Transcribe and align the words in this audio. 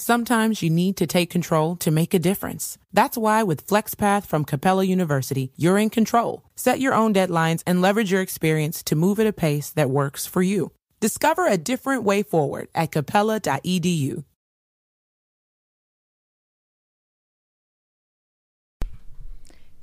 Sometimes 0.00 0.62
you 0.62 0.70
need 0.70 0.96
to 0.96 1.06
take 1.06 1.28
control 1.28 1.76
to 1.76 1.90
make 1.90 2.14
a 2.14 2.18
difference. 2.18 2.78
That's 2.90 3.18
why 3.18 3.42
with 3.42 3.66
FlexPath 3.66 4.24
from 4.24 4.46
Capella 4.46 4.84
University, 4.84 5.52
you're 5.56 5.76
in 5.76 5.90
control. 5.90 6.42
Set 6.56 6.80
your 6.80 6.94
own 6.94 7.12
deadlines 7.12 7.62
and 7.66 7.82
leverage 7.82 8.10
your 8.10 8.22
experience 8.22 8.82
to 8.84 8.96
move 8.96 9.20
at 9.20 9.26
a 9.26 9.32
pace 9.34 9.68
that 9.72 9.90
works 9.90 10.24
for 10.24 10.40
you. 10.40 10.72
Discover 11.00 11.46
a 11.46 11.58
different 11.58 12.02
way 12.02 12.22
forward 12.22 12.68
at 12.74 12.92
capella.edu. 12.92 14.24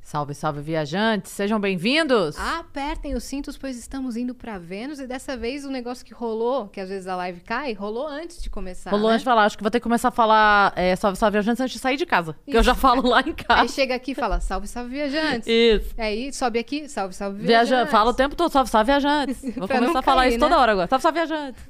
Salve, 0.07 0.33
salve, 0.33 0.61
viajantes! 0.61 1.33
Sejam 1.33 1.59
bem-vindos! 1.59 2.39
Apertem 2.39 3.13
os 3.13 3.25
cintos, 3.25 3.57
pois 3.57 3.77
estamos 3.77 4.15
indo 4.15 4.33
pra 4.33 4.57
Vênus. 4.57 5.01
E 5.01 5.05
dessa 5.05 5.35
vez 5.35 5.65
o 5.65 5.69
negócio 5.69 6.05
que 6.05 6.13
rolou, 6.13 6.69
que 6.69 6.79
às 6.79 6.87
vezes 6.87 7.09
a 7.09 7.15
live 7.17 7.41
cai, 7.41 7.73
rolou 7.73 8.07
antes 8.07 8.41
de 8.41 8.49
começar. 8.49 8.89
Rolou 8.89 9.09
né? 9.09 9.15
antes 9.15 9.23
de 9.23 9.25
falar, 9.25 9.43
acho 9.43 9.57
que 9.57 9.63
vou 9.65 9.69
ter 9.69 9.81
que 9.81 9.83
começar 9.83 10.07
a 10.07 10.11
falar 10.11 10.71
é, 10.77 10.95
salve, 10.95 11.17
salve, 11.17 11.33
viajantes 11.33 11.59
antes 11.59 11.73
de 11.73 11.79
sair 11.79 11.97
de 11.97 12.05
casa. 12.05 12.37
Que 12.45 12.55
eu 12.55 12.63
já 12.63 12.73
falo 12.73 13.05
lá 13.05 13.19
em 13.19 13.31
Aí 13.31 13.33
casa. 13.33 13.67
chega 13.67 13.95
aqui 13.95 14.11
e 14.11 14.15
fala, 14.15 14.39
salve, 14.39 14.65
salve, 14.65 14.91
viajantes. 14.91 15.45
Isso. 15.45 15.93
Aí 15.97 16.31
sobe 16.31 16.57
aqui, 16.57 16.87
salve, 16.87 17.13
salve, 17.13 17.41
viajantes. 17.41 17.69
Viaja... 17.69 17.91
Fala 17.91 18.11
o 18.11 18.13
tempo 18.13 18.33
todo, 18.33 18.49
salve, 18.49 18.71
salve, 18.71 18.89
viajantes. 18.89 19.41
Vou 19.57 19.67
começar 19.67 19.91
não 19.91 19.97
a 19.97 20.01
falar 20.01 20.21
cair, 20.21 20.29
isso 20.29 20.39
né? 20.39 20.47
toda 20.47 20.57
hora 20.57 20.71
agora. 20.71 20.87
Salve, 20.87 21.01
salve, 21.01 21.19
viajantes. 21.19 21.61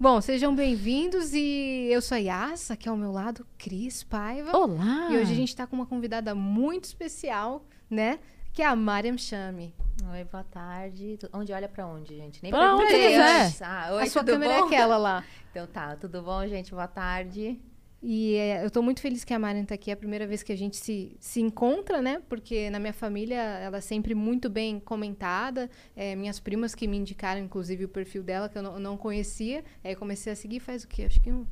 Bom, 0.00 0.18
sejam 0.22 0.54
bem-vindos 0.54 1.34
e 1.34 1.88
eu 1.90 2.00
sou 2.00 2.16
a 2.16 2.18
Yassa, 2.18 2.72
é 2.72 2.88
ao 2.88 2.96
meu 2.96 3.12
lado, 3.12 3.46
Cris 3.58 4.02
Paiva. 4.02 4.56
Olá! 4.56 5.08
E 5.10 5.18
hoje 5.18 5.30
a 5.30 5.36
gente 5.36 5.54
tá 5.54 5.66
com 5.66 5.76
uma 5.76 5.86
convidada 5.86 6.34
muito 6.34 6.86
especial, 6.86 7.64
né? 7.92 8.18
Que 8.52 8.62
é 8.62 8.66
a 8.66 8.74
Mariam 8.74 9.16
Chame. 9.16 9.74
Oi, 10.12 10.24
boa 10.24 10.44
tarde. 10.44 11.18
Onde 11.32 11.52
olha 11.52 11.68
pra 11.68 11.86
onde, 11.86 12.16
gente? 12.16 12.42
Nem 12.42 12.50
Pra 12.50 12.74
onde 12.74 12.86
quiser. 12.86 13.52
Ah, 13.60 13.90
oi, 13.92 14.02
a 14.02 14.06
sua 14.06 14.24
câmera 14.24 14.54
bom? 14.58 14.64
é 14.64 14.66
aquela 14.66 14.96
lá. 14.96 15.24
Então 15.52 15.66
tá, 15.66 15.94
tudo 15.96 16.22
bom, 16.22 16.46
gente? 16.46 16.70
Boa 16.70 16.88
tarde. 16.88 17.60
E 18.02 18.34
é, 18.36 18.64
eu 18.64 18.70
tô 18.70 18.80
muito 18.80 19.02
feliz 19.02 19.22
que 19.22 19.34
a 19.34 19.38
Mariam 19.38 19.66
tá 19.66 19.74
aqui. 19.74 19.90
É 19.90 19.94
a 19.94 19.96
primeira 19.98 20.26
vez 20.26 20.42
que 20.42 20.50
a 20.50 20.56
gente 20.56 20.78
se, 20.78 21.14
se 21.20 21.42
encontra, 21.42 22.00
né? 22.00 22.22
Porque 22.26 22.70
na 22.70 22.78
minha 22.80 22.94
família 22.94 23.36
ela 23.36 23.76
é 23.76 23.80
sempre 23.82 24.14
muito 24.14 24.48
bem 24.48 24.80
comentada. 24.80 25.68
É, 25.94 26.16
minhas 26.16 26.40
primas 26.40 26.74
que 26.74 26.88
me 26.88 26.96
indicaram, 26.96 27.38
inclusive, 27.42 27.84
o 27.84 27.88
perfil 27.88 28.22
dela, 28.22 28.48
que 28.48 28.56
eu 28.56 28.62
não, 28.62 28.80
não 28.80 28.96
conhecia. 28.96 29.62
Aí 29.84 29.94
comecei 29.94 30.32
a 30.32 30.36
seguir 30.36 30.58
faz 30.58 30.84
o 30.84 30.88
quê? 30.88 31.04
Acho 31.04 31.20
que 31.20 31.30
um- 31.30 31.46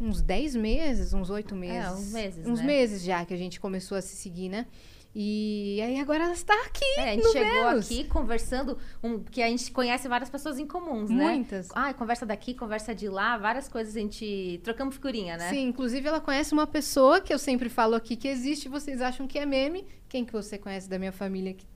uns 0.00 0.22
10 0.22 0.56
meses, 0.56 1.12
uns 1.12 1.28
8 1.28 1.54
meses. 1.54 1.90
uns 1.92 2.12
meses, 2.12 2.46
Uns 2.46 2.60
né? 2.60 2.66
meses 2.66 3.02
já 3.02 3.24
que 3.26 3.34
a 3.34 3.36
gente 3.36 3.60
começou 3.60 3.98
a 3.98 4.00
se 4.00 4.16
seguir, 4.16 4.48
né? 4.48 4.66
E 5.20 5.82
aí 5.82 5.98
agora 5.98 6.22
ela 6.22 6.32
está 6.32 6.54
aqui. 6.64 6.84
É, 6.96 7.10
a 7.10 7.14
gente 7.14 7.32
chegou 7.32 7.70
Vênus. 7.70 7.86
aqui 7.86 8.04
conversando, 8.04 8.78
um, 9.02 9.18
que 9.18 9.42
a 9.42 9.48
gente 9.48 9.68
conhece 9.72 10.06
várias 10.06 10.30
pessoas 10.30 10.60
em 10.60 10.66
comuns, 10.66 11.10
né? 11.10 11.30
Muitas. 11.30 11.70
Ah, 11.74 11.92
conversa 11.92 12.24
daqui, 12.24 12.54
conversa 12.54 12.94
de 12.94 13.08
lá, 13.08 13.36
várias 13.36 13.66
coisas 13.66 13.96
a 13.96 13.98
gente 13.98 14.60
trocamos 14.62 14.94
figurinha, 14.94 15.36
né? 15.36 15.50
Sim, 15.50 15.66
inclusive 15.66 16.06
ela 16.06 16.20
conhece 16.20 16.52
uma 16.54 16.68
pessoa 16.68 17.20
que 17.20 17.34
eu 17.34 17.38
sempre 17.38 17.68
falo 17.68 17.96
aqui 17.96 18.14
que 18.14 18.28
existe, 18.28 18.68
vocês 18.68 19.02
acham 19.02 19.26
que 19.26 19.40
é 19.40 19.44
meme. 19.44 19.84
Quem 20.08 20.24
que 20.24 20.32
você 20.32 20.56
conhece 20.56 20.88
da 20.88 21.00
minha 21.00 21.10
família 21.10 21.52
que 21.52 21.66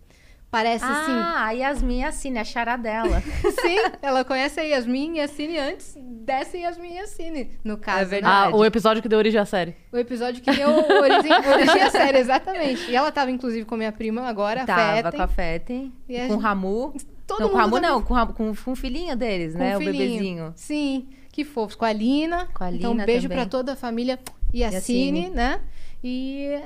parece 0.52 0.84
assim? 0.84 1.10
Ah, 1.12 1.46
a 1.46 1.50
Yasmin 1.52 2.02
é 2.02 2.06
assim, 2.06 2.30
né? 2.30 2.40
A 2.40 2.44
chará 2.44 2.76
dela. 2.76 3.20
Sim, 3.62 3.76
ela 4.00 4.24
conhece 4.24 4.60
a 4.60 4.62
Yasmin 4.62 5.16
e 5.16 5.20
a 5.20 5.26
Cine 5.26 5.58
antes 5.58 5.96
dessa 5.98 6.56
Yasmin 6.56 6.92
e 6.92 6.98
a 7.00 7.06
Cine, 7.08 7.50
no 7.64 7.76
caso. 7.78 8.10
né? 8.12 8.20
Ah, 8.22 8.50
o 8.54 8.64
episódio 8.64 9.02
que 9.02 9.08
deu 9.08 9.18
origem 9.18 9.40
à 9.40 9.44
série. 9.46 9.74
O 9.90 9.96
episódio 9.96 10.40
que 10.42 10.52
deu 10.52 10.68
origem, 10.68 11.32
origem 11.32 11.82
à 11.82 11.90
série, 11.90 12.18
exatamente. 12.18 12.88
E 12.90 12.94
ela 12.94 13.10
tava, 13.10 13.30
inclusive, 13.30 13.64
com 13.64 13.74
a 13.74 13.78
minha 13.78 13.92
prima 13.92 14.28
agora, 14.28 14.62
a 14.62 14.66
Tava 14.66 14.94
Feten. 15.02 15.12
com 15.12 15.22
a 15.22 15.28
Feten, 15.28 15.92
E 16.08 16.20
a 16.20 16.26
com 16.28 16.34
o 16.34 16.38
Ramu. 16.38 16.94
Todo 17.26 17.40
não, 17.40 17.48
com 17.48 17.56
o 17.56 17.60
mundo 17.60 17.74
Ramu 17.74 17.80
não, 17.80 18.02
com, 18.02 18.14
Ramu- 18.14 18.34
com, 18.34 18.54
com 18.54 18.70
o 18.72 18.76
filhinho 18.76 19.16
deles, 19.16 19.54
com 19.54 19.58
né? 19.58 19.74
o 19.76 19.80
O 19.80 19.84
bebezinho. 19.84 20.52
Sim, 20.54 21.08
que 21.32 21.44
fofos. 21.44 21.74
Com 21.74 21.84
a 21.86 21.92
Lina. 21.92 22.46
Com 22.52 22.62
a 22.64 22.70
Então, 22.70 22.90
um 22.90 22.94
Lina 22.94 23.06
beijo 23.06 23.22
também. 23.28 23.38
pra 23.38 23.46
toda 23.50 23.72
a 23.72 23.76
família 23.76 24.18
e 24.52 24.62
a 24.62 24.70
E 24.70 24.76
a 24.76 24.80
Cine, 24.80 25.22
Cine. 25.24 25.30
né? 25.34 25.60
E... 26.04 26.60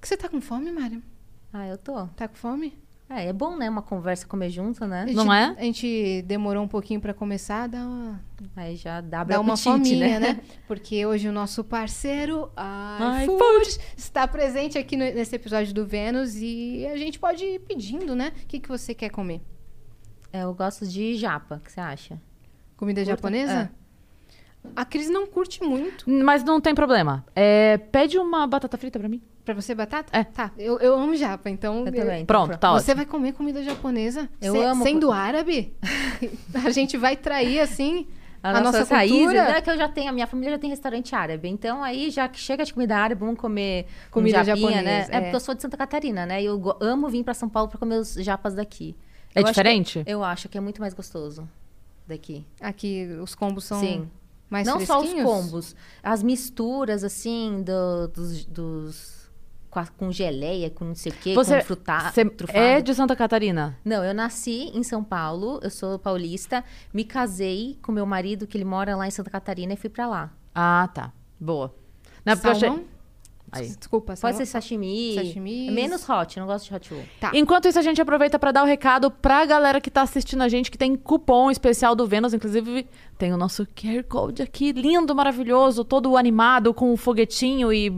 Você 0.00 0.16
tá 0.16 0.28
com 0.28 0.40
fome, 0.40 0.70
Mário? 0.70 1.02
Ah, 1.52 1.66
eu 1.66 1.76
tô. 1.76 2.06
Tá 2.16 2.28
com 2.28 2.36
fome? 2.36 2.78
É, 3.12 3.26
é 3.26 3.32
bom, 3.32 3.56
né? 3.56 3.68
Uma 3.68 3.82
conversa 3.82 4.24
comer 4.24 4.50
junto, 4.50 4.86
né? 4.86 5.02
A 5.02 5.06
gente- 5.06 5.16
Não 5.16 5.32
é? 5.32 5.54
A 5.58 5.62
gente 5.62 6.22
demorou 6.28 6.62
um 6.62 6.68
pouquinho 6.68 7.00
pra 7.00 7.12
começar, 7.12 7.66
dá 7.66 7.78
uma, 7.84 8.20
Aí 8.56 8.76
já 8.76 9.00
dá, 9.00 9.24
dá 9.24 9.40
uma 9.40 9.56
fominha, 9.56 10.20
né? 10.20 10.40
Porque 10.68 11.04
hoje 11.04 11.28
o 11.28 11.32
nosso 11.32 11.64
parceiro, 11.64 12.50
iFood, 13.24 13.78
está 13.96 14.26
presente 14.28 14.78
aqui 14.78 14.96
no- 14.96 15.04
nesse 15.04 15.34
episódio 15.34 15.74
do 15.74 15.84
Vênus 15.84 16.36
e 16.36 16.86
a 16.86 16.96
gente 16.96 17.18
pode 17.18 17.44
ir 17.44 17.58
pedindo, 17.60 18.14
né? 18.14 18.32
O 18.44 18.46
que, 18.46 18.60
que 18.60 18.68
você 18.68 18.94
quer 18.94 19.10
comer? 19.10 19.40
É, 20.32 20.44
eu 20.44 20.54
gosto 20.54 20.86
de 20.86 21.16
japa, 21.16 21.56
o 21.56 21.60
que 21.60 21.72
você 21.72 21.80
acha? 21.80 22.20
Comida 22.76 23.00
Curta? 23.00 23.10
japonesa? 23.16 23.70
A 24.76 24.84
Cris 24.84 25.10
não 25.10 25.26
curte 25.26 25.62
muito. 25.64 26.08
Mas 26.08 26.44
não 26.44 26.60
tem 26.60 26.74
problema. 26.74 27.24
É, 27.34 27.76
pede 27.78 28.18
uma 28.18 28.46
batata 28.46 28.76
frita 28.78 28.98
pra 28.98 29.08
mim. 29.08 29.20
Pra 29.54 29.62
você, 29.62 29.74
batata? 29.74 30.16
É. 30.16 30.24
Tá, 30.24 30.50
eu, 30.58 30.78
eu 30.78 30.94
amo 30.94 31.14
japa, 31.16 31.48
então... 31.50 31.86
Eu 31.86 31.92
também. 31.92 32.24
Pronto, 32.26 32.56
tá 32.58 32.72
Você 32.72 32.92
ótimo. 32.92 32.96
vai 32.96 33.06
comer 33.06 33.32
comida 33.32 33.62
japonesa? 33.62 34.28
Eu 34.40 34.54
Se- 34.54 34.62
amo 34.62 34.82
Sendo 34.84 35.10
árabe? 35.12 35.74
a 36.64 36.70
gente 36.70 36.96
vai 36.96 37.16
trair, 37.16 37.60
assim, 37.60 38.06
a, 38.42 38.50
A, 38.50 38.60
nossa 38.60 38.80
nossa 38.80 38.94
raízes, 38.94 39.32
né? 39.34 39.60
Que 39.60 39.70
eu 39.70 39.76
já 39.76 39.88
tenho, 39.88 40.08
a 40.08 40.12
minha 40.12 40.26
família 40.26 40.52
já 40.52 40.58
tem 40.58 40.70
restaurante 40.70 41.14
árabe. 41.14 41.48
Então, 41.48 41.82
aí, 41.82 42.10
já 42.10 42.28
que 42.28 42.38
chega 42.38 42.64
de 42.64 42.72
comida 42.72 42.96
árabe, 42.96 43.20
vamos 43.20 43.38
comer 43.38 43.86
um 44.08 44.10
Comida 44.10 44.42
japinha, 44.44 44.82
né? 44.82 45.00
japonesa, 45.02 45.12
É. 45.12 45.16
é. 45.16 45.20
porque 45.20 45.36
eu 45.36 45.40
sou 45.40 45.54
de 45.54 45.62
Santa 45.62 45.76
Catarina, 45.76 46.24
né? 46.26 46.42
E 46.42 46.46
eu 46.46 46.76
amo 46.80 47.08
vir 47.08 47.22
pra 47.24 47.34
São 47.34 47.48
Paulo 47.48 47.68
pra 47.68 47.78
comer 47.78 47.96
os 47.96 48.14
japas 48.14 48.54
daqui. 48.54 48.96
É 49.34 49.40
Eu 49.40 49.44
acho 49.44 49.52
que- 49.54 49.60
diferente? 49.60 50.02
eu 50.06 50.24
acho 50.24 50.48
que 50.48 50.56
é 50.58 50.60
muito 50.60 50.80
mais 50.80 50.94
gostoso 50.94 51.48
daqui. 52.06 52.44
Aqui, 52.60 53.06
os 53.22 53.34
combos 53.34 53.64
são 53.64 53.78
Sim. 53.80 54.10
mais 54.48 54.66
Não 54.66 54.80
só 54.80 55.00
os 55.00 55.12
combos, 55.12 55.76
as 56.02 56.22
misturas, 56.22 57.04
assim, 57.04 57.62
do- 57.62 58.08
dos... 58.08 58.44
dos 58.46 59.09
com, 59.70 59.78
a- 59.78 59.86
com 59.86 60.10
geleia, 60.10 60.68
com 60.70 60.84
não 60.84 60.94
sei 60.94 61.12
o 61.12 61.14
quê, 61.14 61.34
Você, 61.34 61.58
com 61.58 61.64
fruta, 61.64 62.10
você 62.12 62.24
trufado. 62.24 62.58
é 62.58 62.80
de 62.80 62.94
Santa 62.94 63.14
Catarina? 63.14 63.78
Não, 63.84 64.04
eu 64.04 64.12
nasci 64.12 64.70
em 64.74 64.82
São 64.82 65.02
Paulo, 65.04 65.60
eu 65.62 65.70
sou 65.70 65.98
paulista, 65.98 66.64
me 66.92 67.04
casei 67.04 67.78
com 67.82 67.92
meu 67.92 68.04
marido, 68.04 68.46
que 68.46 68.56
ele 68.58 68.64
mora 68.64 68.96
lá 68.96 69.06
em 69.06 69.10
Santa 69.10 69.30
Catarina, 69.30 69.72
e 69.72 69.76
fui 69.76 69.88
pra 69.90 70.06
lá. 70.08 70.32
Ah, 70.54 70.88
tá. 70.92 71.12
Boa. 71.38 71.74
Não 72.24 72.32
é 72.32 72.36
porque 72.36 72.48
eu 72.48 72.52
achei... 72.52 72.68
Salmão? 72.68 72.84
Aí. 73.52 73.66
Desculpa, 73.66 74.06
Pode 74.12 74.20
salmão. 74.20 74.38
ser 74.38 74.46
sashimi. 74.46 75.14
Sashimi. 75.16 75.66
É 75.66 75.70
menos 75.72 76.08
hot, 76.08 76.38
não 76.38 76.46
gosto 76.46 76.68
de 76.68 76.74
hot 76.74 76.94
roll. 76.94 77.02
Tá. 77.18 77.32
Enquanto 77.34 77.66
isso, 77.66 77.80
a 77.80 77.82
gente 77.82 78.00
aproveita 78.00 78.38
pra 78.38 78.52
dar 78.52 78.62
o 78.62 78.66
recado 78.66 79.10
pra 79.10 79.44
galera 79.44 79.80
que 79.80 79.90
tá 79.90 80.02
assistindo 80.02 80.42
a 80.42 80.48
gente, 80.48 80.70
que 80.70 80.78
tem 80.78 80.94
cupom 80.94 81.50
especial 81.50 81.96
do 81.96 82.06
Vênus. 82.06 82.32
Inclusive, 82.32 82.86
tem 83.18 83.32
o 83.32 83.36
nosso 83.36 83.66
QR 83.66 84.04
Code 84.08 84.40
aqui, 84.40 84.70
lindo, 84.70 85.12
maravilhoso, 85.16 85.82
todo 85.84 86.16
animado, 86.16 86.72
com 86.72 86.92
um 86.92 86.96
foguetinho 86.96 87.72
e 87.72 87.90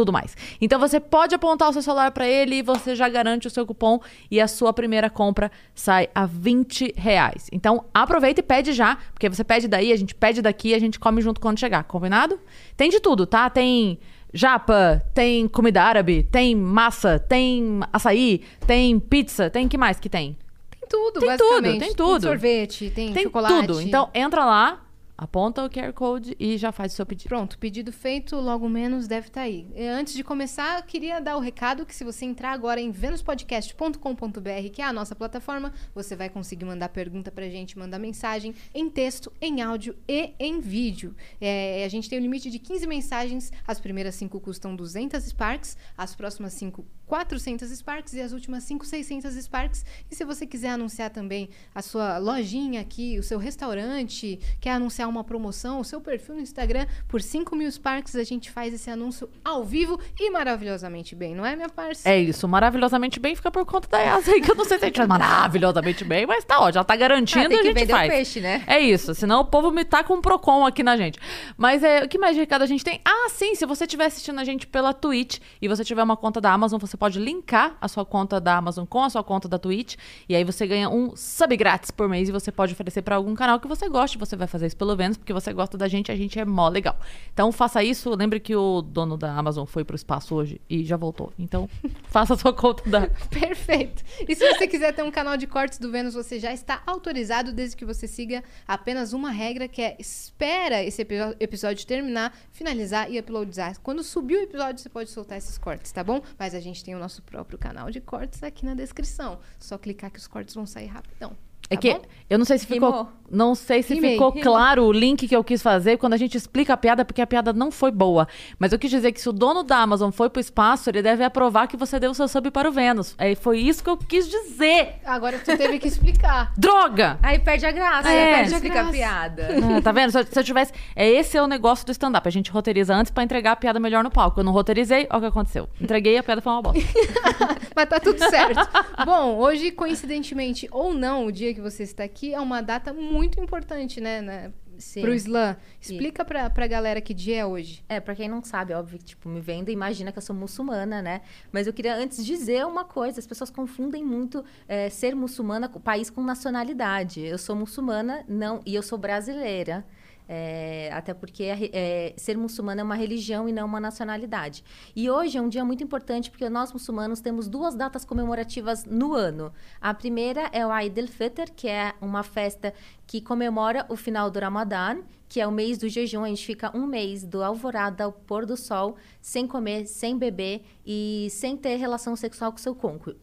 tudo 0.00 0.12
mais. 0.12 0.36
Então, 0.60 0.78
você 0.80 0.98
pode 0.98 1.34
apontar 1.34 1.68
o 1.68 1.72
seu 1.72 1.82
celular 1.82 2.10
pra 2.10 2.26
ele 2.26 2.56
e 2.56 2.62
você 2.62 2.94
já 2.96 3.08
garante 3.08 3.46
o 3.46 3.50
seu 3.50 3.66
cupom 3.66 4.00
e 4.30 4.40
a 4.40 4.48
sua 4.48 4.72
primeira 4.72 5.10
compra 5.10 5.50
sai 5.74 6.08
a 6.14 6.26
20 6.26 6.94
reais. 6.96 7.48
Então, 7.52 7.84
aproveita 7.92 8.40
e 8.40 8.42
pede 8.42 8.72
já, 8.72 8.96
porque 9.12 9.28
você 9.28 9.44
pede 9.44 9.68
daí, 9.68 9.92
a 9.92 9.96
gente 9.96 10.14
pede 10.14 10.40
daqui 10.40 10.74
a 10.74 10.78
gente 10.78 10.98
come 10.98 11.20
junto 11.20 11.40
quando 11.40 11.58
chegar, 11.58 11.84
combinado? 11.84 12.38
Tem 12.76 12.88
de 12.90 12.98
tudo, 13.00 13.26
tá? 13.26 13.50
Tem 13.50 13.98
japa, 14.32 15.02
tem 15.12 15.46
comida 15.48 15.82
árabe, 15.82 16.22
tem 16.22 16.54
massa, 16.54 17.18
tem 17.18 17.80
açaí, 17.92 18.42
tem 18.66 18.98
pizza, 18.98 19.50
tem 19.50 19.68
que 19.68 19.76
mais 19.76 19.98
que 19.98 20.08
tem? 20.08 20.36
Tem 20.70 20.88
tudo, 20.88 21.20
Tem 21.20 21.36
tudo, 21.36 21.78
tem 21.78 21.94
tudo. 21.94 22.22
sorvete, 22.26 22.90
tem, 22.94 23.12
Tem 23.12 23.24
chocolate. 23.24 23.66
tudo. 23.66 23.80
Então 23.80 24.08
entra 24.14 24.44
lá, 24.44 24.80
aponta 25.20 25.62
o 25.62 25.68
QR 25.68 25.92
Code 25.92 26.34
e 26.40 26.56
já 26.56 26.72
faz 26.72 26.94
o 26.94 26.96
seu 26.96 27.04
pedido. 27.04 27.28
Pronto, 27.28 27.58
pedido 27.58 27.92
feito, 27.92 28.36
logo 28.36 28.66
menos 28.70 29.06
deve 29.06 29.26
estar 29.28 29.42
aí. 29.42 29.68
E 29.76 29.86
Antes 29.86 30.14
de 30.14 30.24
começar, 30.24 30.82
queria 30.86 31.20
dar 31.20 31.36
o 31.36 31.40
recado 31.40 31.84
que 31.84 31.94
se 31.94 32.02
você 32.02 32.24
entrar 32.24 32.52
agora 32.52 32.80
em 32.80 32.90
venuspodcast.com.br, 32.90 34.70
que 34.72 34.80
é 34.80 34.84
a 34.86 34.92
nossa 34.94 35.14
plataforma, 35.14 35.74
você 35.94 36.16
vai 36.16 36.30
conseguir 36.30 36.64
mandar 36.64 36.88
pergunta 36.88 37.30
pra 37.30 37.50
gente, 37.50 37.78
mandar 37.78 37.98
mensagem 37.98 38.54
em 38.74 38.88
texto, 38.88 39.30
em 39.42 39.60
áudio 39.60 39.94
e 40.08 40.32
em 40.38 40.58
vídeo. 40.58 41.14
É, 41.38 41.84
a 41.84 41.88
gente 41.88 42.08
tem 42.08 42.18
um 42.18 42.22
limite 42.22 42.50
de 42.50 42.58
15 42.58 42.86
mensagens, 42.86 43.52
as 43.66 43.78
primeiras 43.78 44.14
5 44.14 44.40
custam 44.40 44.74
200 44.74 45.22
Sparks, 45.22 45.76
as 45.98 46.14
próximas 46.14 46.54
5 46.54 46.82
400 47.10 47.68
Sparks 47.70 48.12
e 48.14 48.20
as 48.20 48.30
últimas 48.32 48.62
5 48.62 48.86
600 48.86 49.34
Sparks. 49.34 49.84
E 50.08 50.14
se 50.14 50.24
você 50.24 50.46
quiser 50.46 50.68
anunciar 50.68 51.10
também 51.10 51.48
a 51.74 51.82
sua 51.82 52.18
lojinha 52.18 52.80
aqui, 52.80 53.18
o 53.18 53.22
seu 53.24 53.36
restaurante, 53.36 54.38
quer 54.60 54.70
anunciar 54.70 55.08
uma 55.08 55.24
promoção, 55.24 55.80
o 55.80 55.84
seu 55.84 56.00
perfil 56.00 56.36
no 56.36 56.40
Instagram, 56.40 56.86
por 57.08 57.20
5 57.20 57.56
mil 57.56 57.68
Sparks 57.68 58.14
a 58.14 58.22
gente 58.22 58.48
faz 58.48 58.72
esse 58.72 58.88
anúncio 58.88 59.28
ao 59.44 59.64
vivo 59.64 59.98
e 60.20 60.30
maravilhosamente 60.30 61.16
bem, 61.16 61.34
não 61.34 61.44
é, 61.44 61.56
minha 61.56 61.68
parça? 61.68 62.08
É 62.08 62.16
isso, 62.16 62.46
maravilhosamente 62.46 63.18
bem 63.18 63.34
fica 63.34 63.50
por 63.50 63.66
conta 63.66 63.88
da 63.88 63.98
Yasa 63.98 64.30
aí, 64.30 64.40
que 64.40 64.48
eu 64.52 64.54
não 64.54 64.64
sei 64.64 64.78
se 64.78 64.84
a 64.84 64.86
gente 64.86 64.96
faz 64.98 65.08
maravilhosamente 65.08 66.04
bem, 66.04 66.26
mas 66.26 66.44
tá, 66.44 66.60
ó, 66.60 66.70
já 66.70 66.84
tá 66.84 66.94
garantindo 66.94 67.46
Ah, 67.46 67.48
tem 67.48 67.56
e 67.56 67.58
a 67.58 67.62
que 67.62 67.68
gente 67.70 67.78
vender 67.80 67.92
faz. 67.92 68.08
o 68.08 68.12
peixe, 68.12 68.40
né? 68.40 68.62
É 68.68 68.78
isso, 68.78 69.16
senão 69.16 69.40
o 69.40 69.44
povo 69.44 69.72
me 69.72 69.84
tá 69.84 70.04
com 70.04 70.14
um 70.14 70.20
Procon 70.20 70.64
aqui 70.64 70.84
na 70.84 70.96
gente. 70.96 71.18
Mas 71.56 71.82
é, 71.82 72.04
o 72.04 72.08
que 72.08 72.18
mais 72.18 72.34
de 72.36 72.40
recado 72.40 72.62
a 72.62 72.66
gente 72.66 72.84
tem? 72.84 73.00
Ah, 73.04 73.28
sim, 73.30 73.56
se 73.56 73.66
você 73.66 73.82
estiver 73.82 74.04
assistindo 74.04 74.38
a 74.38 74.44
gente 74.44 74.64
pela 74.64 74.94
Twitch 74.94 75.38
e 75.60 75.66
você 75.66 75.84
tiver 75.84 76.04
uma 76.04 76.16
conta 76.16 76.40
da 76.40 76.52
Amazon, 76.52 76.78
você 76.78 76.99
pode 77.00 77.18
linkar 77.18 77.76
a 77.80 77.88
sua 77.88 78.04
conta 78.04 78.38
da 78.38 78.56
Amazon 78.58 78.84
com 78.84 79.02
a 79.02 79.08
sua 79.10 79.24
conta 79.24 79.48
da 79.48 79.58
Twitch 79.58 79.96
e 80.28 80.36
aí 80.36 80.44
você 80.44 80.66
ganha 80.66 80.88
um 80.90 81.16
sub 81.16 81.56
grátis 81.56 81.90
por 81.90 82.08
mês 82.08 82.28
e 82.28 82.32
você 82.32 82.52
pode 82.52 82.74
oferecer 82.74 83.00
pra 83.02 83.16
algum 83.16 83.34
canal 83.34 83.58
que 83.58 83.66
você 83.66 83.88
goste. 83.88 84.18
Você 84.18 84.36
vai 84.36 84.46
fazer 84.46 84.66
isso 84.66 84.76
pelo 84.76 84.94
Vênus, 84.94 85.16
porque 85.16 85.32
você 85.32 85.52
gosta 85.52 85.78
da 85.78 85.88
gente, 85.88 86.12
a 86.12 86.16
gente 86.16 86.38
é 86.38 86.44
mó 86.44 86.68
legal. 86.68 86.96
Então 87.32 87.50
faça 87.50 87.82
isso. 87.82 88.14
Lembre 88.14 88.38
que 88.38 88.54
o 88.54 88.82
dono 88.82 89.16
da 89.16 89.32
Amazon 89.34 89.64
foi 89.64 89.82
pro 89.82 89.96
espaço 89.96 90.34
hoje 90.34 90.60
e 90.68 90.84
já 90.84 90.96
voltou. 90.98 91.32
Então 91.38 91.68
faça 92.10 92.34
a 92.34 92.36
sua 92.36 92.52
conta 92.52 92.88
da. 92.88 93.08
Perfeito. 93.30 94.04
E 94.28 94.36
se 94.36 94.46
você 94.46 94.66
quiser 94.68 94.92
ter 94.94 95.02
um 95.02 95.10
canal 95.10 95.36
de 95.38 95.46
cortes 95.46 95.78
do 95.78 95.90
Vênus, 95.90 96.12
você 96.14 96.38
já 96.38 96.52
está 96.52 96.82
autorizado 96.86 97.52
desde 97.52 97.76
que 97.76 97.84
você 97.86 98.06
siga 98.06 98.44
apenas 98.68 99.14
uma 99.14 99.30
regra 99.30 99.66
que 99.66 99.80
é 99.80 99.96
espera 99.98 100.82
esse 100.82 101.00
epi- 101.02 101.14
episódio 101.40 101.86
terminar, 101.86 102.36
finalizar 102.52 103.10
e 103.10 103.18
uploadizar. 103.18 103.78
Quando 103.82 104.02
subir 104.02 104.36
o 104.36 104.42
episódio, 104.42 104.82
você 104.82 104.88
pode 104.90 105.08
soltar 105.08 105.38
esses 105.38 105.56
cortes, 105.56 105.90
tá 105.92 106.04
bom? 106.04 106.20
Mas 106.38 106.54
a 106.54 106.60
gente 106.60 106.84
tem 106.84 106.89
o 106.94 106.98
nosso 106.98 107.22
próprio 107.22 107.58
canal 107.58 107.90
de 107.90 108.00
cortes 108.00 108.42
aqui 108.42 108.64
na 108.64 108.74
descrição. 108.74 109.40
Só 109.58 109.78
clicar 109.78 110.10
que 110.10 110.18
os 110.18 110.26
cortes 110.26 110.54
vão 110.54 110.66
sair 110.66 110.86
rapidão. 110.86 111.36
É 111.70 111.76
tá 111.76 111.80
que 111.80 111.94
bom? 111.94 112.00
eu 112.28 112.38
não 112.38 112.44
sei 112.44 112.58
se 112.58 112.66
ficou, 112.66 112.90
Rimou. 112.90 113.08
não 113.30 113.54
sei 113.54 113.80
se 113.82 113.94
Rimei, 113.94 114.12
ficou 114.12 114.32
claro 114.32 114.84
o 114.84 114.92
link 114.92 115.26
que 115.28 115.34
eu 115.36 115.42
quis 115.44 115.62
fazer 115.62 115.96
quando 115.98 116.14
a 116.14 116.16
gente 116.16 116.36
explica 116.36 116.74
a 116.74 116.76
piada, 116.76 117.04
porque 117.04 117.22
a 117.22 117.26
piada 117.26 117.52
não 117.52 117.70
foi 117.70 117.90
boa. 117.92 118.26
Mas 118.58 118.72
eu 118.72 118.78
quis 118.78 118.90
dizer 118.90 119.12
que 119.12 119.20
se 119.20 119.28
o 119.28 119.32
dono 119.32 119.62
da 119.62 119.78
Amazon 119.78 120.10
foi 120.10 120.28
pro 120.28 120.40
espaço, 120.40 120.90
ele 120.90 121.00
deve 121.02 121.22
aprovar 121.24 121.66
que 121.68 121.76
você 121.76 121.98
deu 122.00 122.10
o 122.10 122.14
seu 122.14 122.26
sub 122.28 122.50
para 122.50 122.68
o 122.68 122.72
Vênus. 122.72 123.14
É, 123.18 123.34
foi 123.36 123.58
isso 123.58 123.82
que 123.84 123.90
eu 123.90 123.96
quis 123.96 124.28
dizer. 124.28 124.96
Agora 125.04 125.38
tu 125.38 125.56
teve 125.56 125.78
que 125.78 125.86
explicar. 125.88 126.52
Droga! 126.58 127.18
Aí 127.22 127.38
perde 127.38 127.66
a 127.66 127.70
graça, 127.72 128.10
É. 128.10 128.24
aí 128.24 128.34
Perde 128.34 128.54
a 128.54 128.56
explica 128.56 128.74
a 128.80 128.82
graça. 128.82 128.96
piada. 128.96 129.48
Ah, 129.76 129.80
tá 129.82 129.92
vendo? 129.92 130.10
Se 130.10 130.18
eu, 130.20 130.24
se 130.26 130.38
eu 130.38 130.44
tivesse. 130.44 130.72
É, 130.96 131.08
esse 131.08 131.36
é 131.36 131.42
o 131.42 131.46
negócio 131.46 131.86
do 131.86 131.92
stand-up. 131.92 132.26
A 132.26 132.32
gente 132.32 132.50
roteiriza 132.50 132.94
antes 132.94 133.12
pra 133.12 133.22
entregar 133.22 133.52
a 133.52 133.56
piada 133.56 133.78
melhor 133.78 134.02
no 134.02 134.10
palco. 134.10 134.40
Eu 134.40 134.44
não 134.44 134.52
roteirizei, 134.52 135.06
olha 135.10 135.18
o 135.18 135.20
que 135.20 135.26
aconteceu. 135.26 135.68
Entreguei 135.80 136.18
a 136.18 136.22
piada 136.22 136.40
foi 136.40 136.52
uma 136.52 136.62
bosta. 136.62 136.80
Mas 137.76 137.88
tá 137.88 138.00
tudo 138.00 138.18
certo. 138.18 138.68
Bom, 139.06 139.36
hoje, 139.38 139.70
coincidentemente 139.70 140.68
ou 140.72 140.92
não, 140.92 141.26
o 141.26 141.32
dia 141.32 141.54
que 141.54 141.59
você 141.60 141.82
está 141.82 142.04
aqui 142.04 142.34
é 142.34 142.40
uma 142.40 142.60
data 142.60 142.92
muito 142.92 143.40
importante, 143.40 144.00
né? 144.00 144.20
né 144.20 144.52
Sim. 144.80 145.02
pro 145.02 145.14
Islã. 145.14 145.56
Explica 145.80 146.24
pra, 146.24 146.48
pra 146.48 146.66
galera 146.66 147.00
que 147.00 147.12
dia 147.12 147.40
é 147.40 147.46
hoje. 147.46 147.84
É, 147.88 148.00
pra 148.00 148.14
quem 148.14 148.28
não 148.28 148.42
sabe, 148.42 148.72
óbvio 148.72 148.98
que, 148.98 149.04
tipo, 149.04 149.28
me 149.28 149.40
vendo, 149.40 149.70
imagina 149.70 150.10
que 150.10 150.18
eu 150.18 150.22
sou 150.22 150.34
muçulmana, 150.34 151.02
né? 151.02 151.20
Mas 151.52 151.66
eu 151.66 151.72
queria 151.72 151.94
antes 151.94 152.24
dizer 152.24 152.66
uma 152.66 152.84
coisa: 152.84 153.20
as 153.20 153.26
pessoas 153.26 153.50
confundem 153.50 154.04
muito 154.04 154.44
é, 154.66 154.88
ser 154.88 155.14
muçulmana 155.14 155.68
com 155.68 155.80
país 155.80 156.10
com 156.10 156.22
nacionalidade. 156.22 157.20
Eu 157.20 157.38
sou 157.38 157.54
muçulmana 157.54 158.24
não, 158.26 158.60
e 158.64 158.74
eu 158.74 158.82
sou 158.82 158.98
brasileira. 158.98 159.84
É, 160.32 160.88
até 160.92 161.12
porque 161.12 161.42
é, 161.42 162.14
ser 162.16 162.38
muçulmana 162.38 162.82
é 162.82 162.84
uma 162.84 162.94
religião 162.94 163.48
e 163.48 163.52
não 163.52 163.66
uma 163.66 163.80
nacionalidade. 163.80 164.62
E 164.94 165.10
hoje 165.10 165.36
é 165.36 165.42
um 165.42 165.48
dia 165.48 165.64
muito 165.64 165.82
importante 165.82 166.30
porque 166.30 166.48
nós 166.48 166.72
muçulmanos 166.72 167.20
temos 167.20 167.48
duas 167.48 167.74
datas 167.74 168.04
comemorativas 168.04 168.84
no 168.84 169.12
ano. 169.12 169.52
A 169.80 169.92
primeira 169.92 170.48
é 170.52 170.64
o 170.64 170.72
Eid 170.72 171.00
al-Fitr, 171.00 171.50
que 171.56 171.66
é 171.66 171.94
uma 172.00 172.22
festa 172.22 172.72
que 173.08 173.20
comemora 173.20 173.84
o 173.88 173.96
final 173.96 174.30
do 174.30 174.38
Ramadã, 174.38 174.98
que 175.28 175.40
é 175.40 175.46
o 175.48 175.50
mês 175.50 175.78
do 175.78 175.88
jejum. 175.88 176.22
A 176.22 176.28
gente 176.28 176.46
fica 176.46 176.70
um 176.76 176.86
mês 176.86 177.24
do 177.24 177.42
alvorada 177.42 178.04
ao 178.04 178.12
pôr 178.12 178.46
do 178.46 178.56
sol, 178.56 178.94
sem 179.20 179.48
comer, 179.48 179.86
sem 179.86 180.16
beber 180.16 180.62
e 180.86 181.26
sem 181.32 181.56
ter 181.56 181.74
relação 181.74 182.14
sexual 182.14 182.52
com 182.52 182.58
seu 182.58 182.76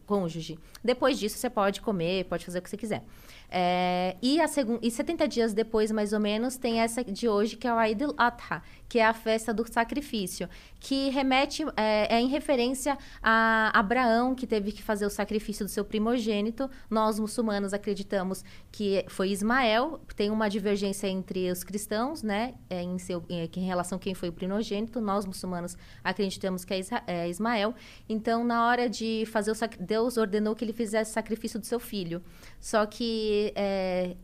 cônjuge. 0.06 0.58
Depois 0.84 1.18
disso, 1.18 1.38
você 1.38 1.48
pode 1.48 1.80
comer, 1.80 2.26
pode 2.26 2.44
fazer 2.44 2.58
o 2.58 2.62
que 2.62 2.68
você 2.68 2.76
quiser. 2.76 3.02
É, 3.50 4.16
e, 4.20 4.40
a 4.40 4.46
segun, 4.46 4.78
e 4.82 4.90
70 4.90 5.26
dias 5.26 5.52
depois, 5.54 5.90
mais 5.90 6.12
ou 6.12 6.20
menos, 6.20 6.56
tem 6.56 6.80
essa 6.80 7.02
de 7.02 7.28
hoje, 7.28 7.56
que 7.56 7.66
é 7.66 7.72
o 7.72 7.80
Eid 7.80 8.04
al-Adha, 8.04 8.62
que 8.88 8.98
é 8.98 9.04
a 9.04 9.12
festa 9.12 9.52
do 9.52 9.70
sacrifício, 9.70 10.48
que 10.80 11.10
remete, 11.10 11.62
é, 11.76 12.16
é 12.16 12.20
em 12.20 12.28
referência 12.28 12.96
a 13.22 13.70
Abraão, 13.78 14.34
que 14.34 14.46
teve 14.46 14.72
que 14.72 14.82
fazer 14.82 15.04
o 15.04 15.10
sacrifício 15.10 15.64
do 15.64 15.70
seu 15.70 15.84
primogênito. 15.84 16.70
Nós, 16.88 17.18
muçulmanos, 17.18 17.74
acreditamos 17.74 18.42
que 18.72 19.04
foi 19.08 19.30
Ismael, 19.30 20.00
tem 20.16 20.30
uma 20.30 20.48
divergência 20.48 21.06
entre 21.06 21.50
os 21.50 21.62
cristãos, 21.62 22.22
né, 22.22 22.54
é, 22.70 22.82
em, 22.82 22.98
seu, 22.98 23.22
em, 23.28 23.48
em 23.54 23.66
relação 23.66 23.96
a 23.96 24.00
quem 24.00 24.14
foi 24.14 24.30
o 24.30 24.32
primogênito. 24.32 25.00
Nós, 25.00 25.26
muçulmanos, 25.26 25.76
acreditamos 26.02 26.64
que 26.64 26.72
é, 26.72 26.78
Isra- 26.78 27.04
é 27.06 27.28
Ismael. 27.28 27.74
Então, 28.08 28.44
na 28.44 28.66
hora 28.66 28.88
de 28.88 29.24
fazer 29.26 29.50
o 29.50 29.54
sac... 29.54 29.76
Deus 29.78 30.16
ordenou 30.16 30.54
que 30.54 30.64
ele 30.64 30.72
fizesse 30.72 31.10
o 31.10 31.14
sacrifício 31.14 31.58
do 31.58 31.66
seu 31.66 31.78
filho. 31.78 32.22
Só 32.60 32.86
que 32.86 33.52
é, 33.54 34.16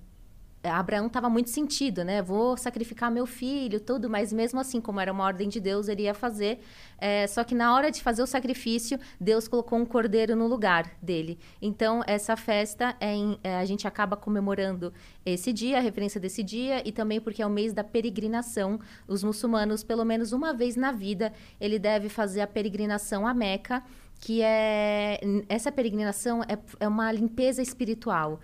Abraão 0.64 1.06
estava 1.06 1.28
muito 1.28 1.50
sentido, 1.50 2.04
né? 2.04 2.22
Vou 2.22 2.56
sacrificar 2.56 3.10
meu 3.10 3.26
filho, 3.26 3.80
tudo, 3.80 4.08
mas 4.08 4.32
mesmo 4.32 4.58
assim, 4.60 4.80
como 4.80 5.00
era 5.00 5.12
uma 5.12 5.24
ordem 5.24 5.48
de 5.48 5.60
Deus, 5.60 5.88
ele 5.88 6.02
ia 6.02 6.14
fazer. 6.14 6.60
É, 6.98 7.26
só 7.26 7.44
que 7.44 7.54
na 7.54 7.74
hora 7.74 7.90
de 7.90 8.02
fazer 8.02 8.22
o 8.22 8.26
sacrifício, 8.26 8.98
Deus 9.20 9.46
colocou 9.46 9.78
um 9.78 9.84
cordeiro 9.84 10.34
no 10.34 10.46
lugar 10.46 10.90
dele. 11.02 11.38
Então, 11.60 12.02
essa 12.06 12.36
festa, 12.36 12.96
é 13.00 13.14
em- 13.14 13.38
é, 13.42 13.56
a 13.56 13.64
gente 13.64 13.86
acaba 13.86 14.16
comemorando 14.16 14.92
esse 15.24 15.52
dia, 15.52 15.78
a 15.78 15.80
referência 15.80 16.20
desse 16.20 16.42
dia, 16.42 16.86
e 16.86 16.92
também 16.92 17.20
porque 17.20 17.42
é 17.42 17.46
o 17.46 17.50
mês 17.50 17.72
da 17.72 17.84
peregrinação. 17.84 18.78
Os 19.06 19.22
muçulmanos, 19.22 19.82
pelo 19.82 20.04
menos 20.04 20.32
uma 20.32 20.52
vez 20.54 20.76
na 20.76 20.92
vida, 20.92 21.32
ele 21.60 21.78
deve 21.78 22.08
fazer 22.08 22.40
a 22.40 22.46
peregrinação 22.46 23.26
a 23.26 23.34
Meca 23.34 23.82
que 24.24 24.40
é 24.42 25.20
essa 25.50 25.70
peregrinação 25.70 26.42
é, 26.44 26.56
é 26.80 26.88
uma 26.88 27.12
limpeza 27.12 27.60
espiritual 27.60 28.40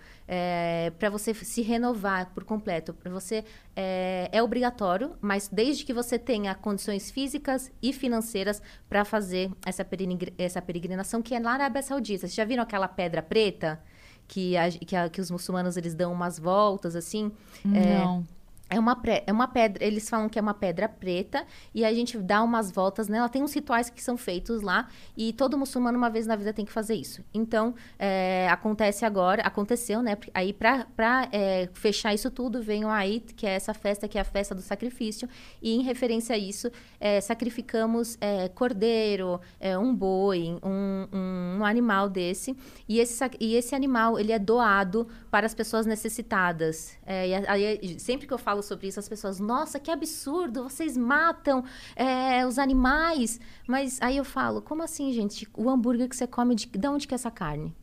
para 0.99 1.09
você 1.09 1.33
se 1.33 1.61
renovar 1.61 2.31
por 2.33 2.43
completo 2.43 2.93
para 2.93 3.11
você 3.11 3.43
é, 3.75 4.29
é 4.31 4.43
obrigatório 4.43 5.13
mas 5.19 5.49
desde 5.51 5.83
que 5.83 5.93
você 5.93 6.19
tenha 6.19 6.53
condições 6.53 7.09
físicas 7.09 7.71
e 7.81 7.91
financeiras 7.91 8.61
para 8.87 9.03
fazer 9.03 9.51
essa, 9.65 9.83
peregri- 9.83 10.33
essa 10.37 10.61
peregrinação 10.61 11.21
que 11.21 11.33
é 11.33 11.39
na 11.39 11.51
Arábia 11.53 11.81
Saudita 11.81 12.19
vocês 12.27 12.35
já 12.35 12.45
viram 12.45 12.63
aquela 12.63 12.87
pedra 12.87 13.21
preta 13.23 13.81
que, 14.27 14.55
a- 14.55 14.69
que, 14.69 14.95
a- 14.95 15.09
que 15.09 15.19
os 15.19 15.31
muçulmanos 15.31 15.77
eles 15.77 15.95
dão 15.95 16.13
umas 16.13 16.37
voltas 16.37 16.95
assim 16.95 17.31
É, 17.73 17.97
Não. 17.97 18.25
É 18.71 18.79
uma, 18.79 18.97
é 19.27 19.31
uma 19.33 19.49
pedra, 19.49 19.85
eles 19.85 20.09
falam 20.09 20.29
que 20.29 20.39
é 20.39 20.41
uma 20.41 20.53
pedra 20.53 20.87
preta 20.87 21.45
e 21.75 21.83
a 21.83 21.93
gente 21.93 22.17
dá 22.17 22.41
umas 22.41 22.71
voltas 22.71 23.09
nela. 23.09 23.27
Tem 23.27 23.43
uns 23.43 23.53
rituais 23.53 23.89
que 23.89 24.01
são 24.01 24.15
feitos 24.15 24.61
lá 24.61 24.87
e 25.15 25.33
todo 25.33 25.57
muçulmano 25.57 25.97
uma 25.97 26.09
vez 26.09 26.25
na 26.25 26.37
vida 26.37 26.53
tem 26.53 26.63
que 26.63 26.71
fazer 26.71 26.95
isso. 26.95 27.21
Então, 27.33 27.75
é, 27.99 28.47
acontece 28.49 29.03
agora, 29.03 29.41
aconteceu, 29.41 30.01
né? 30.01 30.17
Aí, 30.33 30.53
pra, 30.53 30.85
pra 30.95 31.27
é, 31.33 31.67
fechar 31.73 32.13
isso 32.13 32.31
tudo, 32.31 32.63
vem 32.63 32.85
o 32.85 32.89
Aid, 32.89 33.33
que 33.33 33.45
é 33.45 33.49
essa 33.49 33.73
festa, 33.73 34.07
que 34.07 34.17
é 34.17 34.21
a 34.21 34.23
festa 34.23 34.55
do 34.55 34.61
sacrifício. 34.61 35.27
E 35.61 35.75
em 35.75 35.81
referência 35.81 36.33
a 36.33 36.39
isso, 36.39 36.71
é, 36.97 37.19
sacrificamos 37.19 38.17
cordeiro, 38.55 39.41
um 39.81 39.93
boi, 39.93 40.57
um, 40.63 41.07
um, 41.11 41.57
um 41.59 41.65
animal 41.65 42.07
desse. 42.07 42.55
E 42.87 42.99
esse, 42.99 43.21
e 43.39 43.55
esse 43.55 43.75
animal, 43.75 44.17
ele 44.17 44.31
é 44.31 44.39
doado 44.39 45.09
para 45.29 45.45
as 45.45 45.53
pessoas 45.53 45.85
necessitadas. 45.85 46.97
E 47.05 47.33
aí, 47.47 47.99
sempre 47.99 48.25
que 48.25 48.33
eu 48.33 48.37
falo 48.37 48.60
sobre 48.61 48.87
isso, 48.87 48.99
as 48.99 49.07
pessoas, 49.09 49.39
nossa, 49.39 49.79
que 49.79 49.89
absurdo, 49.91 50.63
vocês 50.63 50.95
matam 50.97 51.63
é, 51.95 52.45
os 52.45 52.57
animais. 52.59 53.39
Mas 53.67 53.99
aí 54.01 54.17
eu 54.17 54.25
falo, 54.25 54.61
como 54.61 54.83
assim, 54.83 55.11
gente? 55.13 55.47
O 55.55 55.69
hambúrguer 55.69 56.07
que 56.09 56.15
você 56.15 56.27
come, 56.27 56.55
de, 56.55 56.65
de 56.67 56.87
onde 56.87 57.07
que 57.07 57.13
é 57.13 57.15
essa 57.15 57.31
carne? 57.31 57.73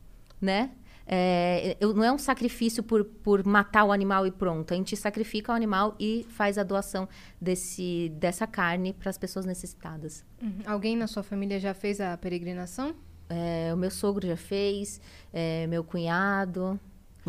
Né? 0.41 0.71
É, 1.11 1.75
eu- 1.79 1.93
não 1.95 2.03
é 2.03 2.11
um 2.11 2.19
sacrifício 2.19 2.83
por, 2.83 3.03
por 3.03 3.43
matar 3.43 3.83
o 3.83 3.91
animal 3.91 4.27
e 4.27 4.31
pronto. 4.31 4.73
A 4.73 4.77
gente 4.77 4.95
sacrifica 4.95 5.51
o 5.51 5.55
animal 5.55 5.95
e 5.99 6.23
faz 6.29 6.57
a 6.57 6.63
doação 6.63 7.09
desse, 7.41 8.09
dessa 8.19 8.45
carne 8.45 8.93
para 8.93 9.09
as 9.09 9.17
pessoas 9.17 9.43
necessitadas. 9.45 10.23
Uhum. 10.41 10.59
Alguém 10.67 10.95
na 10.95 11.07
sua 11.07 11.23
família 11.23 11.59
já 11.59 11.73
fez 11.73 11.99
a 11.99 12.15
peregrinação? 12.15 12.93
É, 13.27 13.71
o 13.73 13.77
meu 13.77 13.89
sogro 13.91 14.27
já 14.27 14.37
fez, 14.37 15.01
é, 15.33 15.65
meu 15.67 15.83
cunhado. 15.83 16.79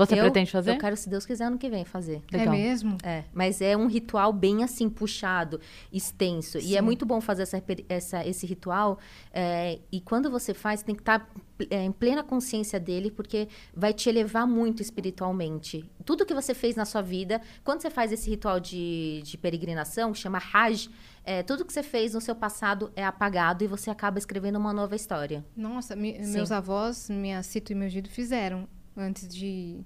Você 0.07 0.15
Eu- 0.19 0.23
pretende 0.25 0.51
fazer? 0.51 0.73
Eu 0.73 0.79
quero, 0.79 0.97
se 0.97 1.09
Deus 1.09 1.25
quiser, 1.27 1.45
ano 1.45 1.59
que 1.59 1.69
vem 1.69 1.85
fazer. 1.85 2.23
Legal. 2.33 2.55
É 2.55 2.57
mesmo? 2.59 2.97
É, 3.03 3.25
mas 3.33 3.61
é 3.61 3.77
um 3.77 3.87
ritual 3.87 4.33
bem 4.33 4.65
assim, 4.65 4.89
puxado, 4.89 5.61
extenso. 5.93 6.59
E 6.59 6.75
é 6.77 6.79
Sim. 6.81 6.85
muito 6.85 7.05
bom 7.07 7.21
fazer 7.21 7.43
essa, 7.43 7.63
essa- 7.89 8.27
esse 8.27 8.47
ritual. 8.47 8.99
é, 9.33 9.79
e 9.93 10.01
quando 10.01 10.31
você 10.31 10.53
faz, 10.55 10.83
tem 10.83 10.95
que 10.95 11.03
estar 11.03 11.29
é, 11.71 11.85
em 11.85 11.93
plena 11.93 12.23
consciência 12.25 12.81
dele, 12.81 13.11
porque 13.11 13.47
vai 13.75 13.93
te 13.93 14.09
elevar 14.09 14.47
muito 14.47 14.81
espiritualmente. 14.81 15.85
Tudo 16.07 16.25
que 16.25 16.33
você 16.35 16.55
fez 16.55 16.75
na 16.75 16.85
sua 16.87 17.03
vida, 17.03 17.41
quando 17.63 17.83
você 17.83 17.91
faz 17.91 18.11
esse 18.13 18.29
ritual 18.31 18.59
de, 18.59 19.21
de 19.23 19.37
peregrinação, 19.37 20.13
que 20.13 20.19
chama 20.19 20.41
Hajj, 20.53 20.89
é, 21.23 21.43
tudo 21.43 21.65
que 21.65 21.73
você 21.73 21.83
fez 21.83 22.15
no 22.15 22.21
seu 22.21 22.35
passado 22.35 22.91
é 22.97 23.05
apagado 23.05 23.63
e 23.63 23.67
você 23.67 23.91
acaba 23.91 24.19
escrevendo 24.19 24.57
uma 24.57 24.73
nova 24.73 24.97
história. 24.97 25.45
Nossa, 25.55 25.95
Sim. 25.95 26.33
meus 26.33 26.51
avós, 26.51 27.11
minha 27.11 27.43
Cito 27.43 27.73
e 27.73 27.75
meu 27.75 27.89
Gido 27.91 28.09
fizeram 28.09 28.67
antes 28.97 29.29
de 29.29 29.81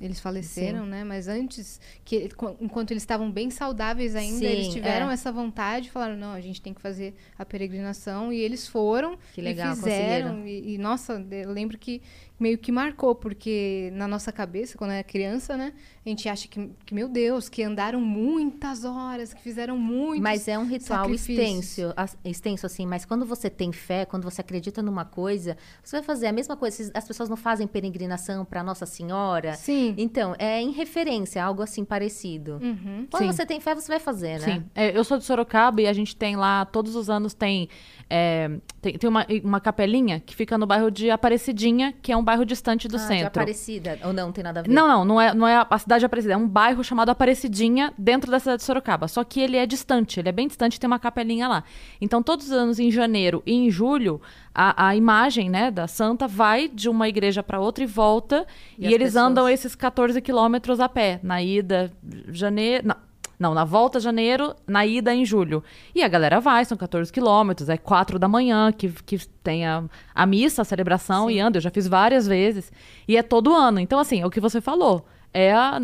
eles, 0.00 0.20
faleceram, 0.20 0.86
né? 0.86 1.02
Mas 1.02 1.26
antes, 1.26 1.80
que 2.04 2.28
qu- 2.28 2.56
enquanto 2.60 2.92
eles 2.92 3.02
estavam 3.02 3.30
bem 3.30 3.50
saudáveis 3.50 4.14
ainda, 4.14 4.38
Sim, 4.38 4.44
eles 4.46 4.68
tiveram 4.68 5.10
é. 5.10 5.14
essa 5.14 5.32
vontade, 5.32 5.90
falaram 5.90 6.16
não, 6.16 6.32
a 6.32 6.40
gente 6.40 6.62
tem 6.62 6.72
que 6.72 6.80
fazer 6.80 7.14
a 7.36 7.44
peregrinação 7.44 8.32
e 8.32 8.38
eles 8.38 8.68
foram 8.68 9.18
Que 9.34 9.40
legal, 9.40 9.72
e 9.72 9.76
fizeram 9.76 10.46
e, 10.46 10.74
e, 10.74 10.78
nossa, 10.78 11.14
eu 11.30 11.50
lembro 11.50 11.76
que 11.76 12.00
meio 12.38 12.58
que 12.58 12.70
marcou 12.70 13.14
porque 13.14 13.90
na 13.94 14.06
nossa 14.06 14.32
cabeça 14.32 14.78
quando 14.78 14.92
era 14.92 15.04
criança, 15.04 15.56
né? 15.56 15.72
A 16.04 16.08
a 16.08 16.10
gente 16.10 16.28
acha 16.28 16.48
que, 16.48 16.70
que, 16.86 16.94
meu 16.94 17.06
Deus, 17.06 17.48
que 17.50 17.62
andaram 17.62 18.00
muitas 18.00 18.84
horas, 18.84 19.34
que 19.34 19.42
fizeram 19.42 19.76
muito. 19.76 20.22
Mas 20.22 20.48
é 20.48 20.58
um 20.58 20.66
ritual 20.66 21.10
extenso, 21.12 21.94
extenso, 22.24 22.64
assim. 22.64 22.86
Mas 22.86 23.04
quando 23.04 23.26
você 23.26 23.50
tem 23.50 23.72
fé, 23.72 24.06
quando 24.06 24.24
você 24.24 24.40
acredita 24.40 24.80
numa 24.80 25.04
coisa, 25.04 25.56
você 25.82 25.96
vai 25.96 26.02
fazer 26.02 26.26
a 26.26 26.32
mesma 26.32 26.56
coisa. 26.56 26.90
As 26.94 27.06
pessoas 27.06 27.28
não 27.28 27.36
fazem 27.36 27.66
peregrinação 27.66 28.44
para 28.44 28.62
Nossa 28.62 28.86
Senhora. 28.86 29.54
Sim. 29.54 29.94
Então, 29.98 30.34
é 30.38 30.62
em 30.62 30.70
referência, 30.70 31.44
algo 31.44 31.62
assim 31.62 31.84
parecido. 31.84 32.58
Uhum. 32.62 33.06
Quando 33.10 33.24
Sim. 33.24 33.32
você 33.32 33.44
tem 33.44 33.60
fé, 33.60 33.74
você 33.74 33.88
vai 33.88 34.00
fazer, 34.00 34.40
né? 34.40 34.54
Sim. 34.54 34.64
É, 34.74 34.96
eu 34.96 35.04
sou 35.04 35.18
de 35.18 35.24
Sorocaba 35.24 35.82
e 35.82 35.86
a 35.86 35.92
gente 35.92 36.16
tem 36.16 36.36
lá, 36.36 36.64
todos 36.64 36.96
os 36.96 37.10
anos 37.10 37.34
tem 37.34 37.68
é, 38.10 38.50
tem, 38.80 38.96
tem 38.96 39.08
uma, 39.08 39.26
uma 39.44 39.60
capelinha 39.60 40.18
que 40.20 40.34
fica 40.34 40.56
no 40.56 40.66
bairro 40.66 40.90
de 40.90 41.10
Aparecidinha, 41.10 41.94
que 42.00 42.10
é 42.10 42.16
um 42.16 42.24
bairro 42.24 42.44
distante 42.44 42.88
do 42.88 42.96
ah, 42.96 43.00
centro. 43.00 43.32
De 43.32 43.38
Aparecida, 43.38 43.98
ou 44.02 44.12
não, 44.12 44.32
tem 44.32 44.42
nada 44.42 44.60
a 44.60 44.62
ver? 44.62 44.70
Não, 44.70 44.88
não, 44.88 45.04
não 45.04 45.20
é, 45.20 45.34
não 45.34 45.46
é 45.46 45.66
a 45.68 45.78
cidade 45.78 46.00
de 46.00 46.06
Aparecida, 46.06 46.34
é 46.34 46.36
um 46.36 46.48
bairro 46.48 46.82
chamado 46.82 47.10
Aparecidinha 47.10 47.92
dentro 47.98 48.30
da 48.30 48.38
cidade 48.38 48.58
de 48.58 48.64
Sorocaba. 48.64 49.08
Só 49.08 49.22
que 49.24 49.40
ele 49.40 49.56
é 49.56 49.66
distante, 49.66 50.20
ele 50.20 50.28
é 50.28 50.32
bem 50.32 50.48
distante, 50.48 50.80
tem 50.80 50.88
uma 50.88 50.98
capelinha 50.98 51.48
lá. 51.48 51.64
Então, 52.00 52.22
todos 52.22 52.46
os 52.46 52.52
anos, 52.52 52.78
em 52.78 52.90
janeiro 52.90 53.42
e 53.44 53.52
em 53.52 53.70
julho, 53.70 54.20
a, 54.54 54.88
a 54.88 54.96
imagem 54.96 55.50
né, 55.50 55.70
da 55.70 55.86
santa 55.86 56.26
vai 56.26 56.68
de 56.68 56.88
uma 56.88 57.08
igreja 57.08 57.42
para 57.42 57.60
outra 57.60 57.84
e 57.84 57.86
volta, 57.86 58.46
e, 58.78 58.88
e 58.88 58.94
eles 58.94 59.12
pessoas? 59.12 59.30
andam 59.30 59.48
esses 59.48 59.74
14 59.74 60.20
quilômetros 60.22 60.80
a 60.80 60.88
pé, 60.88 61.20
na 61.22 61.42
ida, 61.42 61.92
janeiro. 62.30 62.88
Não, 62.88 62.96
não, 63.38 63.54
na 63.54 63.64
volta 63.64 64.00
janeiro, 64.00 64.54
na 64.66 64.84
ida 64.84 65.14
em 65.14 65.24
julho. 65.24 65.62
E 65.94 66.02
a 66.02 66.08
galera 66.08 66.40
vai, 66.40 66.64
são 66.64 66.76
14 66.76 67.12
quilômetros, 67.12 67.68
é 67.68 67.76
4 67.76 68.18
da 68.18 68.26
manhã 68.26 68.72
que, 68.72 68.88
que 68.88 69.18
tem 69.42 69.64
a, 69.64 69.84
a 70.14 70.26
missa, 70.26 70.62
a 70.62 70.64
celebração, 70.64 71.28
Sim. 71.28 71.34
e 71.34 71.40
anda. 71.40 71.58
Eu 71.58 71.62
já 71.62 71.70
fiz 71.70 71.86
várias 71.86 72.26
vezes. 72.26 72.72
E 73.06 73.16
é 73.16 73.22
todo 73.22 73.54
ano. 73.54 73.78
Então, 73.78 74.00
assim, 74.00 74.20
é 74.20 74.26
o 74.26 74.30
que 74.30 74.40
você 74.40 74.60
falou. 74.60 75.06
É 75.32 75.52
a, 75.52 75.80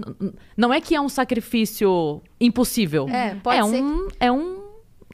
não 0.56 0.73
é 0.73 0.80
que 0.80 0.94
é 0.94 1.00
um 1.00 1.08
sacrifício 1.08 2.20
impossível. 2.40 3.08
É, 3.08 3.37
pode 3.37 3.58
é 3.58 3.62
ser. 3.62 3.82
Um, 3.82 4.08
é 4.18 4.32
um, 4.32 4.62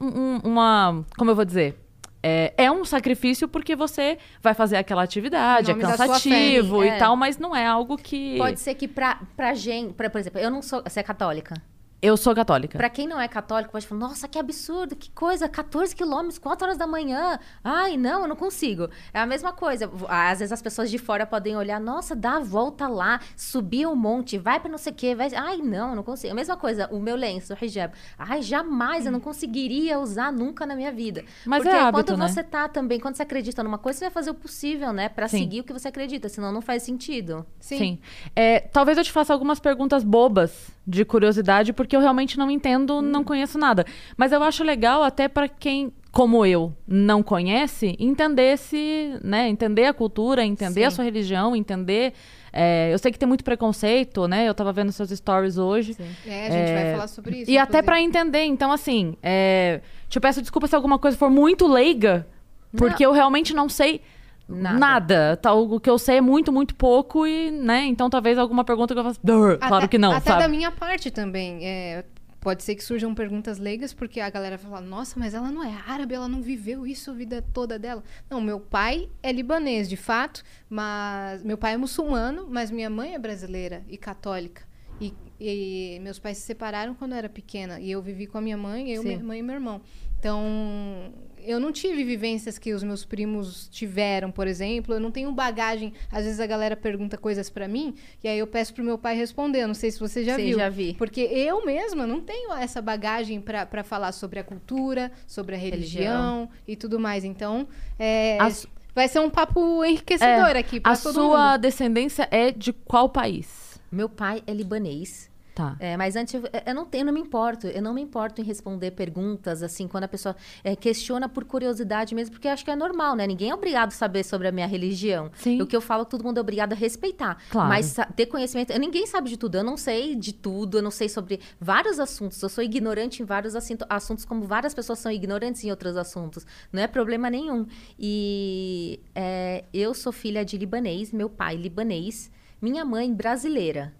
um, 0.01 0.39
uma. 0.43 1.05
Como 1.17 1.29
eu 1.29 1.35
vou 1.35 1.45
dizer? 1.45 1.77
É, 2.23 2.53
é, 2.55 2.71
um 2.71 2.85
sacrifício 2.85 3.47
porque 3.47 3.75
você 3.75 4.17
vai 4.41 4.53
fazer 4.53 4.77
aquela 4.77 5.01
atividade, 5.01 5.71
é 5.71 5.73
cansativo 5.73 6.83
e 6.83 6.87
é. 6.87 6.97
tal, 6.97 7.15
mas 7.15 7.37
não 7.37 7.55
é 7.55 7.65
algo 7.65 7.97
que. 7.97 8.37
Pode 8.37 8.59
ser 8.59 8.75
que 8.75 8.87
pra, 8.87 9.19
pra 9.35 9.53
gente, 9.53 9.93
pra, 9.93 10.09
por 10.09 10.19
exemplo, 10.19 10.39
eu 10.39 10.49
não 10.49 10.61
sou. 10.61 10.81
Você 10.83 10.99
é 10.99 11.03
católica? 11.03 11.55
Eu 12.01 12.17
sou 12.17 12.33
católica. 12.33 12.79
Para 12.79 12.89
quem 12.89 13.07
não 13.07 13.21
é 13.21 13.27
católico, 13.27 13.71
pode 13.71 13.85
falar, 13.85 14.01
nossa, 14.01 14.27
que 14.27 14.39
absurdo, 14.39 14.95
que 14.95 15.11
coisa, 15.11 15.47
14 15.47 15.95
quilômetros, 15.95 16.39
4 16.39 16.65
horas 16.65 16.77
da 16.77 16.87
manhã. 16.87 17.37
Ai, 17.63 17.95
não, 17.95 18.23
eu 18.23 18.27
não 18.27 18.35
consigo. 18.35 18.89
É 19.13 19.19
a 19.19 19.25
mesma 19.25 19.53
coisa. 19.53 19.87
Às 20.07 20.39
vezes 20.39 20.51
as 20.51 20.63
pessoas 20.63 20.89
de 20.89 20.97
fora 20.97 21.27
podem 21.27 21.55
olhar, 21.55 21.79
nossa, 21.79 22.15
dá 22.15 22.37
a 22.37 22.39
volta 22.39 22.87
lá, 22.87 23.19
subir 23.35 23.85
um 23.85 23.95
monte, 23.95 24.39
vai 24.39 24.59
para 24.59 24.71
não 24.71 24.79
sei 24.79 24.91
o 24.91 24.95
quê, 24.95 25.13
vai. 25.13 25.29
Ai, 25.35 25.57
não, 25.57 25.91
eu 25.91 25.95
não 25.95 26.01
consigo. 26.01 26.33
A 26.33 26.35
mesma 26.35 26.57
coisa, 26.57 26.87
o 26.91 26.99
meu 26.99 27.15
lenço, 27.15 27.53
o 27.53 27.65
hijab. 27.65 27.93
Ai, 28.17 28.41
jamais, 28.41 29.05
eu 29.05 29.11
não 29.11 29.19
conseguiria 29.19 29.99
usar 29.99 30.31
nunca 30.31 30.65
na 30.65 30.75
minha 30.75 30.91
vida. 30.91 31.23
Mas 31.45 31.61
Porque 31.61 31.75
é 31.75 31.79
hábito, 31.79 32.03
quando 32.03 32.17
né? 32.17 32.27
você 32.27 32.43
tá 32.43 32.67
também, 32.67 32.99
quando 32.99 33.13
você 33.13 33.21
acredita 33.21 33.63
numa 33.63 33.77
coisa, 33.77 33.99
você 33.99 34.05
vai 34.05 34.11
fazer 34.11 34.31
o 34.31 34.33
possível, 34.35 34.91
né, 34.91 35.07
para 35.07 35.27
seguir 35.27 35.59
o 35.59 35.63
que 35.63 35.71
você 35.71 35.87
acredita, 35.87 36.27
senão 36.29 36.51
não 36.51 36.61
faz 36.61 36.81
sentido. 36.81 37.45
Sim. 37.59 37.77
Sim. 37.77 37.99
É, 38.35 38.59
talvez 38.59 38.97
eu 38.97 39.03
te 39.03 39.11
faça 39.11 39.31
algumas 39.31 39.59
perguntas 39.59 40.03
bobas 40.03 40.71
de 40.85 41.05
curiosidade, 41.05 41.73
porque 41.73 41.90
eu 41.95 41.99
realmente 41.99 42.37
não 42.37 42.49
entendo, 42.49 42.97
hum. 42.97 43.01
não 43.01 43.23
conheço 43.23 43.57
nada. 43.57 43.85
Mas 44.17 44.31
eu 44.31 44.41
acho 44.43 44.63
legal 44.63 45.03
até 45.03 45.27
para 45.27 45.47
quem, 45.47 45.91
como 46.11 46.45
eu, 46.45 46.73
não 46.87 47.23
conhece, 47.23 47.95
entender 47.99 48.57
se, 48.57 49.17
né, 49.23 49.49
entender 49.49 49.85
a 49.85 49.93
cultura, 49.93 50.45
entender 50.45 50.81
Sim. 50.81 50.87
a 50.87 50.91
sua 50.91 51.03
religião, 51.03 51.55
entender. 51.55 52.13
É, 52.53 52.93
eu 52.93 52.99
sei 52.99 53.11
que 53.11 53.19
tem 53.19 53.27
muito 53.27 53.43
preconceito, 53.43 54.27
né? 54.27 54.47
Eu 54.47 54.53
tava 54.53 54.73
vendo 54.73 54.91
seus 54.91 55.09
stories 55.09 55.57
hoje. 55.57 55.93
Sim. 55.93 56.03
É, 56.25 56.47
a 56.47 56.51
gente 56.51 56.69
é, 56.69 56.83
vai 56.83 56.91
falar 56.93 57.07
sobre 57.07 57.31
isso. 57.31 57.51
E 57.51 57.53
inclusive. 57.53 57.57
até 57.57 57.81
para 57.81 58.01
entender. 58.01 58.43
Então, 58.43 58.71
assim, 58.71 59.15
é, 59.23 59.79
te 60.09 60.19
peço 60.19 60.41
desculpa 60.41 60.67
se 60.67 60.75
alguma 60.75 60.99
coisa 60.99 61.17
for 61.17 61.29
muito 61.29 61.65
leiga, 61.65 62.27
porque 62.75 63.03
não. 63.05 63.11
eu 63.11 63.15
realmente 63.15 63.53
não 63.53 63.69
sei 63.69 64.01
Nada. 64.47 64.79
Nada. 64.79 65.37
Tá, 65.37 65.53
o 65.53 65.79
que 65.79 65.89
eu 65.89 65.97
sei 65.97 66.17
é 66.17 66.21
muito, 66.21 66.51
muito 66.51 66.75
pouco 66.75 67.25
e, 67.25 67.51
né? 67.51 67.85
Então 67.85 68.09
talvez 68.09 68.37
alguma 68.37 68.63
pergunta 68.63 68.93
que 68.93 68.99
eu 68.99 69.03
faça. 69.03 69.19
Claro 69.67 69.87
que 69.87 69.97
não. 69.97 70.11
Até 70.11 70.31
sabe? 70.31 70.43
da 70.43 70.47
minha 70.49 70.71
parte 70.71 71.09
também. 71.09 71.65
É, 71.65 72.03
pode 72.41 72.63
ser 72.63 72.75
que 72.75 72.83
surjam 72.83 73.13
perguntas 73.13 73.59
leigas, 73.59 73.93
porque 73.93 74.19
a 74.19 74.29
galera 74.29 74.57
fala, 74.57 74.81
nossa, 74.81 75.17
mas 75.17 75.33
ela 75.33 75.51
não 75.51 75.63
é 75.63 75.81
árabe, 75.87 76.15
ela 76.15 76.27
não 76.27 76.41
viveu 76.41 76.85
isso 76.85 77.11
a 77.11 77.13
vida 77.13 77.41
toda 77.53 77.77
dela. 77.77 78.03
Não, 78.29 78.41
meu 78.41 78.59
pai 78.59 79.09
é 79.21 79.31
libanês, 79.31 79.87
de 79.87 79.95
fato, 79.95 80.43
mas 80.67 81.43
meu 81.43 81.57
pai 81.57 81.75
é 81.75 81.77
muçulmano, 81.77 82.47
mas 82.49 82.71
minha 82.71 82.89
mãe 82.89 83.13
é 83.13 83.19
brasileira 83.19 83.83
e 83.87 83.95
católica. 83.95 84.63
E, 84.99 85.13
e 85.39 85.99
meus 86.01 86.19
pais 86.19 86.37
se 86.37 86.43
separaram 86.43 86.93
quando 86.93 87.13
eu 87.13 87.17
era 87.19 87.29
pequena. 87.29 87.79
E 87.79 87.89
eu 87.89 88.01
vivi 88.01 88.27
com 88.27 88.37
a 88.37 88.41
minha 88.41 88.57
mãe, 88.57 88.91
eu, 88.91 89.01
Sim. 89.01 89.07
minha 89.09 89.23
mãe 89.23 89.39
e 89.39 89.43
meu 89.43 89.55
irmão. 89.55 89.81
Então, 90.19 91.13
eu 91.45 91.59
não 91.59 91.71
tive 91.71 92.03
vivências 92.03 92.57
que 92.57 92.73
os 92.73 92.83
meus 92.83 93.05
primos 93.05 93.67
tiveram, 93.69 94.31
por 94.31 94.47
exemplo. 94.47 94.95
Eu 94.95 94.99
não 94.99 95.11
tenho 95.11 95.31
bagagem. 95.31 95.93
Às 96.11 96.25
vezes 96.25 96.39
a 96.39 96.45
galera 96.45 96.75
pergunta 96.75 97.17
coisas 97.17 97.49
para 97.49 97.67
mim 97.67 97.95
e 98.23 98.27
aí 98.27 98.37
eu 98.39 98.47
peço 98.47 98.73
pro 98.73 98.83
meu 98.83 98.97
pai 98.97 99.15
responder. 99.15 99.61
Eu 99.61 99.67
não 99.67 99.73
sei 99.73 99.91
se 99.91 99.99
você 99.99 100.23
já 100.23 100.35
Sim, 100.35 100.45
viu. 100.45 100.57
já 100.57 100.69
vi. 100.69 100.93
Porque 100.97 101.21
eu 101.21 101.65
mesma 101.65 102.05
não 102.05 102.21
tenho 102.21 102.53
essa 102.53 102.81
bagagem 102.81 103.41
para 103.41 103.83
falar 103.83 104.11
sobre 104.11 104.39
a 104.39 104.43
cultura, 104.43 105.11
sobre 105.25 105.55
a 105.55 105.57
religião, 105.57 106.41
religião. 106.41 106.49
e 106.67 106.75
tudo 106.75 106.99
mais. 106.99 107.23
Então, 107.23 107.67
é, 107.97 108.37
As... 108.39 108.67
vai 108.93 109.07
ser 109.07 109.19
um 109.19 109.29
papo 109.29 109.83
enriquecedor 109.83 110.55
é, 110.55 110.59
aqui 110.59 110.79
para 110.79 110.97
todo 110.97 111.21
mundo. 111.21 111.33
A 111.33 111.37
sua 111.37 111.57
descendência 111.57 112.27
é 112.29 112.51
de 112.51 112.73
qual 112.73 113.09
país? 113.09 113.79
Meu 113.91 114.07
pai 114.07 114.43
é 114.45 114.53
libanês. 114.53 115.30
Tá. 115.61 115.75
É, 115.79 115.95
mas 115.95 116.15
antes, 116.15 116.33
eu, 116.33 116.41
eu, 116.65 116.73
não 116.73 116.85
tenho, 116.85 117.01
eu 117.01 117.05
não 117.05 117.13
me 117.13 117.19
importo. 117.19 117.67
Eu 117.67 117.81
não 117.81 117.93
me 117.93 118.01
importo 118.01 118.41
em 118.41 118.43
responder 118.43 118.91
perguntas, 118.91 119.61
assim, 119.61 119.87
quando 119.87 120.05
a 120.05 120.07
pessoa 120.07 120.35
é, 120.63 120.75
questiona 120.75 121.29
por 121.29 121.45
curiosidade 121.45 122.15
mesmo, 122.15 122.33
porque 122.33 122.47
acho 122.47 122.65
que 122.65 122.71
é 122.71 122.75
normal, 122.75 123.15
né? 123.15 123.27
Ninguém 123.27 123.51
é 123.51 123.53
obrigado 123.53 123.89
a 123.89 123.91
saber 123.91 124.23
sobre 124.23 124.47
a 124.47 124.51
minha 124.51 124.65
religião. 124.65 125.29
Sim. 125.35 125.61
O 125.61 125.67
que 125.67 125.75
eu 125.75 125.81
falo, 125.81 126.03
todo 126.03 126.23
mundo 126.23 126.39
é 126.39 126.41
obrigado 126.41 126.73
a 126.73 126.75
respeitar. 126.75 127.37
Claro. 127.49 127.69
Mas 127.69 127.95
ter 128.15 128.25
conhecimento. 128.25 128.77
Ninguém 128.79 129.05
sabe 129.05 129.29
de 129.29 129.37
tudo. 129.37 129.55
Eu 129.55 129.63
não 129.63 129.77
sei 129.77 130.15
de 130.15 130.33
tudo, 130.33 130.79
eu 130.79 130.81
não 130.81 130.91
sei 130.91 131.07
sobre 131.07 131.39
vários 131.59 131.99
assuntos. 131.99 132.41
Eu 132.41 132.49
sou 132.49 132.63
ignorante 132.63 133.21
em 133.21 133.25
vários 133.25 133.55
assuntos, 133.55 134.25
como 134.25 134.45
várias 134.45 134.73
pessoas 134.73 134.99
são 134.99 135.11
ignorantes 135.11 135.63
em 135.63 135.69
outros 135.69 135.95
assuntos. 135.95 136.45
Não 136.73 136.81
é 136.81 136.87
problema 136.87 137.29
nenhum. 137.29 137.67
E 137.99 138.99
é, 139.13 139.65
eu 139.73 139.93
sou 139.93 140.11
filha 140.11 140.43
de 140.43 140.57
libanês, 140.57 141.11
meu 141.11 141.29
pai 141.29 141.55
libanês, 141.55 142.31
minha 142.61 142.83
mãe 142.83 143.13
brasileira. 143.13 143.93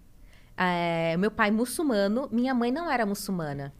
É, 0.57 1.15
meu 1.17 1.31
pai 1.31 1.51
muçulmano, 1.51 2.27
minha 2.31 2.53
mãe 2.53 2.71
não 2.71 2.89
era 2.89 3.05
muçulmana. 3.05 3.73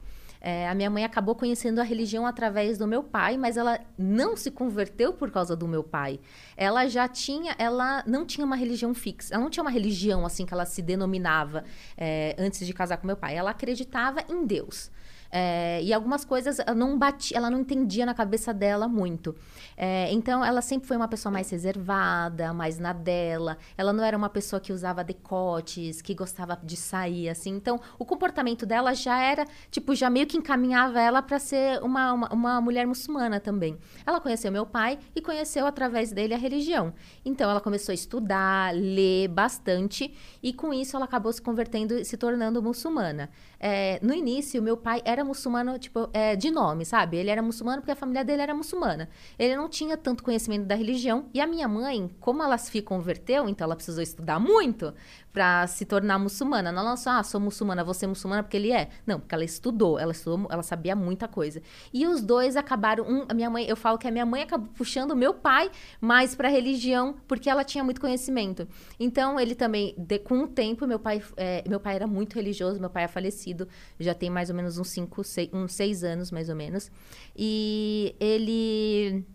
É, 0.43 0.67
a 0.67 0.73
minha 0.73 0.89
mãe 0.89 1.03
acabou 1.03 1.35
conhecendo 1.35 1.79
a 1.79 1.83
religião 1.83 2.25
através 2.25 2.75
do 2.75 2.87
meu 2.87 3.03
pai, 3.03 3.37
mas 3.37 3.57
ela 3.57 3.79
não 3.95 4.35
se 4.35 4.49
converteu 4.49 5.13
por 5.13 5.29
causa 5.29 5.55
do 5.55 5.67
meu 5.67 5.83
pai. 5.83 6.19
Ela 6.57 6.87
já 6.87 7.07
tinha, 7.07 7.55
ela 7.59 8.03
não 8.07 8.25
tinha 8.25 8.43
uma 8.43 8.55
religião 8.55 8.91
fixa, 8.95 9.35
ela 9.35 9.43
não 9.43 9.51
tinha 9.51 9.63
uma 9.63 9.69
religião 9.69 10.25
assim 10.25 10.43
que 10.43 10.53
ela 10.53 10.65
se 10.65 10.81
denominava 10.81 11.63
é, 11.95 12.35
antes 12.39 12.65
de 12.65 12.73
casar 12.73 12.97
com 12.97 13.05
meu 13.05 13.15
pai. 13.15 13.35
Ela 13.35 13.51
acreditava 13.51 14.23
em 14.27 14.43
Deus. 14.43 14.89
É, 15.31 15.81
e 15.81 15.93
algumas 15.93 16.25
coisas 16.25 16.57
não 16.75 16.97
batia, 16.97 17.37
ela 17.37 17.49
não 17.49 17.59
entendia 17.59 18.05
na 18.05 18.13
cabeça 18.13 18.53
dela 18.53 18.87
muito. 18.87 19.35
É, 19.77 20.11
então, 20.11 20.43
ela 20.43 20.61
sempre 20.61 20.87
foi 20.87 20.97
uma 20.97 21.07
pessoa 21.07 21.31
mais 21.31 21.49
reservada, 21.49 22.53
mais 22.53 22.77
na 22.77 22.91
dela. 22.91 23.57
Ela 23.77 23.93
não 23.93 24.03
era 24.03 24.17
uma 24.17 24.29
pessoa 24.29 24.59
que 24.59 24.73
usava 24.73 25.03
decotes, 25.03 26.01
que 26.01 26.13
gostava 26.13 26.59
de 26.61 26.75
sair, 26.75 27.29
assim. 27.29 27.51
Então, 27.51 27.79
o 27.97 28.05
comportamento 28.05 28.65
dela 28.65 28.93
já 28.93 29.21
era, 29.21 29.45
tipo, 29.69 29.95
já 29.95 30.09
meio 30.09 30.27
que 30.27 30.37
encaminhava 30.37 30.99
ela 30.99 31.21
para 31.21 31.39
ser 31.39 31.81
uma, 31.81 32.13
uma, 32.13 32.29
uma, 32.33 32.61
mulher 32.61 32.85
muçulmana 32.85 33.39
também. 33.39 33.77
Ela 34.05 34.19
conheceu 34.19 34.51
meu 34.51 34.65
pai 34.65 34.99
e 35.15 35.21
conheceu 35.21 35.65
através 35.65 36.11
dele 36.11 36.33
a 36.33 36.37
religião. 36.37 36.93
Então, 37.23 37.49
ela 37.49 37.61
começou 37.61 37.93
a 37.93 37.95
estudar, 37.95 38.73
ler 38.75 39.29
bastante 39.29 40.13
e 40.43 40.51
com 40.51 40.73
isso 40.73 40.95
ela 40.95 41.05
acabou 41.05 41.31
se 41.31 41.41
convertendo 41.41 41.93
e 41.93 42.05
se 42.05 42.17
tornando 42.17 42.61
muçulmana. 42.61 43.29
É, 43.59 43.99
no 44.01 44.13
início, 44.13 44.61
meu 44.61 44.75
pai 44.75 45.01
era 45.05 45.20
muçulmano, 45.23 45.77
tipo, 45.79 46.09
é, 46.13 46.35
de 46.35 46.51
nome, 46.51 46.85
sabe? 46.85 47.17
Ele 47.17 47.29
era 47.29 47.41
muçulmano 47.41 47.81
porque 47.81 47.91
a 47.91 47.95
família 47.95 48.23
dele 48.23 48.41
era 48.41 48.53
muçulmana. 48.53 49.09
Ele 49.37 49.55
não 49.55 49.69
tinha 49.69 49.97
tanto 49.97 50.23
conhecimento 50.23 50.65
da 50.65 50.75
religião. 50.75 51.25
E 51.33 51.41
a 51.41 51.47
minha 51.47 51.67
mãe, 51.67 52.09
como 52.19 52.43
ela 52.43 52.57
se 52.57 52.81
converteu, 52.81 53.47
então 53.47 53.65
ela 53.65 53.75
precisou 53.75 54.01
estudar 54.03 54.39
muito 54.39 54.93
para 55.31 55.65
se 55.67 55.85
tornar 55.85 56.19
muçulmana. 56.19 56.71
Não 56.71 56.97
só, 56.97 57.11
ah, 57.11 57.23
sou 57.23 57.39
muçulmana, 57.39 57.83
você 57.83 58.05
é 58.05 58.07
muçulmana 58.07 58.43
porque 58.43 58.57
ele 58.57 58.71
é. 58.71 58.89
Não, 59.05 59.19
porque 59.19 59.33
ela 59.33 59.43
estudou, 59.43 59.97
ela 59.97 60.11
estudou, 60.11 60.47
ela 60.49 60.63
sabia 60.63 60.95
muita 60.95 61.27
coisa. 61.27 61.61
E 61.93 62.05
os 62.05 62.21
dois 62.21 62.55
acabaram, 62.55 63.05
um, 63.05 63.25
a 63.29 63.33
minha 63.33 63.49
mãe, 63.49 63.65
eu 63.67 63.75
falo 63.75 63.97
que 63.97 64.07
a 64.07 64.11
minha 64.11 64.25
mãe 64.25 64.43
acabou 64.43 64.69
puxando 64.75 65.11
o 65.11 65.15
meu 65.15 65.33
pai 65.33 65.71
mais 65.99 66.35
para 66.35 66.49
religião, 66.49 67.15
porque 67.27 67.49
ela 67.49 67.63
tinha 67.63 67.83
muito 67.83 68.01
conhecimento. 68.01 68.67
Então, 68.99 69.39
ele 69.39 69.55
também, 69.55 69.95
de, 69.97 70.19
com 70.19 70.43
o 70.43 70.47
tempo, 70.47 70.85
meu 70.85 70.99
pai, 70.99 71.21
é, 71.37 71.63
meu 71.67 71.79
pai 71.79 71.95
era 71.95 72.07
muito 72.07 72.35
religioso, 72.35 72.79
meu 72.79 72.89
pai 72.89 73.03
é 73.03 73.07
falecido, 73.07 73.67
já 73.99 74.13
tem 74.13 74.29
mais 74.29 74.49
ou 74.49 74.55
menos 74.55 74.77
uns 74.77 74.89
cinco, 74.89 75.23
seis, 75.23 75.49
uns 75.53 75.73
seis 75.73 76.03
anos, 76.03 76.31
mais 76.31 76.49
ou 76.49 76.55
menos. 76.55 76.91
E 77.35 78.15
ele 78.19 79.25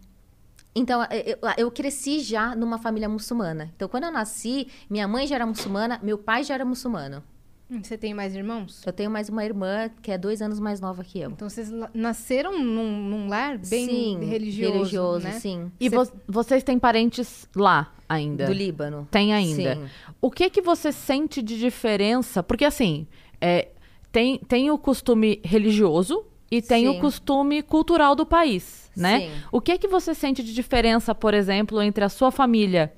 então, 0.77 1.03
eu, 1.05 1.39
eu, 1.57 1.71
cresci 1.71 2.21
já 2.21 2.55
numa 2.55 2.79
família 2.79 3.09
muçulmana. 3.09 3.73
Então, 3.75 3.89
quando 3.89 4.05
eu 4.05 4.13
nasci, 4.13 4.69
minha 4.89 5.09
mãe 5.09 5.27
já 5.27 5.35
era 5.37 5.47
muçulmana, 5.47 5.99
meu 6.03 6.19
pai 6.19 6.45
já 6.45 6.55
era 6.55 6.65
muçulmano. 6.65 7.23
Você 7.69 7.99
tem 7.99 8.15
mais 8.15 8.33
irmãos? 8.35 8.83
Eu 8.87 8.93
tenho 8.93 9.11
mais 9.11 9.29
uma 9.29 9.45
irmã 9.45 9.91
que 10.01 10.13
é 10.13 10.17
dois 10.19 10.41
anos 10.41 10.61
mais 10.61 10.81
nova 10.81 11.03
que 11.03 11.19
eu. 11.19 11.31
Então 11.31 11.49
vocês 11.51 11.69
nasceram 11.93 12.63
num, 12.63 13.03
num 13.03 13.29
lar 13.29 13.59
bem 13.59 13.89
sim, 13.89 14.25
religioso, 14.25 14.73
religioso, 14.73 15.25
né? 15.25 15.33
sim. 15.41 15.73
E 15.81 15.89
vo- 15.89 16.07
vocês 16.29 16.63
têm 16.63 16.79
parentes 16.79 17.49
lá 17.57 17.93
ainda? 18.09 18.47
Do 18.47 18.53
Líbano. 18.53 19.09
Tem 19.11 19.35
ainda. 19.35 19.75
Sim. 19.75 19.87
O 20.21 20.31
que 20.31 20.49
que 20.49 20.63
você 20.63 20.93
sente 20.93 21.43
de 21.43 21.59
diferença? 21.59 22.41
Porque 22.41 22.65
assim, 22.65 23.05
é, 23.41 23.71
tem, 24.13 24.39
tem 24.39 24.71
o 24.71 24.79
costume 24.79 25.41
religioso 25.45 26.25
e 26.49 26.63
tem 26.63 26.85
Sim. 26.85 26.97
o 26.97 27.01
costume 27.01 27.63
cultural 27.63 28.15
do 28.15 28.25
país, 28.25 28.86
né? 28.97 29.21
Sim. 29.21 29.31
O 29.53 29.61
que 29.61 29.79
que 29.79 29.87
você 29.87 30.15
sente 30.15 30.43
de 30.43 30.55
diferença, 30.55 31.15
por 31.15 31.35
exemplo, 31.35 31.83
entre 31.83 32.05
a 32.05 32.09
sua 32.09 32.31
família 32.31 32.93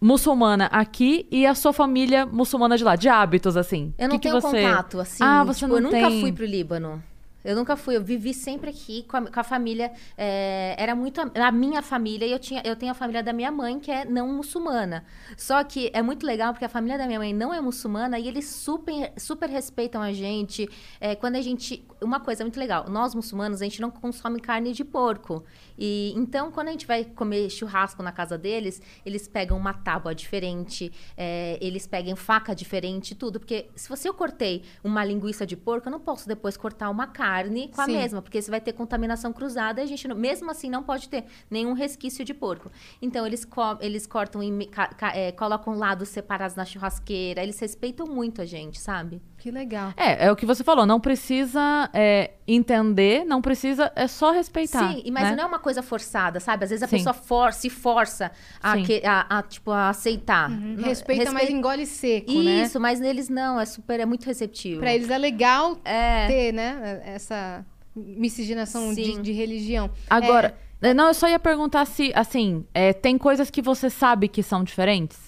muçulmana 0.00 0.66
aqui 0.66 1.26
e 1.30 1.46
a 1.46 1.54
sua 1.54 1.72
família 1.72 2.26
muçulmana 2.26 2.76
de 2.76 2.84
lá, 2.84 2.96
de 2.96 3.08
hábitos 3.08 3.56
assim? 3.56 3.94
Eu 3.98 4.08
não 4.08 4.18
que 4.18 4.22
que 4.22 4.28
tenho 4.28 4.40
você... 4.40 4.62
contato, 4.62 5.00
assim. 5.00 5.22
Ah, 5.22 5.42
você 5.44 5.60
tipo, 5.60 5.70
não 5.70 5.76
eu 5.76 5.82
nunca 5.82 6.08
tem. 6.08 6.20
fui 6.20 6.32
pro 6.32 6.44
Líbano. 6.44 7.02
Eu 7.44 7.56
nunca 7.56 7.76
fui, 7.76 7.96
eu 7.96 8.02
vivi 8.02 8.32
sempre 8.32 8.70
aqui 8.70 9.02
com 9.02 9.16
a, 9.16 9.22
com 9.22 9.40
a 9.40 9.42
família. 9.42 9.92
é, 10.16 10.76
era 10.78 10.94
muito 10.94 11.20
a, 11.20 11.48
a 11.48 11.52
minha 11.52 11.82
família 11.82 12.26
e 12.26 12.30
eu, 12.30 12.38
tinha, 12.38 12.62
eu 12.64 12.76
tenho 12.76 12.92
a 12.92 12.94
família 12.94 13.22
da 13.22 13.32
minha 13.32 13.50
mãe, 13.50 13.80
que 13.80 13.90
é 13.90 14.04
não 14.04 14.28
muçulmana. 14.28 15.04
Só 15.36 15.62
que 15.64 15.90
é 15.92 16.02
muito 16.02 16.24
legal 16.24 16.52
porque 16.52 16.64
a 16.64 16.68
família 16.68 16.96
da 16.96 17.06
minha 17.06 17.18
mãe 17.18 17.32
não 17.32 17.52
é 17.52 17.60
muçulmana 17.60 18.18
e 18.18 18.28
eles 18.28 18.46
super, 18.46 19.12
super 19.16 19.48
respeitam 19.48 20.00
a 20.00 20.12
gente. 20.12 20.68
É, 21.00 21.14
quando 21.14 21.36
a 21.36 21.40
gente. 21.40 21.84
Uma 22.02 22.20
coisa 22.20 22.44
muito 22.44 22.58
legal, 22.58 22.88
nós 22.88 23.14
muçulmanos, 23.14 23.60
a 23.62 23.64
gente 23.64 23.80
não 23.80 23.90
consome 23.90 24.40
carne 24.40 24.72
de 24.72 24.84
porco. 24.84 25.44
E 25.78 26.12
então, 26.16 26.50
quando 26.50 26.68
a 26.68 26.70
gente 26.72 26.86
vai 26.86 27.04
comer 27.04 27.48
churrasco 27.50 28.02
na 28.02 28.12
casa 28.12 28.36
deles, 28.36 28.80
eles 29.04 29.26
pegam 29.28 29.56
uma 29.56 29.72
tábua 29.72 30.14
diferente, 30.14 30.92
é, 31.16 31.58
eles 31.60 31.86
pegam 31.86 32.14
faca 32.16 32.54
diferente, 32.54 33.14
tudo. 33.14 33.38
Porque 33.40 33.68
se 33.76 33.88
você 33.88 34.08
eu 34.08 34.14
cortei 34.14 34.62
uma 34.82 35.04
linguiça 35.04 35.46
de 35.46 35.56
porco, 35.56 35.88
eu 35.88 35.92
não 35.92 36.00
posso 36.00 36.26
depois 36.28 36.56
cortar 36.56 36.90
uma 36.90 37.06
carne 37.06 37.68
com 37.68 37.80
a 37.80 37.86
Sim. 37.86 37.92
mesma, 37.96 38.20
porque 38.22 38.40
você 38.40 38.50
vai 38.50 38.60
ter 38.60 38.72
contaminação 38.72 39.32
cruzada 39.32 39.80
e 39.80 39.84
a 39.84 39.86
gente, 39.86 40.06
não- 40.08 40.16
mesmo 40.16 40.50
assim, 40.50 40.68
não 40.68 40.82
pode 40.82 41.08
ter 41.08 41.24
nenhum 41.50 41.72
resquício 41.72 42.24
de 42.24 42.34
porco. 42.34 42.70
Então, 43.00 43.26
eles, 43.26 43.44
co- 43.44 43.78
eles 43.80 44.06
cortam, 44.06 44.40
ca- 44.70 44.88
ca- 44.88 45.16
é, 45.16 45.32
colocam 45.32 45.74
lados 45.74 46.08
separados 46.08 46.56
na 46.56 46.64
churrasqueira, 46.64 47.42
eles 47.42 47.58
respeitam 47.58 48.06
muito 48.06 48.40
a 48.42 48.44
gente, 48.44 48.80
sabe? 48.80 49.20
Que 49.42 49.50
legal. 49.50 49.92
É, 49.96 50.26
é 50.26 50.30
o 50.30 50.36
que 50.36 50.46
você 50.46 50.62
falou, 50.62 50.86
não 50.86 51.00
precisa 51.00 51.90
é, 51.92 52.30
entender, 52.46 53.24
não 53.24 53.42
precisa, 53.42 53.90
é 53.96 54.06
só 54.06 54.30
respeitar. 54.30 54.92
Sim, 54.94 55.10
mas 55.10 55.24
né? 55.30 55.34
não 55.34 55.42
é 55.42 55.46
uma 55.48 55.58
coisa 55.58 55.82
forçada, 55.82 56.38
sabe? 56.38 56.62
Às 56.62 56.70
vezes 56.70 56.82
a 56.84 56.86
Sim. 56.86 56.96
pessoa 56.98 57.12
for, 57.12 57.52
se 57.52 57.68
força 57.68 58.30
a, 58.62 58.76
que- 58.78 59.02
a- 59.04 59.26
a, 59.28 59.42
tipo, 59.42 59.72
a 59.72 59.88
aceitar. 59.88 60.48
Não- 60.48 60.84
Respeita, 60.84 61.24
mas 61.24 61.32
respeita- 61.42 61.52
engole 61.58 61.86
seco, 61.86 62.30
né? 62.40 62.62
Isso, 62.62 62.78
mas 62.78 63.00
neles 63.00 63.28
não, 63.28 63.58
é 63.58 63.64
super, 63.66 63.98
é 63.98 64.06
muito 64.06 64.24
receptivo. 64.26 64.78
Pra 64.78 64.94
eles 64.94 65.10
é 65.10 65.18
legal 65.18 65.76
É. 65.84 66.28
ter, 66.28 66.52
né? 66.52 67.02
Essa 67.04 67.66
miscigenação 67.96 68.94
de, 68.94 69.20
de 69.20 69.32
religião. 69.32 69.90
Agora, 70.08 70.56
é, 70.80 70.94
não, 70.94 71.08
eu 71.08 71.14
só 71.14 71.28
ia 71.28 71.40
perguntar 71.40 71.84
se, 71.86 72.12
assim, 72.14 72.64
é, 72.72 72.92
tem 72.92 73.18
coisas 73.18 73.50
que 73.50 73.60
você 73.60 73.90
sabe 73.90 74.28
que 74.28 74.40
são 74.40 74.62
diferentes 74.62 75.18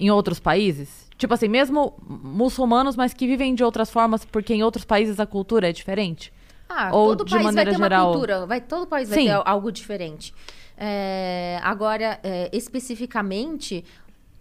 em 0.00 0.10
outros 0.10 0.40
países? 0.40 1.03
Tipo 1.24 1.32
assim, 1.32 1.48
mesmo 1.48 1.94
muçulmanos, 2.06 2.96
mas 2.96 3.14
que 3.14 3.26
vivem 3.26 3.54
de 3.54 3.64
outras 3.64 3.90
formas, 3.90 4.26
porque 4.26 4.52
em 4.52 4.62
outros 4.62 4.84
países 4.84 5.18
a 5.18 5.24
cultura 5.24 5.70
é 5.70 5.72
diferente? 5.72 6.30
Ah, 6.68 6.90
Ou 6.92 7.16
todo 7.16 7.24
de 7.24 7.30
país 7.30 7.44
maneira 7.44 7.70
vai 7.70 7.78
ter 7.80 7.82
geral? 7.82 8.06
uma 8.08 8.12
cultura, 8.12 8.46
vai, 8.46 8.60
todo 8.60 8.86
país 8.86 9.08
vai 9.08 9.18
Sim. 9.20 9.24
ter 9.28 9.42
algo 9.42 9.72
diferente. 9.72 10.34
É, 10.76 11.58
agora, 11.62 12.20
é, 12.22 12.50
especificamente, 12.52 13.82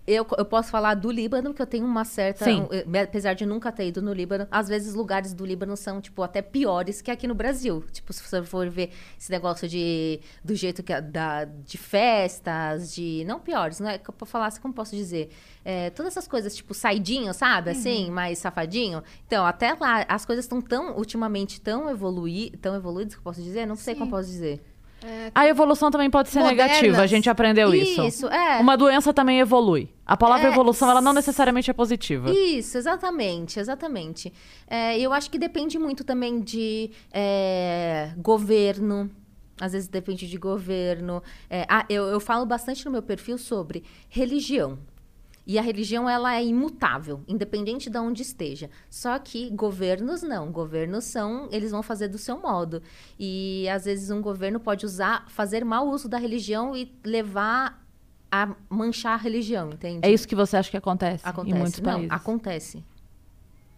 eu, 0.05 0.27
eu 0.38 0.45
posso 0.45 0.69
falar 0.69 0.95
do 0.95 1.10
Líbano, 1.10 1.53
que 1.53 1.62
eu 1.62 1.65
tenho 1.65 1.86
uma 1.86 2.03
certa. 2.03 2.43
Sim. 2.43 2.67
apesar 3.01 3.33
de 3.33 3.45
nunca 3.45 3.72
ter 3.72 3.88
ido 3.88 4.01
no 4.01 4.13
Líbano, 4.13 4.48
às 4.51 4.67
vezes 4.67 4.93
lugares 4.93 5.33
do 5.33 5.45
Líbano 5.45 5.77
são, 5.77 6.01
tipo, 6.01 6.22
até 6.22 6.41
piores 6.41 7.01
que 7.01 7.10
aqui 7.10 7.27
no 7.27 7.33
Brasil. 7.33 7.83
Tipo, 7.91 8.12
se 8.12 8.22
você 8.22 8.43
for 8.43 8.69
ver 8.69 8.91
esse 9.17 9.31
negócio 9.31 9.67
de. 9.67 10.19
do 10.43 10.55
jeito 10.55 10.83
que. 10.83 11.00
Da, 11.00 11.45
de 11.45 11.77
festas, 11.77 12.93
de. 12.93 13.24
Não 13.25 13.39
piores, 13.39 13.79
não 13.79 13.89
é? 13.89 13.98
que 13.98 14.10
eu 14.10 14.13
falar 14.25 14.48
assim, 14.48 14.60
como 14.60 14.74
posso 14.74 14.95
dizer? 14.95 15.29
É, 15.63 15.89
todas 15.91 16.13
essas 16.13 16.27
coisas, 16.27 16.53
tipo, 16.55 16.74
saidinho, 16.74 17.33
sabe? 17.33 17.72
Assim, 17.72 18.12
mais 18.12 18.39
safadinho. 18.39 19.01
Então, 19.25 19.45
até 19.45 19.74
lá, 19.74 20.05
as 20.10 20.25
coisas 20.25 20.43
estão 20.43 20.62
tão, 20.62 20.98
ultimamente, 20.98 21.62
tão, 21.62 21.89
evolui, 21.89 22.51
tão 22.62 22.75
evoluídas, 22.75 23.13
que 23.13 23.19
eu 23.19 23.24
posso 23.24 23.41
dizer? 23.41 23.65
Não 23.65 23.75
sei 23.75 23.93
Sim. 23.93 24.00
como 24.01 24.12
posso 24.12 24.27
dizer. 24.27 24.62
A 25.33 25.48
evolução 25.48 25.91
também 25.91 26.10
pode 26.10 26.29
ser 26.29 26.39
Modernas. 26.39 26.67
negativa, 26.67 27.01
a 27.01 27.07
gente 27.07 27.29
aprendeu 27.29 27.74
isso. 27.74 28.04
Isso, 28.04 28.27
é. 28.27 28.60
Uma 28.60 28.75
doença 28.77 29.13
também 29.13 29.39
evolui. 29.39 29.89
A 30.06 30.15
palavra 30.17 30.47
É, 30.47 30.51
evolução, 30.51 30.89
ela 30.89 31.01
não 31.01 31.13
necessariamente 31.13 31.69
é 31.69 31.73
positiva. 31.73 32.32
Isso, 32.32 32.77
exatamente, 32.77 33.60
exatamente. 33.60 34.32
É, 34.67 34.99
eu 34.99 35.13
acho 35.13 35.30
que 35.30 35.38
depende 35.38 35.77
muito 35.80 36.04
também 36.04 36.41
de 36.41 36.91
é, 37.12 38.12
governo. 38.17 39.10
Às 39.60 39.73
vezes 39.73 39.88
depende 39.88 40.27
de 40.27 40.38
governo. 40.38 41.21
É, 41.49 41.65
ah, 41.69 41.86
eu, 41.89 42.06
eu 42.06 42.19
falo 42.19 42.45
bastante 42.45 42.84
no 42.86 42.91
meu 42.91 43.01
perfil 43.01 43.38
sobre 43.38 43.84
religião. 44.10 44.77
E 45.45 45.60
a 45.60 45.62
religião, 45.62 46.10
ela 46.10 46.36
é 46.36 46.43
imutável, 46.43 47.21
independente 47.27 47.89
de 47.89 47.97
onde 47.97 48.21
esteja. 48.21 48.69
Só 48.89 49.19
que 49.19 49.49
governos 49.49 50.21
não. 50.23 50.51
Governos 50.51 51.03
são, 51.03 51.49
eles 51.51 51.71
vão 51.71 51.84
fazer 51.84 52.08
do 52.08 52.17
seu 52.17 52.39
modo. 52.39 52.82
E 53.19 53.67
às 53.69 53.84
vezes 53.86 54.10
um 54.10 54.21
governo 54.21 54.60
pode 54.60 54.86
usar, 54.86 55.25
fazer 55.29 55.65
mau 55.65 55.89
uso 55.89 56.08
da 56.08 56.17
religião 56.17 56.75
e 56.75 56.93
levar 57.03 57.84
a 58.32 58.56
manchar 58.69 59.13
a 59.13 59.17
religião, 59.17 59.69
entende? 59.69 59.99
É 60.01 60.12
isso 60.12 60.27
que 60.27 60.34
você 60.34 60.58
acha 60.58 60.71
que 60.71 60.77
acontece, 60.77 61.27
Acontece. 61.27 61.56
em 61.56 61.60
muitos 61.60 61.79
não, 61.82 61.93
países? 61.93 62.12
acontece. 62.12 62.84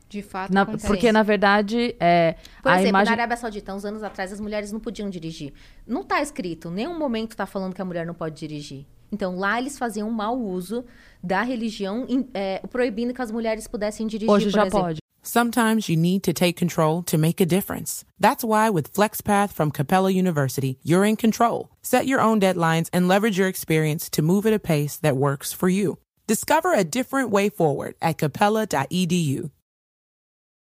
De 0.08 0.22
fato, 0.22 0.54
Na- 0.54 0.62
acontece. 0.62 0.88
porque, 0.88 1.12
na 1.12 1.24
verdade, 1.24 1.96
é, 2.00 2.36
Por 2.62 2.70
a 2.72 2.76
exemplo, 2.76 2.90
imagem... 2.90 3.08
na 3.08 3.12
Arábia 3.24 3.36
Saudita, 3.38 3.74
uns 3.74 3.84
anos 3.84 4.04
atrás, 4.04 4.32
as 4.32 4.40
mulheres 4.40 4.72
não 4.72 4.80
podiam 4.80 5.10
dirigir. 5.10 5.52
Não 5.86 6.04
tá 6.04 6.22
escrito, 6.22 6.70
nenhum 6.70 6.98
momento 6.98 7.36
tá 7.36 7.46
falando 7.46 7.74
que 7.74 7.82
a 7.82 7.86
mulher 7.86 8.06
não 8.06 8.14
pode 8.14 8.38
dirigir. 8.40 8.86
Então, 9.16 9.38
lá 9.38 9.60
eles 9.60 9.78
faziam 9.78 10.10
um 10.10 10.12
mau 10.12 10.38
uso 10.38 10.84
da 11.24 11.42
religião, 11.42 12.06
é, 12.34 12.62
proibindo 12.70 13.14
que 13.14 13.22
as 13.22 13.32
mulheres 13.32 13.66
pudessem 13.68 14.06
dirigir, 14.06 14.30
Hoje 14.30 14.50
já 14.50 14.68
exemplo. 14.68 14.82
pode. 14.82 15.00
Sometimes 15.24 15.90
you 15.90 15.98
need 15.98 16.22
to 16.22 16.34
take 16.34 16.54
control 16.54 17.02
to 17.04 17.18
make 17.18 17.42
a 17.42 17.48
difference. 17.48 18.06
That's 18.20 18.44
why 18.44 18.70
with 18.70 18.94
FlexPath 18.94 19.52
from 19.54 19.72
Capella 19.72 20.12
University, 20.12 20.78
you're 20.84 21.04
in 21.04 21.16
control. 21.16 21.70
Set 21.82 22.06
your 22.06 22.22
own 22.22 22.40
deadlines 22.40 22.90
and 22.94 23.08
leverage 23.08 23.36
your 23.40 23.48
experience 23.48 24.08
to 24.12 24.22
move 24.22 24.46
at 24.46 24.54
a 24.54 24.60
pace 24.60 24.98
that 24.98 25.18
works 25.18 25.52
for 25.52 25.68
you. 25.68 25.98
Discover 26.28 26.74
a 26.74 26.84
different 26.84 27.32
way 27.32 27.50
forward 27.50 27.96
at 28.02 28.20
capella.edu. 28.20 29.50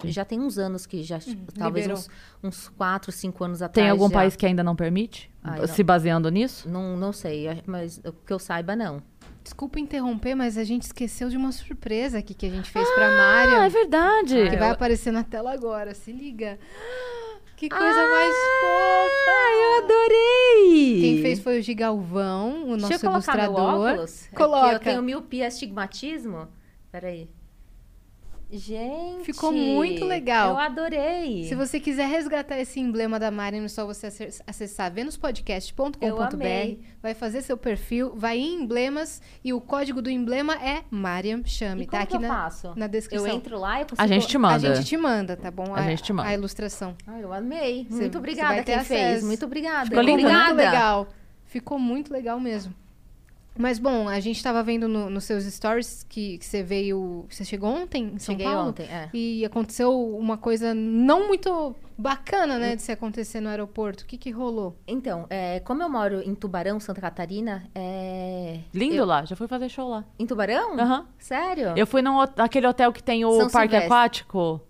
Já 0.06 0.24
tem 0.24 0.40
uns 0.40 0.58
anos 0.58 0.86
que 0.86 1.04
já, 1.04 1.20
talvez 1.58 1.86
liberou. 1.86 1.98
uns, 1.98 2.10
uns 2.42 2.70
quatro, 2.70 3.12
cinco 3.12 3.44
anos 3.44 3.62
atrás. 3.62 3.84
Tem 3.84 3.90
algum 3.92 4.08
já. 4.08 4.14
país 4.14 4.36
que 4.36 4.46
ainda 4.46 4.64
não 4.64 4.74
permite? 4.74 5.30
Ai, 5.44 5.60
não. 5.60 5.68
se 5.68 5.84
baseando 5.84 6.30
nisso? 6.30 6.70
Não, 6.70 6.96
não 6.96 7.12
sei, 7.12 7.48
mas 7.66 8.02
que 8.26 8.32
eu 8.32 8.40
saiba, 8.40 8.78
não. 8.78 9.04
Desculpa 9.44 9.78
interromper, 9.78 10.36
mas 10.36 10.58
a 10.58 10.64
gente 10.64 10.84
esqueceu 10.84 11.28
de 11.30 11.36
uma 11.36 11.52
surpresa 11.52 12.20
aqui 12.20 12.34
que 12.34 12.46
a 12.46 12.50
gente 12.50 12.70
fez 12.70 12.88
pra 12.92 13.08
Ah, 13.08 13.12
é 13.12 13.18
Mária. 13.48 13.70
verdade. 13.70 14.50
que 14.50 14.56
vai 14.56 14.70
aparecer 14.70 15.12
na 15.12 15.24
tela 15.24 15.52
agora, 15.52 15.94
se 15.94 16.14
liga. 16.14 16.58
Que 17.58 17.68
coisa 17.68 17.86
mais 18.10 18.36
fofa! 18.62 19.32
Ai, 19.32 19.66
eu 19.66 19.84
adorei! 19.84 21.02
Quem 21.02 21.22
fez 21.22 21.40
foi 21.42 21.60
o 21.60 21.62
Gigalvão, 21.62 22.64
o 22.70 22.78
nosso 22.78 22.88
Deixa 22.88 23.06
eu 23.06 23.12
colocar 23.12 23.36
meu 23.36 23.46
ilustrador. 23.48 23.92
óculos. 23.92 24.26
É 24.26 24.30
que 24.30 24.36
Coloca. 24.36 24.72
eu 24.76 24.80
tenho 24.80 25.04
miopia, 25.04 25.48
astigmatismo. 25.48 26.48
Peraí. 26.90 27.30
Gente. 28.52 29.26
Ficou 29.26 29.52
muito 29.52 30.04
legal. 30.06 30.52
Eu 30.52 30.58
adorei. 30.58 31.44
Se 31.46 31.54
você 31.54 31.80
quiser 31.80 32.08
resgatar 32.08 32.60
esse 32.60 32.80
emblema 32.80 33.20
da 33.20 33.30
Mariam, 33.30 33.64
é 33.64 33.68
só 33.68 33.86
você 33.86 34.08
ace- 34.08 34.42
acessar 34.48 34.92
venuspodcast.com.br, 34.92 36.82
vai 37.02 37.14
fazer 37.14 37.42
seu 37.42 37.56
perfil, 37.58 38.14
vai 38.16 38.38
em 38.40 38.56
emblemas 38.64 39.22
e 39.44 39.54
o 39.54 39.62
código 39.62 40.02
do 40.02 40.10
emblema 40.10 40.56
é 40.56 40.84
Mariam 40.90 41.42
Chame, 41.46 41.84
E 41.84 41.86
tá 41.86 41.92
como 41.92 42.04
aqui 42.04 42.12
que 42.12 42.18
eu 42.18 42.22
na, 42.22 42.28
faço? 42.28 42.74
na 42.76 42.88
descrição. 42.88 43.28
Eu 43.28 43.34
entro 43.36 43.60
lá 43.60 43.82
e 43.82 43.86
consigo... 43.86 44.02
A 44.02 44.08
gente 44.08 44.28
te 44.28 44.38
manda. 44.38 44.56
A 44.72 44.76
gente 44.76 44.88
te 44.88 44.98
manda, 44.98 45.38
tá 45.38 45.52
bom? 45.52 45.76
A 45.76 45.82
gente 45.84 46.04
te 46.04 46.14
manda. 46.14 46.30
A 46.30 46.34
ilustração. 46.34 46.96
Ai, 47.06 47.24
eu 47.24 47.32
amei. 47.34 47.86
Você- 47.90 48.02
muito 48.02 48.18
obrigada 48.18 48.64
quem 48.64 48.80
fez. 48.84 48.92
acesso. 48.92 49.26
Muito 49.26 49.46
obrigada. 49.46 49.86
Ficou 49.90 50.02
lindo, 50.04 50.24
né? 50.24 50.30
obrigada. 50.30 50.54
muito 50.54 50.58
legal. 50.66 51.08
Ficou 51.46 51.80
muito 51.80 52.12
legal 52.14 52.40
mesmo. 52.40 52.74
Mas, 53.62 53.78
bom, 53.78 54.08
a 54.08 54.22
gente 54.22 54.42
tava 54.42 54.64
vendo 54.64 54.88
no- 54.88 55.10
nos 55.10 55.26
seus 55.26 55.44
stories 55.44 56.06
que, 56.08 56.38
que 56.38 56.46
você 56.46 56.64
veio... 56.64 57.26
Você 57.30 57.44
chegou 57.44 57.70
ontem 57.70 58.06
em 58.16 58.18
São 58.18 58.34
Cheguei 58.34 58.46
Paulo? 58.46 58.70
ontem, 58.70 58.84
é. 58.86 59.10
E 59.14 59.44
aconteceu 59.44 59.92
uma 60.16 60.38
coisa 60.38 60.74
não 60.74 61.28
muito 61.28 61.76
bacana, 61.98 62.58
né, 62.58 62.78
de 62.78 62.82
se 62.82 62.90
acontecer 62.94 63.42
no 63.42 63.50
aeroporto. 63.50 64.06
O 64.06 64.08
que 64.08 64.18
que 64.18 64.32
rolou? 64.32 64.78
Então, 64.88 65.26
é, 65.30 65.60
como 65.60 65.84
eu 65.84 65.90
moro 65.90 66.22
em 66.22 66.34
Tubarão, 66.34 66.80
Santa 66.80 67.02
Catarina, 67.02 67.70
é... 67.76 68.60
Lindo 68.74 68.96
eu- 68.96 69.06
lá, 69.06 69.26
já 69.26 69.36
fui 69.36 69.50
fazer 69.50 69.68
show 69.68 69.90
lá. 69.90 70.06
Em 70.18 70.26
Tubarão? 70.26 70.80
Aham. 70.80 71.06
Sério? 71.18 71.74
Eu 71.76 71.86
fui 71.86 72.02
hot- 72.02 72.38
naquele 72.38 72.66
hotel 72.66 72.94
que 72.94 73.04
tem 73.04 73.26
o 73.26 73.32
São 73.32 73.50
parque 73.50 73.72
Silvestre. 73.72 73.86
aquático. 73.88 74.62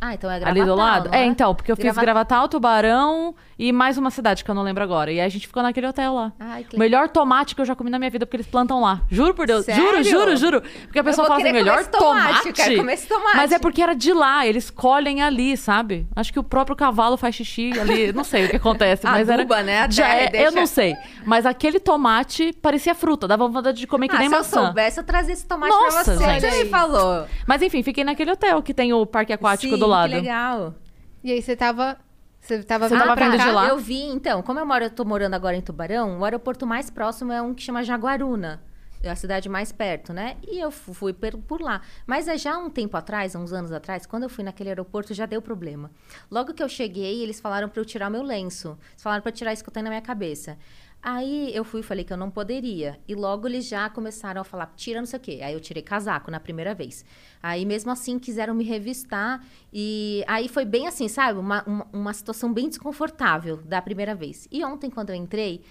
Ah, 0.00 0.14
então 0.14 0.30
é 0.30 0.34
ali 0.36 0.44
Gravatal, 0.44 0.66
do 0.66 0.74
lado. 0.76 1.08
não 1.10 1.14
É, 1.18 1.24
então, 1.24 1.54
porque 1.54 1.72
eu 1.72 1.76
fiz 1.76 1.84
Grava- 1.84 2.00
Gravatal, 2.00 2.48
Tubarão 2.48 3.34
e 3.58 3.72
mais 3.72 3.98
uma 3.98 4.10
cidade 4.10 4.44
que 4.44 4.50
eu 4.50 4.54
não 4.54 4.62
lembro 4.62 4.84
agora. 4.84 5.10
E 5.10 5.18
aí 5.18 5.26
a 5.26 5.28
gente 5.28 5.46
ficou 5.48 5.60
naquele 5.62 5.88
hotel 5.88 6.14
lá. 6.14 6.32
Ai, 6.38 6.62
que 6.62 6.76
O 6.76 6.78
melhor 6.78 7.08
tomate 7.08 7.54
que 7.56 7.60
eu 7.60 7.64
já 7.64 7.74
comi 7.74 7.90
na 7.90 7.98
minha 7.98 8.10
vida, 8.10 8.24
porque 8.24 8.36
eles 8.36 8.46
plantam 8.46 8.80
lá. 8.80 9.02
Juro 9.10 9.34
por 9.34 9.46
Deus. 9.46 9.66
Juro, 9.66 9.76
Sério? 9.76 10.04
juro, 10.04 10.36
juro. 10.36 10.62
Porque 10.84 11.00
a 11.00 11.04
pessoa 11.04 11.26
fala 11.26 11.40
assim, 11.40 11.50
melhor 11.52 11.84
tomate, 11.86 12.28
tomate. 12.28 12.48
eu 12.48 12.52
quero 12.54 12.76
comer 12.76 12.92
esse 12.92 13.08
tomate. 13.08 13.36
Mas 13.36 13.50
é 13.52 13.58
porque 13.58 13.82
era 13.82 13.94
de 13.94 14.12
lá, 14.12 14.46
eles 14.46 14.70
colhem 14.70 15.20
ali, 15.20 15.56
sabe? 15.56 16.06
Acho 16.14 16.32
que 16.32 16.38
o 16.38 16.44
próprio 16.44 16.76
cavalo 16.76 17.16
faz 17.16 17.34
xixi 17.34 17.72
ali. 17.80 18.12
Não 18.12 18.22
sei 18.22 18.44
o 18.46 18.50
que 18.50 18.56
acontece, 18.56 19.02
mas 19.06 19.28
era. 19.28 19.42
Aduba, 19.42 19.62
né? 19.64 19.80
A 19.82 19.90
Já 19.90 20.08
é- 20.14 20.26
Eu 20.26 20.30
deixa- 20.30 20.50
não 20.52 20.66
sei. 20.66 20.94
Mas 21.24 21.44
aquele 21.44 21.80
tomate 21.80 22.52
parecia 22.62 22.94
fruta, 22.94 23.26
dava 23.26 23.48
vontade 23.48 23.78
de 23.78 23.86
comer 23.88 24.06
que 24.08 24.14
ah, 24.14 24.20
nem 24.20 24.28
se 24.28 24.34
eu 24.34 24.38
maçã. 24.38 24.64
soubesse, 24.66 25.00
eu 25.00 25.04
trazia 25.04 25.32
esse 25.34 25.44
tomate 25.46 25.72
Nossa, 25.72 26.04
pra 26.04 26.14
você. 26.14 26.24
gente. 26.24 26.40
Você 26.40 26.64
me 26.64 26.70
falou. 26.70 27.26
Mas 27.46 27.62
enfim, 27.62 27.82
fiquei 27.82 28.04
naquele 28.04 28.30
hotel 28.30 28.62
que 28.62 28.72
tem 28.72 28.92
o 28.92 29.04
parque 29.04 29.32
aquático 29.32 29.74
Sim, 29.74 29.80
do 29.80 29.87
lado. 29.88 30.10
que 30.10 30.16
legal. 30.16 30.74
E 31.24 31.32
aí 31.32 31.42
você 31.42 31.56
tava. 31.56 31.98
Você 32.40 32.62
tava 32.62 32.88
Você 32.88 32.96
tava 32.96 33.14
pra 33.16 33.28
vindo 33.28 33.36
cá? 33.38 33.44
de 33.46 33.50
lá? 33.52 33.68
Eu 33.68 33.78
vi, 33.78 34.00
então, 34.04 34.42
como 34.42 34.58
eu 34.60 34.64
moro, 34.66 34.84
eu 34.84 34.90
tô 34.90 35.04
morando 35.04 35.34
agora 35.34 35.56
em 35.56 35.60
Tubarão, 35.60 36.20
o 36.20 36.24
aeroporto 36.24 36.66
mais 36.66 36.88
próximo 36.88 37.32
é 37.32 37.42
um 37.42 37.52
que 37.52 37.62
chama 37.62 37.82
Jaguaruna. 37.82 38.62
É 39.02 39.08
a 39.10 39.14
cidade 39.16 39.48
mais 39.48 39.70
perto, 39.70 40.12
né? 40.12 40.36
E 40.42 40.58
eu 40.58 40.72
fu- 40.72 40.92
fui 40.92 41.12
por 41.12 41.60
lá. 41.60 41.80
Mas 42.04 42.26
é 42.26 42.36
já 42.36 42.58
um 42.58 42.68
tempo 42.68 42.96
atrás, 42.96 43.34
uns 43.36 43.52
anos 43.52 43.70
atrás, 43.70 44.06
quando 44.06 44.24
eu 44.24 44.28
fui 44.28 44.42
naquele 44.42 44.70
aeroporto, 44.70 45.14
já 45.14 45.24
deu 45.24 45.40
problema. 45.40 45.90
Logo 46.28 46.52
que 46.52 46.60
eu 46.62 46.68
cheguei, 46.68 47.22
eles 47.22 47.38
falaram 47.40 47.68
para 47.68 47.80
eu 47.80 47.84
tirar 47.84 48.08
o 48.08 48.10
meu 48.10 48.22
lenço. 48.22 48.76
Eles 48.92 49.02
falaram 49.02 49.22
para 49.22 49.30
tirar 49.30 49.52
isso 49.52 49.62
que 49.62 49.68
eu 49.70 49.72
tenho 49.74 49.84
na 49.84 49.90
minha 49.90 50.02
cabeça. 50.02 50.56
Aí 51.00 51.54
eu 51.54 51.64
fui 51.64 51.80
e 51.80 51.82
falei 51.82 52.04
que 52.04 52.12
eu 52.12 52.16
não 52.16 52.30
poderia. 52.30 52.98
E 53.06 53.14
logo 53.14 53.46
eles 53.46 53.66
já 53.66 53.88
começaram 53.88 54.40
a 54.40 54.44
falar, 54.44 54.72
tira 54.76 54.98
não 54.98 55.06
sei 55.06 55.18
o 55.18 55.22
quê. 55.22 55.40
Aí 55.42 55.54
eu 55.54 55.60
tirei 55.60 55.82
casaco 55.82 56.30
na 56.30 56.40
primeira 56.40 56.74
vez. 56.74 57.04
Aí 57.42 57.64
mesmo 57.64 57.90
assim 57.90 58.18
quiseram 58.18 58.54
me 58.54 58.64
revistar. 58.64 59.44
E 59.72 60.24
aí 60.26 60.48
foi 60.48 60.64
bem 60.64 60.88
assim, 60.88 61.06
sabe? 61.08 61.38
Uma, 61.38 61.62
uma, 61.64 61.86
uma 61.92 62.12
situação 62.12 62.52
bem 62.52 62.68
desconfortável 62.68 63.58
da 63.58 63.80
primeira 63.80 64.14
vez. 64.14 64.48
E 64.50 64.64
ontem, 64.64 64.90
quando 64.90 65.10
eu 65.10 65.16
entrei, 65.16 65.62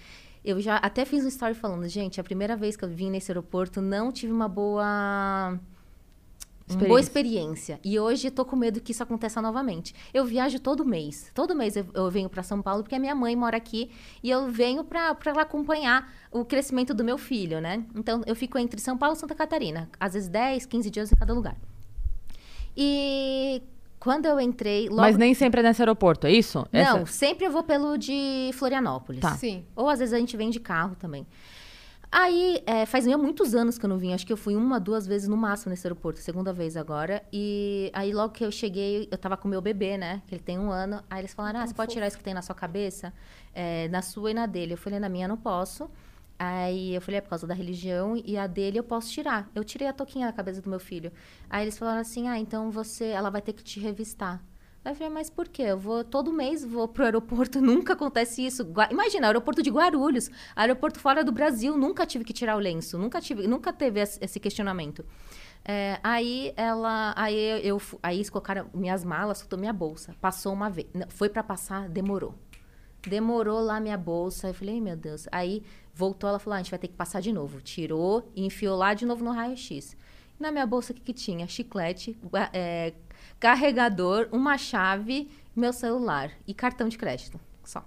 eu 0.44 0.60
já 0.60 0.76
até 0.76 1.04
fiz 1.04 1.24
um 1.24 1.28
story 1.28 1.54
falando, 1.54 1.86
gente, 1.88 2.20
a 2.20 2.24
primeira 2.24 2.56
vez 2.56 2.76
que 2.76 2.84
eu 2.84 2.88
vim 2.88 3.10
nesse 3.10 3.30
aeroporto, 3.30 3.82
não 3.82 4.10
tive 4.10 4.32
uma 4.32 4.48
boa. 4.48 5.58
Uma 6.76 6.86
boa 6.86 7.00
experiência. 7.00 7.80
E 7.84 7.98
hoje 7.98 8.30
tô 8.30 8.44
com 8.44 8.56
medo 8.56 8.80
que 8.80 8.92
isso 8.92 9.02
aconteça 9.02 9.40
novamente. 9.40 9.94
Eu 10.12 10.24
viajo 10.24 10.58
todo 10.60 10.84
mês. 10.84 11.30
Todo 11.34 11.54
mês 11.54 11.76
eu, 11.76 11.86
eu 11.94 12.10
venho 12.10 12.28
para 12.28 12.42
São 12.42 12.60
Paulo 12.60 12.82
porque 12.82 12.94
a 12.94 12.98
minha 12.98 13.14
mãe 13.14 13.34
mora 13.34 13.56
aqui 13.56 13.90
e 14.22 14.30
eu 14.30 14.50
venho 14.50 14.84
para 14.84 15.16
ela 15.26 15.42
acompanhar 15.42 16.12
o 16.30 16.44
crescimento 16.44 16.92
do 16.92 17.02
meu 17.04 17.16
filho, 17.18 17.60
né? 17.60 17.84
Então 17.94 18.22
eu 18.26 18.36
fico 18.36 18.58
entre 18.58 18.80
São 18.80 18.96
Paulo 18.96 19.16
e 19.16 19.18
Santa 19.18 19.34
Catarina, 19.34 19.88
às 19.98 20.14
vezes 20.14 20.28
10, 20.28 20.66
15 20.66 20.90
dias 20.90 21.12
em 21.12 21.16
cada 21.16 21.32
lugar. 21.32 21.56
E 22.76 23.62
quando 23.98 24.26
eu 24.26 24.40
entrei, 24.40 24.88
logo 24.88 25.00
Mas 25.00 25.16
nem 25.16 25.34
sempre 25.34 25.60
é 25.60 25.62
nesse 25.62 25.82
aeroporto, 25.82 26.26
é 26.26 26.32
isso? 26.32 26.58
Não, 26.72 26.80
Essa- 26.80 27.06
sempre 27.06 27.44
eu 27.46 27.50
vou 27.50 27.62
pelo 27.62 27.96
de 27.96 28.50
Florianópolis. 28.54 29.20
Tá. 29.20 29.34
Sim. 29.36 29.64
Ou 29.74 29.88
às 29.88 29.98
vezes 29.98 30.14
a 30.14 30.18
gente 30.18 30.36
vem 30.36 30.50
de 30.50 30.60
carro 30.60 30.94
também. 30.96 31.26
Aí, 32.10 32.62
é, 32.66 32.86
faz 32.86 33.06
muitos 33.06 33.54
anos 33.54 33.78
que 33.78 33.84
eu 33.84 33.88
não 33.88 33.98
vim. 33.98 34.14
Acho 34.14 34.26
que 34.26 34.32
eu 34.32 34.36
fui 34.36 34.56
uma, 34.56 34.80
duas 34.80 35.06
vezes 35.06 35.28
no 35.28 35.36
máximo 35.36 35.70
nesse 35.70 35.86
aeroporto. 35.86 36.18
Segunda 36.20 36.52
vez 36.54 36.76
agora. 36.76 37.22
E 37.30 37.90
aí, 37.92 38.12
logo 38.14 38.32
que 38.32 38.44
eu 38.44 38.50
cheguei, 38.50 39.06
eu 39.10 39.18
tava 39.18 39.36
com 39.36 39.46
meu 39.46 39.60
bebê, 39.60 39.98
né? 39.98 40.22
Que 40.26 40.34
ele 40.34 40.42
tem 40.42 40.58
um 40.58 40.70
ano. 40.70 41.02
Aí 41.10 41.20
eles 41.20 41.34
falaram, 41.34 41.60
ah, 41.60 41.66
você 41.66 41.74
pode 41.74 41.92
tirar 41.92 42.06
isso 42.06 42.16
que 42.16 42.24
tem 42.24 42.32
na 42.32 42.40
sua 42.40 42.54
cabeça? 42.54 43.12
É, 43.54 43.88
na 43.88 44.00
sua 44.00 44.30
e 44.30 44.34
na 44.34 44.46
dele. 44.46 44.72
Eu 44.72 44.78
falei, 44.78 44.98
na 44.98 45.08
minha 45.08 45.28
não 45.28 45.36
posso. 45.36 45.90
Aí 46.38 46.94
eu 46.94 47.00
falei, 47.02 47.18
é 47.18 47.20
por 47.20 47.28
causa 47.30 47.46
da 47.46 47.54
religião. 47.54 48.16
E 48.24 48.38
a 48.38 48.46
dele 48.46 48.78
eu 48.78 48.84
posso 48.84 49.10
tirar. 49.12 49.50
Eu 49.54 49.62
tirei 49.62 49.86
a 49.86 49.92
toquinha 49.92 50.26
da 50.26 50.32
cabeça 50.32 50.62
do 50.62 50.70
meu 50.70 50.80
filho. 50.80 51.12
Aí 51.50 51.64
eles 51.64 51.76
falaram 51.76 52.00
assim, 52.00 52.26
ah, 52.26 52.38
então 52.38 52.70
você... 52.70 53.06
Ela 53.06 53.28
vai 53.28 53.42
ter 53.42 53.52
que 53.52 53.62
te 53.62 53.80
revistar. 53.80 54.42
Aí 54.84 54.92
eu 54.92 54.96
falei, 54.96 55.12
mas 55.12 55.28
por 55.28 55.48
quê? 55.48 55.62
Eu 55.62 55.78
vou 55.78 56.02
todo 56.02 56.32
mês 56.32 56.64
vou 56.64 56.88
pro 56.88 57.04
aeroporto, 57.04 57.60
nunca 57.62 57.92
acontece 57.92 58.44
isso. 58.46 58.64
Gua- 58.64 58.88
Imagina, 58.90 59.26
aeroporto 59.26 59.62
de 59.62 59.70
Guarulhos, 59.70 60.30
aeroporto 60.56 60.98
fora 60.98 61.22
do 61.24 61.32
Brasil, 61.32 61.76
nunca 61.76 62.06
tive 62.06 62.24
que 62.24 62.32
tirar 62.32 62.56
o 62.56 62.58
lenço, 62.60 62.96
nunca 62.98 63.20
tive, 63.20 63.46
nunca 63.46 63.72
teve 63.72 64.00
esse 64.00 64.40
questionamento. 64.40 65.04
É, 65.64 65.98
aí 66.02 66.54
ela, 66.56 67.12
aí 67.16 67.60
eu, 67.66 67.80
aí 68.02 68.26
colocaram 68.30 68.70
minhas 68.72 69.04
malas, 69.04 69.38
soltou 69.38 69.58
minha 69.58 69.72
bolsa. 69.72 70.14
Passou 70.20 70.52
uma 70.52 70.70
vez, 70.70 70.86
foi 71.10 71.28
para 71.28 71.42
passar, 71.42 71.88
demorou. 71.88 72.34
Demorou 73.02 73.60
lá 73.60 73.78
minha 73.80 73.96
bolsa. 73.98 74.48
Eu 74.48 74.54
falei, 74.54 74.74
"Ai, 74.76 74.80
meu 74.80 74.96
Deus. 74.96 75.26
Aí 75.30 75.62
voltou, 75.94 76.28
ela 76.28 76.38
falou: 76.38 76.54
ah, 76.54 76.58
a 76.58 76.62
gente 76.62 76.70
vai 76.70 76.78
ter 76.78 76.88
que 76.88 76.94
passar 76.94 77.20
de 77.20 77.32
novo. 77.32 77.60
Tirou 77.60 78.30
e 78.34 78.44
enfiou 78.46 78.76
lá 78.76 78.94
de 78.94 79.04
novo 79.06 79.24
no 79.24 79.30
raio-x. 79.30 79.96
Na 80.38 80.50
minha 80.52 80.66
bolsa, 80.66 80.92
o 80.92 80.94
que, 80.94 81.02
que 81.02 81.12
tinha? 81.12 81.46
Chiclete, 81.46 82.16
é, 82.52 82.92
carregador, 83.38 84.28
uma 84.32 84.58
chave, 84.58 85.30
meu 85.54 85.72
celular 85.72 86.32
e 86.46 86.54
cartão 86.54 86.88
de 86.88 86.98
crédito. 86.98 87.38
Só. 87.64 87.84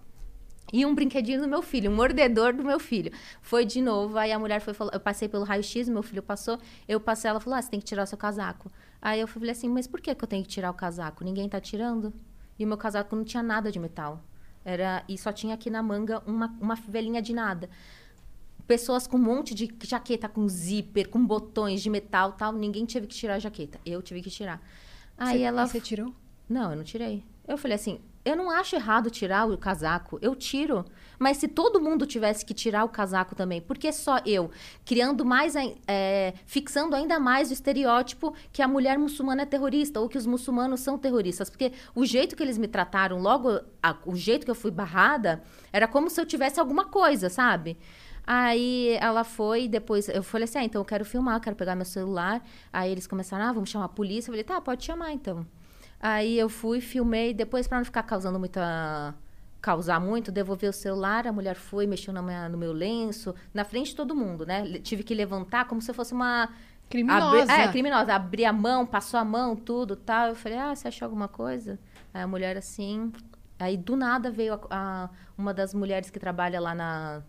E 0.72 0.86
um 0.86 0.96
brinquedinho 0.96 1.42
do 1.42 1.48
meu 1.48 1.62
filho, 1.62 1.92
um 1.92 1.96
mordedor 1.96 2.54
do 2.54 2.64
meu 2.64 2.80
filho. 2.80 3.12
Foi 3.42 3.66
de 3.66 3.82
novo, 3.82 4.18
aí 4.18 4.32
a 4.32 4.40
mulher 4.40 4.62
foi 4.62 4.74
falou, 4.74 4.94
eu 4.94 5.00
passei 5.00 5.28
pelo 5.28 5.44
raio-x, 5.44 5.90
meu 5.90 6.04
filho 6.04 6.24
passou, 6.24 6.58
eu 6.88 7.00
passei, 7.00 7.30
ela 7.30 7.40
falou, 7.40 7.58
ah, 7.58 7.62
você 7.62 7.70
tem 7.70 7.80
que 7.80 7.86
tirar 7.86 8.04
o 8.04 8.08
seu 8.08 8.18
casaco. 8.18 8.72
Aí 9.02 9.20
eu 9.20 9.28
falei 9.28 9.52
assim, 9.52 9.68
mas 9.68 9.88
por 9.88 10.00
que, 10.00 10.14
que 10.14 10.24
eu 10.24 10.28
tenho 10.28 10.44
que 10.44 10.50
tirar 10.50 10.72
o 10.72 10.74
casaco? 10.74 11.24
Ninguém 11.24 11.50
tá 11.50 11.60
tirando? 11.60 12.14
E 12.58 12.64
o 12.64 12.68
meu 12.68 12.78
casaco 12.78 13.16
não 13.16 13.24
tinha 13.24 13.44
nada 13.44 13.72
de 13.72 13.80
metal. 13.80 14.24
Era, 14.64 15.04
e 15.10 15.18
só 15.18 15.34
tinha 15.34 15.56
aqui 15.56 15.70
na 15.70 15.82
manga 15.82 16.22
uma, 16.26 16.56
uma 16.62 16.76
fivelinha 16.76 17.22
de 17.22 17.34
nada. 17.34 17.70
Pessoas 18.68 19.08
com 19.08 19.18
um 19.18 19.22
monte 19.22 19.56
de 19.56 19.68
jaqueta 19.84 20.30
com 20.30 20.48
zíper, 20.48 21.10
com 21.10 21.26
botões 21.26 21.82
de 21.82 21.90
metal 21.90 22.34
tal, 22.34 22.54
ninguém 22.54 22.86
teve 22.86 23.08
que 23.08 23.16
tirar 23.16 23.36
a 23.36 23.40
jaqueta. 23.40 23.80
Eu 23.86 24.02
tive 24.02 24.22
que 24.22 24.30
tirar. 24.30 24.62
Aí 25.24 25.38
Você- 25.40 25.44
ela 25.44 25.68
Você 25.68 25.80
tirou? 25.80 26.14
não, 26.50 26.72
eu 26.72 26.78
não 26.78 26.84
tirei. 26.84 27.24
Eu 27.48 27.58
falei 27.58 27.76
assim, 27.76 28.00
eu 28.24 28.36
não 28.36 28.50
acho 28.50 28.76
errado 28.76 29.10
tirar 29.10 29.48
o 29.50 29.58
casaco, 29.58 30.18
eu 30.22 30.36
tiro. 30.36 30.86
Mas 31.20 31.38
se 31.38 31.48
todo 31.48 31.80
mundo 31.82 32.06
tivesse 32.06 32.44
que 32.46 32.54
tirar 32.54 32.84
o 32.84 32.90
casaco 32.90 33.36
também, 33.36 33.62
por 33.62 33.78
que 33.78 33.92
só 33.92 34.18
eu? 34.26 34.50
Criando 34.86 35.24
mais, 35.26 35.56
ai- 35.56 35.76
é, 35.88 36.34
fixando 36.46 36.96
ainda 36.96 37.20
mais 37.20 37.50
o 37.50 37.54
estereótipo 37.54 38.34
que 38.52 38.62
a 38.62 38.68
mulher 38.68 38.98
muçulmana 38.98 39.42
é 39.44 39.46
terrorista 39.46 40.00
ou 40.00 40.08
que 40.10 40.18
os 40.18 40.26
muçulmanos 40.26 40.80
são 40.80 40.98
terroristas. 40.98 41.50
Porque 41.50 41.72
o 41.94 42.06
jeito 42.06 42.36
que 42.36 42.42
eles 42.44 42.58
me 42.58 42.68
trataram, 42.68 43.20
logo, 43.20 43.60
a- 43.82 43.98
o 44.06 44.16
jeito 44.16 44.46
que 44.46 44.52
eu 44.52 44.56
fui 44.56 44.72
barrada, 44.72 45.44
era 45.74 45.88
como 45.88 46.10
se 46.10 46.20
eu 46.20 46.26
tivesse 46.26 46.60
alguma 46.60 46.86
coisa, 46.86 47.30
sabe? 47.30 47.78
Aí 48.34 48.96
ela 49.02 49.24
foi, 49.26 49.68
depois 49.68 50.08
eu 50.08 50.24
falei 50.24 50.46
assim: 50.46 50.60
ah, 50.60 50.64
então 50.64 50.80
eu 50.80 50.86
quero 50.86 51.04
filmar, 51.04 51.40
quero 51.42 51.56
pegar 51.56 51.76
meu 51.76 51.84
celular. 51.86 52.42
Aí 52.72 52.90
eles 52.90 53.06
começaram, 53.06 53.44
ah, 53.46 53.52
vamos 53.52 53.70
chamar 53.70 53.86
a 53.86 53.90
polícia. 53.90 54.30
Eu 54.30 54.34
falei, 54.34 54.44
tá, 54.46 54.62
pode 54.62 54.86
chamar 54.86 55.12
então. 55.12 55.46
Aí 56.00 56.40
eu 56.40 56.48
fui, 56.48 56.80
filmei, 56.80 57.34
depois 57.34 57.68
para 57.68 57.78
não 57.80 57.86
ficar 57.86 58.04
causando 58.04 58.40
muita. 58.40 59.14
causar 59.62 60.00
muito, 60.00 60.32
devolvi 60.32 60.66
o 60.68 60.74
celular, 60.74 61.28
a 61.28 61.32
mulher 61.32 61.56
foi, 61.56 61.86
mexeu 61.86 62.12
na 62.12 62.22
minha- 62.22 62.50
no 62.50 62.58
meu 62.58 62.72
lenço, 62.74 63.36
na 63.54 63.64
frente 63.64 63.90
de 63.92 63.96
todo 63.96 64.16
mundo, 64.16 64.44
né? 64.44 64.80
Tive 64.80 65.04
que 65.04 65.14
levantar 65.14 65.66
como 65.66 65.80
se 65.82 65.92
eu 65.92 65.96
fosse 65.96 66.14
uma. 66.14 66.50
Criminosa. 66.90 67.44
Abri- 67.44 67.64
é, 67.64 67.68
criminosa. 67.68 68.14
Abri 68.16 68.44
a 68.46 68.52
mão, 68.54 68.86
passou 68.88 69.20
a 69.20 69.26
mão, 69.26 69.56
tudo 69.56 69.96
tal. 69.96 70.30
Eu 70.30 70.36
falei, 70.36 70.58
ah, 70.58 70.74
você 70.76 70.88
achou 70.88 71.06
alguma 71.06 71.28
coisa? 71.28 71.78
Aí 72.14 72.22
a 72.22 72.28
mulher 72.28 72.58
assim. 72.58 73.12
Aí 73.60 73.78
do 73.78 73.96
nada 73.96 74.32
veio 74.32 74.56
a- 74.56 74.60
a- 74.72 75.10
uma 75.38 75.54
das 75.54 75.74
mulheres 75.76 76.10
que 76.10 76.20
trabalha 76.20 76.60
lá 76.60 76.74
na, 76.74 77.22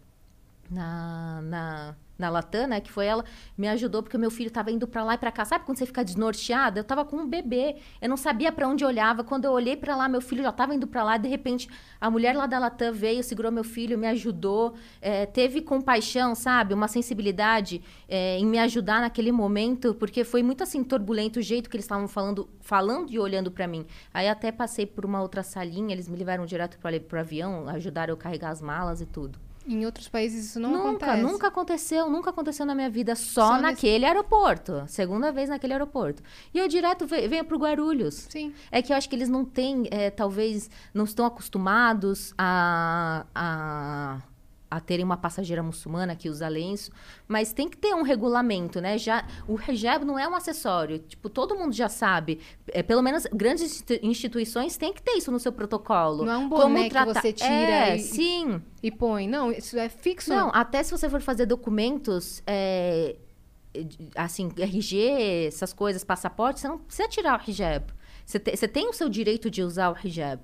na, 0.73 1.43
na, 1.43 1.95
na 2.19 2.31
Latam, 2.31 2.67
né? 2.67 2.81
Que 2.81 2.91
foi 2.91 3.07
ela, 3.07 3.25
me 3.57 3.69
ajudou 3.69 4.03
porque 4.03 4.17
o 4.17 4.21
meu 4.21 4.31
filho 4.31 4.51
tava 4.51 4.71
indo 4.71 4.87
pra 4.87 5.05
lá 5.05 5.15
e 5.15 5.19
pra 5.19 5.31
cá. 5.31 5.45
Sabe 5.45 5.65
quando 5.65 5.79
você 5.79 5.87
fica 5.87 6.05
desnorteada? 6.05 6.81
Eu 6.81 6.85
tava 6.85 7.05
com 7.05 7.17
um 7.17 7.29
bebê, 7.29 7.77
eu 8.01 8.09
não 8.09 8.17
sabia 8.17 8.51
pra 8.51 8.67
onde 8.67 8.85
olhava. 8.85 9.23
Quando 9.23 9.45
eu 9.45 9.53
olhei 9.53 9.77
pra 9.77 9.95
lá, 9.95 10.09
meu 10.09 10.21
filho 10.21 10.43
já 10.43 10.53
tava 10.53 10.75
indo 10.75 10.87
pra 10.87 11.05
lá. 11.05 11.17
De 11.17 11.29
repente, 11.29 11.69
a 12.01 12.11
mulher 12.11 12.35
lá 12.35 12.47
da 12.47 12.59
Latam 12.59 12.93
veio, 12.93 13.23
segurou 13.23 13.53
meu 13.53 13.65
filho, 13.65 13.99
me 13.99 14.07
ajudou, 14.09 14.75
é, 15.01 15.27
teve 15.27 15.61
compaixão, 15.61 16.35
sabe? 16.35 16.73
Uma 16.75 16.89
sensibilidade 16.89 17.83
é, 18.09 18.39
em 18.39 18.47
me 18.47 18.59
ajudar 18.59 19.01
naquele 19.01 19.31
momento, 19.31 19.95
porque 19.95 20.25
foi 20.25 20.43
muito 20.43 20.63
assim 20.63 20.83
turbulento 20.83 21.41
o 21.41 21.43
jeito 21.43 21.69
que 21.69 21.77
eles 21.77 21.85
estavam 21.85 22.09
falando, 22.09 22.49
falando 22.61 23.13
e 23.13 23.19
olhando 23.19 23.51
pra 23.51 23.67
mim. 23.67 23.87
Aí 24.13 24.29
até 24.29 24.51
passei 24.51 24.87
por 24.87 25.05
uma 25.05 25.21
outra 25.21 25.43
salinha, 25.43 25.93
eles 25.93 26.09
me 26.09 26.17
levaram 26.17 26.47
direto 26.47 26.79
para 26.79 26.99
pro 27.01 27.21
avião, 27.21 27.69
ajudaram 27.69 28.13
eu 28.13 28.17
a 28.17 28.19
carregar 28.19 28.51
as 28.51 28.61
malas 28.61 29.01
e 29.01 29.07
tudo. 29.07 29.39
Em 29.67 29.87
outros 29.87 30.09
países 30.09 30.47
isso 30.47 30.59
não 30.61 30.71
nunca, 30.71 30.89
acontece. 31.07 31.23
nunca 31.23 31.47
aconteceu, 31.49 32.11
nunca 32.11 32.31
aconteceu 32.31 32.67
na 32.67 32.75
minha 32.75 32.91
vida, 32.91 33.15
só, 33.15 33.47
Só 33.47 33.53
nesse- 33.53 33.63
naquele 33.63 34.05
aeroporto. 34.05 34.83
Segunda 34.89 35.31
vez 35.31 35.49
naquele 35.49 35.73
aeroporto. 35.73 36.23
E 36.53 36.59
eu 36.59 36.67
direto 36.69 37.07
ve- 37.07 37.29
venho 37.29 37.45
pro 37.45 37.59
Guarulhos. 37.59 38.27
Sim. 38.29 38.53
É 38.71 38.83
que 38.83 38.93
eu 38.93 38.97
acho 38.97 39.09
que 39.09 39.15
eles 39.17 39.29
não 39.29 39.45
têm, 39.45 39.87
é, 39.91 40.11
talvez, 40.11 40.69
não 40.93 41.05
estão 41.05 41.25
acostumados 41.27 42.35
a, 42.37 43.25
a, 43.35 44.19
a 44.77 44.81
terem 44.81 45.05
uma 45.05 45.17
passageira 45.17 45.63
muçulmana 45.63 46.17
que 46.17 46.29
usa 46.29 46.49
lenço, 46.49 46.91
mas 47.29 47.53
tem 47.53 47.69
que 47.69 47.77
ter 47.77 47.95
um 47.95 48.03
regulamento, 48.03 48.81
né? 48.81 48.97
Já, 48.97 49.25
o 49.47 49.59
hijab 49.61 50.05
não 50.05 50.19
é 50.19 50.27
um 50.27 50.35
acessório, 50.35 50.99
tipo, 50.99 51.29
todo 51.29 51.55
mundo 51.55 51.73
já 51.75 51.89
sabe. 51.89 52.41
É, 52.69 52.83
pelo 52.83 53.03
menos 53.03 53.25
grandes 53.33 53.63
institu- 53.65 54.05
instituições 54.07 54.77
têm 54.77 54.93
que 54.93 55.03
ter 55.03 55.13
isso 55.13 55.31
no 55.31 55.39
seu 55.39 55.53
protocolo. 55.53 56.25
Não 56.25 56.33
é 56.33 56.37
um 56.39 56.49
Como 56.49 56.63
boné 56.63 56.85
que 56.85 56.91
tratar- 56.91 57.21
você 57.21 57.33
tira 57.33 57.49
É, 57.49 57.97
e- 57.97 58.01
sim. 58.01 58.63
E 58.83 58.91
põe. 58.91 59.29
Não, 59.29 59.53
isso 59.53 59.79
é 59.79 59.89
fixo. 59.89 60.31
Não, 60.31 60.51
até 60.55 60.83
se 60.83 60.91
você 60.91 61.09
for 61.09 61.21
fazer 61.21 61.47
documentos, 61.47 62.43
é, 62.47 63.17
assim, 64.17 64.51
RG, 64.57 65.47
essas 65.49 65.73
coisas, 65.73 66.05
passaporte, 66.05 66.61
você 66.61 66.69
não 66.69 66.79
precisa 66.79 67.09
tirar 67.09 67.41
o 67.41 67.51
hijab. 67.51 67.87
Você 68.25 68.39
te- 68.39 68.57
você 68.57 68.69
tem 68.69 68.89
o 68.89 68.93
seu 68.93 69.09
direito 69.09 69.51
de 69.51 69.63
usar 69.63 69.91
o 69.91 69.97
hijab. 70.07 70.43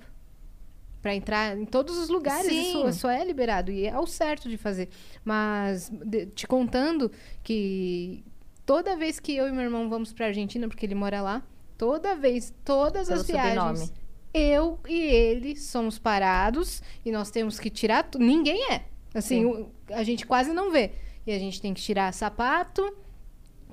Pra 1.01 1.15
entrar 1.15 1.57
em 1.57 1.65
todos 1.65 1.97
os 1.97 2.09
lugares, 2.09 2.51
Sim. 2.51 2.87
isso 2.87 2.99
só 2.99 3.09
é 3.09 3.23
liberado. 3.23 3.71
E 3.71 3.85
é 3.87 3.97
o 3.97 4.05
certo 4.05 4.49
de 4.49 4.57
fazer. 4.57 4.89
Mas, 5.23 5.89
de- 5.89 6.25
te 6.25 6.45
contando 6.45 7.09
que 7.43 8.23
toda 8.65 8.97
vez 8.97 9.19
que 9.19 9.33
eu 9.35 9.47
e 9.47 9.51
meu 9.51 9.61
irmão 9.63 9.89
vamos 9.89 10.11
pra 10.11 10.25
Argentina, 10.27 10.67
porque 10.67 10.85
ele 10.85 10.95
mora 10.95 11.21
lá, 11.21 11.41
toda 11.77 12.15
vez, 12.15 12.53
todas 12.65 13.07
Pelo 13.07 13.21
as 13.21 13.27
viagens, 13.27 13.79
sobrenome. 13.79 13.91
eu 14.33 14.77
e 14.87 14.99
ele 14.99 15.55
somos 15.55 15.97
parados 15.97 16.81
e 17.05 17.11
nós 17.11 17.31
temos 17.31 17.59
que 17.59 17.69
tirar. 17.69 18.03
tu- 18.03 18.19
Ninguém 18.19 18.71
é. 18.73 18.83
Assim, 19.13 19.41
Sim. 19.41 19.45
o- 19.45 19.71
a 19.93 20.03
gente 20.03 20.25
quase 20.27 20.51
não 20.53 20.69
vê. 20.69 20.91
E 21.25 21.31
a 21.31 21.39
gente 21.39 21.61
tem 21.61 21.73
que 21.73 21.81
tirar 21.81 22.13
sapato, 22.13 22.93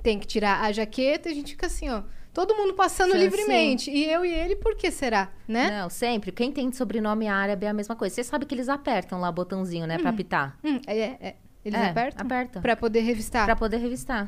tem 0.01 0.17
que 0.17 0.25
tirar 0.25 0.61
a 0.63 0.71
jaqueta, 0.71 1.27
e 1.27 1.31
a 1.33 1.35
gente 1.35 1.51
fica 1.51 1.67
assim, 1.67 1.89
ó. 1.89 2.03
Todo 2.37 2.53
mundo 2.55 2.75
passando 2.75 3.13
Sim, 3.13 3.17
livremente. 3.17 3.89
E 3.89 4.05
eu 4.05 4.23
e 4.23 4.31
ele, 4.31 4.55
por 4.57 4.75
que 4.75 4.91
será? 4.91 5.31
Né? 5.47 5.71
Não, 5.81 5.89
sempre. 5.89 6.31
Quem 6.31 6.51
tem 6.51 6.71
sobrenome 6.71 7.27
árabe 7.27 7.65
é 7.65 7.69
a 7.69 7.73
mesma 7.73 7.95
coisa. 7.95 8.13
Você 8.13 8.23
sabe 8.23 8.45
que 8.45 8.53
eles 8.53 8.69
apertam 8.69 9.19
lá 9.19 9.27
o 9.27 9.33
botãozinho, 9.33 9.87
né? 9.87 9.97
Pra 9.97 10.11
apitar. 10.11 10.55
Hum, 10.63 10.79
é, 10.85 10.99
é. 10.99 11.35
Eles 11.65 11.79
É, 11.79 11.87
apertam? 11.89 12.23
Apertam. 12.27 12.61
Pra 12.61 12.75
poder 12.75 12.99
revistar. 12.99 13.43
Pra 13.45 13.55
poder 13.55 13.77
revistar. 13.77 14.27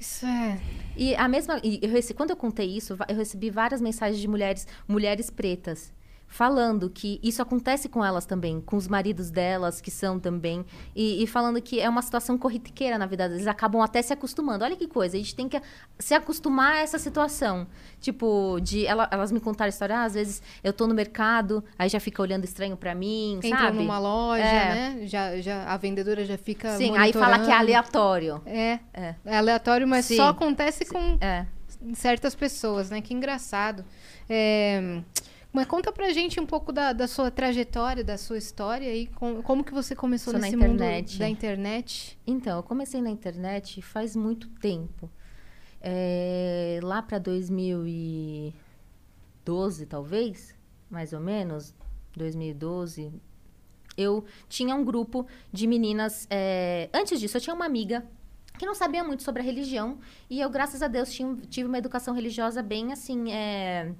Isso 0.00 0.26
é. 0.26 0.58
E 0.96 1.14
a 1.14 1.28
mesma. 1.28 1.60
e 1.62 1.78
eu 1.80 1.90
rece- 1.90 2.12
quando 2.12 2.30
eu 2.30 2.36
contei 2.36 2.66
isso, 2.76 2.96
eu 3.08 3.14
recebi 3.16 3.50
várias 3.50 3.80
mensagens 3.80 4.18
de 4.20 4.26
mulheres, 4.26 4.66
mulheres 4.88 5.30
pretas, 5.30 5.92
falando 6.32 6.88
que 6.88 7.18
isso 7.24 7.42
acontece 7.42 7.88
com 7.88 8.04
elas 8.04 8.24
também, 8.24 8.60
com 8.60 8.76
os 8.76 8.86
maridos 8.86 9.32
delas, 9.32 9.80
que 9.80 9.90
são 9.90 10.18
também, 10.20 10.64
e, 10.94 11.22
e 11.22 11.26
falando 11.26 11.60
que 11.60 11.80
é 11.80 11.88
uma 11.88 12.00
situação 12.00 12.38
corriqueira 12.38 12.96
na 12.96 13.04
vida 13.04 13.24
deles. 13.24 13.38
Eles 13.42 13.48
acabam 13.48 13.82
até 13.82 14.00
se 14.00 14.12
acostumando. 14.12 14.64
Olha 14.64 14.76
que 14.76 14.86
coisa, 14.86 15.16
a 15.16 15.18
gente 15.18 15.34
tem 15.34 15.48
que 15.48 15.60
se 15.98 16.14
acostumar 16.14 16.74
a 16.74 16.78
essa 16.78 16.98
situação. 17.00 17.66
Tipo, 18.00 18.60
de. 18.62 18.86
ela- 18.86 19.08
elas 19.10 19.32
me 19.32 19.40
contaram 19.40 19.66
a 19.66 19.70
história, 19.70 19.98
ah, 19.98 20.04
às 20.04 20.14
vezes 20.14 20.40
eu 20.62 20.72
tô 20.72 20.86
no 20.86 20.94
mercado, 20.94 21.64
aí 21.76 21.88
já 21.88 21.98
fica 21.98 22.22
olhando 22.22 22.44
estranho 22.44 22.76
pra 22.76 22.94
mim, 22.94 23.40
Entra 23.42 23.58
sabe? 23.58 23.78
numa 23.78 23.98
loja, 23.98 24.42
É. 24.44 24.74
né? 24.74 25.06
Já, 25.06 25.36
já, 25.40 25.64
a 25.64 25.76
vendedora 25.76 26.24
já 26.24 26.38
fica. 26.38 26.76
Sim, 26.76 26.96
aí 26.96 27.12
fala 27.12 27.40
que 27.40 27.50
é 27.50 27.54
aleatório. 27.54 28.40
É. 28.46 28.78
É. 28.94 29.14
É 29.24 29.36
aleatório, 29.36 29.86
mas 29.86 30.04
Sim. 30.04 30.14
só 30.16 30.28
acontece 30.28 30.84
com 30.84 31.18
É. 31.20 31.44
certas 31.92 32.36
pessoas, 32.36 32.88
né? 32.88 33.00
Que 33.00 33.12
engraçado. 33.12 33.84
É, 34.28 35.00
Mas 35.52 35.66
conta 35.66 35.90
pra 35.90 36.12
gente 36.12 36.38
um 36.38 36.46
pouco 36.46 36.72
da, 36.72 36.92
da 36.92 37.08
sua 37.08 37.28
trajetória, 37.30 38.04
da 38.04 38.16
sua 38.16 38.38
história 38.38 38.94
e 38.94 39.06
com- 39.08 39.42
como 39.42 39.64
que 39.64 39.72
você 39.74 39.96
começou 39.96 40.30
Sou 40.32 40.40
na 40.40 40.46
nesse 40.46 40.56
internet. 40.56 41.10
mundo 41.12 41.18
da 41.18 41.28
internet. 41.28 42.18
Então, 42.26 42.58
eu 42.58 42.62
comecei 42.62 43.02
na 43.02 43.10
internet 43.10 43.82
faz 43.82 44.14
muito 44.14 44.48
tempo. 44.60 45.10
É, 45.82 46.78
lá 46.82 47.02
para 47.02 47.18
2012, 47.18 49.86
talvez, 49.86 50.54
mais 50.88 51.12
ou 51.12 51.20
menos, 51.20 51.74
2012, 52.16 53.12
eu 53.96 54.24
tinha 54.48 54.74
um 54.74 54.84
grupo 54.84 55.26
de 55.52 55.66
meninas. 55.66 56.26
é, 56.30 56.88
Antes 56.92 57.18
disso, 57.18 57.36
eu 57.36 57.40
tinha 57.40 57.54
uma 57.54 57.66
amiga 57.66 58.04
que 58.58 58.66
não 58.66 58.74
sabia 58.74 59.02
muito 59.02 59.22
sobre 59.22 59.40
a 59.42 59.44
religião 59.44 59.98
e 60.28 60.40
eu, 60.40 60.50
graças 60.50 60.82
a 60.82 60.88
Deus, 60.88 61.10
tinha- 61.12 61.34
tive 61.48 61.66
uma 61.66 61.78
educação 61.78 62.14
religiosa 62.14 62.62
bem 62.62 62.92
assim. 62.92 63.32
é, 63.32 63.92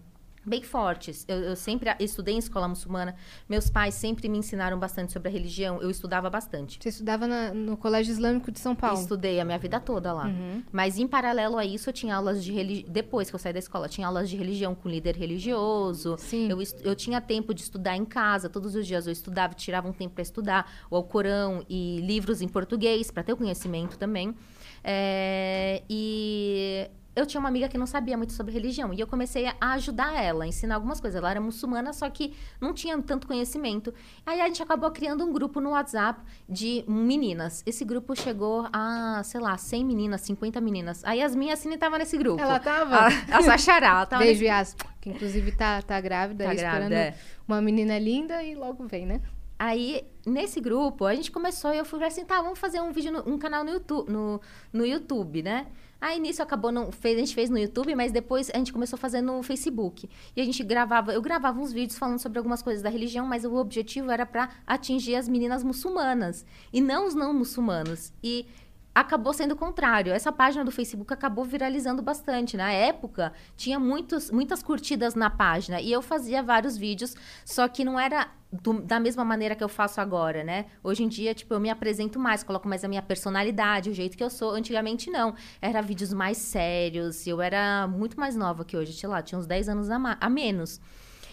Bem 0.44 0.62
fortes. 0.62 1.24
Eu, 1.28 1.36
eu 1.36 1.54
sempre 1.56 1.94
estudei 2.00 2.34
em 2.34 2.38
escola 2.38 2.66
muçulmana. 2.66 3.14
Meus 3.46 3.68
pais 3.68 3.94
sempre 3.94 4.26
me 4.26 4.38
ensinaram 4.38 4.78
bastante 4.78 5.12
sobre 5.12 5.28
a 5.28 5.30
religião. 5.30 5.82
Eu 5.82 5.90
estudava 5.90 6.30
bastante. 6.30 6.78
Você 6.82 6.88
estudava 6.88 7.26
na- 7.26 7.52
no 7.52 7.76
Colégio 7.76 8.10
Islâmico 8.10 8.50
de 8.50 8.58
São 8.58 8.74
Paulo. 8.74 8.98
Estudei 8.98 9.38
a 9.38 9.44
minha 9.44 9.58
vida 9.58 9.78
toda 9.78 10.12
lá. 10.14 10.26
Uhum. 10.28 10.62
Mas 10.72 10.98
em 10.98 11.06
paralelo 11.06 11.58
a 11.58 11.64
isso, 11.66 11.90
eu 11.90 11.92
tinha 11.92 12.16
aulas 12.16 12.42
de 12.42 12.52
religião. 12.52 12.90
Depois 12.90 13.28
que 13.28 13.34
eu 13.34 13.38
saí 13.38 13.52
da 13.52 13.58
escola, 13.58 13.84
eu 13.84 13.90
tinha 13.90 14.06
aulas 14.06 14.30
de 14.30 14.36
religião 14.36 14.74
com 14.74 14.88
líder 14.88 15.14
religioso. 15.14 16.16
Sim. 16.18 16.48
Eu, 16.50 16.58
eu 16.84 16.96
tinha 16.96 17.20
tempo 17.20 17.52
de 17.52 17.60
estudar 17.60 17.94
em 17.96 18.04
casa. 18.06 18.48
Todos 18.48 18.74
os 18.74 18.86
dias 18.86 19.06
eu 19.06 19.12
estudava, 19.12 19.52
tirava 19.52 19.88
um 19.88 19.92
tempo 19.92 20.14
para 20.14 20.22
estudar 20.22 20.72
o 20.90 20.96
Alcorão 20.96 21.64
e 21.68 22.00
livros 22.00 22.40
em 22.40 22.48
português, 22.48 23.10
para 23.10 23.22
ter 23.22 23.34
o 23.34 23.36
conhecimento 23.36 23.98
também. 23.98 24.34
É, 24.82 25.82
e 25.90 26.88
eu 27.16 27.26
tinha 27.26 27.40
uma 27.40 27.48
amiga 27.48 27.68
que 27.68 27.76
não 27.76 27.86
sabia 27.86 28.16
muito 28.16 28.32
sobre 28.32 28.52
religião. 28.52 28.92
E 28.94 29.00
eu 29.00 29.06
comecei 29.06 29.46
a 29.46 29.72
ajudar 29.72 30.14
ela, 30.22 30.44
a 30.44 30.46
ensinar 30.46 30.76
algumas 30.76 31.00
coisas. 31.00 31.18
Ela 31.18 31.30
era 31.32 31.40
muçulmana, 31.40 31.92
só 31.92 32.08
que 32.08 32.34
não 32.60 32.72
tinha 32.72 32.96
tanto 33.02 33.26
conhecimento. 33.26 33.92
Aí 34.24 34.40
a 34.40 34.46
gente 34.46 34.62
acabou 34.62 34.90
criando 34.90 35.24
um 35.24 35.32
grupo 35.32 35.60
no 35.60 35.70
WhatsApp 35.70 36.20
de 36.48 36.84
meninas. 36.86 37.62
Esse 37.66 37.84
grupo 37.84 38.14
chegou 38.14 38.68
a, 38.72 39.22
sei 39.24 39.40
lá, 39.40 39.56
100 39.56 39.84
meninas, 39.84 40.20
50 40.22 40.60
meninas. 40.60 41.04
Aí 41.04 41.20
as 41.22 41.34
minhas 41.34 41.58
Cine 41.58 41.76
tava 41.76 41.98
nesse 41.98 42.16
grupo. 42.16 42.40
Ela 42.40 42.58
tava? 42.60 42.96
A, 42.96 43.38
a 43.38 43.42
Sachará, 43.42 43.88
ela 43.88 44.06
tava 44.06 44.22
Beijo, 44.22 44.40
nesse... 44.40 44.50
Yas, 44.50 44.76
que 45.00 45.10
inclusive 45.10 45.52
tá, 45.52 45.82
tá 45.82 46.00
grávida, 46.00 46.44
Tá 46.44 46.54
grávida, 46.54 46.68
esperando 46.84 46.92
é. 46.92 47.14
uma 47.46 47.60
menina 47.60 47.98
linda 47.98 48.42
e 48.42 48.54
logo 48.54 48.86
vem, 48.86 49.04
né? 49.06 49.20
Aí, 49.58 50.06
nesse 50.24 50.58
grupo, 50.58 51.04
a 51.04 51.14
gente 51.14 51.30
começou 51.30 51.74
e 51.74 51.76
eu 51.78 51.84
fui 51.84 52.02
assim, 52.02 52.24
tá, 52.24 52.40
vamos 52.40 52.58
fazer 52.58 52.80
um 52.80 52.92
vídeo, 52.92 53.12
no- 53.12 53.28
um 53.30 53.36
canal 53.36 53.62
no 53.62 53.70
YouTube, 53.70 54.10
no, 54.10 54.40
no 54.72 54.86
YouTube, 54.86 55.42
né? 55.42 55.66
Aí, 56.00 56.18
nisso, 56.18 56.42
acabou, 56.42 56.72
não, 56.72 56.90
fez, 56.90 57.16
a 57.16 57.20
gente 57.20 57.34
fez 57.34 57.50
no 57.50 57.58
YouTube, 57.58 57.94
mas 57.94 58.10
depois 58.10 58.50
a 58.50 58.56
gente 58.56 58.72
começou 58.72 58.96
a 58.96 58.98
fazer 58.98 59.20
no 59.20 59.42
Facebook. 59.42 60.08
E 60.34 60.40
a 60.40 60.44
gente 60.44 60.62
gravava, 60.64 61.12
eu 61.12 61.20
gravava 61.20 61.60
uns 61.60 61.72
vídeos 61.72 61.98
falando 61.98 62.18
sobre 62.18 62.38
algumas 62.38 62.62
coisas 62.62 62.82
da 62.82 62.88
religião, 62.88 63.26
mas 63.26 63.44
o 63.44 63.54
objetivo 63.54 64.10
era 64.10 64.24
para 64.24 64.48
atingir 64.66 65.16
as 65.16 65.28
meninas 65.28 65.62
muçulmanas, 65.62 66.46
e 66.72 66.80
não 66.80 67.06
os 67.06 67.14
não 67.14 67.34
muçulmanos. 67.34 68.12
E 68.22 68.46
acabou 68.94 69.32
sendo 69.32 69.52
o 69.52 69.56
contrário. 69.56 70.12
Essa 70.12 70.32
página 70.32 70.64
do 70.64 70.70
Facebook 70.70 71.12
acabou 71.12 71.44
viralizando 71.44 72.02
bastante. 72.02 72.56
Na 72.56 72.72
época, 72.72 73.32
tinha 73.56 73.78
muitos, 73.78 74.30
muitas 74.30 74.62
curtidas 74.62 75.14
na 75.14 75.30
página. 75.30 75.80
E 75.80 75.90
eu 75.92 76.02
fazia 76.02 76.42
vários 76.42 76.76
vídeos, 76.76 77.14
só 77.44 77.68
que 77.68 77.84
não 77.84 77.98
era 77.98 78.28
do- 78.52 78.80
da 78.82 78.98
mesma 78.98 79.24
maneira 79.24 79.54
que 79.54 79.62
eu 79.62 79.68
faço 79.68 80.00
agora, 80.00 80.42
né? 80.42 80.66
Hoje 80.82 81.04
em 81.04 81.08
dia, 81.08 81.32
tipo, 81.34 81.54
eu 81.54 81.60
me 81.60 81.70
apresento 81.70 82.18
mais, 82.18 82.42
coloco 82.42 82.68
mais 82.68 82.82
a 82.84 82.88
minha 82.88 83.00
personalidade, 83.02 83.90
o 83.90 83.94
jeito 83.94 84.16
que 84.16 84.24
eu 84.24 84.30
sou. 84.30 84.50
Antigamente, 84.50 85.08
não. 85.08 85.34
Era 85.62 85.80
vídeos 85.80 86.12
mais 86.12 86.36
sérios. 86.38 87.26
Eu 87.26 87.40
era 87.40 87.86
muito 87.86 88.18
mais 88.18 88.34
nova 88.34 88.64
que 88.64 88.76
hoje. 88.76 88.92
Sei 88.92 89.08
lá, 89.08 89.22
tinha 89.22 89.38
uns 89.38 89.46
10 89.46 89.68
anos 89.68 89.88
a, 89.88 90.16
a 90.20 90.28
menos. 90.28 90.80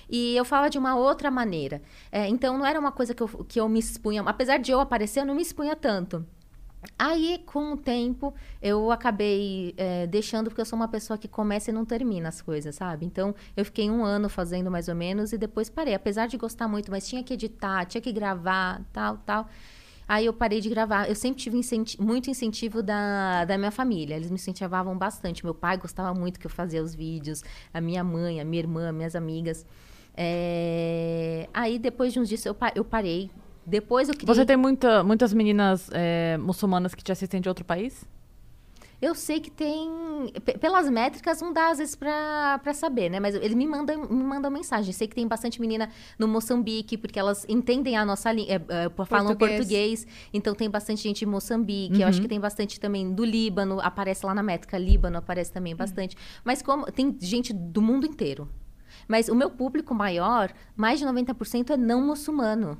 E 0.09 0.37
eu 0.37 0.45
falava 0.45 0.69
de 0.69 0.77
uma 0.77 0.95
outra 0.95 1.29
maneira. 1.31 1.81
É, 2.11 2.27
então, 2.29 2.57
não 2.57 2.65
era 2.65 2.79
uma 2.79 2.91
coisa 2.91 3.13
que 3.13 3.21
eu, 3.23 3.27
que 3.27 3.59
eu 3.59 3.67
me 3.67 3.79
expunha. 3.79 4.21
Apesar 4.21 4.57
de 4.57 4.71
eu 4.71 4.79
aparecer, 4.79 5.21
eu 5.21 5.25
não 5.25 5.35
me 5.35 5.41
expunha 5.41 5.75
tanto. 5.75 6.25
Aí, 6.99 7.39
com 7.45 7.73
o 7.73 7.77
tempo, 7.77 8.33
eu 8.61 8.91
acabei 8.91 9.73
é, 9.77 10.07
deixando, 10.07 10.49
porque 10.49 10.61
eu 10.61 10.65
sou 10.65 10.77
uma 10.77 10.87
pessoa 10.87 11.17
que 11.17 11.27
começa 11.27 11.69
e 11.69 11.73
não 11.73 11.85
termina 11.85 12.29
as 12.29 12.41
coisas, 12.41 12.73
sabe? 12.75 13.05
Então, 13.05 13.35
eu 13.55 13.63
fiquei 13.65 13.89
um 13.89 14.03
ano 14.03 14.27
fazendo 14.29 14.71
mais 14.71 14.87
ou 14.87 14.95
menos 14.95 15.31
e 15.31 15.37
depois 15.37 15.69
parei. 15.69 15.93
Apesar 15.93 16.27
de 16.27 16.37
gostar 16.37 16.67
muito, 16.67 16.89
mas 16.89 17.07
tinha 17.07 17.23
que 17.23 17.33
editar, 17.33 17.85
tinha 17.85 18.01
que 18.01 18.11
gravar, 18.11 18.81
tal, 18.91 19.17
tal. 19.17 19.47
Aí 20.07 20.25
eu 20.25 20.33
parei 20.33 20.61
de 20.61 20.69
gravar. 20.69 21.07
Eu 21.09 21.15
sempre 21.15 21.39
tive 21.41 21.57
incenti- 21.57 22.01
muito 22.01 22.29
incentivo 22.29 22.81
da, 22.81 23.45
da 23.45 23.57
minha 23.57 23.71
família. 23.71 24.15
Eles 24.15 24.29
me 24.29 24.35
incentivavam 24.35 24.97
bastante. 24.97 25.43
Meu 25.43 25.53
pai 25.53 25.77
gostava 25.77 26.17
muito 26.17 26.39
que 26.39 26.47
eu 26.47 26.51
fazia 26.51 26.81
os 26.81 26.95
vídeos. 26.95 27.43
A 27.73 27.81
minha 27.81 28.03
mãe, 28.03 28.39
a 28.39 28.45
minha 28.45 28.61
irmã, 28.61 28.91
minhas 28.91 29.15
amigas. 29.15 29.65
É, 30.15 31.47
Aí, 31.53 31.77
depois 31.77 32.11
de 32.13 32.19
uns 32.19 32.27
dias, 32.29 32.45
eu, 32.45 32.55
pa- 32.55 32.71
eu 32.75 32.83
parei. 32.85 33.29
Depois 33.67 34.07
eu 34.07 34.15
criei... 34.15 34.25
Você 34.33 34.45
tem 34.45 34.55
muita, 34.55 35.03
muitas 35.03 35.33
meninas 35.33 35.89
é, 35.91 36.37
muçulmanas 36.37 36.95
que 36.95 37.03
te 37.03 37.11
assistem 37.11 37.41
de 37.41 37.49
outro 37.49 37.65
país? 37.65 38.05
Eu 38.99 39.13
sei 39.13 39.39
que 39.39 39.51
tem. 39.51 39.91
pe- 40.43 40.57
Pelas 40.57 40.89
métricas, 40.89 41.39
não 41.39 41.53
dá 41.53 41.69
às 41.69 41.77
vezes 41.77 41.93
pra, 41.95 42.59
pra 42.63 42.73
saber, 42.73 43.09
né? 43.11 43.19
Mas 43.19 43.35
eles 43.35 43.53
me 43.53 43.67
mandam, 43.67 44.07
me 44.09 44.23
mandam 44.23 44.49
mensagem. 44.49 44.91
Sei 44.91 45.07
que 45.07 45.13
tem 45.13 45.27
bastante 45.27 45.61
menina 45.61 45.89
no 46.17 46.27
Moçambique, 46.27 46.97
porque 46.97 47.19
elas 47.19 47.45
entendem 47.47 47.95
a 47.95 48.03
nossa 48.03 48.31
língua, 48.31 48.59
falam 49.05 49.35
Português. 49.35 49.57
português. 49.59 50.07
Então 50.33 50.55
tem 50.55 50.67
bastante 50.67 51.03
gente 51.03 51.21
em 51.23 51.27
Moçambique. 51.27 52.01
Eu 52.01 52.07
acho 52.07 52.17
Uhum. 52.17 52.23
que 52.23 52.27
tem 52.29 52.39
bastante 52.39 52.79
também 52.79 53.13
do 53.13 53.23
Líbano, 53.23 53.79
aparece 53.81 54.25
lá 54.25 54.33
na 54.33 54.41
métrica. 54.41 54.79
Líbano 54.79 55.17
aparece 55.19 55.51
também 55.51 55.75
bastante. 55.75 56.17
Mas 56.43 56.63
como 56.63 56.85
tem 56.91 57.15
gente 57.21 57.53
do 57.53 57.83
mundo 57.83 58.07
inteiro. 58.07 58.49
Mas 59.07 59.29
o 59.29 59.35
meu 59.35 59.51
público 59.51 59.93
maior, 59.93 60.51
mais 60.75 60.97
de 60.97 61.05
90% 61.05 61.69
é 61.69 61.77
não 61.77 62.01
muçulmano. 62.01 62.79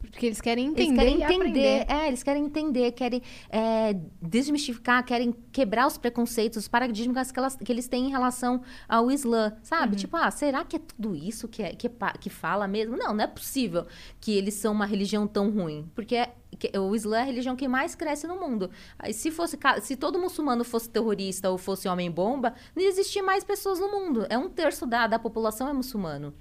Porque 0.00 0.26
eles 0.26 0.40
querem 0.40 0.66
Eles 0.68 0.80
entender 0.80 0.96
querem 0.96 1.18
e 1.18 1.22
entender, 1.22 1.86
é, 1.88 2.08
eles 2.08 2.22
querem 2.22 2.44
entender, 2.44 2.92
querem 2.92 3.22
é, 3.50 3.94
desmistificar, 4.20 5.04
querem 5.04 5.34
quebrar 5.52 5.86
os 5.86 5.98
preconceitos, 5.98 6.58
os 6.58 6.68
paradigmas 6.68 7.30
que, 7.30 7.38
elas, 7.38 7.56
que 7.56 7.70
eles 7.70 7.86
têm 7.86 8.06
em 8.06 8.10
relação 8.10 8.62
ao 8.88 9.10
Islã, 9.10 9.56
sabe? 9.62 9.96
Tipo, 9.96 10.16
ah, 10.16 10.30
será 10.30 10.64
que 10.64 10.76
é 10.76 10.78
tudo 10.78 11.14
isso 11.14 11.46
que, 11.46 11.62
é, 11.62 11.74
que, 11.74 11.86
é 11.86 11.90
que 12.18 12.30
fala 12.30 12.66
mesmo? 12.66 12.96
Não, 12.96 13.12
não 13.14 13.24
é 13.24 13.26
possível 13.26 13.86
que 14.20 14.32
eles 14.32 14.54
são 14.54 14.72
uma 14.72 14.86
religião 14.86 15.26
tão 15.26 15.50
ruim, 15.50 15.88
porque 15.94 16.16
é- 16.16 16.34
o 16.78 16.94
Islã 16.94 17.18
é 17.18 17.20
a 17.20 17.24
religião 17.24 17.54
que 17.56 17.66
mais 17.68 17.94
cresce 17.94 18.26
no 18.26 18.38
mundo. 18.38 18.70
Se 19.12 19.30
fosse, 19.30 19.58
se 19.82 19.96
todo 19.96 20.18
muçulmano 20.18 20.64
fosse 20.64 20.88
terrorista 20.90 21.48
ou 21.50 21.56
fosse 21.56 21.88
homem-bomba, 21.88 22.54
não 22.74 22.82
existia 22.82 23.22
mais 23.22 23.44
pessoas 23.44 23.78
no 23.78 23.88
mundo. 23.90 24.26
É 24.28 24.36
um 24.36 24.48
terço 24.48 24.84
da, 24.86 25.06
da 25.06 25.18
população 25.18 25.68
é 25.68 25.72
muçulmano. 25.72 26.34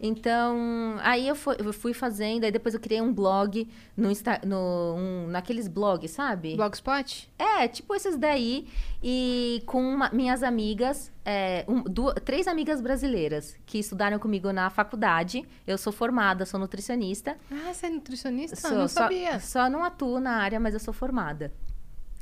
Então, 0.00 0.96
aí 1.00 1.26
eu 1.28 1.34
fui, 1.34 1.56
eu 1.58 1.72
fui 1.72 1.94
fazendo, 1.94 2.44
aí 2.44 2.50
depois 2.52 2.74
eu 2.74 2.80
criei 2.80 3.00
um 3.00 3.12
blog 3.12 3.68
no, 3.96 4.10
Insta, 4.10 4.40
no 4.44 4.94
um- 4.96 5.26
naqueles 5.28 5.68
blogs, 5.68 6.10
sabe? 6.10 6.56
Blogspot? 6.56 7.30
É, 7.38 7.68
tipo 7.68 7.94
esses 7.94 8.16
daí. 8.16 8.66
E 9.02 9.62
com 9.66 9.80
uma- 9.82 10.10
minhas 10.10 10.42
amigas, 10.42 11.12
é, 11.24 11.64
um- 11.66 11.82
du- 11.82 12.12
três 12.14 12.46
amigas 12.46 12.80
brasileiras 12.80 13.56
que 13.64 13.78
estudaram 13.78 14.18
comigo 14.18 14.52
na 14.52 14.68
faculdade. 14.70 15.44
Eu 15.66 15.78
sou 15.78 15.92
formada, 15.92 16.44
sou 16.44 16.60
nutricionista. 16.60 17.36
Ah, 17.50 17.72
você 17.72 17.86
é 17.86 17.90
nutricionista? 17.90 18.56
Sou, 18.56 18.70
não 18.72 18.88
só, 18.88 19.02
sabia. 19.02 19.40
só 19.40 19.68
não 19.70 19.82
atuo 19.82 20.20
na 20.20 20.36
área, 20.36 20.60
mas 20.60 20.74
eu 20.74 20.80
sou 20.80 20.92
formada. 20.94 21.52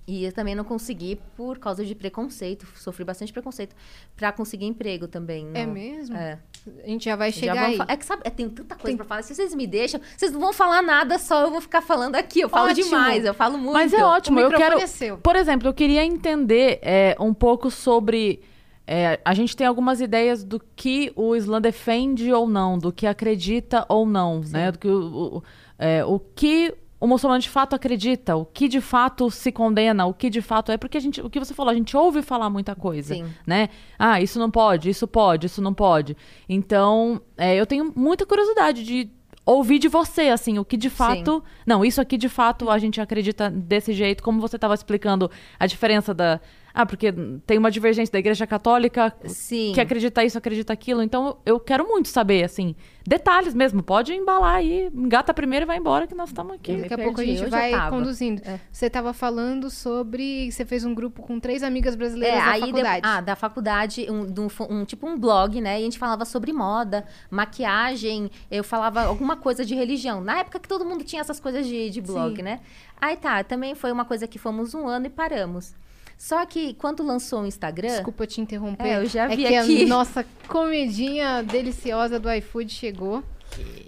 E 0.05 0.25
eu 0.25 0.33
também 0.33 0.55
não 0.57 0.65
consegui 0.65 1.21
por 1.37 1.59
causa 1.61 1.85
de 1.85 1.95
preconceito, 1.95 2.67
sofri 2.75 3.05
bastante 3.05 3.33
preconceito 3.33 3.75
pra 4.17 4.33
conseguir 4.33 4.67
emprego 4.67 5.07
também. 5.07 5.49
É 5.55 5.65
no- 5.65 5.73
mesmo? 5.75 6.17
É. 6.17 6.39
A 6.85 6.89
gente 6.89 7.05
já 7.05 7.15
vai 7.15 7.31
chegar 7.31 7.67
aí. 7.67 7.79
É 7.89 7.97
que 7.97 8.05
sabe, 8.05 8.23
é, 8.25 8.31
tem 8.31 8.49
tanta 8.49 8.75
coisa 8.75 8.87
Tem- 8.89 8.97
pra 8.97 9.05
falar. 9.07 9.23
Se 9.23 9.33
vocês 9.35 9.55
me 9.55 9.65
deixam, 9.67 10.01
vocês 10.17 10.33
não 10.33 10.41
vão 10.41 10.53
falar 10.53 10.83
nada, 10.83 11.19
só 11.19 11.43
eu 11.43 11.51
vou 11.53 11.61
ficar 11.61 11.83
falando 11.83 12.17
aqui. 12.17 12.41
Eu 12.41 12.49
falo 12.49 12.71
Ótimo. 12.71 12.85
demais, 12.85 13.25
eu 13.25 13.33
falo 13.35 13.57
muito. 13.59 13.73
Mas 13.75 13.93
é 13.93 14.03
ótimo. 14.05 14.39
O 14.39 14.43
Eu 14.43 14.51
quero. 14.51 14.79
é 14.79 14.87
seu. 14.89 15.19
Por 15.19 15.37
exemplo, 15.37 15.69
eu 15.69 15.75
queria 15.75 16.05
entender 16.05 16.81
é, 16.83 17.17
um 17.21 17.33
pouco 17.33 17.71
sobre. 17.71 18.43
É, 18.87 19.21
a 19.25 19.35
gente 19.35 19.57
tem 19.57 19.67
algumas 19.67 20.01
ideias 20.01 20.43
do 20.45 20.61
que 20.75 21.13
o 21.15 21.37
Islã 21.37 21.61
defende 21.61 22.33
ou 22.33 22.47
não, 22.49 22.79
do 22.79 22.93
que 22.93 23.07
acredita 23.07 23.87
ou 23.89 24.05
não, 24.05 24.41
né? 24.41 24.73
Do 24.73 24.79
que 24.79 24.89
o, 24.89 25.37
o, 25.37 25.43
é, 25.79 26.05
o 26.05 26.19
que 26.19 26.75
o 27.01 27.07
muçulmano 27.07 27.41
de 27.41 27.49
fato 27.49 27.75
acredita, 27.75 28.37
o 28.37 28.45
que 28.45 28.69
de 28.69 28.81
fato 28.81 29.29
se 29.29 29.51
condena, 29.51 30.07
o 30.07 30.15
que 30.15 30.31
de 30.31 30.41
fato 30.41 30.71
é 30.71 30.77
porque 30.77 30.97
a 30.97 31.01
gente, 31.01 31.21
o 31.21 31.29
que 31.29 31.39
você 31.39 31.53
falou, 31.53 31.73
a 31.73 31.75
gente 31.75 31.97
ouve 31.97 32.23
falar 32.23 32.49
muita 32.49 32.77
coisa, 32.77 33.15
Sim. 33.15 33.27
né? 33.45 33.71
Ah, 33.99 34.21
isso 34.21 34.39
não 34.39 34.49
pode, 34.49 34.89
isso 34.89 35.09
pode, 35.09 35.47
isso 35.47 35.61
não 35.61 35.75
pode. 35.75 36.17
Então, 36.49 37.21
é, 37.37 37.57
eu 37.57 37.67
tenho 37.67 37.93
muita 37.97 38.25
curiosidade 38.25 38.85
de 38.85 39.11
ouvir 39.45 39.79
de 39.79 39.89
você, 39.89 40.29
assim, 40.29 40.59
o 40.59 40.65
que 40.65 40.77
de 40.77 40.89
fato. 40.89 41.43
Não, 41.67 41.85
isso 41.85 42.01
aqui 42.01 42.17
de 42.17 42.29
fato 42.29 42.71
a 42.71 42.79
gente 42.79 43.01
acredita 43.01 43.51
desse 43.51 43.93
jeito, 43.93 44.23
como 44.23 44.41
você 44.41 44.57
estava 44.57 44.75
explicando 44.75 45.31
a 45.59 45.67
diferença 45.67 46.15
da. 46.15 46.41
Ah, 46.75 46.87
porque 46.87 47.13
tem 47.47 47.59
uma 47.59 47.71
divergência 47.71 48.13
da 48.13 48.19
Igreja 48.19 48.47
Católica 48.47 49.15
Sim. 49.27 49.73
que 49.75 49.81
acredita 49.81 50.25
isso, 50.25 50.39
acredita 50.39 50.73
aquilo. 50.73 51.03
Então, 51.03 51.37
eu 51.45 51.61
quero 51.61 51.87
muito 51.87 52.09
saber, 52.09 52.45
assim, 52.45 52.75
detalhes 53.07 53.53
mesmo. 53.55 53.83
Pode 53.83 54.13
embalar 54.15 54.55
aí, 54.57 54.91
engata 54.95 55.35
primeiro 55.35 55.65
e 55.65 55.67
vai 55.67 55.77
embora, 55.77 56.07
que 56.07 56.15
nós 56.15 56.31
estamos 56.31 56.55
aqui. 56.55 56.77
Daqui 56.77 56.95
a 56.95 56.99
pouco 56.99 57.21
a 57.21 57.25
gente 57.25 57.45
vai 57.47 57.91
conduzindo. 57.91 58.41
É. 58.45 58.59
Você 58.71 58.87
estava 58.87 59.13
falando 59.13 59.69
sobre. 59.69 60.51
Você 60.51 60.65
fez 60.65 60.85
um 60.85 60.95
grupo 60.95 61.23
com 61.23 61.39
três 61.39 61.63
amigas 61.63 61.95
brasileiras 61.95 62.39
É, 62.39 62.45
da 62.45 62.51
aí 62.53 62.61
de- 62.61 62.67
faculdade. 62.69 63.01
ah, 63.05 63.21
da 63.21 63.37
faculdade, 63.37 64.07
um, 64.11 64.25
de 64.27 64.41
um 64.41 64.49
um- 64.71 64.85
tipo 64.85 65.07
um 65.07 65.19
blog, 65.19 65.61
né? 65.61 65.79
E 65.79 65.83
a 65.83 65.85
gente 65.85 65.99
falava 65.99 66.25
sobre 66.25 66.53
moda, 66.53 67.05
maquiagem, 67.31 68.31
eu 68.51 68.65
falava 68.65 69.03
alguma 69.03 69.37
coisa 69.37 69.65
de 69.65 69.75
religião. 69.75 70.21
Na 70.21 70.39
época 70.39 70.59
que 70.59 70.69
todo 70.69 70.85
mundo 70.85 71.05
tinha 71.05 71.21
essas 71.21 71.39
coisas 71.39 71.67
de, 71.67 71.91
de 71.91 72.01
blog, 72.01 72.37
Sim. 72.37 72.43
né? 72.43 72.61
Aí 73.01 73.17
tá, 73.17 73.43
também 73.45 73.75
foi 73.75 73.93
uma 73.93 74.05
coisa 74.05 74.27
que 74.27 74.39
fomos 74.39 74.75
um 74.75 74.87
ano 74.87 75.07
e 75.07 75.11
paramos. 75.11 75.75
Só 76.23 76.47
que 76.47 76.75
quando 76.75 77.03
lançou 77.03 77.43
o 77.43 77.47
Instagram. 77.47 77.89
Desculpa 77.89 78.29
te 78.29 78.41
interromper. 78.41 78.87
É, 78.87 78.99
eu 78.99 79.07
já 79.07 79.27
vi 79.27 79.45
é 79.45 79.49
que 79.49 79.57
aqui. 79.57 79.83
a 79.83 79.87
nossa 79.91 80.25
comidinha 80.47 81.43
deliciosa 81.43 82.21
do 82.21 82.33
iFood 82.33 82.73
chegou. 82.73 83.25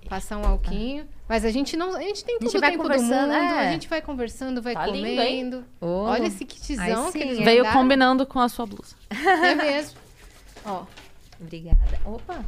Passar 0.08 0.38
um 0.38 0.44
alquinho. 0.44 1.06
Mas 1.28 1.44
a 1.44 1.50
gente 1.52 1.76
não. 1.76 1.94
A 1.94 2.02
gente 2.02 2.24
tem 2.24 2.34
A 2.34 2.40
gente 2.40 2.50
todo 2.50 2.60
o 2.60 2.66
tempo 2.66 2.88
do 2.88 3.02
mundo. 3.02 3.32
é. 3.32 3.68
A 3.68 3.70
gente 3.70 3.88
vai 3.88 4.02
conversando, 4.02 4.60
vai 4.60 4.74
Tá 4.74 4.84
lindo, 4.84 5.06
comendo. 5.06 5.64
Ô, 5.80 6.06
Olha 6.06 6.26
esse 6.26 6.44
kitzão 6.44 7.12
que 7.12 7.18
eles? 7.18 7.38
Veio 7.38 7.72
combinando 7.72 8.26
com 8.26 8.40
a 8.40 8.48
sua 8.48 8.66
blusa. 8.66 8.96
É 9.08 9.54
mesmo. 9.54 9.96
Ó, 10.66 10.86
Obrigada. 11.40 12.00
Opa! 12.04 12.44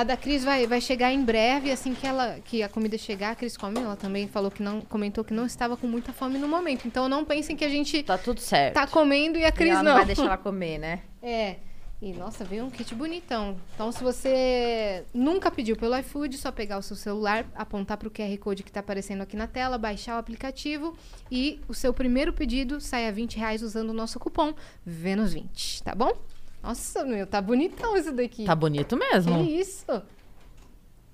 A 0.00 0.04
da 0.04 0.16
Cris 0.16 0.44
vai, 0.44 0.66
vai 0.66 0.80
chegar 0.80 1.12
em 1.12 1.24
breve, 1.24 1.70
assim 1.70 1.92
que 1.94 2.06
ela 2.06 2.38
que 2.44 2.62
a 2.62 2.68
comida 2.68 2.96
chegar, 2.96 3.30
a 3.30 3.34
Cris 3.34 3.56
come. 3.56 3.80
Ela 3.80 3.96
também 3.96 4.28
falou 4.28 4.50
que 4.50 4.62
não 4.62 4.80
comentou 4.80 5.24
que 5.24 5.34
não 5.34 5.44
estava 5.44 5.76
com 5.76 5.86
muita 5.86 6.12
fome 6.12 6.38
no 6.38 6.46
momento. 6.46 6.86
Então 6.86 7.08
não 7.08 7.24
pensem 7.24 7.56
que 7.56 7.64
a 7.64 7.68
gente 7.68 8.02
Tá 8.02 8.16
tudo 8.16 8.40
certo. 8.40 8.74
tá 8.74 8.86
comendo 8.86 9.38
e 9.38 9.44
a 9.44 9.48
E 9.48 9.52
Cris 9.52 9.70
ela 9.70 9.82
não. 9.82 9.90
não 9.90 9.96
vai 9.98 10.06
deixar 10.06 10.24
ela 10.24 10.36
comer, 10.38 10.78
né? 10.78 11.00
É. 11.20 11.56
E 12.00 12.12
nossa, 12.12 12.44
veio 12.44 12.64
um 12.64 12.70
kit 12.70 12.94
bonitão. 12.94 13.56
Então, 13.74 13.90
se 13.90 14.04
você 14.04 15.04
nunca 15.12 15.50
pediu 15.50 15.74
pelo 15.76 15.98
iFood, 15.98 16.38
só 16.38 16.52
pegar 16.52 16.78
o 16.78 16.82
seu 16.82 16.94
celular, 16.94 17.44
apontar 17.56 17.96
para 17.96 18.06
o 18.06 18.10
QR 18.10 18.38
Code 18.38 18.62
que 18.62 18.70
está 18.70 18.78
aparecendo 18.78 19.22
aqui 19.22 19.36
na 19.36 19.48
tela, 19.48 19.76
baixar 19.76 20.14
o 20.14 20.18
aplicativo 20.20 20.96
e 21.28 21.60
o 21.66 21.74
seu 21.74 21.92
primeiro 21.92 22.32
pedido 22.32 22.80
sai 22.80 23.08
a 23.08 23.10
20 23.10 23.36
reais 23.36 23.62
usando 23.62 23.90
o 23.90 23.92
nosso 23.92 24.20
cupom 24.20 24.54
Vênus20, 24.88 25.82
tá 25.82 25.92
bom? 25.92 26.12
Nossa, 26.62 27.04
meu, 27.04 27.26
tá 27.26 27.40
bonitão 27.40 27.96
isso 27.96 28.12
daqui. 28.12 28.44
Tá 28.44 28.54
bonito 28.54 28.96
Que 28.98 29.12
mesmo. 29.12 29.42
isso? 29.44 30.02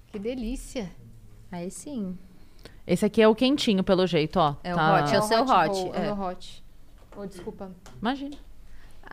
Que 0.09 0.19
delícia. 0.19 0.91
Aí 1.53 1.71
sim. 1.71 2.17
Esse 2.87 3.05
aqui 3.07 3.23
é 3.23 3.29
o 3.29 3.35
quentinho, 3.35 3.83
pelo 3.85 4.07
jeito, 4.07 4.39
ó. 4.39 4.57
É 4.65 4.73
o 4.73 4.77
Tá- 4.77 5.01
hot, 5.05 5.15
é 5.15 5.19
o 5.19 5.23
seu 5.23 5.43
hot, 5.43 5.51
roll, 5.81 5.95
É 5.95 6.07
é. 6.07 6.13
o 6.13 6.17
meu 6.17 6.27
hot. 6.27 6.65
Oh, 7.17 7.27
desculpa. 7.27 7.71
Imagina. 8.01 8.37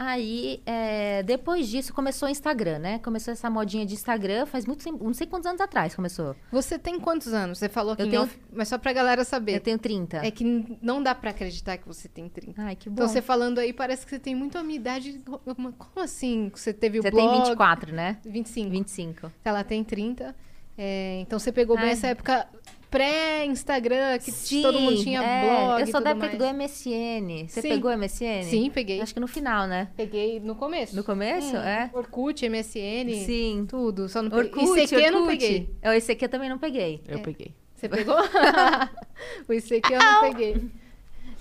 Aí, 0.04 0.64
é, 0.66 1.22
depois 1.22 1.68
disso, 1.68 1.94
começou 1.94 2.28
o 2.28 2.32
Instagram, 2.32 2.80
né? 2.80 2.98
Começou 3.00 3.32
essa 3.32 3.52
modinha 3.52 3.86
de 3.86 3.94
Instagram 3.94 4.48
faz 4.48 4.66
muito 4.66 4.84
tempo, 4.84 5.04
não 5.04 5.14
sei 5.14 5.28
quantos 5.28 5.46
anos 5.46 5.62
atrás 5.62 5.94
começou. 5.94 6.36
Você 6.52 6.80
tem 6.80 7.00
quantos 7.00 7.32
anos? 7.32 7.60
Você 7.60 7.70
falou 7.70 7.96
que 7.96 8.02
Eu 8.02 8.10
tenho- 8.10 8.24
off, 8.24 8.36
mas 8.52 8.68
só 8.68 8.80
pra 8.80 8.94
galera 8.94 9.24
saber. 9.24 9.58
Eu 9.58 9.60
tenho 9.60 9.78
30. 9.78 10.18
É 10.26 10.32
que 10.32 10.44
não 10.82 11.04
dá 11.04 11.14
pra 11.14 11.30
acreditar 11.30 11.78
que 11.78 11.88
você 11.88 12.10
tem 12.10 12.28
30. 12.28 12.60
Ai, 12.64 12.76
que 12.76 12.90
bom. 12.90 12.96
Então, 12.96 13.08
você 13.08 13.22
falando 13.22 13.60
aí, 13.60 13.72
parece 13.72 14.04
que 14.04 14.10
você 14.10 14.18
tem 14.20 14.34
muito 14.34 14.58
a 14.58 14.64
minha 14.64 14.78
idade. 14.80 15.22
Como 15.46 15.76
assim? 15.98 16.50
Você 16.56 16.74
teve 16.74 16.98
o 16.98 17.04
Você 17.04 17.12
blog? 17.12 17.30
tem 17.34 17.44
24, 17.44 17.94
né? 17.94 18.18
25. 18.26 18.72
25. 18.72 19.32
Ela 19.46 19.64
tem 19.64 19.84
30. 19.84 20.36
É, 20.76 21.20
então, 21.22 21.38
você 21.38 21.52
pegou 21.52 21.76
bem 21.76 21.86
Ai. 21.86 21.92
essa 21.92 22.08
época 22.08 22.48
pré-Instagram, 22.91 24.19
que 24.19 24.62
todo 24.62 24.80
mundo 24.80 25.01
tinha 25.01 25.21
é, 25.23 25.45
blog 25.45 25.80
Eu 25.80 25.88
sou 25.88 25.93
tudo 25.95 26.04
da 26.04 26.10
época 26.12 26.25
mais. 26.27 26.38
do 26.38 26.45
MSN. 26.45 27.47
Você 27.47 27.62
Sim. 27.62 27.69
pegou 27.69 27.89
o 27.91 27.97
MSN? 27.97 28.43
Sim, 28.43 28.69
peguei. 28.69 29.01
Acho 29.01 29.13
que 29.13 29.19
no 29.19 29.27
final, 29.27 29.65
né? 29.67 29.88
Peguei 29.95 30.39
no 30.39 30.54
começo. 30.56 30.95
No 30.95 31.04
começo? 31.04 31.56
É. 31.56 31.89
Orkut, 31.93 32.47
MSN. 32.47 33.25
Sim. 33.25 33.65
Tudo. 33.67 34.08
Só 34.10 34.21
não 34.21 34.30
peguei. 34.30 34.51
Orkut, 34.63 34.82
ICQ 34.84 34.95
eu 34.95 35.12
não 35.12 35.21
Orkut. 35.23 35.38
peguei. 35.39 35.69
É, 35.82 35.89
O 35.89 35.93
ICQ 35.93 36.25
eu 36.25 36.30
também 36.30 36.49
não 36.49 36.58
peguei. 36.58 37.01
Eu 37.08 37.19
peguei. 37.19 37.56
Você 37.75 37.89
pegou? 37.89 38.15
o 39.49 39.54
ICQ 39.54 39.93
eu 39.93 39.99
não 39.99 40.21
peguei. 40.21 40.62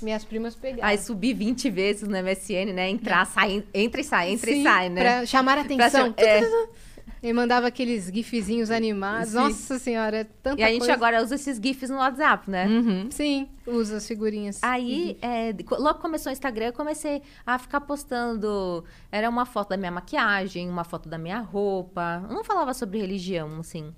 Minhas 0.01 0.25
primas 0.25 0.55
pegaram. 0.55 0.89
Aí 0.89 0.97
subi 0.97 1.35
20 1.35 1.69
vezes 1.69 2.09
no 2.09 2.17
MSN, 2.17 2.73
né? 2.73 2.89
Entrar, 2.89 3.27
sair, 3.27 3.67
entra 3.75 4.01
e 4.01 4.05
sai, 4.05 4.31
entra 4.33 4.51
Sim, 4.51 4.61
e 4.61 4.63
sai, 4.63 4.89
né? 4.89 5.03
Pra 5.03 5.27
chamar 5.27 5.59
a 5.59 5.61
atenção. 5.61 6.13
Pra- 6.13 6.25
é. 6.25 6.41
Ele 7.23 7.33
mandava 7.35 7.67
aqueles 7.67 8.07
gifzinhos 8.07 8.71
animados. 8.71 9.31
Sim. 9.31 9.37
Nossa 9.37 9.79
senhora, 9.79 10.19
é 10.19 10.25
tanta 10.25 10.61
E 10.61 10.65
a 10.65 10.69
gente 10.69 10.79
coisa. 10.79 10.95
agora 10.95 11.23
usa 11.23 11.35
esses 11.35 11.59
GIFs 11.63 11.91
no 11.91 11.97
WhatsApp, 11.97 12.51
né? 12.51 12.67
Uhum. 12.67 13.11
Sim, 13.11 13.49
usa 13.67 13.99
as 13.99 14.09
figurinhas. 14.09 14.59
Aí, 14.63 15.19
é, 15.21 15.55
logo 15.71 15.95
que 15.97 16.01
começou 16.01 16.31
o 16.31 16.33
Instagram, 16.33 16.67
eu 16.67 16.73
comecei 16.73 17.23
a 17.45 17.59
ficar 17.59 17.83
postando. 17.83 18.85
Era 19.13 19.29
uma 19.29 19.45
foto 19.45 19.69
da 19.71 19.77
minha 19.77 19.91
maquiagem, 19.91 20.69
uma 20.69 20.85
foto 20.85 21.09
da 21.09 21.19
minha 21.19 21.41
roupa. 21.41 22.25
Eu 22.29 22.35
não 22.35 22.43
falava 22.43 22.73
sobre 22.73 22.99
religião, 22.99 23.61
assim. 23.61 23.95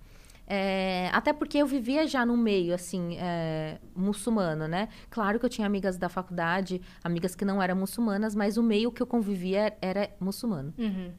É, 0.47 1.09
até 1.13 1.33
porque 1.33 1.59
eu 1.59 1.67
vivia 1.67 2.07
já 2.07 2.27
no 2.27 2.37
meio, 2.37 2.75
assim, 2.75 3.17
é, 3.19 3.79
muçulmano, 3.95 4.67
né? 4.67 4.89
Claro 5.09 5.39
que 5.39 5.47
eu 5.47 5.49
tinha 5.49 5.67
amigas 5.67 5.97
da 5.97 6.09
faculdade, 6.09 6.81
amigas 7.03 7.35
que 7.35 7.45
não 7.45 7.63
eram 7.63 7.77
muçulmanas, 7.77 8.35
mas 8.35 8.57
o 8.57 8.63
meio 8.63 8.91
que 8.93 9.01
eu 9.03 9.07
convivia 9.07 9.75
era 9.81 10.11
muçulmano. 10.21 10.75
Uhum. 10.77 11.13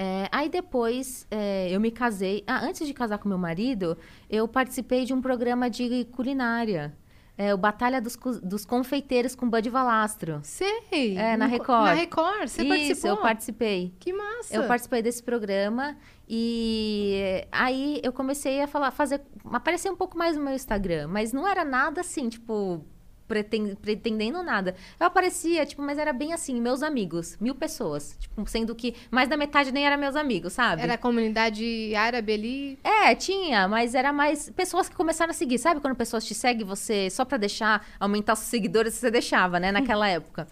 É, 0.00 0.28
aí 0.30 0.48
depois 0.48 1.26
é, 1.28 1.68
eu 1.70 1.80
me 1.80 1.90
casei. 1.90 2.44
Ah, 2.46 2.64
antes 2.64 2.86
de 2.86 2.94
casar 2.94 3.18
com 3.18 3.28
meu 3.28 3.36
marido, 3.36 3.98
eu 4.30 4.46
participei 4.46 5.04
de 5.04 5.12
um 5.12 5.20
programa 5.20 5.68
de 5.68 6.04
culinária. 6.12 6.96
É, 7.36 7.52
o 7.54 7.58
Batalha 7.58 8.00
dos, 8.00 8.16
dos 8.42 8.64
Confeiteiros 8.64 9.34
com 9.34 9.48
Bud 9.48 9.68
Valastro. 9.70 10.40
Sei. 10.42 11.16
É, 11.16 11.36
na 11.36 11.46
Record. 11.46 11.84
Na 11.84 11.92
Record, 11.92 12.48
você 12.48 12.62
Isso, 12.62 12.68
participou? 12.68 13.10
eu 13.10 13.16
participei. 13.16 13.94
Que 13.98 14.12
massa. 14.12 14.54
Eu 14.54 14.66
participei 14.66 15.02
desse 15.02 15.22
programa 15.22 15.96
e 16.28 17.46
aí 17.50 18.00
eu 18.02 18.12
comecei 18.12 18.60
a 18.60 18.66
falar, 18.66 18.90
fazer, 18.90 19.20
aparecer 19.44 19.90
um 19.90 19.96
pouco 19.96 20.18
mais 20.18 20.36
no 20.36 20.42
meu 20.42 20.52
Instagram, 20.52 21.06
mas 21.08 21.32
não 21.32 21.46
era 21.46 21.64
nada 21.64 22.00
assim, 22.00 22.28
tipo, 22.28 22.84
pretendendo 23.28 24.42
nada. 24.42 24.74
Eu 24.98 25.06
aparecia, 25.06 25.64
tipo, 25.66 25.82
mas 25.82 25.98
era 25.98 26.12
bem 26.12 26.32
assim, 26.32 26.60
meus 26.60 26.82
amigos, 26.82 27.36
mil 27.40 27.54
pessoas, 27.54 28.16
tipo, 28.18 28.44
sendo 28.48 28.74
que 28.74 28.94
mais 29.10 29.28
da 29.28 29.36
metade 29.36 29.70
nem 29.70 29.86
era 29.86 29.96
meus 29.96 30.16
amigos, 30.16 30.54
sabe? 30.54 30.82
Era 30.82 30.94
a 30.94 30.98
comunidade 30.98 31.94
árabe 31.94 32.32
ali. 32.32 32.78
É, 32.82 33.14
tinha, 33.14 33.68
mas 33.68 33.94
era 33.94 34.12
mais 34.12 34.50
pessoas 34.50 34.88
que 34.88 34.96
começaram 34.96 35.30
a 35.30 35.34
seguir. 35.34 35.58
Sabe 35.58 35.80
quando 35.80 35.94
pessoas 35.94 36.24
te 36.24 36.34
seguem, 36.34 36.64
você, 36.66 37.10
só 37.10 37.24
pra 37.24 37.36
deixar, 37.38 37.86
aumentar 38.00 38.32
os 38.32 38.38
seguidores, 38.40 38.94
você 38.94 39.10
deixava, 39.10 39.60
né, 39.60 39.70
naquela 39.70 40.08
época. 40.08 40.48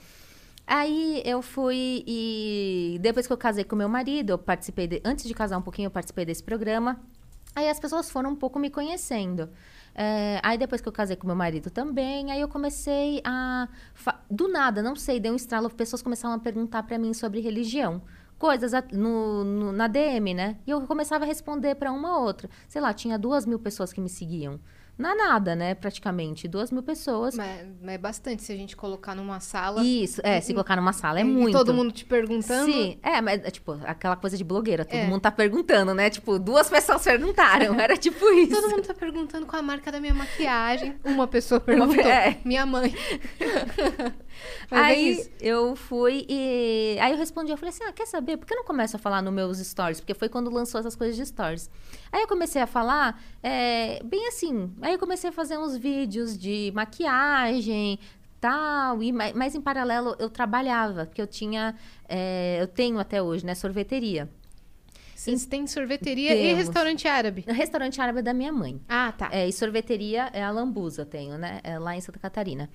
Aí 0.66 1.22
eu 1.24 1.40
fui 1.42 2.02
e 2.06 2.98
depois 3.00 3.26
que 3.26 3.32
eu 3.32 3.36
casei 3.36 3.62
com 3.64 3.76
meu 3.76 3.88
marido, 3.88 4.30
eu 4.30 4.38
participei, 4.38 4.86
de- 4.88 5.00
antes 5.04 5.24
de 5.24 5.32
casar 5.32 5.56
um 5.58 5.62
pouquinho, 5.62 5.86
eu 5.86 5.90
participei 5.92 6.24
desse 6.24 6.42
programa. 6.42 7.00
Aí 7.54 7.68
as 7.70 7.78
pessoas 7.80 8.10
foram 8.10 8.30
um 8.30 8.36
pouco 8.36 8.58
me 8.58 8.68
conhecendo. 8.68 9.48
É, 9.98 10.38
aí 10.42 10.59
depois 10.59 10.80
que 10.82 10.88
eu 10.88 10.92
casei 10.92 11.16
com 11.16 11.26
meu 11.26 11.35
marido 11.37 11.70
também, 11.70 12.30
aí 12.30 12.40
eu 12.40 12.48
comecei 12.48 13.22
a. 13.24 13.66
Do 14.30 14.46
nada, 14.48 14.82
não 14.82 14.94
sei, 14.94 15.18
deu 15.18 15.32
um 15.32 15.37
estralo, 15.37 15.70
pessoas 15.70 16.02
começaram 16.02 16.35
a 16.35 16.38
perguntar 16.38 16.82
pra 16.82 16.98
mim 16.98 17.14
sobre 17.14 17.40
religião. 17.40 18.02
Coisas 18.38 18.73
no, 18.92 19.42
no- 19.44 19.73
na 19.73 19.87
DM, 19.88 20.35
né? 20.35 20.58
E 20.66 20.71
eu 20.71 20.83
começava 20.83 21.25
a 21.25 21.27
responder 21.27 21.75
pra 21.77 21.90
uma 21.90 22.18
ou 22.18 22.25
outra. 22.25 22.50
Sei 22.68 22.81
lá, 22.83 22.92
tinha 22.92 23.18
duas 23.18 23.46
mil 23.46 23.58
pessoas 23.58 23.90
que 23.94 24.00
me 24.00 24.10
seguiam. 24.10 24.60
É 24.99 25.15
nada, 25.15 25.55
né? 25.55 25.75
Praticamente. 25.75 26.49
Duas 26.49 26.71
mil 26.71 26.83
pessoas. 26.83 27.37
Mas, 27.37 27.67
mas 27.83 27.94
é 27.94 27.99
bastante 27.99 28.42
se 28.42 28.53
a 28.53 28.57
gente 28.57 28.75
colocar 28.75 29.15
numa 29.15 29.40
sala. 29.40 29.85
Isso, 29.85 30.21
é, 30.25 30.40
se 30.40 30.53
colocar 30.55 30.75
numa 30.77 30.92
sala 30.92 31.21
é 31.21 31.25
muito. 31.25 31.53
todo 31.57 31.75
mundo 31.75 31.92
te 31.92 32.05
perguntando. 32.05 32.73
Sim, 32.73 32.99
é, 33.03 33.21
mas 33.21 33.44
é, 33.44 33.51
tipo, 33.51 33.79
aquela 33.85 34.17
coisa 34.17 34.37
de 34.38 34.44
blogueira, 34.44 34.85
todo 34.85 34.94
É. 34.99 35.07
mundo 35.07 35.21
tá 35.21 35.31
perguntando, 35.31 35.92
né? 35.94 36.09
Tipo, 36.09 36.38
duas 36.38 36.69
pessoas 36.71 37.03
perguntaram, 37.05 37.75
era 37.81 37.97
tipo 37.97 38.25
isso. 38.35 38.53
Todo 38.61 38.71
mundo 38.71 38.83
tá 38.87 38.94
perguntando 38.94 39.44
qual 39.47 39.61
a 39.61 39.63
marca 39.63 39.92
da 39.92 40.01
minha 40.01 40.15
maquiagem. 40.15 40.97
Uma 41.05 41.27
pessoa 41.27 41.61
perguntou. 41.61 42.01
É. 42.03 42.38
Minha 42.44 42.65
mãe. 42.65 42.94
Mas 44.70 44.80
é 44.80 44.84
Aí 44.84 45.30
eu 45.40 45.76
fui 45.76 46.26
e. 46.28 46.96
Aí 47.00 47.12
eu 47.12 47.18
respondi, 47.18 47.50
eu 47.52 47.56
falei 47.56 47.70
assim: 47.70 47.84
ah, 47.84 47.92
quer 47.92 48.06
saber? 48.06 48.37
Por 48.37 48.46
que 48.46 48.52
eu 48.54 48.58
não 48.58 48.64
começo 48.64 48.96
a 48.96 48.98
falar 48.98 49.22
nos 49.22 49.32
meus 49.32 49.58
stories? 49.58 50.00
Porque 50.00 50.14
foi 50.14 50.28
quando 50.28 50.50
lançou 50.50 50.78
essas 50.80 50.94
coisas 50.96 51.16
de 51.16 51.24
stories. 51.26 51.70
Aí 52.12 52.20
eu 52.22 52.28
comecei 52.28 52.60
a 52.60 52.66
falar, 52.66 53.22
é, 53.42 54.00
bem 54.04 54.26
assim. 54.28 54.72
Aí 54.82 54.92
eu 54.92 54.98
comecei 54.98 55.30
a 55.30 55.32
fazer 55.32 55.58
uns 55.58 55.76
vídeos 55.76 56.37
de 56.37 56.72
maquiagem, 56.74 57.98
tal. 58.40 59.02
E, 59.02 59.12
ma- 59.12 59.32
mas 59.34 59.54
em 59.54 59.60
paralelo 59.60 60.14
eu 60.18 60.28
trabalhava, 60.30 61.06
porque 61.06 61.20
eu 61.22 61.26
tinha. 61.26 61.74
é, 62.08 62.58
eu 62.60 62.66
tenho 62.66 62.98
até 62.98 63.22
hoje, 63.22 63.44
né? 63.44 63.54
Sorveteria. 63.54 64.28
Vocês 65.14 65.46
têm 65.46 65.66
sorveteria 65.66 66.34
e 66.34 66.42
Temos. 66.42 66.58
restaurante 66.66 67.08
árabe. 67.08 67.42
No 67.48 67.54
restaurante 67.54 67.98
árabe 68.00 68.20
da 68.20 68.34
minha 68.34 68.52
mãe. 68.52 68.78
Ah, 68.87 69.12
tá. 69.16 69.30
É, 69.32 69.48
e 69.48 69.52
sorveteria 69.52 70.28
é 70.32 70.42
a 70.44 70.50
Lambuza, 70.50 71.06
tenho, 71.06 71.38
né? 71.38 71.58
É 71.64 71.78
lá 71.78 71.96
em 71.96 72.00
Santa 72.02 72.18
Catarina. 72.18 72.68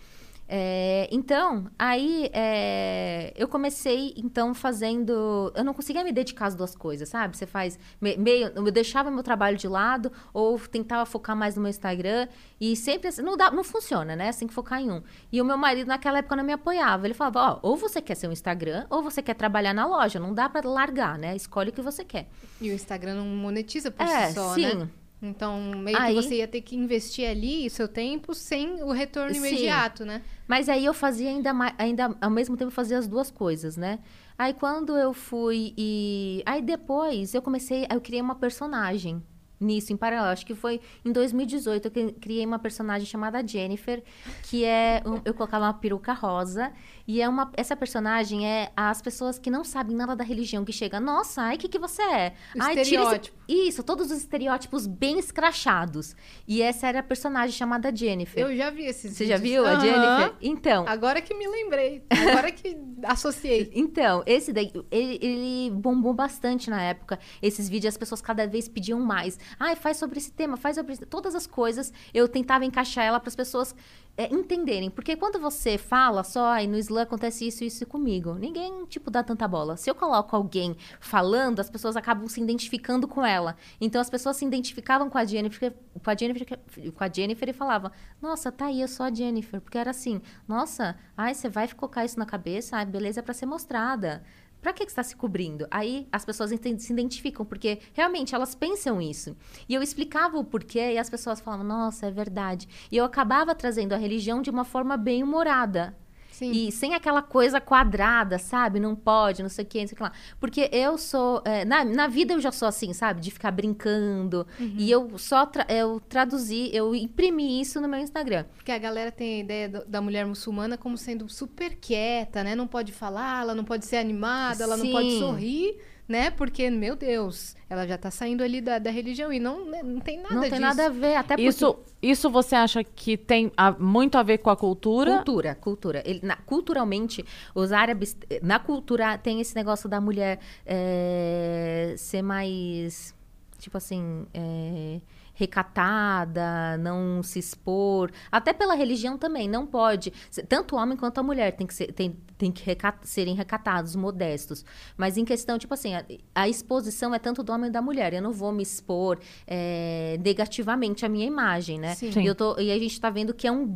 É, 0.54 1.08
então, 1.10 1.72
aí 1.80 2.30
é, 2.34 3.32
eu 3.38 3.48
comecei, 3.48 4.14
então, 4.18 4.54
fazendo. 4.54 5.50
Eu 5.56 5.64
não 5.64 5.74
conseguia 5.74 6.04
me 6.04 6.12
dedicar 6.12 6.48
às 6.48 6.56
duas 6.56 6.76
coisas, 6.76 7.08
sabe? 7.08 7.38
Você 7.38 7.46
faz 7.46 7.80
me- 8.02 8.18
meio. 8.18 8.52
Eu 8.54 8.70
deixava 8.70 9.10
meu 9.10 9.24
trabalho 9.24 9.56
de 9.56 9.70
lado, 9.70 10.12
ou 10.34 10.60
tentava 10.60 11.06
focar 11.06 11.38
mais 11.38 11.56
no 11.56 11.62
meu 11.62 11.70
Instagram, 11.70 12.28
e 12.60 12.76
sempre 12.76 13.08
assim, 13.08 13.22
não, 13.22 13.38
dá, 13.38 13.50
não 13.50 13.64
funciona, 13.64 14.14
né? 14.14 14.30
Você 14.30 14.40
tem 14.40 14.48
que 14.50 14.54
focar 14.54 14.82
em 14.82 14.92
um. 14.92 15.02
E 15.32 15.42
o 15.42 15.46
meu 15.46 15.58
marido, 15.58 15.88
naquela 15.88 16.18
época, 16.18 16.36
não 16.36 16.44
me 16.44 16.52
apoiava. 16.52 17.08
Ele 17.08 17.14
falava: 17.14 17.54
Ó, 17.54 17.70
ou 17.70 17.78
você 17.78 18.02
quer 18.02 18.16
ser 18.16 18.28
um 18.28 18.34
Instagram, 18.34 18.86
ou 18.90 19.02
você 19.02 19.22
quer 19.22 19.36
trabalhar 19.36 19.74
na 19.74 19.86
loja. 19.86 20.20
Não 20.20 20.34
dá 20.34 20.50
pra 20.50 20.68
largar, 20.70 21.18
né? 21.18 21.34
Escolhe 21.34 21.70
o 21.70 21.74
que 21.74 21.82
você 21.82 22.04
quer. 22.04 22.28
E 22.60 22.70
o 22.70 22.74
Instagram 22.74 23.16
não 23.16 23.26
monetiza 23.26 23.90
por 23.90 24.06
é, 24.06 24.28
si 24.28 24.34
só, 24.34 24.54
sim. 24.54 24.76
né? 24.76 24.90
Então, 25.22 25.60
meio 25.76 25.98
Aí- 25.98 26.16
que 26.16 26.22
você 26.24 26.36
ia 26.38 26.48
ter 26.48 26.62
que 26.62 26.76
investir 26.76 27.30
ali 27.30 27.68
o 27.68 27.70
seu 27.70 27.88
tempo 27.88 28.34
sem 28.34 28.82
o 28.82 28.92
retorno 28.92 29.32
Sim. 29.34 29.40
imediato, 29.40 30.04
né? 30.04 30.24
Mas 30.48 30.68
aí 30.68 30.84
eu 30.84 30.94
fazia 30.94 31.30
ainda 31.30 31.54
mais, 31.54 31.74
ainda 31.78 32.16
ao 32.20 32.30
mesmo 32.32 32.58
tempo 32.58 32.70
eu 32.72 32.76
fazia 32.76 32.98
as 32.98 33.08
duas 33.08 33.30
coisas, 33.30 33.78
né? 33.78 34.00
Aí 34.38 34.54
quando 34.54 34.98
eu 34.98 35.14
fui 35.14 35.74
e 35.78 36.42
aí 36.46 36.62
depois 36.62 37.36
eu 37.36 37.42
comecei, 37.42 37.86
eu 37.92 38.02
criei 38.02 38.22
uma 38.22 38.36
personagem 38.36 39.22
nisso 39.62 39.94
em 39.94 39.98
paralelo. 39.98 40.32
Acho 40.34 40.46
que 40.46 40.56
foi 40.56 40.82
em 41.06 41.12
2018 41.12 41.86
eu 41.86 41.92
cri- 41.92 42.12
criei 42.20 42.46
uma 42.46 42.60
personagem 42.60 43.06
chamada 43.08 43.46
Jennifer, 43.46 44.04
que 44.44 44.66
é 44.66 45.02
um- 45.06 45.22
eu 45.24 45.34
colocava 45.34 45.66
uma 45.66 45.74
peruca 45.74 46.14
rosa 46.14 46.72
e 47.08 47.22
é 47.22 47.30
uma 47.30 47.52
essa 47.56 47.76
personagem 47.76 48.48
é 48.48 48.72
as 48.76 49.02
pessoas 49.02 49.38
que 49.40 49.50
não 49.52 49.64
sabem 49.64 49.96
nada 49.96 50.16
da 50.16 50.24
religião 50.24 50.66
que 50.66 50.74
chega, 50.74 51.00
nossa, 51.00 51.42
ai 51.44 51.58
que 51.58 51.68
que 51.70 51.80
você 51.80 52.02
é? 52.02 52.34
O 52.56 52.62
ai, 52.62 52.70
tira 52.70 52.82
esse- 52.82 52.96
estereótipo. 52.96 53.38
Isso, 53.48 53.84
todos 53.84 54.12
os 54.12 54.18
estereótipos 54.20 54.88
bem 54.88 55.20
escrachados. 55.20 56.16
E 56.48 56.62
essa 56.62 56.88
era 56.88 57.00
a 57.00 57.04
personagem 57.04 57.52
chamada 57.56 57.94
Jennifer. 57.94 58.42
Eu 58.42 58.56
já 58.56 58.70
vi 58.70 58.86
esses 58.86 59.14
Você 59.16 59.26
já 59.28 59.36
vídeos. 59.38 59.66
viu 59.66 59.68
a. 59.68 59.80
Jennifer? 59.80 60.36
Então, 60.42 60.86
Agora 60.88 61.22
que 61.22 61.34
me 61.34 61.48
lembrei. 61.48 62.04
Agora 62.10 62.52
que 62.52 62.78
associei. 63.04 63.70
Então, 63.92 64.24
esse 64.26 64.54
daí, 64.54 64.72
ele, 64.90 65.20
ele 65.22 65.72
bombou 65.72 66.14
bastante 66.14 66.70
na 66.70 66.82
época. 66.82 67.20
Esses 67.42 67.68
vídeos, 67.68 67.94
as 67.94 67.98
pessoas 67.98 68.22
cada 68.22 68.48
vez 68.48 68.68
pediam 68.70 69.00
mais. 69.00 69.38
Ai, 69.60 69.76
faz 69.76 69.98
sobre 69.98 70.20
esse 70.20 70.32
tema, 70.32 70.58
faz 70.58 70.76
sobre. 70.76 70.98
Todas 70.98 71.36
as 71.36 71.48
coisas, 71.48 71.92
eu 72.14 72.28
tentava 72.28 72.66
encaixar 72.66 73.06
ela 73.06 73.20
para 73.20 73.30
as 73.30 73.36
pessoas 73.36 73.76
é, 74.18 74.34
entenderem. 74.34 74.90
Porque 74.90 75.16
quando 75.16 75.40
você 75.40 75.78
fala 75.78 76.24
só, 76.24 76.48
ai, 76.48 76.68
no 76.68 76.78
Islã 76.78 77.04
acontece 77.04 77.48
isso 77.48 77.64
e 77.64 77.68
isso 77.68 77.86
comigo, 77.86 78.34
ninguém, 78.34 78.86
tipo, 78.86 79.10
dá 79.10 79.24
tanta 79.24 79.48
bola. 79.48 79.78
Se 79.78 79.90
eu 79.90 79.96
coloco 79.96 80.36
alguém 80.36 80.76
falando, 81.00 81.60
as 81.60 81.70
pessoas 81.70 81.96
acabam 81.96 82.28
se 82.28 82.42
identificando 82.42 83.08
com 83.08 83.26
ela. 83.26 83.56
Então, 83.80 84.02
as 84.02 84.10
pessoas 84.10 84.38
se 84.38 84.46
identificavam 84.46 85.10
com 85.10 85.18
a 85.18 85.26
Jennifer, 85.26 85.74
com 86.04 86.10
a 86.10 86.16
Jennifer, 86.16 86.60
com 86.94 87.04
a 87.04 87.10
Jennifer 87.12 87.50
e 87.50 87.54
falavam, 87.54 87.92
nossa, 88.22 88.52
tá 88.52 88.66
aí, 88.66 88.82
eu 88.82 88.88
sou 88.88 89.06
a 89.06 89.14
Jennifer. 89.14 89.62
Porque 89.62 89.78
era 89.78 89.92
assim, 89.92 90.22
nossa, 90.48 90.98
ai, 91.16 91.34
você 91.34 91.50
vai 91.50 91.68
colocar 91.70 92.06
isso 92.06 92.20
na 92.20 92.26
cabeça? 92.26 92.78
Ai, 92.78 92.86
beleza, 92.86 93.20
é 93.20 93.24
pra 93.24 93.34
ser 93.34 93.46
mostrada. 93.46 94.24
Pra 94.62 94.74
que 94.74 94.86
que 94.86 94.92
você 94.92 95.02
está 95.02 95.04
se 95.04 95.16
cobrindo? 95.16 95.68
Aí 95.72 96.08
as 96.12 96.24
pessoas 96.24 96.52
se 96.52 96.92
identificam, 96.94 97.46
porque 97.46 97.80
realmente 97.94 98.36
elas 98.36 98.54
pensam 98.54 99.02
isso. 99.02 99.36
E 99.68 99.74
eu 99.74 99.82
explicava 99.82 100.38
o 100.38 100.44
porquê 100.44 100.94
e 100.94 100.98
as 100.98 101.10
pessoas 101.10 101.42
falavam, 101.42 101.66
nossa, 101.66 102.06
é 102.06 102.12
verdade. 102.12 102.68
E 102.92 102.98
eu 102.98 103.04
acabava 103.04 103.56
trazendo 103.56 103.94
a 103.94 103.98
religião 103.98 104.42
de 104.42 104.50
uma 104.50 104.64
forma 104.64 104.96
bem 104.98 105.24
humorada. 105.24 105.96
Sim. 106.32 106.52
E 106.52 106.72
sem 106.72 106.96
aquela 106.96 107.22
coisa 107.22 107.62
quadrada, 107.62 108.40
sabe? 108.40 108.80
Não 108.80 108.96
pode, 108.96 109.44
não 109.44 109.50
sei 109.50 109.64
o 109.64 109.68
que, 109.68 109.80
não 109.82 109.88
sei 109.88 109.94
o 109.94 109.98
que 109.98 110.04
lá. 110.04 110.12
Porque 110.40 110.70
eu 110.72 110.98
sou. 110.98 111.42
é, 111.46 111.64
na, 111.66 111.84
na 111.86 112.08
vida 112.08 112.34
eu 112.34 112.40
já 112.40 112.52
sou 112.52 112.68
assim, 112.68 112.94
sabe? 112.94 113.22
De 113.22 113.30
ficar 113.30 113.52
brincando. 113.52 114.48
E 114.60 114.90
eu 114.90 115.18
só 115.18 115.46
tra- 115.46 115.68
eu 115.70 116.00
traduzi, 116.00 116.70
eu 116.74 116.96
imprimi 116.96 117.62
isso 117.62 117.80
no 117.82 117.88
meu 117.88 118.00
Instagram. 118.00 118.46
Porque 118.56 118.72
a 118.72 118.78
galera 118.78 119.12
tem 119.12 119.36
a 119.38 119.40
ideia 119.44 119.70
do- 119.70 119.86
da 119.86 120.02
mulher 120.02 120.26
muçulmana 120.26 120.78
como 120.78 120.98
sendo 120.98 121.28
super 121.30 121.76
quieta, 121.76 122.44
né? 122.44 122.56
Não 122.56 122.66
pode 122.68 122.92
falar, 122.92 123.42
ela 123.44 123.54
não 123.56 123.64
pode 123.64 123.86
ser 123.86 123.98
animada, 123.98 124.64
ela 124.64 124.78
não 124.78 124.90
pode 124.92 125.12
Sim. 125.12 125.20
sorrir, 125.20 125.78
né? 126.12 126.30
Porque, 126.30 126.70
meu 126.70 126.96
Deus, 126.96 127.56
ela 127.70 127.88
já 127.88 127.98
tá 127.98 128.12
saindo 128.12 128.44
ali 128.44 128.62
da, 128.62 128.78
da 128.78 128.92
religião 128.92 129.32
e 129.34 129.40
não, 129.40 129.66
né, 129.66 129.82
não 129.82 130.00
tem 130.00 130.18
nada 130.22 130.36
não 130.36 130.42
disso. 130.42 130.52
tem 130.52 130.60
nada 130.60 130.86
a 130.86 130.90
ver, 130.90 131.16
até 131.16 131.36
porque. 131.36 131.48
Isso, 131.48 131.80
isso 132.02 132.30
você 132.30 132.54
acha 132.56 132.84
que 132.84 133.18
tem 133.18 133.52
a- 133.58 133.72
muito 133.72 134.18
a 134.18 134.24
ver 134.24 134.38
com 134.40 134.50
a 134.50 134.56
cultura? 134.58 135.16
Cultura, 135.16 135.56
cultura. 135.56 136.04
Ele, 136.06 136.20
na- 136.22 136.36
culturalmente, 136.36 137.26
os 137.56 137.72
árabes, 137.72 138.16
na 138.44 138.60
cultura, 138.60 139.18
tem 139.18 139.40
esse 139.42 139.56
negócio 139.56 139.90
da 139.90 140.00
mulher 140.00 140.40
é, 140.66 141.96
ser 141.98 142.22
mais, 142.22 143.16
tipo 143.58 143.78
assim, 143.78 144.26
é, 144.34 145.00
recatada, 145.42 146.78
não 146.78 147.22
se 147.24 147.40
expor. 147.40 148.12
Até 148.32 148.54
pela 148.54 148.74
religião 148.76 149.18
também, 149.18 149.48
não 149.50 149.66
pode. 149.66 150.12
Tanto 150.48 150.76
o 150.76 150.80
homem 150.80 150.98
quanto 150.98 151.20
a 151.20 151.24
mulher 151.24 151.52
tem 151.56 151.66
que, 151.68 151.74
ser, 151.74 151.92
tem, 151.92 152.16
tem 152.38 152.52
que 152.52 152.64
reca- 152.66 153.00
serem 153.04 153.36
recatados, 153.36 153.96
modestos. 153.96 154.66
Mas 154.98 155.18
em 155.18 155.26
questão, 155.26 155.58
tipo 155.58 155.74
assim, 155.74 155.96
a, 155.96 156.04
a 156.36 156.48
exposição 156.48 157.14
é 157.14 157.20
tanto 157.20 157.44
do 157.44 157.52
homem 157.52 157.70
e 157.70 157.74
da 157.74 157.82
mulher. 157.82 158.14
Eu 158.14 158.22
não 158.22 158.32
vou 158.32 158.52
me 158.52 158.64
expor 158.64 159.20
é, 159.48 160.18
negativamente 160.24 161.06
à 161.06 161.10
minha 161.10 161.26
imagem, 161.26 161.80
né? 161.80 161.96
Sim. 161.96 162.12
E, 162.22 162.26
eu 162.26 162.36
tô, 162.36 162.60
e 162.60 162.72
a 162.72 162.78
gente 162.80 163.00
tá 163.00 163.10
vendo 163.10 163.34
que 163.34 163.48
é 163.48 163.52
um, 163.52 163.68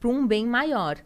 para 0.00 0.08
um 0.08 0.26
bem 0.26 0.46
maior. 0.46 0.96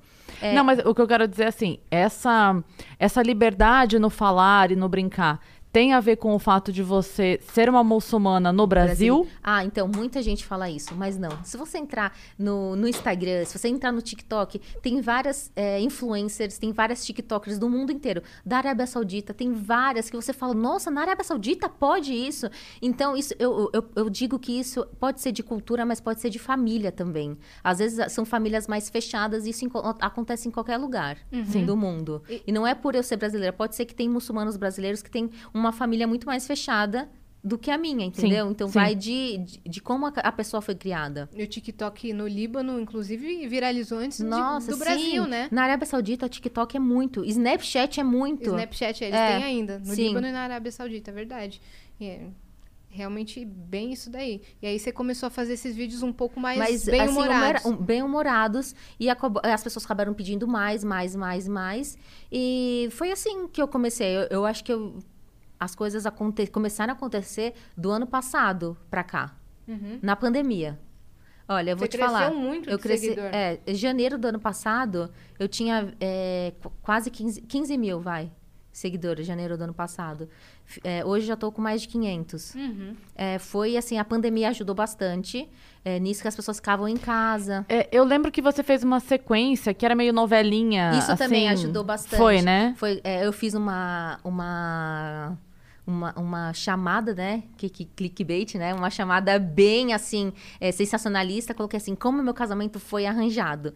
É, 0.43 0.55
Não, 0.55 0.63
mas 0.63 0.79
o 0.85 0.95
que 0.95 1.01
eu 1.01 1.07
quero 1.09 1.27
dizer 1.27 1.45
é 1.45 1.49
assim, 1.49 1.79
essa, 1.91 2.63
essa 2.99 3.23
liberdade 3.23 3.99
no 3.99 4.11
falar 4.11 4.71
e 4.71 4.77
no 4.77 4.89
brincar 4.89 5.41
tem 5.79 5.93
a 5.93 6.01
ver 6.01 6.17
com 6.17 6.35
o 6.35 6.41
fato 6.41 6.73
de 6.73 6.83
você 6.83 7.39
ser 7.53 7.69
uma 7.69 7.85
muçulmana 7.85 8.53
no 8.53 8.67
Brasil? 8.67 9.29
Ah, 9.41 9.65
então, 9.65 9.87
muita 9.87 10.21
gente 10.21 10.45
fala 10.45 10.69
isso, 10.69 10.93
mas 10.97 11.17
não. 11.17 11.31
Se 11.45 11.57
você 11.57 11.79
entrar 11.79 12.13
no, 12.37 12.75
no 12.75 12.89
Instagram, 12.89 13.45
se 13.45 13.57
você 13.57 13.69
entrar 13.69 13.93
no 13.93 14.03
TikTok, 14.03 14.61
tem 14.83 15.01
várias 15.01 15.53
é, 15.55 15.81
influencers, 15.81 16.59
tem 16.59 16.73
várias 16.73 17.07
TikTokers 17.07 17.61
do 17.61 17.69
mundo 17.69 17.93
inteiro. 17.93 18.25
Da 18.45 18.57
Arábia 18.57 18.89
Saudita, 18.89 19.33
tem 19.33 19.53
várias 19.53 20.11
que 20.11 20.17
você 20.17 20.33
fala, 20.33 20.53
nossa, 20.53 20.91
na 20.91 21.03
Arábia 21.03 21.23
Saudita 21.23 21.69
pode 21.69 22.13
isso? 22.13 22.51
Então, 22.83 23.17
isso 23.17 23.33
eu, 23.39 23.71
eu, 23.73 23.89
eu 23.95 24.11
digo 24.11 24.37
que 24.37 24.59
isso 24.59 24.85
pode 24.99 25.21
ser 25.21 25.31
de 25.31 25.45
cultura, 25.45 25.87
mas 25.87 26.01
pode 26.01 26.21
ser 26.21 26.29
de 26.29 26.41
família 26.41 26.91
também. 26.91 27.39
Às 27.63 27.79
vezes 27.79 28.13
são 28.13 28.25
famílias 28.25 28.67
mais 28.67 28.91
fechadas 28.91 29.47
e 29.47 29.51
isso 29.51 29.65
em 29.65 29.69
co- 29.69 29.95
acontece 30.01 30.49
em 30.49 30.51
qualquer 30.51 30.77
lugar 30.77 31.19
Sim. 31.53 31.65
do 31.65 31.77
mundo. 31.77 32.21
E 32.45 32.51
não 32.51 32.67
é 32.67 32.75
por 32.75 32.97
eu 32.97 33.03
ser 33.05 33.17
brasileira, 33.17 33.53
pode 33.53 33.77
ser 33.77 33.85
que 33.85 33.95
tem 33.95 34.09
muçulmanos 34.09 34.57
brasileiros 34.57 35.03
que 35.03 35.11
têm 35.11 35.31
uma 35.55 35.68
família 35.73 36.07
muito 36.07 36.27
mais 36.27 36.47
fechada 36.47 37.09
do 37.45 37.57
que 37.57 37.71
a 37.71 37.79
minha, 37.79 38.05
entendeu? 38.05 38.51
então 38.51 38.67
sim. 38.67 38.75
vai 38.75 38.95
de, 38.97 39.39
de, 39.39 39.61
de 39.65 39.81
como 39.81 40.07
a, 40.07 40.09
a 40.09 40.33
pessoa 40.33 40.61
foi 40.61 40.75
criada. 40.75 41.29
E 41.33 41.43
o 41.43 41.47
TikTok 41.47 42.13
no 42.13 42.27
Líbano, 42.27 42.81
inclusive, 42.81 43.47
viralizou 43.47 43.99
antes 43.99 44.19
de- 44.19 44.25
Nossa, 44.25 44.67
do 44.73 44.73
sim. 44.77 44.79
Brasil, 44.81 45.25
né? 45.27 45.49
Na 45.53 45.63
Arábia 45.63 45.87
Saudita, 45.87 46.27
o 46.27 46.29
TikTok 46.29 46.77
é 46.77 46.81
muito. 46.81 47.25
Snapchat 47.25 48.01
é 48.01 48.05
muito. 48.05 48.51
Snapchat 48.51 49.05
eles 49.05 49.15
É, 49.17 49.35
têm 49.37 49.45
ainda, 49.45 49.79
no 49.79 49.95
sim. 49.95 50.09
Líbano 50.09 50.27
e 50.27 50.33
na 50.33 50.41
Arábia 50.41 50.73
Saudita, 50.73 51.11
é 51.13 51.15
verdade. 51.15 51.61
É 52.01 52.27
realmente 52.91 53.45
bem 53.45 53.93
isso 53.93 54.11
daí. 54.11 54.41
E 54.63 54.67
aí 54.67 54.79
você 54.79 54.91
começou 54.91 55.27
a 55.29 55.31
fazer 55.31 55.53
esses 55.53 55.77
vídeos 55.77 56.03
um 56.03 56.13
pouco 56.13 56.41
mais 56.41 56.59
Mas, 56.59 56.85
bem 56.87 57.03
assim, 57.03 57.13
humorados. 57.13 57.65
humora- 57.65 57.81
um- 57.81 57.85
bem 57.85 58.03
humorados. 58.03 58.75
E 58.99 59.09
acabou- 59.09 59.43
as 59.45 59.63
pessoas 59.63 59.85
acabaram 59.85 60.13
pedindo 60.13 60.49
mais, 60.49 60.83
mais, 60.83 61.15
mais, 61.15 61.47
mais. 61.47 61.97
E 62.33 62.89
foi 62.93 63.13
assim 63.13 63.47
que 63.47 63.61
eu 63.63 63.69
comecei. 63.69 64.17
Eu, 64.17 64.23
eu 64.31 64.45
acho 64.47 64.65
que 64.65 64.73
eu- 64.73 64.99
as 65.59 65.75
coisas 65.75 66.07
aconte- 66.07 66.47
começaram 66.49 66.93
a 66.93 66.97
acontecer 66.97 67.55
do 67.77 67.91
ano 67.91 68.07
passado 68.07 68.77
pra 68.91 69.03
cá. 69.05 69.35
Na 70.03 70.17
pandemia. 70.17 70.79
Olha, 71.47 71.71
eu 71.73 71.77
vou 71.77 71.85
Você 71.87 71.89
te 71.93 71.97
cresceu 71.99 72.15
falar. 72.15 72.31
muito 72.31 72.69
eu 72.71 72.79
cresci, 72.79 73.05
seguidor. 73.09 73.25
É, 73.33 73.59
em 73.67 73.75
janeiro 73.75 74.19
do 74.19 74.27
ano 74.29 74.39
passado, 74.39 75.11
eu 75.39 75.49
tinha 75.49 75.95
é, 76.01 76.53
qu- 76.63 76.71
quase 76.83 77.11
15, 77.11 77.41
15 77.43 77.77
mil, 77.79 78.01
vai. 78.01 78.31
seguidores, 78.71 79.27
janeiro 79.27 79.59
do 79.59 79.65
ano 79.65 79.75
passado. 79.75 80.29
É, 80.85 81.05
hoje 81.05 81.27
já 81.27 81.35
tô 81.37 81.51
com 81.51 81.61
mais 81.61 81.83
de 81.83 81.89
500. 81.89 82.55
Uhum. 82.55 82.95
É, 83.17 83.37
foi 83.39 83.77
assim, 83.77 83.99
a 83.99 84.05
pandemia 84.05 84.51
ajudou 84.51 84.73
bastante. 84.75 85.49
É, 85.85 85.99
nisso 85.99 86.23
que 86.23 86.29
as 86.29 86.37
pessoas 86.37 86.59
ficavam 86.59 86.87
em 86.87 86.97
casa. 86.97 87.67
É, 87.69 87.89
eu 87.91 88.05
lembro 88.05 88.31
que 88.31 88.41
você 88.41 88.63
fez 88.63 88.85
uma 88.85 89.01
sequência 89.01 89.75
que 89.75 89.85
era 89.85 89.97
meio 89.97 90.13
novelinha. 90.13 90.93
Isso 90.97 91.17
também 91.17 91.49
assim. 91.49 91.65
ajudou 91.65 91.83
bastante. 91.83 92.19
Foi, 92.21 92.41
né? 92.41 92.75
Foi, 92.77 93.01
é, 93.03 93.27
eu 93.27 93.33
fiz 93.33 93.55
uma, 93.55 94.21
uma, 94.23 95.37
uma, 95.89 96.13
uma 96.19 96.53
chamada, 96.53 97.15
né? 97.15 97.45
Que, 97.57 97.71
que, 97.71 97.87
clickbait, 97.87 98.55
né? 98.57 98.75
Uma 98.75 98.91
chamada 98.91 99.39
bem, 99.39 99.95
assim, 99.95 100.35
é, 100.61 100.71
sensacionalista. 100.71 101.55
Coloquei 101.55 101.79
assim, 101.79 101.95
como 101.95 102.23
meu 102.23 102.35
casamento 102.35 102.79
foi 102.79 103.07
arranjado. 103.07 103.73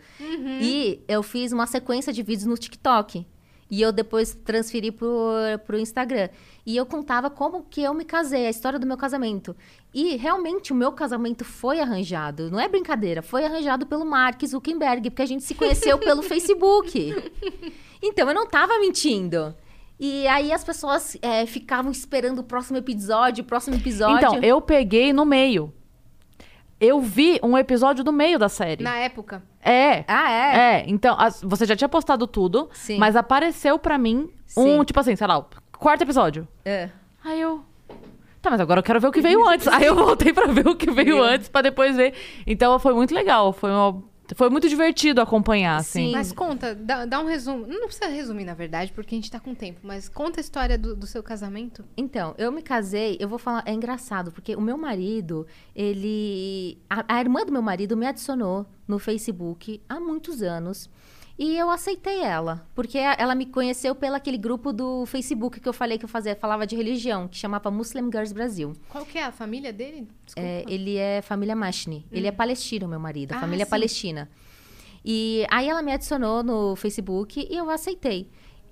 E 0.61 1.01
eu 1.09 1.23
fiz 1.23 1.53
uma 1.53 1.67
sequência 1.67 2.13
de 2.13 2.23
vídeos 2.23 2.47
no 2.47 2.55
TikTok. 2.57 3.27
E 3.71 3.81
eu 3.81 3.91
depois 3.91 4.35
transferi 4.45 4.93
pro, 4.93 5.09
pro 5.67 5.79
Instagram. 5.79 6.29
E 6.67 6.77
eu 6.77 6.85
contava 6.85 7.31
como 7.31 7.63
que 7.63 7.83
eu 7.83 7.95
me 7.95 8.05
casei, 8.05 8.47
a 8.47 8.51
história 8.51 8.79
do 8.79 8.87
meu 8.87 8.99
casamento. 8.99 9.57
E 9.95 10.17
realmente 10.17 10.75
o 10.75 10.77
meu 10.77 10.93
casamento 10.93 11.43
foi 11.43 11.81
arranjado. 11.81 12.51
Não 12.51 12.61
é 12.61 12.69
brincadeira, 12.69 13.23
foi 13.23 13.47
arranjado 13.47 13.87
pelo 13.87 14.05
Mark 14.05 14.45
Zuckerberg, 14.45 15.09
porque 15.09 15.23
a 15.23 15.27
gente 15.27 15.43
se 15.43 15.55
conheceu 15.55 15.97
pelo 15.97 16.21
Facebook. 16.23 17.15
Então 18.03 18.29
eu 18.29 18.35
não 18.35 18.47
tava 18.47 18.79
mentindo. 18.79 19.55
E 20.05 20.27
aí 20.27 20.53
as 20.53 20.65
pessoas 20.65 21.17
é, 21.23 21.47
ficavam 21.47 21.93
esperando 21.93 22.41
o 22.41 22.43
próximo 22.43 22.77
episódio, 22.77 23.45
o 23.45 23.47
próximo 23.47 23.77
episódio. 23.77 24.17
Então, 24.17 24.41
eu 24.43 24.61
peguei 24.61 25.13
no 25.13 25.25
meio. 25.25 25.73
Eu 26.81 27.01
vi 27.01 27.39
um 27.41 27.57
episódio 27.57 28.03
do 28.03 28.13
meio 28.13 28.37
da 28.37 28.49
série. 28.49 28.83
Na 28.83 28.97
época. 28.97 29.45
É. 29.65 30.03
Ah, 30.09 30.29
é? 30.29 30.57
É, 30.81 30.85
então, 30.89 31.15
as- 31.17 31.41
você 31.45 31.65
já 31.65 31.77
tinha 31.77 31.89
postado 31.89 32.27
tudo, 32.27 32.69
Sim. 32.73 32.99
mas 32.99 33.15
apareceu 33.15 33.79
pra 33.79 33.97
mim 33.97 34.29
um, 34.57 34.79
Sim. 34.81 34.85
tipo 34.85 34.99
assim, 34.99 35.15
sei 35.15 35.25
lá, 35.29 35.39
o 35.39 35.47
quarto 35.79 36.03
episódio. 36.03 36.49
É. 36.65 36.89
Aí 37.25 37.41
eu. 37.41 37.63
Tá, 38.41 38.51
mas 38.51 38.61
agora 38.61 38.81
eu 38.81 38.83
quero 38.83 38.99
ver 38.99 39.07
o 39.07 39.13
que 39.13 39.21
veio 39.21 39.47
antes. 39.49 39.69
Aí 39.69 39.85
eu 39.85 39.95
voltei 39.95 40.33
pra 40.33 40.47
ver 40.49 40.67
o 40.67 40.75
que 40.75 40.91
veio 40.91 41.23
antes, 41.23 41.49
pra 41.49 41.63
depois 41.63 41.95
ver. 41.95 42.13
Então 42.45 42.77
foi 42.81 42.93
muito 42.93 43.15
legal. 43.15 43.53
Foi, 43.53 43.71
uma- 43.71 44.03
foi 44.35 44.49
muito 44.51 44.69
divertido 44.69 45.21
acompanhar, 45.21 45.77
assim. 45.77 46.07
Sim. 46.07 46.13
Mas 46.13 46.33
conta, 46.33 46.75
dá, 46.75 47.05
dá 47.05 47.21
um 47.21 47.27
resumo. 47.27 47.67
Não 47.67 47.87
precisa 47.87 48.07
resumir, 48.07 48.45
na 48.45 48.55
verdade, 48.55 48.93
porque 48.93 49.15
a 49.15 49.19
gente 49.19 49.31
tá 49.31 49.41
com 49.41 49.55
tempo. 49.55 49.81
Mas 49.83 50.09
conta 50.09 50.41
a 50.41 50.43
história 50.43 50.79
do, 50.79 50.95
do 50.95 51.07
seu 51.07 51.23
casamento. 51.23 51.85
Então, 51.97 52.35
eu 52.39 52.51
me 52.53 52.63
casei, 52.63 53.17
eu 53.21 53.29
vou 53.29 53.39
falar, 53.39 53.63
é 53.67 53.73
engraçado, 53.73 54.31
porque 54.33 54.55
o 54.55 54.61
meu 54.61 54.77
marido, 54.77 55.47
ele. 55.75 56.79
A, 56.89 57.17
a 57.17 57.21
irmã 57.21 57.45
do 57.45 57.53
meu 57.53 57.63
marido 57.63 57.97
me 57.97 58.07
adicionou 58.07 58.67
no 58.87 58.99
Facebook 58.99 59.81
há 59.89 60.01
muitos 60.01 60.43
anos. 60.43 60.89
E 61.39 61.57
eu 61.57 61.71
aceitei 61.71 62.21
ela, 62.21 62.67
porque 62.75 62.99
ela 62.99 63.35
me 63.35 63.47
conheceu 63.47 63.95
pelo 63.95 64.15
aquele 64.17 64.37
grupo 64.37 64.73
do 64.73 65.07
Facebook 65.07 65.59
que 65.61 65.69
eu 65.69 65.73
falei 65.73 65.99
que 65.99 66.05
eu 66.05 66.09
fazia, 66.09 66.37
falava 66.37 66.67
de 66.67 66.77
religião, 66.77 67.27
que 67.27 67.37
chamava 67.37 67.71
Muslim 67.71 68.05
Girls 68.13 68.33
Brasil. 68.35 68.75
Qual 68.89 69.05
que 69.05 69.19
é 69.19 69.25
a 69.25 69.33
família 69.33 69.73
dele? 69.73 70.07
É, 70.37 70.65
ele 70.69 70.97
é 70.97 71.23
família 71.23 71.57
Mashni. 71.57 72.07
Ele 72.13 72.27
é 72.27 72.33
palestino, 72.33 72.87
meu 72.87 73.01
marido. 73.01 73.33
Ah, 73.33 73.41
família 73.41 73.65
sim. 73.65 73.71
palestina. 73.71 74.31
E 75.05 75.47
aí 75.51 75.69
ela 75.69 75.83
me 75.83 75.93
adicionou 75.93 76.43
no 76.43 76.77
Facebook 76.77 77.47
e 77.51 77.57
eu 77.57 77.69
aceitei. 77.71 78.29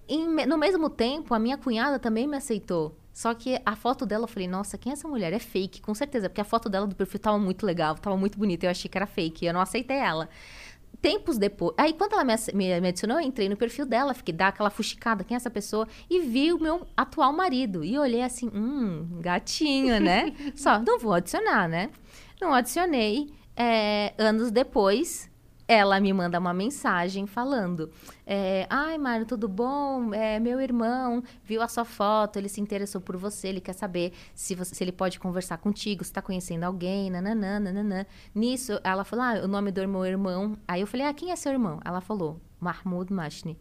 Me- 0.08 0.46
no 0.46 0.58
mesmo 0.58 0.88
tempo, 0.90 1.34
a 1.34 1.38
minha 1.38 1.56
cunhada 1.56 1.98
também 1.98 2.26
me 2.26 2.36
aceitou. 2.36 2.96
Só 3.12 3.34
que 3.34 3.60
a 3.66 3.74
foto 3.74 4.06
dela, 4.06 4.24
eu 4.24 4.28
falei, 4.28 4.46
nossa, 4.46 4.78
quem 4.78 4.90
é 4.90 4.92
essa 4.92 5.08
mulher? 5.08 5.32
É 5.32 5.38
fake, 5.38 5.80
com 5.80 5.94
certeza. 5.94 6.28
Porque 6.28 6.40
a 6.40 6.44
foto 6.44 6.68
dela 6.68 6.86
do 6.86 6.94
perfil 6.94 7.18
tava 7.20 7.38
muito 7.38 7.66
legal, 7.66 7.94
tava 7.96 8.16
muito 8.16 8.38
bonita. 8.38 8.66
Eu 8.66 8.70
achei 8.70 8.88
que 8.88 8.96
era 8.96 9.06
fake, 9.06 9.44
eu 9.46 9.52
não 9.52 9.60
aceitei 9.60 9.96
ela. 9.96 10.28
Tempos 11.00 11.38
depois. 11.38 11.72
Aí, 11.78 11.92
quando 11.94 12.12
ela 12.12 12.24
me, 12.24 12.34
me- 12.52 12.80
me 12.80 12.88
adicionou, 12.88 13.18
eu 13.20 13.26
entrei 13.26 13.48
no 13.48 13.56
perfil 13.56 13.86
dela, 13.86 14.12
fiquei 14.12 14.34
dar 14.34 14.48
aquela 14.48 14.68
fuxicada, 14.68 15.24
quem 15.24 15.34
é 15.34 15.36
essa 15.36 15.48
pessoa? 15.50 15.86
E 16.10 16.20
vi 16.20 16.52
o 16.52 16.58
meu 16.60 16.86
atual 16.96 17.32
marido. 17.32 17.82
E 17.84 17.98
olhei 17.98 18.22
assim, 18.22 18.48
hum, 18.52 19.18
gatinho, 19.20 19.98
né? 20.00 20.32
Só, 20.54 20.78
não 20.78 20.98
vou 20.98 21.14
adicionar, 21.14 21.68
né? 21.68 21.90
Não 22.40 22.52
adicionei. 22.52 23.30
É, 23.56 24.12
anos 24.18 24.50
depois, 24.50 25.29
ela 25.72 26.00
me 26.00 26.12
manda 26.12 26.36
uma 26.38 26.52
mensagem 26.52 27.26
falando: 27.28 27.90
é, 28.26 28.66
Ai, 28.68 28.98
Mário, 28.98 29.24
tudo 29.24 29.48
bom? 29.48 30.12
É, 30.12 30.40
meu 30.40 30.60
irmão 30.60 31.22
viu 31.44 31.62
a 31.62 31.68
sua 31.68 31.84
foto, 31.84 32.36
ele 32.38 32.48
se 32.48 32.60
interessou 32.60 33.00
por 33.00 33.16
você, 33.16 33.46
ele 33.48 33.60
quer 33.60 33.72
saber 33.74 34.12
se, 34.34 34.56
você- 34.56 34.74
se 34.74 34.82
ele 34.82 34.90
pode 34.90 35.20
conversar 35.20 35.58
contigo, 35.58 36.02
se 36.02 36.12
tá 36.12 36.20
conhecendo 36.20 36.64
alguém, 36.64 37.08
nananã, 37.08 37.60
nananã. 37.60 38.04
Nisso, 38.34 38.80
ela 38.82 39.04
falou: 39.04 39.24
Ah, 39.24 39.34
o 39.44 39.48
nome 39.48 39.70
do 39.70 39.86
meu 39.86 40.04
irmão. 40.04 40.58
Aí 40.66 40.80
eu 40.80 40.86
falei: 40.88 41.06
Ah, 41.06 41.14
quem 41.14 41.30
é 41.30 41.36
seu 41.36 41.52
irmão? 41.52 41.78
Ela 41.84 42.00
falou: 42.00 42.40
Mahmoud 42.58 43.12
Mashni. 43.12 43.56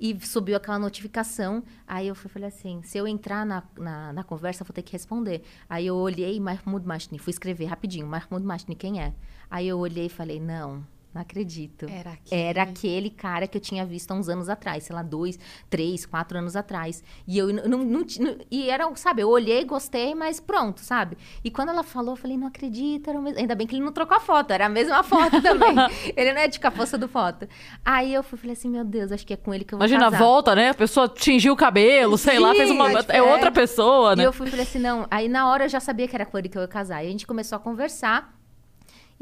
E 0.00 0.18
subiu 0.26 0.56
aquela 0.56 0.76
notificação. 0.78 1.62
Aí 1.86 2.08
eu 2.08 2.16
falei 2.16 2.48
assim: 2.48 2.82
se 2.82 2.98
eu 2.98 3.06
entrar 3.06 3.46
na, 3.46 3.62
na, 3.78 4.12
na 4.12 4.24
conversa, 4.24 4.64
vou 4.64 4.72
ter 4.74 4.82
que 4.82 4.92
responder. 4.92 5.42
Aí 5.68 5.86
eu 5.86 5.94
olhei 5.94 6.40
Mahmoud 6.40 6.84
Mashni, 6.84 7.16
fui 7.16 7.30
escrever 7.30 7.66
rapidinho: 7.66 8.06
Mahmoud 8.08 8.44
Mashni, 8.44 8.74
quem 8.74 9.00
é? 9.00 9.14
Aí 9.48 9.68
eu 9.68 9.78
olhei 9.78 10.06
e 10.06 10.08
falei: 10.08 10.40
não, 10.40 10.84
não 11.14 11.22
acredito. 11.22 11.86
Era 11.88 12.10
aquele. 12.12 12.42
Era 12.42 12.62
aquele 12.62 13.10
cara 13.10 13.46
que 13.46 13.56
eu 13.56 13.60
tinha 13.60 13.84
visto 13.86 14.10
há 14.10 14.14
uns 14.14 14.28
anos 14.28 14.48
atrás, 14.48 14.84
sei 14.84 14.94
lá, 14.96 15.02
dois, 15.02 15.38
três, 15.70 16.04
quatro 16.04 16.36
anos 16.38 16.56
atrás. 16.56 17.02
E 17.26 17.38
eu 17.38 17.52
não, 17.52 17.78
não, 17.78 17.84
não 17.84 18.04
E 18.50 18.68
era, 18.68 18.92
sabe, 18.96 19.22
eu 19.22 19.28
olhei, 19.28 19.64
gostei, 19.64 20.14
mas 20.14 20.40
pronto, 20.40 20.80
sabe? 20.80 21.16
E 21.44 21.50
quando 21.50 21.68
ela 21.70 21.82
falou, 21.82 22.12
eu 22.12 22.16
falei, 22.16 22.36
não 22.36 22.48
acredito, 22.48 23.08
era 23.08 23.18
o 23.18 23.22
mesmo. 23.22 23.38
Ainda 23.38 23.54
bem 23.54 23.66
que 23.66 23.74
ele 23.76 23.84
não 23.84 23.92
trocou 23.92 24.16
a 24.16 24.20
foto, 24.20 24.50
era 24.52 24.66
a 24.66 24.68
mesma 24.68 25.02
foto 25.02 25.40
também. 25.40 25.74
ele 26.16 26.32
não 26.32 26.40
é 26.40 26.48
de 26.48 26.58
capoça 26.58 26.98
do 26.98 27.06
foto. 27.08 27.48
Aí 27.84 28.12
eu 28.12 28.22
fui, 28.22 28.38
falei 28.38 28.54
assim, 28.54 28.68
meu 28.68 28.84
Deus, 28.84 29.12
acho 29.12 29.26
que 29.26 29.32
é 29.32 29.36
com 29.36 29.54
ele 29.54 29.64
que 29.64 29.74
eu 29.74 29.78
vou 29.78 29.86
Imagina, 29.86 30.10
casar. 30.10 30.18
volta, 30.18 30.54
né? 30.54 30.70
A 30.70 30.74
pessoa 30.74 31.08
tingiu 31.08 31.52
o 31.52 31.56
cabelo, 31.56 32.18
sei 32.18 32.38
lá, 32.38 32.50
Sim, 32.52 32.56
fez 32.56 32.70
uma. 32.70 32.88
é 33.08 33.22
outra 33.22 33.48
é. 33.48 33.50
pessoa, 33.52 34.12
E 34.14 34.16
né? 34.16 34.26
eu 34.26 34.32
fui 34.32 34.48
falei 34.48 34.64
assim, 34.64 34.78
não. 34.78 35.06
Aí 35.10 35.28
na 35.28 35.48
hora 35.48 35.64
eu 35.64 35.68
já 35.68 35.80
sabia 35.80 36.08
que 36.08 36.14
era 36.14 36.26
com 36.26 36.36
ele 36.38 36.48
que 36.48 36.58
eu 36.58 36.62
ia 36.62 36.68
casar. 36.68 36.96
Aí 36.96 37.08
a 37.08 37.10
gente 37.10 37.26
começou 37.26 37.56
a 37.56 37.58
conversar. 37.58 38.33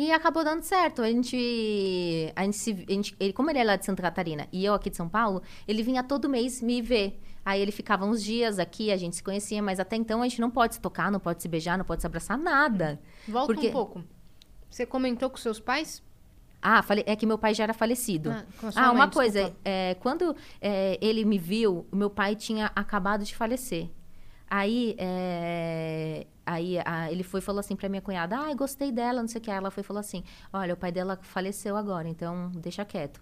E 0.03 0.11
acabou 0.13 0.43
dando 0.43 0.63
certo. 0.63 1.01
A 1.03 1.09
gente. 1.11 2.33
A 2.35 2.43
gente, 2.45 2.57
se- 2.57 2.85
a 2.89 2.93
gente- 2.93 3.15
ele, 3.21 3.33
como 3.33 3.51
ele 3.51 3.59
é 3.59 3.65
lá 3.65 3.77
de 3.77 3.85
Santa 3.85 4.03
Catarina 4.03 4.49
e 4.53 4.65
eu 4.65 4.75
aqui 4.75 4.91
de 4.91 4.97
São 4.97 5.09
Paulo, 5.09 5.43
ele 5.69 5.83
vinha 5.83 6.03
todo 6.03 6.29
mês 6.29 6.61
me 6.61 6.83
ver. 6.83 7.21
Aí 7.45 7.61
ele 7.61 7.73
ficava 7.73 8.05
uns 8.05 8.23
dias 8.23 8.59
aqui, 8.59 8.91
a 8.91 8.97
gente 8.97 9.17
se 9.17 9.23
conhecia, 9.23 9.63
mas 9.63 9.79
até 9.81 9.97
então 9.97 10.21
a 10.23 10.29
gente 10.29 10.41
não 10.41 10.51
pode 10.51 10.75
se 10.75 10.81
tocar, 10.81 11.11
não 11.11 11.21
pode 11.21 11.43
se 11.43 11.49
beijar, 11.49 11.77
não 11.77 11.85
pode 11.85 12.01
se 12.01 12.07
abraçar, 12.07 12.39
nada. 12.39 13.01
Volta 13.29 13.53
Porque- 13.53 13.69
um 13.69 13.73
pouco. 13.73 14.05
Você 14.71 14.87
comentou 14.87 15.29
com 15.29 15.37
seus 15.37 15.61
pais? 15.61 16.03
Ah, 16.61 16.83
falei, 16.83 17.03
é 17.07 17.15
que 17.17 17.27
meu 17.27 17.37
pai 17.37 17.53
já 17.55 17.65
era 17.65 17.75
falecido. 17.75 18.31
Ah, 18.31 18.45
Ah, 18.77 18.87
mãe, 18.89 18.95
uma 18.97 19.09
coisa, 19.09 19.41
desculpa. 19.41 19.61
é, 19.65 19.95
quando 20.01 20.35
é, 20.61 20.97
ele 21.01 21.25
me 21.25 21.37
viu, 21.39 21.87
o 21.93 21.97
meu 21.97 22.09
pai 22.09 22.37
tinha 22.37 22.71
acabado 22.75 23.25
de 23.25 23.35
falecer. 23.37 23.89
Aí, 24.55 24.95
é, 24.99 26.27
aí 26.45 26.79
a- 26.85 27.11
ele 27.11 27.23
foi 27.23 27.41
e 27.41 27.43
falou 27.43 27.61
assim 27.61 27.75
pra 27.75 27.89
minha 27.89 28.03
cunhada, 28.03 28.37
ah, 28.37 28.53
gostei 28.55 28.93
dela, 28.93 29.23
não 29.23 29.27
sei 29.29 29.39
o 29.41 29.43
que. 29.43 29.51
Aí 29.51 29.57
ela 29.57 29.71
foi 29.71 29.81
e 29.81 29.85
falou 29.85 30.01
assim, 30.01 30.23
olha, 30.53 30.75
o 30.75 30.77
pai 30.77 30.93
dela 30.93 31.19
faleceu 31.23 31.75
agora, 31.75 32.07
então 32.07 32.51
deixa 32.57 32.85
quieto. 32.85 33.19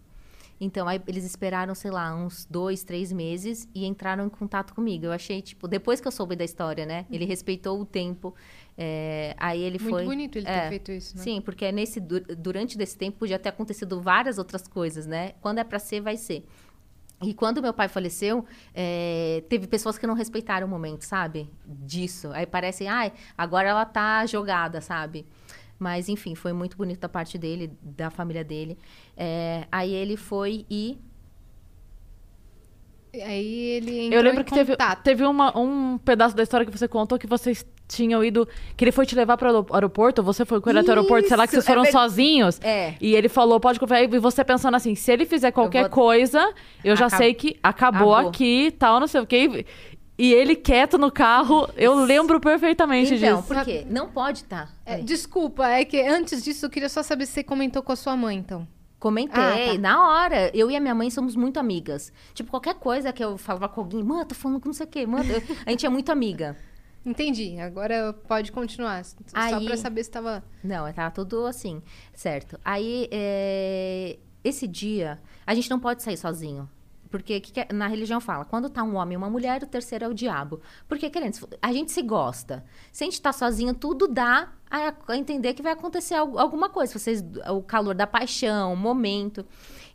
Então, 0.60 0.88
aí 0.88 1.00
eles 1.06 1.24
esperaram, 1.24 1.72
sei 1.72 1.90
lá, 1.92 2.12
uns 2.16 2.44
dois, 2.50 2.82
três 2.82 3.12
meses 3.12 3.68
e 3.72 3.86
entraram 3.86 4.26
em 4.26 4.28
contato 4.28 4.74
comigo. 4.74 5.04
Eu 5.06 5.12
achei, 5.12 5.40
tipo, 5.40 5.68
depois 5.68 6.00
que 6.00 6.08
eu 6.08 6.12
soube 6.12 6.34
da 6.34 6.44
história, 6.44 6.84
né? 6.84 7.06
Ele 7.10 7.24
respeitou 7.24 7.80
o 7.80 7.84
tempo. 7.86 8.34
é, 8.76 9.34
aí 9.38 9.62
ele 9.62 9.78
Muito 9.78 9.94
foi... 9.94 10.04
bonito 10.04 10.36
ele 10.36 10.46
ter 10.46 10.52
é, 10.52 10.68
feito 10.68 10.90
isso, 10.90 11.16
né? 11.16 11.22
Sim, 11.22 11.40
porque 11.40 11.64
é 11.64 11.70
nesse, 11.72 12.00
du- 12.00 12.20
durante 12.36 12.76
desse 12.76 12.98
tempo 12.98 13.18
podia 13.18 13.38
ter 13.38 13.50
acontecido 13.50 14.00
várias 14.02 14.36
outras 14.36 14.66
coisas, 14.66 15.06
né? 15.06 15.32
Quando 15.40 15.58
é 15.58 15.64
pra 15.64 15.78
ser, 15.78 16.00
vai 16.00 16.16
ser. 16.16 16.44
E 17.22 17.34
quando 17.34 17.60
meu 17.60 17.72
pai 17.74 17.86
faleceu, 17.88 18.46
é, 18.74 19.42
teve 19.48 19.66
pessoas 19.66 19.98
que 19.98 20.06
não 20.06 20.14
respeitaram 20.14 20.66
o 20.66 20.70
momento, 20.70 21.02
sabe? 21.02 21.50
Disso. 21.66 22.30
Aí 22.32 22.46
parece, 22.46 22.86
ai, 22.86 23.12
agora 23.36 23.68
ela 23.68 23.84
tá 23.84 24.24
jogada, 24.24 24.80
sabe? 24.80 25.26
Mas, 25.78 26.08
enfim, 26.08 26.34
foi 26.34 26.52
muito 26.52 26.76
bonito 26.76 27.00
da 27.00 27.08
parte 27.08 27.36
dele, 27.36 27.72
da 27.82 28.10
família 28.10 28.42
dele. 28.44 28.78
É, 29.16 29.66
aí 29.70 29.92
ele 29.92 30.16
foi 30.16 30.64
e. 30.70 30.98
Aí 33.12 33.54
ele 33.76 34.14
Eu 34.14 34.22
lembro 34.22 34.42
em 34.42 34.44
que 34.44 34.52
teve, 34.54 34.76
teve 35.02 35.24
uma- 35.24 35.56
um 35.58 35.98
pedaço 35.98 36.34
da 36.36 36.42
história 36.42 36.64
que 36.64 36.70
você 36.76 36.86
contou 36.86 37.18
que 37.18 37.26
vocês 37.26 37.66
tinham 37.95 38.22
ido. 38.24 38.47
Que 38.76 38.84
ele 38.84 38.93
foi 38.93 39.05
te 39.07 39.14
levar 39.14 39.36
para 39.36 39.53
o 39.61 39.66
aeroporto, 39.74 40.22
você 40.22 40.45
foi 40.45 40.61
com 40.61 40.70
ele 40.70 40.78
até 40.80 40.88
o 40.88 40.93
aeroporto, 40.93 41.28
sei 41.28 41.36
lá, 41.36 41.47
que 41.47 41.53
vocês 41.53 41.66
foram 41.66 41.82
é 41.84 41.91
sozinhos. 41.91 42.61
É. 42.62 42.95
E 43.01 43.14
ele 43.14 43.28
falou, 43.28 43.59
pode 43.61 43.78
confiar. 43.80 44.03
E 44.03 44.18
você 44.18 44.45
pensando 44.45 44.74
assim, 44.76 44.95
se 44.95 45.11
ele 45.12 45.26
fizer 45.26 45.51
qualquer 45.51 45.82
vou- 45.82 45.91
coisa, 45.91 46.53
eu 46.84 46.95
já 46.97 47.07
Acab- 47.07 47.18
sei 47.18 47.34
que 47.34 47.57
acabou, 47.62 48.14
Acabou. 48.14 48.30
aqui 48.30 48.66
e 48.66 48.70
tal, 48.70 49.01
não 49.01 49.07
sei 49.07 49.20
o 49.20 49.26
quê. 49.26 49.66
E 50.18 50.34
ele 50.34 50.55
quieto 50.55 50.99
no 50.99 51.11
carro, 51.11 51.66
eu 51.76 51.95
lembro 52.05 52.38
perfeitamente 52.41 53.14
Então, 53.14 53.36
disso. 53.38 53.49
por 53.49 53.64
quê? 53.64 53.86
Não 53.88 54.09
pode 54.09 54.41
estar. 54.41 54.68
É, 54.84 54.99
desculpa, 54.99 55.66
é 55.66 55.82
que 55.84 55.99
antes 56.03 56.45
disso 56.45 56.66
eu 56.66 56.70
queria 56.70 56.91
só 56.91 57.03
saber 57.03 57.24
se 57.24 57.32
você 57.32 57.43
comentou 57.43 57.82
com 57.82 57.91
a 57.93 57.97
sua 57.97 58.14
mãe, 58.16 58.36
então. 58.36 58.68
Comentei, 58.99 59.43
Ah, 59.43 59.72
tá. 59.72 59.78
na 59.78 60.09
hora. 60.11 60.51
Eu 60.53 60.70
e 60.70 60.76
a 60.76 60.80
minha 60.80 60.95
mãe 60.95 61.09
somos 61.09 61.34
muito 61.34 61.59
amigas. 61.59 62.12
Tipo, 62.34 62.51
qualquer 62.51 62.74
coisa 62.74 63.11
que 63.14 63.24
eu 63.24 63.38
falava 63.38 63.66
com 63.66 63.80
alguém, 63.80 64.03
mãe, 64.05 64.18
eu 64.18 64.26
tô 64.26 64.34
falando 64.34 64.61
com 64.61 64.68
não 64.68 64.74
sei 64.74 64.84
o 64.84 64.88
quê, 64.91 65.07
mãe. 65.07 65.26
eu- 65.26 65.43
A 65.64 65.70
gente 65.70 65.86
é 65.86 65.88
muito 65.88 66.12
amiga. 66.12 66.55
Entendi. 67.05 67.59
Agora 67.59 68.12
pode 68.12 68.53
continuar. 68.53 69.05
Só 69.05 69.14
Aí- 69.32 69.64
pra 69.66 69.76
saber 69.76 70.05
se 70.05 70.11
tava. 70.11 70.44
Não, 70.62 70.92
tá 70.92 71.11
tudo 71.11 71.46
assim, 71.46 71.82
certo. 72.12 72.59
Aí, 72.64 73.09
é, 73.11 74.18
esse 74.44 74.66
dia, 74.66 75.18
a 75.46 75.55
gente 75.55 75.70
não 75.70 75.80
pode 75.80 76.03
sair 76.03 76.16
sozinho. 76.16 76.68
Porque 77.11 77.40
que 77.40 77.51
que 77.53 77.61
é- 77.61 77.68
na 77.72 77.88
religião 77.88 78.20
fala, 78.20 78.44
quando 78.44 78.70
tá 78.70 78.84
um 78.84 78.94
homem 78.94 79.14
e 79.14 79.16
uma 79.16 79.28
mulher, 79.28 79.61
o 79.64 79.66
terceiro 79.66 80.05
é 80.05 80.09
o 80.09 80.14
diabo. 80.14 80.61
Porque, 80.88 81.11
querendo, 81.11 81.36
a 81.61 81.72
gente 81.72 81.90
se 81.90 82.03
gosta. 82.03 82.64
Se 82.92 83.03
a 83.03 83.07
gente 83.07 83.20
tá 83.20 83.32
sozinho, 83.32 83.74
tudo 83.74 84.07
dá 84.07 84.53
a, 84.70 84.94
entender 85.16 85.55
que 85.55 85.61
vai 85.62 85.72
acontecer 85.72 86.14
al- 86.14 86.38
alguma 86.38 86.68
coisa. 86.68 86.96
Vocês, 86.96 87.24
o 87.48 87.62
calor 87.62 87.96
da 87.96 88.07
paixão, 88.07 88.72
o 88.74 88.76
momento. 88.76 89.44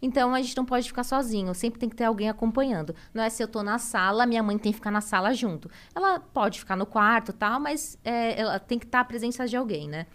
Então, 0.05 0.35
a 0.35 0.41
gente 0.41 0.55
não 0.55 0.63
pode 0.63 0.87
ficar 0.87 1.03
sozinho. 1.03 1.51
Sempre 1.55 1.79
tem 1.79 1.89
que 1.89 1.95
ter 1.95 2.03
alguém 2.03 2.29
acompanhando. 2.29 2.93
Não 3.11 3.23
é 3.23 3.29
se 3.29 3.41
eu 3.41 3.47
tô 3.47 3.63
na 3.63 3.79
sala, 3.79 4.27
minha 4.27 4.43
mãe 4.43 4.55
tem 4.55 4.71
que 4.71 4.77
ficar 4.77 4.91
na 4.91 5.01
sala 5.01 5.33
junto. 5.33 5.67
Ela 5.95 6.19
pode 6.19 6.59
ficar 6.59 6.75
no 6.75 6.85
quarto 6.85 7.33
tal, 7.33 7.59
mas 7.59 7.97
é, 8.03 8.39
ela 8.39 8.59
tem 8.59 8.77
que 8.77 8.85
estar 8.85 8.99
a 8.99 9.03
presença 9.03 9.47
de 9.47 9.57
alguém, 9.57 9.89
né? 9.89 10.05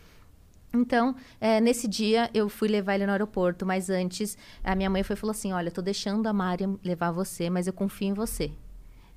Então, 0.73 1.17
é, 1.41 1.61
nesse 1.61 1.89
dia, 1.89 2.31
eu 2.33 2.49
fui 2.49 2.69
levar 2.69 2.95
ele 2.95 3.05
no 3.05 3.11
aeroporto, 3.11 3.67
mas 3.67 3.91
antes, 3.91 4.39
a 4.63 4.77
minha 4.77 4.89
mãe 4.89 5.03
foi 5.03 5.17
falou 5.17 5.33
assim: 5.33 5.53
Olha, 5.53 5.71
eu 5.71 5.73
tô 5.73 5.83
deixando 5.83 6.25
a 6.29 6.33
Mária 6.33 6.71
levar 6.85 7.11
você, 7.11 7.51
mas 7.51 7.67
eu 7.67 7.73
confio 7.73 8.07
em 8.07 8.15
você. 8.15 8.53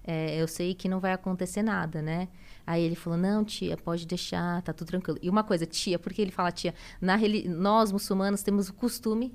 É, 0.03 0.41
eu 0.41 0.47
sei 0.47 0.74
que 0.74 0.89
não 0.89 0.99
vai 0.99 1.13
acontecer 1.13 1.61
nada, 1.61 2.01
né? 2.01 2.30
Aí 2.65 2.82
ele 2.82 2.95
falou: 2.95 3.19
Não, 3.19 3.45
tia, 3.45 3.78
pode 3.78 4.07
deixar, 4.07 4.63
tá 4.63 4.74
tudo 4.74 4.88
tranquilo. 4.88 5.19
E 5.21 5.30
uma 5.30 5.43
coisa, 5.43 5.67
tia, 5.67 5.99
porque 5.99 6.19
ele 6.19 6.32
fala 6.32 6.51
tia? 6.51 6.74
Na 6.99 7.15
Nós, 7.47 7.91
muçulmanos, 7.91 8.41
temos 8.41 8.69
o 8.69 8.74
costume. 8.74 9.32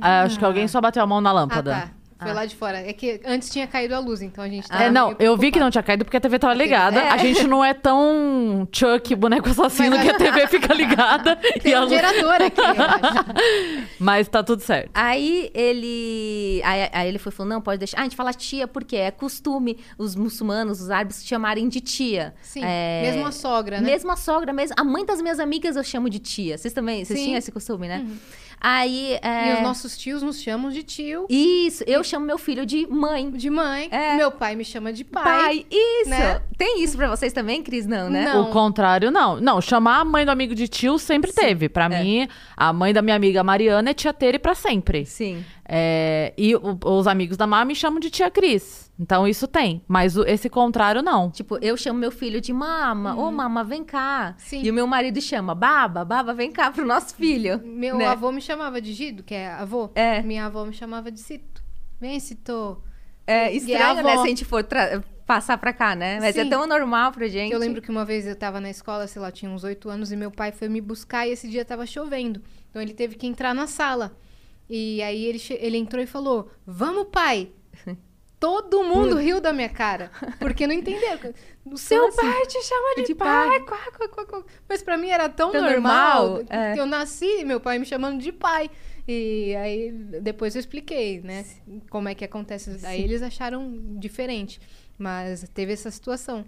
Ah, 0.00 0.22
acho 0.22 0.38
que 0.38 0.44
alguém 0.44 0.66
só 0.68 0.80
bateu 0.80 1.02
a 1.02 1.06
mão 1.06 1.20
na 1.20 1.30
Ah, 1.30 1.32
lâmpada. 1.32 1.70
tá. 1.72 1.90
Foi 2.16 2.32
lá 2.32 2.46
de 2.46 2.56
fora. 2.56 2.78
É 2.78 2.90
que 2.94 3.20
antes 3.26 3.50
tinha 3.50 3.66
caído 3.66 3.94
a 3.94 3.98
luz, 3.98 4.22
então 4.22 4.42
a 4.42 4.48
gente 4.48 4.64
É, 4.72 4.78
tava 4.78 4.90
não, 4.90 5.08
meio 5.08 5.16
eu 5.20 5.36
vi 5.36 5.46
que 5.50 5.58
preocupado. 5.58 5.64
não 5.64 5.70
tinha 5.70 5.82
caído 5.82 6.04
porque 6.06 6.16
a 6.16 6.20
TV 6.20 6.38
tava 6.38 6.54
ligada. 6.54 6.98
É. 7.00 7.10
A 7.10 7.18
gente 7.18 7.44
não 7.46 7.62
é 7.62 7.74
tão 7.74 8.66
Chuck, 8.72 9.14
boneco 9.14 9.50
assassino, 9.50 9.90
Mas 9.96 10.04
que 10.06 10.10
a 10.10 10.16
TV 10.16 10.46
fica 10.46 10.72
ligada. 10.72 11.38
e 11.54 11.60
Tem 11.60 11.74
a 11.74 11.80
um 11.80 11.82
luz... 11.82 11.92
gerador 11.92 12.34
aqui, 12.40 12.60
eu 12.60 12.66
acho. 12.66 13.88
Mas 14.00 14.26
tá 14.28 14.42
tudo 14.42 14.62
certo. 14.62 14.90
Aí 14.94 15.50
ele. 15.52 16.62
Aí, 16.64 16.88
aí 16.94 17.08
ele 17.08 17.18
foi 17.18 17.30
e 17.30 17.34
falou: 17.34 17.52
não, 17.52 17.60
pode 17.60 17.78
deixar. 17.78 17.98
Ah, 17.98 18.00
a 18.00 18.04
gente 18.04 18.16
fala 18.16 18.32
tia 18.32 18.66
porque 18.66 18.96
é 18.96 19.10
costume 19.10 19.76
os 19.98 20.16
muçulmanos, 20.16 20.80
os 20.80 20.90
árabes, 20.90 21.26
chamarem 21.26 21.68
de 21.68 21.80
tia. 21.80 22.32
Sim, 22.40 22.62
É, 22.64 23.02
mesmo 23.02 23.26
a 23.26 23.32
sogra, 23.32 23.80
né? 23.82 23.86
Mesmo 23.86 24.10
a 24.10 24.16
sogra, 24.16 24.50
mesmo. 24.52 24.74
A 24.78 24.84
mãe 24.84 25.04
das 25.04 25.20
minhas 25.20 25.38
amigas 25.40 25.76
eu 25.76 25.84
chamo 25.84 26.08
de 26.08 26.20
tia. 26.20 26.56
Vocês 26.56 26.72
também? 26.72 27.04
Vocês 27.04 27.18
Sim. 27.18 27.24
tinham 27.26 27.38
esse 27.38 27.52
costume, 27.52 27.86
né? 27.86 28.06
Aí. 28.66 29.18
é, 29.22 29.50
E 29.50 29.54
os 29.56 29.62
nossos 29.62 29.96
tios 29.96 30.22
nos 30.22 30.40
chamam 30.40 30.70
de 30.70 30.82
tio, 30.82 31.26
Isso, 31.28 31.84
eu 31.86 32.02
chamo 32.02 32.24
meu 32.24 32.38
filho 32.38 32.64
de 32.64 32.86
mãe. 32.86 33.30
de 33.30 33.50
mãe. 33.50 33.88
É. 33.90 34.16
Meu 34.16 34.30
pai 34.32 34.56
me 34.56 34.64
chama 34.64 34.92
de 34.92 35.04
pai. 35.04 35.22
Pai, 35.22 35.66
isso! 35.70 36.08
né? 36.10 36.40
Tem 36.56 36.82
isso 36.82 36.96
pra 36.96 37.08
vocês 37.08 37.32
também, 37.32 37.62
Cris? 37.62 37.86
Não, 37.86 38.08
né? 38.08 38.24
Não. 38.24 38.44
O 38.48 38.50
contrário, 38.50 39.10
não. 39.10 39.38
Não, 39.40 39.60
chamar 39.60 40.00
a 40.00 40.04
mãe 40.04 40.24
do 40.24 40.30
amigo 40.30 40.54
de 40.54 40.66
tio 40.66 40.98
sempre 40.98 41.32
teve. 41.32 41.68
Pra 41.68 41.88
mim, 41.88 42.26
a 42.56 42.72
mãe 42.72 42.92
da 42.92 43.02
minha 43.02 43.16
amiga 43.16 43.44
Mariana 43.44 43.90
é 43.90 43.94
tia 43.94 44.12
Tere 44.12 44.38
pra 44.38 44.54
sempre. 44.54 45.04
Sim. 45.04 45.44
É, 45.66 46.32
e 46.36 46.54
o- 46.54 46.78
os 46.84 47.06
amigos 47.06 47.36
da 47.36 47.46
Má 47.46 47.64
me 47.64 47.74
chamam 47.74 47.98
de 47.98 48.10
tia 48.10 48.30
Cris. 48.30 48.92
Então 48.98 49.26
isso 49.26 49.48
tem. 49.48 49.82
Mas 49.88 50.16
o- 50.16 50.24
esse 50.24 50.48
contrário, 50.50 51.02
não. 51.02 51.30
Tipo, 51.30 51.58
eu 51.62 51.76
chamo 51.76 51.98
meu 51.98 52.10
filho 52.10 52.40
de 52.40 52.52
mama. 52.52 53.16
Ô, 53.16 53.30
mama, 53.32 53.64
vem 53.64 53.82
cá. 53.82 54.28
Uhum. 54.28 54.34
Sim. 54.38 54.62
E 54.62 54.70
o 54.70 54.74
meu 54.74 54.86
marido 54.86 55.20
chama, 55.20 55.54
baba, 55.54 56.04
baba, 56.04 56.32
vem 56.34 56.52
cá 56.52 56.70
pro 56.70 56.84
nosso 56.86 57.14
filho. 57.16 57.60
Meu 57.64 57.96
né? 57.96 58.06
avô 58.06 58.30
me 58.30 58.40
chamava 58.40 58.80
de 58.80 58.92
Gido, 58.92 59.22
que 59.22 59.34
é 59.34 59.48
avô. 59.52 59.90
É. 59.94 60.22
Minha 60.22 60.46
avó 60.46 60.64
me 60.64 60.72
chamava 60.72 61.10
de 61.10 61.18
Cito. 61.20 61.62
Vem, 62.00 62.20
Cito. 62.20 62.82
É 63.26 63.52
E 63.52 63.56
estranho, 63.56 64.00
a 64.00 64.02
né? 64.02 64.16
Se 64.18 64.22
a 64.22 64.26
gente 64.26 64.44
for 64.44 64.62
tra- 64.62 65.02
passar 65.26 65.56
pra 65.56 65.72
cá, 65.72 65.96
né? 65.96 66.18
Mas 66.20 66.36
é 66.36 66.44
Sim. 66.44 66.50
tão 66.50 66.66
normal 66.66 67.10
pra 67.10 67.26
gente. 67.26 67.50
Eu 67.52 67.58
lembro 67.58 67.80
que 67.80 67.90
uma 67.90 68.04
vez 68.04 68.26
eu 68.26 68.36
tava 68.36 68.60
na 68.60 68.68
escola, 68.68 69.06
sei 69.06 69.22
lá, 69.22 69.30
tinha 69.32 69.50
uns 69.50 69.64
oito 69.64 69.88
anos, 69.88 70.12
e 70.12 70.16
meu 70.16 70.30
pai 70.30 70.52
foi 70.52 70.68
me 70.68 70.80
buscar 70.82 71.26
e 71.26 71.30
esse 71.32 71.48
dia 71.48 71.64
tava 71.64 71.86
chovendo. 71.86 72.42
Então 72.68 72.82
ele 72.82 72.92
teve 72.92 73.16
que 73.16 73.26
entrar 73.26 73.54
na 73.54 73.66
sala. 73.66 74.14
E 74.76 75.00
aí 75.02 75.24
ele, 75.26 75.40
ele 75.60 75.76
entrou 75.78 76.02
e 76.02 76.06
falou: 76.06 76.50
Vamos, 76.66 77.06
pai! 77.12 77.52
Todo 78.40 78.82
mundo 78.82 79.14
riu 79.16 79.40
da 79.40 79.52
minha 79.52 79.68
cara. 79.68 80.10
Porque 80.40 80.66
não 80.66 80.74
entenderam. 80.74 81.32
O 81.64 81.78
seu 81.78 82.08
assim? 82.08 82.20
pai 82.20 82.42
te 82.46 82.62
chama 82.62 82.94
de, 82.96 83.04
De 83.06 83.14
pai. 83.14 83.48
pai. 83.48 83.60
quá, 83.60 84.08
quá, 84.08 84.26
quá. 84.26 84.44
Mas 84.68 84.82
pra 84.82 84.98
mim 84.98 85.08
era 85.08 85.30
tão, 85.30 85.50
Tão 85.50 85.62
normal. 85.62 86.26
normal, 86.26 86.44
é. 86.50 86.74
que 86.74 86.78
Eu 86.80 86.84
nasci, 86.84 87.42
meu 87.42 87.58
pai 87.58 87.78
me 87.78 87.86
chamando 87.86 88.20
de 88.20 88.30
pai. 88.32 88.70
E 89.08 89.56
aí 89.56 89.90
depois 90.20 90.54
eu 90.54 90.60
expliquei, 90.60 91.22
né? 91.22 91.46
Como 91.88 92.06
é 92.06 92.14
que 92.14 92.22
acontece. 92.22 92.84
Aí 92.84 93.02
eles 93.02 93.22
acharam 93.22 93.72
diferente. 93.98 94.60
Mas 94.98 95.48
teve 95.54 95.72
essa 95.72 95.90
situação. 95.90 96.44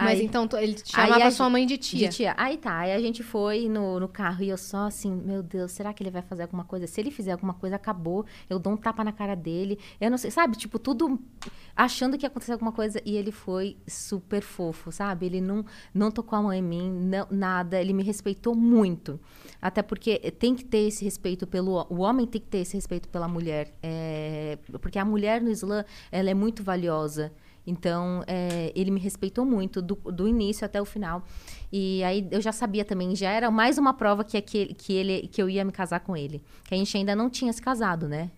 Mas 0.00 0.18
Aí- 0.18 0.24
então 0.24 0.48
ele 0.58 0.76
chamava 0.84 1.24
a 1.24 1.30
sua 1.30 1.50
mãe 1.50 1.66
de 1.66 1.76
tia. 1.76 2.08
De 2.08 2.16
tia. 2.16 2.34
Aí 2.36 2.56
tá, 2.56 2.78
aí 2.78 2.92
a 2.92 3.00
gente 3.00 3.22
foi 3.22 3.68
no, 3.68 4.00
no 4.00 4.08
carro 4.08 4.42
e 4.42 4.48
eu 4.48 4.56
só 4.56 4.86
assim, 4.86 5.14
meu 5.14 5.42
Deus, 5.42 5.72
será 5.72 5.92
que 5.92 6.02
ele 6.02 6.10
vai 6.10 6.22
fazer 6.22 6.42
alguma 6.42 6.64
coisa? 6.64 6.86
Se 6.86 7.00
ele 7.00 7.10
fizer 7.10 7.32
alguma 7.32 7.54
coisa, 7.54 7.76
acabou. 7.76 8.24
Eu 8.48 8.58
dou 8.58 8.72
um 8.72 8.76
tapa 8.76 9.04
na 9.04 9.12
cara 9.12 9.34
dele. 9.34 9.78
Eu 10.00 10.10
não 10.10 10.18
sei, 10.18 10.30
sabe? 10.30 10.56
Tipo, 10.56 10.78
tudo 10.78 11.20
achando 11.76 12.16
que 12.16 12.24
ia 12.24 12.28
acontecer 12.28 12.52
alguma 12.52 12.72
coisa. 12.72 13.00
E 13.04 13.16
ele 13.16 13.30
foi 13.30 13.76
super 13.86 14.42
fofo, 14.42 14.90
sabe? 14.90 15.26
Ele 15.26 15.40
não, 15.40 15.64
não 15.92 16.10
tocou 16.10 16.38
a 16.38 16.42
mão 16.42 16.52
em 16.52 16.62
mim, 16.62 16.90
não, 16.90 17.26
nada. 17.30 17.80
Ele 17.80 17.92
me 17.92 18.02
respeitou 18.02 18.54
muito. 18.54 19.20
Até 19.60 19.82
porque 19.82 20.18
tem 20.38 20.54
que 20.54 20.64
ter 20.64 20.88
esse 20.88 21.04
respeito 21.04 21.46
pelo... 21.46 21.86
O 21.90 22.00
homem 22.00 22.26
tem 22.26 22.40
que 22.40 22.46
ter 22.46 22.58
esse 22.58 22.74
respeito 22.74 23.08
pela 23.08 23.28
mulher. 23.28 23.74
É, 23.82 24.58
porque 24.80 24.98
a 24.98 25.04
mulher 25.04 25.40
no 25.42 25.50
Islã, 25.50 25.84
ela 26.10 26.30
é 26.30 26.34
muito 26.34 26.62
valiosa. 26.62 27.32
Então, 27.66 28.24
é, 28.26 28.72
ele 28.74 28.90
me 28.90 28.98
respeitou 29.00 29.44
muito, 29.44 29.80
do, 29.82 29.94
do 29.94 30.26
início 30.26 30.64
até 30.64 30.80
o 30.80 30.84
final. 30.84 31.22
E 31.72 32.02
aí 32.02 32.26
eu 32.30 32.40
já 32.40 32.52
sabia 32.52 32.84
também, 32.84 33.14
já 33.14 33.30
era 33.30 33.50
mais 33.50 33.78
uma 33.78 33.94
prova 33.94 34.24
que, 34.24 34.40
que, 34.40 34.74
que, 34.74 34.92
ele, 34.92 35.28
que 35.28 35.40
eu 35.40 35.48
ia 35.48 35.64
me 35.64 35.72
casar 35.72 36.00
com 36.00 36.16
ele. 36.16 36.42
Que 36.64 36.74
a 36.74 36.76
gente 36.76 36.96
ainda 36.96 37.14
não 37.14 37.30
tinha 37.30 37.52
se 37.52 37.62
casado, 37.62 38.08
né? 38.08 38.30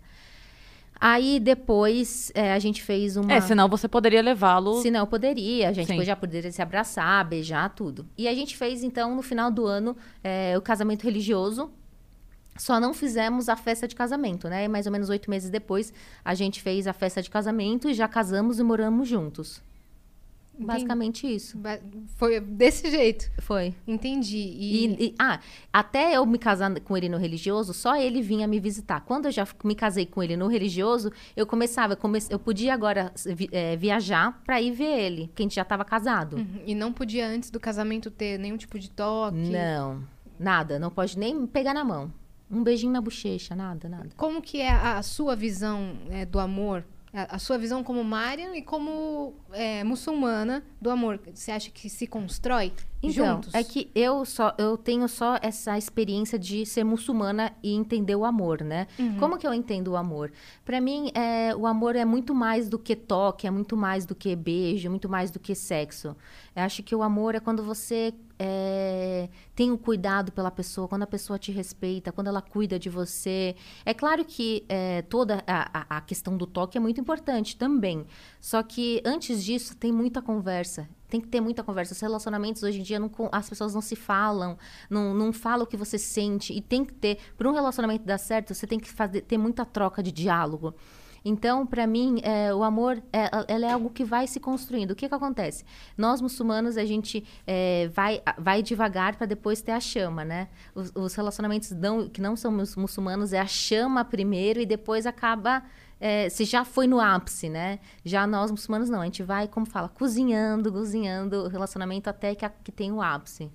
Aí 1.04 1.40
depois 1.40 2.30
é, 2.32 2.52
a 2.52 2.60
gente 2.60 2.80
fez 2.80 3.16
uma. 3.16 3.32
É, 3.32 3.40
senão 3.40 3.68
você 3.68 3.88
poderia 3.88 4.22
levá-lo. 4.22 4.80
Se 4.80 4.88
não, 4.88 5.00
eu 5.00 5.06
poderia. 5.08 5.68
A 5.68 5.72
gente 5.72 6.04
já 6.04 6.14
poderia 6.14 6.52
se 6.52 6.62
abraçar, 6.62 7.24
beijar, 7.26 7.74
tudo. 7.74 8.06
E 8.16 8.28
a 8.28 8.34
gente 8.34 8.56
fez, 8.56 8.84
então, 8.84 9.16
no 9.16 9.20
final 9.20 9.50
do 9.50 9.66
ano, 9.66 9.96
é, 10.22 10.56
o 10.56 10.62
casamento 10.62 11.02
religioso. 11.02 11.72
Só 12.56 12.78
não 12.78 12.92
fizemos 12.92 13.48
a 13.48 13.56
festa 13.56 13.88
de 13.88 13.94
casamento, 13.94 14.48
né? 14.48 14.64
E 14.64 14.68
mais 14.68 14.86
ou 14.86 14.92
menos 14.92 15.08
oito 15.08 15.30
meses 15.30 15.48
depois, 15.50 15.92
a 16.24 16.34
gente 16.34 16.60
fez 16.60 16.86
a 16.86 16.92
festa 16.92 17.22
de 17.22 17.30
casamento 17.30 17.88
e 17.88 17.94
já 17.94 18.06
casamos 18.06 18.58
e 18.58 18.62
moramos 18.62 19.08
juntos. 19.08 19.62
Entendi. 20.54 20.66
Basicamente 20.66 21.26
isso. 21.34 21.58
Foi 22.18 22.38
desse 22.38 22.90
jeito. 22.90 23.30
Foi. 23.40 23.74
Entendi. 23.88 24.36
E, 24.36 24.84
E, 24.86 25.06
e- 25.06 25.14
ah, 25.18 25.40
até 25.72 26.14
eu 26.14 26.26
me 26.26 26.36
casar 26.38 26.78
com 26.80 26.94
ele 26.94 27.08
no 27.08 27.16
religioso, 27.16 27.72
só 27.72 27.96
ele 27.96 28.20
vinha 28.20 28.46
me 28.46 28.60
visitar. 28.60 29.00
Quando 29.00 29.24
eu 29.24 29.30
já 29.32 29.48
me 29.64 29.74
casei 29.74 30.04
com 30.04 30.22
ele 30.22 30.36
no 30.36 30.48
religioso, 30.48 31.10
eu 31.34 31.46
começava, 31.46 31.94
eu, 31.94 31.96
come- 31.96 32.18
eu 32.28 32.38
podia 32.38 32.74
agora 32.74 33.10
eh, 33.50 33.76
viajar 33.76 34.42
pra 34.44 34.60
ir 34.60 34.72
ver 34.72 35.00
ele, 35.00 35.28
porque 35.28 35.42
a 35.42 35.44
gente 35.46 35.54
já 35.54 35.62
estava 35.62 35.86
casado. 35.86 36.36
Uhum. 36.36 36.60
e 36.66 36.74
não 36.74 36.92
podia 36.92 37.26
antes 37.26 37.50
do 37.50 37.58
casamento 37.58 38.10
ter 38.10 38.38
nenhum 38.38 38.58
tipo 38.58 38.78
de 38.78 38.90
toque. 38.90 39.38
Não, 39.38 40.04
nada, 40.38 40.78
não 40.78 40.90
pode 40.90 41.18
nem 41.18 41.46
pegar 41.46 41.72
na 41.72 41.82
mão. 41.82 42.12
Um 42.52 42.62
beijinho 42.62 42.92
na 42.92 43.00
bochecha, 43.00 43.56
nada, 43.56 43.88
nada. 43.88 44.10
Como 44.16 44.42
que 44.42 44.60
é 44.60 44.68
a, 44.70 44.98
a 44.98 45.02
sua 45.02 45.34
visão 45.34 45.94
é, 46.10 46.26
do 46.26 46.38
amor? 46.38 46.84
A, 47.14 47.36
a 47.36 47.38
sua 47.38 47.58
visão 47.58 47.82
como 47.84 48.02
Mariam 48.04 48.54
e 48.54 48.62
como 48.62 49.34
é, 49.52 49.82
muçulmana 49.84 50.62
do 50.80 50.88
amor? 50.90 51.20
Você 51.34 51.50
acha 51.50 51.70
que 51.70 51.88
se 51.90 52.06
constrói 52.06 52.72
Então, 53.02 53.34
juntos? 53.34 53.54
é 53.54 53.62
que 53.62 53.90
eu 53.94 54.24
só 54.24 54.54
eu 54.56 54.78
tenho 54.78 55.06
só 55.08 55.38
essa 55.42 55.76
experiência 55.76 56.38
de 56.38 56.64
ser 56.64 56.84
muçulmana 56.84 57.52
e 57.62 57.74
entender 57.74 58.16
o 58.16 58.24
amor, 58.24 58.62
né? 58.62 58.86
Uhum. 58.98 59.18
Como 59.18 59.36
que 59.36 59.46
eu 59.46 59.52
entendo 59.52 59.88
o 59.88 59.96
amor? 59.96 60.32
Pra 60.64 60.80
mim, 60.80 61.10
é, 61.14 61.54
o 61.54 61.66
amor 61.66 61.96
é 61.96 62.04
muito 62.04 62.34
mais 62.34 62.68
do 62.68 62.78
que 62.78 62.96
toque, 62.96 63.46
é 63.46 63.50
muito 63.50 63.76
mais 63.76 64.06
do 64.06 64.14
que 64.14 64.34
beijo, 64.34 64.86
é 64.86 64.90
muito 64.90 65.08
mais 65.08 65.30
do 65.30 65.38
que 65.38 65.54
sexo. 65.54 66.16
Eu 66.56 66.62
acho 66.62 66.82
que 66.82 66.94
o 66.94 67.02
amor 67.02 67.34
é 67.34 67.40
quando 67.40 67.62
você 67.62 68.14
é, 68.44 69.28
tem 69.54 69.70
o 69.70 69.78
cuidado 69.78 70.32
pela 70.32 70.50
pessoa, 70.50 70.88
quando 70.88 71.02
a 71.04 71.06
pessoa 71.06 71.38
te 71.38 71.52
respeita, 71.52 72.10
quando 72.10 72.26
ela 72.26 72.42
cuida 72.42 72.78
de 72.78 72.90
você. 72.90 73.54
É 73.84 73.94
claro 73.94 74.24
que 74.24 74.64
é, 74.68 75.02
toda 75.02 75.44
a, 75.46 75.96
a- 75.96 76.00
questão 76.00 76.36
do 76.36 76.46
toque 76.46 76.76
é 76.76 76.80
muito 76.80 77.00
importante 77.00 77.56
também. 77.56 78.04
Só 78.40 78.62
que 78.62 79.00
antes 79.04 79.44
disso 79.44 79.76
tem 79.76 79.92
muita 79.92 80.20
conversa. 80.20 80.88
Tem 81.08 81.20
que 81.20 81.28
ter 81.28 81.40
muita 81.40 81.62
conversa. 81.62 81.92
Os 81.94 82.00
relacionamentos 82.00 82.62
hoje 82.62 82.80
em 82.80 82.82
dia, 82.82 82.98
não 82.98 83.10
as 83.30 83.48
pessoas 83.48 83.74
não 83.74 83.82
se 83.82 83.94
falam, 83.94 84.58
não, 84.90 85.14
não 85.14 85.32
falam 85.32 85.64
o 85.64 85.66
que 85.66 85.76
você 85.76 85.98
sente. 85.98 86.52
E 86.52 86.60
tem 86.60 86.84
que 86.84 86.92
ter, 86.94 87.18
para 87.36 87.48
um 87.48 87.52
relacionamento 87.52 88.04
dar 88.04 88.18
certo, 88.18 88.54
você 88.54 88.66
tem 88.66 88.80
que 88.80 88.90
fazer, 88.90 89.20
ter 89.22 89.38
muita 89.38 89.64
troca 89.64 90.02
de 90.02 90.10
diálogo. 90.10 90.74
Então, 91.24 91.64
para 91.66 91.86
mim, 91.86 92.20
é, 92.22 92.52
o 92.54 92.62
amor 92.62 93.02
é, 93.12 93.30
ela 93.48 93.66
é 93.66 93.72
algo 93.72 93.90
que 93.90 94.04
vai 94.04 94.26
se 94.26 94.40
construindo. 94.40 94.90
O 94.90 94.94
que, 94.96 95.08
que 95.08 95.14
acontece? 95.14 95.64
Nós, 95.96 96.20
muçulmanos, 96.20 96.76
a 96.76 96.84
gente 96.84 97.24
é, 97.46 97.88
vai, 97.94 98.20
vai 98.38 98.62
devagar 98.62 99.16
para 99.16 99.26
depois 99.26 99.60
ter 99.62 99.72
a 99.72 99.80
chama, 99.80 100.24
né? 100.24 100.48
Os, 100.74 100.90
os 100.94 101.14
relacionamentos 101.14 101.70
não, 101.70 102.08
que 102.08 102.20
não 102.20 102.34
são 102.36 102.50
muçulmanos 102.76 103.32
é 103.32 103.38
a 103.40 103.46
chama 103.46 104.04
primeiro 104.04 104.60
e 104.60 104.66
depois 104.66 105.06
acaba 105.06 105.62
é, 106.00 106.28
se 106.28 106.44
já 106.44 106.64
foi 106.64 106.88
no 106.88 106.98
ápice, 106.98 107.48
né? 107.48 107.78
Já 108.04 108.26
nós, 108.26 108.50
muçulmanos, 108.50 108.90
não. 108.90 109.00
A 109.00 109.04
gente 109.04 109.22
vai, 109.22 109.46
como 109.46 109.64
fala, 109.64 109.88
cozinhando, 109.88 110.72
cozinhando 110.72 111.44
o 111.44 111.48
relacionamento 111.48 112.10
até 112.10 112.34
que, 112.34 112.44
a- 112.44 112.50
que 112.50 112.72
tem 112.72 112.90
o 112.90 113.00
ápice. 113.00 113.48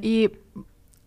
E 0.00 0.30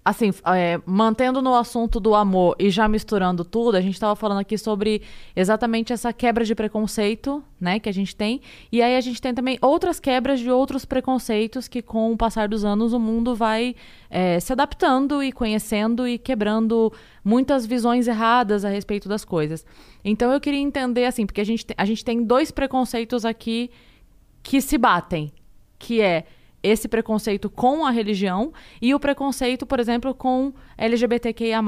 assim, 0.04 0.32
é, 0.46 0.82
mantendo 0.84 1.42
no 1.42 1.56
assunto 1.56 2.00
do 2.00 2.16
amor 2.16 2.56
e 2.58 2.72
já 2.72 2.88
misturando 2.88 3.46
tudo, 3.46 3.78
a 3.78 3.82
gente 3.82 3.94
estava 3.94 4.16
falando 4.16 4.40
aqui 4.40 4.58
sobre 4.58 5.04
exatamente 5.36 5.94
essa 5.94 6.12
quebra 6.12 6.44
de 6.44 6.56
preconceito, 6.56 7.44
né, 7.60 7.80
que 7.80 7.88
a 7.88 7.92
gente 7.92 8.16
tem. 8.16 8.42
E 8.72 8.82
aí 8.82 8.98
a 8.98 9.02
gente 9.02 9.22
tem 9.22 9.32
também 9.34 9.60
outras 9.62 10.00
quebras 10.00 10.40
de 10.40 10.50
outros 10.50 10.86
preconceitos 10.86 11.68
que, 11.68 11.84
com 11.84 12.12
o 12.12 12.18
passar 12.18 12.48
dos 12.48 12.66
anos, 12.66 12.94
o 12.94 13.00
mundo 13.00 13.36
vai 13.36 13.76
é, 14.10 14.40
se 14.40 14.52
adaptando 14.52 15.22
e 15.22 15.32
conhecendo 15.32 16.08
e 16.08 16.18
quebrando 16.18 16.92
muitas 17.24 17.68
visões 17.68 18.08
erradas 18.08 18.66
a 18.66 18.70
respeito 18.70 19.08
das 19.08 19.24
coisas. 19.24 19.64
Então 20.04 20.32
eu 20.32 20.42
queria 20.42 20.60
entender, 20.60 21.06
assim, 21.06 21.28
porque 21.28 21.42
a 21.42 21.46
gente, 21.46 21.68
a 21.78 21.86
gente 21.86 22.04
tem 22.04 22.24
dois 22.24 22.50
preconceitos 22.50 23.24
aqui 23.24 23.70
que 24.42 24.60
se 24.60 24.80
batem, 24.80 25.32
que 25.78 26.02
é 26.02 26.26
esse 26.64 26.88
preconceito 26.88 27.50
com 27.50 27.86
a 27.86 27.92
religião 27.92 28.54
e 28.82 28.94
o 28.94 29.00
preconceito, 29.00 29.66
por 29.66 29.80
exemplo, 29.80 30.14
com 30.14 30.54
LGBTQIA+. 30.78 31.62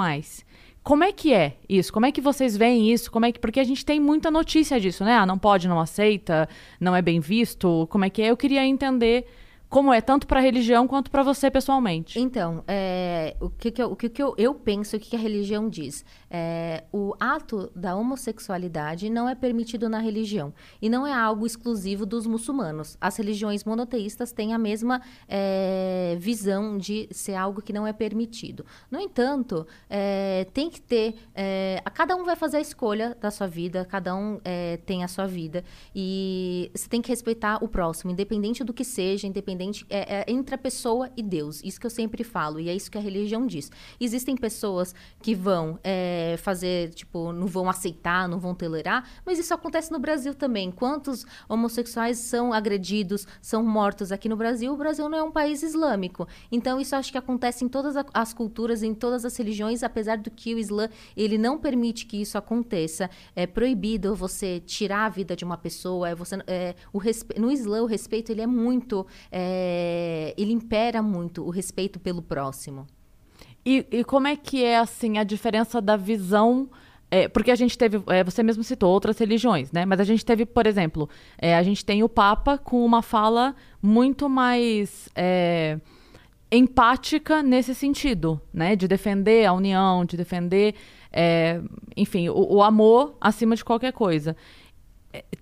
Como 0.83 1.03
é 1.03 1.13
que 1.13 1.33
é 1.33 1.55
isso? 1.69 1.93
Como 1.93 2.05
é 2.05 2.11
que 2.11 2.19
vocês 2.19 2.57
veem 2.57 2.91
isso? 2.91 3.09
Como 3.09 3.25
é 3.25 3.31
que 3.31 3.39
porque 3.39 3.59
a 3.59 3.63
gente 3.63 3.85
tem 3.85 4.01
muita 4.01 4.29
notícia 4.29 4.79
disso, 4.79 5.05
né? 5.05 5.13
Ah, 5.13 5.25
não 5.25 5.37
pode, 5.37 5.67
não 5.67 5.79
aceita, 5.79 6.47
não 6.79 6.93
é 6.93 7.01
bem 7.01 7.21
visto. 7.21 7.87
Como 7.89 8.03
é 8.03 8.09
que 8.09 8.21
é? 8.21 8.31
Eu 8.31 8.35
queria 8.35 8.65
entender 8.65 9.25
como 9.73 9.91
é 9.91 10.01
tanto 10.01 10.27
para 10.27 10.39
a 10.39 10.43
religião 10.43 10.87
quanto 10.87 11.09
para 11.09 11.23
você 11.23 11.49
pessoalmente. 11.49 12.19
Então, 12.19 12.63
é, 12.67 13.35
o 13.41 13.49
que, 13.49 13.71
que, 13.71 13.81
eu, 13.81 13.91
o 13.91 13.95
que, 13.95 14.07
que 14.07 14.21
eu, 14.21 14.35
eu 14.37 14.53
penso, 14.53 14.95
o 14.95 14.99
que, 14.99 15.09
que 15.09 15.15
a 15.15 15.19
religião 15.19 15.67
diz? 15.67 16.05
É, 16.29 16.83
o 16.93 17.15
ato 17.19 17.71
da 17.75 17.95
homossexualidade 17.95 19.09
não 19.09 19.27
é 19.27 19.33
permitido 19.33 19.89
na 19.89 19.97
religião 19.97 20.53
e 20.79 20.87
não 20.87 21.07
é 21.07 21.11
algo 21.11 21.43
exclusivo 21.47 22.05
dos 22.05 22.27
muçulmanos. 22.27 22.95
As 23.01 23.17
religiões 23.17 23.63
monoteístas 23.63 24.31
têm 24.31 24.53
a 24.53 24.59
mesma 24.59 25.01
é, 25.27 26.17
visão 26.19 26.77
de 26.77 27.09
ser 27.09 27.33
algo 27.33 27.59
que 27.59 27.73
não 27.73 27.87
é 27.87 27.93
permitido. 27.93 28.63
No 28.91 28.99
entanto, 28.99 29.65
é, 29.89 30.45
tem 30.53 30.69
que 30.69 30.79
ter. 30.79 31.15
É, 31.33 31.81
cada 31.95 32.15
um 32.15 32.23
vai 32.23 32.35
fazer 32.35 32.57
a 32.57 32.61
escolha 32.61 33.17
da 33.19 33.31
sua 33.31 33.47
vida, 33.47 33.83
cada 33.85 34.15
um 34.15 34.39
é, 34.45 34.77
tem 34.85 35.03
a 35.03 35.07
sua 35.07 35.25
vida 35.25 35.63
e 35.95 36.69
você 36.75 36.87
tem 36.87 37.01
que 37.01 37.09
respeitar 37.09 37.57
o 37.63 37.67
próximo, 37.67 38.11
independente 38.11 38.63
do 38.63 38.71
que 38.71 38.83
seja, 38.83 39.25
independente 39.25 39.62
é, 39.89 40.19
é, 40.19 40.25
entre 40.27 40.55
a 40.55 40.57
pessoa 40.57 41.09
e 41.15 41.23
Deus. 41.23 41.61
Isso 41.63 41.79
que 41.79 41.85
eu 41.85 41.89
sempre 41.91 42.23
falo, 42.23 42.59
e 42.59 42.69
é 42.69 42.75
isso 42.75 42.89
que 42.91 42.97
a 42.97 43.01
religião 43.01 43.45
diz. 43.45 43.71
Existem 43.99 44.35
pessoas 44.35 44.93
que 45.21 45.35
vão 45.35 45.79
é, 45.83 46.35
fazer, 46.39 46.89
tipo, 46.93 47.31
não 47.31 47.47
vão 47.47 47.69
aceitar, 47.69 48.27
não 48.27 48.39
vão 48.39 48.53
tolerar, 48.55 49.07
mas 49.25 49.39
isso 49.39 49.53
acontece 49.53 49.91
no 49.91 49.99
Brasil 49.99 50.33
também. 50.33 50.71
Quantos 50.71 51.25
homossexuais 51.47 52.17
são 52.17 52.51
agredidos, 52.53 53.27
são 53.41 53.63
mortos 53.63 54.11
aqui 54.11 54.27
no 54.27 54.35
Brasil? 54.35 54.73
O 54.73 54.77
Brasil 54.77 55.07
não 55.09 55.17
é 55.17 55.23
um 55.23 55.31
país 55.31 55.63
islâmico. 55.63 56.27
Então, 56.51 56.79
isso 56.79 56.95
acho 56.95 57.11
que 57.11 57.17
acontece 57.17 57.63
em 57.63 57.69
todas 57.69 57.95
as 58.13 58.33
culturas, 58.33 58.83
em 58.83 58.93
todas 58.93 59.25
as 59.25 59.35
religiões, 59.37 59.83
apesar 59.83 60.17
do 60.17 60.31
que 60.31 60.53
o 60.55 60.59
Islã, 60.59 60.89
ele 61.15 61.37
não 61.37 61.57
permite 61.57 62.05
que 62.05 62.21
isso 62.21 62.37
aconteça. 62.37 63.09
É 63.35 63.45
proibido 63.45 64.15
você 64.15 64.59
tirar 64.59 65.05
a 65.05 65.09
vida 65.09 65.35
de 65.35 65.45
uma 65.45 65.57
pessoa, 65.57 66.09
é 66.09 66.15
você, 66.15 66.35
é, 66.47 66.75
o 66.91 66.97
respe... 66.97 67.39
no 67.39 67.51
Islã, 67.51 67.81
o 67.83 67.85
respeito, 67.85 68.31
ele 68.31 68.41
é 68.41 68.47
muito... 68.47 69.05
É, 69.31 69.52
é, 69.55 70.33
ele 70.35 70.51
impera 70.51 71.01
muito 71.01 71.45
o 71.45 71.49
respeito 71.49 71.99
pelo 71.99 72.21
próximo. 72.21 72.87
E, 73.65 73.85
e, 73.91 74.03
como 74.03 74.27
é 74.27 74.35
que 74.35 74.63
é 74.63 74.77
assim 74.77 75.17
a 75.17 75.23
diferença 75.23 75.79
da 75.79 75.95
visão? 75.95 76.69
É, 77.09 77.27
porque 77.27 77.51
a 77.51 77.55
gente 77.55 77.77
teve, 77.77 78.01
é, 78.07 78.23
você 78.23 78.41
mesmo 78.41 78.63
citou 78.63 78.89
outras 78.91 79.17
religiões, 79.19 79.71
né? 79.71 79.85
Mas 79.85 79.99
a 79.99 80.03
gente 80.03 80.25
teve, 80.25 80.45
por 80.45 80.65
exemplo, 80.65 81.07
é, 81.37 81.55
a 81.55 81.63
gente 81.63 81.85
tem 81.85 82.03
o 82.03 82.09
Papa 82.09 82.57
com 82.57 82.83
uma 82.83 83.01
fala 83.03 83.55
muito 83.81 84.27
mais 84.27 85.07
é, 85.15 85.79
empática 86.51 87.43
nesse 87.43 87.75
sentido, 87.75 88.41
né? 88.51 88.75
De 88.75 88.87
defender 88.87 89.45
a 89.45 89.53
união, 89.53 90.03
de 90.03 90.17
defender, 90.17 90.73
é, 91.11 91.61
enfim, 91.95 92.27
o, 92.29 92.55
o 92.55 92.63
amor 92.63 93.15
acima 93.21 93.55
de 93.55 93.63
qualquer 93.63 93.93
coisa. 93.93 94.35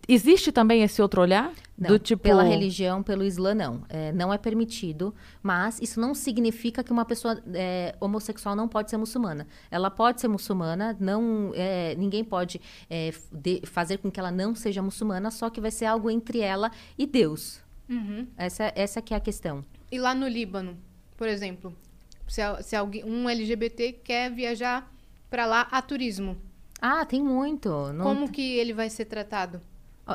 Existe 0.08 0.52
também 0.52 0.84
esse 0.84 1.02
outro 1.02 1.22
olhar? 1.22 1.54
Não, 1.78 1.90
do 1.90 1.98
tipo... 1.98 2.22
pela 2.24 2.44
religião, 2.44 3.02
pelo 3.02 3.24
Islã, 3.24 3.54
não. 3.56 3.84
É, 3.88 4.12
não 4.12 4.34
é 4.34 4.38
permitido, 4.38 5.16
mas 5.42 5.82
isso 5.82 6.00
não 6.00 6.14
significa 6.14 6.84
que 6.84 6.92
uma 6.92 7.06
pessoa 7.06 7.42
é, 7.54 7.96
homossexual 8.00 8.56
não 8.56 8.68
pode 8.68 8.90
ser 8.90 8.98
muçulmana. 8.98 9.48
Ela 9.70 9.90
pode 9.90 10.20
ser 10.20 10.28
muçulmana, 10.28 10.96
não, 11.00 11.52
é, 11.56 11.96
ninguém 11.96 12.24
pode 12.24 12.60
é, 12.90 13.14
de, 13.32 13.62
fazer 13.66 14.00
com 14.00 14.12
que 14.12 14.20
ela 14.20 14.32
não 14.32 14.54
seja 14.54 14.82
muçulmana, 14.82 15.32
só 15.32 15.50
que 15.50 15.62
vai 15.62 15.72
ser 15.72 15.86
algo 15.86 16.10
entre 16.10 16.40
ela 16.40 16.70
e 16.98 17.08
Deus. 17.08 17.62
Uhum. 17.90 18.28
Essa, 18.38 18.72
essa 18.76 19.02
que 19.02 19.14
é 19.14 19.18
a 19.18 19.22
questão. 19.22 19.64
E 19.92 19.98
lá 19.98 20.14
no 20.14 20.28
Líbano, 20.28 20.78
por 21.16 21.28
exemplo, 21.28 21.76
se, 22.28 22.42
se 22.64 22.76
alguém, 22.76 23.04
um 23.04 23.30
LGBT 23.30 23.94
quer 24.04 24.30
viajar 24.32 24.92
para 25.30 25.46
lá 25.46 25.68
a 25.72 25.82
turismo, 25.82 26.38
ah, 26.82 27.06
tem 27.06 27.22
muito. 27.22 27.70
Não... 27.94 28.04
Como 28.04 28.32
que 28.32 28.42
ele 28.58 28.74
vai 28.74 28.90
ser 28.90 29.06
tratado? 29.06 29.62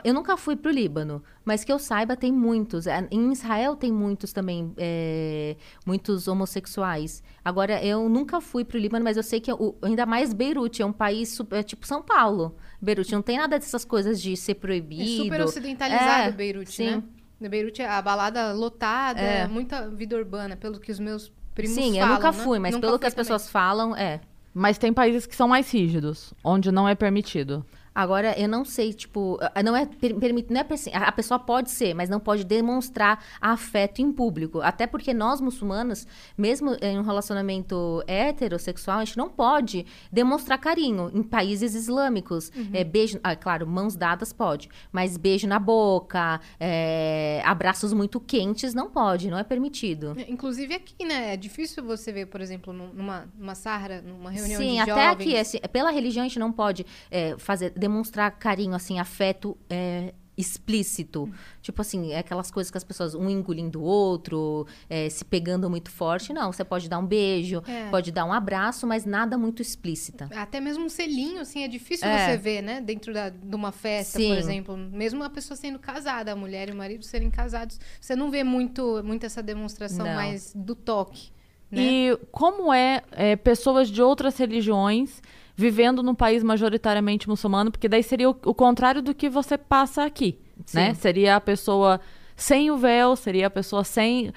Eu 0.05 0.13
nunca 0.13 0.37
fui 0.37 0.57
para 0.57 0.71
o 0.71 0.75
Líbano, 0.75 1.23
mas 1.45 1.65
que 1.65 1.73
eu 1.73 1.79
saiba 1.79 2.17
tem 2.17 2.33
muitos. 2.33 2.87
É, 2.87 3.07
em 3.11 3.33
Israel 3.33 3.77
tem 3.77 3.93
muitos 3.93 4.33
também, 4.33 4.75
é, 4.77 5.57
muitos 5.87 6.29
homossexuais. 6.29 7.23
Agora, 7.45 7.83
eu 7.83 8.09
nunca 8.09 8.41
fui 8.41 8.65
para 8.65 8.77
o 8.77 8.81
Líbano, 8.81 9.05
mas 9.05 9.17
eu 9.17 9.23
sei 9.23 9.41
que 9.41 9.51
o, 9.53 9.75
ainda 9.81 10.05
mais 10.05 10.33
Beirute 10.33 10.83
é 10.83 10.87
um 10.87 10.93
país 10.93 11.31
super, 11.31 11.61
é 11.61 11.63
tipo 11.63 11.87
São 11.87 12.03
Paulo. 12.03 12.57
Beirute 12.83 13.13
não 13.13 13.23
tem 13.23 13.39
nada 13.39 13.59
dessas 13.59 13.85
coisas 13.85 14.21
de 14.21 14.37
ser 14.37 14.57
proibido. 14.57 15.03
É 15.03 15.25
super 15.25 15.41
ocidentalizado 15.43 16.29
é, 16.29 16.33
Beirute, 16.33 16.73
sim. 16.73 17.03
né? 17.41 17.49
Beirute, 17.49 17.83
a 17.83 18.03
balada 18.03 18.53
lotada, 18.53 19.21
é. 19.21 19.47
muita 19.47 19.89
vida 19.89 20.17
urbana, 20.17 20.57
pelo 20.57 20.81
que 20.81 20.91
os 20.91 20.99
meus 20.99 21.33
primos 21.55 21.75
sim, 21.75 21.95
falam. 21.95 21.95
Sim, 21.95 22.01
eu 22.01 22.07
nunca 22.09 22.33
né? 22.33 22.45
fui, 22.45 22.59
mas 22.59 22.75
nunca 22.75 22.87
pelo 22.87 22.99
que 22.99 23.07
as 23.07 23.15
também. 23.15 23.25
pessoas 23.25 23.49
falam, 23.49 23.97
é. 23.97 24.21
Mas 24.59 24.79
tem 24.79 24.91
países 24.91 25.27
que 25.27 25.37
são 25.37 25.47
mais 25.47 25.71
rígidos, 25.71 26.33
onde 26.43 26.73
não 26.73 26.89
é 26.89 26.95
permitido. 26.95 27.63
Agora, 27.97 28.39
eu 28.39 28.47
não 28.47 28.63
sei, 28.63 28.93
tipo, 28.93 29.39
eh, 29.55 29.63
não 29.63 29.75
é 29.75 29.87
permitido, 29.87 30.53
não 30.53 30.61
é 30.61 30.67
a 30.93 31.11
pessoa 31.11 31.39
pode 31.39 31.71
ser, 31.71 31.95
mas 31.95 32.11
não 32.11 32.21
pode 32.21 32.45
demonstrar 32.45 33.25
afeto 33.41 34.03
em 34.03 34.13
público. 34.13 34.61
Até 34.61 34.87
porque 34.87 35.15
nós 35.15 35.41
muçulmanos, 35.41 36.07
mesmo 36.37 36.77
em 36.83 36.99
um 36.99 37.03
relacionamento 37.03 38.05
heterossexual, 38.07 38.99
a 38.99 39.05
gente 39.07 39.17
não 39.17 39.31
pode 39.31 39.87
demonstrar 40.13 40.59
carinho 40.59 41.11
em 41.15 41.23
países 41.23 41.75
islâmicos. 41.75 42.53
Uhum. 42.55 42.69
É, 42.75 42.85
beijo, 42.85 43.19
ah, 43.25 43.35
claro, 43.35 43.67
mãos 43.67 43.97
dadas 43.97 44.31
pode, 44.31 44.69
mas 44.93 45.17
beijo 45.17 45.49
na 45.49 45.59
boca, 45.59 46.39
é, 46.61 47.41
abraços 47.47 47.95
muito 47.95 48.21
quentes 48.21 48.75
não 48.75 48.91
pode, 48.91 49.31
não 49.31 49.39
é 49.39 49.45
permitido. 49.45 50.15
Inclusive 50.29 50.75
aqui, 50.75 51.03
né? 51.07 51.33
É 51.33 51.37
difícil 51.39 51.83
você 51.83 52.13
ver, 52.13 52.27
por 52.27 52.43
exemplo, 52.43 52.75
numa, 52.75 53.27
numa 53.39 53.55
sarra, 53.55 54.03
numa 54.03 54.31
reunião 54.31 54.61
Sim, 54.61 54.75
de 54.75 54.81
até 54.81 54.93
jovens. 54.93 55.13
aqui, 55.13 55.37
assim, 55.39 55.59
pela 55.73 55.91
religião 55.91 56.27
a 56.27 56.29
gente 56.29 56.39
não 56.39 56.53
pode 56.53 56.85
é, 57.11 57.35
fazer 57.39 57.73
demonstrar 57.87 58.31
carinho, 58.33 58.75
assim, 58.75 58.99
afeto 58.99 59.57
é, 59.71 60.13
explícito. 60.37 61.23
Uhum. 61.23 61.33
Tipo 61.63 61.81
assim, 61.81 62.13
é 62.13 62.19
aquelas 62.19 62.51
coisas 62.51 62.71
que 62.71 62.77
as 62.77 62.85
pessoas, 62.85 63.15
um 63.15 63.31
engolindo 63.31 63.81
o 63.81 63.85
outro, 63.85 64.67
é, 64.89 65.09
se 65.09 65.25
pegando 65.25 65.71
muito 65.71 65.91
forte. 65.91 66.33
Não, 66.33 66.53
você 66.53 66.65
pode 66.65 66.89
dar 66.89 66.99
um 66.99 67.07
beijo, 67.07 67.63
é. 67.67 67.89
pode 67.91 68.13
dar 68.13 68.25
um 68.25 68.33
abraço, 68.33 68.87
mas 68.87 69.05
nada 69.05 69.39
muito 69.39 69.63
explícita. 69.63 70.29
Até 70.35 70.61
mesmo 70.61 70.85
um 70.85 70.89
selinho, 70.89 71.41
assim, 71.41 71.63
é 71.63 71.69
difícil 71.69 72.07
é. 72.07 72.33
você 72.33 72.37
ver, 72.37 72.63
né? 72.63 72.81
Dentro 72.81 73.15
da, 73.15 73.31
de 73.31 73.57
uma 73.57 73.73
festa, 73.73 74.19
Sim. 74.19 74.29
por 74.29 74.39
exemplo. 74.39 74.77
Mesmo 74.77 75.25
a 75.25 75.31
pessoa 75.31 75.57
sendo 75.57 75.79
casada, 75.79 76.33
a 76.33 76.37
mulher 76.37 76.69
e 76.69 76.73
o 76.73 76.77
marido 76.77 77.05
serem 77.05 77.31
casados, 77.31 77.81
você 78.01 78.15
não 78.15 78.31
vê 78.31 78.45
muito, 78.45 79.03
muito 79.03 79.25
essa 79.25 79.43
demonstração 79.43 80.05
não. 80.05 80.15
mais 80.15 80.53
do 80.55 80.75
toque. 80.75 81.31
Né? 81.71 81.83
E 81.83 82.19
como 82.31 82.73
é, 82.73 83.03
é 83.13 83.35
pessoas 83.37 83.91
de 83.91 84.01
outras 84.01 84.37
religiões 84.37 85.21
vivendo 85.57 86.03
num 86.03 86.15
país 86.15 86.43
majoritariamente 86.43 87.29
muçulmano, 87.29 87.71
porque 87.71 87.89
daí 87.89 88.03
seria 88.03 88.29
o, 88.29 88.37
o 88.45 88.55
contrário 88.55 89.03
do 89.03 89.15
que 89.15 89.29
você 89.29 89.57
passa 89.57 90.05
aqui, 90.05 90.39
Sim. 90.67 90.77
né? 90.77 90.95
Seria 90.95 91.37
a 91.37 91.41
pessoa 91.41 91.99
sem 92.37 92.71
o 92.71 92.77
véu, 92.77 93.17
seria 93.17 93.47
a 93.47 93.51
pessoa 93.51 93.83
sem 93.83 94.33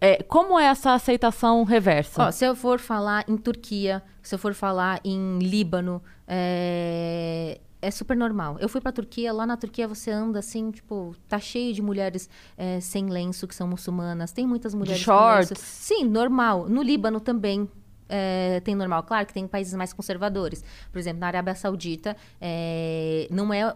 é, 0.00 0.22
como 0.22 0.58
é 0.58 0.66
essa 0.66 0.92
aceitação 0.92 1.64
reversa? 1.64 2.24
Ó, 2.24 2.30
se 2.30 2.44
eu 2.44 2.54
for 2.54 2.78
falar 2.78 3.24
em 3.26 3.36
Turquia, 3.36 4.02
se 4.22 4.34
eu 4.34 4.38
for 4.38 4.54
falar 4.54 5.00
em 5.02 5.38
Líbano, 5.38 6.02
é, 6.28 7.58
é 7.82 7.90
super 7.90 8.16
normal. 8.16 8.56
Eu 8.60 8.68
fui 8.68 8.80
pra 8.80 8.92
Turquia, 8.92 9.32
lá 9.32 9.46
na 9.46 9.56
Turquia 9.56 9.88
você 9.88 10.10
anda 10.10 10.38
assim, 10.38 10.70
tipo, 10.70 11.14
tá 11.26 11.40
cheio 11.40 11.72
de 11.72 11.82
mulheres 11.82 12.28
é, 12.56 12.78
sem 12.80 13.06
lenço 13.06 13.48
que 13.48 13.54
são 13.54 13.66
muçulmanas. 13.66 14.32
Tem 14.32 14.46
muitas 14.46 14.74
mulheres 14.74 14.98
de 14.98 15.04
shorts. 15.04 15.58
Sim, 15.58 16.04
normal. 16.04 16.68
No 16.68 16.82
Líbano 16.82 17.18
também 17.18 17.68
é, 18.10 18.60
tem 18.60 18.74
normal. 18.74 19.02
Claro 19.04 19.26
que 19.26 19.32
tem 19.32 19.46
países 19.46 19.72
mais 19.74 19.92
conservadores. 19.92 20.64
Por 20.92 20.98
exemplo, 20.98 21.20
na 21.20 21.28
Arábia 21.28 21.54
Saudita, 21.54 22.16
é, 22.40 23.28
não 23.30 23.54
é 23.54 23.74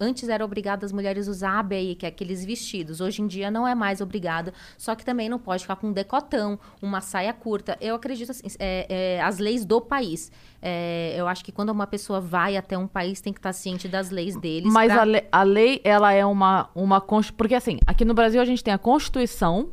antes 0.00 0.28
era 0.28 0.44
obrigado 0.44 0.84
as 0.84 0.92
mulheres 0.92 1.28
usar 1.28 1.58
a 1.58 1.62
BI, 1.62 1.94
que 1.94 2.06
é 2.06 2.08
aqueles 2.08 2.44
vestidos. 2.44 3.00
Hoje 3.00 3.22
em 3.22 3.26
dia 3.26 3.50
não 3.50 3.66
é 3.66 3.74
mais 3.74 4.00
obrigado. 4.00 4.52
Só 4.76 4.94
que 4.94 5.04
também 5.04 5.28
não 5.28 5.38
pode 5.38 5.62
ficar 5.62 5.76
com 5.76 5.88
um 5.88 5.92
decotão, 5.92 6.58
uma 6.80 7.00
saia 7.00 7.32
curta. 7.32 7.76
Eu 7.80 7.94
acredito 7.94 8.30
assim, 8.30 8.46
é, 8.58 9.16
é 9.16 9.22
as 9.22 9.38
leis 9.38 9.64
do 9.64 9.80
país. 9.80 10.32
É, 10.60 11.14
eu 11.16 11.28
acho 11.28 11.44
que 11.44 11.52
quando 11.52 11.70
uma 11.70 11.86
pessoa 11.86 12.20
vai 12.20 12.56
até 12.56 12.76
um 12.76 12.86
país, 12.86 13.20
tem 13.20 13.32
que 13.32 13.38
estar 13.38 13.52
ciente 13.52 13.86
das 13.86 14.10
leis 14.10 14.36
deles. 14.36 14.72
Mas 14.72 14.92
pra... 14.92 15.02
a, 15.02 15.04
lei, 15.04 15.28
a 15.30 15.42
lei, 15.42 15.80
ela 15.84 16.12
é 16.12 16.24
uma, 16.24 16.68
uma... 16.74 17.00
Porque 17.36 17.54
assim, 17.54 17.78
aqui 17.86 18.04
no 18.04 18.14
Brasil 18.14 18.40
a 18.40 18.44
gente 18.44 18.62
tem 18.64 18.74
a 18.74 18.78
Constituição, 18.78 19.70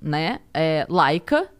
né? 0.00 0.40
É, 0.54 0.86
laica, 0.88 1.50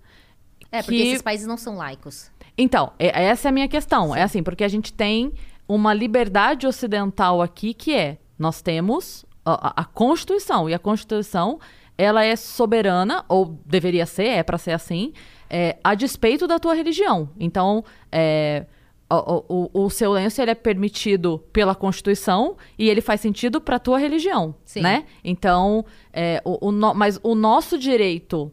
É, 0.70 0.82
porque 0.82 0.96
que- 0.96 1.08
esses 1.08 1.22
países 1.22 1.46
não 1.46 1.56
são 1.56 1.76
laicos. 1.76 2.30
Então, 2.56 2.92
é- 2.98 3.24
essa 3.24 3.48
é 3.48 3.50
a 3.50 3.52
minha 3.52 3.68
questão. 3.68 4.14
É 4.14 4.22
assim, 4.22 4.42
porque 4.42 4.64
a 4.64 4.68
gente 4.68 4.92
tem 4.92 5.32
uma 5.68 5.92
liberdade 5.94 6.66
ocidental 6.66 7.40
aqui 7.40 7.72
que 7.74 7.94
é: 7.94 8.18
nós 8.38 8.60
temos 8.60 9.24
a, 9.44 9.68
a- 9.68 9.72
a 9.82 9.84
Constituição, 9.84 10.68
e 10.68 10.74
a 10.74 10.78
Constituição 10.78 11.58
ela 11.96 12.24
é 12.24 12.36
soberana, 12.36 13.24
ou 13.28 13.58
deveria 13.66 14.06
ser, 14.06 14.26
é 14.28 14.42
para 14.42 14.56
ser 14.58 14.70
assim, 14.72 15.12
é, 15.50 15.78
a 15.82 15.94
despeito 15.94 16.46
da 16.46 16.58
tua 16.58 16.74
religião. 16.74 17.30
Então, 17.40 17.82
é, 18.12 18.66
o, 19.10 19.70
o- 19.74 19.84
o 19.86 19.90
seu 19.90 20.12
lenço 20.12 20.40
ele 20.40 20.50
é 20.50 20.54
permitido 20.54 21.38
pela 21.52 21.74
Constituição 21.74 22.56
e 22.78 22.88
ele 22.90 23.00
faz 23.00 23.20
sentido 23.20 23.60
para 23.60 23.78
tua 23.78 23.98
religião, 23.98 24.54
Sim. 24.64 24.82
né? 24.82 25.06
Então, 25.24 25.84
é, 26.12 26.40
o, 26.44 26.68
o 26.68 26.72
no- 26.72 26.94
mas 26.94 27.18
o 27.22 27.34
nosso 27.34 27.78
direito 27.78 28.52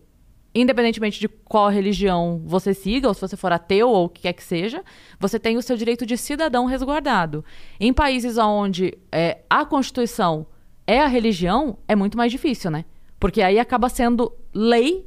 independentemente 0.55 1.19
de 1.19 1.27
qual 1.27 1.69
religião 1.69 2.41
você 2.45 2.73
siga, 2.73 3.09
ou 3.09 3.13
se 3.13 3.19
você 3.19 3.35
for 3.35 3.51
ateu 3.51 3.89
ou 3.89 4.05
o 4.05 4.09
que 4.09 4.21
quer 4.21 4.33
que 4.33 4.43
seja, 4.43 4.81
você 5.19 5.37
tem 5.37 5.57
o 5.57 5.61
seu 5.61 5.75
direito 5.75 6.05
de 6.05 6.17
cidadão 6.17 6.65
resguardado. 6.65 7.43
Em 7.77 7.91
países 7.91 8.37
onde 8.37 8.97
é, 9.11 9.39
a 9.49 9.65
Constituição 9.65 10.47
é 10.87 11.01
a 11.01 11.07
religião, 11.07 11.77
é 11.87 11.95
muito 11.95 12.17
mais 12.17 12.31
difícil, 12.31 12.71
né? 12.71 12.85
Porque 13.19 13.41
aí 13.41 13.59
acaba 13.59 13.89
sendo 13.89 14.31
lei 14.53 15.05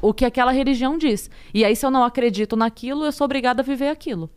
o 0.00 0.14
que 0.14 0.24
aquela 0.24 0.52
religião 0.52 0.96
diz. 0.96 1.30
E 1.52 1.64
aí, 1.64 1.76
se 1.76 1.84
eu 1.84 1.90
não 1.90 2.02
acredito 2.02 2.56
naquilo, 2.56 3.04
eu 3.04 3.12
sou 3.12 3.24
obrigada 3.26 3.62
a 3.62 3.64
viver 3.64 3.88
aquilo. 3.88 4.30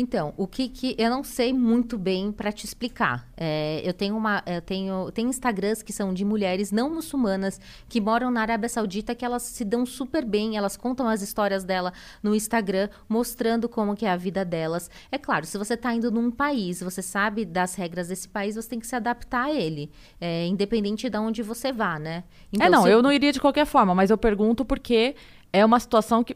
Então, 0.00 0.32
o 0.36 0.46
que 0.46 0.68
que 0.68 0.94
eu 0.96 1.10
não 1.10 1.24
sei 1.24 1.52
muito 1.52 1.98
bem 1.98 2.30
para 2.30 2.52
te 2.52 2.64
explicar. 2.64 3.26
É, 3.36 3.82
eu 3.84 3.92
tenho 3.92 4.16
uma, 4.16 4.44
eu 4.46 4.62
tenho, 4.62 5.10
tem 5.10 5.26
Instagrams 5.26 5.82
que 5.82 5.92
são 5.92 6.14
de 6.14 6.24
mulheres 6.24 6.70
não 6.70 6.88
muçulmanas 6.88 7.60
que 7.88 8.00
moram 8.00 8.30
na 8.30 8.42
Arábia 8.42 8.68
Saudita 8.68 9.12
que 9.12 9.24
elas 9.24 9.42
se 9.42 9.64
dão 9.64 9.84
super 9.84 10.24
bem, 10.24 10.56
elas 10.56 10.76
contam 10.76 11.08
as 11.08 11.20
histórias 11.20 11.64
dela 11.64 11.92
no 12.22 12.32
Instagram, 12.32 12.88
mostrando 13.08 13.68
como 13.68 13.96
que 13.96 14.06
é 14.06 14.10
a 14.10 14.16
vida 14.16 14.44
delas. 14.44 14.88
É 15.10 15.18
claro, 15.18 15.44
se 15.46 15.58
você 15.58 15.74
está 15.74 15.92
indo 15.92 16.12
num 16.12 16.30
país, 16.30 16.80
você 16.80 17.02
sabe 17.02 17.44
das 17.44 17.74
regras 17.74 18.06
desse 18.06 18.28
país, 18.28 18.54
você 18.54 18.68
tem 18.68 18.78
que 18.78 18.86
se 18.86 18.94
adaptar 18.94 19.46
a 19.46 19.52
ele, 19.52 19.90
é, 20.20 20.46
independente 20.46 21.10
de 21.10 21.18
onde 21.18 21.42
você 21.42 21.72
vá, 21.72 21.98
né? 21.98 22.22
é, 22.60 22.68
não, 22.68 22.84
se- 22.84 22.90
eu 22.90 23.02
não 23.02 23.10
iria 23.12 23.32
de 23.32 23.40
qualquer 23.40 23.66
forma, 23.66 23.94
mas 23.96 24.10
eu 24.10 24.18
pergunto 24.18 24.64
porque 24.64 25.16
é 25.52 25.64
uma 25.64 25.80
situação 25.80 26.22
que. 26.24 26.34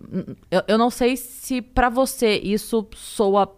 Eu, 0.50 0.62
eu 0.68 0.78
não 0.78 0.90
sei 0.90 1.16
se 1.16 1.60
pra 1.62 1.88
você 1.88 2.36
isso 2.42 2.86
soa 2.94 3.54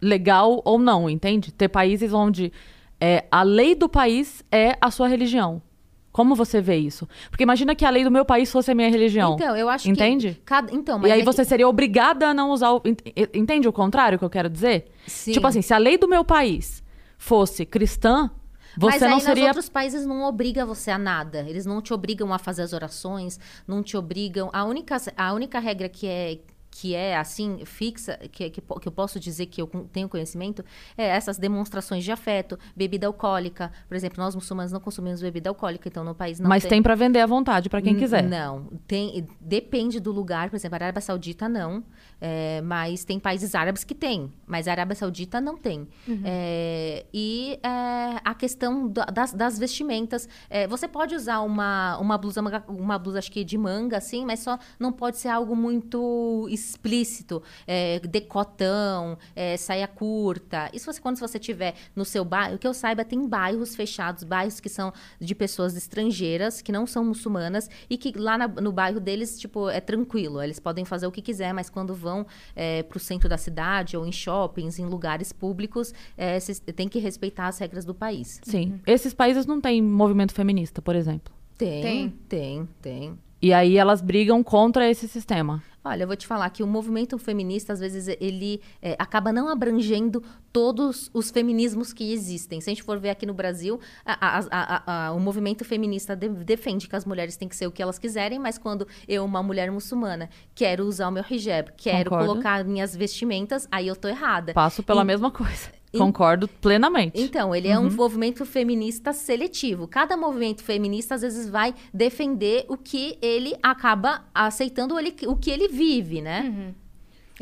legal 0.00 0.60
ou 0.64 0.78
não, 0.78 1.08
entende? 1.08 1.52
Ter 1.52 1.68
países 1.68 2.12
onde 2.12 2.52
é, 3.00 3.24
a 3.30 3.42
lei 3.42 3.74
do 3.74 3.88
país 3.88 4.42
é 4.50 4.76
a 4.80 4.90
sua 4.90 5.08
religião. 5.08 5.62
Como 6.10 6.34
você 6.34 6.60
vê 6.60 6.76
isso? 6.76 7.08
Porque 7.30 7.42
imagina 7.42 7.74
que 7.74 7.86
a 7.86 7.90
lei 7.90 8.04
do 8.04 8.10
meu 8.10 8.24
país 8.24 8.52
fosse 8.52 8.70
a 8.70 8.74
minha 8.74 8.90
religião. 8.90 9.34
Então, 9.34 9.56
eu 9.56 9.66
acho 9.68 9.88
Entende? 9.88 10.34
que 10.34 10.40
cada, 10.44 10.70
então, 10.74 10.98
mas 10.98 11.08
E 11.08 11.12
aí 11.12 11.20
é 11.20 11.24
que- 11.24 11.26
você 11.32 11.42
seria 11.42 11.66
obrigada 11.66 12.28
a 12.28 12.34
não 12.34 12.50
usar 12.50 12.70
o. 12.72 12.82
ent- 12.84 13.00
Entende 13.34 13.66
o 13.66 13.72
contrário 13.72 14.18
que 14.18 14.24
eu 14.24 14.28
quero 14.30 14.50
dizer? 14.50 14.90
Sim. 15.06 15.32
Tipo 15.32 15.46
assim, 15.46 15.62
se 15.62 15.72
a 15.72 15.78
lei 15.78 15.96
do 15.96 16.06
meu 16.06 16.22
país 16.24 16.82
fosse 17.16 17.64
cristã, 17.64 18.30
você 18.76 18.92
Mas 18.92 19.02
aí 19.02 19.08
não 19.08 19.16
nos 19.16 19.24
seria. 19.24 19.46
outros 19.46 19.68
países 19.68 20.06
não 20.06 20.22
obriga 20.22 20.64
você 20.64 20.90
a 20.90 20.98
nada. 20.98 21.40
Eles 21.48 21.66
não 21.66 21.80
te 21.82 21.92
obrigam 21.92 22.32
a 22.32 22.38
fazer 22.38 22.62
as 22.62 22.72
orações, 22.72 23.38
não 23.66 23.82
te 23.82 23.96
obrigam. 23.96 24.50
A 24.52 24.64
única, 24.64 24.96
a 25.16 25.32
única 25.32 25.58
regra 25.58 25.88
que 25.88 26.06
é 26.06 26.38
que 26.74 26.94
é 26.94 27.16
assim 27.16 27.64
fixa 27.66 28.16
que, 28.32 28.48
que, 28.48 28.60
que 28.62 28.88
eu 28.88 28.92
posso 28.92 29.20
dizer 29.20 29.44
que 29.46 29.60
eu 29.60 29.68
tenho 29.92 30.08
conhecimento 30.08 30.64
é 30.96 31.06
essas 31.06 31.36
demonstrações 31.38 32.02
de 32.02 32.10
afeto 32.10 32.58
bebida 32.74 33.06
alcoólica 33.06 33.70
por 33.86 33.94
exemplo 33.94 34.22
nós 34.24 34.34
muçulmanos 34.34 34.72
não 34.72 34.80
consumimos 34.80 35.20
bebida 35.20 35.50
alcoólica 35.50 35.86
então 35.88 36.02
no 36.02 36.14
país 36.14 36.40
não 36.40 36.48
Mas 36.48 36.64
tem 36.64 36.82
pra 36.82 36.94
vender 36.94 37.20
à 37.20 37.26
vontade 37.26 37.68
pra 37.68 37.82
quem 37.82 37.92
N- 37.92 37.98
quiser. 38.00 38.22
Não, 38.22 38.64
tem, 38.86 39.26
depende 39.40 40.00
do 40.00 40.10
lugar. 40.10 40.48
Por 40.48 40.56
exemplo, 40.56 40.76
a 40.76 40.78
Arábia 40.78 41.00
Saudita 41.02 41.46
não, 41.48 41.84
é, 42.20 42.60
mas 42.62 43.04
tem 43.04 43.20
países 43.20 43.54
árabes 43.54 43.84
que 43.84 43.94
tem, 43.94 44.32
mas 44.46 44.66
a 44.66 44.70
Arábia 44.72 44.94
Saudita 44.96 45.40
não 45.42 45.56
tem. 45.58 45.86
É, 46.24 47.04
e 47.12 47.58
é, 47.62 48.20
a 48.24 48.34
questão 48.34 48.88
da- 48.88 49.04
das, 49.04 49.32
das 49.32 49.58
vestimentas, 49.58 50.28
é, 50.48 50.66
você 50.66 50.88
pode 50.88 51.14
usar 51.14 51.40
uma, 51.40 51.98
uma 51.98 52.16
blusa, 52.16 52.40
manga- 52.40 52.64
uma 52.68 52.98
blusa 52.98 53.18
acho 53.18 53.30
que 53.30 53.44
de 53.44 53.58
manga, 53.58 53.98
assim, 53.98 54.24
mas 54.24 54.40
só 54.40 54.58
não 54.78 54.90
pode 54.92 55.18
ser 55.18 55.28
algo 55.28 55.54
muito 55.54 56.46
explícito, 56.70 57.42
é, 57.66 57.98
decotão, 58.00 59.18
é, 59.34 59.56
saia 59.56 59.86
curta. 59.86 60.70
Isso 60.72 60.90
você, 60.92 61.00
quando 61.00 61.18
você 61.18 61.38
tiver 61.38 61.74
no 61.94 62.04
seu 62.04 62.24
bairro, 62.24 62.58
que 62.58 62.66
eu 62.66 62.74
saiba, 62.74 63.04
tem 63.04 63.26
bairros 63.28 63.74
fechados, 63.76 64.24
bairros 64.24 64.60
que 64.60 64.68
são 64.68 64.92
de 65.20 65.34
pessoas 65.34 65.76
estrangeiras, 65.76 66.60
que 66.60 66.72
não 66.72 66.86
são 66.86 67.04
muçulmanas, 67.04 67.68
e 67.88 67.96
que 67.96 68.12
lá 68.18 68.36
na- 68.38 68.48
no 68.48 68.72
bairro 68.72 69.00
deles, 69.00 69.38
tipo, 69.38 69.68
é 69.68 69.80
tranquilo. 69.80 70.42
Eles 70.42 70.58
podem 70.58 70.84
fazer 70.84 71.06
o 71.06 71.12
que 71.12 71.22
quiser, 71.22 71.52
mas 71.52 71.68
quando 71.70 71.94
vão 71.94 72.26
é, 72.54 72.82
pro 72.82 72.98
centro 72.98 73.28
da 73.28 73.36
cidade, 73.38 73.96
ou 73.96 74.06
em 74.06 74.12
shoppings, 74.12 74.78
em 74.78 74.86
lugares 74.86 75.32
públicos, 75.32 75.92
é, 76.16 76.38
cês- 76.40 76.60
tem 76.60 76.88
que 76.88 76.98
respeitar 76.98 77.46
as 77.48 77.58
regras 77.58 77.84
do 77.84 77.94
país. 77.94 78.40
Sim. 78.42 78.80
Esses 78.86 79.14
países 79.14 79.46
não 79.46 79.60
têm 79.60 79.82
movimento 79.82 80.32
feminista, 80.32 80.80
por 80.82 80.94
exemplo. 80.94 81.32
Tem, 81.56 81.82
Tem? 81.82 82.08
tem, 82.28 82.68
tem. 82.80 83.18
E 83.40 83.52
aí 83.52 83.76
elas 83.76 84.00
brigam 84.00 84.42
contra 84.42 84.88
esse 84.88 85.08
sistema. 85.08 85.62
Olha, 85.84 86.04
eu 86.04 86.06
vou 86.06 86.14
te 86.16 86.26
falar 86.28 86.48
que 86.50 86.62
o 86.62 86.66
movimento 86.66 87.18
feminista, 87.18 87.72
às 87.72 87.80
vezes, 87.80 88.06
ele 88.20 88.60
é, 88.80 88.94
acaba 88.98 89.32
não 89.32 89.48
abrangendo 89.48 90.22
todos 90.52 91.10
os 91.12 91.30
feminismos 91.30 91.92
que 91.92 92.12
existem. 92.12 92.60
Se 92.60 92.70
a 92.70 92.72
gente 92.72 92.84
for 92.84 92.98
ver 93.00 93.10
aqui 93.10 93.26
no 93.26 93.34
Brasil, 93.34 93.80
a- 94.04 94.38
a- 94.50 94.82
a- 95.08 95.12
o 95.12 95.18
movimento 95.18 95.64
feminista 95.64 96.14
de- 96.14 96.28
defende 96.28 96.88
que 96.88 96.94
as 96.94 97.04
mulheres 97.04 97.36
têm 97.36 97.48
que 97.48 97.56
ser 97.56 97.66
o 97.66 97.72
que 97.72 97.82
elas 97.82 97.98
quiserem, 97.98 98.38
mas 98.38 98.58
quando 98.58 98.86
eu, 99.08 99.24
uma 99.24 99.42
mulher 99.42 99.70
muçulmana, 99.72 100.30
quero 100.54 100.84
usar 100.86 101.08
o 101.08 101.10
meu 101.10 101.24
hijab, 101.28 101.72
quero 101.76 102.10
Concordo. 102.10 102.32
colocar 102.32 102.64
minhas 102.64 102.94
vestimentas, 102.94 103.66
aí 103.70 103.88
eu 103.88 103.96
tô 103.96 104.06
errada. 104.06 104.54
Passo 104.54 104.82
pela 104.84 105.02
E- 105.02 105.04
mesma 105.04 105.30
coisa. 105.32 105.68
Concordo 105.98 106.48
plenamente. 106.48 107.20
Então, 107.20 107.54
ele 107.54 107.68
é 107.68 107.78
um 107.78 107.90
movimento 107.90 108.44
feminista 108.46 109.12
seletivo. 109.12 109.86
Cada 109.86 110.16
movimento 110.16 110.62
feminista, 110.62 111.14
às 111.14 111.20
vezes, 111.22 111.48
vai 111.48 111.74
defender 111.92 112.64
o 112.68 112.76
que 112.76 113.18
ele 113.20 113.54
acaba 113.62 114.24
aceitando, 114.34 114.98
ele- 114.98 115.14
o 115.26 115.36
que 115.36 115.50
ele 115.50 115.68
vive, 115.68 116.22
né? 116.22 116.74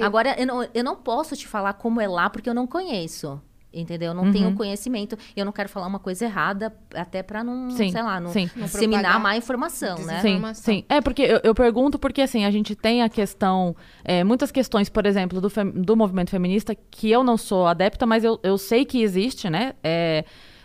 Agora, 0.01 0.35
eu 0.39 0.47
não, 0.47 0.69
eu 0.75 0.83
não 0.85 0.97
posso 0.97 1.37
te 1.37 1.47
falar 1.47 1.75
como 1.75 2.01
é 2.01 2.09
lá, 2.09 2.29
porque 2.31 2.49
eu 2.49 2.55
não 2.55 2.67
conheço. 2.67 3.41
Entendeu? 3.73 4.09
Eu 4.09 4.15
não 4.15 4.33
tenho 4.33 4.53
conhecimento. 4.55 5.17
Eu 5.37 5.45
não 5.45 5.53
quero 5.53 5.69
falar 5.69 5.87
uma 5.87 6.01
coisa 6.01 6.25
errada, 6.25 6.75
até 6.93 7.23
pra 7.23 7.45
não, 7.45 7.71
Sim, 7.71 7.91
sei 7.91 8.03
lá, 8.03 8.19
não, 8.19 8.31
sim. 8.33 8.51
Disseminar 8.57 9.21
má 9.21 9.37
informação, 9.37 9.97
né? 10.05 10.21
Sim, 10.21 10.43
sim. 10.55 10.85
É, 10.89 11.01
porque 11.01 11.23
eu, 11.23 11.41
eu 11.45 11.55
pergunto 11.55 11.97
porque, 11.97 12.21
assim, 12.21 12.45
a 12.45 12.51
gente 12.51 12.75
tem 12.75 13.03
a 13.03 13.09
questão... 13.09 13.77
é, 14.05 14.25
muitas 14.25 14.51
questões, 14.51 14.89
por 14.89 15.07
exemplo, 15.07 15.41
do, 15.41 15.49
fem- 15.49 15.71
do 15.71 15.95
movimento 15.97 16.31
feminista, 16.31 16.75
que 16.91 17.11
eu 17.11 17.23
não 17.23 17.37
sou 17.37 17.67
adepta, 17.69 18.05
mas 18.07 18.25
eu, 18.25 18.41
eu 18.43 18.59
sei 18.59 18.85
que 18.85 19.03
existe, 19.03 19.49
né? 19.49 19.75
É, 19.85 20.25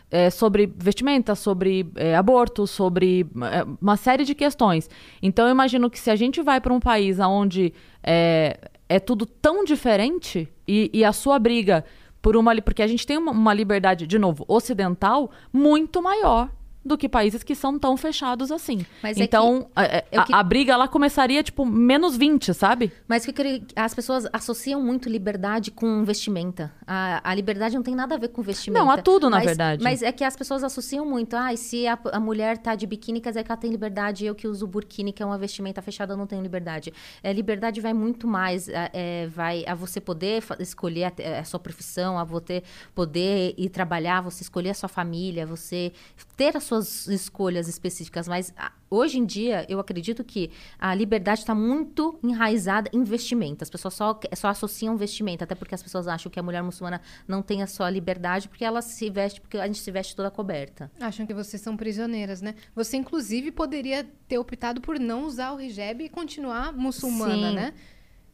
é, 0.09 0.29
sobre 0.31 0.65
vestimenta, 0.75 1.35
sobre 1.35 1.91
é, 1.95 2.15
aborto, 2.15 2.65
sobre 2.65 3.27
é, 3.51 3.65
uma 3.79 3.97
série 3.97 4.23
de 4.23 4.33
questões. 4.33 4.89
Então, 5.21 5.45
eu 5.45 5.51
imagino 5.51 5.89
que 5.91 5.99
se 5.99 6.09
a 6.09 6.15
gente 6.15 6.41
vai 6.41 6.59
para 6.59 6.73
um 6.73 6.79
país 6.79 7.19
onde 7.19 7.71
é, 8.03 8.57
é 8.89 8.99
tudo 8.99 9.25
tão 9.27 9.63
diferente 9.63 10.47
e, 10.67 10.89
e 10.93 11.03
a 11.05 11.11
sua 11.13 11.37
briga 11.37 11.83
por 12.25 12.35
uma... 12.35 12.59
Porque 12.59 12.81
a 12.81 12.87
gente 12.87 13.05
tem 13.05 13.19
uma, 13.19 13.31
uma 13.31 13.53
liberdade, 13.53 14.07
de 14.07 14.17
novo, 14.17 14.43
ocidental 14.47 15.29
muito 15.53 16.01
maior 16.01 16.49
do 16.85 16.95
que 16.97 17.09
países 17.09 17.41
que 17.43 17.55
são 17.55 17.79
tão 17.79 17.97
fechados 17.97 18.51
assim. 18.51 18.85
Mas 19.01 19.17
é 19.17 19.23
então, 19.23 19.67
a, 19.75 19.81
a- 19.81 19.85
é 19.85 20.23
que- 20.23 20.33
a 20.33 20.43
briga 20.43 20.77
lá 20.77 20.87
começaria, 20.87 21.41
tipo, 21.41 21.65
menos 21.65 22.15
20, 22.15 22.53
sabe? 22.53 22.91
Mas 23.07 23.25
que 23.25 23.63
as 23.75 23.93
pessoas 23.93 24.27
associam 24.31 24.81
muito 24.83 25.09
liberdade 25.09 25.71
com 25.71 26.03
vestimenta. 26.05 26.71
A, 26.85 27.21
a 27.29 27.33
liberdade 27.33 27.75
não 27.75 27.81
tem 27.83 27.95
nada 27.95 28.13
a 28.15 28.17
ver 28.17 28.27
com 28.29 28.41
vestimenta. 28.43 28.83
Não, 28.83 28.91
há 28.91 29.01
tudo, 29.01 29.29
na 29.29 29.37
Mas- 29.37 29.45
verdade. 29.45 29.83
Mas 29.83 30.01
é 30.03 30.11
que 30.11 30.23
as 30.23 30.35
pessoas 30.35 30.63
associam 30.63 31.05
muito. 31.05 31.35
Ah, 31.35 31.55
se 31.57 31.87
a, 31.87 31.97
a 32.13 32.19
mulher 32.19 32.57
tá 32.59 32.75
de 32.75 32.85
biquíni, 32.85 33.19
quer 33.19 33.29
dizer 33.29 33.43
que 33.43 33.51
ela 33.51 33.59
tem 33.59 33.71
liberdade. 33.71 34.25
Eu 34.25 34.35
que 34.35 34.47
uso 34.47 34.67
burkini, 34.67 35.11
que 35.11 35.23
é 35.23 35.25
uma 35.25 35.37
vestimenta 35.37 35.81
fechada, 35.81 36.13
eu 36.13 36.17
não 36.17 36.27
tenho 36.27 36.43
liberdade. 36.43 36.93
É, 37.23 37.33
liberdade 37.33 37.81
vai 37.81 37.93
muito 37.93 38.27
mais. 38.27 38.69
é, 38.69 38.89
é, 38.93 39.27
vai 39.27 39.63
a 39.65 39.73
você 39.73 39.99
poder 39.99 40.43
escolher 40.59 41.05
a, 41.05 41.39
a 41.39 41.43
sua 41.43 41.59
profissão, 41.59 42.19
a 42.19 42.23
você 42.23 42.61
poder 42.93 43.53
ir 43.57 43.69
trabalhar, 43.69 44.21
você 44.21 44.43
escolher 44.43 44.69
a 44.69 44.73
sua 44.73 44.89
família, 44.89 45.45
você 45.45 45.91
ter 46.37 46.55
as 46.55 46.63
suas 46.83 47.07
escolhas 47.07 47.67
específicas. 47.67 48.27
Mas 48.27 48.53
ah, 48.57 48.71
hoje 48.89 49.19
em 49.19 49.25
dia, 49.25 49.65
eu 49.69 49.79
acredito 49.79 50.23
que 50.23 50.51
a 50.77 50.93
liberdade 50.93 51.41
está 51.41 51.55
muito 51.55 52.19
enraizada 52.23 52.89
em 52.93 53.03
vestimenta. 53.03 53.63
As 53.63 53.69
pessoas 53.69 53.93
só, 53.93 54.19
só 54.35 54.47
associam 54.49 54.97
vestimenta, 54.97 55.43
até 55.43 55.55
porque 55.55 55.75
as 55.75 55.81
pessoas 55.81 56.07
acham 56.07 56.31
que 56.31 56.39
a 56.39 56.43
mulher 56.43 56.61
muçulmana 56.63 57.01
não 57.27 57.41
tem 57.41 57.61
a 57.61 57.67
sua 57.67 57.89
liberdade 57.89 58.49
porque 58.49 58.65
ela 58.65 58.81
se 58.81 59.09
veste, 59.09 59.39
porque 59.39 59.57
a 59.57 59.67
gente 59.67 59.79
se 59.79 59.91
veste 59.91 60.15
toda 60.15 60.29
coberta. 60.29 60.91
Acham 60.99 61.25
que 61.25 61.33
vocês 61.33 61.61
são 61.61 61.77
prisioneiras, 61.77 62.41
né? 62.41 62.55
Você, 62.75 62.97
inclusive, 62.97 63.51
poderia 63.51 64.05
ter 64.27 64.37
optado 64.37 64.81
por 64.81 64.99
não 64.99 65.25
usar 65.25 65.53
o 65.53 65.61
hijab 65.61 66.03
e 66.03 66.09
continuar 66.09 66.73
muçulmana, 66.73 67.49
Sim. 67.49 67.55
né? 67.55 67.73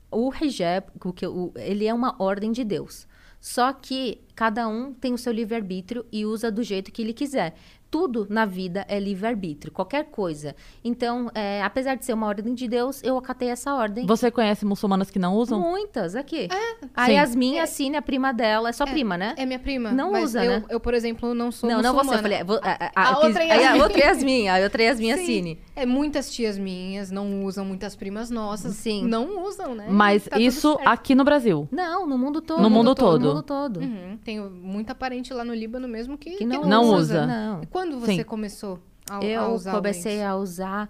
O 0.09 0.31
hijab, 0.33 0.87
o 1.03 1.13
que, 1.13 1.25
o, 1.25 1.53
ele 1.55 1.85
é 1.85 1.93
uma 1.93 2.15
ordem 2.19 2.51
de 2.51 2.63
Deus. 2.63 3.07
Só 3.41 3.73
que 3.73 4.21
cada 4.35 4.67
um 4.67 4.93
tem 4.93 5.15
o 5.15 5.17
seu 5.17 5.33
livre-arbítrio 5.33 6.05
e 6.11 6.25
usa 6.27 6.51
do 6.51 6.61
jeito 6.61 6.91
que 6.91 7.01
ele 7.01 7.11
quiser. 7.11 7.55
Tudo 7.91 8.25
na 8.29 8.45
vida 8.45 8.85
é 8.87 8.97
livre-arbítrio, 8.97 9.71
qualquer 9.71 10.05
coisa. 10.05 10.55
Então, 10.83 11.29
é, 11.35 11.61
apesar 11.61 11.95
de 11.95 12.05
ser 12.05 12.13
uma 12.13 12.25
ordem 12.25 12.55
de 12.55 12.65
Deus, 12.67 13.03
eu 13.03 13.17
acatei 13.17 13.49
essa 13.49 13.75
ordem. 13.75 14.05
Você 14.07 14.31
conhece 14.31 14.65
muçulmanas 14.65 15.11
que 15.11 15.19
não 15.19 15.35
usam? 15.35 15.59
Muitas, 15.59 16.15
aqui. 16.15 16.47
a 16.95 17.05
Sim. 17.05 17.11
Yasmin, 17.11 17.59
a 17.59 17.67
Cine, 17.67 17.97
a 17.97 18.01
prima 18.01 18.31
dela, 18.33 18.69
é 18.69 18.71
sua 18.71 18.87
prima, 18.87 19.17
né? 19.17 19.33
É 19.37 19.45
minha 19.45 19.59
prima. 19.59 19.91
Não 19.91 20.13
mas 20.13 20.23
usa, 20.23 20.43
eu, 20.45 20.51
né? 20.61 20.63
eu, 20.69 20.79
por 20.79 20.93
exemplo, 20.93 21.33
não 21.33 21.51
sou 21.51 21.69
não, 21.69 21.81
não 21.81 21.93
você. 21.93 22.05
muçulmana. 22.15 22.17
Eu 22.17 22.21
falei, 22.21 22.37
é, 22.37 22.43
vo- 22.45 22.59
a, 22.63 22.71
a, 22.71 22.91
A 22.95 23.11
a- 23.11 23.15
que- 23.19 23.25
outra 23.27 23.43
aí 23.43 23.51
a 23.51 23.55
Yasmin. 23.55 23.81
outra 23.81 23.99
Yasmin, 23.99 24.47
a 24.47 24.57
outra 24.63 24.83
Yasmin, 24.83 25.11
a 25.11 25.17
Sim. 25.17 25.25
Cine. 25.25 25.59
É, 25.75 25.85
muitas 25.85 26.31
tias 26.31 26.57
minhas 26.57 27.11
não 27.11 27.43
usam, 27.43 27.65
muitas 27.65 27.93
primas 27.95 28.29
nossas 28.29 28.73
Sim. 28.75 29.05
não 29.05 29.43
usam, 29.45 29.75
né? 29.75 29.87
Mas 29.89 30.23
Tá 30.23 30.39
isso 30.39 30.77
aqui 30.85 31.13
no 31.13 31.25
Brasil. 31.25 31.67
Não, 31.69 32.07
no 32.07 32.17
mundo 32.17 32.41
todo. 32.41 32.61
No 32.61 32.69
mundo 32.69 32.95
todo. 32.95 33.19
No 33.21 33.27
mundo 33.33 33.43
todo. 33.43 33.79
Uhum. 33.81 34.17
Tenho 34.23 34.49
muita 34.49 34.95
parente 34.95 35.33
lá 35.33 35.43
no 35.43 35.53
Líbano 35.53 35.87
mesmo 35.89 36.17
que, 36.17 36.31
Que 36.37 36.45
não, 36.45 36.63
Não 36.63 36.83
usa. 36.83 36.95
usa. 36.95 37.27
Não. 37.27 37.61
Quando 37.81 37.99
você 37.99 38.15
Sim. 38.17 38.23
começou 38.23 38.79
a, 39.09 39.17
a 39.17 39.23
Eu 39.23 39.53
usar 39.53 39.71
o 39.73 39.75
comecei 39.77 40.21
a 40.23 40.35
usar. 40.35 40.87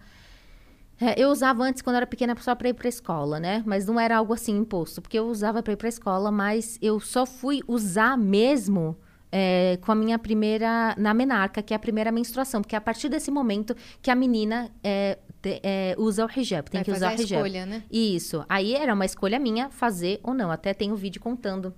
É, 1.00 1.20
eu 1.20 1.30
usava 1.30 1.64
antes 1.64 1.82
quando 1.82 1.96
eu 1.96 1.98
era 1.98 2.06
pequena 2.08 2.36
só 2.40 2.54
pra 2.54 2.68
ir 2.70 2.74
pra 2.74 2.90
escola, 2.90 3.40
né? 3.40 3.64
Mas 3.66 3.86
não 3.88 3.98
era 4.00 4.18
algo 4.18 4.34
assim 4.34 4.58
imposto, 4.58 5.02
porque 5.02 5.18
eu 5.18 5.26
usava 5.28 5.64
pra 5.64 5.72
ir 5.74 5.78
pra 5.78 5.88
escola, 5.88 6.32
mas 6.32 6.78
eu 6.82 7.00
só 7.00 7.26
fui 7.26 7.62
usar 7.66 8.18
mesmo 8.18 8.96
é, 9.32 9.80
com 9.82 9.92
a 9.92 9.96
minha 9.96 10.20
primeira. 10.20 10.94
na 10.98 11.14
menarca, 11.14 11.64
que 11.64 11.74
é 11.74 11.78
a 11.78 11.80
primeira 11.80 12.12
menstruação, 12.12 12.62
porque 12.62 12.76
é 12.76 12.78
a 12.78 12.82
partir 12.82 13.08
desse 13.08 13.32
momento 13.32 13.74
que 14.02 14.12
a 14.12 14.16
menina 14.16 14.70
é, 14.84 15.18
te- 15.42 15.62
é, 15.64 15.96
usa 15.98 16.26
o 16.26 16.30
hijab, 16.30 16.70
tem 16.70 16.80
Vai 16.80 16.84
que 16.86 16.92
usar 16.92 17.08
a 17.08 17.12
o 17.12 17.14
hijab. 17.14 17.24
escolha, 17.48 17.66
né? 17.66 17.84
Isso. 17.90 18.44
Aí 18.50 18.76
era 18.76 18.94
uma 18.94 19.06
escolha 19.06 19.40
minha 19.40 19.70
fazer 19.70 20.20
ou 20.22 20.34
não. 20.34 20.52
Até 20.52 20.74
tem 20.74 20.92
um 20.92 20.96
vídeo 20.96 21.22
contando 21.22 21.74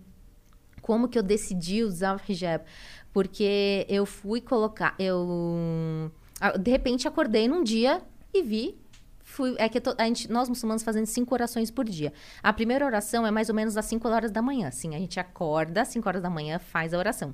como 0.81 1.07
que 1.07 1.17
eu 1.17 1.23
decidi 1.23 1.81
usar 1.83 2.17
o 2.17 2.19
hijab. 2.29 2.65
Porque 3.13 3.85
eu 3.87 4.05
fui 4.05 4.41
colocar. 4.41 4.95
Eu. 4.97 6.11
ah, 6.41 6.57
De 6.57 6.71
repente 6.71 7.07
acordei 7.07 7.47
num 7.47 7.63
dia 7.63 8.01
e 8.33 8.41
vi. 8.41 8.77
Fui, 9.23 9.55
é 9.57 9.69
que 9.69 9.81
a 9.97 10.05
gente, 10.05 10.29
nós 10.29 10.49
muçulmanos 10.49 10.83
fazemos 10.83 11.09
cinco 11.09 11.33
orações 11.33 11.71
por 11.71 11.85
dia. 11.85 12.11
A 12.41 12.51
primeira 12.51 12.85
oração 12.85 13.25
é 13.25 13.31
mais 13.31 13.49
ou 13.49 13.55
menos 13.55 13.77
às 13.77 13.85
5 13.85 14.07
horas 14.07 14.31
da 14.31 14.41
manhã. 14.41 14.67
Assim, 14.67 14.93
a 14.95 14.99
gente 14.99 15.19
acorda 15.19 15.81
às 15.81 15.87
5 15.87 16.07
horas 16.07 16.21
da 16.21 16.29
manhã, 16.29 16.59
faz 16.59 16.93
a 16.93 16.97
oração. 16.97 17.33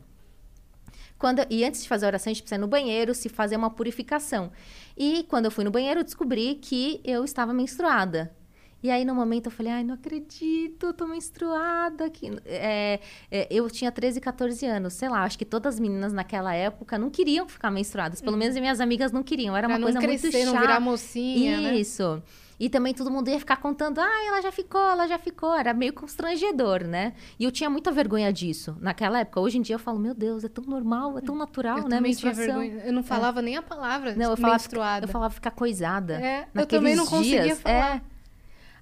Quando, 1.17 1.45
e 1.49 1.65
antes 1.65 1.83
de 1.83 1.89
fazer 1.89 2.05
a 2.05 2.09
oração, 2.09 2.31
a 2.31 2.33
gente 2.33 2.43
precisa 2.43 2.57
ir 2.57 2.61
no 2.61 2.67
banheiro, 2.67 3.13
se 3.13 3.27
fazer 3.27 3.57
uma 3.57 3.69
purificação. 3.69 4.49
E 4.97 5.23
quando 5.23 5.45
eu 5.45 5.51
fui 5.51 5.65
no 5.65 5.71
banheiro, 5.71 5.99
eu 5.99 6.03
descobri 6.05 6.55
que 6.55 7.01
eu 7.03 7.25
estava 7.25 7.53
menstruada. 7.53 8.33
E 8.81 8.89
aí, 8.89 9.03
no 9.03 9.13
momento, 9.13 9.47
eu 9.47 9.51
falei, 9.51 9.71
ai, 9.71 9.83
não 9.83 9.93
acredito, 9.95 10.87
eu 10.87 10.93
tô 10.93 11.05
menstruada. 11.07 12.09
Que... 12.09 12.31
É, 12.45 12.99
é, 13.29 13.47
eu 13.51 13.69
tinha 13.69 13.91
13, 13.91 14.21
14 14.21 14.65
anos, 14.65 14.93
sei 14.93 15.09
lá, 15.09 15.23
acho 15.23 15.37
que 15.37 15.45
todas 15.45 15.75
as 15.75 15.79
meninas 15.79 16.13
naquela 16.13 16.53
época 16.53 16.97
não 16.97 17.09
queriam 17.09 17.47
ficar 17.47 17.71
menstruadas. 17.71 18.21
Pelo 18.21 18.37
menos 18.37 18.55
minhas 18.57 18.79
amigas 18.79 19.11
não 19.11 19.23
queriam, 19.23 19.55
era 19.55 19.67
Pra 19.67 19.77
uma 19.77 19.83
coisa 19.83 19.99
crescer, 19.99 20.27
muito 20.27 20.45
chata. 20.45 20.53
não 20.53 20.61
virar 20.61 20.79
mocinha, 20.79 21.59
né? 21.61 21.75
Isso. 21.75 22.21
E 22.59 22.67
também 22.69 22.93
todo 22.93 23.09
mundo 23.09 23.29
ia 23.29 23.39
ficar 23.39 23.55
contando, 23.55 23.99
ah, 23.99 24.25
ela 24.27 24.41
já 24.41 24.51
ficou, 24.51 24.81
ela 24.81 25.07
já 25.07 25.17
ficou. 25.17 25.55
Era 25.55 25.73
meio 25.73 25.93
constrangedor, 25.93 26.83
né? 26.83 27.13
E 27.39 27.45
eu 27.45 27.51
tinha 27.51 27.69
muita 27.69 27.89
vergonha 27.89 28.33
disso 28.33 28.75
naquela 28.81 29.19
época. 29.19 29.39
Hoje 29.39 29.57
em 29.57 29.61
dia 29.61 29.75
eu 29.75 29.79
falo, 29.79 29.97
meu 29.97 30.13
Deus, 30.13 30.43
é 30.43 30.49
tão 30.49 30.65
normal, 30.65 31.17
é 31.17 31.21
tão 31.21 31.35
natural, 31.35 31.77
Eu 31.79 31.87
né? 31.87 32.01
menstruação. 32.01 32.61
Eu 32.61 32.91
não 32.91 33.01
falava 33.03 33.41
nem 33.41 33.55
a 33.55 33.61
palavra 33.61 34.13
Não, 34.13 34.31
eu 34.31 34.35
falava, 34.37 34.57
menstruada. 34.57 35.05
eu 35.05 35.09
falava 35.09 35.33
ficar 35.33 35.51
coisada. 35.51 36.15
É, 36.15 36.47
eu 36.53 36.65
também 36.65 36.95
não 36.97 37.05
conseguia 37.05 37.43
dias, 37.43 37.61
falar. 37.61 37.95
É. 37.97 38.01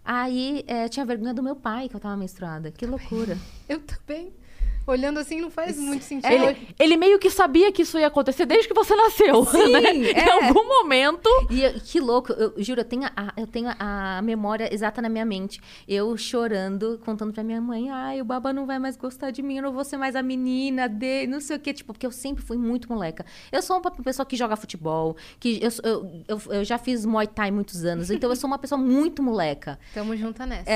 Aí 0.09 0.63
é, 0.67 0.87
tinha 0.87 1.05
vergonha 1.05 1.33
do 1.33 1.43
meu 1.43 1.53
pai 1.53 1.89
que 1.89 1.95
eu 1.97 1.99
tava 1.99 2.15
menstruada. 2.15 2.71
Que 2.71 2.85
loucura. 2.85 3.37
Eu 3.67 3.81
também. 3.81 4.33
Olhando 4.87 5.19
assim 5.19 5.41
não 5.41 5.51
faz 5.51 5.77
muito 5.77 6.03
sentido. 6.03 6.31
Ele, 6.31 6.57
ele 6.79 6.97
meio 6.97 7.19
que 7.19 7.29
sabia 7.29 7.71
que 7.71 7.81
isso 7.81 7.99
ia 7.99 8.07
acontecer 8.07 8.45
desde 8.45 8.67
que 8.69 8.73
você 8.73 8.95
nasceu. 8.95 9.45
Sim, 9.45 9.67
né? 9.71 9.93
Em 9.93 10.05
é. 10.11 10.31
algum 10.31 10.65
momento. 10.65 11.29
E 11.51 11.61
eu- 11.61 11.73
que 11.73 11.99
louco, 11.99 12.31
eu 12.33 12.53
juro, 12.57 12.81
eu 12.81 12.85
tenho, 12.85 13.03
a, 13.15 13.33
eu 13.35 13.45
tenho 13.45 13.69
a 13.77 14.21
memória 14.23 14.73
exata 14.73 15.01
na 15.01 15.09
minha 15.09 15.25
mente. 15.25 15.59
Eu 15.87 16.15
chorando, 16.15 16.99
contando 17.03 17.33
pra 17.33 17.43
minha 17.43 17.59
mãe, 17.59 17.89
ai, 17.89 18.21
o 18.21 18.25
baba 18.25 18.53
não 18.53 18.65
vai 18.65 18.79
mais 18.79 18.95
gostar 18.95 19.31
de 19.31 19.41
mim, 19.43 19.57
eu 19.57 19.63
não 19.63 19.73
vou 19.73 19.83
ser 19.83 19.97
mais 19.97 20.15
a 20.15 20.23
menina 20.23 20.87
dele, 20.87 21.27
não 21.27 21.41
sei 21.41 21.57
o 21.57 21.59
quê. 21.59 21.73
Tipo, 21.73 21.93
porque 21.93 22.05
eu 22.05 22.11
sempre 22.11 22.43
fui 22.43 22.57
muito 22.57 22.87
moleca. 22.91 23.25
Eu 23.51 23.61
sou 23.61 23.77
uma 23.77 23.91
pessoa 23.91 24.25
que 24.25 24.35
joga 24.37 24.55
futebol, 24.55 25.17
que 25.39 25.59
eu, 25.61 25.69
sou- 25.71 25.83
eu, 25.85 26.23
eu, 26.27 26.41
eu 26.53 26.63
já 26.63 26.77
fiz 26.77 27.05
Muay 27.05 27.27
Thai 27.27 27.51
muitos 27.51 27.83
anos, 27.83 28.09
então 28.09 28.29
eu 28.29 28.35
sou 28.35 28.47
uma 28.47 28.57
pessoa 28.57 28.79
muito 28.79 29.21
moleca. 29.21 29.77
Tamo 29.93 30.15
junta 30.15 30.45
nessa. 30.45 30.69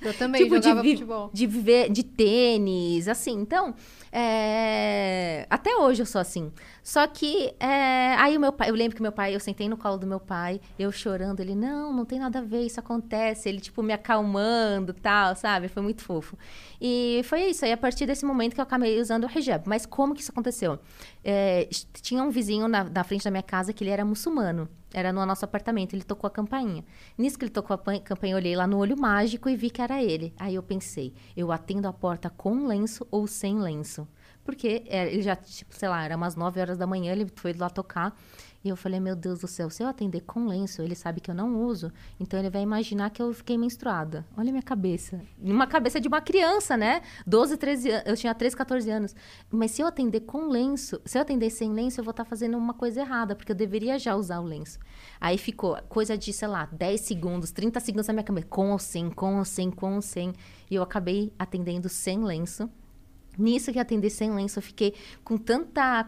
Eu 0.00 0.14
também 0.14 0.42
tipo, 0.44 0.58
de, 0.58 0.64
jogava 0.68 0.82
vi- 0.82 0.92
futebol. 0.92 1.30
de 1.32 1.46
viver 1.46 1.90
de 1.90 2.02
tênis, 2.02 3.08
assim. 3.08 3.31
Então, 3.34 3.74
é, 4.10 5.46
até 5.50 5.74
hoje 5.76 6.02
eu 6.02 6.06
sou 6.06 6.20
assim. 6.20 6.52
Só 6.82 7.06
que 7.06 7.54
é, 7.60 8.14
aí 8.18 8.36
o 8.36 8.40
meu 8.40 8.52
pai, 8.52 8.70
eu 8.70 8.74
lembro 8.74 8.96
que 8.96 9.02
meu 9.02 9.12
pai, 9.12 9.34
eu 9.34 9.40
sentei 9.40 9.68
no 9.68 9.76
colo 9.76 9.96
do 9.98 10.06
meu 10.06 10.18
pai, 10.18 10.60
eu 10.76 10.90
chorando, 10.90 11.40
ele, 11.40 11.54
não, 11.54 11.92
não 11.92 12.04
tem 12.04 12.18
nada 12.18 12.40
a 12.40 12.42
ver, 12.42 12.62
isso 12.62 12.80
acontece. 12.80 13.48
Ele, 13.48 13.60
tipo, 13.60 13.82
me 13.82 13.92
acalmando 13.92 14.92
tal, 14.92 15.36
sabe? 15.36 15.68
Foi 15.68 15.82
muito 15.82 16.02
fofo. 16.02 16.36
E 16.80 17.20
foi 17.24 17.46
isso. 17.46 17.64
Aí, 17.64 17.72
a 17.72 17.76
partir 17.76 18.06
desse 18.06 18.24
momento 18.24 18.54
que 18.54 18.60
eu 18.60 18.64
acabei 18.64 19.00
usando 19.00 19.24
o 19.24 19.38
hijab. 19.38 19.68
Mas 19.68 19.86
como 19.86 20.14
que 20.14 20.22
isso 20.22 20.32
aconteceu? 20.32 20.78
É, 21.24 21.68
tinha 22.00 22.22
um 22.22 22.30
vizinho 22.30 22.66
na, 22.66 22.84
na 22.84 23.04
frente 23.04 23.24
da 23.24 23.30
minha 23.30 23.42
casa 23.42 23.72
que 23.72 23.84
ele 23.84 23.90
era 23.90 24.04
muçulmano. 24.04 24.68
Era 24.92 25.12
no 25.12 25.24
nosso 25.24 25.44
apartamento, 25.44 25.94
ele 25.94 26.02
tocou 26.02 26.28
a 26.28 26.30
campainha. 26.30 26.84
Nisso 27.16 27.38
que 27.38 27.44
ele 27.44 27.52
tocou 27.52 27.74
a 27.74 28.00
campainha, 28.00 28.34
eu 28.34 28.36
olhei 28.36 28.54
lá 28.54 28.66
no 28.66 28.76
olho 28.76 28.98
mágico 28.98 29.48
e 29.48 29.56
vi 29.56 29.70
que 29.70 29.80
era 29.80 30.02
ele. 30.02 30.34
Aí 30.38 30.54
eu 30.54 30.62
pensei, 30.62 31.14
eu 31.36 31.50
atendo 31.50 31.88
a 31.88 31.92
porta 31.92 32.28
com 32.28 32.66
lenço 32.66 33.06
ou 33.10 33.26
sem 33.26 33.58
lenço? 33.58 34.06
Porque 34.44 34.82
é, 34.86 35.12
ele 35.12 35.22
já, 35.22 35.36
tipo, 35.36 35.74
sei 35.74 35.88
lá, 35.88 36.04
era 36.04 36.16
umas 36.16 36.34
9 36.34 36.60
horas 36.60 36.78
da 36.78 36.86
manhã, 36.86 37.12
ele 37.12 37.26
foi 37.34 37.52
lá 37.52 37.70
tocar. 37.70 38.16
E 38.64 38.68
eu 38.68 38.76
falei, 38.76 39.00
meu 39.00 39.16
Deus 39.16 39.40
do 39.40 39.48
céu, 39.48 39.68
se 39.68 39.82
eu 39.82 39.88
atender 39.88 40.20
com 40.20 40.46
lenço, 40.46 40.82
ele 40.82 40.94
sabe 40.94 41.20
que 41.20 41.28
eu 41.28 41.34
não 41.34 41.64
uso, 41.64 41.92
então 42.20 42.38
ele 42.38 42.48
vai 42.48 42.62
imaginar 42.62 43.10
que 43.10 43.20
eu 43.20 43.32
fiquei 43.34 43.58
menstruada. 43.58 44.24
Olha 44.36 44.50
a 44.50 44.52
minha 44.52 44.62
cabeça. 44.62 45.20
Uma 45.42 45.66
cabeça 45.66 46.00
de 46.00 46.06
uma 46.06 46.20
criança, 46.20 46.76
né? 46.76 47.02
12, 47.26 47.56
13 47.56 47.90
anos. 47.90 48.06
Eu 48.06 48.16
tinha 48.16 48.32
13, 48.32 48.56
14 48.56 48.90
anos. 48.90 49.16
Mas 49.50 49.72
se 49.72 49.82
eu 49.82 49.86
atender 49.86 50.20
com 50.20 50.48
lenço, 50.48 51.00
se 51.04 51.18
eu 51.18 51.22
atender 51.22 51.50
sem 51.50 51.72
lenço, 51.72 51.98
eu 51.98 52.04
vou 52.04 52.12
estar 52.12 52.24
fazendo 52.24 52.56
uma 52.56 52.72
coisa 52.72 53.00
errada, 53.00 53.34
porque 53.34 53.50
eu 53.50 53.56
deveria 53.56 53.98
já 53.98 54.14
usar 54.14 54.38
o 54.38 54.44
lenço. 54.44 54.78
Aí 55.20 55.36
ficou 55.38 55.76
coisa 55.88 56.16
de, 56.16 56.32
sei 56.32 56.46
lá, 56.46 56.68
10 56.70 57.00
segundos, 57.00 57.50
30 57.50 57.80
segundos 57.80 58.06
na 58.06 58.12
minha 58.14 58.24
cabeça, 58.24 58.46
com 58.46 58.70
ou 58.70 58.78
sem, 58.78 59.10
com 59.10 59.38
ou 59.38 59.44
sem, 59.44 59.72
com 59.72 59.96
ou 59.96 60.02
sem. 60.02 60.32
E 60.70 60.76
eu 60.76 60.84
acabei 60.84 61.32
atendendo 61.36 61.88
sem 61.88 62.22
lenço. 62.22 62.70
Nisso 63.38 63.72
que 63.72 63.78
eu 63.78 63.82
atendi 63.82 64.10
sem 64.10 64.30
lenço, 64.34 64.58
eu 64.58 64.62
fiquei 64.62 64.94
com 65.24 65.36
tanta 65.38 66.06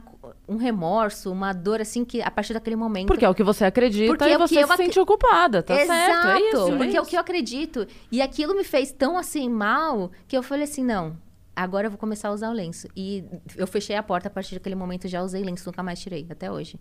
um 0.49 0.57
remorso, 0.57 1.31
uma 1.33 1.53
dor 1.53 1.81
assim 1.81 2.05
que 2.05 2.21
a 2.23 2.31
partir 2.31 2.53
daquele 2.55 2.77
momento 2.77 3.07
Porque 3.07 3.25
é 3.25 3.29
o 3.29 3.35
que 3.35 3.43
você 3.43 3.65
acredita 3.65 4.09
Porque 4.13 4.25
e 4.25 4.33
é 4.33 4.37
o 4.37 4.41
que 4.41 4.49
você 4.49 4.63
eu 4.63 4.67
se 4.67 4.73
ac- 4.73 4.83
sente 4.83 5.01
ocupada, 5.01 5.63
tá 5.63 5.81
Exato, 5.81 5.97
certo? 5.97 6.27
É 6.29 6.41
isso. 6.51 6.69
é 6.73 6.77
porque 6.77 6.97
é 6.97 7.01
o 7.01 7.03
isso. 7.03 7.11
que 7.11 7.17
eu 7.17 7.21
acredito. 7.21 7.87
E 8.13 8.21
aquilo 8.23 8.55
me 8.55 8.65
fez 8.65 8.93
tão 8.93 9.17
assim 9.17 9.49
mal 9.49 10.11
que 10.29 10.37
eu 10.37 10.43
falei 10.43 10.65
assim, 10.65 10.85
não, 10.85 11.17
agora 11.57 11.87
eu 11.87 11.91
vou 11.91 11.99
começar 11.99 12.29
a 12.29 12.33
usar 12.33 12.51
o 12.51 12.53
lenço. 12.53 12.89
E 12.97 13.25
eu 13.57 13.67
fechei 13.67 13.97
a 13.97 14.03
porta 14.03 14.29
a 14.29 14.31
partir 14.31 14.55
daquele 14.55 14.75
momento, 14.75 15.09
já 15.09 15.23
usei 15.23 15.43
lenço, 15.43 15.67
nunca 15.67 15.83
mais 15.83 16.01
tirei, 16.01 16.27
até 16.31 16.51
hoje. 16.51 16.79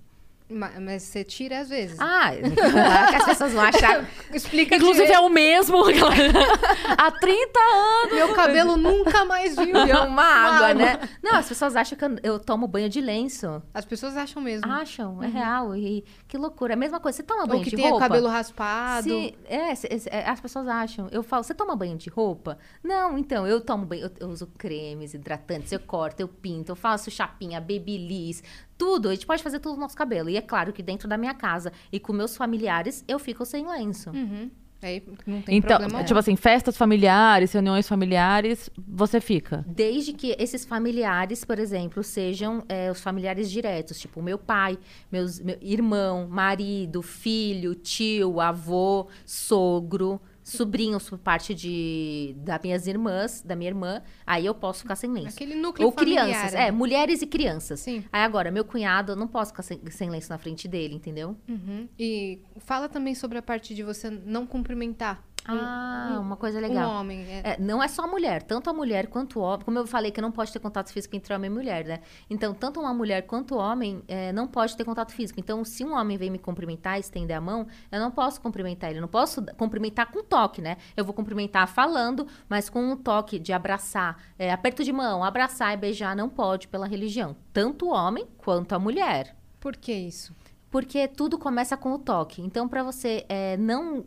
Ma- 0.49 0.71
Mas 0.79 1.03
você 1.03 1.23
tira 1.23 1.59
às 1.61 1.69
vezes. 1.69 1.97
Ah, 1.99 2.31
que 3.09 3.15
as 3.15 3.25
pessoas 3.25 3.53
vão 3.53 3.63
achar. 3.63 4.05
Explica 4.33 4.75
Inclusive 4.75 5.05
direito. 5.05 5.21
é 5.23 5.25
o 5.25 5.29
mesmo. 5.29 5.77
Há 6.97 7.11
30 7.11 7.59
anos. 7.59 8.13
Meu 8.13 8.33
cabelo 8.33 8.75
nunca 8.77 9.25
mais 9.25 9.55
viu. 9.55 9.75
É 9.77 9.99
uma 10.01 10.23
água, 10.23 10.73
né? 10.73 10.99
Não, 11.21 11.35
as 11.35 11.47
pessoas 11.47 11.75
acham 11.75 11.97
que 11.97 12.05
eu, 12.05 12.17
eu 12.23 12.39
tomo 12.39 12.67
banho 12.67 12.89
de 12.89 13.01
lenço. 13.01 13.61
As 13.73 13.85
pessoas 13.85 14.15
acham 14.17 14.41
mesmo. 14.41 14.71
Acham, 14.71 15.21
é 15.23 15.27
real. 15.27 15.75
E 15.75 16.03
que 16.27 16.37
loucura. 16.37 16.73
É 16.73 16.75
a 16.75 16.77
mesma 16.79 16.99
coisa. 16.99 17.17
Você 17.17 17.23
toma 17.23 17.45
banho 17.45 17.59
Ou 17.59 17.63
que 17.63 17.69
de 17.71 17.75
tem 17.75 17.85
o 17.87 17.89
roupa? 17.91 18.05
cabelo 18.07 18.27
raspado. 18.27 19.03
Se- 19.09 19.35
é, 19.45 19.75
se- 19.75 19.99
se- 19.99 20.09
é, 20.09 20.27
as 20.29 20.39
pessoas 20.39 20.67
acham. 20.67 21.07
Eu 21.11 21.23
falo, 21.23 21.43
você 21.43 21.53
toma 21.53 21.75
banho 21.75 21.97
de 21.97 22.09
roupa? 22.09 22.57
Não, 22.83 23.17
então, 23.17 23.47
eu 23.47 23.61
tomo 23.61 23.85
banho. 23.85 24.03
Eu, 24.05 24.11
eu 24.19 24.27
uso 24.29 24.47
cremes, 24.57 25.13
hidratantes, 25.13 25.71
eu 25.71 25.79
corto, 25.79 26.21
eu 26.21 26.27
pinto, 26.27 26.71
eu 26.71 26.75
faço 26.75 27.09
chapinha, 27.11 27.59
babyliss, 27.59 28.43
tudo. 28.77 29.09
A 29.09 29.13
gente 29.13 29.25
pode 29.25 29.43
fazer 29.43 29.59
tudo 29.59 29.75
no 29.75 29.81
nosso 29.81 29.95
cabelo. 29.95 30.29
E 30.29 30.37
é 30.37 30.41
claro 30.41 30.71
que 30.73 30.83
dentro 30.83 31.07
da 31.07 31.17
minha 31.17 31.33
casa 31.33 31.71
e 31.91 31.99
com 31.99 32.13
meus 32.13 32.35
familiares, 32.37 33.03
eu 33.07 33.19
fico 33.19 33.45
sem 33.45 33.67
lenço. 33.67 34.09
Uhum. 34.11 34.49
Aí 34.81 35.01
não 35.25 35.41
tem 35.41 35.57
Então, 35.57 35.77
problema. 35.77 36.03
tipo 36.03 36.19
assim, 36.19 36.35
festas 36.35 36.75
familiares, 36.75 37.53
reuniões 37.53 37.87
familiares, 37.87 38.69
você 38.85 39.21
fica. 39.21 39.63
Desde 39.65 40.11
que 40.11 40.35
esses 40.37 40.65
familiares, 40.65 41.45
por 41.45 41.57
exemplo, 41.57 42.03
sejam 42.03 42.65
é, 42.67 42.91
os 42.91 42.99
familiares 42.99 43.49
diretos, 43.49 43.97
tipo 43.97 44.21
meu 44.21 44.37
pai, 44.37 44.77
meus 45.09 45.39
meu 45.39 45.57
irmão, 45.61 46.27
marido, 46.27 47.01
filho, 47.01 47.75
tio, 47.75 48.41
avô, 48.41 49.07
sogro, 49.25 50.19
sobrinhos 50.43 51.09
por 51.09 51.17
parte 51.17 51.55
de 51.55 52.35
das 52.37 52.61
minhas 52.61 52.87
irmãs, 52.87 53.41
da 53.41 53.55
minha 53.55 53.69
irmã, 53.69 54.01
aí 54.25 54.45
eu 54.45 54.53
posso 54.53 54.81
ficar 54.81 54.95
sem 54.95 55.11
lenço. 55.11 55.35
Aquele 55.35 55.55
núcleo 55.55 55.87
Ou 55.87 55.91
familiar, 55.91 56.25
crianças, 56.25 56.53
né? 56.53 56.67
é, 56.67 56.71
mulheres 56.71 57.21
e 57.21 57.27
crianças. 57.27 57.79
Sim. 57.79 58.03
Aí 58.11 58.21
agora, 58.21 58.51
meu 58.51 58.65
cunhado, 58.65 59.13
eu 59.13 59.15
não 59.15 59.27
posso 59.27 59.51
ficar 59.51 59.63
sem, 59.63 59.79
sem 59.89 60.09
lenço 60.09 60.29
na 60.29 60.37
frente 60.37 60.67
dele, 60.67 60.95
entendeu? 60.95 61.37
Uhum. 61.47 61.87
E 61.97 62.41
fala 62.57 62.89
também 62.89 63.15
sobre 63.15 63.37
a 63.37 63.41
parte 63.41 63.73
de 63.73 63.83
você 63.83 64.09
não 64.09 64.45
cumprimentar 64.45 65.23
Ah, 65.45 66.17
uma 66.21 66.37
coisa 66.37 66.57
Um 66.59 66.61
legal. 66.61 66.89
homem. 66.91 67.25
é. 67.25 67.41
É, 67.43 67.57
não 67.59 67.81
é 67.83 67.87
só 67.87 68.03
a 68.03 68.07
mulher, 68.07 68.43
tanto 68.43 68.69
a 68.69 68.73
mulher 68.73 69.07
quanto 69.07 69.39
o 69.39 69.41
homem. 69.41 69.65
Como 69.65 69.77
eu 69.77 69.85
falei 69.85 70.11
que 70.11 70.21
não 70.21 70.31
pode 70.31 70.51
ter 70.51 70.59
contato 70.59 70.91
físico 70.91 71.15
entre 71.15 71.33
homem 71.33 71.49
e 71.49 71.53
mulher, 71.53 71.85
né? 71.85 71.99
Então, 72.29 72.53
tanto 72.53 72.79
uma 72.79 72.93
mulher 72.93 73.23
quanto 73.23 73.55
o 73.55 73.57
homem 73.57 74.01
é, 74.07 74.31
não 74.31 74.47
pode 74.47 74.75
ter 74.77 74.83
contato 74.83 75.11
físico. 75.11 75.39
Então, 75.39 75.63
se 75.65 75.83
um 75.83 75.93
homem 75.93 76.17
vem 76.17 76.29
me 76.29 76.39
cumprimentar, 76.39 76.99
estender 76.99 77.35
a 77.35 77.41
mão, 77.41 77.67
eu 77.91 77.99
não 77.99 78.11
posso 78.11 78.39
cumprimentar 78.41 78.89
ele. 78.89 78.99
Eu 78.99 79.01
não 79.01 79.09
posso 79.09 79.43
cumprimentar 79.57 80.11
com 80.11 80.23
toque, 80.23 80.61
né? 80.61 80.77
Eu 80.95 81.03
vou 81.03 81.13
cumprimentar 81.13 81.67
falando, 81.67 82.27
mas 82.47 82.69
com 82.69 82.81
um 82.91 82.95
toque 82.95 83.37
de 83.39 83.51
abraçar, 83.51 84.17
é, 84.39 84.51
aperto 84.51 84.83
de 84.83 84.93
mão, 84.93 85.23
abraçar 85.23 85.73
e 85.73 85.77
beijar 85.77 86.15
não 86.15 86.29
pode 86.29 86.67
pela 86.67 86.87
religião. 86.87 87.35
Tanto 87.51 87.87
o 87.87 87.93
homem 87.93 88.27
quanto 88.37 88.73
a 88.73 88.79
mulher. 88.79 89.35
Por 89.59 89.75
que 89.75 89.93
isso? 89.93 90.33
Porque 90.69 91.07
tudo 91.07 91.37
começa 91.37 91.77
com 91.77 91.93
o 91.93 91.99
toque. 91.99 92.41
Então, 92.41 92.67
pra 92.67 92.81
você 92.83 93.25
é, 93.29 93.55
não. 93.57 94.05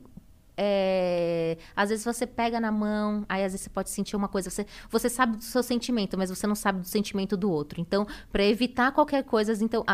É, 0.57 1.59
às 1.75 1.91
vezes 1.91 2.05
você 2.05 2.27
pega 2.27 2.59
na 2.59 2.73
mão, 2.73 3.25
aí 3.29 3.45
às 3.45 3.53
vezes 3.53 3.63
você 3.63 3.71
pode 3.71 3.91
sentir 3.91 4.17
uma 4.17 4.29
coisa. 4.29 4.49
Você, 4.49 4.67
você 4.91 5.09
sabe 5.09 5.37
do 5.37 5.43
seu 5.43 5.63
sentimento, 5.63 6.17
mas 6.17 6.31
você 6.31 6.47
não 6.47 6.55
sabe 6.55 6.81
do 6.81 6.87
sentimento 6.87 7.37
do 7.37 7.51
outro. 7.51 7.81
Então, 7.81 8.07
pra 8.33 8.43
evitar 8.45 8.93
qualquer 8.93 9.23
coisa, 9.25 9.53
então, 9.63 9.85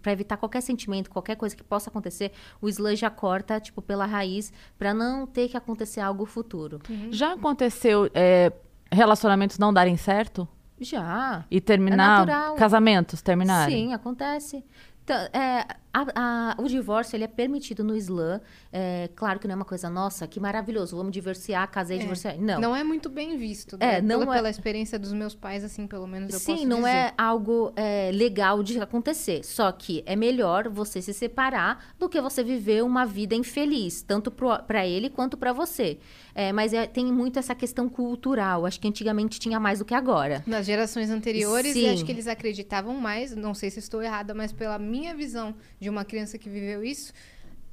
pra 0.00 0.12
evitar 0.12 0.36
qualquer 0.36 0.62
sentimento, 0.62 1.10
qualquer 1.10 1.36
coisa 1.36 1.54
que 1.54 1.62
possa 1.62 1.90
acontecer, 1.90 2.32
o 2.60 2.68
Islã 2.68 2.96
já 2.96 3.10
corta, 3.10 3.60
tipo, 3.60 3.82
pela 3.82 4.06
raiz, 4.06 4.52
pra 4.78 4.94
não 4.94 5.26
ter 5.26 5.48
que 5.48 5.56
acontecer 5.56 6.00
algo 6.00 6.24
futuro. 6.24 6.80
Já 7.10 7.34
aconteceu 7.34 8.10
é, 8.14 8.52
relacionamentos 8.90 9.58
não 9.58 9.72
darem 9.72 9.96
certo? 9.96 10.48
Já. 10.78 11.44
E 11.50 11.60
terminar. 11.60 12.26
natural. 12.26 12.54
casamentos 12.54 13.22
terminarem? 13.22 13.88
Sim, 13.88 13.94
acontece. 13.94 14.64
Então, 15.06 15.16
é, 15.32 15.64
a- 15.94 16.06
a- 16.16 16.56
o 16.60 16.66
divórcio 16.66 17.14
ele 17.16 17.22
é 17.22 17.28
permitido 17.28 17.84
no 17.84 17.96
Islã. 17.96 18.40
É, 18.72 19.08
claro 19.14 19.38
que 19.38 19.46
não 19.46 19.52
é 19.52 19.56
uma 19.56 19.64
coisa, 19.64 19.88
nossa, 19.88 20.26
que 20.26 20.40
maravilhoso, 20.40 20.96
vamos 20.96 21.12
divorciar, 21.12 21.70
casei, 21.70 21.96
divorciar. 22.00 22.36
Não. 22.40 22.60
Não 22.60 22.74
é 22.74 22.82
muito 22.82 23.08
bem 23.08 23.38
visto. 23.38 23.76
É, 23.78 23.94
né? 23.94 24.00
não 24.00 24.18
pela, 24.18 24.32
é- 24.34 24.38
pela 24.38 24.50
experiência 24.50 24.98
dos 24.98 25.12
meus 25.12 25.32
pais, 25.32 25.62
assim, 25.62 25.86
pelo 25.86 26.08
menos 26.08 26.32
eu 26.34 26.40
Sim, 26.40 26.54
posso 26.54 26.66
não 26.66 26.78
dizer. 26.78 26.90
é 26.90 27.14
algo 27.16 27.72
é, 27.76 28.10
legal 28.12 28.64
de 28.64 28.80
acontecer. 28.80 29.44
Só 29.44 29.70
que 29.70 30.02
é 30.06 30.16
melhor 30.16 30.68
você 30.68 31.00
se 31.00 31.14
separar 31.14 31.84
do 32.00 32.08
que 32.08 32.20
você 32.20 32.42
viver 32.42 32.82
uma 32.82 33.06
vida 33.06 33.36
infeliz, 33.36 34.02
tanto 34.02 34.28
para 34.32 34.84
ele 34.84 35.08
quanto 35.08 35.36
para 35.36 35.52
você. 35.52 35.98
É, 36.38 36.52
mas 36.52 36.74
é- 36.74 36.86
tem 36.86 37.06
muito 37.10 37.38
essa 37.38 37.54
questão 37.54 37.88
cultural. 37.88 38.66
Acho 38.66 38.78
que 38.78 38.86
antigamente 38.86 39.40
tinha 39.40 39.58
mais 39.58 39.78
do 39.78 39.86
que 39.86 39.94
agora. 39.94 40.44
Nas 40.46 40.66
gerações 40.66 41.08
anteriores, 41.08 41.72
Sim. 41.72 41.88
acho 41.88 42.04
que 42.04 42.12
eles 42.12 42.26
acreditavam 42.26 42.94
mais, 43.00 43.34
não 43.34 43.54
sei 43.54 43.70
se 43.70 43.78
estou 43.78 44.02
errada, 44.02 44.34
mas 44.34 44.52
pela 44.52 44.78
minha 44.78 45.14
visão 45.14 45.54
de 45.80 45.88
uma 45.88 46.04
criança 46.04 46.36
que 46.36 46.50
viveu 46.50 46.84
isso, 46.84 47.10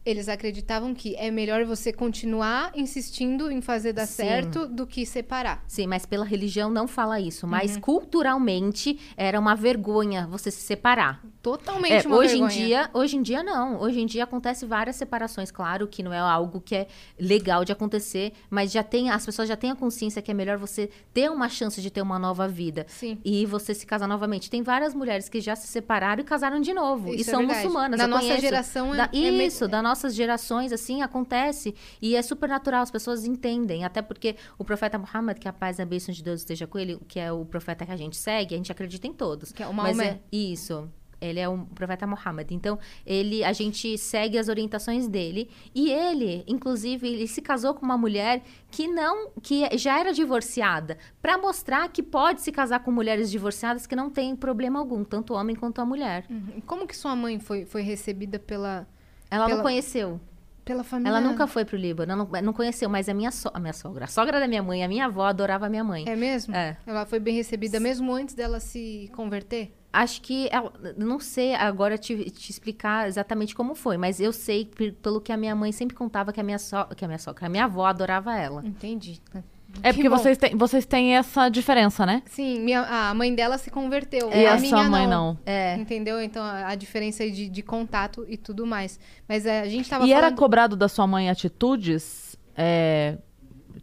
eles 0.05 0.27
acreditavam 0.27 0.93
que 0.93 1.15
é 1.15 1.31
melhor 1.31 1.63
você 1.65 1.93
continuar 1.93 2.71
insistindo 2.75 3.49
em 3.51 3.61
fazer 3.61 3.93
dar 3.93 4.05
Sim. 4.05 4.13
certo 4.23 4.67
do 4.67 4.85
que 4.85 5.05
separar. 5.05 5.63
Sim, 5.67 5.87
mas 5.87 6.05
pela 6.05 6.25
religião 6.25 6.69
não 6.69 6.87
fala 6.87 7.19
isso. 7.19 7.45
Uhum. 7.45 7.51
Mas 7.51 7.77
culturalmente 7.77 8.99
era 9.17 9.39
uma 9.39 9.55
vergonha 9.55 10.27
você 10.29 10.49
se 10.51 10.61
separar. 10.61 11.21
Totalmente 11.41 12.05
É, 12.05 12.07
uma 12.07 12.17
hoje 12.17 12.29
vergonha. 12.37 12.53
em 12.53 12.65
dia, 12.65 12.89
hoje 12.93 13.17
em 13.17 13.21
dia 13.21 13.43
não. 13.43 13.79
Hoje 13.81 13.99
em 13.99 14.05
dia 14.05 14.23
acontece 14.23 14.65
várias 14.65 14.95
separações, 14.95 15.51
claro 15.51 15.87
que 15.87 16.01
não 16.01 16.13
é 16.13 16.19
algo 16.19 16.61
que 16.61 16.75
é 16.75 16.87
legal 17.19 17.65
de 17.65 17.71
acontecer, 17.71 18.31
mas 18.49 18.71
já 18.71 18.81
tem 18.83 19.09
as 19.09 19.25
pessoas 19.25 19.47
já 19.49 19.55
têm 19.57 19.71
a 19.71 19.75
consciência 19.75 20.21
que 20.21 20.31
é 20.31 20.33
melhor 20.33 20.57
você 20.57 20.89
ter 21.13 21.29
uma 21.29 21.49
chance 21.49 21.81
de 21.81 21.89
ter 21.89 22.01
uma 22.01 22.17
nova 22.17 22.47
vida 22.47 22.85
Sim. 22.87 23.17
e 23.25 23.45
você 23.45 23.73
se 23.73 23.85
casar 23.85 24.07
novamente. 24.07 24.49
Tem 24.49 24.61
várias 24.63 24.93
mulheres 24.93 25.27
que 25.27 25.41
já 25.41 25.55
se 25.55 25.67
separaram 25.67 26.21
e 26.21 26.25
casaram 26.25 26.61
de 26.61 26.73
novo 26.73 27.09
e 27.13 27.21
Isso 27.21 27.29
é 27.29 27.33
são 27.33 27.39
verdade. 27.41 27.59
muçulmanas. 27.65 27.97
Na 27.97 28.03
eu 28.05 28.07
nossa 28.09 28.21
conheço. 28.23 28.41
geração 28.41 28.93
é- 28.93 28.97
Da- 28.97 29.09
é 29.13 29.17
isso, 29.17 29.67
das 29.67 29.83
nossas 29.93 30.15
gerações 30.15 30.71
assim 30.73 31.03
acontece 31.03 31.75
e 32.01 32.15
é 32.15 32.21
super 32.21 32.49
natural, 32.49 32.81
as 32.81 32.89
pessoas 32.89 33.25
entendem, 33.25 33.85
até 33.85 34.01
porque 34.01 34.35
o 34.57 34.65
profeta 34.65 34.97
Muhammad, 34.97 35.37
que 35.37 35.47
a 35.47 35.53
paz 35.53 35.77
e 35.77 35.83
a 35.83 35.85
bênção 35.85 36.13
de 36.13 36.23
Deus 36.23 36.41
esteja 36.41 36.65
com 36.65 36.79
ele, 36.79 36.99
que 37.07 37.19
é 37.19 37.31
o 37.31 37.45
profeta 37.45 37.85
que 37.85 37.91
a 37.91 37.95
gente 37.95 38.17
segue, 38.17 38.55
a 38.55 38.57
gente 38.57 38.71
acredita 38.71 39.05
em 39.05 39.13
todos. 39.13 39.51
Que 39.51 39.61
é 39.61 39.67
o 39.67 39.73
Maomé. 39.73 40.05
é 40.05 40.19
isso. 40.35 40.89
Ele 41.21 41.39
é 41.39 41.47
o 41.47 41.59
profeta 41.73 42.05
Muhammad. 42.05 42.51
Então, 42.51 42.77
ele, 43.05 43.45
a 43.45 43.53
gente 43.53 43.97
segue 43.97 44.37
as 44.37 44.49
orientações 44.49 45.07
dele. 45.07 45.49
E 45.73 45.89
ele, 45.89 46.43
inclusive, 46.45 47.07
ele 47.07 47.27
se 47.27 47.41
casou 47.41 47.73
com 47.73 47.85
uma 47.85 47.97
mulher 47.97 48.43
que 48.69 48.89
não, 48.89 49.31
que 49.41 49.77
já 49.77 49.97
era 49.97 50.11
divorciada, 50.11 50.97
para 51.21 51.37
mostrar 51.37 51.87
que 51.87 52.03
pode 52.03 52.41
se 52.41 52.51
casar 52.51 52.83
com 52.83 52.91
mulheres 52.91 53.31
divorciadas 53.31 53.87
que 53.87 53.95
não 53.95 54.09
tem 54.09 54.35
problema 54.35 54.79
algum, 54.79 55.01
tanto 55.05 55.33
o 55.33 55.37
homem 55.37 55.55
quanto 55.55 55.79
a 55.79 55.85
mulher. 55.85 56.25
Uhum. 56.29 56.61
Como 56.65 56.85
que 56.85 56.97
sua 56.97 57.15
mãe 57.15 57.39
foi, 57.39 57.63
foi 57.63 57.83
recebida 57.83 58.37
pela, 58.37 58.85
Ela 59.33 59.45
Pela- 59.45 59.57
não 59.57 59.63
conheceu. 59.63 60.19
pela 60.63 60.83
família? 60.83 61.09
Ela 61.09 61.21
nunca 61.21 61.45
foi 61.47 61.65
pro 61.65 61.75
Líbano, 61.77 62.15
não, 62.15 62.41
não 62.41 62.53
conheceu, 62.53 62.87
mas 62.89 63.09
a 63.09 63.13
minha, 63.13 63.31
so- 63.31 63.51
a 63.53 63.59
minha 63.59 63.73
sogra, 63.73 64.05
a 64.05 64.07
sogra 64.07 64.39
da 64.39 64.47
minha 64.47 64.61
mãe, 64.63 64.83
a 64.83 64.87
minha 64.87 65.05
avó 65.05 65.25
adorava 65.25 65.65
a 65.65 65.69
minha 65.69 65.83
mãe. 65.83 66.05
É 66.07 66.15
mesmo? 66.15 66.55
É. 66.55 66.77
Ela 66.85 67.05
foi 67.05 67.19
bem 67.19 67.35
recebida 67.35 67.79
mesmo 67.79 68.13
antes 68.13 68.33
dela 68.35 68.59
se 68.59 69.09
converter? 69.15 69.73
Acho 69.91 70.21
que, 70.21 70.47
ela- 70.51 70.73
não 70.97 71.19
sei 71.19 71.53
agora 71.53 71.97
te, 71.97 72.29
te 72.31 72.49
explicar 72.49 73.07
exatamente 73.07 73.53
como 73.53 73.75
foi, 73.75 73.95
mas 73.97 74.19
eu 74.19 74.31
sei 74.33 74.65
pe- 74.65 74.91
pelo 74.91 75.21
que 75.21 75.31
a 75.31 75.37
minha 75.37 75.55
mãe 75.55 75.71
sempre 75.71 75.95
contava 75.95 76.33
que 76.33 76.39
a 76.39 76.43
minha, 76.43 76.57
so, 76.57 76.77
que 76.95 77.05
a 77.05 77.07
minha 77.07 77.19
sogra, 77.19 77.39
que 77.41 77.45
a 77.45 77.49
minha 77.49 77.65
avó 77.65 77.85
adorava 77.85 78.35
ela. 78.35 78.65
Entendi. 78.65 79.21
É 79.81 79.89
Que 79.89 79.95
porque 79.95 80.09
bom. 80.09 80.17
vocês 80.17 80.37
têm, 80.37 80.55
vocês 80.55 80.85
têm 80.85 81.15
essa 81.15 81.49
diferença, 81.49 82.05
né? 82.05 82.21
Sim, 82.25 82.59
minha, 82.59 82.81
a 82.81 83.13
mãe 83.13 83.33
dela 83.33 83.57
se 83.57 83.71
converteu. 83.71 84.29
E 84.31 84.45
a 84.45 84.55
minha 84.57 84.69
sua 84.69 84.83
mãe 84.89 85.07
não. 85.07 85.37
É. 85.45 85.75
Entendeu? 85.75 86.21
Então, 86.21 86.43
a, 86.43 86.67
a 86.69 86.75
diferença 86.75 87.23
aí 87.23 87.31
de, 87.31 87.49
de 87.49 87.61
contato 87.61 88.25
e 88.27 88.37
tudo 88.37 88.65
mais. 88.65 88.99
Mas 89.27 89.45
é, 89.45 89.61
a 89.61 89.67
gente 89.67 89.89
tava 89.89 90.05
E 90.05 90.11
era 90.11 90.23
falando... 90.23 90.37
cobrado 90.37 90.75
da 90.75 90.87
sua 90.87 91.07
mãe 91.07 91.29
atitudes. 91.29 92.37
é, 92.55 93.17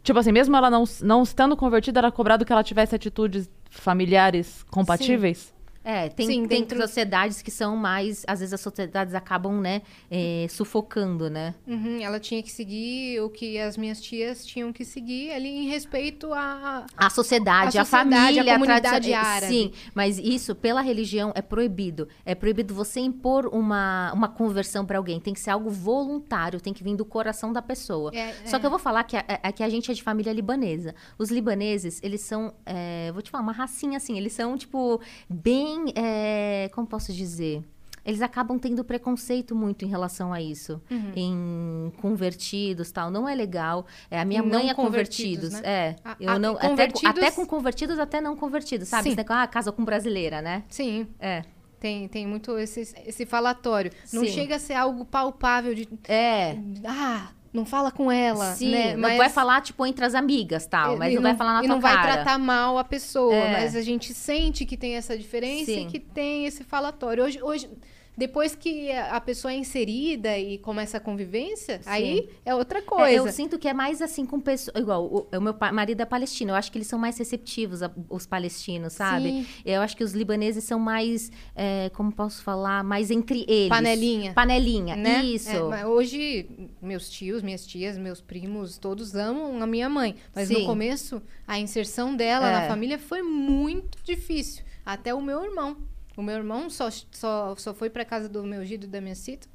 Tipo 0.03 0.17
assim, 0.19 0.31
mesmo 0.31 0.55
ela 0.55 0.69
não, 0.69 0.83
não 1.01 1.21
estando 1.21 1.55
convertida, 1.55 1.99
era 1.99 2.11
cobrado 2.11 2.45
que 2.45 2.51
ela 2.51 2.63
tivesse 2.63 2.95
atitudes 2.95 3.49
familiares 3.69 4.63
compatíveis? 4.71 5.53
É, 5.83 6.09
tem, 6.09 6.27
Sim, 6.27 6.45
tem 6.47 6.59
dentro- 6.61 6.79
sociedades 6.79 7.41
que 7.41 7.49
são 7.49 7.75
mais. 7.75 8.23
Às 8.27 8.39
vezes 8.39 8.53
as 8.53 8.61
sociedades 8.61 9.15
acabam, 9.15 9.59
né, 9.59 9.81
eh, 10.11 10.45
sufocando, 10.49 11.29
né? 11.29 11.55
Uhum, 11.65 11.99
ela 12.01 12.19
tinha 12.19 12.41
que 12.43 12.51
seguir 12.51 13.19
o 13.21 13.29
que 13.29 13.57
as 13.57 13.77
minhas 13.77 13.99
tias 13.99 14.45
tinham 14.45 14.71
que 14.71 14.85
seguir 14.85 15.31
ali 15.31 15.49
em 15.49 15.67
respeito 15.67 16.31
a... 16.33 16.85
A 16.95 17.09
sociedade, 17.09 17.77
A 17.77 17.81
a, 17.81 17.85
sociedade, 17.85 18.15
família, 18.15 18.41
a 18.43 18.53
comunidade 18.59 18.81
tradição- 18.89 19.13
eh, 19.21 19.25
árabe. 19.25 19.47
Sim, 19.53 19.71
mas 19.95 20.17
isso, 20.19 20.53
pela 20.53 20.81
religião, 20.81 21.31
é 21.35 21.41
proibido. 21.41 22.07
É 22.25 22.35
proibido 22.35 22.73
você 22.75 22.99
impor 22.99 23.47
uma, 23.47 24.11
uma 24.13 24.27
conversão 24.27 24.85
para 24.85 24.97
alguém. 24.97 25.19
Tem 25.19 25.33
que 25.33 25.39
ser 25.39 25.49
algo 25.49 25.69
voluntário, 25.69 26.61
tem 26.61 26.73
que 26.73 26.83
vir 26.83 26.95
do 26.95 27.05
coração 27.05 27.51
da 27.51 27.61
pessoa. 27.61 28.11
É, 28.13 28.33
Só 28.45 28.57
é. 28.57 28.59
que 28.59 28.65
eu 28.65 28.69
vou 28.69 28.79
falar 28.79 29.03
que 29.03 29.17
a, 29.17 29.23
a- 29.43 29.51
que 29.51 29.63
a 29.63 29.69
gente 29.69 29.89
é 29.89 29.93
de 29.93 30.03
família 30.03 30.31
libanesa. 30.33 30.93
Os 31.17 31.29
libaneses, 31.31 31.99
eles 32.03 32.21
são, 32.21 32.53
é, 32.65 33.11
vou 33.13 33.21
te 33.21 33.29
falar, 33.31 33.43
uma 33.43 33.51
racinha 33.51 33.97
assim. 33.97 34.17
Eles 34.17 34.33
são, 34.33 34.57
tipo, 34.57 35.01
bem, 35.29 35.70
é, 35.95 36.69
como 36.73 36.87
posso 36.87 37.11
dizer... 37.13 37.63
Eles 38.03 38.19
acabam 38.23 38.57
tendo 38.57 38.83
preconceito 38.83 39.53
muito 39.55 39.85
em 39.85 39.87
relação 39.87 40.33
a 40.33 40.41
isso. 40.41 40.81
Uhum. 40.89 41.11
Em 41.15 41.93
convertidos 42.01 42.91
tal. 42.91 43.11
Não 43.11 43.29
é 43.29 43.35
legal. 43.35 43.85
É, 44.09 44.19
a 44.19 44.25
minha 44.25 44.41
Não 44.41 44.49
mãe 44.49 44.71
é 44.71 44.73
convertidos, 44.73 45.49
convertidos. 45.49 45.61
né? 45.61 45.61
É. 45.69 45.95
A- 46.03 46.15
eu 46.19 46.29
a- 46.31 46.39
não, 46.39 46.53
até, 46.55 46.61
com- 46.63 46.69
convertidos- 46.69 47.09
até 47.09 47.31
com 47.31 47.45
convertidos, 47.45 47.99
até 47.99 48.19
não 48.19 48.35
convertidos, 48.35 48.87
sabe? 48.87 49.03
Sim. 49.03 49.09
Esse 49.09 49.17
negócio, 49.17 49.43
ah, 49.43 49.45
casa 49.45 49.71
com 49.71 49.85
brasileira, 49.85 50.41
né? 50.41 50.63
Sim, 50.67 51.05
É. 51.19 51.43
tem, 51.79 52.07
tem 52.07 52.25
muito 52.25 52.57
esse, 52.57 52.81
esse 53.05 53.23
falatório. 53.23 53.91
Não 54.11 54.25
Sim. 54.25 54.31
chega 54.31 54.55
a 54.55 54.59
ser 54.59 54.73
algo 54.73 55.05
palpável 55.05 55.75
de... 55.75 55.87
É. 56.07 56.57
Ah, 56.83 57.29
não 57.53 57.65
fala 57.65 57.91
com 57.91 58.11
ela, 58.11 58.53
Sim, 58.53 58.71
né? 58.71 58.95
não 58.95 59.17
vai 59.17 59.29
falar, 59.29 59.61
tipo, 59.61 59.85
entre 59.85 60.05
as 60.05 60.15
amigas, 60.15 60.65
tal. 60.65 60.95
Mas 60.97 61.11
e 61.11 61.15
não 61.15 61.21
vai 61.21 61.35
falar 61.35 61.53
na 61.53 61.63
e 61.63 61.67
tua 61.67 61.75
não 61.75 61.81
cara. 61.81 61.95
vai 62.01 62.13
tratar 62.13 62.37
mal 62.37 62.77
a 62.77 62.83
pessoa, 62.83 63.33
É. 63.35 63.51
mas 63.51 63.75
a 63.75 63.81
gente 63.81 64.13
sente 64.13 64.65
que 64.65 64.77
tem 64.77 64.95
essa 64.95 65.17
diferença 65.17 65.65
Sim. 65.65 65.87
e 65.87 65.91
que 65.91 65.99
tem 65.99 66.45
esse 66.45 66.63
falatório. 66.63 67.23
Hoje, 67.25 67.41
hoje 67.43 67.69
depois 68.17 68.55
que 68.55 68.91
a 68.91 69.19
pessoa 69.21 69.51
é 69.53 69.55
inserida 69.57 70.37
e 70.37 70.57
começa 70.57 70.97
a 70.97 70.99
convivência, 70.99 71.79
aí 71.85 72.29
é 72.45 72.53
outra 72.53 72.79
É, 72.79 72.81
coisa. 72.81 73.15
eu 73.15 73.31
sinto 73.31 73.57
que 73.57 73.67
é 73.67 73.73
mais 73.73 74.01
assim 74.01 74.25
com 74.25 74.39
pessoas. 74.39 74.75
Igual, 74.77 75.05
o, 75.05 75.27
o 75.37 75.41
meu 75.41 75.55
marido 75.73 76.01
é 76.01 76.05
palestino. 76.05 76.51
Eu 76.51 76.55
acho 76.55 76.71
que 76.71 76.77
eles 76.77 76.87
são 76.87 76.99
mais 76.99 77.17
receptivos, 77.17 77.81
a- 77.81 77.91
os 78.09 78.25
palestinos, 78.25 78.93
sabe? 78.93 79.29
Sim. 79.29 79.45
Eu 79.65 79.81
acho 79.81 79.95
que 79.95 80.03
os 80.03 80.13
libaneses 80.13 80.63
são 80.63 80.79
mais. 80.79 81.31
é, 81.55 81.89
como 81.95 82.11
posso 82.11 82.43
falar? 82.43 82.83
Mais 82.83 83.09
entre 83.11 83.45
eles. 83.47 83.69
Panelinha. 83.69 84.33
Panelinha. 84.33 84.95
né? 84.95 85.23
Isso. 85.23 85.49
É, 85.49 85.59
mas 85.63 85.85
hoje, 85.85 86.47
meus 86.81 87.09
tios, 87.09 87.41
minhas 87.41 87.65
tias, 87.65 87.97
meus 87.97 88.21
primos, 88.21 88.77
todos 88.77 89.15
amam 89.15 89.61
a 89.61 89.65
minha 89.67 89.89
mãe. 89.89 90.15
Mas 90.35 90.49
no 90.49 90.59
Sim. 90.59 90.65
começo, 90.65 91.21
a 91.47 91.57
inserção 91.59 92.15
dela 92.15 92.49
É. 92.49 92.53
na 92.61 92.67
família 92.67 92.99
foi 92.99 93.21
muito 93.21 93.97
difícil. 94.03 94.63
Até 94.85 95.13
o 95.13 95.21
meu 95.21 95.43
irmão. 95.43 95.77
O 96.15 96.21
meu 96.21 96.35
irmão 96.35 96.69
só, 96.69 96.89
só, 97.11 97.55
só 97.55 97.73
foi 97.73 97.89
pra 97.89 98.03
casa 98.05 98.27
do 98.27 98.43
meu 98.43 98.65
Gido 98.65 98.85
e 98.85 98.89
da 98.89 98.99
minha 99.01 99.15
Cita 99.15 99.47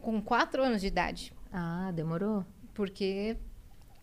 com 0.00 0.20
quatro 0.20 0.62
anos 0.62 0.80
de 0.80 0.86
idade. 0.86 1.32
Ah, 1.52 1.90
demorou? 1.94 2.44
Porque 2.74 3.36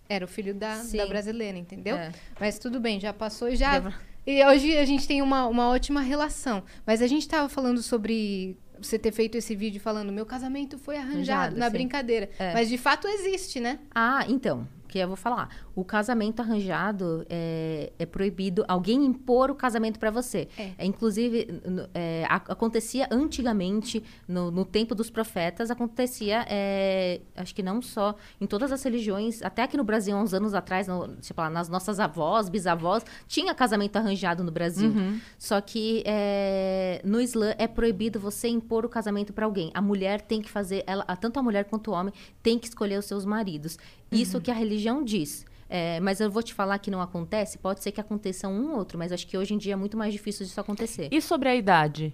era 0.09 0.25
o 0.25 0.27
filho 0.27 0.53
da, 0.53 0.75
Sim. 0.77 0.97
da 0.97 1.05
brasileira, 1.05 1.57
entendeu? 1.57 1.95
É. 1.95 2.11
Mas 2.39 2.57
tudo 2.57 2.79
bem, 2.79 2.99
já 2.99 3.13
passou 3.13 3.47
e 3.49 3.55
já. 3.55 3.93
E 4.25 4.43
hoje 4.45 4.77
a 4.77 4.85
gente 4.85 5.07
tem 5.07 5.21
uma, 5.21 5.47
uma 5.47 5.69
ótima 5.69 6.01
relação. 6.01 6.63
Mas 6.85 7.01
a 7.01 7.07
gente 7.07 7.27
tava 7.27 7.47
falando 7.49 7.81
sobre 7.81 8.57
você 8.79 8.97
ter 8.97 9.11
feito 9.11 9.37
esse 9.37 9.55
vídeo 9.55 9.79
falando 9.79 10.11
meu 10.11 10.25
casamento 10.25 10.77
foi 10.77 10.97
arranjado, 10.97 11.31
Arranjado, 11.39 11.57
na 11.57 11.65
sim. 11.67 11.71
brincadeira. 11.71 12.29
É. 12.39 12.53
Mas 12.53 12.67
de 12.67 12.77
fato 12.77 13.07
existe, 13.07 13.59
né? 13.59 13.79
Ah, 13.93 14.25
então. 14.27 14.67
Que 14.91 14.99
eu 14.99 15.07
vou 15.07 15.15
falar. 15.17 15.47
O 15.73 15.83
casamento 15.85 16.41
arranjado 16.41 17.25
é, 17.29 17.91
é 17.97 18.05
proibido 18.05 18.63
alguém 18.67 19.05
impor 19.05 19.49
o 19.49 19.55
casamento 19.55 19.97
para 19.97 20.11
você. 20.11 20.47
É. 20.57 20.85
inclusive, 20.85 21.47
n- 21.65 21.87
é, 21.93 22.25
acontecia 22.29 23.07
antigamente, 23.09 24.03
no, 24.27 24.51
no 24.51 24.65
tempo 24.65 24.93
dos 24.93 25.09
profetas, 25.09 25.71
acontecia, 25.71 26.45
é, 26.49 27.21
acho 27.35 27.55
que 27.55 27.63
não 27.63 27.81
só 27.81 28.15
em 28.39 28.45
todas 28.45 28.71
as 28.71 28.83
religiões, 28.83 29.41
até 29.41 29.63
aqui 29.63 29.77
no 29.77 29.83
Brasil, 29.83 30.15
há 30.15 30.21
uns 30.21 30.33
anos 30.33 30.53
atrás, 30.53 30.87
no, 30.87 31.15
lá, 31.37 31.49
nas 31.49 31.69
nossas 31.69 31.99
avós, 31.99 32.49
bisavós, 32.49 33.03
tinha 33.27 33.55
casamento 33.55 33.95
arranjado 33.95 34.43
no 34.43 34.51
Brasil. 34.51 34.91
Só 35.39 35.61
que 35.61 36.03
é, 36.05 37.01
no 37.05 37.21
Islã 37.21 37.53
é 37.57 37.67
proibido 37.67 38.19
você 38.19 38.47
impor 38.49 38.85
o 38.85 38.89
casamento 38.89 39.31
para 39.33 39.45
alguém. 39.45 39.71
A 39.73 39.81
mulher 39.81 40.21
tem 40.21 40.41
que 40.41 40.49
fazer, 40.51 40.83
ela, 40.85 41.03
tanto 41.15 41.39
a 41.39 41.43
mulher 41.43 41.65
quanto 41.65 41.91
o 41.91 41.93
homem 41.93 42.13
tem 42.43 42.59
que 42.59 42.67
escolher 42.67 42.99
os 42.99 43.05
seus 43.05 43.23
maridos. 43.25 43.77
Isso 44.13 44.41
que 44.41 44.51
a 44.51 44.53
religião 44.53 44.80
diz. 45.03 45.45
É, 45.69 45.99
mas 46.01 46.19
eu 46.19 46.29
vou 46.29 46.43
te 46.43 46.53
falar 46.53 46.77
que 46.79 46.91
não 46.91 47.01
acontece. 47.01 47.57
Pode 47.57 47.81
ser 47.81 47.91
que 47.91 48.01
aconteça 48.01 48.47
um 48.47 48.71
ou 48.71 48.77
outro, 48.77 48.97
mas 48.97 49.11
acho 49.11 49.25
que 49.25 49.37
hoje 49.37 49.53
em 49.53 49.57
dia 49.57 49.73
é 49.73 49.75
muito 49.75 49.97
mais 49.97 50.11
difícil 50.11 50.45
disso 50.45 50.59
acontecer. 50.59 51.07
E 51.11 51.21
sobre 51.21 51.47
a 51.47 51.55
idade 51.55 52.13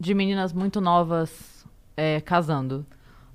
de 0.00 0.14
meninas 0.14 0.52
muito 0.52 0.80
novas 0.80 1.64
é, 1.96 2.20
casando? 2.20 2.84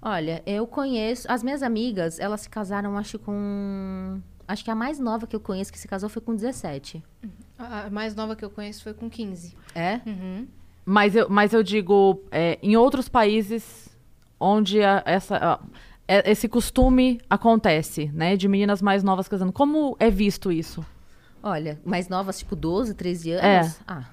Olha, 0.01 0.43
eu 0.45 0.67
conheço. 0.67 1.31
As 1.31 1.41
minhas 1.43 1.63
amigas, 1.63 2.19
elas 2.19 2.41
se 2.41 2.49
casaram, 2.49 2.97
acho, 2.97 3.17
com. 3.19 4.19
Acho 4.47 4.63
que 4.63 4.71
a 4.71 4.75
mais 4.75 4.99
nova 4.99 5.25
que 5.25 5.35
eu 5.35 5.39
conheço 5.39 5.71
que 5.71 5.79
se 5.79 5.87
casou 5.87 6.09
foi 6.09 6.21
com 6.21 6.35
17. 6.35 7.03
A 7.57 7.85
a 7.85 7.89
mais 7.89 8.15
nova 8.15 8.35
que 8.35 8.43
eu 8.45 8.49
conheço 8.49 8.83
foi 8.83 8.93
com 8.93 9.09
15. 9.09 9.55
É? 9.73 9.99
Uhum. 10.05 10.47
Mas 10.85 11.15
eu, 11.15 11.27
mas 11.29 11.53
eu 11.53 11.63
digo, 11.63 12.21
é, 12.31 12.57
em 12.61 12.77
outros 12.77 13.09
países 13.09 13.89
onde 14.39 14.81
a- 14.83 15.03
essa, 15.05 15.35
a- 15.37 15.59
esse 16.07 16.47
costume 16.47 17.19
acontece, 17.29 18.09
né? 18.13 18.35
De 18.37 18.47
meninas 18.47 18.81
mais 18.81 19.03
novas 19.03 19.27
casando. 19.27 19.51
Como 19.51 19.95
é 19.99 20.09
visto 20.09 20.51
isso? 20.51 20.85
Olha, 21.43 21.79
mais 21.85 22.07
novas, 22.09 22.39
tipo 22.39 22.55
12, 22.55 22.93
13 22.93 23.31
É. 23.31 23.59
anos. 23.59 23.79
Ah. 23.87 24.03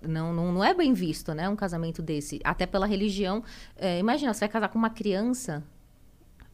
Não, 0.00 0.32
não, 0.32 0.52
não 0.52 0.62
é 0.64 0.72
bem 0.74 0.92
visto, 0.92 1.34
né? 1.34 1.48
Um 1.48 1.56
casamento 1.56 2.00
desse. 2.02 2.40
Até 2.44 2.66
pela 2.66 2.86
religião. 2.86 3.42
É, 3.76 3.98
imagina, 3.98 4.32
você 4.32 4.40
vai 4.40 4.48
casar 4.48 4.68
com 4.68 4.78
uma 4.78 4.90
criança. 4.90 5.62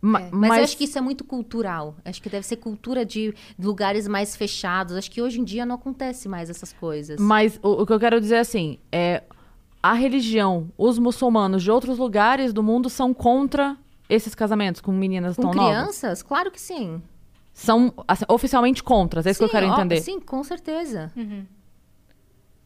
Ma- 0.00 0.20
É. 0.22 0.28
Mas, 0.32 0.58
eu 0.58 0.64
acho 0.64 0.76
que 0.78 0.84
isso 0.84 0.96
é 0.98 1.00
muito 1.00 1.24
cultural. 1.24 1.94
Acho 2.04 2.22
que 2.22 2.28
deve 2.30 2.46
ser 2.46 2.56
cultura 2.56 3.04
de 3.04 3.34
lugares 3.58 4.06
mais 4.08 4.34
fechados. 4.36 4.96
Acho 4.96 5.10
que 5.10 5.20
hoje 5.20 5.40
em 5.40 5.44
dia 5.44 5.66
não 5.66 5.74
acontece 5.74 6.28
mais 6.28 6.48
essas 6.48 6.72
coisas. 6.72 7.20
Mas 7.20 7.58
o, 7.62 7.82
o 7.82 7.86
que 7.86 7.92
eu 7.92 8.00
quero 8.00 8.20
dizer 8.20 8.36
assim, 8.38 8.78
é 8.90 9.22
a 9.82 9.92
religião, 9.92 10.70
os 10.78 10.98
muçulmanos 10.98 11.62
de 11.62 11.70
outros 11.70 11.98
lugares 11.98 12.52
do 12.52 12.62
mundo 12.62 12.88
são 12.88 13.12
contra 13.12 13.76
esses 14.14 14.34
casamentos 14.34 14.80
com 14.80 14.92
meninas 14.92 15.36
com 15.36 15.42
tão 15.42 15.54
novas. 15.54 15.70
crianças? 15.70 16.22
Claro 16.22 16.50
que 16.50 16.60
sim. 16.60 17.02
São 17.52 17.92
assim, 18.08 18.24
oficialmente 18.28 18.82
contra, 18.82 19.20
é 19.24 19.30
isso 19.30 19.38
que 19.38 19.44
eu 19.44 19.48
Sim, 19.48 19.52
quero 19.52 19.68
ó, 19.68 19.74
entender. 19.74 20.00
sim, 20.00 20.18
com 20.20 20.42
certeza. 20.42 21.12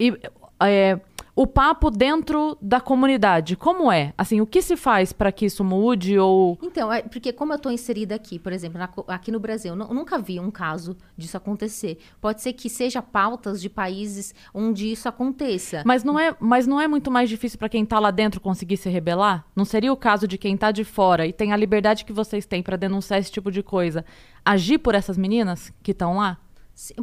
E 0.01 0.19
é, 0.61 0.99
o 1.39 1.47
papo 1.47 1.89
dentro 1.89 2.59
da 2.61 2.81
comunidade, 2.81 3.55
como 3.55 3.93
é? 3.93 4.13
Assim, 4.19 4.41
o 4.41 4.47
que 4.47 4.61
se 4.61 4.77
faz 4.77 5.13
para 5.13 5.31
que 5.31 5.47
isso 5.47 5.63
mude 5.63 6.19
ou 6.19 6.59
Então, 6.61 6.93
é, 6.93 7.01
porque 7.01 7.33
como 7.33 7.53
eu 7.53 7.57
estou 7.59 7.71
inserida 7.71 8.17
aqui, 8.17 8.41
por 8.41 8.53
exemplo, 8.53 8.77
na 8.77 8.91
aqui 9.07 9.31
no 9.31 9.39
Brasil, 9.39 9.77
nunca 9.77 10.19
vi 10.19 10.41
um 10.41 10.51
caso 10.51 10.97
disso 11.17 11.37
acontecer. 11.37 11.99
Pode 12.21 12.43
ser 12.43 12.55
que 12.55 12.69
seja 12.69 13.01
pautas 13.01 13.63
de 13.63 13.71
países 13.71 14.35
onde 14.53 14.91
isso 14.91 15.09
aconteça. 15.09 15.85
Mas 15.87 16.03
não 16.03 16.19
é, 16.19 16.35
mas 16.41 16.67
não 16.67 16.81
é 16.81 16.89
muito 16.89 17.09
mais 17.09 17.29
difícil 17.29 17.57
para 17.57 17.69
quem 17.69 17.87
tá 17.87 18.01
lá 18.01 18.11
dentro 18.11 18.41
conseguir 18.41 18.77
se 18.77 18.89
rebelar? 18.89 19.47
Não 19.55 19.65
seria 19.65 19.93
o 19.93 19.97
caso 19.97 20.27
de 20.27 20.37
quem 20.37 20.57
tá 20.57 20.73
de 20.73 20.83
fora 20.83 21.25
e 21.25 21.33
tem 21.33 21.53
a 21.53 21.57
liberdade 21.57 22.05
que 22.05 22.13
vocês 22.13 22.47
têm 22.47 22.65
para 22.65 22.77
denunciar 22.77 23.21
esse 23.21 23.31
tipo 23.31 23.53
de 23.53 23.63
coisa, 23.63 24.05
agir 24.45 24.79
por 24.79 24.93
essas 24.93 25.17
meninas 25.17 25.73
que 25.85 25.93
estão 25.93 26.17
lá? 26.17 26.37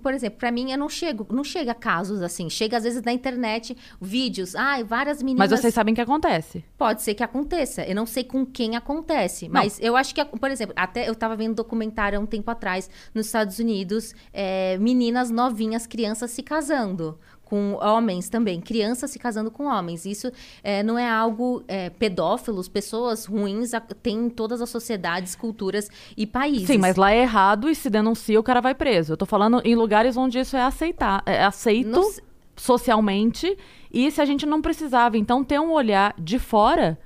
Por 0.01 0.13
exemplo, 0.13 0.39
para 0.39 0.51
mim, 0.51 0.71
eu 0.71 0.77
não 0.77 0.87
chego, 0.87 1.27
não 1.31 1.43
chega 1.43 1.73
casos 1.73 2.21
assim. 2.21 2.49
Chega 2.49 2.77
às 2.77 2.83
vezes 2.83 3.01
na 3.03 3.11
internet 3.11 3.75
vídeos, 3.99 4.55
ai, 4.55 4.83
várias 4.83 5.21
meninas. 5.21 5.49
Mas 5.49 5.59
vocês 5.59 5.73
sabem 5.73 5.93
que 5.93 5.99
acontece. 5.99 6.63
Pode 6.77 7.01
ser 7.01 7.13
que 7.13 7.23
aconteça. 7.23 7.83
Eu 7.83 7.95
não 7.95 8.05
sei 8.05 8.23
com 8.23 8.45
quem 8.45 8.77
acontece. 8.77 9.49
Mas 9.49 9.79
eu 9.81 9.97
acho 9.97 10.15
que, 10.15 10.23
por 10.23 10.49
exemplo, 10.49 10.73
até 10.77 11.07
eu 11.07 11.13
estava 11.13 11.35
vendo 11.35 11.51
um 11.51 11.55
documentário 11.55 12.17
há 12.17 12.21
um 12.21 12.25
tempo 12.25 12.49
atrás, 12.49 12.89
nos 13.13 13.25
Estados 13.25 13.59
Unidos, 13.59 14.15
é, 14.31 14.77
meninas 14.77 15.29
novinhas, 15.29 15.85
crianças 15.85 16.31
se 16.31 16.41
casando. 16.41 17.19
Com 17.45 17.77
homens 17.81 18.27
também, 18.27 18.59
crianças 18.59 19.11
se 19.11 19.19
casando 19.19 19.51
com 19.51 19.65
homens. 19.65 20.05
Isso 20.05 20.31
é, 20.63 20.81
não 20.81 20.97
é 20.97 21.07
algo 21.09 21.63
é, 21.67 21.89
pedófilos, 21.91 22.67
pessoas 22.67 23.25
ruins, 23.25 23.73
a- 23.73 23.79
tem 23.79 24.17
em 24.25 24.29
todas 24.29 24.61
as 24.61 24.69
sociedades, 24.69 25.35
culturas 25.35 25.87
e 26.17 26.25
países. 26.25 26.65
Sim, 26.67 26.79
mas 26.79 26.95
lá 26.95 27.11
é 27.11 27.21
errado 27.21 27.69
e 27.69 27.75
se 27.75 27.89
denuncia 27.89 28.39
o 28.39 28.43
cara 28.43 28.59
vai 28.61 28.73
preso. 28.73 29.13
Eu 29.13 29.17
tô 29.17 29.25
falando 29.27 29.61
em 29.63 29.75
lugares 29.75 30.17
onde 30.17 30.39
isso 30.39 30.57
é 30.57 30.63
aceitar, 30.63 31.21
é 31.25 31.43
aceito 31.43 31.87
Não 31.89 32.11
socialmente 32.57 33.57
e 33.93 34.09
se 34.11 34.21
a 34.21 34.25
gente 34.25 34.45
não 34.45 34.61
precisava 34.61 35.17
então 35.17 35.43
ter 35.43 35.59
um 35.59 35.71
olhar 35.71 36.13
de 36.17 36.39
fora 36.39 36.97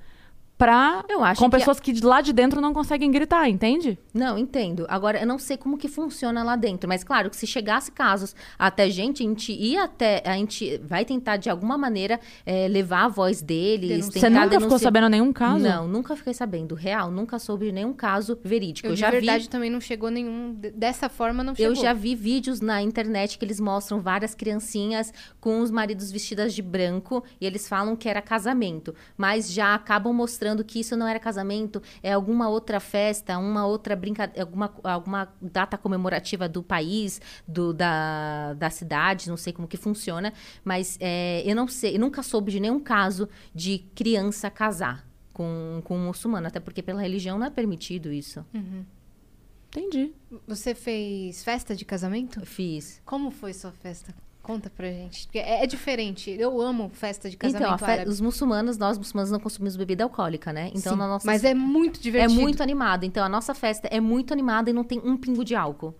pra 0.59 1.05
Eu 1.07 1.23
acho 1.23 1.39
com 1.39 1.49
que- 1.49 1.57
pessoas 1.57 1.79
que 1.79 1.93
de 1.93 2.03
lá 2.05 2.19
de 2.19 2.33
dentro 2.33 2.59
não 2.59 2.73
conseguem 2.73 3.09
gritar, 3.09 3.47
entende? 3.49 3.97
Não, 4.13 4.37
entendo. 4.37 4.85
Agora, 4.89 5.17
eu 5.21 5.25
não 5.25 5.39
sei 5.39 5.55
como 5.55 5.77
que 5.77 5.87
funciona 5.87 6.43
lá 6.43 6.57
dentro, 6.57 6.87
mas 6.89 7.01
claro 7.01 7.29
que 7.29 7.37
se 7.37 7.47
chegasse 7.47 7.91
casos 7.93 8.35
até 8.59 8.89
gente, 8.89 9.23
a 9.23 9.25
gente 9.25 9.53
ia 9.53 9.85
até, 9.85 10.21
a 10.25 10.33
gente 10.33 10.77
vai 10.83 11.05
tentar 11.05 11.37
de 11.37 11.49
alguma 11.49 11.77
maneira 11.77 12.19
eh, 12.45 12.67
levar 12.67 13.05
a 13.05 13.07
voz 13.07 13.41
deles. 13.41 14.07
Você 14.07 14.29
nunca 14.29 14.41
ficou 14.49 14.59
denunciar- 14.59 14.79
sabendo 14.81 15.07
nenhum 15.07 15.31
caso? 15.31 15.63
Não, 15.63 15.87
nunca 15.87 16.13
fiquei 16.17 16.33
sabendo. 16.33 16.75
Real, 16.75 17.09
nunca 17.09 17.39
soube 17.39 17.67
de 17.67 17.71
nenhum 17.71 17.93
caso 17.93 18.37
verídico. 18.43 18.85
Eu, 18.87 18.91
Eu, 18.91 18.97
já 18.97 19.09
verdade 19.09 19.43
vi, 19.43 19.49
também 19.49 19.69
não 19.69 19.79
chegou 19.79 20.11
nenhum. 20.11 20.53
de- 20.53 20.71
Dessa 20.71 21.07
forma 21.07 21.41
não 21.41 21.55
chegou. 21.55 21.71
eu 21.73 21.81
já 21.81 21.93
vi 21.93 22.15
vídeos 22.15 22.59
na 22.59 22.81
internet 22.81 23.37
que 23.37 23.45
eles 23.45 23.61
mostram 23.61 24.01
várias 24.01 24.35
criancinhas 24.35 25.13
com 25.39 25.61
os 25.61 25.71
maridos 25.71 26.11
vestidas 26.11 26.53
de 26.53 26.61
branco 26.61 27.23
e 27.39 27.45
eles 27.45 27.65
falam 27.65 27.95
que 27.95 28.09
era 28.09 28.21
casamento, 28.21 28.93
mas 29.17 29.49
já 29.49 29.73
acabam 29.73 30.11
mostrando 30.13 30.48
que 30.63 30.79
isso 30.79 30.95
não 30.95 31.07
era 31.07 31.19
casamento, 31.19 31.81
é 32.01 32.13
alguma 32.13 32.49
outra 32.49 32.79
festa, 32.79 33.37
uma 33.37 33.65
outra 33.65 33.95
brincadeira, 33.95 34.41
alguma, 34.41 34.73
alguma 34.83 35.33
data 35.41 35.77
comemorativa 35.77 36.47
do 36.47 36.61
país, 36.61 37.21
do, 37.47 37.73
da, 37.73 38.53
da 38.53 38.69
cidade, 38.69 39.29
não 39.29 39.37
sei 39.37 39.53
como 39.53 39.67
que 39.67 39.77
funciona, 39.77 40.33
mas 40.63 40.97
é, 40.99 41.43
eu 41.45 41.55
não 41.55 41.67
sei, 41.67 41.95
eu 41.95 41.99
nunca 41.99 42.23
soube 42.23 42.51
de 42.51 42.59
nenhum 42.59 42.79
caso 42.79 43.29
de 43.53 43.79
criança 43.95 44.49
casar 44.49 45.07
com, 45.33 45.81
com 45.83 45.97
um 45.97 46.07
muçulmano, 46.07 46.47
até 46.47 46.59
porque 46.59 46.81
pela 46.81 47.01
religião 47.01 47.37
não 47.37 47.47
é 47.47 47.49
permitido 47.49 48.11
isso. 48.11 48.45
Entendi. 49.69 50.13
Você 50.47 50.73
fez 50.73 51.43
festa 51.43 51.75
de 51.75 51.85
casamento? 51.85 52.43
Fiz. 52.45 53.01
Como 53.05 53.29
foi 53.29 53.53
sua 53.53 53.71
festa? 53.71 54.13
Conta 54.49 54.67
pra 54.67 54.87
gente. 54.87 55.27
Porque 55.27 55.37
é, 55.37 55.63
é 55.63 55.67
diferente. 55.67 56.31
Eu 56.31 56.59
amo 56.59 56.89
festa 56.91 57.29
de 57.29 57.35
Então, 57.35 57.51
casamento 57.51 57.85
a 57.85 57.87
fe- 57.87 58.09
os 58.09 58.19
muçulmanos, 58.19 58.79
nós 58.79 58.97
muçulmanos 58.97 59.29
não 59.29 59.39
consumimos 59.39 59.75
bebida 59.75 60.03
alcoólica, 60.03 60.51
né? 60.51 60.71
Então, 60.73 60.93
Sim, 60.93 60.97
na 60.97 61.07
nossa 61.07 61.27
Mas 61.27 61.43
é 61.43 61.53
muito 61.53 61.99
é 61.99 62.01
divertido. 62.01 62.41
muito 62.41 62.63
animado. 62.63 63.03
Então, 63.03 63.23
a 63.23 63.29
nossa 63.29 63.53
festa 63.53 63.87
é 63.91 63.99
muito 63.99 64.33
animada 64.33 64.71
e 64.71 64.73
não 64.73 64.83
tem 64.83 64.99
um 65.05 65.15
pingo 65.15 65.45
de 65.45 65.53
álcool. 65.53 65.93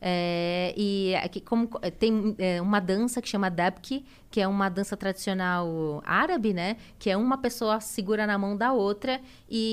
É, 0.00 0.72
e 0.76 1.14
aqui, 1.16 1.40
como 1.40 1.68
é, 1.82 1.90
tem 1.90 2.34
é, 2.38 2.62
uma 2.62 2.78
dança 2.80 3.20
que 3.20 3.28
chama 3.28 3.50
Dabki, 3.50 4.04
que 4.30 4.40
é 4.40 4.46
uma 4.46 4.68
dança 4.68 4.96
tradicional 4.96 6.00
árabe, 6.06 6.52
né? 6.52 6.76
Que 6.98 7.10
é 7.10 7.16
uma 7.16 7.36
pessoa 7.38 7.80
segura 7.80 8.26
na 8.26 8.38
mão 8.38 8.56
da 8.56 8.72
outra 8.72 9.20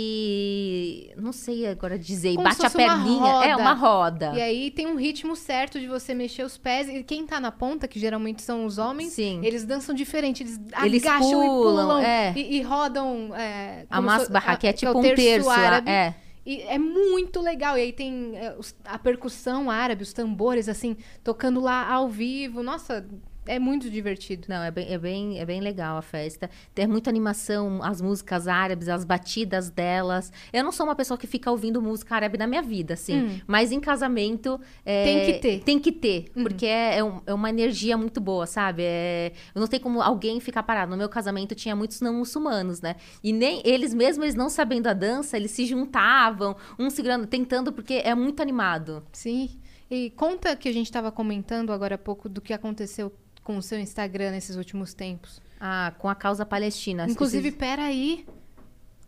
e 0.10 1.12
não 1.18 1.32
sei 1.32 1.68
agora 1.68 1.98
dizer, 2.00 2.36
Como 2.36 2.44
bate 2.48 2.66
a 2.66 2.70
perninha. 2.70 3.28
É 3.44 3.52
roda. 3.52 3.62
uma 3.62 3.74
roda. 3.74 4.32
E 4.36 4.42
aí 4.42 4.72
tem 4.72 4.88
um 4.88 4.96
ritmo 4.96 5.36
certo 5.36 5.80
de 5.80 5.88
você 5.88 6.14
mexer 6.14 6.44
os 6.44 6.58
pés. 6.58 6.88
E 6.90 7.04
quem 7.04 7.26
tá 7.26 7.40
na 7.40 7.52
ponta, 7.52 7.88
que 7.88 8.00
geralmente 8.00 8.42
são 8.42 8.66
os 8.66 8.78
homens, 8.78 9.14
Sim. 9.14 9.42
eles 9.44 9.64
dançam 9.66 9.94
diferente. 9.94 10.42
Eles, 10.44 10.60
Eles 10.84 11.06
agacham 11.06 11.44
e 11.44 11.48
pulam, 11.48 11.88
pulam. 11.88 12.00
é. 12.00 12.34
E, 12.36 12.58
e 12.58 12.62
rodam. 12.64 13.36
É, 13.36 13.86
a 13.90 13.98
como 13.98 14.10
se- 14.10 14.18
masbarra, 14.18 14.58
que 14.58 14.68
é 14.68 14.74
tipo 14.74 14.92
o 14.94 15.00
um 15.00 15.02
terço. 15.02 15.50
árabe. 15.50 15.90
É. 15.90 16.16
E 16.46 16.62
é 16.62 16.78
muito 16.78 17.42
legal. 17.42 17.78
E 17.78 17.82
aí 17.82 17.94
tem 17.94 18.34
os- 18.58 18.76
a 18.86 19.00
percussão 19.00 19.70
árabe, 19.70 20.04
os 20.04 20.14
tambores, 20.14 20.70
assim, 20.70 20.96
tocando 21.24 21.60
lá 21.60 21.90
ao 21.92 22.08
vivo. 22.10 22.62
Nossa, 22.62 23.06
é 23.46 23.60
muito 23.60 23.90
divertido. 23.90 24.46
Não, 24.50 24.64
é 24.64 24.72
bem, 24.72 24.88
é, 24.92 24.98
bem, 24.98 25.40
é 25.40 25.46
bem 25.46 25.62
legal 25.62 25.98
a 25.98 26.02
festa. 26.02 26.50
Tem 26.74 26.88
muita 26.88 27.10
animação, 27.10 27.82
as 27.84 28.02
músicas 28.02 28.48
árabes, 28.48 28.90
as 28.90 29.04
batidas 29.06 29.70
delas. 29.70 30.32
Eu 30.52 30.64
não 30.64 30.72
sou 30.72 30.86
uma 30.86 30.96
pessoa 30.96 31.18
que 31.18 31.28
fica 31.28 31.50
ouvindo 31.52 31.82
música 31.82 32.16
árabe 32.16 32.38
na 32.38 32.48
minha 32.48 32.62
vida, 32.62 32.94
assim. 32.96 33.18
Hum. 33.18 33.40
Mas 33.48 33.72
em 33.72 33.80
casamento... 33.80 34.60
é, 34.86 35.04
Tem 35.04 35.26
que 35.26 35.40
ter. 35.40 35.60
Tem 35.64 35.80
que 35.80 35.92
ter. 35.92 36.26
Uhum. 36.36 36.44
Porque 36.44 36.66
é, 36.66 36.98
é 36.98 37.04
um- 37.04 37.22
é 37.26 37.34
uma 37.34 37.50
energia 37.50 37.98
muito 37.98 38.20
boa, 38.22 38.46
sabe? 38.46 38.84
É, 38.84 39.32
eu 39.54 39.60
não 39.60 39.68
sei 39.68 39.80
como 39.80 40.02
alguém 40.02 40.40
ficar 40.40 40.64
parado. 40.64 40.92
No 40.92 40.98
meu 40.98 41.10
casamento 41.10 41.56
tinha 41.56 41.76
muitos 41.76 42.02
não 42.02 42.14
muçulmanos, 42.14 42.82
né? 42.82 42.96
E 43.24 43.32
nem 43.34 43.62
eles 43.66 43.94
mesmo, 43.94 44.24
eles 44.24 44.36
não 44.36 44.50
sabendo 44.50 44.88
a 44.88 44.94
dança, 44.94 45.38
eles 45.38 45.52
se 45.52 45.66
juntavam, 45.66 46.56
um 46.80 46.90
segurando, 46.90 47.26
tentando, 47.28 47.72
porque 47.72 47.96
é 48.04 48.14
muito 48.16 48.42
animado. 48.42 49.04
Sim. 49.12 49.50
E 49.90 50.10
conta 50.12 50.56
que 50.56 50.68
a 50.68 50.74
gente 50.74 50.88
estava 50.88 51.12
comentando 51.12 51.72
agora 51.72 51.96
há 51.96 51.98
pouco 51.98 52.28
do 52.28 52.42
que 52.42 52.52
aconteceu 52.54 53.12
com 53.46 53.56
o 53.58 53.62
seu 53.62 53.80
Instagram 53.80 54.32
nesses 54.32 54.58
últimos 54.58 54.94
tempos. 54.94 55.40
Ah, 55.62 55.94
com 56.00 56.10
a 56.10 56.16
causa 56.16 56.46
palestina. 56.46 57.06
Inclusive, 57.10 57.48
Esses- 57.48 57.58
peraí. 57.60 58.26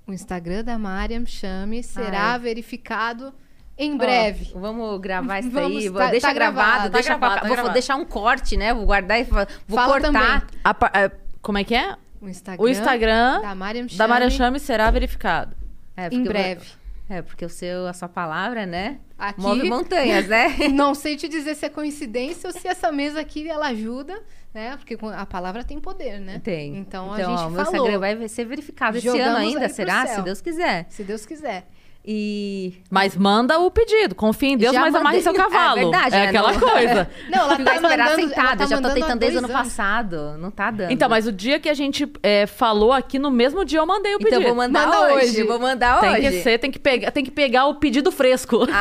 O 0.07 0.13
Instagram 0.13 0.63
da 0.63 0.77
Mariam 0.77 1.25
Chame 1.25 1.83
será 1.83 2.35
é. 2.35 2.39
verificado 2.39 3.33
Em 3.77 3.95
breve. 3.97 4.51
Ó, 4.55 4.59
vamos 4.59 4.99
gravar 5.01 5.39
isso 5.39 5.51
Vamos, 5.51 5.83
aí. 5.83 5.91
tá- 5.91 6.09
deixa 6.09 6.27
tá 6.27 6.33
gravado, 6.33 6.55
gravado, 6.65 6.83
tá 6.83 6.97
deixa 6.97 7.09
gravado, 7.09 7.31
pra- 7.33 7.41
tá 7.41 7.47
vou 7.47 7.55
gravado. 7.55 7.73
deixar 7.73 7.95
um 7.95 8.05
corte, 8.05 8.55
né? 8.57 8.73
Vou 8.73 8.85
guardar 8.85 9.19
e 9.19 9.23
vou 9.23 9.45
Fala 9.67 10.01
cortar. 10.01 10.47
A 10.63 10.73
pa- 10.73 10.91
é, 10.95 11.11
como 11.41 11.57
é 11.59 11.63
que 11.63 11.75
é? 11.75 11.95
O 12.21 12.27
Instagram, 12.27 12.63
O 12.63 12.67
Instagram 12.69 13.41
da 13.41 13.53
Mariam 13.53 13.85
da 13.95 14.07
Maria 14.07 14.29
Chame, 14.29 14.37
Chame 14.37 14.59
será 14.59 14.89
verificado. 14.89 15.55
É, 15.95 16.05
em 16.05 16.09
porque 16.09 16.17
eu 16.19 16.23
breve. 16.31 16.65
É, 17.09 17.21
porque 17.21 17.45
o 17.45 17.49
seu, 17.49 17.85
a 17.87 17.93
sua 17.93 18.09
palavra, 18.09 18.65
né? 18.65 18.99
Aqui- 19.17 19.41
Move 19.41 19.67
montanhas, 19.69 20.27
né? 20.27 20.55
Não 20.71 20.93
sei 20.93 21.15
te 21.15 21.27
dizer 21.27 21.55
se 21.55 21.65
é 21.65 21.69
coincidência 21.69 22.47
ou 22.47 22.53
se 22.53 22.67
essa 22.67 22.91
mesa 22.91 23.19
aqui 23.19 23.47
ela 23.49 23.67
ajuda, 23.69 24.21
né? 24.53 24.77
Porque 24.77 24.97
a 25.15 25.25
palavra 25.25 25.63
tem 25.63 25.79
poder, 25.79 26.19
né? 26.19 26.39
Tem. 26.43 26.77
Então, 26.77 27.11
a 27.11 27.13
ó, 27.13 27.15
gente 27.15 27.27
meu 27.51 27.63
falou. 27.65 27.87
Instagram 27.87 27.99
vai 27.99 28.27
ser 28.27 28.45
verificado 28.45 28.97
esse 28.97 29.05
Jogamos 29.07 29.27
ano 29.27 29.37
aí 29.37 29.47
ainda, 29.47 29.69
será? 29.69 30.05
Se 30.07 30.21
Deus 30.21 30.39
quiser. 30.39 30.85
Se 30.89 31.03
Deus 31.03 31.25
quiser. 31.25 31.67
E. 32.09 32.73
Mas 32.89 33.17
manda 33.17 33.59
o 33.59 33.69
pedido. 33.69 34.15
Confia 34.15 34.49
em 34.51 34.57
Deus, 34.57 34.71
Já 34.71 34.79
mas 34.79 34.95
amarre 34.95 35.21
seu 35.21 35.33
cavalo. 35.35 35.77
É 35.77 35.81
verdade, 35.81 36.15
É 36.15 36.19
né? 36.19 36.27
aquela 36.27 36.53
Não- 36.53 36.59
coisa. 36.61 37.09
Não, 37.29 37.39
ela 37.51 37.55
Vai 37.57 37.65
tá 37.65 37.81
mandando, 37.81 38.15
sentada, 38.15 38.57
tá 38.57 38.65
já 38.65 38.81
tô 38.81 38.89
tentando 38.93 39.19
desde 39.19 39.37
o 39.37 39.39
ano 39.39 39.49
passado. 39.49 40.37
Não 40.37 40.49
tá 40.49 40.71
dando. 40.71 40.91
Então, 40.91 41.09
mas 41.09 41.27
o 41.27 41.33
dia 41.33 41.59
que 41.59 41.67
a 41.67 41.73
gente 41.73 42.09
é, 42.23 42.47
falou 42.47 42.93
aqui, 42.93 43.19
no 43.19 43.29
mesmo 43.29 43.65
dia 43.65 43.79
eu 43.79 43.85
mandei 43.85 44.15
o 44.15 44.19
pedido. 44.19 44.37
Então, 44.39 44.47
vou 44.47 44.55
mandar 44.55 44.87
Manda 44.87 45.13
hoje. 45.15 45.25
hoje. 45.27 45.43
Vou 45.43 45.59
mandar 45.59 45.99
Tem 45.99 46.11
hoje. 46.11 46.21
que 46.21 46.41
ser, 46.43 46.57
tem 46.59 46.71
que 46.71 46.79
pegar, 46.79 47.11
tem 47.11 47.25
que 47.25 47.31
pegar 47.31 47.65
o 47.65 47.75
pedido 47.75 48.09
fresco. 48.09 48.65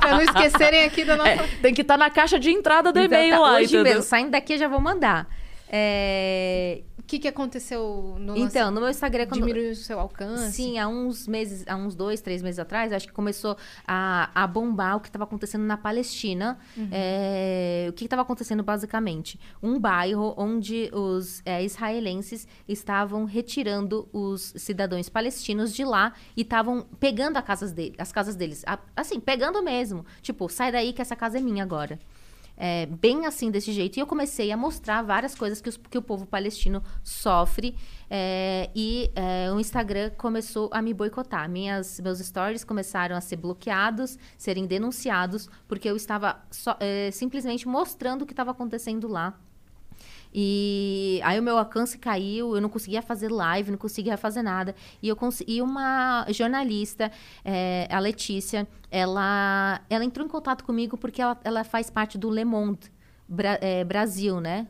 Pra 0.00 0.10
não 0.10 0.20
esquecerem 0.20 0.84
aqui 0.84 1.04
da 1.06 1.16
nossa... 1.16 1.30
É, 1.30 1.48
tem 1.62 1.72
que 1.72 1.80
estar 1.80 1.96
na 1.96 2.10
caixa 2.10 2.38
de 2.38 2.50
entrada 2.50 2.92
do 2.92 3.00
Então, 3.00 3.18
e-mail 3.18 3.36
tá, 3.36 3.40
lá, 3.40 3.52
Hoje 3.54 3.64
entendeu? 3.64 3.84
mesmo, 3.84 4.02
saindo 4.02 4.30
daqui 4.32 4.52
eu 4.52 4.58
já 4.58 4.68
vou 4.68 4.80
mandar. 4.82 5.26
É, 5.74 6.80
O 7.02 7.04
que, 7.12 7.18
que 7.18 7.28
aconteceu 7.28 8.16
no 8.18 8.36
Então, 8.36 8.70
no 8.70 8.80
meu 8.80 8.88
Instagram, 8.88 9.26
quando... 9.26 9.40
Diminuiu 9.40 9.72
o 9.72 9.74
seu 9.74 9.98
alcance? 9.98 10.52
Sim, 10.52 10.78
há 10.78 10.88
uns 10.88 11.26
meses, 11.26 11.64
há 11.66 11.76
uns 11.76 11.94
dois, 11.94 12.20
três 12.20 12.42
meses 12.42 12.58
atrás, 12.58 12.92
acho 12.92 13.06
que 13.06 13.12
começou 13.12 13.56
a, 13.86 14.30
a 14.34 14.46
bombar 14.46 14.96
o 14.96 15.00
que 15.00 15.08
estava 15.08 15.24
acontecendo 15.24 15.64
na 15.64 15.76
Palestina. 15.76 16.58
É, 16.90 17.86
o 17.90 17.92
que 17.92 18.04
estava 18.04 18.22
acontecendo 18.22 18.62
basicamente? 18.62 19.38
Um 19.62 19.78
bairro 19.78 20.32
onde 20.38 20.90
os 20.92 21.42
é, 21.44 21.62
israelenses 21.62 22.46
estavam 22.66 23.24
retirando 23.24 24.08
os 24.12 24.54
cidadãos 24.56 25.08
palestinos 25.08 25.74
de 25.74 25.84
lá 25.84 26.14
e 26.36 26.42
estavam 26.42 26.86
pegando 26.98 27.36
a 27.36 27.42
casas 27.42 27.72
dele, 27.72 27.94
as 27.98 28.12
casas 28.12 28.36
deles. 28.36 28.64
Assim, 28.96 29.20
pegando 29.20 29.62
mesmo. 29.62 30.06
Tipo, 30.22 30.48
sai 30.48 30.72
daí 30.72 30.92
que 30.92 31.02
essa 31.02 31.16
casa 31.16 31.38
é 31.38 31.40
minha 31.40 31.62
agora. 31.62 31.98
É, 32.64 32.86
bem 32.86 33.26
assim, 33.26 33.50
desse 33.50 33.72
jeito. 33.72 33.96
E 33.96 34.00
eu 34.00 34.06
comecei 34.06 34.52
a 34.52 34.56
mostrar 34.56 35.02
várias 35.02 35.34
coisas 35.34 35.60
que, 35.60 35.68
os- 35.68 35.76
que 35.76 35.98
o 35.98 36.02
povo 36.02 36.24
palestino 36.26 36.80
sofre. 37.02 37.74
é, 38.08 38.70
e 38.74 39.10
é, 39.16 39.50
o 39.50 39.58
Instagram 39.58 40.10
começou 40.16 40.68
a 40.72 40.80
me 40.80 40.92
boicotar. 40.94 41.48
Minhas, 41.50 41.98
meus 41.98 42.18
stories 42.20 42.62
começaram 42.62 43.16
a 43.16 43.20
ser 43.20 43.36
bloqueados, 43.36 44.16
serem 44.38 44.66
denunciados, 44.66 45.48
porque 45.66 45.88
eu 45.90 45.96
estava 45.96 46.40
é, 46.78 47.10
simplesmente 47.10 47.66
mostrando 47.66 48.22
o 48.22 48.26
que 48.26 48.32
estava 48.32 48.50
acontecendo 48.52 49.08
lá. 49.08 49.34
E 50.34 51.20
aí 51.24 51.38
o 51.38 51.42
meu 51.42 51.58
alcance 51.58 51.98
caiu, 51.98 52.54
eu 52.54 52.60
não 52.60 52.68
conseguia 52.68 53.02
fazer 53.02 53.30
live, 53.30 53.70
não 53.70 53.78
conseguia 53.78 54.16
fazer 54.16 54.42
nada. 54.42 54.74
E 55.02 55.08
eu 55.08 55.16
consegui 55.16 55.60
uma 55.60 56.24
jornalista, 56.30 57.10
é, 57.44 57.86
a 57.90 57.98
Letícia, 57.98 58.66
ela, 58.90 59.80
ela 59.90 60.04
entrou 60.04 60.24
em 60.26 60.28
contato 60.30 60.64
comigo 60.64 60.96
porque 60.96 61.20
ela, 61.20 61.38
ela 61.44 61.64
faz 61.64 61.90
parte 61.90 62.16
do 62.16 62.30
Le 62.30 62.44
Monde 62.44 62.90
Bra- 63.28 63.58
é, 63.60 63.84
Brasil, 63.84 64.40
né? 64.40 64.66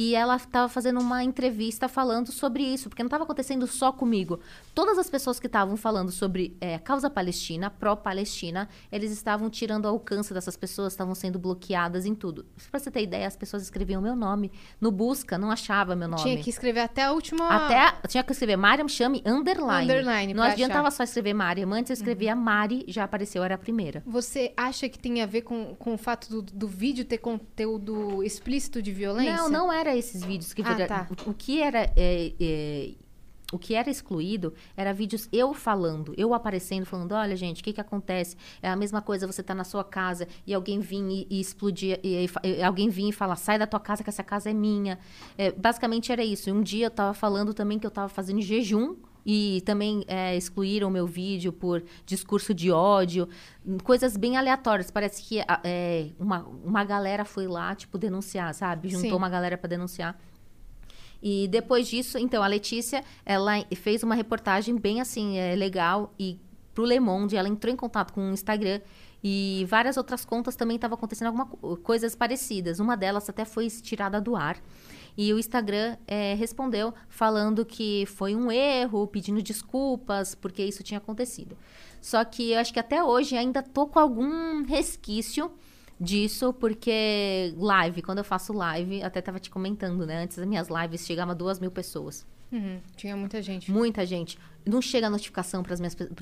E 0.00 0.14
ela 0.14 0.36
estava 0.36 0.66
fazendo 0.66 0.98
uma 0.98 1.22
entrevista 1.22 1.86
falando 1.86 2.32
sobre 2.32 2.62
isso, 2.62 2.88
porque 2.88 3.02
não 3.02 3.08
estava 3.08 3.24
acontecendo 3.24 3.66
só 3.66 3.92
comigo. 3.92 4.40
Todas 4.74 4.96
as 4.96 5.10
pessoas 5.10 5.38
que 5.38 5.46
estavam 5.46 5.76
falando 5.76 6.10
sobre 6.10 6.56
é, 6.58 6.78
causa 6.78 7.10
palestina, 7.10 7.68
pró-palestina, 7.68 8.66
eles 8.90 9.12
estavam 9.12 9.50
tirando 9.50 9.84
o 9.84 9.88
alcance 9.88 10.32
dessas 10.32 10.56
pessoas, 10.56 10.94
estavam 10.94 11.14
sendo 11.14 11.38
bloqueadas 11.38 12.06
em 12.06 12.14
tudo. 12.14 12.46
Pra 12.70 12.80
você 12.80 12.90
ter 12.90 13.02
ideia, 13.02 13.26
as 13.26 13.36
pessoas 13.36 13.62
escreviam 13.62 14.00
meu 14.00 14.16
nome. 14.16 14.50
No 14.80 14.90
busca, 14.90 15.36
não 15.36 15.50
achava 15.50 15.94
meu 15.94 16.08
nome. 16.08 16.22
Tinha 16.22 16.42
que 16.42 16.48
escrever 16.48 16.80
até 16.80 17.02
a 17.02 17.12
última... 17.12 17.46
Até 17.48 17.92
tinha 18.08 18.24
que 18.24 18.32
escrever 18.32 18.56
Mariam 18.56 18.88
Chame 18.88 19.22
underline. 19.26 19.84
Underline, 19.84 20.32
Não 20.32 20.42
adiantava 20.42 20.88
achar. 20.88 20.96
só 20.96 21.02
escrever 21.02 21.34
Mariam. 21.34 21.74
Antes 21.74 21.90
eu 21.90 21.94
escrevia 21.94 22.34
Mari, 22.34 22.86
já 22.88 23.04
apareceu, 23.04 23.44
era 23.44 23.56
a 23.56 23.58
primeira. 23.58 24.02
Você 24.06 24.54
acha 24.56 24.88
que 24.88 24.98
tem 24.98 25.20
a 25.20 25.26
ver 25.26 25.42
com, 25.42 25.74
com 25.74 25.92
o 25.92 25.98
fato 25.98 26.30
do, 26.30 26.40
do 26.40 26.66
vídeo 26.66 27.04
ter 27.04 27.18
conteúdo 27.18 28.24
explícito 28.24 28.80
de 28.80 28.92
violência? 28.92 29.36
Não, 29.36 29.50
não 29.50 29.70
era 29.70 29.89
esses 29.96 30.22
vídeos 30.24 30.52
que 30.52 30.62
Ah, 30.62 30.72
vira- 30.74 30.86
tá. 30.86 31.08
o, 31.26 31.30
o 31.30 31.34
que 31.34 31.60
era 31.62 31.90
é, 31.96 32.32
é, 32.40 32.90
o 33.52 33.58
que 33.58 33.74
era 33.74 33.90
excluído 33.90 34.54
era 34.76 34.92
vídeos 34.94 35.28
eu 35.32 35.52
falando, 35.52 36.14
eu 36.16 36.32
aparecendo, 36.32 36.84
falando, 36.86 37.12
olha, 37.12 37.34
gente, 37.36 37.60
o 37.60 37.64
que 37.64 37.72
que 37.72 37.80
acontece? 37.80 38.36
É 38.62 38.68
a 38.68 38.76
mesma 38.76 39.02
coisa 39.02 39.26
você 39.26 39.42
tá 39.42 39.54
na 39.54 39.64
sua 39.64 39.82
casa 39.82 40.28
e 40.46 40.54
alguém 40.54 40.78
vir 40.78 41.02
e, 41.02 41.26
e 41.28 41.40
explodir, 41.40 41.98
e, 42.02 42.26
e 42.44 42.62
alguém 42.62 42.88
vir 42.88 43.08
e 43.08 43.12
falar, 43.12 43.34
sai 43.36 43.58
da 43.58 43.66
tua 43.66 43.80
casa 43.80 44.04
que 44.04 44.08
essa 44.10 44.22
casa 44.22 44.50
é 44.50 44.54
minha. 44.54 44.98
É, 45.36 45.50
basicamente 45.50 46.12
era 46.12 46.24
isso. 46.24 46.48
E 46.48 46.52
um 46.52 46.62
dia 46.62 46.86
eu 46.86 46.90
tava 46.90 47.12
falando 47.12 47.52
também 47.52 47.78
que 47.78 47.86
eu 47.86 47.90
tava 47.90 48.08
fazendo 48.08 48.40
jejum 48.40 48.94
e 49.24 49.62
também 49.66 50.04
é, 50.06 50.36
excluíram 50.36 50.88
o 50.88 50.90
meu 50.90 51.06
vídeo 51.06 51.52
por 51.52 51.82
discurso 52.06 52.54
de 52.54 52.70
ódio, 52.70 53.28
coisas 53.84 54.16
bem 54.16 54.36
aleatórias. 54.36 54.90
Parece 54.90 55.22
que 55.22 55.40
é, 55.64 56.08
uma, 56.18 56.40
uma 56.64 56.84
galera 56.84 57.24
foi 57.24 57.46
lá, 57.46 57.74
tipo, 57.74 57.98
denunciar, 57.98 58.52
sabe? 58.54 58.88
Juntou 58.88 59.10
Sim. 59.10 59.16
uma 59.16 59.28
galera 59.28 59.56
para 59.58 59.68
denunciar. 59.68 60.18
E 61.22 61.48
depois 61.48 61.86
disso, 61.86 62.16
então, 62.16 62.42
a 62.42 62.46
Letícia, 62.46 63.04
ela 63.26 63.52
fez 63.76 64.02
uma 64.02 64.14
reportagem 64.14 64.76
bem 64.76 65.00
assim, 65.00 65.36
é, 65.36 65.54
legal, 65.54 66.14
e 66.18 66.38
pro 66.74 66.84
Le 66.84 66.98
Monde, 66.98 67.36
ela 67.36 67.48
entrou 67.48 67.72
em 67.72 67.76
contato 67.76 68.12
com 68.12 68.30
o 68.30 68.32
Instagram 68.32 68.80
e 69.22 69.66
várias 69.68 69.98
outras 69.98 70.24
contas 70.24 70.56
também 70.56 70.76
estavam 70.76 70.96
acontecendo 70.96 71.26
alguma 71.26 71.44
co- 71.44 71.76
coisas 71.76 72.14
parecidas. 72.14 72.80
Uma 72.80 72.96
delas 72.96 73.28
até 73.28 73.44
foi 73.44 73.68
tirada 73.68 74.18
do 74.18 74.34
ar. 74.34 74.56
E 75.22 75.34
o 75.34 75.38
Instagram 75.38 75.98
é, 76.06 76.32
respondeu 76.32 76.94
falando 77.06 77.62
que 77.62 78.06
foi 78.06 78.34
um 78.34 78.50
erro, 78.50 79.06
pedindo 79.06 79.42
desculpas, 79.42 80.34
porque 80.34 80.64
isso 80.64 80.82
tinha 80.82 80.96
acontecido. 80.96 81.58
Só 82.00 82.24
que 82.24 82.52
eu 82.52 82.58
acho 82.58 82.72
que 82.72 82.80
até 82.80 83.04
hoje 83.04 83.36
ainda 83.36 83.62
tô 83.62 83.86
com 83.86 83.98
algum 83.98 84.64
resquício 84.64 85.52
disso, 86.00 86.54
porque 86.54 87.52
live, 87.58 88.00
quando 88.00 88.16
eu 88.16 88.24
faço 88.24 88.54
live, 88.54 89.02
até 89.02 89.20
tava 89.20 89.38
te 89.38 89.50
comentando, 89.50 90.06
né? 90.06 90.22
Antes 90.22 90.38
das 90.38 90.46
minhas 90.46 90.68
lives 90.70 91.04
chegavam 91.04 91.36
duas 91.36 91.60
mil 91.60 91.70
pessoas. 91.70 92.26
Uhum, 92.50 92.80
tinha 92.96 93.14
muita 93.14 93.42
gente. 93.42 93.70
Muita 93.70 94.06
gente. 94.06 94.38
Não 94.64 94.80
chega 94.80 95.08
a 95.08 95.10
notificação 95.10 95.62
para 95.62 95.74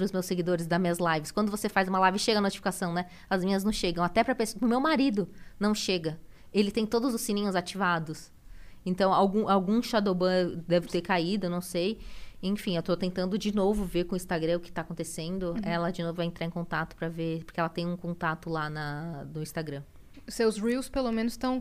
os 0.03 0.11
meus 0.11 0.27
seguidores 0.27 0.67
das 0.67 0.81
minhas 0.81 0.99
lives. 0.99 1.31
Quando 1.31 1.53
você 1.53 1.69
faz 1.69 1.87
uma 1.87 2.01
live, 2.01 2.19
chega 2.19 2.39
a 2.41 2.43
notificação, 2.43 2.93
né? 2.93 3.07
As 3.31 3.45
minhas 3.45 3.63
não 3.63 3.71
chegam. 3.71 4.03
Até 4.03 4.25
para 4.25 4.37
o 4.61 4.67
meu 4.67 4.81
marido 4.81 5.29
não 5.57 5.73
chega. 5.73 6.19
Ele 6.53 6.73
tem 6.73 6.85
todos 6.85 7.15
os 7.15 7.21
sininhos 7.21 7.55
ativados. 7.55 8.37
Então, 8.85 9.13
algum, 9.13 9.49
algum 9.49 9.83
Shadowban 9.83 10.63
deve 10.67 10.89
ter 10.89 11.01
caído, 11.03 11.49
não 11.51 11.61
sei. 11.61 11.99
Enfim, 12.43 12.77
eu 12.77 12.83
tô 12.83 12.97
tentando 12.97 13.37
de 13.37 13.55
novo 13.55 13.85
ver 13.85 14.05
com 14.05 14.15
o 14.15 14.17
Instagram 14.17 14.59
o 14.59 14.61
que 14.61 14.71
tá 14.71 14.83
acontecendo. 14.83 15.55
Ela 15.63 15.91
de 15.91 16.03
novo 16.03 16.15
vai 16.15 16.27
entrar 16.27 16.47
em 16.47 16.51
contato 16.51 16.95
para 16.95 17.09
ver, 17.09 17.45
porque 17.45 17.59
ela 17.59 17.69
tem 17.69 17.85
um 17.87 17.97
contato 17.97 18.49
lá 18.49 18.71
na, 18.71 19.25
no 19.35 19.43
Instagram. 19.43 19.83
Seus 20.29 20.59
reels, 20.59 20.89
pelo 20.91 21.11
menos, 21.11 21.33
estão 21.33 21.61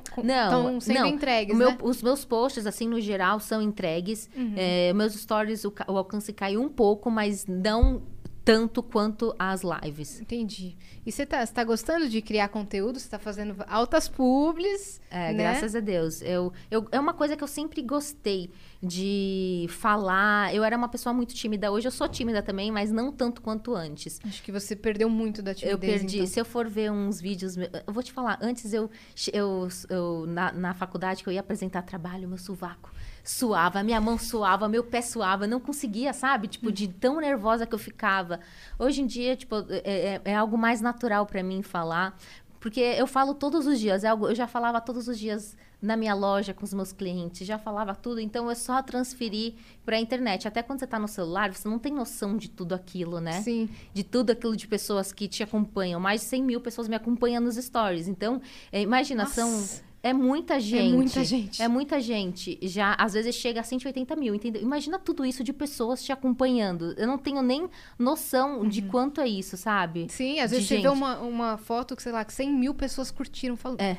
sendo 0.81 0.99
não. 0.99 1.07
entregues, 1.07 1.57
meu- 1.57 1.71
né? 1.71 1.77
Os 1.81 2.01
meus 2.03 2.25
posts, 2.25 2.65
assim, 2.67 2.85
no 2.87 2.99
geral, 2.99 3.39
são 3.39 3.61
entregues. 3.61 4.29
Uhum. 4.35 4.53
É, 4.57 4.91
meus 4.93 5.13
stories, 5.13 5.63
o, 5.63 5.73
o 5.87 5.97
alcance 5.97 6.33
caiu 6.33 6.61
um 6.61 6.67
pouco, 6.69 7.09
mas 7.09 7.45
não 7.47 8.01
tanto 8.47 8.81
quanto 8.81 9.35
as 9.37 9.61
lives. 9.61 10.21
Entendi. 10.21 10.77
E 11.05 11.11
você 11.11 11.25
tá, 11.25 11.45
você 11.45 11.51
tá 11.53 11.65
gostando 11.65 12.07
de 12.07 12.21
criar 12.21 12.47
conteúdo? 12.47 12.97
Você 12.97 13.09
tá 13.09 13.19
fazendo 13.19 13.53
altas 13.67 14.07
publis, 14.07 15.01
É, 15.11 15.33
né? 15.33 15.43
graças 15.43 15.75
a 15.75 15.81
Deus. 15.81 16.21
Eu, 16.21 16.53
eu, 16.71 16.87
é 16.93 16.97
uma 16.97 17.13
coisa 17.13 17.35
que 17.35 17.43
eu 17.43 17.47
sempre 17.47 17.81
gostei 17.81 18.49
de 18.81 19.65
falar. 19.69 20.55
Eu 20.55 20.63
era 20.63 20.77
uma 20.77 20.87
pessoa 20.87 21.11
muito 21.13 21.35
tímida. 21.35 21.69
Hoje 21.69 21.89
eu 21.89 21.91
sou 21.91 22.07
tímida 22.07 22.41
também, 22.41 22.71
mas 22.71 22.89
não 22.89 23.11
tanto 23.11 23.41
quanto 23.41 23.75
antes. 23.75 24.17
Acho 24.23 24.41
que 24.41 24.51
você 24.51 24.77
perdeu 24.77 25.09
muito 25.09 25.41
da 25.41 25.53
timidez, 25.53 25.73
Eu 25.73 25.77
perdi. 25.79 26.15
então. 26.19 26.27
Se 26.27 26.39
eu 26.39 26.45
for 26.45 26.69
ver 26.69 26.89
uns 26.89 27.19
vídeos. 27.19 27.57
Eu 27.57 27.93
vou 27.93 28.01
te 28.01 28.13
falar, 28.13 28.39
antes 28.41 28.71
eu. 28.71 28.89
eu, 29.33 29.67
eu 29.89 30.25
na, 30.25 30.53
na 30.53 30.73
faculdade 30.73 31.21
que 31.21 31.27
eu 31.27 31.33
ia 31.33 31.41
apresentar 31.41 31.81
trabalho, 31.81 32.29
meu 32.29 32.37
sovaco 32.37 32.91
suava, 33.29 33.83
minha 33.83 33.99
mão 33.99 34.17
suava, 34.17 34.67
meu 34.69 34.83
pé 34.83 35.01
suava, 35.01 35.45
não 35.45 35.59
conseguia, 35.59 36.13
sabe? 36.13 36.47
Tipo, 36.47 36.71
de 36.71 36.87
tão 36.87 37.19
nervosa 37.19 37.65
que 37.65 37.75
eu 37.75 37.79
ficava. 37.79 38.39
Hoje 38.79 39.01
em 39.01 39.05
dia, 39.05 39.35
tipo, 39.35 39.55
é, 39.69 39.81
é- 40.15 40.21
é 40.25 40.35
algo 40.35 40.57
mais 40.57 40.79
natural 40.81 41.25
pra 41.25 41.43
mim 41.43 41.61
falar. 41.61 42.17
Porque 42.59 42.79
eu 42.79 43.05
falo 43.05 43.33
todos 43.35 43.67
os 43.67 43.79
dias, 43.79 44.03
é 44.03 44.07
algo, 44.07 44.27
eu 44.29 44.35
já 44.35 44.47
falava 44.47 44.81
todos 44.81 45.07
os 45.07 45.19
dias 45.19 45.55
na 45.79 45.95
minha 45.95 46.15
loja 46.15 46.55
com 46.55 46.63
os 46.65 46.73
meus 46.73 46.91
clientes, 46.91 47.45
já 47.45 47.59
falava 47.59 47.93
tudo, 47.93 48.19
então 48.19 48.49
é 48.49 48.55
só 48.55 48.81
transferir 48.81 49.53
pra 49.85 49.99
internet. 49.99 50.47
Até 50.47 50.63
quando 50.63 50.79
você 50.79 50.87
tá 50.87 50.97
no 50.97 51.07
celular, 51.07 51.53
você 51.53 51.67
não 51.69 51.77
tem 51.77 51.93
noção 51.93 52.35
de 52.35 52.49
tudo 52.49 52.73
aquilo, 52.73 53.19
né? 53.21 53.41
Sim. 53.41 53.69
de 53.93 54.03
tudo 54.03 54.31
aquilo 54.31 54.55
de 54.57 54.67
pessoas 54.67 55.11
que 55.13 55.27
te 55.27 55.43
acompanham. 55.43 55.99
Mais 55.99 56.21
de 56.21 56.27
100 56.27 56.43
mil 56.43 56.59
pessoas 56.59 56.87
me 56.87 56.95
acompanham 56.95 57.41
nos 57.43 57.55
stories. 57.57 58.07
Então, 58.07 58.41
é, 58.71 58.81
imagina, 58.81 59.23
Nossa. 59.23 59.35
são 59.35 59.85
É 60.03 60.13
muita 60.13 60.59
gente. 60.59 60.93
muita 60.95 61.23
gente. 61.23 61.61
É 61.61 61.67
muita 61.67 61.99
gente. 61.99 62.57
Já, 62.61 62.93
às 62.97 63.13
vezes, 63.13 63.35
chega 63.35 63.59
a 63.59 63.63
180 63.63 64.15
mil, 64.15 64.33
entendeu? 64.35 64.61
Imagina 64.61 64.97
tudo 64.99 65.25
isso 65.25 65.43
de 65.43 65.51
pessoas 65.51 66.03
te 66.03 66.11
acompanhando. 66.11 66.93
Eu 66.97 67.07
não 67.07 67.17
tenho 67.17 67.41
nem 67.41 67.67
noção 67.97 68.67
de 68.67 68.81
quanto 68.83 69.19
é 69.19 69.27
isso, 69.27 69.57
sabe? 69.57 70.03
Uhum. 70.03 70.09
Sim, 70.09 70.39
às 70.39 70.49
De 70.51 70.55
vezes 70.57 70.67
você 70.69 70.75
vê 70.77 70.81
gente. 70.83 70.91
uma, 70.93 71.17
uma 71.19 71.57
foto 71.57 71.95
que, 71.95 72.03
sei 72.03 72.11
lá, 72.11 72.23
que 72.23 72.33
100 72.33 72.53
mil 72.53 72.73
pessoas 72.73 73.11
curtiram. 73.11 73.57
Falo, 73.57 73.75
É. 73.79 73.97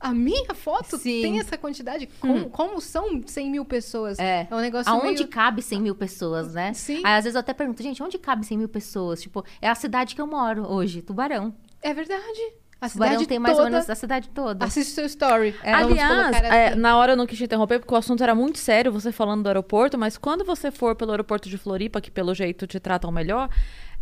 a 0.00 0.12
minha 0.12 0.54
foto 0.54 0.98
Sim. 0.98 1.22
tem 1.22 1.40
essa 1.40 1.56
quantidade? 1.58 2.06
Como, 2.20 2.48
como 2.50 2.80
são 2.80 3.20
100 3.26 3.50
mil 3.50 3.64
pessoas? 3.64 4.18
É. 4.18 4.46
um 4.52 4.56
negócio 4.60 4.90
Aonde 4.92 5.14
meio... 5.22 5.28
cabe 5.28 5.62
100 5.62 5.80
mil 5.80 5.94
pessoas, 5.94 6.52
né? 6.54 6.72
Sim. 6.74 7.00
Aí, 7.04 7.14
às 7.18 7.24
vezes, 7.24 7.34
eu 7.34 7.40
até 7.40 7.52
pergunto, 7.52 7.82
gente, 7.82 8.02
onde 8.02 8.18
cabe 8.18 8.46
100 8.46 8.58
mil 8.58 8.68
pessoas? 8.68 9.20
Tipo, 9.20 9.44
é 9.60 9.68
a 9.68 9.74
cidade 9.74 10.14
que 10.14 10.20
eu 10.20 10.26
moro 10.26 10.70
hoje, 10.70 11.02
Tubarão. 11.02 11.54
É 11.82 11.92
verdade. 11.92 12.54
A 12.84 12.88
cidade 12.88 13.26
tem 13.26 13.38
mais 13.38 13.56
toda... 13.56 13.66
ou 13.66 13.72
menos 13.72 13.88
a 13.88 13.94
cidade 13.94 14.28
toda. 14.28 14.64
Assiste 14.64 14.92
seu 14.92 15.06
story. 15.06 15.54
É. 15.62 15.72
Aliás, 15.72 16.36
colocar 16.36 16.54
é, 16.54 16.68
assim. 16.68 16.78
na 16.78 16.96
hora 16.98 17.12
eu 17.12 17.16
não 17.16 17.26
quis 17.26 17.38
te 17.38 17.44
interromper, 17.44 17.78
porque 17.78 17.94
o 17.94 17.96
assunto 17.96 18.22
era 18.22 18.34
muito 18.34 18.58
sério, 18.58 18.92
você 18.92 19.10
falando 19.10 19.42
do 19.42 19.46
aeroporto, 19.48 19.96
mas 19.96 20.18
quando 20.18 20.44
você 20.44 20.70
for 20.70 20.94
pelo 20.94 21.12
aeroporto 21.12 21.48
de 21.48 21.56
Floripa, 21.56 22.00
que 22.00 22.10
pelo 22.10 22.34
jeito 22.34 22.66
te 22.66 22.78
tratam 22.78 23.10
melhor, 23.10 23.48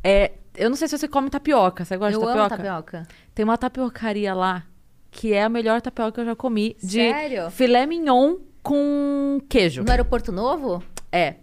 é, 0.03 0.33
eu 0.57 0.69
não 0.69 0.77
sei 0.77 0.89
se 0.89 0.99
você 0.99 1.07
come 1.07 1.31
tapioca. 1.31 1.85
Você 1.85 1.97
gosta 1.97 2.17
eu 2.17 2.21
de 2.21 2.27
amo 2.27 2.49
tapioca? 2.49 2.57
tapioca. 2.57 3.09
Tem 3.35 3.45
uma 3.45 3.57
tapiocaria 3.57 4.35
lá 4.35 4.65
que 5.13 5.33
é 5.33 5.45
a 5.45 5.49
melhor 5.49 5.81
tapioca 5.81 6.13
que 6.13 6.21
eu 6.21 6.25
já 6.25 6.35
comi. 6.35 6.77
De 6.83 7.13
Sério? 7.13 7.51
filé 7.51 7.87
mignon 7.87 8.39
com 8.63 9.41
queijo. 9.49 9.85
No 9.85 9.91
aeroporto 9.91 10.33
novo? 10.33 10.83
É. 11.13 11.37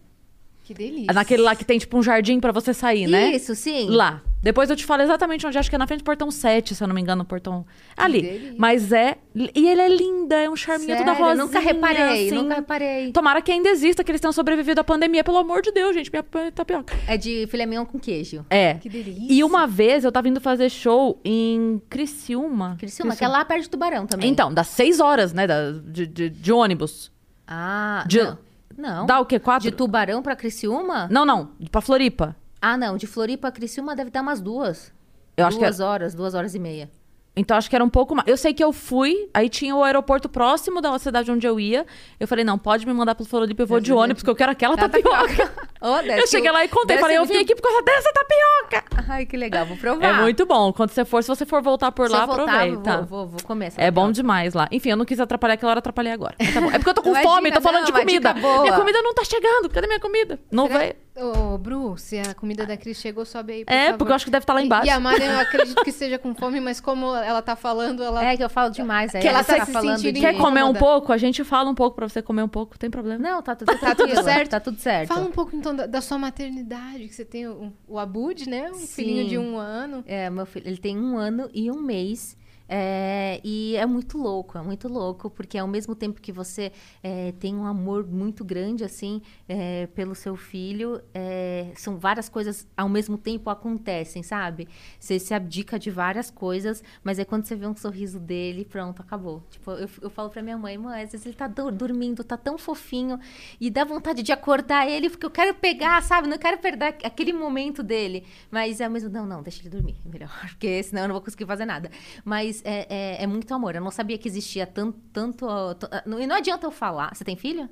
Que 0.70 0.74
delícia. 0.76 1.12
Naquele 1.12 1.42
lá 1.42 1.56
que 1.56 1.66
tem 1.66 1.80
tipo 1.80 1.98
um 1.98 2.04
jardim 2.04 2.40
pra 2.40 2.52
você 2.52 2.76
sair, 2.76 3.08
né? 3.08 3.32
Isso, 3.32 3.56
sim. 3.56 3.90
Lá. 3.90 4.22
Depois 4.40 4.70
eu 4.70 4.76
te 4.76 4.86
falo 4.86 5.02
exatamente 5.02 5.46
onde, 5.48 5.58
acho 5.58 5.68
que 5.68 5.76
é 5.76 5.80
na 5.80 5.88
frente 5.88 6.02
do 6.02 6.04
portão 6.04 6.30
7, 6.30 6.76
se 6.76 6.84
eu 6.84 6.88
não 6.88 6.94
me 6.94 7.02
engano, 7.02 7.24
o 7.24 7.26
portão. 7.26 7.66
Ali. 7.98 8.22
delícia. 8.22 8.54
Mas 8.56 8.92
é. 8.92 9.18
E 9.36 9.68
ele 9.68 9.82
é 9.82 9.90
linda, 9.90 10.36
é 10.36 10.48
um 10.48 10.56
charminho 10.56 10.90
Sério? 10.96 11.06
toda 11.08 11.18
rosinha. 11.18 11.44
Nunca 11.44 11.60
reparei, 11.60 12.28
assim. 12.28 12.36
nunca 12.36 12.54
reparei. 12.54 13.12
Tomara 13.12 13.42
que 13.42 13.52
ainda 13.52 13.68
exista, 13.68 14.04
que 14.04 14.12
eles 14.12 14.22
tenham 14.22 14.32
sobrevivido 14.32 14.80
à 14.80 14.84
pandemia, 14.84 15.24
pelo 15.24 15.40
amor 15.40 15.64
de 15.64 15.72
Deus, 15.72 15.96
gente. 15.96 16.12
Minha 16.12 16.24
tapioca. 16.52 16.96
É 17.08 17.18
de 17.18 17.48
filé 17.48 17.66
mignon 17.66 17.84
com 17.84 17.98
queijo. 18.00 18.46
É. 18.48 18.76
Que 18.76 18.90
delícia. 18.90 19.26
E 19.28 19.44
uma 19.44 19.66
vez 19.66 20.04
eu 20.04 20.12
tava 20.12 20.30
indo 20.30 20.40
fazer 20.40 20.70
show 20.70 21.20
em 21.26 21.82
Criciúma. 21.90 22.76
Criciúma, 22.80 23.16
que 23.16 23.24
é 23.26 23.28
lá 23.28 23.44
perto 23.44 23.64
de 23.64 23.70
Tubarão 23.72 24.06
também. 24.06 24.30
Então, 24.30 24.54
dá 24.54 24.64
seis 24.64 25.00
horas, 25.00 25.34
né? 25.34 25.48
da- 25.48 25.72
de, 25.72 26.06
de, 26.06 26.30
de 26.30 26.52
ônibus. 26.54 27.12
Ah, 27.48 28.04
De- 28.08 28.22
não. 28.22 28.49
Não. 28.80 29.06
Dá 29.06 29.20
o 29.20 29.26
quê? 29.26 29.38
Quatro? 29.40 29.70
De 29.70 29.76
Tubarão 29.76 30.24
pra 30.24 30.36
Criciúma? 30.36 31.08
Não, 31.12 31.26
não. 31.26 31.50
Pra 31.72 31.82
Floripa. 31.82 32.36
Ah, 32.62 32.78
não. 32.78 32.98
De 32.98 33.06
Floripa 33.06 33.50
a 33.50 33.52
Criciúma 33.52 33.96
deve 33.96 34.10
dar 34.10 34.22
umas 34.22 34.40
duas. 34.42 34.92
Eu 35.36 35.46
acho 35.46 35.58
que 35.58 35.64
é- 35.64 35.68
duas 35.68 35.80
horas, 35.80 36.16
duas 36.16 36.34
horas 36.34 36.56
e 36.56 36.60
meia. 36.60 36.90
Então 37.36 37.56
acho 37.56 37.70
que 37.70 37.76
era 37.76 37.86
um 37.86 37.90
pouco 37.90 38.16
mais. 38.16 38.28
Eu 38.28 38.36
sei 38.36 38.54
que 38.54 38.62
eu 38.64 38.74
fui, 38.74 39.30
aí 39.34 39.48
tinha 39.48 39.74
o 39.76 39.84
aeroporto 39.84 40.28
próximo 40.28 40.82
da 40.82 40.98
cidade 41.00 41.32
onde 41.32 41.48
eu 41.48 41.58
ia. 41.60 41.86
Eu 42.20 42.28
falei, 42.28 42.44
não, 42.44 42.58
pode 42.58 42.86
me 42.86 42.94
mandar 42.94 43.16
pro 43.16 43.24
Floripa, 43.24 43.62
eu 43.64 43.68
vou 43.68 43.80
de 43.80 43.94
ônibus, 43.94 44.22
porque 44.24 44.32
eu 44.32 44.36
quero 44.36 44.52
aquela 44.52 44.76
tapioca. 44.76 45.52
Oh, 45.82 45.98
Eu 46.00 46.28
cheguei 46.28 46.52
lá 46.52 46.64
e 46.66 46.68
contei, 46.68 46.98
falei, 46.98 47.18
eu 47.18 47.26
vim 47.26 47.36
muito- 47.36 47.52
aqui 47.52 47.56
por 47.56 47.62
causa 47.68 47.82
dessa 47.84 48.12
tapioca. 48.12 49.06
Ai, 49.12 49.26
que 49.26 49.38
legal. 49.38 49.66
Vou 49.66 49.78
provar. 49.78 50.06
É 50.06 50.14
muito 50.22 50.46
bom. 50.46 50.74
Quando 50.74 50.90
você 50.92 51.06
for, 51.06 51.24
se 51.24 51.30
você 51.30 51.46
for 51.46 51.62
voltar 51.62 51.92
por 51.92 52.08
Se 52.08 52.14
lá, 52.14 52.24
eu 52.24 52.28
voltar, 52.28 52.44
aproveita. 52.44 52.98
Vou, 52.98 53.06
vou, 53.06 53.28
vou 53.28 53.40
comer 53.44 53.68
essa 53.68 53.82
É 53.82 53.90
bom 53.90 54.12
demais 54.12 54.54
lá. 54.54 54.68
Enfim, 54.72 54.90
eu 54.90 54.98
não 54.98 55.06
quis 55.06 55.20
atrapalhar 55.20 55.54
aquela 55.54 55.72
hora, 55.72 55.80
atrapalhei 55.80 56.12
agora. 56.12 56.36
Mas 56.38 56.54
tá 56.54 56.60
bom. 56.62 56.68
É 56.68 56.74
porque 56.78 56.90
eu 56.90 56.94
tô 56.94 57.02
com 57.02 57.10
Imagina, 57.12 57.30
fome, 57.34 57.52
tô 57.52 57.62
falando 57.62 57.80
não, 57.82 57.86
de 57.86 57.92
comida. 57.94 58.34
Minha 58.34 58.74
comida 58.76 59.02
não 59.02 59.14
tá 59.14 59.24
chegando. 59.24 59.70
Cadê 59.70 59.88
minha 59.88 60.00
comida? 60.00 60.40
Não 60.52 60.68
Será- 60.68 60.80
veio. 60.80 60.96
Ô, 61.22 61.58
Bru, 61.58 61.98
se 61.98 62.18
a 62.18 62.34
comida 62.34 62.66
da 62.66 62.78
Cris 62.78 62.98
chegou, 62.98 63.26
sobe 63.26 63.52
aí, 63.52 63.66
por 63.66 63.74
É, 63.74 63.86
favor. 63.88 63.98
porque 63.98 64.12
eu 64.12 64.16
acho 64.16 64.24
que 64.26 64.32
deve 64.32 64.44
estar 64.44 64.54
lá 64.54 64.62
embaixo. 64.62 64.88
E 64.88 64.90
a 64.90 65.02
Mari, 65.02 65.22
eu 65.26 65.38
acredito 65.42 65.84
que 65.84 65.90
esteja 65.90 66.18
com 66.18 66.34
fome, 66.34 66.62
mas 66.62 66.80
como 66.80 67.14
ela 67.14 67.42
tá 67.42 67.58
falando, 67.58 68.02
ela... 68.02 68.24
É 68.24 68.38
que 68.38 68.44
eu 68.44 68.50
falo 68.50 68.70
demais. 68.70 69.14
Aí 69.14 69.22
Que 69.22 69.28
ela 69.28 69.44
você 69.44 69.58
tá 69.58 69.66
se 69.66 69.72
falando 69.74 69.98
sentindo 69.98 70.14
de... 70.16 70.22
Quer 70.22 70.38
comer 70.38 70.64
um 70.64 70.74
pouco? 70.74 71.12
A 71.12 71.18
gente 71.18 71.44
fala 71.44 71.70
um 71.70 71.76
pouco 71.76 71.98
pra 71.98 72.08
você 72.08 72.22
comer 72.22 72.44
um 72.44 72.48
pouco, 72.48 72.80
tem 72.80 72.90
problema. 72.90 73.20
Não, 73.22 73.42
tá 73.42 73.54
tudo, 73.54 73.68
Tá 73.68 73.74
tudo 73.94 73.96
tranquilo, 73.98 74.24
certo? 74.24 74.50
Tá 74.52 74.60
tudo 74.62 74.80
certo. 74.80 75.10
Fala 75.10 75.26
um 75.26 75.32
pouco, 75.32 75.54
então, 75.58 75.69
da, 75.76 75.86
da 75.86 76.02
sua 76.02 76.18
maternidade, 76.18 77.08
que 77.08 77.16
você 77.16 77.26
tem 77.26 77.48
o, 77.48 77.74
o 77.88 77.98
Abud, 77.98 78.50
né? 78.50 78.72
Um 78.72 78.76
Sim. 78.76 78.88
filhinho 78.88 79.28
de 79.28 79.38
um 79.38 79.58
ano. 79.58 80.04
É, 80.06 80.30
meu 80.30 80.46
filho, 80.46 80.68
ele 80.68 80.78
tem 80.78 80.98
um 80.98 81.18
ano 81.18 81.50
e 81.54 81.70
um 81.72 81.82
mês. 81.82 82.38
É, 82.72 83.42
e 83.44 83.76
é 83.76 83.86
muito 83.86 84.18
louco, 84.18 84.58
é 84.58 84.62
muito 84.62 84.88
louco, 84.88 85.30
porque 85.30 85.58
ao 85.58 85.68
mesmo 85.68 85.96
tempo 85.96 86.22
que 86.22 86.32
você 86.32 86.72
é, 87.02 87.32
tem 87.40 87.56
um 87.56 87.66
amor 87.66 88.06
muito 88.06 88.46
grande, 88.46 88.84
assim, 88.84 89.22
é, 89.48 89.88
pelo 89.88 90.14
seu 90.14 90.36
filho, 90.36 91.02
é, 91.14 91.72
são 91.76 91.98
várias 91.98 92.30
coisas 92.30 92.68
ao 92.78 92.88
mesmo 92.88 93.18
tempo 93.18 93.50
acontecem, 93.50 94.22
sabe? 94.22 94.68
Você 95.00 95.18
se 95.20 95.34
abdica 95.34 95.80
de 95.80 95.90
várias 95.90 96.30
coisas, 96.30 96.84
mas 97.04 97.18
é 97.18 97.26
quando 97.26 97.46
você 97.46 97.56
vê 97.56 97.66
um 97.66 97.76
sorriso 97.76 98.20
dele, 98.20 98.64
pronto, 98.66 99.02
acabou. 99.02 99.42
Tipo, 99.50 99.72
eu, 99.72 99.90
eu 100.04 100.10
falo 100.10 100.30
pra 100.30 100.42
minha 100.44 100.58
mãe, 100.58 100.78
mãe, 100.78 101.04
às 101.04 101.12
vezes 101.12 101.26
ele 101.26 101.36
tá 101.36 101.48
do- 101.48 101.72
dormindo, 101.72 102.24
tá 102.24 102.38
tão 102.38 102.58
fofinho, 102.58 103.20
e 103.60 103.70
dá 103.70 103.84
vontade 103.84 104.22
de 104.22 104.32
acordar 104.32 104.88
ele, 104.88 105.10
porque 105.10 105.26
eu 105.26 105.32
quero 105.32 105.56
pegar, 105.56 106.02
sabe? 106.04 106.28
Não 106.28 106.38
quero 106.38 106.58
perder 106.60 106.98
aquele 107.04 107.34
momento 107.34 107.82
dele. 107.82 108.26
Mas 108.52 108.80
é 108.80 108.86
ao 108.86 108.92
mesmo 108.92 109.10
não, 109.10 109.26
não, 109.26 109.42
deixa 109.42 109.62
ele 109.62 109.70
dormir, 109.70 109.96
é 110.06 110.10
melhor, 110.10 110.30
porque 110.50 110.84
senão 110.84 111.04
eu 111.04 111.08
não 111.08 111.16
vou 111.16 111.24
conseguir 111.24 111.46
fazer 111.46 111.66
nada. 111.66 111.90
Mas 112.24 112.59
é, 112.66 112.88
é, 112.90 113.24
é 113.24 113.28
muito 113.28 113.54
amor. 113.54 113.76
Eu 113.76 113.82
não 113.82 113.92
sabia 113.92 114.18
que 114.18 114.28
existia 114.28 114.66
tanto. 114.68 114.98
tanto 115.14 115.46
t- 115.76 115.88
não- 116.06 116.20
e 116.20 116.28
não 116.28 116.36
adianta 116.36 116.66
eu 116.68 116.72
falar. 116.72 117.14
Você 117.16 117.24
tem 117.24 117.36
filho? 117.36 117.70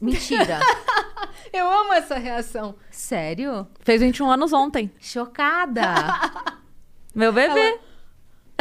Mentira. 0.00 0.60
Eu 1.52 1.68
amo 1.68 1.92
essa 1.92 2.16
reação. 2.16 2.76
Sério? 2.90 3.66
Fez 3.80 4.00
21 4.00 4.30
anos 4.30 4.52
ontem. 4.52 4.90
Chocada. 5.00 5.82
Meu 7.14 7.32
bebê. 7.32 7.78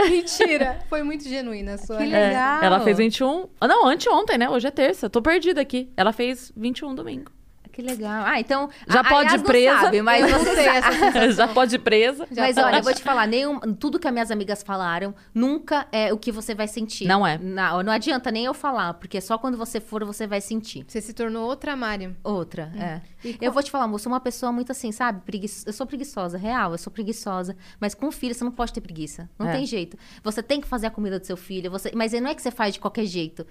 Mentira. 0.02 0.80
Foi 0.90 1.04
muito 1.04 1.24
genuína 1.28 1.76
a 1.76 1.78
sua 1.78 1.98
Que 1.98 2.06
reação. 2.06 2.20
É, 2.20 2.28
legal. 2.30 2.64
ela 2.64 2.80
fez 2.80 2.98
21. 2.98 3.48
Ah, 3.62 3.68
não, 3.68 3.86
anteontem, 3.86 4.38
né? 4.40 4.50
Hoje 4.50 4.68
é 4.68 4.72
terça. 4.72 5.08
Tô 5.10 5.22
perdida 5.22 5.62
aqui. 5.62 5.92
Ela 5.96 6.12
fez 6.12 6.52
21 6.58 6.96
domingo. 6.96 7.32
Que 7.80 7.86
legal. 7.88 8.24
Ah, 8.26 8.40
então. 8.40 8.70
Já 8.88 9.00
a- 9.02 9.04
pode 9.04 9.30
a 9.32 9.34
ir 9.36 9.38
não 9.38 9.46
presa. 9.46 9.80
Sabe, 9.82 10.02
mas 10.02 10.22
Eu 10.24 10.30
não 10.30 10.40
você 10.40 10.60
essa. 10.68 11.32
Já 11.32 11.48
pode 11.48 11.76
ir 11.76 11.80
presa. 11.80 12.28
Mas 12.36 12.58
olha, 12.58 12.78
eu 12.78 12.84
vou 12.84 12.94
te 12.94 13.02
falar, 13.02 13.28
nenhum, 13.28 13.60
tudo 13.76 13.98
que 14.00 14.08
as 14.08 14.14
minhas 14.14 14.32
amigas 14.32 14.62
falaram 14.64 15.14
nunca 15.34 15.88
é 15.92 16.12
o 16.14 16.18
que 16.18 16.32
você 16.32 16.54
vai 16.54 16.68
sentir. 16.68 17.06
Não 17.08 17.26
é. 17.26 17.38
Não, 17.38 17.82
não 17.84 17.92
adianta 17.94 18.32
nem 18.32 18.46
eu 18.46 18.54
falar, 18.54 18.94
porque 18.96 19.22
só 19.22 19.38
quando 19.38 19.58
você 19.58 19.80
for 19.80 20.04
você 20.04 20.28
vai 20.28 20.42
sentir. 20.42 20.86
Você 20.88 21.02
se 21.02 21.14
tornou 21.14 21.48
outra 21.48 21.76
Mari. 21.76 22.16
Outra, 22.24 22.72
é. 22.78 23.02
E 23.24 23.38
Eu 23.42 23.52
vou 23.52 23.62
te 23.64 23.70
falar, 23.72 23.88
moço, 23.88 24.08
uma 24.10 24.20
pessoa 24.20 24.52
muito 24.52 24.72
assim, 24.72 24.92
sabe? 24.92 25.22
Pregui- 25.26 25.50
Eu 25.66 25.74
sou 25.74 25.86
preguiçosa, 25.86 26.38
real, 26.38 26.72
eu 26.72 26.78
sou 26.78 26.92
preguiçosa. 26.92 27.56
Mas 27.80 27.94
com 27.96 28.12
filho, 28.12 28.34
você 28.34 28.44
não 28.44 28.52
pode 28.52 28.74
ter 28.74 28.82
preguiça. 28.82 29.30
Não 29.38 29.48
É. 29.48 29.54
tem 29.54 29.66
jeito. 29.66 29.98
Você 30.24 30.42
tem 30.44 30.60
que 30.62 30.68
fazer 30.68 30.88
a 30.88 30.92
comida 30.92 31.20
do 31.20 31.26
seu 31.26 31.38
filho, 31.38 31.70
você... 31.72 31.92
mas 31.96 32.14
não 32.14 32.30
é 32.30 32.36
que 32.36 32.42
você 32.42 32.52
faz 32.52 32.74
de 32.74 32.80
qualquer 32.80 33.06
jeito. 33.06 33.46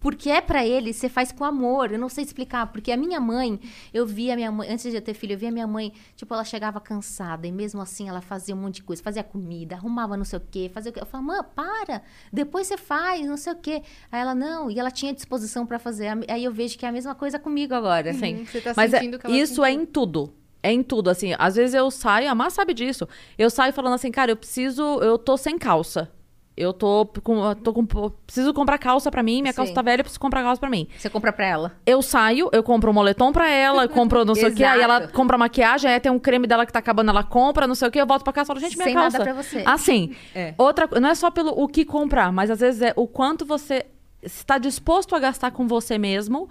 Porque 0.00 0.30
é 0.30 0.40
pra 0.40 0.64
ele, 0.64 0.92
você 0.92 1.08
faz 1.08 1.32
com 1.32 1.44
amor. 1.44 1.90
Eu 1.92 1.98
não 1.98 2.08
sei 2.08 2.22
explicar. 2.24 2.66
Porque 2.70 2.92
a 2.92 2.96
minha 2.96 3.18
mãe, 3.20 3.58
eu 3.92 4.06
via 4.06 4.34
a 4.34 4.36
minha 4.36 4.52
mãe, 4.52 4.70
antes 4.70 4.88
de 4.88 4.96
eu 4.96 5.02
ter 5.02 5.12
filho, 5.14 5.32
eu 5.32 5.38
via 5.38 5.48
a 5.48 5.52
minha 5.52 5.66
mãe, 5.66 5.92
tipo, 6.14 6.32
ela 6.32 6.44
chegava 6.44 6.80
cansada. 6.80 7.46
E 7.46 7.52
mesmo 7.52 7.80
assim, 7.80 8.08
ela 8.08 8.20
fazia 8.20 8.54
um 8.54 8.58
monte 8.58 8.76
de 8.76 8.82
coisa. 8.84 9.02
Fazia 9.02 9.24
comida, 9.24 9.74
arrumava 9.74 10.16
não 10.16 10.24
sei 10.24 10.38
o 10.38 10.42
quê, 10.50 10.70
fazia 10.72 10.90
o 10.90 10.94
quê. 10.94 11.00
Eu 11.00 11.06
falava, 11.06 11.26
mãe, 11.32 11.40
para. 11.54 12.02
Depois 12.32 12.66
você 12.68 12.76
faz, 12.76 13.26
não 13.26 13.36
sei 13.36 13.52
o 13.52 13.56
quê. 13.56 13.82
Aí 14.12 14.20
ela, 14.20 14.34
não. 14.34 14.70
E 14.70 14.78
ela 14.78 14.90
tinha 14.90 15.12
disposição 15.12 15.66
pra 15.66 15.78
fazer. 15.78 16.08
Aí 16.28 16.44
eu 16.44 16.52
vejo 16.52 16.78
que 16.78 16.86
é 16.86 16.88
a 16.88 16.92
mesma 16.92 17.14
coisa 17.14 17.38
comigo 17.38 17.74
agora. 17.74 18.12
Sim. 18.14 18.44
Você 18.44 18.60
tá 18.60 18.74
Mas 18.76 18.92
é- 18.94 18.98
sentindo 18.98 19.18
que 19.18 19.26
ela 19.26 19.36
isso 19.36 19.64
é 19.64 19.70
sentiu. 19.70 19.82
em 19.82 19.86
tudo. 19.86 20.32
É 20.62 20.72
em 20.72 20.82
tudo, 20.82 21.08
assim. 21.10 21.34
Às 21.38 21.54
vezes 21.56 21.74
eu 21.74 21.90
saio, 21.90 22.30
a 22.30 22.34
Má 22.34 22.50
sabe 22.50 22.74
disso. 22.74 23.08
Eu 23.36 23.48
saio 23.50 23.72
falando 23.72 23.94
assim, 23.94 24.10
cara, 24.10 24.30
eu 24.32 24.36
preciso. 24.36 24.82
Eu 25.00 25.16
tô 25.18 25.36
sem 25.36 25.56
calça. 25.58 26.10
Eu 26.58 26.72
tô 26.72 27.06
com. 27.22 27.44
eu 27.44 27.54
tô 27.54 27.72
com 27.72 27.86
preciso 28.26 28.52
comprar 28.52 28.78
calça 28.78 29.10
pra 29.10 29.22
mim, 29.22 29.40
minha 29.42 29.54
calça 29.54 29.68
Sim. 29.70 29.74
tá 29.74 29.82
velha, 29.82 30.00
eu 30.00 30.04
preciso 30.04 30.20
comprar 30.20 30.42
calça 30.42 30.58
pra 30.58 30.68
mim. 30.68 30.88
Você 30.98 31.08
compra 31.08 31.32
pra 31.32 31.46
ela. 31.46 31.72
Eu 31.86 32.02
saio, 32.02 32.48
eu 32.52 32.62
compro 32.62 32.90
um 32.90 32.94
moletom 32.94 33.32
pra 33.32 33.48
ela, 33.48 33.86
compro 33.88 34.24
não 34.24 34.34
sei 34.34 34.48
o 34.48 34.54
que, 34.54 34.64
aí 34.64 34.80
ela 34.80 35.06
compra 35.08 35.38
maquiagem, 35.38 35.90
aí 35.90 36.00
tem 36.00 36.10
um 36.10 36.18
creme 36.18 36.46
dela 36.46 36.66
que 36.66 36.72
tá 36.72 36.78
acabando, 36.80 37.10
ela 37.10 37.22
compra, 37.22 37.66
não 37.66 37.74
sei 37.74 37.88
o 37.88 37.90
que, 37.90 38.00
eu 38.00 38.06
volto 38.06 38.24
pra 38.24 38.32
casa 38.32 38.46
e 38.46 38.48
falo, 38.48 38.60
gente, 38.60 38.76
minha 38.76 38.84
Sem 38.86 38.94
calça. 38.94 39.18
nada 39.18 39.32
pra 39.32 39.42
você. 39.42 39.62
Assim, 39.64 40.14
É. 40.34 40.54
outra, 40.58 40.88
não 41.00 41.08
é 41.08 41.14
só 41.14 41.30
pelo 41.30 41.52
o 41.52 41.68
que 41.68 41.84
comprar, 41.84 42.32
mas 42.32 42.50
às 42.50 42.60
vezes 42.60 42.82
é 42.82 42.92
o 42.96 43.06
quanto 43.06 43.44
você 43.46 43.86
está 44.22 44.58
disposto 44.58 45.14
a 45.14 45.18
gastar 45.20 45.52
com 45.52 45.66
você 45.68 45.96
mesmo, 45.96 46.48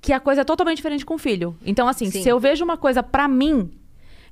que 0.00 0.12
a 0.12 0.20
coisa 0.20 0.40
é 0.40 0.44
totalmente 0.44 0.76
diferente 0.78 1.06
com 1.06 1.14
o 1.14 1.18
filho. 1.18 1.56
Então, 1.64 1.88
assim, 1.88 2.10
Sim. 2.10 2.22
se 2.22 2.28
eu 2.28 2.38
vejo 2.40 2.64
uma 2.64 2.76
coisa 2.76 3.02
pra 3.02 3.26
mim, 3.28 3.70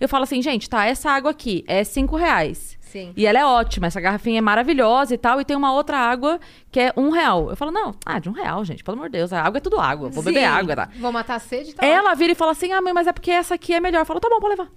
eu 0.03 0.09
falo 0.09 0.25
assim, 0.25 0.43
gente, 0.43 0.69
tá, 0.69 0.85
essa 0.85 1.11
água 1.11 1.31
aqui 1.31 1.65
é 1.69 1.85
cinco 1.85 2.17
reais. 2.17 2.77
Sim. 2.81 3.13
E 3.17 3.25
ela 3.25 3.39
é 3.39 3.45
ótima, 3.45 3.87
essa 3.87 4.01
garrafinha 4.01 4.39
é 4.39 4.41
maravilhosa 4.43 5.15
e 5.15 5.19
tal, 5.19 5.41
e 5.41 5.45
tem 5.47 5.57
uma 5.57 5.73
outra 5.73 5.97
água 5.97 6.39
que 6.71 6.79
é 6.79 6.93
um 6.97 7.09
real. 7.09 7.49
Eu 7.49 7.57
falo, 7.57 7.71
não, 7.71 7.95
ah, 8.05 8.19
de 8.19 8.29
um 8.29 8.33
real, 8.33 8.63
gente, 8.65 8.85
pelo 8.85 8.99
amor 8.99 9.09
de 9.09 9.17
Deus, 9.19 9.33
a 9.33 9.41
água 9.41 9.59
é 9.59 9.61
tudo 9.61 9.81
água, 9.81 10.11
vou 10.11 10.23
beber 10.23 10.41
Sim. 10.41 10.47
água, 10.47 10.77
tá? 10.77 10.89
Vou 10.99 11.11
matar 11.11 11.37
a 11.37 11.39
sede, 11.39 11.75
tá? 11.75 11.87
Ela 11.87 12.15
vira 12.15 12.33
e 12.33 12.35
fala 12.35 12.53
assim, 12.53 12.71
ah, 12.73 12.83
mãe, 12.83 12.93
mas 12.93 13.07
é 13.07 13.13
porque 13.13 13.31
essa 13.31 13.55
aqui 13.55 13.73
é 13.73 13.81
melhor. 13.81 14.01
Eu 14.01 14.07
falo, 14.07 14.21
tá 14.21 14.29
bom, 14.29 14.41
pode 14.41 14.57
levar. 14.57 14.69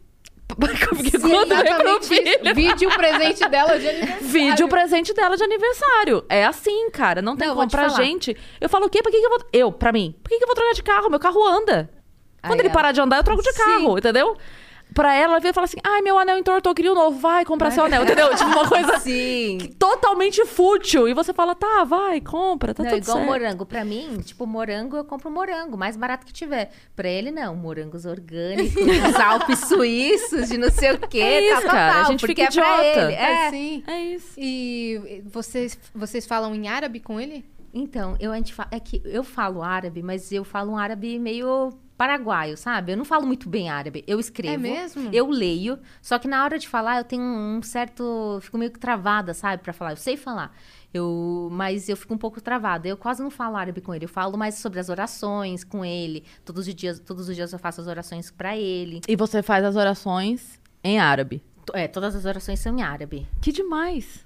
Porque 0.56 0.77
quando 0.85 1.02
vem 1.02 1.19
pro 1.19 1.41
exatamente 1.43 2.07
filho, 2.07 2.27
isso. 2.30 2.53
Vídeo 2.53 2.89
presente 2.95 3.49
dela 3.49 3.80
de 3.80 3.89
aniversário. 3.89 4.27
vídeo 4.27 4.68
presente 4.69 5.14
dela 5.14 5.35
de 5.35 5.43
aniversário. 5.43 6.23
É 6.30 6.45
assim, 6.45 6.89
cara. 6.91 7.19
Não 7.22 7.35
tem 7.35 7.47
Não, 7.47 7.56
como 7.56 7.69
pra 7.69 7.89
gente. 7.89 8.38
Eu 8.61 8.69
falo, 8.69 8.85
o 8.85 8.89
quê? 8.89 9.02
Por 9.02 9.11
que, 9.11 9.19
que 9.19 9.26
eu 9.26 9.30
vou. 9.31 9.39
Eu, 9.52 9.72
pra 9.72 9.91
mim, 9.91 10.15
por 10.23 10.30
que, 10.30 10.38
que 10.38 10.43
eu 10.43 10.47
vou 10.47 10.56
trocar 10.56 10.73
de 10.73 10.84
carro? 10.84 11.10
Meu 11.10 11.19
carro 11.19 11.43
anda. 11.45 11.89
Quando 12.41 12.60
Aí, 12.60 12.68
ele 12.68 12.69
ó. 12.69 12.72
parar 12.73 12.91
de 12.91 13.02
andar, 13.02 13.18
eu 13.18 13.23
troco 13.23 13.41
de 13.41 13.52
Sim. 13.52 13.57
carro, 13.57 13.97
entendeu? 13.97 14.38
Pra 14.96 15.14
ela, 15.14 15.34
ela 15.34 15.40
vira 15.40 15.52
e 15.52 15.54
fala 15.54 15.66
assim: 15.66 15.78
ai, 15.84 16.02
meu 16.02 16.18
anel 16.18 16.40
entortou, 16.40 16.74
queria 16.74 16.92
um 16.92 16.96
novo, 16.96 17.20
vai 17.20 17.46
comprar 17.46 17.70
seu 17.70 17.84
anel, 17.86 18.02
entendeu? 18.04 18.30
Tipo, 18.36 18.50
uma 18.50 18.68
coisa 18.68 18.98
Sim. 18.98 19.60
totalmente 19.78 20.44
fútil. 20.46 21.08
E 21.08 21.14
você 21.14 21.32
fala, 21.34 21.54
tá, 21.54 21.84
vai, 21.84 22.20
compra, 22.22 22.74
tá 22.74 22.82
não, 22.82 22.90
tudo 22.90 23.04
igual 23.04 23.18
certo. 23.18 23.30
morango. 23.30 23.66
Pra 23.66 23.86
mim, 23.86 24.18
tipo, 24.22 24.48
morango, 24.48 24.98
eu 24.98 25.04
compro 25.06 25.30
morango, 25.30 25.78
mais 25.78 25.96
barato 25.96 26.26
que 26.26 26.34
tiver. 26.34 26.72
Pra 26.96 27.08
ele, 27.08 27.30
não. 27.30 27.56
Morangos 27.56 28.06
orgânicos, 28.06 28.76
Alpes 29.24 29.60
suíços, 29.60 30.48
de 30.50 30.58
não 30.58 30.72
sei 30.72 30.94
o 30.94 31.00
quê. 31.00 31.20
É 31.20 31.52
isso, 31.52 31.62
tal, 31.62 31.72
cara, 31.72 32.02
a 32.02 32.04
gente 32.06 32.26
fica 32.26 32.42
é 32.42 32.46
idiota. 32.46 32.84
ele. 33.02 33.14
É. 33.14 33.48
Assim. 33.48 33.84
É 33.86 34.02
isso. 34.02 34.34
E 34.38 35.22
vocês, 35.26 35.78
vocês 35.94 36.26
falam 36.26 36.56
em 36.56 36.68
árabe 36.68 37.00
com 37.00 37.20
ele? 37.20 37.46
Então, 37.74 38.16
eu, 38.22 38.32
a 38.32 38.38
gente 38.38 38.54
fa- 38.54 38.70
é 38.72 38.80
que 38.80 39.02
eu 39.04 39.22
falo 39.22 39.62
árabe, 39.62 40.02
mas 40.02 40.32
eu 40.32 40.46
falo 40.46 40.72
um 40.72 40.78
árabe 40.78 41.20
meio 41.20 41.74
paraguaio, 41.98 42.58
sabe? 42.58 42.92
Eu 42.92 42.98
não 42.98 43.06
falo 43.06 43.26
muito 43.26 43.50
bem 43.50 43.70
árabe. 43.70 44.04
Eu 44.08 44.20
escrevo. 44.20 44.54
É 44.54 44.58
mesmo? 44.58 45.10
Eu 45.14 45.30
leio. 45.30 45.80
Só 46.02 46.20
que 46.20 46.28
na 46.28 46.44
hora 46.44 46.60
de 46.60 46.68
falar, 46.68 46.98
eu 46.98 47.04
tenho 47.04 47.24
um 47.24 47.62
certo. 47.62 48.40
Fico 48.42 48.58
meio 48.58 48.72
que 48.72 48.80
travada, 48.80 49.34
sabe? 49.34 49.64
Pra 49.64 49.74
falar. 49.74 49.92
Eu 49.92 49.98
sei 49.98 50.18
falar. 50.18 50.56
Eu, 50.94 51.50
mas 51.52 51.90
eu 51.90 51.98
fico 51.98 52.14
um 52.14 52.18
pouco 52.18 52.40
travada. 52.40 52.88
Eu 52.88 52.98
quase 52.98 53.22
não 53.22 53.30
falo 53.30 53.58
árabe 53.58 53.82
com 53.82 53.94
ele. 53.94 54.06
Eu 54.06 54.10
falo 54.10 54.38
mais 54.38 54.56
sobre 54.56 54.80
as 54.80 54.90
orações 54.90 55.64
com 55.64 55.84
ele. 55.84 56.24
Todos 56.44 56.68
os 56.68 56.76
dias, 56.76 57.00
todos 57.00 57.28
os 57.28 57.36
dias 57.36 57.52
eu 57.52 57.60
faço 57.60 57.82
as 57.82 57.88
orações 57.88 58.32
pra 58.32 58.56
ele. 58.58 59.02
E 59.08 59.16
você 59.16 59.42
faz 59.42 59.64
as 59.66 59.76
orações 59.76 60.60
em 60.84 61.00
árabe. 61.00 61.44
É, 61.74 61.88
todas 61.88 62.16
as 62.16 62.26
orações 62.26 62.60
são 62.60 62.78
em 62.78 62.82
árabe. 62.82 63.28
Que 63.42 63.52
demais. 63.52 64.26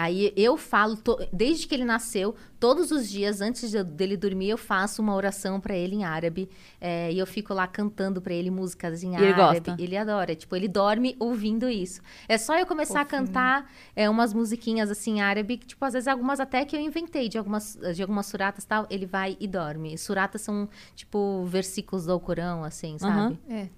Aí 0.00 0.32
eu 0.34 0.56
falo, 0.56 0.96
to- 0.96 1.18
desde 1.32 1.66
que 1.66 1.74
ele 1.74 1.84
nasceu, 1.84 2.34
todos 2.58 2.90
os 2.90 3.08
dias, 3.10 3.40
antes 3.42 3.70
de- 3.70 3.84
dele 3.84 4.16
dormir, 4.16 4.48
eu 4.48 4.56
faço 4.56 5.02
uma 5.02 5.14
oração 5.14 5.60
pra 5.60 5.76
ele 5.76 5.96
em 5.96 6.04
árabe. 6.04 6.48
É, 6.80 7.12
e 7.12 7.18
eu 7.18 7.26
fico 7.26 7.52
lá 7.52 7.66
cantando 7.66 8.20
pra 8.22 8.32
ele 8.32 8.50
músicas 8.50 9.02
em 9.02 9.12
E 9.12 9.16
ele 9.16 9.32
árabe. 9.32 9.60
gosta? 9.60 9.82
Ele 9.82 9.96
adora. 9.96 10.34
Tipo, 10.34 10.56
ele 10.56 10.68
dorme 10.68 11.14
ouvindo 11.18 11.68
isso. 11.68 12.00
É 12.26 12.38
só 12.38 12.58
eu 12.58 12.64
começar 12.66 13.00
a 13.00 13.04
cantar 13.04 13.70
é, 13.94 14.08
umas 14.08 14.32
musiquinhas 14.32 14.90
assim 14.90 15.16
em 15.16 15.20
árabe, 15.20 15.58
que, 15.58 15.66
tipo, 15.66 15.84
às 15.84 15.92
vezes 15.92 16.08
algumas 16.08 16.40
até 16.40 16.64
que 16.64 16.74
eu 16.74 16.80
inventei 16.80 17.28
de 17.28 17.36
algumas, 17.36 17.78
de 17.94 18.00
algumas 18.00 18.24
suratas 18.26 18.64
e 18.64 18.66
tal, 18.66 18.86
ele 18.88 19.04
vai 19.04 19.36
e 19.38 19.46
dorme. 19.46 19.98
Suratas 19.98 20.40
são, 20.40 20.68
tipo, 20.94 21.44
versículos 21.46 22.06
do 22.06 22.18
Corão, 22.18 22.64
assim, 22.64 22.96
sabe? 22.98 23.38
É. 23.48 23.68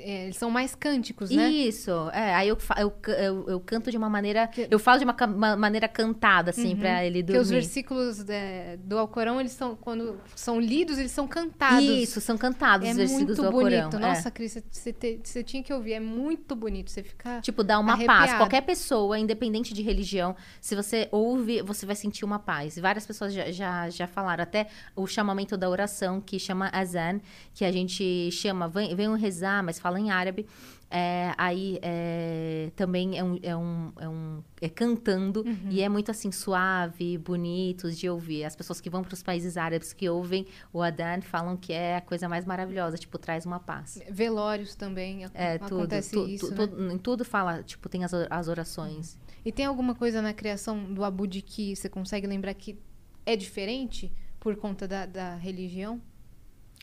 É, 0.00 0.24
Eles 0.24 0.36
são 0.36 0.50
mais 0.50 0.74
cânticos, 0.74 1.30
né? 1.30 1.48
Isso, 1.48 1.90
é. 2.12 2.34
Aí 2.34 2.48
eu, 2.48 2.58
eu, 2.78 2.92
eu, 3.12 3.48
eu 3.48 3.60
canto 3.60 3.90
de 3.90 3.96
uma 3.96 4.08
maneira. 4.08 4.50
Eu 4.70 4.78
falo 4.78 4.98
de 4.98 5.04
uma, 5.04 5.16
uma 5.26 5.56
maneira 5.56 5.86
cantada, 5.88 6.50
assim, 6.50 6.74
pra 6.76 7.04
ele 7.04 7.18
Porque 7.22 7.32
dormir. 7.32 7.42
os 7.42 7.50
versículos 7.50 8.28
é, 8.28 8.76
do 8.78 8.98
Alcorão, 8.98 9.40
eles 9.40 9.52
são, 9.52 9.76
quando 9.76 10.20
são 10.34 10.60
lidos, 10.60 10.98
eles 10.98 11.10
são 11.12 11.26
cantados. 11.26 11.84
Isso, 11.84 12.20
são 12.20 12.36
cantados 12.38 12.86
É 12.86 12.90
os 12.92 12.96
versículos 12.96 13.38
muito 13.38 13.42
do 13.42 13.50
bonito. 13.50 13.84
Alcorão. 13.84 14.08
Nossa, 14.08 14.28
é. 14.28 14.30
Cris, 14.30 14.58
você- 14.70 14.92
te- 14.92 15.20
você 15.22 15.42
tinha 15.42 15.62
que 15.62 15.72
ouvir. 15.72 15.94
É 15.94 16.00
muito 16.00 16.54
bonito. 16.56 16.90
Você 16.90 17.02
fica. 17.02 17.40
Tipo, 17.40 17.62
dá 17.64 17.78
uma 17.78 17.96
paz. 17.96 18.08
Arrepiado. 18.08 18.38
Qualquer 18.38 18.62
pessoa, 18.62 19.18
independente 19.18 19.74
de 19.74 19.82
religião, 19.82 20.34
se 20.60 20.74
você 20.74 21.08
ouve, 21.10 21.62
você 21.62 21.84
vai 21.86 21.96
sentir 21.96 22.24
uma 22.24 22.38
paz. 22.38 22.78
Várias 22.78 23.06
pessoas 23.06 23.32
já, 23.32 23.50
já, 23.50 23.88
já 23.90 24.06
falaram. 24.06 24.42
Até 24.42 24.68
o 24.96 25.06
chamamento 25.06 25.56
da 25.56 25.68
oração, 25.68 26.20
que 26.20 26.38
chama 26.38 26.70
Azan, 26.72 27.20
que 27.54 27.64
a 27.64 27.72
gente 27.72 28.30
chama, 28.30 28.68
vem, 28.68 28.94
venham 28.94 29.14
rezar, 29.14 29.57
mas 29.62 29.78
fala 29.78 29.98
em 29.98 30.10
árabe. 30.10 30.46
É, 30.90 31.34
aí 31.36 31.78
é, 31.82 32.70
também 32.74 33.18
é 33.18 33.22
um, 33.22 33.38
é 33.42 33.54
um, 33.54 33.92
é 34.00 34.08
um 34.08 34.42
é 34.60 34.68
cantando 34.70 35.44
e 35.68 35.82
é 35.82 35.88
muito 35.88 36.10
assim 36.10 36.32
suave, 36.32 37.18
bonito 37.18 37.90
de 37.92 38.08
ouvir. 38.08 38.44
As 38.44 38.56
pessoas 38.56 38.80
que 38.80 38.88
vão 38.88 39.02
para 39.02 39.12
os 39.12 39.22
países 39.22 39.58
árabes 39.58 39.92
que 39.92 40.08
ouvem 40.08 40.46
o 40.72 40.80
Adan 40.80 41.20
falam 41.20 41.56
que 41.56 41.72
é 41.74 41.96
a 41.96 42.00
coisa 42.00 42.26
mais 42.28 42.46
maravilhosa, 42.46 42.96
tipo 42.96 43.18
traz 43.18 43.44
uma 43.44 43.60
paz. 43.60 44.00
Velórios 44.10 44.74
também. 44.74 45.26
É, 45.34 45.58
tudo. 45.58 45.78
acontece 45.80 46.12
tu- 46.12 46.26
isso. 46.26 46.54
tu- 46.54 46.66
né? 46.66 46.94
em 46.94 46.98
tudo 46.98 47.24
fala, 47.24 47.62
tipo, 47.62 47.88
tem 47.88 48.04
as, 48.04 48.12
as 48.14 48.48
orações. 48.48 49.18
E 49.44 49.52
tem 49.52 49.66
alguma 49.66 49.94
coisa 49.94 50.22
na 50.22 50.32
criação 50.32 50.92
do 50.92 51.04
Abud 51.04 51.42
que 51.42 51.76
você 51.76 51.88
consegue 51.88 52.26
lembrar 52.26 52.54
que 52.54 52.78
é 53.26 53.36
diferente 53.36 54.10
por 54.40 54.56
conta 54.56 54.88
da, 54.88 55.04
da 55.04 55.34
religião? 55.36 56.00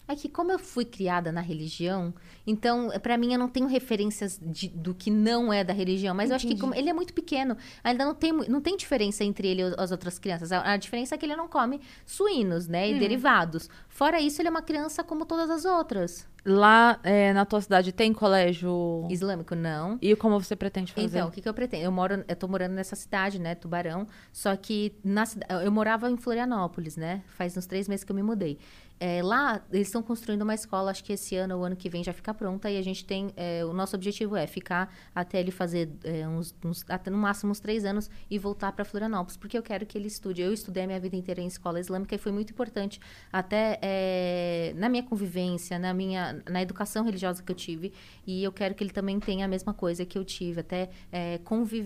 É 0.08 0.16
que 0.16 0.30
como 0.30 0.52
eu 0.52 0.60
fui 0.60 0.86
criada 0.86 1.32
na 1.32 1.42
religião, 1.42 2.14
então, 2.46 2.90
pra 3.02 3.18
mim, 3.18 3.34
eu 3.34 3.40
não 3.40 3.50
tenho 3.50 3.66
referências 3.68 4.40
de- 4.42 4.70
do 4.70 4.94
que 4.94 5.10
não 5.10 5.52
é 5.52 5.64
da 5.64 5.74
religião. 5.74 6.14
Mas 6.14 6.30
eu 6.30 6.36
acho 6.36 6.46
que 6.46 6.54
Entendi. 6.54 6.62
como 6.62 6.76
ele 6.76 6.90
é 6.90 6.94
muito 6.94 7.14
pequeno, 7.14 7.58
ainda 7.84 8.06
não 8.06 8.14
tem, 8.14 8.32
não 8.32 8.62
tem 8.62 8.78
diferença 8.78 9.24
entre 9.24 9.48
ele 9.48 9.62
e 9.64 9.74
as 9.78 9.92
outras 9.92 10.20
crianças. 10.20 10.52
A, 10.52 10.74
a 10.74 10.78
diferença 10.78 11.16
é 11.16 11.18
que 11.18 11.26
ele 11.26 11.36
não 11.36 11.48
come 11.48 11.82
suínos, 12.06 12.68
né? 12.68 12.90
E 12.90 13.00
derivados. 13.00 13.70
Fora 13.90 14.20
isso, 14.20 14.42
ele 14.42 14.48
é 14.48 14.52
uma 14.52 14.62
criança 14.62 15.04
como 15.04 15.26
todas 15.26 15.50
as 15.50 15.66
outras. 15.66 16.28
Lá 16.48 17.00
é, 17.04 17.34
na 17.34 17.44
tua 17.44 17.60
cidade 17.60 17.92
tem 17.92 18.14
colégio. 18.14 19.08
Islâmico, 19.10 19.56
não. 19.56 19.98
E 20.00 20.16
como 20.16 20.40
você 20.40 20.56
pretende 20.56 20.94
fazer? 20.94 21.08
Então, 21.08 21.28
o 21.30 21.32
que, 21.32 21.42
que 21.42 21.50
eu 21.50 21.54
pretendo? 21.56 21.84
Eu 21.84 21.92
moro, 21.92 22.24
eu 22.28 22.36
tô 22.36 22.48
morando 22.48 22.74
nessa 22.74 22.96
cidade, 22.96 23.40
né, 23.40 23.56
Tubarão. 23.56 24.06
Só 24.32 24.56
que 24.56 24.94
na 25.04 25.24
eu 25.64 25.72
morava 25.72 26.10
em 26.12 26.18
Florianópolis, 26.18 26.96
né? 26.96 27.24
Faz 27.30 27.58
uns 27.58 27.66
três 27.66 27.88
meses 27.88 28.04
que 28.04 28.12
eu 28.12 28.16
me 28.16 28.22
mudei. 28.22 28.60
É, 29.00 29.22
lá 29.22 29.62
eles 29.72 29.88
estão 29.88 30.02
construindo 30.02 30.42
uma 30.44 30.54
escola, 30.54 30.90
acho 30.92 31.04
que 31.04 31.14
esse 31.14 31.36
ano 31.36 31.58
ou 31.58 31.66
ano 31.66 31.76
que 31.76 31.90
vem 31.90 32.04
já 32.04 32.14
fica 32.14 32.34
pronta 32.34 32.70
e 32.70 32.78
a 32.78 32.82
gente 32.82 33.04
tem, 33.06 33.32
é, 33.36 33.64
o 33.66 33.74
nosso 33.74 33.96
objetivo 33.96 34.36
é 34.38 34.48
ficar 34.48 34.94
até 35.14 35.40
ele 35.40 35.52
fazer 35.52 35.90
é, 36.04 36.26
uns, 36.28 36.56
uns- 36.64 36.86
até 36.88 37.10
no 37.12 37.18
máximo 37.18 37.52
uns 37.52 37.60
três 37.60 37.84
anos 37.84 38.10
e 38.30 38.40
voltar 38.40 38.72
para 38.72 38.86
Florianópolis, 38.86 39.36
porque 39.38 39.58
eu 39.58 39.64
quero 39.64 39.86
que 39.86 39.98
ele 39.98 40.08
estude. 40.08 40.42
Eu 40.42 40.54
estudei 40.54 40.84
a 40.84 40.88
minha 40.88 41.00
vida 41.00 41.16
inteira 41.16 41.42
em 41.42 41.48
escola 41.48 41.80
islâmica 41.80 42.16
e 42.16 42.18
foi 42.18 42.32
muito 42.32 42.52
importante 42.52 43.00
até 43.32 43.78
é, 43.82 44.74
na 44.78 44.88
minha 44.88 45.04
convivência, 45.04 45.78
na 45.78 45.94
minha, 45.94 46.42
na 46.50 46.62
educação 46.62 47.04
religiosa 47.04 47.44
que 47.44 47.52
eu 47.52 47.56
tive 47.56 47.92
e 48.26 48.44
eu 48.44 48.52
quero 48.52 48.74
que 48.76 48.84
ele 48.84 48.92
também 48.92 49.20
tenha 49.20 49.46
a 49.46 49.48
mesma 49.48 49.74
coisa 49.74 50.06
que 50.06 50.18
eu 50.18 50.24
tive, 50.24 50.62
até 50.62 50.90
é, 51.12 51.40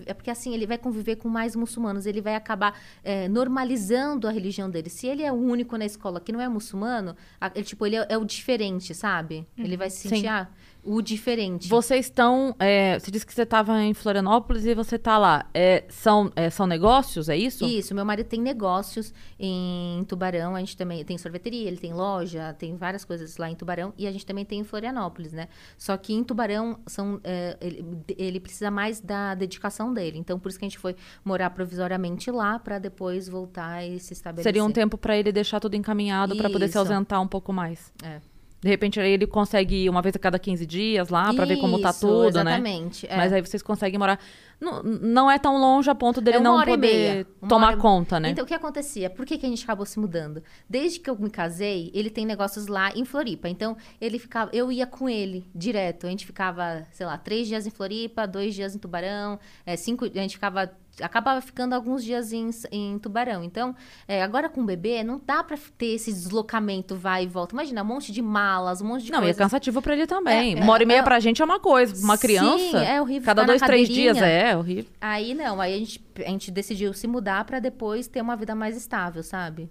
é 0.06 0.14
porque 0.14 0.30
assim 0.30 0.54
ele 0.54 0.66
vai 0.66 0.78
conviver 0.78 1.16
com 1.16 1.28
mais 1.28 1.56
muçulmanos, 1.56 2.06
ele 2.06 2.20
vai 2.20 2.34
acabar 2.34 2.78
é, 3.02 3.28
normalizando 3.28 4.28
a 4.28 4.30
religião 4.30 4.70
dele. 4.70 4.88
Se 4.90 5.06
ele 5.06 5.22
é 5.22 5.32
o 5.32 5.36
único 5.36 5.76
na 5.76 5.84
escola 5.84 6.20
que 6.20 6.32
não 6.32 6.40
é 6.40 6.48
muçulmano, 6.48 6.99
a- 7.40 7.50
ele, 7.54 7.64
tipo, 7.64 7.86
ele 7.86 7.96
é, 7.96 8.06
é 8.10 8.18
o 8.18 8.24
diferente, 8.24 8.94
sabe? 8.94 9.46
Ele 9.56 9.76
vai 9.76 9.90
se 9.90 10.02
Sim. 10.02 10.08
sentir 10.10 10.26
ah, 10.28 10.48
o 10.82 11.02
diferente. 11.02 11.68
Vocês 11.68 12.06
estão. 12.06 12.54
é, 12.58 12.98
você 12.98 13.10
disse 13.10 13.26
que 13.26 13.34
você 13.34 13.42
estava 13.42 13.80
em 13.82 13.94
Florianópolis 13.94 14.64
e 14.64 14.74
você 14.74 14.98
tá 14.98 15.18
lá. 15.18 15.46
É, 15.52 15.84
são, 15.88 16.32
é, 16.34 16.48
são 16.50 16.66
negócios, 16.66 17.28
é 17.28 17.36
isso? 17.36 17.64
Isso, 17.66 17.94
meu 17.94 18.04
marido 18.04 18.26
tem 18.26 18.40
negócios 18.40 19.12
em 19.38 20.04
Tubarão, 20.04 20.56
a 20.56 20.60
gente 20.60 20.76
também 20.76 21.04
tem 21.04 21.18
sorveteria, 21.18 21.68
ele 21.68 21.76
tem 21.76 21.92
loja, 21.92 22.54
tem 22.54 22.76
várias 22.76 23.04
coisas 23.04 23.36
lá 23.36 23.50
em 23.50 23.54
Tubarão 23.54 23.92
e 23.96 24.06
a 24.06 24.12
gente 24.12 24.24
também 24.24 24.44
tem 24.44 24.60
em 24.60 24.64
Florianópolis, 24.64 25.32
né? 25.32 25.48
Só 25.76 25.96
que 25.96 26.12
em 26.12 26.24
Tubarão 26.24 26.80
são, 26.86 27.20
é, 27.24 27.56
ele, 27.60 27.84
ele 28.16 28.40
precisa 28.40 28.70
mais 28.70 29.00
da 29.00 29.34
dedicação 29.34 29.92
dele, 29.92 30.18
então 30.18 30.38
por 30.38 30.48
isso 30.48 30.58
que 30.58 30.64
a 30.64 30.68
gente 30.68 30.78
foi 30.78 30.96
morar 31.24 31.50
provisoriamente 31.50 32.30
lá 32.30 32.58
para 32.58 32.78
depois 32.78 33.28
voltar 33.28 33.84
e 33.84 33.98
se 34.00 34.12
estabelecer. 34.12 34.44
Seria 34.44 34.64
um 34.64 34.72
tempo 34.72 34.96
pra 34.96 35.16
ele 35.16 35.32
deixar 35.32 35.60
tudo 35.60 35.74
encaminhado 35.76 36.36
pra 36.36 36.48
poder 36.48 36.68
se 36.68 36.78
ausentar 36.78 37.20
um 37.20 37.28
pouco 37.28 37.52
mais. 37.52 37.92
É. 38.02 38.20
De 38.60 38.68
repente 38.68 39.00
aí 39.00 39.12
ele 39.12 39.26
consegue 39.26 39.84
ir 39.84 39.88
uma 39.88 40.02
vez 40.02 40.14
a 40.14 40.18
cada 40.18 40.38
15 40.38 40.66
dias 40.66 41.08
lá 41.08 41.32
pra 41.32 41.46
ver 41.46 41.56
como 41.56 41.80
tá 41.80 41.92
tudo, 41.92 42.44
né? 42.44 42.56
exatamente, 42.56 43.06
é. 43.06 43.16
Mas 43.16 43.32
aí 43.32 43.40
vocês 43.40 43.62
conseguem 43.62 43.98
morar. 43.98 44.20
Não, 44.60 44.82
não 44.82 45.30
é 45.30 45.38
tão 45.38 45.56
longe 45.56 45.88
a 45.88 45.94
ponto 45.94 46.20
dele 46.20 46.36
É 46.36 46.40
não 46.40 46.62
poder 46.62 47.24
tomar 47.48 47.68
hora 47.68 47.76
conta, 47.78 48.20
né? 48.20 48.28
Então, 48.28 48.44
o 48.44 48.46
que 48.46 48.52
acontecia? 48.52 49.08
Por 49.08 49.24
que, 49.24 49.38
que 49.38 49.46
a 49.46 49.48
gente 49.48 49.64
acabou 49.64 49.86
se 49.86 49.98
mudando? 49.98 50.42
Desde 50.68 51.00
que 51.00 51.08
eu 51.08 51.18
me 51.18 51.30
casei, 51.30 51.90
ele 51.94 52.10
tem 52.10 52.26
negócios 52.26 52.66
lá 52.66 52.92
em 52.94 53.06
Floripa. 53.06 53.48
Então, 53.48 53.74
ele 53.98 54.18
ficava, 54.18 54.50
eu 54.52 54.70
ia 54.70 54.86
com 54.86 55.08
ele 55.08 55.46
direto. 55.54 56.06
A 56.06 56.10
gente 56.10 56.26
ficava, 56.26 56.86
sei 56.92 57.06
lá, 57.06 57.16
três 57.16 57.48
dias 57.48 57.66
em 57.66 57.70
Floripa, 57.70 58.26
dois 58.26 58.54
dias 58.54 58.74
em 58.74 58.78
Tubarão, 58.78 59.38
é, 59.64 59.76
cinco. 59.76 60.04
A 60.04 60.08
gente 60.08 60.34
ficava. 60.34 60.70
Acabava 61.02 61.40
ficando 61.40 61.74
alguns 61.74 62.04
dias 62.04 62.32
em, 62.32 62.50
em 62.70 62.98
Tubarão. 62.98 63.42
Então, 63.44 63.74
é, 64.06 64.22
agora 64.22 64.48
com 64.48 64.60
o 64.60 64.64
bebê, 64.64 65.02
não 65.02 65.20
dá 65.24 65.42
pra 65.42 65.56
ter 65.78 65.94
esse 65.94 66.12
deslocamento 66.12 66.94
vai 66.96 67.24
e 67.24 67.26
volta. 67.26 67.54
Imagina, 67.54 67.82
um 67.82 67.86
monte 67.86 68.12
de 68.12 68.22
malas, 68.22 68.80
um 68.80 68.86
monte 68.86 69.04
de 69.04 69.12
Não, 69.12 69.18
e 69.18 69.22
é 69.22 69.24
coisas. 69.26 69.38
cansativo 69.38 69.80
pra 69.82 69.94
ele 69.94 70.06
também. 70.06 70.54
É, 70.56 70.58
é, 70.58 70.62
uma 70.62 70.72
hora 70.72 70.82
e 70.82 70.86
meia 70.86 71.00
é- 71.00 71.02
pra 71.02 71.20
gente 71.20 71.40
é 71.42 71.44
uma 71.44 71.60
coisa. 71.60 71.94
Uma 72.04 72.16
Sim, 72.16 72.20
criança. 72.26 72.78
é 72.78 73.00
horrível 73.00 73.26
Cada 73.26 73.42
na 73.42 73.46
dois, 73.46 73.60
três 73.62 73.88
dias 73.88 74.16
cadeirinha. 74.18 74.42
é 74.50 74.56
horrível. 74.56 74.90
Aí 75.00 75.34
não, 75.34 75.60
aí 75.60 75.74
a 75.74 75.78
gente, 75.78 76.04
a 76.18 76.28
gente 76.30 76.50
decidiu 76.50 76.92
se 76.92 77.06
mudar 77.06 77.44
pra 77.44 77.58
depois 77.60 78.06
ter 78.06 78.20
uma 78.20 78.36
vida 78.36 78.54
mais 78.54 78.76
estável, 78.76 79.22
sabe? 79.22 79.68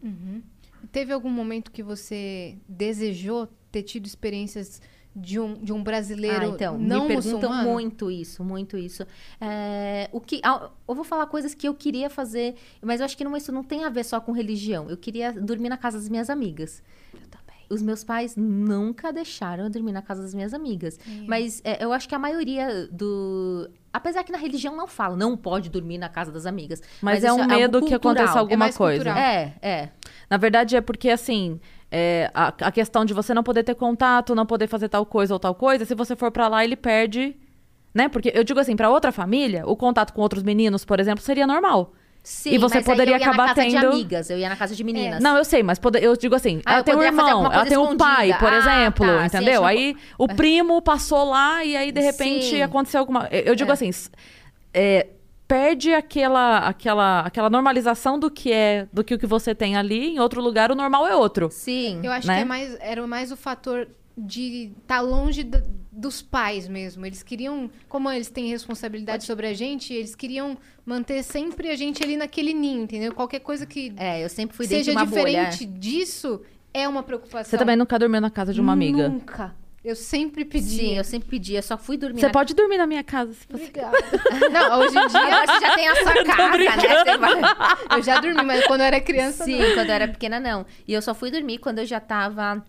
Teve 0.92 1.12
algum 1.14 1.30
momento 1.30 1.72
que 1.72 1.84
você 1.84 2.58
desejou 2.68 3.48
ter 3.72 3.84
tido 3.84 4.06
experiências 4.08 4.82
de 5.16 5.40
um, 5.40 5.56
de 5.56 5.74
um 5.74 5.84
brasileiro 5.84 6.46
Ah, 6.46 6.48
então, 6.48 6.78
não 6.78 7.02
me 7.02 7.08
perguntam 7.08 7.50
muçulmano? 7.50 7.70
muito 7.70 8.12
isso, 8.12 8.44
muito 8.44 8.78
isso. 8.78 9.06
É, 9.42 10.10
o 10.12 10.22
que, 10.22 10.40
ah, 10.44 10.70
eu 10.88 10.96
vou 10.96 11.04
falar 11.04 11.26
coisas 11.26 11.54
que 11.54 11.68
eu 11.68 11.74
queria 11.74 12.10
fazer, 12.10 12.56
mas 12.82 13.00
eu 13.00 13.06
acho 13.06 13.18
que 13.18 13.24
não, 13.24 13.36
isso 13.36 13.52
não 13.52 13.64
tem 13.64 13.84
a 13.84 13.90
ver 13.90 14.04
só 14.06 14.20
com 14.22 14.32
religião. 14.32 14.90
Eu 14.90 14.98
queria 14.98 15.32
dormir 15.32 15.70
na 15.70 15.78
casa 15.78 15.98
das 15.98 16.08
minhas 16.08 16.30
amigas. 16.30 16.82
Eu 17.14 17.20
também. 17.28 17.66
os 17.70 17.82
meus 17.82 18.04
pais 18.04 18.36
nunca 18.36 19.12
deixaram 19.12 19.66
eu 19.66 19.70
dormir 19.70 19.92
na 19.92 20.02
casa 20.02 20.22
das 20.22 20.34
minhas 20.34 20.54
amigas. 20.54 21.00
Mas 21.28 21.62
é, 21.64 21.84
eu 21.84 21.92
acho 21.92 22.08
que 22.08 22.16
a 22.16 22.20
maioria 22.20 22.88
do. 22.92 23.70
Apesar 23.92 24.24
que 24.24 24.32
na 24.32 24.38
religião 24.38 24.76
não 24.76 24.88
fala, 24.88 25.16
não 25.16 25.36
pode 25.36 25.70
dormir 25.70 25.98
na 25.98 26.08
casa 26.08 26.32
das 26.32 26.46
amigas. 26.46 26.80
Mas, 27.02 27.24
é 27.24 27.28
isso 27.28 27.36
um 27.36 27.42
algo 27.42 27.56
medo 27.56 27.82
que 27.84 27.94
aconteça 27.94 28.38
alguma 28.38 28.58
mais 28.58 28.78
coisa. 28.78 29.04
cultural. 29.04 29.18
É, 29.18 29.56
é. 29.62 29.90
Na 30.30 30.38
verdade, 30.38 30.76
é 30.76 30.82
porque, 30.82 31.10
assim, 31.10 31.60
é, 31.92 32.30
a, 32.34 32.48
a 32.48 32.72
questão 32.72 33.04
de 33.06 33.14
você 33.14 33.34
não 33.34 33.44
poder 33.44 33.64
ter 33.64 33.76
contato, 33.76 34.36
não 34.36 34.46
poder 34.46 34.68
fazer 34.68 34.90
tal 34.90 35.06
coisa 35.06 35.34
ou 35.34 35.40
tal 35.40 35.56
coisa, 35.56 35.86
se 35.86 35.96
você 35.96 36.16
for 36.16 36.32
pra 36.32 36.48
lá, 36.48 36.64
ele 36.64 36.76
perde. 36.76 37.36
Né? 37.94 38.08
Porque 38.08 38.32
eu 38.36 38.44
digo 38.44 38.60
assim, 38.60 38.76
pra 38.76 38.90
outra 38.90 39.12
família, 39.12 39.64
o 39.66 39.76
contato 39.76 40.14
com 40.14 40.22
outros 40.22 40.44
meninos, 40.44 40.86
por 40.86 41.00
exemplo, 41.00 41.24
seria 41.24 41.48
normal. 41.48 41.94
Sim, 42.22 42.52
E 42.52 42.58
você 42.60 42.76
mas 42.76 42.88
aí 42.88 42.94
poderia 42.94 43.16
eu 43.16 43.20
ia 43.20 43.26
acabar 43.26 43.48
na 43.48 43.56
casa 43.56 43.68
de 43.68 43.74
tendo- 43.74 43.88
amigas, 43.88 44.30
eu 44.30 44.38
ia 44.38 44.50
na 44.50 44.56
casa 44.56 44.76
de 44.76 44.84
meninas. 44.84 45.24
Não, 45.24 45.38
eu 45.38 45.44
sei, 45.46 45.64
mas 45.64 45.80
pode- 45.80 46.04
eu 46.04 46.16
digo 46.16 46.36
assim, 46.36 46.62
Ah, 46.66 46.74
ela 46.74 46.80
eu 46.82 46.84
tem 46.84 46.94
um 46.94 46.98
poderia 46.98 47.18
irmão, 47.18 47.52
ela 47.52 47.66
tem 47.66 47.78
um 47.78 47.98
pai, 47.98 48.38
por 48.38 48.52
Ah, 48.54 48.58
exemplo, 48.58 49.06
tá, 49.08 49.26
entendeu? 49.26 49.66
Aí 49.66 49.96
o 50.18 50.28
primo 50.28 50.82
passou 50.82 51.24
lá 51.30 51.64
e 51.66 51.76
aí, 51.76 51.92
de 51.92 52.02
repente, 52.02 52.46
Sim. 52.46 52.62
aconteceu 52.62 53.00
alguma... 53.00 53.28
Eu 53.32 53.56
digo 53.56 53.72
É. 53.72 53.74
assim, 53.74 53.90
é, 54.74 55.08
perde 55.50 55.92
aquela, 55.94 56.60
aquela, 56.60 57.22
aquela 57.22 57.50
normalização 57.50 58.20
do 58.20 58.30
que 58.30 58.52
é, 58.54 58.88
do 58.94 59.04
que 59.04 59.16
o 59.16 59.18
que 59.20 59.26
você 59.26 59.56
tem 59.56 59.76
ali, 59.76 60.14
em 60.16 60.20
outro 60.20 60.40
lugar 60.42 60.72
o 60.72 60.76
normal 60.76 61.08
é 61.08 61.16
outro. 61.16 61.50
Sim. 61.52 62.00
Eu 62.04 62.12
acho 62.12 62.28
Né? 62.28 62.36
que 62.36 62.42
é 62.42 62.46
mais, 62.46 62.78
era 62.80 63.06
mais 63.08 63.32
o 63.32 63.36
fator 63.36 63.88
de 64.16 64.72
estar 64.80 65.02
longe 65.02 65.44
da- 65.44 65.64
dos 65.92 66.22
pais 66.22 66.68
mesmo. 66.68 67.04
Eles 67.06 67.24
queriam, 67.24 67.70
como 67.88 68.12
eles 68.12 68.30
têm 68.30 68.48
responsabilidade 68.50 69.24
sobre 69.26 69.48
a 69.48 69.54
gente, 69.54 69.92
eles 69.92 70.14
queriam 70.14 70.56
manter 70.86 71.24
sempre 71.24 71.70
a 71.70 71.76
gente 71.76 72.04
ali 72.04 72.16
naquele 72.16 72.54
ninho, 72.54 72.84
entendeu? 72.84 73.12
Qualquer 73.14 73.40
coisa 73.40 73.66
que 73.66 73.92
É, 73.98 74.24
eu 74.24 74.30
sempre 74.30 74.56
fui 74.56 74.68
seja 74.68 74.92
de 74.92 74.98
uma 74.98 75.06
diferente 75.06 75.66
bolha. 75.66 75.80
disso 75.80 76.42
é 76.72 76.88
uma 76.88 77.02
preocupação. 77.02 77.50
Você 77.50 77.58
também 77.58 77.76
nunca 77.76 77.98
dormiu 77.98 78.22
na 78.22 78.30
casa 78.30 78.54
de 78.54 78.62
uma 78.62 78.74
amiga. 78.74 79.10
Nunca. 79.10 79.56
Eu 79.90 79.96
sempre 79.96 80.46
pedi. 80.46 80.78
Sim, 80.78 80.98
eu 80.98 81.04
sempre 81.04 81.28
pedi, 81.30 81.56
eu 81.56 81.64
só 81.64 81.76
fui 81.78 81.98
dormir 81.98 82.20
Você 82.20 82.28
na 82.28 82.32
pode 82.32 82.54
dormir 82.54 82.78
na 82.78 82.86
minha 82.86 83.04
casa. 83.04 83.34
Se 83.34 83.48
você... 83.50 83.64
Obrigada. 83.64 83.98
Não, 84.52 84.80
hoje 84.80 84.98
em 84.98 85.08
dia 85.08 85.46
você 85.46 85.60
já 85.60 85.76
tem 85.76 85.88
a 85.88 85.96
sua 85.96 86.14
casa, 86.24 86.58
né? 86.58 86.70
Você 86.78 87.18
vai... 87.18 87.98
eu 87.98 88.04
já 88.04 88.20
dormi, 88.20 88.44
mas 88.44 88.68
quando 88.68 88.82
eu 88.82 88.86
era 88.86 89.02
criança, 89.02 89.46
Sim, 89.46 89.58
não. 89.58 89.74
quando 89.74 89.90
eu 89.90 89.96
era 89.96 90.08
pequena, 90.08 90.40
não. 90.40 90.64
E 90.88 90.94
eu 90.94 91.02
só 91.02 91.16
fui 91.16 91.32
dormir 91.32 91.58
quando 91.58 91.80
eu 91.80 91.86
já 91.88 92.00
tava. 92.00 92.64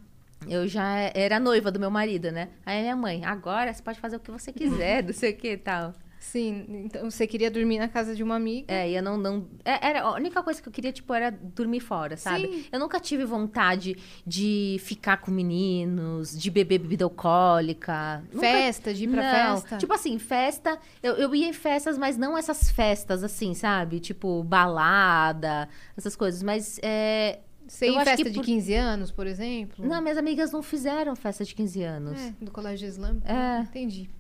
Eu 0.49 0.67
já 0.67 1.11
era 1.15 1.39
noiva 1.39 1.71
do 1.71 1.79
meu 1.79 1.91
marido, 1.91 2.33
né? 2.33 2.49
Aí 2.65 2.81
minha 2.81 2.97
mãe, 2.97 3.23
agora 3.25 3.71
você 3.71 3.83
pode 3.83 4.01
fazer 4.01 4.17
o 4.17 4.21
que 4.21 4.31
você 4.31 4.51
quiser, 4.51 5.05
não 5.05 5.13
sei 5.13 5.33
o 5.33 5.37
que 5.37 5.53
e 5.53 5.57
tal. 5.59 5.93
Sim, 6.23 6.67
então 6.85 7.11
você 7.11 7.27
queria 7.27 7.51
dormir 7.51 7.79
na 7.79 7.89
casa 7.89 8.15
de 8.15 8.23
uma 8.23 8.37
amiga. 8.37 8.71
É, 8.73 8.91
e 8.91 8.95
eu 8.95 9.03
não. 9.03 9.17
não 9.17 9.49
é, 9.65 9.89
era, 9.89 10.03
a 10.03 10.13
única 10.15 10.43
coisa 10.43 10.61
que 10.61 10.69
eu 10.69 10.73
queria, 10.73 10.93
tipo, 10.93 11.13
era 11.15 11.31
dormir 11.31 11.81
fora, 11.81 12.15
sabe? 12.15 12.47
Sim. 12.47 12.65
Eu 12.71 12.79
nunca 12.79 13.01
tive 13.01 13.25
vontade 13.25 13.97
de 14.27 14.77
ficar 14.81 15.17
com 15.17 15.31
meninos, 15.31 16.39
de 16.39 16.51
beber 16.51 16.79
bebida 16.79 17.05
alcoólica. 17.05 18.23
Nunca- 18.33 18.47
Festa, 18.47 18.93
de 18.93 19.05
ir 19.05 19.09
pra 19.09 19.23
não. 19.23 19.57
festa. 19.57 19.79
Tipo 19.79 19.93
assim, 19.95 20.19
festa. 20.19 20.79
Eu, 21.03 21.15
eu 21.15 21.35
ia 21.35 21.49
em 21.49 21.55
festas, 21.55 21.97
mas 21.97 22.19
não 22.19 22.37
essas 22.37 22.71
festas, 22.71 23.25
assim, 23.25 23.55
sabe? 23.55 23.99
Tipo, 23.99 24.45
balada, 24.45 25.69
essas 25.97 26.15
coisas. 26.15 26.43
Mas 26.43 26.79
é. 26.83 27.41
Você 27.67 27.87
ia 27.89 28.03
em 28.03 28.05
festa 28.05 28.29
de 28.29 28.35
por- 28.37 28.45
15 28.45 28.75
anos, 28.75 29.11
por 29.11 29.27
exemplo? 29.27 29.87
Não, 29.87 30.03
minhas 30.03 30.19
amigas 30.19 30.51
não 30.53 30.61
fizeram 30.63 31.17
festa 31.17 31.45
de 31.45 31.55
15 31.55 31.83
anos. 31.83 32.21
É, 32.21 32.35
do 32.45 32.51
colégio 32.51 32.87
islâmico. 32.87 33.27
É. 33.27 33.61
Entendi. 33.61 34.11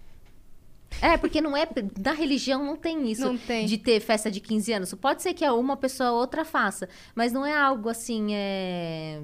É, 1.00 1.16
porque 1.16 1.40
não 1.40 1.56
é. 1.56 1.66
Na 2.02 2.12
religião 2.12 2.64
não 2.64 2.76
tem 2.76 3.10
isso 3.10 3.24
Não 3.24 3.38
tem. 3.38 3.66
de 3.66 3.78
ter 3.78 4.00
festa 4.00 4.30
de 4.30 4.40
15 4.40 4.72
anos. 4.72 4.94
Pode 4.94 5.22
ser 5.22 5.34
que 5.34 5.48
uma 5.48 5.76
pessoa 5.76 6.12
ou 6.12 6.18
outra 6.18 6.44
faça, 6.44 6.88
mas 7.14 7.32
não 7.32 7.44
é 7.44 7.56
algo 7.56 7.88
assim. 7.88 8.28
É... 8.32 9.22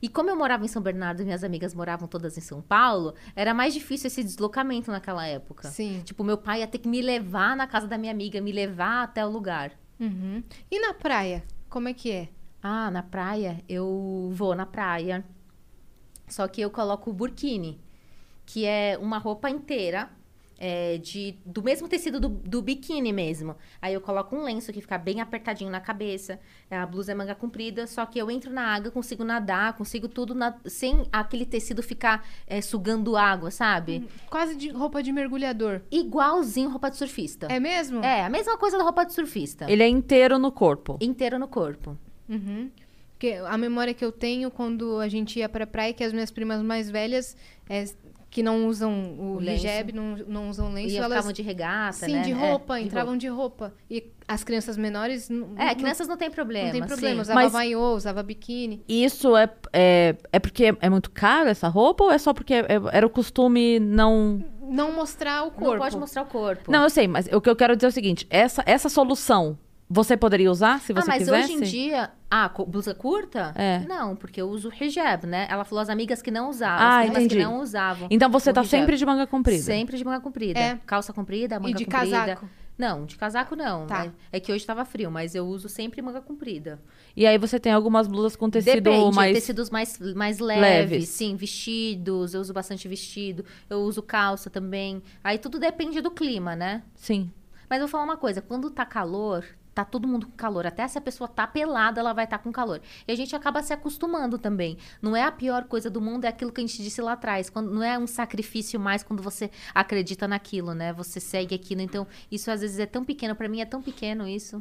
E 0.00 0.08
como 0.08 0.30
eu 0.30 0.36
morava 0.36 0.64
em 0.64 0.68
São 0.68 0.80
Bernardo 0.80 1.20
e 1.20 1.24
minhas 1.24 1.42
amigas 1.42 1.74
moravam 1.74 2.06
todas 2.06 2.36
em 2.38 2.40
São 2.40 2.62
Paulo, 2.62 3.14
era 3.34 3.52
mais 3.52 3.74
difícil 3.74 4.06
esse 4.06 4.22
deslocamento 4.22 4.90
naquela 4.90 5.26
época. 5.26 5.68
Sim. 5.68 6.02
Tipo, 6.04 6.22
meu 6.22 6.38
pai 6.38 6.60
ia 6.60 6.66
ter 6.66 6.78
que 6.78 6.88
me 6.88 7.02
levar 7.02 7.56
na 7.56 7.66
casa 7.66 7.86
da 7.86 7.98
minha 7.98 8.12
amiga, 8.12 8.40
me 8.40 8.52
levar 8.52 9.02
até 9.02 9.24
o 9.24 9.28
lugar. 9.28 9.72
Uhum. 9.98 10.42
E 10.70 10.80
na 10.80 10.94
praia? 10.94 11.44
Como 11.68 11.88
é 11.88 11.94
que 11.94 12.10
é? 12.10 12.28
Ah, 12.62 12.90
na 12.90 13.02
praia, 13.02 13.62
eu 13.68 14.30
vou 14.32 14.54
na 14.54 14.66
praia. 14.66 15.24
Só 16.28 16.46
que 16.46 16.60
eu 16.60 16.70
coloco 16.70 17.10
o 17.10 17.12
burkini, 17.12 17.80
que 18.46 18.64
é 18.64 18.96
uma 19.00 19.18
roupa 19.18 19.50
inteira. 19.50 20.08
É, 20.62 20.98
de, 20.98 21.36
do 21.44 21.62
mesmo 21.62 21.88
tecido 21.88 22.20
do, 22.20 22.28
do 22.28 22.60
biquíni 22.60 23.12
mesmo. 23.14 23.56
Aí 23.80 23.94
eu 23.94 24.00
coloco 24.02 24.36
um 24.36 24.42
lenço 24.44 24.70
que 24.72 24.80
fica 24.82 24.98
bem 24.98 25.18
apertadinho 25.20 25.70
na 25.70 25.80
cabeça. 25.80 26.38
é, 26.70 26.76
A 26.76 26.84
blusa 26.86 27.12
é 27.12 27.14
manga 27.14 27.34
comprida. 27.34 27.86
Só 27.86 28.04
que 28.04 28.18
eu 28.18 28.30
entro 28.30 28.52
na 28.52 28.62
água, 28.74 28.90
consigo 28.90 29.24
nadar, 29.24 29.72
consigo 29.72 30.06
tudo 30.06 30.34
na- 30.34 30.54
sem 30.66 31.06
aquele 31.10 31.46
tecido 31.46 31.82
ficar 31.82 32.28
é, 32.46 32.60
sugando 32.60 33.16
água, 33.16 33.50
sabe? 33.50 34.06
Quase 34.28 34.54
de 34.54 34.68
roupa 34.68 35.02
de 35.02 35.10
mergulhador. 35.12 35.80
Igualzinho 35.90 36.68
roupa 36.68 36.90
de 36.90 36.98
surfista. 36.98 37.46
É 37.50 37.58
mesmo? 37.58 38.04
É, 38.04 38.22
a 38.22 38.28
mesma 38.28 38.58
coisa 38.58 38.76
da 38.76 38.84
roupa 38.84 39.04
de 39.06 39.14
surfista. 39.14 39.64
Ele 39.70 39.82
é 39.82 39.88
inteiro 39.88 40.38
no 40.38 40.52
corpo. 40.52 40.98
Inteiro 41.00 41.38
no 41.38 41.48
corpo. 41.48 41.96
Uhum. 42.28 42.70
Porque 43.12 43.34
a 43.46 43.56
memória 43.58 43.92
que 43.92 44.04
eu 44.04 44.10
tenho 44.12 44.50
quando 44.50 44.98
a 44.98 45.06
gente 45.08 45.38
ia 45.38 45.48
pra 45.48 45.66
praia, 45.66 45.92
que 45.92 46.02
as 46.02 46.12
minhas 46.12 46.30
primas 46.30 46.62
mais 46.62 46.90
velhas, 46.90 47.36
é, 47.68 47.84
que 48.30 48.42
não 48.44 48.66
usam 48.68 48.92
o, 49.18 49.36
O 49.38 49.42
hijab, 49.42 49.92
não, 49.92 50.16
não 50.28 50.48
usam 50.48 50.72
lenço, 50.72 50.94
E 50.94 50.96
elas... 50.96 51.08
ficavam 51.10 51.32
de 51.32 51.42
regata, 51.42 51.92
Sim, 52.06 52.12
né? 52.12 52.22
de 52.22 52.30
É, 52.30 52.34
roupa, 52.34 52.78
de 52.78 52.86
entravam 52.86 53.16
de 53.16 53.26
roupa. 53.26 53.74
E 53.90 54.04
as 54.28 54.44
crianças 54.44 54.76
menores... 54.76 55.28
É, 55.28 55.34
não- 55.34 55.74
crianças 55.74 56.06
não 56.06 56.16
tem 56.16 56.30
problema. 56.30 56.66
Não 56.66 56.72
tem 56.72 56.84
problema, 56.86 57.16
sim. 57.16 57.20
usava 57.22 57.40
Mas- 57.40 57.52
maiô, 57.52 57.94
usava 57.96 58.22
biquíni. 58.22 58.84
Isso 58.88 59.36
é, 59.36 59.50
é, 59.72 60.14
é 60.32 60.38
porque 60.38 60.76
é 60.80 60.88
muito 60.88 61.10
caro 61.10 61.48
essa 61.48 61.66
roupa 61.66 62.04
ou 62.04 62.12
é 62.12 62.18
só 62.18 62.32
porque 62.32 62.54
é- 62.54 62.66
era 62.92 63.04
o 63.04 63.10
costume 63.10 63.80
não. 63.80 64.44
Não 64.62 64.92
mostrar 64.92 65.42
o 65.42 65.50
corpo. 65.50 65.72
Não 65.72 65.78
pode 65.78 65.96
mostrar 65.96 66.22
o 66.22 66.26
corpo. 66.26 66.70
Não, 66.70 66.84
eu 66.84 66.90
sei, 66.90 67.08
mas 67.08 67.26
o 67.32 67.40
que 67.40 67.50
eu 67.50 67.56
quero 67.56 67.74
dizer 67.74 67.86
é 67.86 67.88
o 67.88 67.92
seguinte: 67.92 68.24
essa, 68.30 68.62
essa 68.64 68.88
solução 68.88 69.58
você 69.92 70.16
poderia 70.16 70.48
usar 70.48 70.80
se 70.80 70.92
ah, 70.92 70.94
você 71.02 71.08
mas 71.08 71.18
quisesse? 71.18 71.52
hoje 71.52 71.52
em 71.54 71.60
dia... 71.66 72.10
Ah, 72.30 72.48
blusa 72.48 72.94
curta? 72.94 73.52
É. 73.56 73.80
Não, 73.80 74.14
porque 74.14 74.40
eu 74.40 74.48
uso 74.48 74.70
hijab, 74.80 75.26
né? 75.26 75.48
Ela 75.50 75.64
falou 75.64 75.82
as 75.82 75.88
amigas 75.88 76.22
que 76.22 76.30
não 76.30 76.48
usavam, 76.48 76.86
Ah, 76.86 77.00
as 77.00 77.08
entendi. 77.10 77.36
que 77.36 77.42
não 77.42 77.60
usavam. 77.60 78.06
Então 78.08 78.30
você 78.30 78.52
tá 78.52 78.60
hijab. 78.60 78.70
sempre 78.70 78.96
de 78.96 79.04
manga 79.04 79.26
comprida. 79.26 79.62
Sempre 79.64 79.96
de 79.98 80.04
manga 80.04 80.20
comprida. 80.20 80.60
É. 80.60 80.78
Calça 80.86 81.12
comprida, 81.12 81.58
manga 81.58 81.72
E 81.72 81.74
de 81.74 81.84
comprida. 81.86 82.16
casaco. 82.18 82.48
Não, 82.78 83.04
de 83.04 83.16
casaco 83.16 83.56
não. 83.56 83.86
Tá. 83.86 84.04
né? 84.04 84.12
É 84.30 84.38
que 84.38 84.52
hoje 84.52 84.64
tava 84.64 84.84
frio, 84.84 85.10
mas 85.10 85.34
eu 85.34 85.44
uso 85.44 85.68
sempre 85.68 86.00
manga 86.00 86.20
comprida. 86.20 86.80
E 87.16 87.26
aí 87.26 87.36
você 87.36 87.58
tem 87.58 87.72
algumas 87.72 88.06
blusas 88.06 88.36
com 88.36 88.48
tecido 88.48 88.80
Depende, 88.80 89.14
mais. 89.16 89.34
tecidos 89.34 89.68
mais, 89.68 89.98
mais 90.14 90.38
leves, 90.38 90.90
Leves. 90.90 91.08
sim, 91.08 91.34
vestidos, 91.34 92.32
eu 92.32 92.40
uso 92.40 92.52
bastante 92.54 92.86
vestido, 92.88 93.44
eu 93.68 93.80
uso 93.80 94.00
calça 94.02 94.48
também. 94.48 95.02
Aí 95.22 95.36
tudo 95.36 95.58
depende 95.58 96.00
do 96.00 96.12
clima, 96.12 96.54
né? 96.54 96.82
Sim. 96.94 97.30
Mas 97.68 97.80
eu 97.80 97.86
vou 97.86 97.90
falar 97.92 98.04
uma 98.04 98.16
coisa, 98.16 98.40
quando 98.40 98.70
tá 98.70 98.86
calor, 98.86 99.44
tá 99.84 99.90
todo 99.90 100.06
mundo 100.06 100.26
com 100.26 100.32
calor. 100.32 100.66
Até 100.66 100.86
se 100.86 100.98
a 100.98 101.00
pessoa 101.00 101.28
tá 101.28 101.46
pelada, 101.46 102.00
ela 102.00 102.12
vai 102.12 102.24
estar 102.24 102.38
com 102.38 102.52
calor. 102.52 102.80
E 103.06 103.12
a 103.12 103.14
gente 103.14 103.34
acaba 103.34 103.62
se 103.62 103.72
acostumando 103.72 104.38
também. 104.38 104.76
Não 105.00 105.16
é 105.16 105.22
a 105.22 105.32
pior 105.32 105.64
coisa 105.64 105.88
do 105.88 106.00
mundo, 106.00 106.24
é 106.24 106.28
aquilo 106.28 106.52
que 106.52 106.60
a 106.60 106.66
gente 106.66 106.82
disse 106.82 107.00
lá 107.00 107.12
atrás. 107.12 107.48
Quando, 107.50 107.70
não 107.70 107.82
é 107.82 107.98
um 107.98 108.06
sacrifício 108.06 108.78
mais 108.78 109.02
quando 109.02 109.22
você 109.22 109.50
acredita 109.74 110.28
naquilo, 110.28 110.74
né? 110.74 110.92
Você 110.92 111.20
segue 111.20 111.54
aquilo. 111.54 111.80
Então, 111.80 112.06
isso 112.30 112.50
às 112.50 112.60
vezes 112.60 112.78
é 112.78 112.86
tão 112.86 113.04
pequeno. 113.04 113.34
Pra 113.34 113.48
mim 113.48 113.60
é 113.60 113.66
tão 113.66 113.82
pequeno 113.82 114.26
isso. 114.28 114.58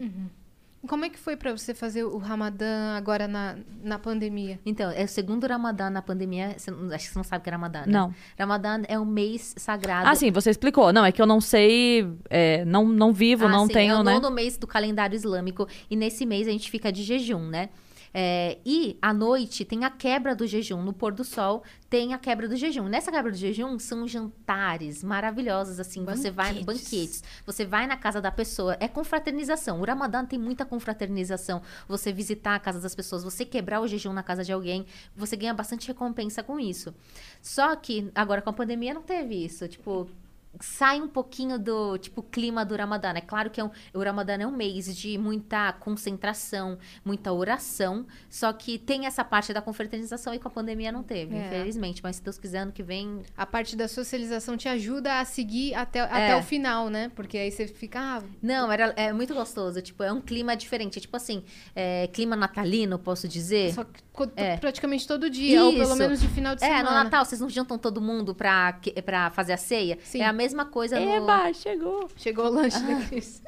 Como 0.87 1.03
é 1.03 1.09
que 1.09 1.19
foi 1.19 1.35
pra 1.35 1.51
você 1.51 1.73
fazer 1.73 2.03
o 2.05 2.17
Ramadã 2.17 2.95
agora 2.95 3.27
na, 3.27 3.57
na 3.83 3.99
pandemia? 3.99 4.59
Então, 4.65 4.89
é 4.89 5.03
o 5.03 5.07
segundo 5.09 5.45
Ramadã 5.45 5.89
na 5.89 6.01
pandemia. 6.01 6.55
Você 6.57 6.71
não- 6.71 6.93
acho 6.95 7.07
que 7.07 7.11
você 7.13 7.19
não 7.19 7.23
sabe 7.23 7.41
o 7.41 7.43
que 7.43 7.49
é 7.49 7.51
Ramadã, 7.53 7.79
né? 7.81 7.85
Não. 7.87 8.13
Ramadã 8.37 8.81
é 8.87 8.97
um 8.97 9.03
mês 9.05 9.53
sagrado. 9.57 10.07
Ah, 10.07 10.15
sim, 10.15 10.31
você 10.31 10.49
explicou. 10.49 10.93
Não, 10.93 11.03
é 11.03 11.11
que 11.11 11.21
eu 11.21 11.25
não 11.25 11.41
sei. 11.41 12.07
é, 12.29 12.63
não, 12.63 12.87
não 12.87 13.11
vivo, 13.11 13.45
Ah, 13.45 13.49
não 13.49 13.67
sim, 13.67 13.73
tenho, 13.73 13.93
é 13.93 13.99
o 13.99 14.03
né? 14.03 14.13
nono 14.13 14.31
mês 14.31 14.57
do 14.57 14.65
calendário 14.65 15.15
islâmico. 15.15 15.67
E 15.89 15.95
nesse 15.97 16.25
mês 16.25 16.47
a 16.47 16.51
gente 16.51 16.71
fica 16.71 16.91
de 16.91 17.03
jejum, 17.03 17.41
né? 17.49 17.69
É, 18.13 18.57
e 18.65 18.97
à 19.01 19.13
noite 19.13 19.63
tem 19.63 19.83
a 19.85 19.89
quebra 19.89 20.35
do 20.35 20.47
jejum. 20.47 20.81
No 20.81 20.93
pôr 20.93 21.13
do 21.13 21.23
sol 21.23 21.63
tem 21.89 22.13
a 22.13 22.17
quebra 22.17 22.47
do 22.47 22.55
jejum. 22.55 22.85
Nessa 22.85 23.11
quebra 23.11 23.31
do 23.31 23.37
jejum 23.37 23.77
são 23.79 24.07
jantares 24.07 25.03
maravilhosos, 25.03 25.79
assim. 25.79 26.03
Você 26.05 26.31
vai 26.31 26.53
Banquetes. 26.63 26.83
banquetes. 26.83 27.23
Você 27.45 27.65
vai 27.65 27.87
na 27.87 27.97
casa 27.97 28.21
da 28.21 28.31
pessoa. 28.31 28.75
É 28.79 28.87
confraternização. 28.87 29.79
O 29.79 29.85
Ramadã 29.85 30.25
tem 30.25 30.39
muita 30.39 30.65
confraternização. 30.65 31.61
Você 31.87 32.11
visitar 32.11 32.55
a 32.55 32.59
casa 32.59 32.79
das 32.79 32.95
pessoas, 32.95 33.23
você 33.23 33.45
quebrar 33.45 33.81
o 33.81 33.87
jejum 33.87 34.13
na 34.13 34.23
casa 34.23 34.43
de 34.43 34.51
alguém, 34.51 34.85
você 35.15 35.35
ganha 35.35 35.53
bastante 35.53 35.87
recompensa 35.87 36.41
com 36.43 36.59
isso. 36.59 36.93
Só 37.41 37.75
que 37.75 38.11
agora 38.15 38.41
com 38.41 38.49
a 38.49 38.53
pandemia 38.53 38.93
não 38.93 39.01
teve 39.01 39.35
isso. 39.43 39.67
Tipo, 39.67 40.09
sai 40.59 40.99
um 41.01 41.07
pouquinho 41.07 41.57
do 41.59 41.97
tipo 41.97 42.21
clima 42.23 42.65
do 42.65 42.75
Ramadã. 42.75 43.09
É 43.15 43.21
claro 43.21 43.49
que 43.49 43.61
é 43.61 43.63
um, 43.63 43.69
o 43.93 43.99
Ramadã 44.03 44.33
é 44.33 44.47
um 44.47 44.51
mês 44.51 44.95
de 44.95 45.17
muita 45.17 45.71
concentração, 45.73 46.77
muita 47.05 47.31
oração, 47.31 48.05
só 48.29 48.51
que 48.51 48.77
tem 48.77 49.05
essa 49.05 49.23
parte 49.23 49.53
da 49.53 49.61
confraternização 49.61 50.33
e 50.33 50.39
com 50.39 50.47
a 50.47 50.51
pandemia 50.51 50.91
não 50.91 51.03
teve, 51.03 51.35
É. 51.35 51.45
infelizmente. 51.47 52.01
Mas 52.03 52.17
se 52.17 52.23
Deus 52.23 52.37
quiser, 52.37 52.59
ano 52.59 52.71
que 52.71 52.83
vem. 52.83 53.21
A 53.37 53.45
parte 53.45 53.75
da 53.75 53.87
socialização 53.87 54.57
te 54.57 54.67
ajuda 54.67 55.19
a 55.19 55.25
seguir 55.25 55.73
até, 55.75 56.01
até 56.01 56.29
É. 56.31 56.35
o 56.35 56.43
final, 56.43 56.89
né? 56.89 57.11
Porque 57.15 57.37
aí 57.37 57.51
você 57.51 57.67
fica. 57.67 57.99
Ah, 57.99 58.23
Não, 58.41 58.71
era, 58.71 58.93
é 58.95 59.11
muito 59.13 59.33
gostoso. 59.33 59.81
Tipo, 59.81 60.03
é 60.03 60.11
um 60.11 60.21
clima 60.21 60.55
diferente. 60.55 60.99
Tipo 60.99 61.17
assim, 61.17 61.43
é, 61.75 62.07
clima 62.07 62.35
natalino, 62.35 62.97
posso 62.97 63.27
dizer. 63.27 63.73
só 63.73 63.83
que 63.83 64.01
É. 64.35 64.57
praticamente 64.57 65.07
todo 65.07 65.29
dia, 65.29 65.63
ou 65.63 65.71
pelo 65.71 65.83
Isso. 65.83 65.95
menos 65.95 66.19
de 66.19 66.27
final 66.27 66.53
de 66.55 66.63
É, 66.63 66.67
semana. 66.67 66.89
no 66.89 67.03
Natal, 67.03 67.23
vocês 67.23 67.39
não 67.39 67.49
juntam 67.49 67.77
todo 67.77 68.01
mundo 68.01 68.35
pra, 68.35 68.77
pra 69.05 69.29
fazer 69.31 69.53
a 69.53 69.57
ceia? 69.57 69.97
Sim. 70.03 70.21
É 70.21 70.25
a 70.25 70.33
mesma 70.39 70.65
coisa 70.65 70.97
no... 70.97 71.11
Eba, 71.11 71.53
chegou. 71.53 72.09
Chegou 72.15 72.45
o 72.45 72.49
lanche 72.49 72.79
da 72.79 73.05
Cris. 73.07 73.43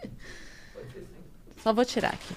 Só 1.63 1.71
vou 1.71 1.85
tirar 1.85 2.13
aqui. 2.13 2.35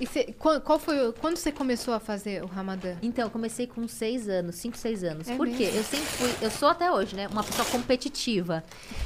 E 0.00 0.06
você- 0.06 0.32
qual, 0.38 0.60
qual 0.60 0.78
foi. 0.78 1.12
Quando 1.20 1.36
você 1.36 1.50
começou 1.50 1.92
a 1.94 1.98
fazer 2.00 2.42
o 2.42 2.46
Ramadã? 2.46 2.94
Então, 3.02 3.24
eu 3.24 3.30
comecei 3.30 3.66
com 3.66 3.86
seis 3.88 4.28
anos, 4.28 4.54
cinco, 4.56 4.76
seis 4.76 5.02
anos. 5.02 5.28
É 5.28 5.36
Por 5.36 5.48
quê? 5.48 5.70
Eu 5.74 5.82
sempre 5.82 6.06
fui, 6.06 6.30
eu 6.40 6.50
sou 6.50 6.68
até 6.68 6.90
hoje, 6.90 7.16
né? 7.16 7.26
Uma 7.28 7.42
pessoa 7.42 7.66
competitiva. 7.68 8.62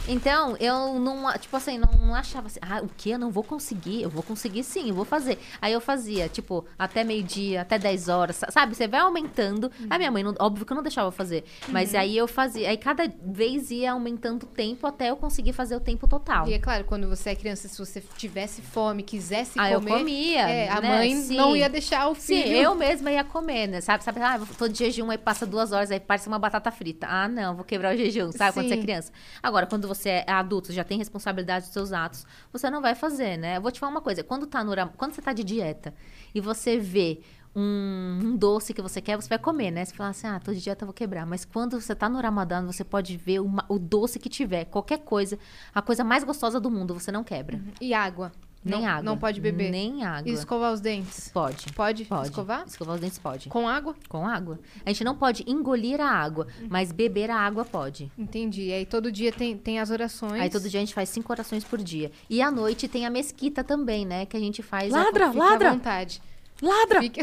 Então, 0.09 0.57
eu 0.59 0.99
não, 0.99 1.33
tipo 1.39 1.57
assim, 1.57 1.79
não, 1.79 1.91
não 1.93 2.15
achava 2.15 2.47
assim, 2.49 2.59
ah, 2.61 2.81
o 2.83 2.89
quê? 2.97 3.11
Eu 3.11 3.19
não 3.19 3.31
vou 3.31 3.43
conseguir. 3.43 4.03
Eu 4.03 4.11
vou 4.11 4.23
conseguir 4.23 4.63
sim, 4.65 4.89
eu 4.89 4.95
vou 4.95 5.05
fazer. 5.05 5.39
Aí 5.61 5.73
eu 5.73 5.81
fazia, 5.81 6.29
tipo, 6.29 6.65
até 6.79 7.05
meio-dia, 7.05 7.63
até 7.63 7.79
10 7.79 8.09
horas, 8.09 8.37
sa- 8.37 8.51
sabe? 8.51 8.75
Você 8.75 8.87
vai 8.87 9.01
aumentando. 9.01 9.71
A 9.89 9.97
minha 9.99 10.11
mãe, 10.11 10.23
não- 10.23 10.35
óbvio 10.39 10.67
que 10.67 10.73
eu 10.73 10.77
não 10.77 10.83
deixava 10.83 11.09
eu 11.09 11.13
fazer. 11.13 11.45
Mas 11.69 11.95
aí 11.95 12.17
eu 12.17 12.29
fazia. 12.29 12.69
Aí 12.69 12.77
cada 12.77 13.11
vez 13.25 13.71
ia 13.71 13.93
aumentando 13.93 14.43
o 14.45 14.47
tempo 14.47 14.87
até 14.87 15.11
eu 15.11 15.17
conseguir 15.17 15.53
fazer 15.53 15.77
o 15.77 15.81
tempo 15.81 16.07
total. 16.07 16.47
E 16.49 16.55
é 16.55 16.59
claro, 16.59 16.85
quando 16.85 17.09
você 17.09 17.31
é 17.31 17.35
criança, 17.35 17.69
se 17.69 17.79
você 17.79 18.03
tivesse 18.17 18.61
fome, 18.61 19.03
quisesse 19.03 19.59
Ah, 19.59 19.71
eu 19.71 19.81
comer. 19.81 19.99
comia, 19.99 20.49
é, 20.49 20.69
né? 20.83 20.89
mãe 20.89 21.17
Sim. 21.17 21.37
não 21.37 21.57
ia 21.57 21.69
deixar 21.71 22.09
o 22.09 22.15
Sim, 22.15 22.43
filho. 22.43 22.57
eu 22.57 22.75
mesma 22.75 23.11
ia 23.11 23.25
comer, 23.25 23.67
né? 23.67 23.81
Sabe, 23.81 24.05
sabe? 24.05 24.21
Ah, 24.21 24.39
tô 24.59 24.69
de 24.69 24.79
jejum, 24.79 25.11
aí 25.11 25.17
passa 25.19 25.47
duas 25.47 25.73
horas, 25.73 25.91
aí 25.91 25.99
parece 26.01 26.29
uma 26.29 26.39
batata 26.39 26.71
frita. 26.71 27.07
Ah, 27.09 27.29
não, 27.29 27.55
vou 27.57 27.65
quebrar 27.65 27.95
o 27.95 27.97
jejum, 27.97 28.31
sabe? 28.33 28.53
Quando 28.55 28.69
você 28.69 28.75
é 28.75 28.77
Sim. 28.77 28.83
criança. 28.83 29.13
Agora, 29.43 29.67
quando 29.67 29.89
você 29.89 30.09
é 30.27 30.31
adulto, 30.33 30.73
já 30.73 30.85
tem 30.85 30.99
responsabilidade 30.99 31.65
dos 31.67 31.73
seus 31.73 31.93
atos, 31.93 32.27
você 32.53 32.69
não 32.69 32.83
vai 32.83 32.95
fazer, 32.95 33.37
né? 33.39 33.57
Eu 33.57 33.63
vou 33.63 33.71
te 33.71 33.81
falar 33.81 33.93
uma 33.93 34.01
coisa. 34.03 34.23
Quando, 34.23 34.47
tá 34.47 34.63
no, 34.63 34.73
quando 34.97 35.15
você 35.15 35.23
tá 35.23 35.33
de 35.33 35.45
dieta 35.45 35.95
e 36.35 36.41
você 36.41 36.79
vê 36.79 37.21
um, 37.55 38.21
um 38.25 38.37
doce 38.37 38.73
que 38.73 38.81
você 38.81 39.01
quer, 39.01 39.17
você 39.17 39.29
vai 39.29 39.39
comer, 39.39 39.71
né? 39.71 39.85
Você 39.85 39.95
fala 39.95 40.11
assim, 40.11 40.27
ah, 40.27 40.41
tô 40.41 40.53
de 40.55 40.61
dieta, 40.61 40.85
eu 40.85 40.87
vou 40.87 40.95
quebrar. 40.95 41.27
Mas 41.27 41.45
quando 41.45 41.81
você 41.81 41.95
tá 41.95 42.09
no 42.09 42.19
Ramadã, 42.21 42.65
você 42.65 42.83
pode 42.83 43.17
ver 43.17 43.41
uma- 43.41 43.65
o 43.69 43.79
doce 43.79 44.19
que 44.19 44.29
tiver, 44.29 44.65
qualquer 44.65 44.99
coisa, 45.01 45.39
a 45.75 45.83
coisa 45.83 46.03
mais 46.03 46.25
gostosa 46.25 46.59
do 46.59 46.71
mundo, 46.71 46.95
você 46.95 47.13
não 47.13 47.23
quebra. 47.23 47.61
E 47.81 47.93
água. 47.93 48.33
Nem 48.65 48.81
não, 48.83 48.89
água. 48.89 49.03
Não 49.03 49.19
pode 49.19 49.41
beber. 49.41 49.71
Nem 49.71 50.05
água. 50.05 50.31
E 50.31 50.35
escovar 50.35 50.73
os 50.73 50.81
dentes. 50.81 51.29
Pode. 51.29 51.73
Pode, 51.73 52.05
Pode. 52.05 52.29
escovar? 52.29 52.65
Escovar 52.67 52.95
os 52.95 53.01
dentes 53.01 53.19
pode. 53.19 53.49
Com 53.49 53.69
água? 53.69 53.95
Com 54.09 54.27
água. 54.27 54.59
A 54.87 54.91
gente 54.91 55.03
não 55.03 55.17
pode 55.17 55.43
engolir 55.49 56.01
a 56.01 56.09
água, 56.09 56.47
mas 56.71 56.93
beber 56.93 57.31
a 57.31 57.37
água 57.37 57.65
pode. 57.65 58.11
Entendi. 58.17 58.63
E 58.69 58.73
aí 58.73 58.87
todo 58.87 59.11
dia 59.11 59.33
tem, 59.33 59.57
tem 59.57 59.81
as 59.81 59.91
orações. 59.91 60.41
Aí 60.41 60.49
todo 60.49 60.69
dia 60.69 60.79
a 60.79 60.83
gente 60.85 60.95
faz 60.95 61.09
cinco 61.09 61.33
orações 61.33 61.65
por 61.65 61.79
dia. 61.83 62.13
E 62.31 62.41
à 62.41 62.51
noite 62.51 62.87
tem 62.87 63.05
a 63.05 63.11
mesquita 63.11 63.65
também, 63.65 64.07
né? 64.07 64.27
Que 64.27 64.37
a 64.37 64.41
gente 64.41 64.63
faz. 64.63 64.93
a- 64.95 65.03
Ladra, 65.05 65.29
à 65.29 65.33
ladra, 65.33 65.71
vontade. 65.73 66.23
ladra. 66.63 67.01
Fique... 67.01 67.21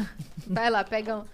Vai 0.48 0.70
lá, 0.70 0.82
pega 0.82 1.18
um. 1.18 1.24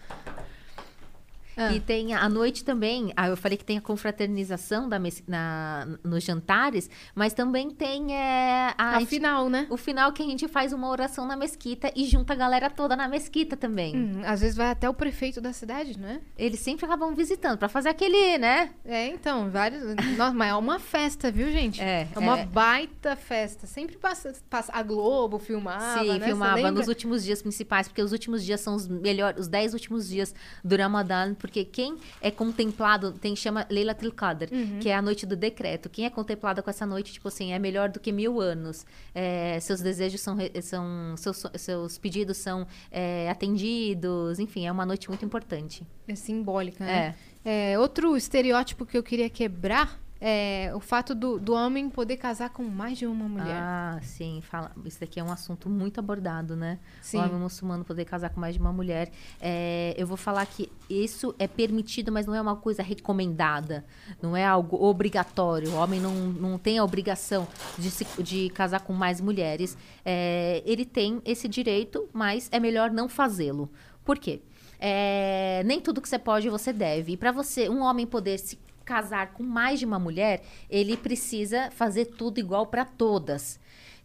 Ah. 1.57 1.73
E 1.73 1.81
tem 1.81 2.13
à 2.15 2.29
noite 2.29 2.65
também, 2.65 3.13
ah, 3.17 3.29
eu 3.29 3.37
falei 3.37 3.57
que 3.57 3.65
tem 3.65 3.79
a 3.79 3.81
confraternização 3.81 4.89
da 4.89 4.99
mes- 4.99 5.23
na, 5.27 5.87
nos 6.05 6.23
jantares, 6.23 6.91
mas 7.15 7.33
também 7.33 7.71
tem 7.71 8.15
é, 8.15 8.75
a, 8.77 8.97
Afinal, 8.99 9.49
né? 9.49 9.67
o 9.71 9.77
final 9.77 10.13
que 10.13 10.23
a 10.23 10.27
gente 10.27 10.47
faz 10.49 10.73
uma 10.73 10.89
oração 10.89 11.27
na 11.27 11.37
mesquita 11.37 11.91
e 11.97 12.05
junta 12.05 12.35
a 12.35 12.37
galera 12.37 12.69
toda 12.69 12.95
na 12.95 13.09
mesquita 13.09 13.57
também. 13.57 13.97
Hum, 13.97 14.23
às 14.25 14.41
vezes 14.41 14.57
vai 14.57 14.71
até 14.71 14.89
o 14.89 14.95
prefeito 14.95 15.41
da 15.41 15.53
cidade, 15.53 15.99
não 15.99 16.09
é? 16.09 16.21
Eles 16.37 16.61
sempre 16.61 16.85
acabam 16.85 17.15
visitando 17.15 17.59
pra 17.59 17.69
fazer 17.69 17.89
aquele, 17.89 18.39
né? 18.39 18.71
É, 18.85 19.07
então, 19.09 19.51
vários. 19.51 19.83
Nossa, 20.17 20.35
mas 20.35 20.51
é 20.51 20.55
uma 20.55 20.79
festa, 20.79 21.31
viu, 21.31 21.51
gente? 21.51 21.81
É, 21.81 22.07
uma 22.17 22.41
é. 22.41 22.47
baita 22.47 23.17
festa. 23.17 23.67
Sempre 23.67 23.97
passa, 23.97 24.35
passa 24.51 24.73
a 24.75 24.83
Globo 24.83 25.39
filmava, 25.39 26.01
Sim, 26.01 26.19
né? 26.19 26.27
Filmava 26.27 26.71
nos 26.71 26.89
últimos 26.89 27.25
dias 27.25 27.41
principais, 27.41 27.89
porque 27.89 28.03
os 28.03 28.13
últimos 28.13 28.45
dias 28.45 28.61
são 28.61 28.75
os 28.75 28.87
melhores, 28.87 29.41
os 29.41 29.49
10 29.49 29.73
últimos 29.73 30.09
dias 30.09 30.35
do 30.63 30.77
Ramadã, 30.77 31.35
porque 31.47 31.65
quem 31.65 31.97
é 32.21 32.31
contemplado, 32.31 33.13
tem 33.13 33.37
chama 33.37 33.67
Leila 33.71 33.95
Qadr, 33.95 34.49
Uhum. 34.53 34.79
que 34.81 34.89
é 34.89 34.95
a 34.95 35.01
noite 35.01 35.25
do 35.25 35.37
decreto. 35.37 35.89
Quem 35.89 36.05
é 36.05 36.11
contemplado 36.11 36.63
com 36.63 36.69
essa 36.69 36.85
noite, 36.85 37.13
tipo 37.13 37.29
assim, 37.29 37.53
é 37.53 37.59
melhor 37.59 37.89
do 37.89 38.01
que 38.01 38.11
mil 38.13 38.41
anos. 38.41 38.85
É, 39.15 39.59
seus 39.61 39.81
desejos 39.81 40.21
são, 40.21 40.37
são 40.63 41.17
seus, 41.17 41.47
seus 41.57 41.99
pedidos 41.99 42.37
são 42.37 42.67
é, 42.91 43.31
atendidos, 43.31 44.39
enfim, 44.39 44.67
é 44.67 44.73
uma 44.73 44.85
noite 44.85 45.09
muito 45.09 45.25
importante. 45.25 45.87
É 46.09 46.15
simbólica, 46.15 46.85
né? 46.85 47.15
É, 47.45 47.79
outro 47.79 48.17
estereótipo 48.17 48.85
que 48.85 48.99
eu 48.99 49.03
queria 49.03 49.31
quebrar 49.31 50.01
é 50.21 50.71
o 50.75 50.81
fato 50.81 51.15
do, 51.15 51.39
do 51.39 51.53
homem 51.53 51.91
poder 51.91 52.17
casar 52.17 52.51
com 52.51 52.63
mais 52.65 52.97
de 52.99 53.07
uma 53.07 53.29
mulher. 53.29 53.57
Ah, 53.61 53.99
sim, 54.03 54.41
fala. 54.43 54.73
Isso 54.85 55.01
daqui 55.01 55.21
é 55.21 55.25
um 55.25 55.31
assunto 55.31 55.69
muito 55.69 55.99
abordado, 56.01 56.57
né? 56.57 56.79
Sim. 57.03 57.19
O 57.19 57.21
homem 57.25 57.35
muçulmano 57.41 57.85
poder 57.85 58.05
casar 58.07 58.31
com 58.31 58.41
mais 58.41 58.55
de 58.55 58.61
uma 58.61 58.73
mulher. 58.73 59.11
É, 59.41 59.95
eu 59.99 60.07
vou 60.07 60.17
falar 60.17 60.47
que 60.47 60.71
isso 60.89 61.35
é 61.39 61.47
permitido, 61.47 62.11
mas 62.11 62.27
não 62.27 62.35
é 62.35 62.41
uma 62.41 62.57
coisa 62.57 62.83
recomendada. 62.83 63.85
Não 64.23 64.37
é 64.37 64.45
algo 64.45 64.77
obrigatório. 64.83 65.71
O 65.71 65.75
homem 65.77 66.01
não, 66.01 66.15
não 66.15 66.59
tem 66.59 66.79
a 66.79 66.85
obrigação 66.85 67.47
de, 67.79 67.91
se- 67.91 68.23
de 68.23 68.49
casar 68.51 68.81
com 68.81 68.93
mais 68.93 69.21
mulheres. 69.21 69.77
É, 70.05 70.63
ele 70.65 70.85
tem 70.85 71.21
esse 71.25 71.47
direito, 71.47 72.09
mas 72.13 72.49
é 72.53 72.59
melhor 72.59 72.91
não 72.91 73.09
fazê-lo. 73.09 73.71
Por 74.05 74.19
quê? 74.19 74.41
É, 74.79 75.63
nem 75.65 75.81
tudo 75.81 76.01
que 76.01 76.09
você 76.09 76.19
pode, 76.19 76.49
você 76.49 76.73
deve. 76.73 77.13
E 77.13 77.17
para 77.17 77.33
você, 77.33 77.69
um 77.69 77.81
homem 77.83 78.07
poder 78.07 78.39
se 78.39 78.59
casar 78.87 79.33
com 79.35 79.43
mais 79.43 79.79
de 79.81 79.85
uma 79.85 79.99
mulher, 79.99 80.43
ele 80.71 80.97
precisa 80.97 81.71
fazer 81.73 82.07
tudo 82.07 82.39
igual 82.41 82.67
para 82.67 82.85
todas. 82.87 83.61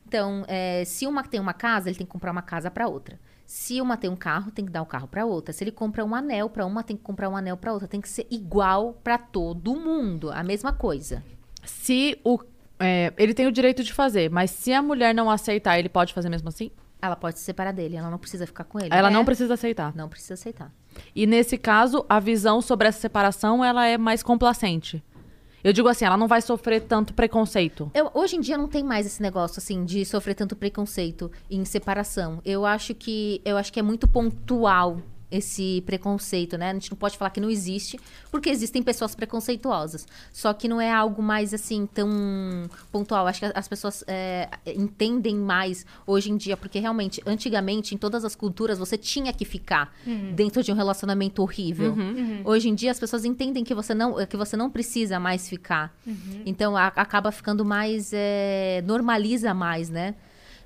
Então, 0.06 0.44
é, 0.48 0.84
se 0.84 1.08
uma 1.08 1.24
tem 1.24 1.40
uma 1.40 1.54
casa, 1.54 1.88
ele 1.88 1.98
tem 1.98 2.06
que 2.06 2.12
comprar 2.12 2.32
uma 2.32 2.42
casa 2.42 2.70
para 2.70 2.88
outra. 2.88 3.18
Se 3.46 3.80
uma 3.80 3.96
tem 3.96 4.10
um 4.10 4.16
carro, 4.16 4.50
tem 4.52 4.66
que 4.66 4.72
dar 4.72 4.82
o 4.82 4.86
carro 4.86 5.08
para 5.08 5.26
outra. 5.26 5.54
Se 5.54 5.64
ele 5.64 5.72
compra 5.72 6.04
um 6.04 6.16
anel 6.16 6.50
para 6.50 6.66
uma, 6.66 6.84
tem 6.84 6.98
que 6.98 7.04
comprar 7.04 7.30
um 7.30 7.36
anel 7.38 7.56
para 7.56 7.72
outra. 7.74 7.88
Tem 7.88 8.02
que 8.02 8.10
ser 8.10 8.26
igual 8.32 8.94
para 9.04 9.18
todo 9.18 9.76
mundo, 9.76 10.32
a 10.32 10.44
mesma 10.44 10.74
coisa. 10.74 11.24
Se 11.64 12.18
o. 12.24 12.40
é, 12.80 13.14
ele 13.18 13.34
tem 13.34 13.48
o 13.48 13.52
direito 13.52 13.84
de 13.84 13.94
fazer, 13.94 14.30
mas 14.30 14.52
se 14.52 14.74
a 14.74 14.82
mulher 14.82 15.14
não 15.14 15.30
aceitar, 15.30 15.78
ele 15.78 15.90
pode 15.90 16.14
fazer 16.14 16.30
mesmo 16.30 16.50
assim? 16.50 16.72
Ela 17.02 17.16
pode 17.16 17.40
se 17.40 17.46
separar 17.46 17.72
dele, 17.72 17.96
ela 17.98 18.10
não 18.10 18.18
precisa 18.18 18.46
ficar 18.48 18.64
com 18.64 18.80
ele. 18.80 18.90
Ela 18.92 19.10
É, 19.10 19.12
não 19.12 19.26
precisa 19.26 19.54
aceitar. 19.54 19.94
não 19.96 20.08
precisa 20.10 20.34
aceitar. 20.36 20.72
E 21.16 21.26
nesse 21.26 21.58
caso, 21.58 22.06
a 22.10 22.20
visão 22.20 22.62
sobre 22.62 22.88
essa 22.88 23.00
separação, 23.00 23.64
ela 23.64 23.86
é 23.86 23.98
mais 23.98 24.22
complacente. 24.24 25.04
Eu 25.64 25.72
digo 25.72 25.88
assim, 25.88 26.06
ela 26.06 26.18
não 26.18 26.28
vai 26.28 26.42
sofrer 26.42 26.82
tanto 26.82 27.14
preconceito. 27.14 27.92
Eu- 27.94 28.10
hoje 28.16 28.36
em 28.36 28.40
dia 28.42 28.58
não 28.58 28.68
tem 28.68 28.84
mais 28.84 29.06
esse 29.06 29.22
negócio 29.22 29.60
assim 29.60 29.86
de 29.86 30.04
sofrer 30.06 30.34
tanto 30.34 30.56
preconceito 30.56 31.32
em 31.52 31.64
separação. 31.66 32.42
Eu 32.44 32.66
acho 32.66 32.96
que 32.96 33.40
eu 33.46 33.58
acho 33.58 33.72
que 33.72 33.80
é 33.80 33.84
muito 33.84 34.08
pontual 34.08 34.98
esse 35.32 35.82
preconceito, 35.86 36.58
né? 36.58 36.72
A 36.72 36.74
gente 36.74 36.92
não 36.92 36.98
pode 36.98 37.18
falar 37.18 37.30
que 37.32 37.40
não 37.40 37.50
existe, 37.50 38.00
porque 38.30 38.50
existem 38.50 38.84
pessoas 38.84 39.16
preconceituosas. 39.16 40.06
Só 40.34 40.52
que 40.54 40.68
não 40.68 40.80
é 40.82 40.92
algo 40.92 41.22
mais 41.24 41.54
assim 41.54 41.86
tão 41.86 42.70
pontual. 42.92 43.26
Acho 43.28 43.40
que 43.40 43.52
as 43.56 43.68
pessoas 43.68 44.04
é, 44.08 44.50
entendem 44.76 45.36
mais 45.38 45.86
hoje 46.06 46.32
em 46.32 46.38
dia, 46.38 46.58
porque 46.58 46.80
realmente, 46.80 47.22
antigamente, 47.26 47.96
em 47.96 47.98
todas 47.98 48.26
as 48.26 48.36
culturas, 48.36 48.78
você 48.78 48.98
tinha 48.98 49.32
que 49.32 49.46
ficar 49.46 49.94
dentro 50.36 50.62
de 50.62 50.72
um 50.72 50.76
relacionamento 50.76 51.42
horrível. 51.42 51.96
Hoje 52.46 52.70
em 52.70 52.76
dia, 52.76 52.92
as 52.92 53.00
pessoas 53.00 53.24
entendem 53.26 53.64
que 53.64 53.74
você 53.74 53.94
não, 53.94 54.26
que 54.26 54.36
você 54.38 54.58
não 54.58 54.70
precisa 54.70 55.20
mais 55.20 55.48
ficar. 55.48 55.96
Então, 56.46 56.76
a- 56.76 56.88
acaba 56.88 57.32
ficando 57.32 57.64
mais. 57.64 58.12
é, 58.14 58.84
normaliza 58.86 59.54
mais, 59.54 59.90
né? 59.90 60.16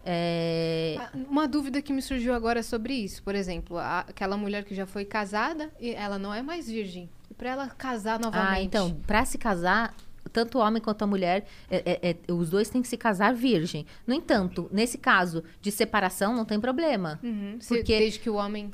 É, 0.06 0.95
Ah, 0.99 1.10
Uma 1.30 1.48
dúvida 1.48 1.82
que 1.82 1.91
me 1.91 2.02
surgiu 2.02 2.34
agora 2.34 2.61
sobre 2.61 2.94
isso, 2.94 3.23
por 3.23 3.34
exemplo, 3.34 3.77
a- 3.77 4.02
aquela 4.02 4.38
mulher 4.38 4.64
que 4.64 4.76
já 4.76 4.86
foi 4.86 5.03
casada 5.03 5.72
e 5.80 5.90
ela 5.95 6.19
não 6.19 6.32
é 6.34 6.41
mais 6.44 6.68
virgem. 6.69 7.10
E 7.30 7.34
pra 7.34 7.49
ela 7.49 7.68
casar 7.69 8.19
novamente. 8.19 8.49
Ah, 8.57 8.61
então, 8.61 8.94
pra 9.07 9.26
se 9.26 9.38
casar, 9.38 9.95
tanto 10.32 10.60
o 10.60 10.61
homem 10.61 10.82
quanto 10.82 11.02
a 11.03 11.07
mulher, 11.07 11.45
é- 11.72 11.99
é- 12.03 12.10
é- 12.11 12.32
os 12.32 12.49
dois 12.52 12.69
têm 12.69 12.82
que 12.84 12.88
se 12.88 12.98
casar 12.98 13.34
virgem. 13.34 13.86
No 14.06 14.14
entanto, 14.14 14.69
nesse 14.72 14.98
caso 14.98 15.44
de 15.60 15.72
separação, 15.72 16.36
não 16.36 16.45
tem 16.45 16.60
problema. 16.60 17.19
Uhum, 17.23 17.57
porque- 17.68 17.98
desde 17.98 18.19
que 18.19 18.30
o 18.30 18.36
homem 18.36 18.72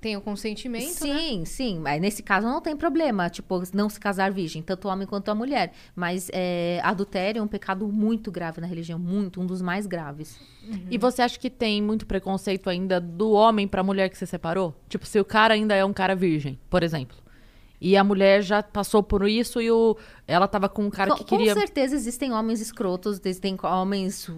tenha 0.00 0.18
o 0.18 0.22
consentimento, 0.22 1.06
né? 1.06 1.18
Sim, 1.18 1.44
sim, 1.44 1.78
mas 1.78 2.00
nesse 2.00 2.22
caso 2.22 2.46
não 2.46 2.60
tem 2.60 2.76
problema, 2.76 3.28
tipo, 3.28 3.62
não 3.72 3.88
se 3.88 3.98
casar 3.98 4.30
virgem, 4.30 4.62
tanto 4.62 4.88
o 4.88 4.90
homem 4.90 5.06
quanto 5.06 5.30
a 5.30 5.34
mulher. 5.34 5.72
Mas 5.94 6.30
é, 6.32 6.80
adultério 6.82 7.40
é 7.40 7.42
um 7.42 7.48
pecado 7.48 7.86
muito 7.88 8.30
grave 8.30 8.60
na 8.60 8.66
religião, 8.66 8.98
muito, 8.98 9.40
um 9.40 9.46
dos 9.46 9.62
mais 9.62 9.86
graves. 9.86 10.38
E 10.90 10.98
você 10.98 11.22
acha 11.22 11.38
que 11.38 11.48
tem 11.48 11.80
muito 11.80 12.06
preconceito 12.06 12.68
ainda 12.68 13.00
do 13.00 13.30
homem 13.32 13.68
pra 13.68 13.82
mulher 13.82 14.08
que 14.08 14.18
se 14.18 14.26
separou? 14.26 14.74
Tipo, 14.88 15.06
se 15.06 15.18
o 15.20 15.24
cara 15.24 15.54
ainda 15.54 15.74
é 15.74 15.84
um 15.84 15.92
cara 15.92 16.14
virgem, 16.14 16.58
por 16.68 16.82
exemplo. 16.82 17.16
E 17.80 17.96
a 17.96 18.02
mulher 18.02 18.40
já 18.42 18.62
passou 18.62 19.02
por 19.02 19.28
isso 19.28 19.60
e 19.60 19.70
o, 19.70 19.96
ela 20.26 20.48
tava 20.48 20.66
com 20.68 20.84
um 20.84 20.90
cara 20.90 21.10
com, 21.10 21.16
que 21.18 21.24
queria. 21.24 21.52
com 21.52 21.60
certeza 21.60 21.94
existem 21.94 22.32
homens 22.32 22.60
escrotos, 22.60 23.20
existem 23.22 23.56
homens. 23.62 24.28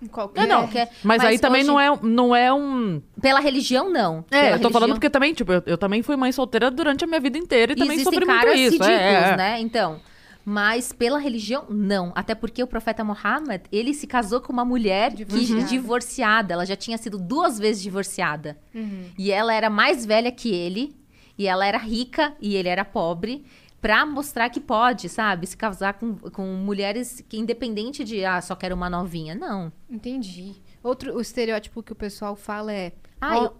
Em 0.00 0.06
qualquer... 0.06 0.44
É, 0.44 0.46
não. 0.46 0.60
qualquer- 0.62 0.90
Mas, 1.02 1.20
aí 1.24 1.38
também 1.38 1.62
hoje- 1.62 1.70
não 1.70 1.80
é, 1.80 1.98
não 2.02 2.36
é 2.36 2.52
um. 2.54 3.02
Pela 3.20 3.40
religião, 3.40 3.90
não. 3.90 4.24
É, 4.30 4.42
Pela 4.42 4.56
eu 4.56 4.60
tô 4.60 4.70
falando 4.70 4.92
porque 4.92 5.10
também, 5.10 5.34
tipo, 5.34 5.52
eu, 5.52 5.62
eu 5.66 5.76
também 5.76 6.00
fui 6.02 6.14
mãe 6.16 6.30
solteira 6.30 6.70
durante 6.70 7.02
a 7.02 7.06
minha 7.08 7.20
vida 7.20 7.36
inteira 7.36 7.72
e, 7.72 7.74
E 7.74 7.78
também 7.78 7.98
sofri 7.98 8.24
muito 8.24 8.28
caras 8.38 8.54
isso. 8.54 8.64
ridículos, 8.72 8.88
é, 8.92 9.30
é. 9.32 9.36
né? 9.36 9.60
Então. 9.60 10.00
Mas 10.48 10.92
pela 10.92 11.18
religião, 11.18 11.64
não. 11.68 12.12
Até 12.14 12.32
porque 12.32 12.62
o 12.62 12.68
profeta 12.68 13.02
Muhammad, 13.02 13.62
ele 13.72 13.92
se 13.92 14.06
casou 14.06 14.40
com 14.40 14.52
uma 14.52 14.64
mulher 14.64 15.10
que- 15.12 15.24
Divorciada. 15.24 15.64
divorciada. 15.64 16.54
Ela 16.54 16.64
já 16.64 16.76
tinha 16.76 16.96
sido 16.98 17.18
duas 17.18 17.58
vezes 17.58 17.82
divorciada. 17.82 18.56
Uhum. 18.72 19.06
E 19.18 19.32
ela 19.32 19.52
era 19.52 19.68
mais 19.68 20.06
velha 20.06 20.30
que 20.30 20.54
ele. 20.54 20.94
E 21.38 21.46
ela 21.46 21.66
era 21.66 21.78
rica 21.78 22.34
e 22.40 22.56
ele 22.56 22.68
era 22.68 22.84
pobre. 22.84 23.44
Pra 23.80 24.04
mostrar 24.06 24.48
que 24.50 24.58
pode, 24.58 25.08
sabe? 25.08 25.46
Se 25.46 25.56
casar 25.56 25.94
com, 25.94 26.16
com 26.16 26.42
mulheres 26.54 27.22
que, 27.28 27.38
independente 27.38 28.02
de, 28.02 28.24
ah, 28.24 28.40
só 28.40 28.56
quero 28.56 28.74
uma 28.74 28.88
novinha. 28.90 29.34
Não. 29.34 29.70
Entendi. 29.88 30.54
Outro 30.82 31.14
o 31.14 31.20
estereótipo 31.20 31.82
que 31.82 31.92
o 31.92 31.96
pessoal 31.96 32.34
fala 32.34 32.72
é... 32.72 32.92
Ah, 33.20 33.38
ó, 33.38 33.44
eu- 33.44 33.56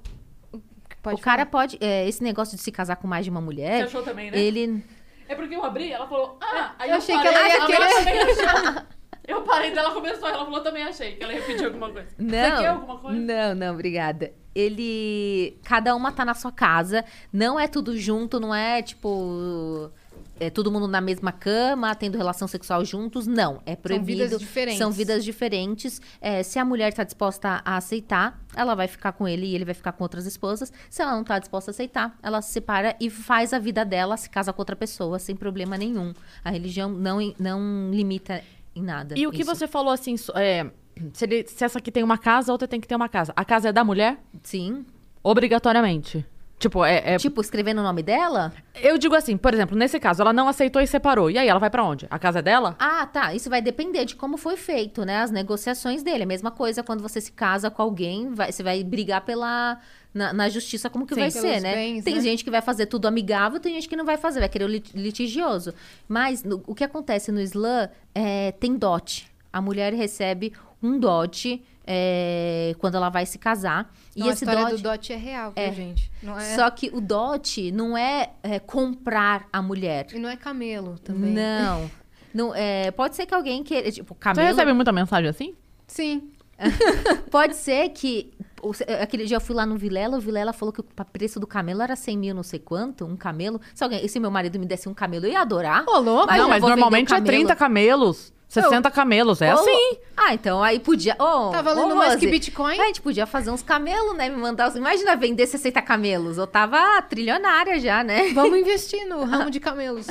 Pode 1.02 1.20
o 1.20 1.22
cara 1.22 1.46
falar. 1.46 1.50
pode. 1.50 1.78
é, 1.80 2.08
esse 2.08 2.20
negócio 2.22 2.56
de 2.56 2.62
se 2.62 2.72
casar 2.72 2.96
com 2.96 3.06
mais 3.06 3.24
de 3.24 3.30
uma 3.30 3.40
mulher. 3.40 3.78
Você 3.82 3.84
achou 3.84 4.02
também, 4.02 4.30
né? 4.30 4.38
Ele. 4.38 4.82
É 5.28 5.34
porque 5.36 5.54
eu 5.54 5.64
abri, 5.64 5.92
ela 5.92 6.08
falou, 6.08 6.36
ah, 6.42 6.74
aí 6.78 6.90
Eu 6.90 6.96
achei 6.96 7.16
que 7.16 7.26
ela 7.26 7.48
ia 7.48 7.66
querer-. 7.66 8.86
Eu 9.26 9.42
parei 9.42 9.72
dela, 9.72 9.92
começou, 9.92 10.28
ela 10.28 10.44
falou, 10.44 10.60
também 10.60 10.84
achei, 10.84 11.16
que 11.16 11.24
ela 11.24 11.32
repetiu 11.32 11.66
alguma 11.66 11.90
coisa. 11.90 12.08
Não. 12.16 12.28
Você 12.28 12.62
quer 12.62 12.68
alguma 12.68 12.98
coisa? 12.98 13.18
Não, 13.18 13.54
não, 13.54 13.74
obrigada. 13.74 14.32
Ele. 14.54 15.58
Cada 15.64 15.94
uma 15.94 16.12
tá 16.12 16.24
na 16.24 16.32
sua 16.32 16.52
casa. 16.52 17.04
Não 17.32 17.58
é 17.58 17.66
tudo 17.68 17.96
junto, 17.96 18.40
não 18.40 18.54
é 18.54 18.80
tipo. 18.80 19.90
É 20.38 20.50
todo 20.50 20.70
mundo 20.70 20.86
na 20.86 21.00
mesma 21.00 21.32
cama, 21.32 21.94
tendo 21.94 22.16
relação 22.16 22.46
sexual 22.46 22.84
juntos. 22.84 23.26
Não. 23.26 23.60
É 23.66 23.74
proibido. 23.74 24.24
vidas 24.24 24.38
diferentes. 24.38 24.78
São 24.78 24.90
vidas 24.90 25.24
diferentes. 25.24 26.00
É, 26.20 26.42
se 26.42 26.58
a 26.58 26.64
mulher 26.64 26.92
tá 26.92 27.04
disposta 27.04 27.62
a 27.64 27.76
aceitar, 27.76 28.38
ela 28.54 28.74
vai 28.74 28.86
ficar 28.86 29.12
com 29.12 29.26
ele 29.26 29.46
e 29.46 29.54
ele 29.54 29.64
vai 29.64 29.74
ficar 29.74 29.92
com 29.92 30.04
outras 30.04 30.26
esposas. 30.26 30.72
Se 30.90 31.02
ela 31.02 31.12
não 31.12 31.24
tá 31.24 31.38
disposta 31.38 31.70
a 31.70 31.72
aceitar, 31.72 32.18
ela 32.22 32.40
se 32.42 32.52
separa 32.52 32.94
e 33.00 33.08
faz 33.08 33.52
a 33.54 33.58
vida 33.58 33.84
dela, 33.84 34.16
se 34.16 34.28
casa 34.28 34.52
com 34.52 34.60
outra 34.60 34.76
pessoa, 34.76 35.18
sem 35.18 35.34
problema 35.34 35.76
nenhum. 35.76 36.12
A 36.44 36.50
religião 36.50 36.90
não, 36.90 37.18
não 37.38 37.90
limita 37.90 38.42
em 38.76 38.82
nada. 38.82 39.14
E 39.18 39.26
o 39.26 39.30
que 39.32 39.42
isso. 39.42 39.54
você 39.54 39.66
falou 39.66 39.92
assim, 39.92 40.14
é, 40.34 40.66
se, 41.12 41.24
ele- 41.24 41.46
se 41.46 41.64
essa 41.64 41.78
aqui 41.78 41.90
tem 41.90 42.02
uma 42.02 42.18
casa, 42.18 42.50
a 42.50 42.54
outra 42.54 42.68
tem 42.68 42.80
que 42.80 42.86
ter 42.86 42.94
uma 42.96 43.08
casa. 43.08 43.32
A 43.34 43.44
casa 43.44 43.68
é 43.70 43.72
da 43.72 43.82
mulher? 43.84 44.18
Sim. 44.42 44.84
Obrigatoriamente. 45.22 46.24
Tipo, 46.58 46.82
é, 46.86 47.14
é- 47.14 47.18
Tipo, 47.18 47.42
escrevendo 47.42 47.80
o 47.80 47.82
nome 47.82 48.02
dela? 48.02 48.50
Eu 48.76 48.96
digo 48.96 49.14
assim, 49.14 49.36
por 49.36 49.52
exemplo, 49.52 49.76
nesse 49.76 50.00
caso, 50.00 50.22
ela 50.22 50.32
não 50.32 50.48
aceitou 50.48 50.80
e 50.80 50.86
separou. 50.86 51.30
E 51.30 51.36
aí, 51.36 51.46
ela 51.46 51.60
vai 51.60 51.68
pra 51.68 51.84
onde? 51.84 52.06
A 52.10 52.18
casa 52.18 52.38
é 52.38 52.42
dela? 52.42 52.74
Ah, 52.78 53.04
tá. 53.06 53.34
Isso 53.34 53.50
vai 53.50 53.60
depender 53.60 54.06
de 54.06 54.16
como 54.16 54.38
foi 54.38 54.56
feito, 54.56 55.04
né? 55.04 55.18
As 55.20 55.30
negociações 55.30 56.02
dele. 56.02 56.22
A 56.22 56.26
mesma 56.26 56.50
coisa 56.50 56.82
quando 56.82 57.02
você 57.02 57.20
se 57.20 57.32
casa 57.32 57.70
com 57.70 57.82
alguém, 57.82 58.32
vai- 58.32 58.50
você 58.50 58.62
vai 58.62 58.82
brigar 58.82 59.20
pela. 59.20 59.78
Na, 60.16 60.32
na 60.32 60.48
justiça, 60.48 60.88
como 60.88 61.06
que 61.06 61.14
Sim, 61.14 61.20
vai 61.20 61.30
ser, 61.30 61.60
né? 61.60 61.74
bens, 61.74 62.02
tem 62.04 62.14
né? 62.14 62.20
gente 62.22 62.42
que 62.42 62.50
vai 62.50 62.62
fazer 62.62 62.86
tudo 62.86 63.06
amigável, 63.06 63.60
tem 63.60 63.74
gente 63.74 63.86
que 63.86 63.94
não 63.96 64.04
vai 64.06 64.16
fazer, 64.16 64.40
vai 64.40 64.48
querer 64.48 64.64
o 64.64 64.68
lit- 64.68 64.94
litigioso. 64.94 65.74
Mas 66.08 66.42
no- 66.42 66.62
o 66.66 66.74
que 66.74 66.82
acontece 66.82 67.30
no 67.30 67.38
Islã 67.40 67.90
é, 68.14 68.52
tem 68.52 68.76
dote. 68.76 69.30
A 69.52 69.60
mulher 69.60 69.92
recebe 69.92 70.52
um 70.82 70.98
dote 70.98 71.62
é, 71.86 72.74
quando 72.78 72.94
ela 72.96 73.08
vai 73.10 73.26
se 73.26 73.38
casar. 73.38 73.92
Não, 74.16 74.26
e 74.26 74.30
a 74.30 74.32
esse 74.32 74.44
história 74.44 74.62
dote. 74.70 74.76
do 74.76 74.82
dote 74.82 75.12
é 75.12 75.16
real, 75.16 75.52
viu, 75.52 75.62
É. 75.64 75.72
gente? 75.72 76.10
Não 76.22 76.38
é... 76.38 76.56
Só 76.56 76.68
que 76.70 76.90
o 76.92 77.00
dote 77.00 77.70
não 77.70 77.96
é, 77.96 78.30
é 78.42 78.58
comprar 78.58 79.46
a 79.52 79.60
mulher. 79.60 80.06
E 80.14 80.18
não 80.18 80.28
é 80.30 80.36
camelo 80.36 80.98
também. 80.98 81.32
Não. 81.32 81.90
Não, 82.34 82.54
é, 82.54 82.90
pode 82.90 83.16
ser 83.16 83.24
que 83.26 83.34
alguém 83.34 83.62
queira. 83.62 83.90
Tipo, 83.92 84.14
Você 84.14 84.20
camelo. 84.20 84.48
recebe 84.48 84.72
muita 84.72 84.92
mensagem 84.92 85.28
assim? 85.28 85.54
Sim. 85.86 86.30
Pode 87.30 87.54
ser 87.56 87.90
que. 87.90 88.32
O- 88.62 88.72
Aquele 89.02 89.24
dia 89.26 89.36
eu 89.36 89.40
fui 89.40 89.54
lá 89.54 89.64
no 89.66 89.76
Vilela, 89.76 90.16
o 90.16 90.20
Vilela 90.20 90.52
falou 90.52 90.72
que 90.72 90.80
o 90.80 90.84
preço 91.12 91.38
do 91.40 91.46
camelo 91.46 91.82
era 91.82 91.94
100 91.96 92.18
mil, 92.18 92.34
não 92.34 92.42
sei 92.42 92.58
quanto, 92.58 93.04
um 93.04 93.16
camelo. 93.16 93.60
Se, 93.74 93.82
alguém, 93.84 94.06
se 94.08 94.18
meu 94.20 94.30
marido 94.30 94.58
me 94.58 94.66
desse 94.66 94.88
um 94.88 94.94
camelo, 94.94 95.26
eu 95.26 95.32
ia 95.32 95.40
adorar. 95.40 95.84
Ô, 95.86 95.98
louco. 95.98 96.26
Mas 96.26 96.36
não, 96.38 96.44
eu 96.44 96.48
mas 96.50 96.62
normalmente 96.62 97.12
é 97.14 97.20
30 97.20 97.54
camelos, 97.56 98.32
60 98.48 98.90
camelos. 98.90 99.42
É 99.42 99.54
Ô, 99.54 99.58
assim. 99.58 99.98
Ah, 100.16 100.32
então 100.32 100.62
aí 100.62 100.78
podia. 100.80 101.14
Ô, 101.18 101.50
Tá 101.50 101.60
valendo 101.62 101.92
ô, 101.92 101.96
mais 101.96 102.14
Rose, 102.14 102.20
que 102.24 102.30
Bitcoin? 102.30 102.78
A 102.80 102.86
gente 102.86 103.00
podia 103.02 103.26
fazer 103.26 103.50
uns 103.50 103.62
camelos, 103.62 104.16
né? 104.16 104.28
Me 104.28 104.36
mandar. 104.36 104.68
os- 104.68 104.76
Imagina 104.76 105.14
vender 105.16 105.46
60 105.46 105.82
camelos. 105.82 106.38
Eu 106.38 106.46
tava 106.46 107.02
trilionária 107.02 107.78
já, 107.80 108.02
né? 108.04 108.32
Vamos 108.32 108.56
investir 108.58 109.06
no 109.06 109.24
ramo 109.24 109.50
de 109.50 109.60
camelos. 109.60 110.06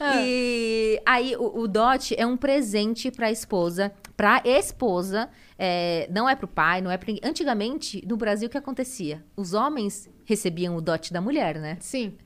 Ah. 0.00 0.14
E 0.24 1.00
aí 1.04 1.36
o, 1.36 1.60
o 1.60 1.68
dote 1.68 2.14
é 2.18 2.26
um 2.26 2.36
presente 2.36 3.10
pra 3.10 3.30
esposa, 3.30 3.92
pra 4.16 4.40
esposa, 4.44 5.28
é, 5.58 6.08
não 6.10 6.28
é 6.28 6.36
pro 6.36 6.46
pai, 6.46 6.80
não 6.80 6.90
é 6.90 6.98
ninguém. 7.06 7.20
Antigamente, 7.22 8.04
no 8.06 8.16
Brasil, 8.16 8.46
o 8.46 8.50
que 8.50 8.56
acontecia? 8.56 9.24
Os 9.36 9.54
homens 9.54 10.08
recebiam 10.24 10.76
o 10.76 10.80
dote 10.80 11.12
da 11.12 11.20
mulher, 11.20 11.58
né? 11.58 11.76
Sim. 11.80 12.16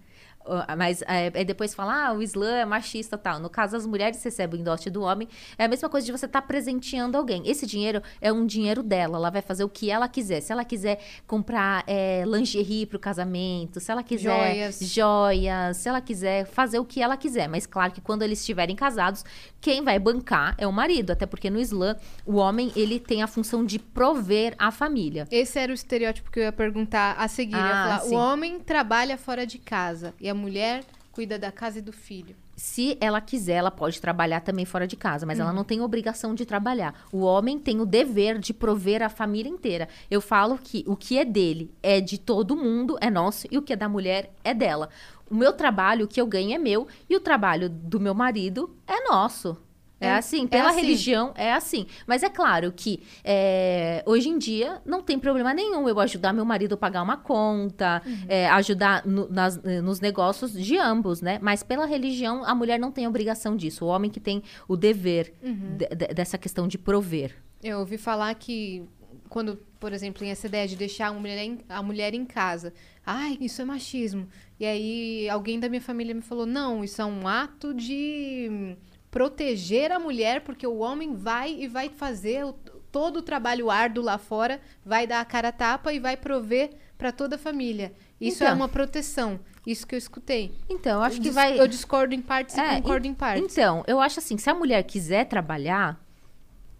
Ah, 0.47 0.77
Mas 0.77 1.03
é, 1.07 1.31
depois 1.45 1.75
fala, 1.75 2.09
ah, 2.09 2.13
o 2.13 2.23
Islã 2.23 2.57
é 2.57 2.65
machista 2.65 3.17
e 3.17 3.19
tal. 3.19 3.39
No 3.39 3.49
caso, 3.51 3.77
as 3.77 3.87
mulheres 3.87 4.23
recebem 4.23 4.61
o 4.61 4.65
dote 4.65 4.91
do 4.91 5.03
homem. 5.03 5.29
É 5.57 5.65
a 5.65 5.69
mesma 5.69 5.89
coisa 5.89 6.05
de 6.05 6.13
você 6.13 6.27
estar 6.27 6.43
presenteando 6.43 7.17
alguém. 7.17 7.43
Esse 7.47 7.67
dinheiro 7.67 8.03
é 8.21 8.33
um 8.33 8.45
dinheiro 8.47 8.83
dela. 8.83 9.17
Ela 9.19 9.31
vai 9.31 9.43
fazer 9.43 9.65
o 9.65 9.69
que 9.69 9.91
ela 9.91 10.09
quiser. 10.09 10.41
Se 10.41 10.53
ela 10.53 10.65
quiser 10.65 11.01
comprar 11.27 11.85
é, 11.87 12.25
lingerie 12.27 12.87
pro 12.87 12.99
casamento, 12.99 13.81
se 13.81 13.91
ela 13.91 14.03
quiser 14.03 14.23
Joias. 14.55 14.79
joias, 14.81 15.77
se 15.77 15.89
ela 15.89 16.01
quiser 16.01 16.47
fazer 16.47 16.79
o 16.79 16.85
que 16.85 17.01
ela 17.03 17.17
quiser. 17.17 17.49
Mas 17.49 17.67
claro 17.67 17.93
que 17.93 18.01
quando 18.01 18.23
eles 18.23 18.41
estiverem 18.41 18.75
casados, 18.77 19.25
quem 19.61 19.83
vai 19.83 19.99
bancar 19.99 20.55
é 20.59 20.67
o 20.67 20.73
marido. 20.73 21.11
Até 21.13 21.27
porque 21.27 21.51
no 21.51 21.59
Islã, 21.61 21.97
o 22.27 22.37
homem, 22.37 22.73
ele 22.77 22.99
tem 22.99 23.23
a 23.23 23.27
função 23.27 23.65
de 23.65 23.79
prover 23.79 24.55
a 24.59 24.71
família. 24.71 25.27
Esse 25.31 25.59
era 25.59 25.71
o 25.71 25.75
estereótipo 25.75 26.31
que 26.31 26.39
eu 26.41 26.45
ia 26.45 26.53
perguntar 26.53 27.15
a 27.19 27.29
seguir. 27.29 27.53
Ia 27.57 27.63
Ah, 27.63 27.83
falar, 27.99 28.01
sim. 28.01 28.15
o 28.15 28.19
homem 28.19 28.59
trabalha 28.61 29.17
fora 29.17 29.47
de 29.47 29.59
casa 29.59 30.15
e 30.21 30.29
a 30.29 30.32
mulher 30.35 30.85
cuida 31.13 31.39
da 31.39 31.53
casa 31.53 31.79
e 31.79 31.83
do 31.83 31.93
filho. 31.93 32.35
Se 32.57 32.97
ela 33.01 33.21
quiser, 33.21 33.55
ela 33.55 33.71
pode 33.71 34.01
trabalhar 34.01 34.41
também 34.41 34.65
fora 34.65 34.87
de 34.87 34.97
casa, 34.97 35.27
mas 35.27 35.39
ela 35.39 35.53
não 35.53 35.65
tem 35.65 35.81
obrigação 35.81 36.35
de 36.35 36.47
trabalhar. 36.47 37.07
O 37.13 37.21
homem 37.21 37.59
tem 37.59 37.81
o 37.81 37.87
dever 37.87 38.39
de 38.39 38.55
prover 38.55 39.03
a 39.03 39.09
família 39.09 39.51
inteira. 39.51 39.89
Eu 40.11 40.21
falo 40.21 40.59
que 40.59 40.85
o 40.87 40.97
que 40.97 41.19
é 41.19 41.25
dele 41.25 41.71
é 41.83 42.01
de 42.01 42.19
todo 42.19 42.57
mundo, 42.57 42.97
é 43.01 43.11
nosso, 43.11 43.47
e 43.51 43.59
o 43.59 43.63
que 43.63 43.73
é 43.73 43.77
da 43.77 43.89
mulher 43.89 44.33
é 44.43 44.55
dela. 44.55 44.89
O 45.31 45.35
meu 45.35 45.53
trabalho, 45.53 46.05
o 46.05 46.09
que 46.09 46.21
eu 46.21 46.27
ganho 46.27 46.55
é 46.55 46.59
meu, 46.59 46.87
e 47.09 47.17
o 47.17 47.21
trabalho 47.21 47.69
do 47.69 48.01
meu 48.01 48.15
marido 48.15 48.75
é 48.87 49.09
nosso. 49.09 49.57
É, 50.03 50.09
É- 50.09 50.15
assim, 50.15 50.45
é 50.45 50.49
pela 50.49 50.71
assim. 50.71 50.81
religião 50.81 51.33
é 51.37 51.53
assim. 51.53 51.87
Mas 52.07 52.23
é 52.23 52.29
claro 52.29 52.73
que 52.73 53.03
é, 53.25 54.03
hoje 54.07 54.29
em 54.29 54.39
dia 54.39 54.81
não 54.85 55.03
tem 55.03 55.19
problema 55.19 55.55
nenhum 55.55 55.89
eu 55.89 55.99
ajudar 56.01 56.33
meu 56.33 56.45
marido 56.45 56.75
a 56.75 56.77
pagar 56.77 57.03
uma 57.03 57.17
conta, 57.17 58.03
Uhum. 58.05 58.17
é, 58.29 58.49
ajudar 58.51 59.07
no- 59.07 59.29
nas- 59.29 59.61
eh, 59.65 59.81
nos 59.81 60.01
negócios 60.01 60.53
de 60.53 60.77
ambos, 60.79 61.21
né? 61.21 61.39
Mas 61.41 61.63
pela 61.63 61.87
religião, 61.87 62.45
a 62.45 62.55
mulher 62.55 62.79
não 62.79 62.91
tem 62.93 63.07
obrigação 63.07 63.57
disso. 63.57 63.85
O 63.85 63.89
homem 63.89 64.11
que 64.11 64.21
tem 64.21 64.43
o 64.69 64.77
dever 64.77 65.33
Uhum. 65.43 65.77
de- 65.77 65.87
de- 65.89 66.15
dessa 66.15 66.37
questão 66.37 66.67
de 66.69 66.77
prover. 66.79 67.35
Eu 67.63 67.79
ouvi 67.79 67.97
falar 67.97 68.35
que 68.35 68.83
quando, 69.29 69.57
por 69.81 69.93
exemplo, 69.93 70.25
em 70.25 70.31
essa 70.31 70.47
ideia 70.47 70.67
de 70.69 70.77
deixar 70.77 71.07
a 71.09 71.13
mulher 71.13 71.39
em, 71.39 71.59
a 71.69 71.83
mulher 71.83 72.13
em 72.13 72.25
casa, 72.25 72.73
ai, 73.07 73.39
isso 73.41 73.63
é 73.63 73.65
machismo. 73.65 74.29
E 74.61 74.65
aí 74.67 75.29
alguém 75.31 75.59
da 75.59 75.69
minha 75.69 75.81
família 75.81 76.15
me 76.15 76.21
falou: 76.23 76.45
"Não, 76.45 76.85
isso 76.85 77.01
é 77.01 77.05
um 77.05 77.27
ato 77.27 77.73
de 77.73 78.77
proteger 79.13 79.93
a 79.93 79.99
mulher, 80.01 80.41
porque 80.41 80.67
o 80.67 80.79
homem 80.79 81.15
vai 81.15 81.55
e 81.55 81.69
vai 81.69 81.91
fazer 81.91 82.47
o- 82.47 82.55
todo 82.91 83.19
o 83.19 83.23
trabalho 83.23 83.71
árduo 83.71 84.03
lá 84.03 84.17
fora, 84.19 84.59
vai 84.85 85.07
dar 85.07 85.21
a 85.21 85.25
cara 85.25 85.49
a 85.49 85.53
tapa 85.53 85.93
e 85.93 86.01
vai 86.01 86.17
prover 86.17 86.71
para 86.97 87.13
toda 87.13 87.37
a 87.37 87.39
família. 87.39 87.93
Isso 88.19 88.43
é 88.43 88.47
Então. 88.47 88.57
uma 88.57 88.69
proteção. 88.69 89.39
Isso 89.67 89.87
que 89.87 89.95
eu 89.95 89.99
escutei. 89.99 90.53
Então, 90.69 90.99
eu 90.99 91.03
acho 91.03 91.17
que 91.17 91.23
Dis- 91.25 91.35
vai. 91.35 91.61
Eu 91.61 91.69
discordo 91.69 92.15
em 92.15 92.23
partes 92.23 92.57
É, 92.57 92.79
e 92.79 92.83
concordo 92.83 93.07
em 93.07 93.15
partes. 93.15 93.45
Então, 93.53 93.85
eu 93.87 94.01
acho 94.01 94.19
assim, 94.19 94.39
se 94.39 94.49
a 94.49 94.55
mulher 94.55 94.83
quiser 94.85 95.27
trabalhar, 95.27 96.01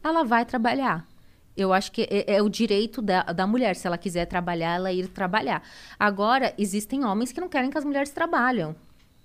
ela 0.03 0.25
vai 0.25 0.45
trabalhar. 0.47 1.07
Eu 1.55 1.71
acho 1.73 1.93
que 1.93 2.09
é, 2.11 2.37
é 2.37 2.43
o 2.43 2.49
direito 2.49 3.03
da, 3.03 3.25
da 3.25 3.47
mulher, 3.47 3.77
se 3.77 3.87
ela 3.87 3.99
quiser 3.99 4.25
trabalhar, 4.25 4.77
ela 4.77 4.91
ir 4.91 5.07
trabalhar. 5.09 5.63
Agora, 6.01 6.55
existem 6.57 7.05
homens 7.05 7.31
que 7.31 7.41
não 7.43 7.49
querem 7.49 7.71
que 7.71 7.77
as 7.77 7.85
mulheres 7.85 8.11
trabalham. 8.11 8.75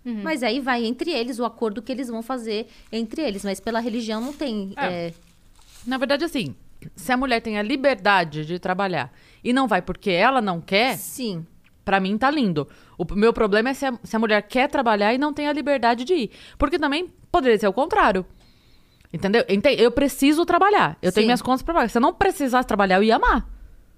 Uhum. 0.08 0.22
Mas 0.24 0.42
aí 0.42 0.62
vai 0.62 0.86
entre 0.86 1.12
eles 1.12 1.38
o 1.38 1.44
acordo 1.44 1.82
que 1.82 1.92
eles 1.92 2.08
vão 2.08 2.22
fazer 2.24 2.68
entre 2.92 3.22
eles. 3.22 3.44
Mas 3.44 3.60
pela 3.60 3.80
religião 3.82 4.22
não 4.22 4.32
tem. 4.32 4.74
É. 4.78 5.08
é, 5.08 5.14
Na 5.86 5.98
verdade, 5.98 6.24
assim, 6.24 6.56
se 6.96 7.12
a 7.12 7.18
mulher 7.18 7.42
tem 7.42 7.58
a 7.60 7.62
liberdade 7.62 8.46
de 8.46 8.58
trabalhar 8.58 9.12
e 9.44 9.52
não 9.52 9.68
vai 9.68 9.82
porque 9.82 10.10
ela 10.12 10.40
não 10.42 10.62
quer, 10.62 10.96
Sim. 10.98 11.46
pra 11.84 12.00
mim 12.00 12.18
tá 12.18 12.32
lindo. 12.32 12.68
O 12.98 13.06
meu 13.14 13.34
problema 13.34 13.70
é 13.70 13.74
se 13.74 13.86
a, 13.86 14.00
se 14.02 14.16
a 14.16 14.20
mulher 14.20 14.42
quer 14.44 14.70
trabalhar 14.70 15.14
e 15.14 15.18
não 15.18 15.34
tem 15.34 15.48
a 15.48 15.54
liberdade 15.54 16.06
de 16.06 16.14
ir. 16.14 16.32
Porque 16.58 16.80
também 16.80 17.12
poderia 17.32 17.60
ser 17.60 17.68
o 17.68 17.74
contrário. 17.74 18.26
Entendeu? 19.14 19.44
Ente- 19.48 19.76
Eu 19.80 19.92
preciso 19.92 20.46
trabalhar. 20.46 20.98
Eu 21.02 21.12
tenho 21.12 21.24
Sim. 21.24 21.28
minhas 21.28 21.42
contas 21.42 21.62
pra 21.64 21.74
pagar. 21.74 21.90
Se 21.90 21.98
eu 21.98 22.02
não 22.02 22.14
precisasse 22.14 22.68
trabalhar, 22.68 22.98
eu 22.98 23.04
ia 23.04 23.16
amar. 23.18 23.48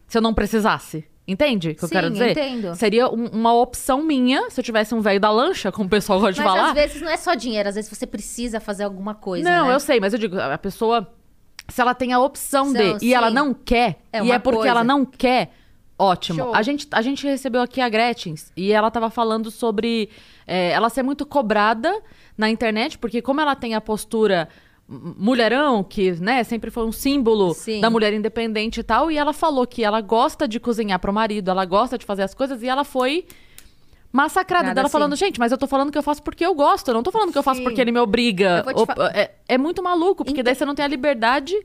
Se 0.07 0.18
eu 0.18 0.22
não 0.22 0.34
precisasse. 0.34 1.06
Entende 1.31 1.69
o 1.69 1.76
que 1.76 1.84
eu 1.84 1.88
Sim, 1.88 1.93
quero 1.95 2.10
dizer? 2.10 2.31
entendo. 2.31 2.76
Seria 2.76 3.07
um- 3.10 3.27
uma 3.27 3.53
opção 3.53 4.01
minha 4.03 4.49
se 4.49 4.60
eu 4.60 4.64
tivesse 4.64 4.95
um 4.95 5.01
velho 5.01 5.19
da 5.19 5.30
lancha, 5.31 5.72
como 5.72 5.85
o 5.85 5.89
pessoal 5.89 6.19
gosta 6.19 6.34
de 6.34 6.41
Mas 6.41 6.49
falar. 6.51 6.68
às 6.69 6.73
vezes 6.73 7.01
não 7.01 7.10
é 7.10 7.18
só 7.18 7.34
dinheiro, 7.35 7.69
às 7.69 7.76
vezes 7.76 7.89
você 7.89 8.07
precisa 8.07 8.60
fazer 8.60 8.84
alguma 8.84 9.14
coisa. 9.14 9.49
não, 9.49 9.68
né? 9.68 9.76
eu 9.76 9.80
sei, 9.80 9.99
mas 9.99 10.14
eu 10.14 10.19
digo, 10.19 10.39
a 10.39 10.57
pessoa. 10.57 11.07
Se 11.68 11.80
ela 11.81 11.93
tem 11.93 12.14
a 12.14 12.19
opção 12.19 12.72
São, 12.72 12.97
de 12.97 13.06
e 13.06 13.14
ela 13.14 13.27
sim. 13.27 13.35
não 13.35 13.53
quer, 13.53 13.97
É 14.11 14.18
e 14.18 14.22
uma 14.22 14.34
é 14.35 14.39
porque 14.39 14.57
coisa. 14.57 14.72
ela 14.72 14.84
não 14.84 15.06
quer, 15.06 15.51
ótimo. 15.99 16.39
Show. 16.39 16.56
A 16.56 16.64
gente, 16.64 16.88
a 16.91 17.01
gente 17.03 17.27
recebeu 17.27 17.61
aqui 17.61 17.80
a 17.80 17.88
Gretchen 17.88 18.34
e 18.57 18.72
ela 18.72 18.89
tava 18.89 19.11
falando 19.11 19.51
sobre 19.51 20.10
é, 20.47 20.72
ela 20.72 20.89
ser 20.89 21.03
muito 21.03 21.27
cobrada 21.27 22.01
na 22.35 22.49
internet, 22.49 22.97
porque 22.97 23.22
como 23.22 23.39
ela 23.39 23.56
tem 23.56 23.76
a 23.76 23.81
postura 23.81 24.49
mulherão, 24.90 25.84
que 25.84 26.11
né, 26.14 26.44
sempre 26.44 26.72
foi 26.72 26.84
um 26.84 26.91
símbolo 26.91 27.53
Sim. 27.53 27.80
da 27.80 27.90
mulher 27.90 28.11
independente 28.14 28.80
e 28.80 28.84
tal, 28.84 29.11
e 29.11 29.18
ela 29.18 29.34
falou 29.34 29.68
que 29.68 29.84
ela 29.84 30.02
gosta 30.02 30.48
de 30.48 30.60
cozinhar 30.60 30.98
pro 30.99 31.14
marido, 31.14 31.52
ela 31.52 31.64
gosta 31.66 31.98
de 31.98 32.06
fazer 32.06 32.24
as 32.24 32.34
coisas, 32.34 32.64
e 32.64 32.68
ela 32.68 32.84
foi 32.84 33.26
massacrada 34.11 34.64
Nada 34.64 34.76
dela 34.76 34.88
assim. 34.88 34.91
falando, 34.91 35.16
gente, 35.16 35.40
mas 35.40 35.52
eu 35.52 35.57
tô 35.57 35.68
falando 35.68 35.91
que 35.91 35.98
eu 35.98 36.02
faço 36.03 36.24
porque 36.24 36.44
eu 36.45 36.56
gosto, 36.56 36.88
eu 36.88 36.94
não 36.95 37.03
tô 37.03 37.11
falando 37.11 37.32
que 37.32 37.38
eu 37.38 37.44
faço 37.44 37.60
Sim. 37.60 37.64
porque 37.64 37.80
ele 37.80 37.91
me 37.91 37.99
obriga. 37.99 38.66
Fa- 38.86 39.11
é, 39.14 39.32
é 39.48 39.57
muito 39.57 39.84
maluco, 39.84 40.26
porque 40.26 40.41
daí 40.41 40.56
você 40.56 40.66
não 40.66 40.74
tem 40.74 40.84
a 40.84 40.88
liberdade 40.88 41.56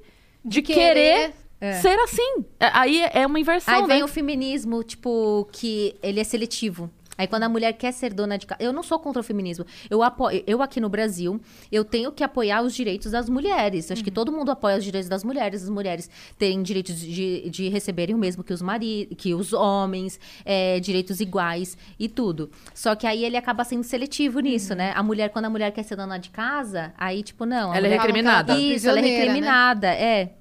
de, 0.44 0.60
querer, 0.60 1.32
querer. 1.58 1.74
ser 1.80 1.98
assim. 2.00 2.44
É, 2.60 2.68
Aí 2.74 3.02
é 3.14 3.26
uma 3.26 3.40
inversão, 3.40 3.74
Aí 3.74 3.86
vem 3.86 3.98
né? 4.00 4.04
o 4.04 4.08
feminismo, 4.08 4.84
tipo, 4.84 5.48
que 5.50 5.94
ele 6.02 6.20
é 6.20 6.24
seletivo. 6.24 6.90
Aí 7.16 7.26
quando 7.26 7.44
a 7.44 7.48
mulher 7.48 7.72
quer 7.72 7.92
ser 7.92 8.12
dona 8.12 8.36
de 8.36 8.46
casa. 8.46 8.62
Eu 8.62 8.72
não 8.72 8.82
sou 8.82 8.98
contra 8.98 9.20
o 9.20 9.24
feminismo. 9.24 9.64
Eu 9.88 10.02
apoio. 10.02 10.42
Eu 10.46 10.62
aqui 10.62 10.80
no 10.80 10.88
Brasil, 10.88 11.40
eu 11.70 11.84
tenho 11.84 12.12
que 12.12 12.24
apoiar 12.24 12.62
os 12.62 12.74
direitos 12.74 13.12
das 13.12 13.28
mulheres. 13.28 13.90
Acho 13.90 14.02
que 14.02 14.10
todo 14.10 14.32
mundo 14.32 14.50
apoia 14.50 14.76
os 14.76 14.84
direitos 14.84 15.08
das 15.08 15.24
mulheres. 15.24 15.62
As 15.62 15.68
mulheres 15.68 16.10
terem 16.38 16.62
direitos 16.62 16.98
de, 16.98 17.48
de 17.50 17.68
receberem 17.68 18.14
o 18.14 18.18
mesmo 18.18 18.42
que 18.42 18.52
os 18.52 18.62
maridos, 18.62 19.16
que 19.16 19.34
os 19.34 19.52
homens, 19.52 20.18
é, 20.44 20.80
direitos 20.80 21.20
iguais 21.20 21.76
e 21.98 22.08
tudo. 22.08 22.50
Só 22.74 22.94
que 22.94 23.06
aí 23.06 23.24
ele 23.24 23.36
acaba 23.36 23.64
sendo 23.64 23.84
seletivo 23.84 24.40
nisso, 24.40 24.74
né? 24.74 24.92
A 24.94 25.02
mulher, 25.02 25.30
quando 25.30 25.46
a 25.46 25.50
mulher 25.50 25.70
quer 25.72 25.82
ser 25.82 25.96
dona 25.96 26.18
de 26.18 26.30
casa, 26.30 26.92
aí, 26.96 27.22
tipo, 27.22 27.44
não. 27.44 27.74
Ela 27.74 27.86
é 27.86 27.90
recriminada. 27.90 28.58
Isso, 28.58 28.88
ela 28.88 28.98
é 28.98 29.02
né? 29.02 29.08
recriminada, 29.08 29.88
é. 29.88 30.34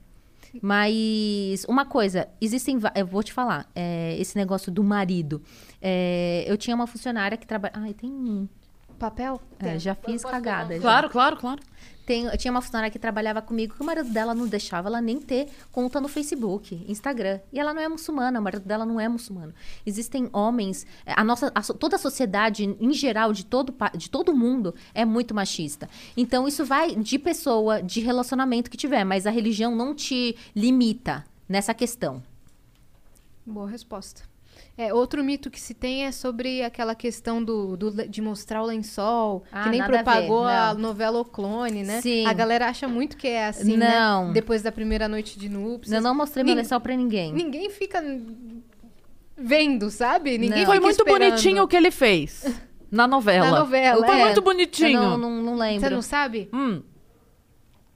Mas 0.62 1.66
uma 1.68 1.86
coisa, 1.86 2.28
existem. 2.40 2.80
Eu 2.96 3.08
vou 3.08 3.24
te 3.24 3.34
falar, 3.34 3.70
é, 3.74 4.16
esse 4.20 4.38
negócio 4.38 4.72
do 4.72 4.84
marido. 4.84 5.42
É, 5.86 6.46
eu 6.48 6.56
tinha 6.56 6.74
uma 6.74 6.88
funcionária 6.88 7.38
que 7.38 7.46
trabalha. 7.46 7.74
Ai, 7.76 7.94
tem. 7.94 8.50
Papel? 8.98 9.42
é, 9.60 9.78
já 9.78 9.94
fiz 9.96 10.24
cagada. 10.24 10.76
já. 10.76 10.82
Claro, 10.82 11.10
claro, 11.10 11.36
claro. 11.36 11.62
Tem, 12.06 12.26
eu 12.26 12.38
tinha 12.38 12.52
uma 12.52 12.62
funcionária 12.62 12.90
que 12.90 13.00
trabalhava 13.00 13.42
comigo 13.42 13.76
que 13.76 13.82
o 13.82 13.86
marido 13.86 14.10
dela 14.10 14.34
não 14.34 14.48
deixava 14.48 14.88
ela 14.88 15.02
nem 15.02 15.20
ter 15.20 15.50
conta 15.72 16.00
no 16.00 16.08
Facebook, 16.08 16.86
Instagram. 16.88 17.40
E 17.52 17.60
ela 17.60 17.74
não 17.74 17.82
é 17.82 17.88
muçulmana, 17.88 18.40
o 18.40 18.44
marido 18.44 18.66
dela 18.66 18.86
não 18.86 19.00
é 19.00 19.10
muçulmano. 19.10 19.54
Existem 19.86 20.30
homens, 20.32 20.86
a 21.06 21.24
nossa, 21.24 21.52
a 21.54 21.62
toda 21.62 21.96
a 21.96 22.00
sociedade 22.00 22.64
em 22.64 22.94
geral 22.94 23.34
de 23.34 23.46
todo 23.46 23.74
de 23.96 24.10
todo 24.10 24.36
mundo 24.36 24.74
é 24.94 25.04
muito 25.04 25.34
machista. 25.34 25.90
Então 26.16 26.48
isso 26.48 26.66
vai 26.66 26.96
de 26.96 27.20
pessoa, 27.20 27.82
de 27.82 28.00
relacionamento 28.00 28.70
que 28.70 28.78
tiver, 28.78 29.04
mas 29.04 29.26
a 29.26 29.32
religião 29.32 29.76
não 29.76 29.94
te 29.94 30.38
limita 30.56 31.26
nessa 31.48 31.74
questão. 31.74 32.22
Boa 33.46 33.70
resposta. 33.70 34.33
É, 34.76 34.92
outro 34.92 35.24
mito 35.24 35.52
que 35.52 35.62
se 35.62 35.74
tem 35.76 36.06
é 36.06 36.12
sobre 36.12 36.64
aquela 36.64 36.96
questão 36.96 37.44
do, 37.44 37.78
do 37.78 38.08
de 38.08 38.22
mostrar 38.22 38.64
o 38.64 38.66
lençol, 38.66 39.44
Ah, 39.52 39.64
que 39.64 39.70
nem 39.70 39.80
a 39.82 39.86
propagou 39.86 40.46
a, 40.48 40.74
não. 40.74 40.82
novela 40.82 41.20
O 41.20 41.26
Clone, 41.26 41.84
né? 41.84 42.02
Sim. 42.02 42.26
A 42.26 42.34
galera 42.34 42.68
acha 42.68 42.88
muito 42.88 43.16
que 43.16 43.28
é 43.28 43.48
assim, 43.48 43.78
Não. 43.78 44.28
né? 44.30 44.34
Depois 44.34 44.64
da 44.64 44.72
primeira 44.72 45.08
noite 45.08 45.38
de 45.38 45.48
núpcias. 45.48 45.94
Eu 45.96 46.02
não 46.02 46.16
mostrei 46.16 46.44
meu 46.44 46.56
lençol 46.56 46.80
pra 46.80 46.96
ninguém. 46.96 47.32
Ninguém 47.32 47.70
fica 47.70 48.02
vendo, 49.38 49.90
sabe? 49.90 50.38
Ninguém 50.38 50.60
Não. 50.62 50.66
Foi 50.66 50.80
muito 50.80 50.98
esperando. 51.00 51.30
bonitinho 51.30 51.64
o 51.64 51.68
que 51.68 51.76
ele 51.76 51.92
fez 51.92 52.44
na 52.90 53.08
novela. 53.08 53.52
Na 53.52 53.60
novela, 53.60 54.06
Foi 54.06 54.20
é. 54.20 54.24
muito 54.26 54.42
bonitinho. 54.42 54.98
Eu 55.02 55.04
não, 55.04 55.18
não, 55.18 55.42
não 55.44 55.56
lembro. 55.56 55.82
Você 55.82 55.90
não 55.90 56.02
sabe? 56.02 56.50
Hum. 56.54 56.82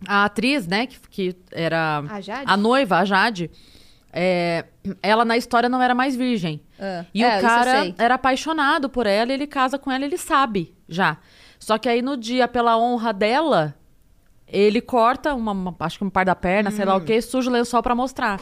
A 0.07 0.25
atriz, 0.25 0.67
né, 0.67 0.85
que, 0.85 0.99
que 1.09 1.35
era 1.51 2.03
A 2.07 2.21
Jade? 2.21 2.43
a 2.45 2.55
noiva, 2.55 2.97
a 2.97 3.05
Jade, 3.05 3.49
é, 4.19 4.65
ela 5.03 5.23
na 5.23 5.37
história 5.37 5.69
não 5.69 5.79
era 5.81 5.93
mais 5.93 6.15
virgem. 6.15 6.59
Ah, 6.79 7.05
E 7.13 7.23
é, 7.23 7.35
o 7.35 7.37
eu 7.37 7.41
cara 7.41 7.93
era 7.97 8.15
apaixonado 8.15 8.89
por 8.89 9.05
ela, 9.05 9.31
e 9.31 9.35
ele 9.35 9.45
casa 9.45 9.77
com 9.77 9.91
ela, 9.91 10.03
ele 10.03 10.17
sabe 10.17 10.73
já. 10.89 11.17
Só 11.59 11.77
que 11.77 11.87
aí 11.87 12.01
no 12.01 12.17
dia, 12.17 12.47
pela 12.47 12.77
honra 12.77 13.13
dela, 13.13 13.75
ele 14.47 14.81
corta 14.81 15.33
uma, 15.35 15.51
uma- 15.51 15.75
acho 15.81 15.99
que 15.99 16.03
um 16.03 16.09
par 16.09 16.25
da 16.25 16.35
perna, 16.35 16.71
sei 16.71 16.83
lá 16.85 16.95
Hum. 16.95 16.97
o 16.97 17.01
que, 17.01 17.21
suja 17.21 17.49
o 17.49 17.53
lençol 17.53 17.83
pra 17.83 17.93
mostrar. 17.93 18.39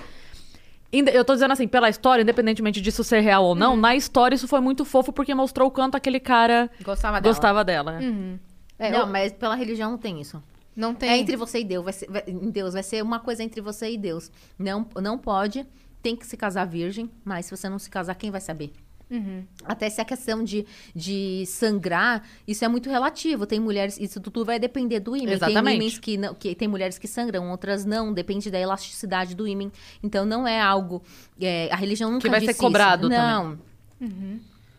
Eu 0.92 1.26
tô 1.26 1.34
dizendo 1.34 1.52
assim, 1.52 1.68
pela 1.68 1.90
história, 1.90 2.22
independentemente 2.24 2.80
disso 2.80 3.04
ser 3.04 3.20
real 3.20 3.44
ou 3.44 3.50
Uhum. 3.50 3.56
não, 3.56 3.76
na 3.76 3.96
história 3.98 4.34
isso 4.36 4.48
foi 4.48 4.62
muito 4.62 4.86
fofo 4.86 5.12
porque 5.12 5.36
mostrou 5.36 5.68
o 5.68 5.72
quanto 5.72 5.96
aquele 5.96 6.22
cara 6.22 6.70
Gostava 6.82 7.20
dela. 7.20 7.34
gostava 7.34 7.64
dela. 7.66 8.00
Uhum. 8.02 8.40
É, 8.80 8.92
não, 8.92 9.06
o- 9.06 9.08
mas 9.12 9.34
pela 9.34 9.56
religião 9.56 9.92
não 9.92 9.98
tem 9.98 10.22
isso. 10.22 10.42
Não 10.76 10.94
tem. 10.94 11.10
É 11.10 11.18
entre 11.18 11.36
você 11.36 11.60
e 11.60 11.64
Deus. 11.64 11.84
Vai 11.84 11.94
ser, 11.94 12.10
vai- 12.10 12.24
Deus. 12.24 12.74
Vai 12.74 12.84
ser 12.84 13.02
uma 13.04 13.20
coisa 13.20 13.44
entre 13.44 13.62
você 13.62 13.92
e 13.92 13.98
Deus. 13.98 14.32
Não, 14.58 14.88
não 15.02 15.18
pode. 15.18 15.66
Tem 16.02 16.16
que 16.16 16.26
se 16.26 16.36
casar 16.38 16.66
virgem. 16.66 17.10
Mas 17.24 17.46
se 17.46 17.56
você 17.56 17.68
não 17.70 17.80
se 17.80 17.90
casar, 17.90 18.16
quem 18.16 18.30
vai 18.32 18.42
saber? 18.42 18.72
Uhum. 19.10 19.44
Até 19.64 19.88
se 19.90 20.02
a 20.02 20.06
questão 20.06 20.44
de, 20.44 20.66
de 20.96 21.44
sangrar, 21.46 22.24
isso 22.48 22.66
é 22.66 22.68
muito 22.68 22.90
relativo. 22.90 23.46
Tem 23.46 23.60
mulheres, 23.60 24.00
isso 24.00 24.20
tudo 24.20 24.44
vai 24.44 24.58
depender 24.60 25.00
do 25.00 25.16
ímã. 25.16 25.26
Tem 25.48 25.54
ímãs 25.76 26.00
que, 26.00 26.18
não, 26.18 26.34
que 26.34 26.56
tem 26.56 26.68
mulheres 26.68 26.98
que 26.98 27.08
sangram, 27.08 27.50
outras 27.52 27.86
não, 27.86 28.12
depende 28.12 28.50
da 28.50 28.60
elasticidade 28.60 29.36
do 29.36 29.48
ímã. 29.48 29.72
Então 30.02 30.26
não 30.26 30.48
é 30.48 30.60
algo. 30.60 31.04
é, 31.40 31.70
a 31.72 31.76
religião 31.76 32.10
nunca 32.12 32.24
Que 32.24 32.30
vai 32.30 32.42
ser 32.42 32.56
cobrado 32.56 33.08
isso. 33.08 33.10
Não. 33.10 33.60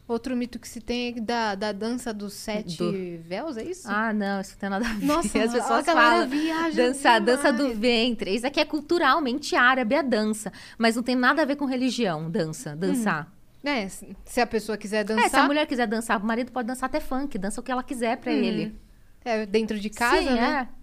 Outro 0.09 0.37
mito 0.37 0.59
que 0.61 0.69
se 0.69 0.81
tem 0.81 1.09
é 1.17 1.21
da, 1.21 1.55
da 1.57 1.73
dança 1.73 2.15
dos 2.15 2.33
sete 2.35 2.79
Do- 2.79 2.93
véus, 3.25 3.57
é 3.57 3.65
isso? 3.65 3.89
Ah, 3.91 4.13
não, 4.13 4.41
isso 4.41 4.53
não 4.53 4.59
tem 4.59 4.71
nada 4.71 4.87
a 4.89 4.93
ver. 4.93 5.05
Nossa, 5.05 5.39
as 5.43 5.53
pessoas 5.53 5.85
falam. 5.87 6.29
viaja 6.29 6.77
Dançar, 6.87 7.21
dança 7.21 7.53
do 7.53 7.75
ventre. 7.75 8.33
Isso 8.35 8.47
aqui 8.47 8.61
é 8.61 8.65
culturalmente 8.65 9.57
árabe, 9.57 9.97
a 9.97 10.03
dança. 10.03 10.53
Mas 10.79 10.95
não 10.95 11.03
tem 11.03 11.17
nada 11.17 11.43
a 11.43 11.45
ver 11.45 11.57
com 11.57 11.65
religião, 11.65 12.31
dança, 12.31 12.77
dançar. 12.77 13.33
É, 13.65 13.89
se 13.89 14.41
a 14.41 14.47
pessoa 14.47 14.79
quiser 14.79 14.99
É, 15.01 15.05
dançar, 15.05 15.29
se 15.31 15.37
a 15.37 15.43
mulher 15.47 15.67
quiser 15.67 15.89
dançar, 15.89 16.23
o 16.23 16.25
marido 16.25 16.53
pode 16.53 16.69
dançar 16.69 16.89
até 16.89 17.01
funk, 17.01 17.37
dança 17.37 17.61
o 17.61 17.65
que 17.65 17.73
ela 17.73 17.83
quiser 17.83 18.17
pra 18.19 18.33
ele. 18.33 18.77
é 19.25 19.45
dentro 19.45 19.77
de 19.81 19.91
casa, 19.91 20.19
Sim, 20.23 20.35
né? 20.35 20.69
é. 20.73 20.77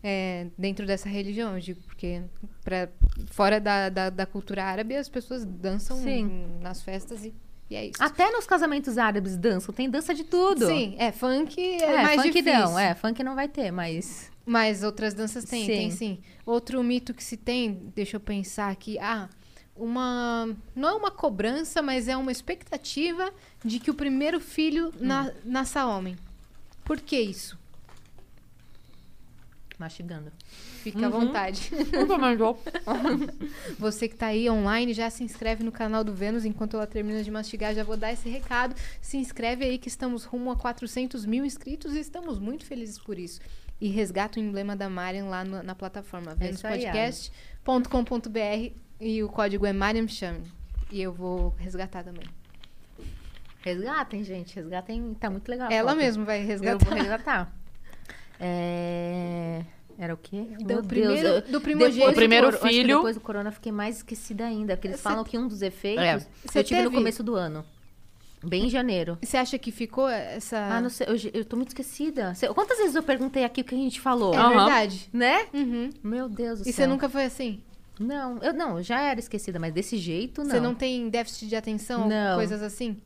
É, 0.00 0.46
dentro 0.56 0.86
dessa 0.86 1.08
religião, 1.08 1.54
eu 1.54 1.60
digo, 1.60 1.80
porque 1.82 2.22
pra, 2.62 2.88
fora 3.32 3.58
da, 3.60 3.88
da, 3.88 4.08
da 4.10 4.24
cultura 4.24 4.62
árabe, 4.62 4.94
as 4.94 5.08
pessoas 5.08 5.44
dançam 5.44 5.96
Sim. 5.96 6.46
nas 6.60 6.80
festas 6.80 7.24
e, 7.24 7.34
e 7.70 7.76
é 7.76 7.86
isso. 7.86 8.02
Até 8.02 8.30
nos 8.30 8.46
casamentos 8.46 8.96
árabes 8.98 9.36
dançam, 9.36 9.74
tem 9.74 9.88
dança 9.90 10.14
de 10.14 10.24
tudo. 10.24 10.66
Sim, 10.66 10.94
é, 10.98 11.12
funk 11.12 11.60
é, 11.60 11.82
É, 11.82 12.02
mais 12.02 12.22
funk 12.22 12.32
difícil. 12.32 12.58
não, 12.60 12.78
é, 12.78 12.94
funk 12.94 13.22
não 13.22 13.34
vai 13.34 13.48
ter, 13.48 13.70
mas. 13.70 14.30
Mas 14.46 14.82
outras 14.82 15.12
danças 15.12 15.44
tem, 15.44 15.66
Sim. 15.66 15.72
tem 15.72 15.90
sim. 15.90 16.18
Outro 16.46 16.82
mito 16.82 17.12
que 17.12 17.22
se 17.22 17.36
tem, 17.36 17.90
deixa 17.94 18.16
eu 18.16 18.20
pensar 18.20 18.70
aqui, 18.70 18.98
ah, 18.98 19.28
uma 19.76 20.48
não 20.74 20.88
é 20.88 20.92
uma 20.94 21.10
cobrança, 21.10 21.82
mas 21.82 22.08
é 22.08 22.16
uma 22.16 22.32
expectativa 22.32 23.30
de 23.64 23.78
que 23.78 23.90
o 23.90 23.94
primeiro 23.94 24.40
filho 24.40 24.88
Hum. 24.88 24.92
na- 25.06 25.32
nasça 25.44 25.84
homem. 25.86 26.16
Por 26.84 26.98
que 27.00 27.20
isso? 27.20 27.58
Mastigando. 29.78 30.32
Fica 30.82 31.06
à 31.06 31.08
Uhum. 31.08 31.26
vontade. 31.26 31.70
Você 33.78 34.08
que 34.08 34.16
tá 34.16 34.26
aí 34.26 34.50
online, 34.50 34.92
já 34.92 35.08
se 35.08 35.22
inscreve 35.22 35.62
no 35.62 35.70
canal 35.70 36.02
do 36.02 36.12
Vênus. 36.12 36.44
Enquanto 36.44 36.76
ela 36.76 36.86
termina 36.86 37.22
de 37.22 37.30
mastigar, 37.30 37.72
já 37.74 37.84
vou 37.84 37.96
dar 37.96 38.12
esse 38.12 38.28
recado. 38.28 38.74
Se 39.00 39.16
inscreve 39.16 39.64
aí 39.64 39.78
que 39.78 39.86
estamos 39.88 40.24
rumo 40.24 40.50
a 40.50 40.56
400 40.56 41.24
mil 41.24 41.44
inscritos 41.44 41.94
e 41.94 42.00
estamos 42.00 42.38
muito 42.40 42.64
felizes 42.64 42.98
por 42.98 43.16
isso. 43.18 43.40
E 43.80 43.88
resgata 43.88 44.40
o 44.40 44.42
emblema 44.42 44.74
da 44.74 44.90
Mariam 44.90 45.28
lá 45.28 45.44
no- 45.44 45.62
na 45.62 45.74
plataforma 45.76 46.32
É 46.32 46.34
venuspodcast.com.br 46.34 48.72
e 49.00 49.22
o 49.22 49.28
código 49.28 49.64
é 49.64 49.72
Mariam 49.72 50.08
Chame. 50.08 50.42
E 50.90 51.00
eu 51.00 51.12
vou 51.12 51.50
resgatar 51.58 52.02
também. 52.02 52.24
Resgatem, 53.60 54.24
gente, 54.24 54.54
resgatem, 54.56 55.14
tá 55.14 55.30
muito 55.30 55.48
legal. 55.48 55.70
Ela 55.70 55.94
mesmo 55.94 56.24
vai 56.24 56.42
Eu 56.42 56.46
resgatar. 56.46 56.84
vou 56.84 56.94
resgatar. 56.94 57.52
É... 58.40 59.62
Era 59.98 60.14
o 60.14 60.16
quê? 60.16 60.44
Do 60.60 60.82
primeiro- 60.84 61.26
eu- 61.28 61.42
do 61.42 61.60
primogênito. 61.60 62.12
primeiro 62.14 62.52
que 62.52 62.68
filho- 62.68 62.96
depois 62.98 63.16
do 63.16 63.20
corona 63.20 63.50
fiquei 63.50 63.72
mais 63.72 63.96
esquecida 63.96 64.44
ainda, 64.46 64.76
porque 64.76 64.86
eles 64.88 64.98
Cê- 65.00 65.02
falam 65.02 65.24
que 65.24 65.36
um 65.36 65.48
dos 65.48 65.60
efeitos 65.60 66.04
É. 66.04 66.14
Eu 66.54 66.62
tive 66.64 66.82
no 66.82 66.88
teve- 66.90 66.96
começo 66.96 67.22
do 67.22 67.34
ano. 67.34 67.64
Bem 68.44 68.66
em 68.66 68.70
janeiro. 68.70 69.18
Você 69.20 69.36
acha 69.36 69.58
que 69.58 69.72
ficou 69.72 70.08
essa. 70.08 70.56
Ah, 70.56 70.80
não 70.80 70.88
sei, 70.88 71.08
eu, 71.08 71.16
eu 71.40 71.44
tô 71.44 71.56
muito 71.56 71.70
esquecida. 71.70 72.32
Cê- 72.36 72.46
quantas 72.54 72.78
vezes 72.78 72.94
eu 72.94 73.02
perguntei 73.02 73.42
aqui 73.42 73.62
o 73.62 73.64
que 73.64 73.74
a 73.74 73.78
gente 73.78 74.00
falou? 74.00 74.32
É 74.32 74.36
Aham. 74.36 74.50
verdade. 74.50 75.08
Né? 75.12 75.46
Uhum. 75.52 75.90
Meu 76.04 76.28
Deus 76.28 76.60
do 76.60 76.68
E 76.68 76.72
céu. 76.72 76.74
você 76.74 76.86
nunca 76.86 77.08
foi 77.08 77.24
assim? 77.24 77.60
Não, 77.98 78.38
eu 78.38 78.54
não, 78.54 78.78
eu 78.78 78.84
já 78.84 79.00
era 79.00 79.18
esquecida, 79.18 79.58
mas 79.58 79.72
desse 79.74 79.96
jeito 79.96 80.44
não. 80.44 80.50
Você 80.52 80.60
não 80.60 80.72
tem 80.72 81.08
déficit 81.10 81.48
de 81.48 81.56
atenção? 81.56 82.06
Não. 82.06 82.36
Coisas 82.36 82.62
assim? 82.62 82.98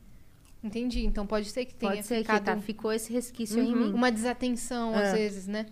Entendi. 0.63 1.05
Então 1.05 1.27
pode 1.27 1.49
ser 1.49 1.65
que 1.65 1.73
tenha 1.73 1.91
Pode 1.93 2.05
ser 2.05 2.19
ficado 2.19 2.39
que 2.39 2.45
tá, 2.45 2.57
ficou 2.57 2.93
esse 2.93 3.11
resquício 3.11 3.59
aí 3.61 3.67
em 3.67 3.73
Uhum. 3.73 3.87
mim. 3.87 3.93
uma 3.93 4.11
desatenção, 4.11 4.93
às 4.95 5.09
É. 5.09 5.13
vezes, 5.13 5.47
né? 5.47 5.65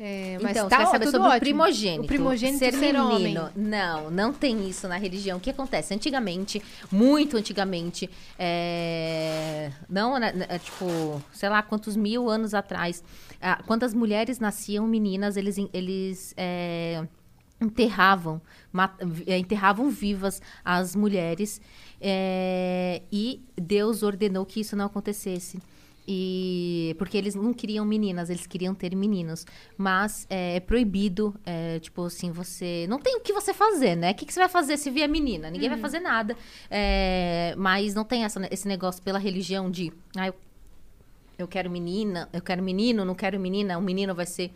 É, 0.00 0.38
mas 0.40 0.52
então, 0.52 0.68
tá 0.68 0.76
você 0.76 0.82
vai 0.84 0.92
saber 0.92 1.04
sobre 1.06 1.18
ótimo. 1.26 1.36
o 1.36 1.40
primogênito. 1.40 2.02
O 2.04 2.06
primogênito 2.06 2.58
ser, 2.60 2.72
ser, 2.72 2.94
homem. 2.94 3.34
Não, 3.56 4.08
não 4.12 4.32
tem 4.32 4.68
isso 4.68 4.86
na 4.86 4.96
religião. 4.96 5.38
O 5.38 5.40
que 5.40 5.50
acontece? 5.50 5.92
Antigamente, 5.92 6.62
muito 6.92 7.36
antigamente, 7.36 8.08
é, 8.38 9.72
não, 9.88 10.16
né, 10.20 10.32
tipo, 10.62 11.20
sei 11.32 11.48
lá 11.48 11.64
quantos 11.64 11.96
mil 11.96 12.30
anos 12.30 12.54
atrás, 12.54 13.02
ah, 13.42 13.60
quando 13.66 13.82
as 13.82 13.92
mulheres 13.92 14.38
nasciam 14.38 14.86
meninas, 14.86 15.36
eles, 15.36 15.56
eles 15.72 16.32
é, 16.36 17.04
enterravam, 17.60 18.40
enterravam 19.26 19.90
vivas 19.90 20.40
as 20.64 20.94
mulheres 20.94 21.60
é, 22.00 23.02
e 23.10 23.42
Deus 23.56 24.02
ordenou 24.02 24.46
que 24.46 24.60
isso 24.60 24.76
não 24.76 24.86
acontecesse. 24.86 25.58
E 26.10 26.96
porque 26.96 27.18
eles 27.18 27.34
não 27.34 27.52
queriam 27.52 27.84
meninas, 27.84 28.30
eles 28.30 28.46
queriam 28.46 28.74
ter 28.74 28.96
meninos. 28.96 29.44
Mas 29.76 30.26
é, 30.30 30.56
é 30.56 30.60
proibido, 30.60 31.34
é, 31.44 31.78
tipo 31.80 32.02
assim, 32.02 32.30
você. 32.30 32.86
Não 32.88 32.98
tem 32.98 33.16
o 33.16 33.20
que 33.20 33.30
você 33.30 33.52
fazer, 33.52 33.94
né? 33.94 34.12
O 34.12 34.14
que, 34.14 34.24
que 34.24 34.32
você 34.32 34.40
vai 34.40 34.48
fazer 34.48 34.78
se 34.78 34.90
vier 34.90 35.06
menina? 35.06 35.50
Ninguém 35.50 35.68
vai 35.68 35.78
fazer 35.78 36.00
nada. 36.00 36.34
É, 36.70 37.54
mas 37.58 37.94
não 37.94 38.04
tem 38.04 38.24
essa, 38.24 38.40
esse 38.50 38.66
negócio 38.66 39.02
pela 39.02 39.18
religião 39.18 39.70
de. 39.70 39.92
Ah, 40.16 40.28
eu, 40.28 40.34
eu 41.36 41.46
quero 41.46 41.70
menina, 41.70 42.26
eu 42.32 42.40
quero 42.40 42.62
menino, 42.62 43.04
não 43.04 43.14
quero 43.14 43.38
menina, 43.38 43.76
o 43.76 43.82
menino 43.82 44.14
vai 44.14 44.24
ser. 44.24 44.50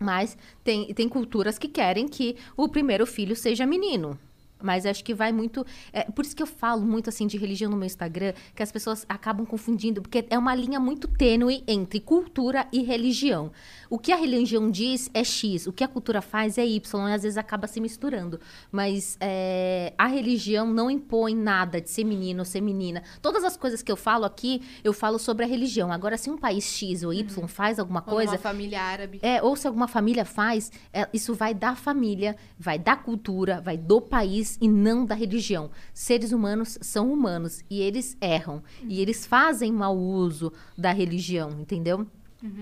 Mas 0.00 0.36
tem, 0.64 0.94
tem 0.94 1.10
culturas 1.10 1.58
que 1.58 1.68
querem 1.68 2.08
que 2.08 2.36
o 2.56 2.70
primeiro 2.70 3.06
filho 3.06 3.36
seja 3.36 3.66
menino. 3.66 4.18
Mas 4.62 4.86
acho 4.86 5.04
que 5.04 5.12
vai 5.12 5.32
muito. 5.32 5.64
É, 5.92 6.04
por 6.04 6.24
isso 6.24 6.34
que 6.34 6.42
eu 6.42 6.46
falo 6.46 6.82
muito 6.82 7.08
assim 7.08 7.26
de 7.26 7.36
religião 7.36 7.70
no 7.70 7.76
meu 7.76 7.86
Instagram, 7.86 8.32
que 8.54 8.62
as 8.62 8.72
pessoas 8.72 9.04
acabam 9.08 9.44
confundindo, 9.44 10.00
porque 10.00 10.24
é 10.30 10.38
uma 10.38 10.54
linha 10.54 10.80
muito 10.80 11.06
tênue 11.08 11.62
entre 11.66 12.00
cultura 12.00 12.66
e 12.72 12.82
religião. 12.82 13.52
O 13.94 13.98
que 14.00 14.10
a 14.10 14.16
religião 14.16 14.72
diz 14.72 15.08
é 15.14 15.22
X, 15.22 15.68
o 15.68 15.72
que 15.72 15.84
a 15.84 15.86
cultura 15.86 16.20
faz 16.20 16.58
é 16.58 16.66
Y, 16.66 17.08
e 17.08 17.12
às 17.12 17.22
vezes 17.22 17.38
acaba 17.38 17.68
se 17.68 17.80
misturando. 17.80 18.40
Mas 18.72 19.16
é, 19.20 19.94
a 19.96 20.08
religião 20.08 20.66
não 20.66 20.90
impõe 20.90 21.32
nada 21.32 21.80
de 21.80 21.88
ser 21.88 22.02
menino 22.02 22.40
ou 22.40 22.44
ser 22.44 22.60
menina. 22.60 23.04
Todas 23.22 23.44
as 23.44 23.56
coisas 23.56 23.84
que 23.84 23.92
eu 23.92 23.96
falo 23.96 24.24
aqui, 24.24 24.60
eu 24.82 24.92
falo 24.92 25.16
sobre 25.16 25.44
a 25.44 25.48
religião. 25.48 25.92
Agora, 25.92 26.18
se 26.18 26.28
um 26.28 26.36
país 26.36 26.64
X 26.64 27.04
ou 27.04 27.14
Y 27.14 27.46
faz 27.46 27.78
alguma 27.78 28.02
Ou 28.04 28.12
coisa, 28.12 28.32
uma 28.32 28.38
família 28.38 28.82
árabe. 28.82 29.20
é, 29.22 29.40
ou 29.40 29.54
se 29.54 29.68
alguma 29.68 29.86
família 29.86 30.24
faz, 30.24 30.72
é, 30.92 31.08
isso 31.12 31.32
vai 31.32 31.54
da 31.54 31.76
família, 31.76 32.34
vai 32.58 32.80
da 32.80 32.96
cultura, 32.96 33.60
vai 33.60 33.76
do 33.76 34.00
país 34.00 34.58
e 34.60 34.66
não 34.66 35.06
da 35.06 35.14
religião. 35.14 35.70
Seres 35.92 36.32
humanos 36.32 36.76
são 36.80 37.12
humanos 37.12 37.62
e 37.70 37.80
eles 37.80 38.16
erram. 38.20 38.60
E 38.88 39.00
eles 39.00 39.24
fazem 39.24 39.70
mau 39.70 39.96
uso 39.96 40.52
da 40.76 40.90
religião, 40.90 41.52
entendeu? 41.60 42.04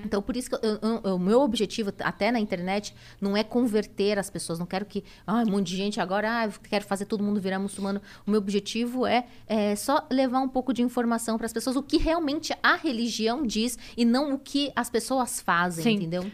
Então, 0.05 0.23
por 0.23 0.37
isso 0.37 0.49
que 0.51 0.57
o 1.09 1.19
meu 1.19 1.41
objetivo, 1.41 1.93
até 2.01 2.31
na 2.31 2.39
internet, 2.39 2.95
não 3.21 3.37
é 3.37 3.43
converter 3.43 4.19
as 4.19 4.31
pessoas. 4.31 4.59
Não 4.59 4.67
quero 4.67 4.85
que, 4.87 5.03
ah, 5.27 5.43
um 5.47 5.51
monte 5.51 5.69
de 5.69 5.77
gente 5.77 6.01
agora, 6.01 6.39
ah, 6.41 6.47
eu 6.47 6.53
quero 6.69 6.85
fazer 6.85 7.05
todo 7.07 7.23
mundo 7.25 7.41
virar 7.41 7.59
muçulmano. 7.59 8.01
O 8.27 8.31
meu 8.31 8.39
objetivo 8.39 9.07
é, 9.07 9.27
é 9.47 9.75
só 9.75 10.07
levar 10.11 10.41
um 10.41 10.49
pouco 10.49 10.73
de 10.73 10.83
informação 10.83 11.37
para 11.37 11.47
as 11.47 11.53
pessoas, 11.53 11.75
o 11.77 11.83
que 11.83 11.97
realmente 11.97 12.55
a 12.63 12.77
religião 12.77 13.45
diz 13.45 13.79
e 13.97 14.05
não 14.05 14.35
o 14.35 14.39
que 14.39 14.71
as 14.77 14.89
pessoas 14.89 15.41
fazem, 15.41 15.83
Sim. 15.85 15.91
entendeu? 15.95 16.31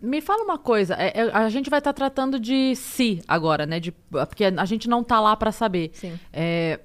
Me 0.00 0.20
fala 0.20 0.44
uma 0.44 0.58
coisa, 0.58 0.94
é- 0.94 1.12
é- 1.22 1.32
a 1.32 1.48
gente 1.48 1.68
vai 1.70 1.80
estar 1.80 1.92
tratando 1.92 2.38
de 2.38 2.76
si 2.76 3.20
agora, 3.26 3.66
né? 3.66 3.80
De, 3.80 3.90
porque 3.90 4.44
a 4.44 4.64
gente 4.64 4.88
não 4.88 5.02
tá 5.02 5.18
lá 5.18 5.34
pra 5.34 5.50
saber. 5.50 5.90
Sim. 5.94 6.18
É, 6.32 6.78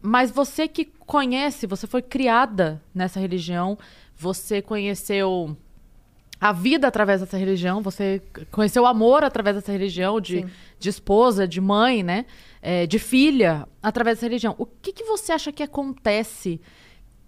mas 0.00 0.30
você 0.30 0.66
que 0.66 0.84
conhece, 0.84 1.66
você 1.66 1.86
foi 1.86 2.00
criada 2.02 2.80
nessa 2.94 3.20
religião, 3.20 3.78
você 4.18 4.60
conheceu 4.60 5.56
a 6.40 6.52
vida 6.52 6.86
através 6.86 7.20
dessa 7.20 7.36
religião, 7.36 7.82
você 7.82 8.22
conheceu 8.50 8.82
o 8.82 8.86
amor 8.86 9.24
através 9.24 9.56
dessa 9.56 9.72
religião, 9.72 10.20
de, 10.20 10.42
Sim. 10.42 10.50
de 10.78 10.88
esposa, 10.88 11.48
de 11.48 11.60
mãe, 11.60 12.02
né? 12.02 12.26
É, 12.62 12.86
de 12.86 12.98
filha, 12.98 13.66
através 13.82 14.18
dessa 14.18 14.26
religião. 14.26 14.54
O 14.58 14.66
que, 14.66 14.92
que 14.92 15.04
você 15.04 15.32
acha 15.32 15.50
que 15.52 15.62
acontece 15.62 16.60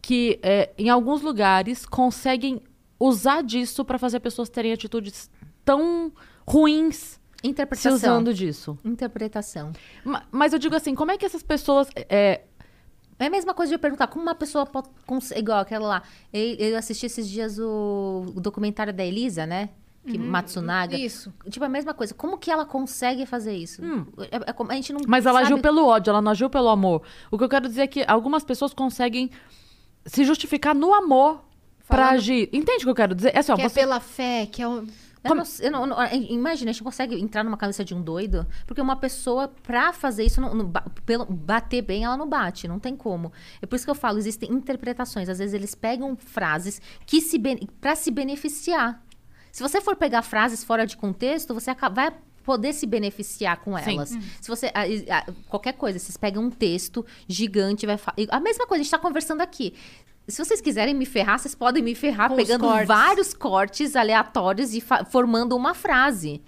que 0.03 0.39
é, 0.43 0.71
em 0.79 0.89
alguns 0.89 1.23
lugares 1.23 1.85
conseguem 1.87 2.61
usar 2.99 3.43
disso 3.43 3.85
pra 3.85 3.99
fazer 3.99 4.21
pessoas 4.21 4.49
terem 4.49 4.73
atitudes 4.73 5.31
tão 5.65 6.13
ruins 6.47 7.19
se 7.43 7.49
Interpretação. 7.49 7.95
usando 7.95 8.35
disso? 8.35 8.79
Interpretação. 8.85 9.73
Ma- 10.05 10.25
Mas 10.31 10.53
eu 10.53 10.59
digo 10.59 10.75
assim, 10.77 10.95
como 10.95 11.11
é 11.11 11.17
que 11.19 11.25
essas 11.25 11.43
pessoas. 11.43 11.89
é, 11.97 12.43
É 13.21 13.27
a 13.27 13.31
mesma 13.31 13.55
coisa 13.55 13.69
de 13.71 13.75
eu 13.75 13.79
perguntar 13.79 14.07
como 14.09 14.23
uma 14.23 14.35
pessoa 14.35 14.65
pode. 14.67 14.89
cons- 15.07 15.31
Igual 15.33 15.59
aquela 15.61 15.87
lá. 15.87 16.03
Eu, 16.33 16.77
assisti 16.77 17.07
esses 17.07 17.29
dias 17.29 17.59
o, 17.59 18.25
o 18.35 18.41
documentário 18.41 18.93
da 18.93 19.05
Elisa, 19.05 19.47
né? 19.47 19.69
Que 20.07 20.17
Matsunaga. 20.17 20.97
Isso. 20.97 21.31
Tipo, 21.51 21.67
a 21.67 21.69
mesma 21.69 21.93
coisa. 21.93 22.15
Como 22.15 22.39
que 22.39 22.51
ela 22.51 22.65
consegue 22.65 23.27
fazer 23.27 23.55
isso? 23.55 23.83
É- 24.33 24.51
é 24.51 24.53
como- 24.55 24.73
a 24.73 24.75
gente 24.75 24.93
não 24.95 25.01
Mas 25.07 25.27
ela 25.27 25.41
sabe... 25.41 25.53
agiu 25.53 25.59
pelo 25.63 25.87
ódio, 25.87 26.11
ela 26.11 26.23
não 26.23 26.33
agiu 26.33 26.49
pelo 26.49 26.69
amor. 26.71 27.03
O 27.31 27.37
que 27.37 27.45
eu 27.45 27.49
quero 27.51 27.69
dizer 27.69 27.83
é 27.83 27.87
que 27.87 28.05
algumas 28.09 28.43
pessoas 28.43 28.73
conseguem 28.73 29.31
se 30.07 30.25
justificar 30.25 30.75
no 30.75 30.95
amor 30.95 31.45
pra 31.87 31.99
Falando- 32.05 32.15
agir. 32.15 32.49
Entende 32.53 32.79
o 32.79 32.87
que 32.87 32.91
eu 32.91 32.95
quero 32.95 33.15
dizer? 33.15 33.33
É 33.35 33.41
assim, 33.41 33.53
ó, 33.53 33.57
que 33.57 33.63
é 33.63 33.69
você... 33.69 33.81
pela 33.81 34.01
fé, 34.01 34.47
que 34.47 34.63
é 34.63 34.67
o... 34.69 34.87
Eu 35.23 35.35
não, 35.35 35.45
eu 35.61 35.71
não- 35.71 35.87
não- 35.87 36.13
imagina, 36.31 36.71
a 36.71 36.73
gente 36.73 36.83
consegue 36.83 37.15
entrar 37.21 37.45
numa 37.45 37.57
cabeça 37.57 37.85
de 37.85 37.95
um 37.95 38.01
doido, 38.01 38.47
porque 38.67 38.81
uma 38.81 38.97
pessoa, 38.97 39.49
pra 39.49 39.93
fazer 39.93 40.25
isso, 40.25 40.41
não, 40.41 40.73
pelo, 41.05 41.27
bater 41.27 41.83
bem, 41.83 42.05
ela 42.05 42.17
não 42.17 42.27
bate, 42.29 42.67
não 42.67 42.79
tem 42.79 42.97
como. 42.97 43.31
É 43.61 43.67
por 43.67 43.77
isso 43.77 43.85
que 43.85 43.91
eu 43.91 43.95
falo, 43.95 44.17
existem 44.19 44.51
interpretações. 44.51 45.29
Às 45.29 45.39
vezes 45.39 45.53
eles 45.53 45.75
pegam 45.75 46.17
frases 46.17 46.81
que 47.05 47.21
se 47.21 47.39
pra 47.81 47.95
se 47.95 48.11
beneficiar. 48.11 49.03
Se 49.53 49.63
você 49.63 49.81
for 49.81 49.95
pegar 49.97 50.23
frases 50.23 50.65
fora 50.65 50.87
de 50.87 50.97
contexto, 50.97 51.53
você 51.53 51.75
vai 51.93 52.15
poder 52.43 52.73
se 52.73 52.87
beneficiar 52.87 53.59
com 53.59 53.77
elas. 53.77 54.11
Se 54.41 54.49
você 54.49 54.73
a- 54.75 55.19
a- 55.19 55.27
qualquer 55.49 55.75
coisa, 55.75 55.99
vocês 55.99 56.17
pegam 56.17 56.45
um 56.45 56.51
texto 56.51 57.05
gigante, 57.29 57.85
vai 57.85 57.99
a 58.31 58.41
mesma 58.41 58.67
coisa, 58.67 58.81
a 58.81 58.85
gente 58.85 58.91
tá 58.91 58.99
conversando 58.99 59.43
aqui. 59.43 59.75
Se 60.31 60.45
vocês 60.45 60.61
quiserem 60.61 60.95
me 60.95 61.07
ferrar, 61.07 61.39
vocês 61.39 61.55
podem 61.55 61.83
me 61.83 61.95
ferrar 61.95 62.29
Com 62.29 62.37
pegando 62.37 62.65
cortes. 62.67 62.89
vários 62.89 63.35
cortes 63.35 63.97
aleatórios 63.97 64.75
e 64.75 64.83
formando 65.11 65.57
uma 65.57 65.75
frase. 65.75 66.41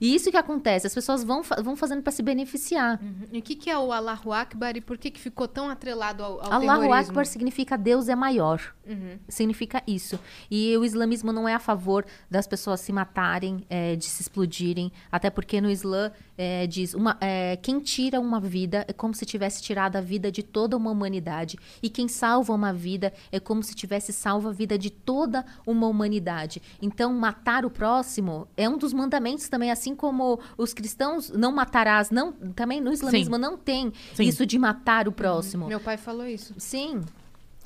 E 0.00 0.14
isso 0.14 0.30
que 0.30 0.36
acontece, 0.36 0.86
as 0.86 0.94
pessoas 0.94 1.24
vão, 1.24 1.42
vão 1.42 1.76
fazendo 1.76 2.02
para 2.02 2.12
se 2.12 2.22
beneficiar. 2.22 3.00
E 3.32 3.38
o 3.38 3.42
que, 3.42 3.54
que 3.54 3.70
é 3.70 3.78
o 3.78 3.92
Allahu 3.92 4.32
Akbar 4.32 4.76
e 4.76 4.80
por 4.80 4.98
que, 4.98 5.10
que 5.10 5.20
ficou 5.20 5.48
tão 5.48 5.68
atrelado 5.68 6.22
ao, 6.22 6.32
ao 6.40 6.52
Allahu 6.52 6.80
terrorismo? 6.82 6.94
Akbar 6.94 7.26
significa 7.26 7.76
Deus 7.76 8.08
é 8.08 8.14
maior. 8.14 8.60
Uhum. 8.86 9.18
Significa 9.28 9.82
isso. 9.86 10.18
E 10.50 10.76
o 10.76 10.84
islamismo 10.84 11.32
não 11.32 11.48
é 11.48 11.54
a 11.54 11.58
favor 11.58 12.04
das 12.30 12.46
pessoas 12.46 12.80
se 12.80 12.92
matarem, 12.92 13.64
é, 13.68 13.96
de 13.96 14.04
se 14.04 14.22
explodirem. 14.22 14.92
Até 15.10 15.28
porque 15.30 15.60
no 15.60 15.70
Islã 15.70 16.12
é, 16.38 16.66
diz: 16.66 16.94
uma, 16.94 17.16
é, 17.20 17.56
quem 17.56 17.80
tira 17.80 18.20
uma 18.20 18.40
vida 18.40 18.84
é 18.88 18.92
como 18.92 19.14
se 19.14 19.26
tivesse 19.26 19.62
tirado 19.62 19.96
a 19.96 20.00
vida 20.00 20.30
de 20.30 20.42
toda 20.42 20.76
uma 20.76 20.90
humanidade. 20.90 21.58
E 21.82 21.88
quem 21.88 22.08
salva 22.08 22.52
uma 22.52 22.72
vida 22.72 23.12
é 23.32 23.40
como 23.40 23.62
se 23.62 23.74
tivesse 23.74 24.12
salvo 24.12 24.48
a 24.48 24.52
vida 24.52 24.78
de 24.78 24.90
toda 24.90 25.44
uma 25.66 25.86
humanidade. 25.86 26.62
Então, 26.80 27.12
matar 27.12 27.64
o 27.64 27.70
próximo 27.70 28.46
é 28.56 28.68
um 28.68 28.78
dos 28.78 28.92
mandamentos 28.92 29.48
também, 29.48 29.70
assim 29.70 29.85
como 29.94 30.40
os 30.56 30.72
cristãos 30.72 31.30
não 31.30 31.52
matarás. 31.52 32.10
Não, 32.10 32.32
também 32.32 32.80
no 32.80 32.92
islamismo 32.92 33.38
não 33.38 33.56
tem 33.56 33.92
Sim. 34.14 34.24
isso 34.24 34.46
de 34.46 34.58
matar 34.58 35.08
o 35.08 35.12
próximo. 35.12 35.66
Meu 35.66 35.80
pai 35.80 35.96
falou 35.96 36.26
isso. 36.26 36.54
Sim. 36.58 37.02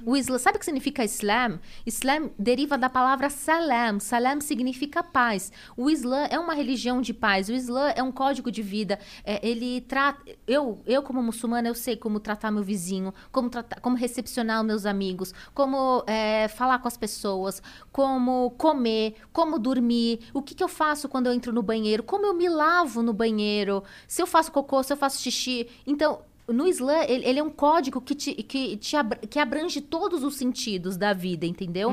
O 0.05 0.17
Islã, 0.17 0.39
sabe 0.39 0.57
o 0.57 0.59
que 0.59 0.65
significa 0.65 1.05
Islam? 1.05 1.59
Islam 1.85 2.31
deriva 2.39 2.79
da 2.79 2.89
palavra 2.89 3.29
salam. 3.29 4.01
Salam 4.01 4.41
significa 4.41 5.03
paz. 5.03 5.53
O 5.77 5.91
Islã 5.91 6.27
é 6.31 6.39
uma 6.39 6.55
religião 6.55 7.01
de 7.01 7.13
paz. 7.13 7.49
O 7.49 7.53
Islã 7.53 7.91
é 7.95 8.03
um 8.03 8.11
código 8.11 8.51
de 8.51 8.63
vida. 8.63 8.99
É, 9.25 9.47
ele 9.47 9.81
trata. 9.83 10.21
Eu, 10.47 10.81
eu 10.87 11.03
como 11.03 11.23
muçulmana, 11.23 11.69
eu 11.69 11.75
sei 11.75 11.97
como 11.97 12.21
tratar 12.21 12.51
meu 12.51 12.63
vizinho, 12.63 13.13
como, 13.31 13.51
tratar, 13.51 13.81
como 13.81 13.97
recepcionar 13.97 14.65
meus 14.65 14.87
amigos, 14.87 15.35
como 15.55 16.03
é, 16.07 16.49
falar 16.49 16.79
com 16.79 16.89
as 16.89 16.97
pessoas, 16.97 17.63
como 17.93 18.51
comer, 18.53 19.15
como 19.33 19.59
dormir, 19.59 20.21
o 20.33 20.43
que, 20.43 20.55
que 20.55 20.63
eu 20.63 20.69
faço 20.69 21.09
quando 21.09 21.27
eu 21.27 21.33
entro 21.33 21.53
no 21.53 21.63
banheiro, 21.63 22.03
como 22.03 22.27
eu 22.27 22.35
me 22.35 22.49
lavo 22.49 23.03
no 23.03 23.13
banheiro, 23.13 23.83
se 24.07 24.23
eu 24.23 24.27
faço 24.27 24.51
cocô, 24.53 24.83
se 24.83 24.93
eu 24.93 24.97
faço 24.97 25.21
xixi. 25.21 25.69
Então, 25.87 26.23
no 26.53 26.67
Islã, 26.69 27.03
ele, 27.09 27.25
ele 27.27 27.39
é 27.39 27.43
um 27.43 27.51
código 27.51 28.01
que, 28.01 28.15
te, 28.15 28.35
que, 28.35 28.77
te 28.77 28.97
que 29.29 29.39
abrange 29.39 29.81
todos 29.81 30.23
os 30.25 30.35
sentidos 30.37 30.97
da 30.97 31.13
vida, 31.13 31.47
entendeu? 31.47 31.91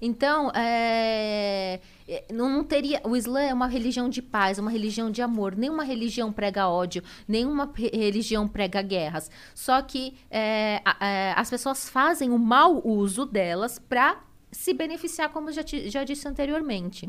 Então, 0.00 0.50
é, 0.54 1.80
é, 2.08 2.24
não, 2.32 2.48
não 2.48 2.64
teria. 2.64 3.00
O 3.04 3.16
Islã 3.16 3.40
é 3.40 3.52
uma 3.54 3.66
religião 3.66 4.08
de 4.08 4.20
paz, 4.22 4.58
uma 4.58 4.70
religião 4.70 5.10
de 5.10 5.22
amor. 5.22 5.56
Nenhuma 5.56 5.84
religião 5.84 6.32
prega 6.32 6.68
ódio, 6.68 7.02
nenhuma 7.26 7.70
re- 7.74 7.90
religião 7.92 8.46
prega 8.46 8.82
guerras. 8.82 9.30
Só 9.54 9.80
que 9.82 10.14
é, 10.30 10.82
é, 11.00 11.32
as 11.36 11.48
pessoas 11.50 11.88
fazem 11.88 12.30
o 12.30 12.38
mau 12.38 12.80
uso 12.86 13.24
delas 13.26 13.78
para 13.78 14.18
se 14.52 14.72
beneficiar, 14.72 15.30
como 15.30 15.50
eu 15.50 15.52
já, 15.52 15.62
te- 15.62 15.90
já 15.90 16.04
disse 16.04 16.26
anteriormente. 16.28 17.06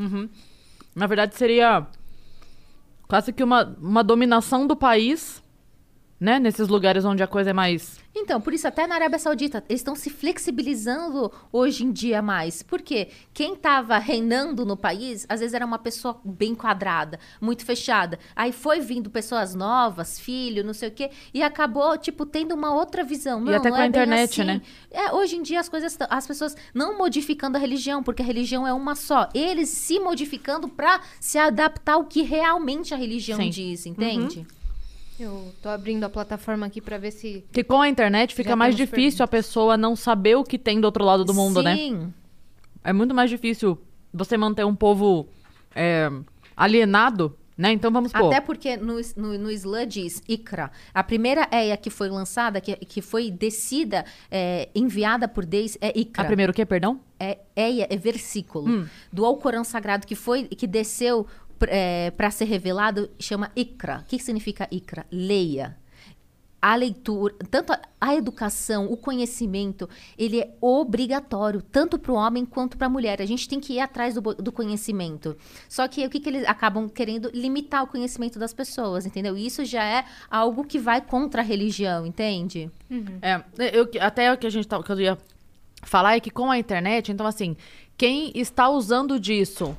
Na 0.96 1.06
verdade, 1.08 1.36
seria 1.36 1.86
quase 3.08 3.32
que 3.32 3.44
uma, 3.44 3.76
uma 3.80 4.04
dominação 4.04 4.66
do 4.68 4.76
país 4.76 5.42
né? 6.20 6.40
Nesses 6.40 6.68
lugares 6.68 7.06
onde 7.06 7.22
a 7.22 7.28
coisa 7.28 7.52
é 7.52 7.54
mais. 7.54 8.00
Então, 8.16 8.42
por 8.42 8.54
isso, 8.54 8.68
até 8.68 8.88
na 8.88 8.96
Arábia 8.96 9.20
Saudita, 9.20 9.64
eles 9.70 9.82
estão 9.82 9.96
se 9.96 10.10
flexibilizando 10.10 11.32
hoje 11.52 11.86
em 11.86 11.92
dia 11.92 12.22
mais. 12.22 12.64
Porque 12.64 13.10
quem 13.34 13.54
estava 13.54 13.98
reinando 14.00 14.66
no 14.66 14.76
país, 14.76 15.26
às 15.30 15.40
vezes 15.40 15.54
era 15.54 15.66
uma 15.66 15.78
pessoa 15.78 16.20
bem 16.26 16.56
quadrada, 16.56 17.20
muito 17.40 17.64
fechada. 17.64 18.18
Aí 18.36 18.52
foi 18.52 18.80
vindo 18.80 19.10
pessoas 19.10 19.54
novas, 19.54 20.20
filho, 20.20 20.64
não 20.64 20.74
sei 20.74 20.90
o 20.90 20.92
quê, 20.92 21.12
e 21.34 21.44
acabou, 21.44 21.96
tipo, 21.98 22.26
tendo 22.26 22.56
uma 22.56 22.74
outra 22.74 23.04
visão. 23.04 23.40
Não, 23.40 23.54
até 23.54 23.70
não 23.70 23.76
com 23.76 23.82
a 23.82 23.86
é 23.86 23.90
bem 23.90 24.02
internet, 24.02 24.42
assim. 24.42 24.48
né? 24.48 24.62
É, 24.90 25.14
hoje 25.14 25.36
em 25.36 25.44
dia 25.44 25.60
as 25.60 25.70
coisas, 25.70 25.96
as 26.10 26.26
pessoas 26.26 26.56
não 26.74 26.98
modificando 26.98 27.58
a 27.58 27.60
religião, 27.60 28.02
porque 28.02 28.24
a 28.24 28.26
religião 28.26 28.66
é 28.66 28.74
uma 28.74 28.96
só. 28.96 29.30
Eles 29.34 29.70
se 29.70 30.00
modificando 30.00 30.68
para 30.68 31.02
se 31.20 31.38
adaptar 31.38 31.94
ao 31.94 32.06
que 32.06 32.24
realmente 32.24 32.94
a 32.94 32.98
religião 32.98 33.38
Sim. 33.38 33.50
diz, 33.50 33.86
entende? 33.86 34.46
Eu 35.20 35.54
tô 35.62 35.70
abrindo 35.70 36.04
a 36.04 36.10
plataforma 36.10 36.66
aqui 36.66 36.80
pra 36.80 36.98
ver 36.98 37.12
se. 37.12 37.44
Que 37.52 37.64
com 37.64 37.82
a 37.82 37.90
internet 37.90 38.36
fica 38.36 38.56
mais 38.56 38.76
difícil 38.76 39.24
a 39.24 39.28
pessoa 39.28 39.76
não 39.76 39.96
saber 39.96 40.36
o 40.36 40.44
que 40.44 40.60
tem 40.60 40.80
do 40.80 40.86
outro 40.86 41.04
lado 41.04 41.26
do 41.26 41.34
mundo, 41.34 41.64
né? 41.64 41.76
Sim. 41.76 42.14
É 42.84 42.94
muito 42.94 43.14
mais 43.14 43.30
difícil 43.30 43.80
você 44.14 44.38
manter 44.38 44.66
um 44.66 44.76
povo 44.76 45.28
é, 45.76 46.10
alienado, 46.56 47.36
né? 47.58 47.72
Então 47.72 47.92
vamos 47.92 48.12
pôr. 48.12 48.28
Até 48.28 48.40
porque 48.40 48.78
no, 48.78 49.02
no, 49.16 49.38
no 49.40 49.52
Islã 49.52 49.88
diz 49.88 50.22
Ikra. 50.30 50.72
A 50.94 51.04
primeira 51.04 51.48
eia 51.52 51.76
que 51.76 51.90
foi 51.90 52.10
lançada, 52.10 52.62
que, 52.62 52.76
que 52.76 53.02
foi 53.02 53.32
descida, 53.32 54.06
é, 54.30 54.70
enviada 54.76 55.28
por 55.28 55.46
Deus, 55.46 55.78
é 55.82 55.88
A 55.88 55.94
Ikra. 55.96 56.26
primeiro 56.26 56.52
o 56.52 56.56
quê, 56.56 56.66
perdão? 56.66 57.00
É 57.20 57.40
eia, 57.56 57.88
é 57.90 57.98
versículo. 57.98 58.70
Hum. 58.70 58.88
Do 59.12 59.26
Alcorão 59.26 59.64
Sagrado 59.64 60.06
que 60.06 60.16
foi 60.16 60.44
que 60.44 60.68
desceu 60.68 61.26
para 62.16 62.32
ser 62.32 62.46
revelado, 62.46 63.10
chama 63.20 63.52
Ikra. 63.56 64.02
O 64.04 64.06
que 64.06 64.20
significa 64.20 64.68
Ikra? 64.72 65.06
Leia. 65.12 65.78
A 66.60 66.76
leitura, 66.76 67.36
tanto 67.52 67.72
a, 67.72 67.80
a 68.02 68.16
educação, 68.16 68.92
o 68.92 68.98
conhecimento, 68.98 69.88
ele 70.18 70.42
é 70.42 70.56
obrigatório, 70.60 71.62
tanto 71.62 72.00
para 72.00 72.12
o 72.12 72.16
homem 72.16 72.46
quanto 72.46 72.78
para 72.78 72.88
a 72.88 72.90
mulher. 72.90 73.22
A 73.22 73.26
gente 73.26 73.48
tem 73.48 73.60
que 73.60 73.74
ir 73.74 73.80
atrás 73.80 74.16
do, 74.16 74.22
do 74.22 74.52
conhecimento. 74.52 75.38
Só 75.70 75.88
que 75.88 76.04
o 76.04 76.10
que, 76.10 76.20
que 76.20 76.30
eles 76.30 76.48
acabam 76.48 76.90
querendo? 76.90 77.30
Limitar 77.32 77.84
o 77.84 77.88
conhecimento 77.88 78.40
das 78.40 78.54
pessoas, 78.54 79.06
entendeu? 79.06 79.38
Isso 79.38 79.64
já 79.64 79.84
é 79.84 80.04
algo 80.32 80.64
que 80.64 80.80
vai 80.80 81.00
contra 81.00 81.42
a 81.42 81.46
religião, 81.46 82.08
entende? 82.08 82.72
É, 83.22 83.44
eu, 83.72 83.88
até 84.02 84.34
o 84.34 84.38
que 84.38 84.48
a 84.48 84.50
gente 84.50 84.68
tá, 84.68 84.82
que 84.82 84.92
eu 84.92 85.00
ia 85.00 85.18
falar 85.84 86.16
é 86.16 86.20
que 86.20 86.32
com 86.32 86.50
a 86.50 86.58
internet, 86.58 87.12
então 87.12 87.26
assim, 87.26 87.56
quem 87.96 88.32
está 88.36 88.68
usando 88.68 89.20
disso 89.20 89.78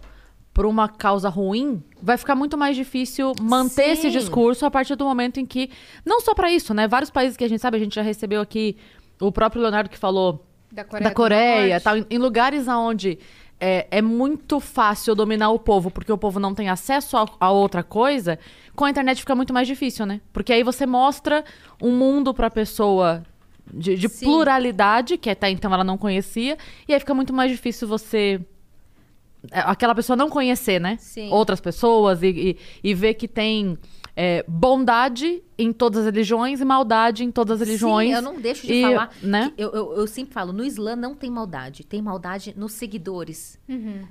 por 0.59 0.67
uma 0.67 0.89
causa 0.89 1.29
ruim, 1.29 1.81
vai 2.03 2.17
ficar 2.17 2.35
muito 2.35 2.59
mais 2.59 2.75
difícil 2.75 3.33
manter 3.41 3.91
esse 3.91 4.03
Sim. 4.03 4.11
discurso 4.11 4.67
a 4.67 4.71
partir 4.73 4.97
do 4.97 5.05
momento 5.05 5.39
em 5.39 5.47
que, 5.47 5.71
não 6.05 6.21
só 6.21 6.35
pra 6.35 6.51
isso, 6.51 6.75
né? 6.75 6.89
Vários 6.89 7.11
países 7.11 7.37
que 7.37 7.45
a 7.45 7.49
gente 7.49 7.61
sabe, 7.61 7.77
a 7.77 7.81
gente 7.81 7.95
já 7.95 8.03
recebeu 8.03 8.41
aqui 8.41 8.77
o 9.21 9.31
próprio 9.31 9.63
Leonardo 9.63 9.89
que 9.89 9.97
falou 9.97 10.45
Da 10.73 10.83
Coreia. 10.83 11.09
da 11.09 11.15
Coreia, 11.15 11.81
tal, 11.81 11.97
em, 11.97 12.07
em 12.11 12.19
lugares 12.19 12.67
aonde 12.67 13.21
é, 13.61 13.87
é 13.89 14.03
muito 14.03 14.59
fácil 14.59 15.15
dominar 15.15 15.51
o 15.51 15.61
povo, 15.61 15.93
porque 15.93 16.11
o 16.11 16.19
povo 16.19 16.41
não 16.41 16.53
tem 16.53 16.69
acesso 16.69 17.17
a, 17.17 17.25
a 17.39 17.53
outra 17.53 17.85
coisa, 17.85 18.37
com 18.75 18.85
a 18.85 18.91
internet 18.91 19.21
fica 19.21 19.37
muito 19.37 19.55
mais 19.55 19.69
difícil, 19.69 20.07
né? 20.07 20.21
Porque 20.33 20.53
aí 20.53 20.65
você 20.65 20.87
mostra 20.87 21.45
um 21.81 21.93
mundo 21.93 22.35
pra 22.35 22.51
pessoa 22.51 23.23
de, 23.73 23.95
de 23.95 24.09
pluralidade, 24.09 25.19
que 25.19 25.31
até 25.31 25.51
então 25.51 25.73
ela 25.73 25.85
não 25.85 25.97
conhecia, 25.97 26.59
e 26.89 26.93
aí 26.93 26.99
fica 26.99 27.15
muito 27.15 27.33
mais 27.33 27.49
difícil 27.49 27.87
você. 27.87 28.41
É, 29.51 29.61
Aquela 29.61 29.95
pessoa 29.95 30.17
não 30.17 30.29
conhecer, 30.29 30.81
né? 30.81 30.97
Sim. 30.99 31.31
Outras 31.31 31.61
pessoas 31.61 32.23
e, 32.23 32.29
e, 32.83 32.91
e 32.91 32.95
ver 32.95 33.15
que 33.15 33.29
tem 33.29 33.79
é, 34.17 34.45
bondade 34.49 35.43
em 35.59 35.73
todas 35.73 36.01
as 36.01 36.05
religiões 36.07 36.61
e 36.61 36.65
maldade 36.65 37.25
em 37.25 37.33
todas 37.33 37.61
as 37.61 37.67
religiões. 37.67 38.11
Sim, 38.11 38.15
eu 38.15 38.23
não 38.23 38.41
deixo 38.41 38.65
de 38.67 38.73
E, 38.75 38.83
falar. 38.83 39.11
né? 39.21 39.53
Eu, 39.59 39.71
eu, 39.73 39.93
eu 39.95 40.07
sempre 40.07 40.33
falo, 40.33 40.53
no 40.53 40.65
Islã 40.65 40.95
não 40.95 41.17
tem 41.17 41.29
maldade. 41.31 41.85
Tem 41.85 42.01
maldade 42.01 42.55
nos 42.57 42.73
seguidores. 42.75 43.59
Uhum. 43.69 44.07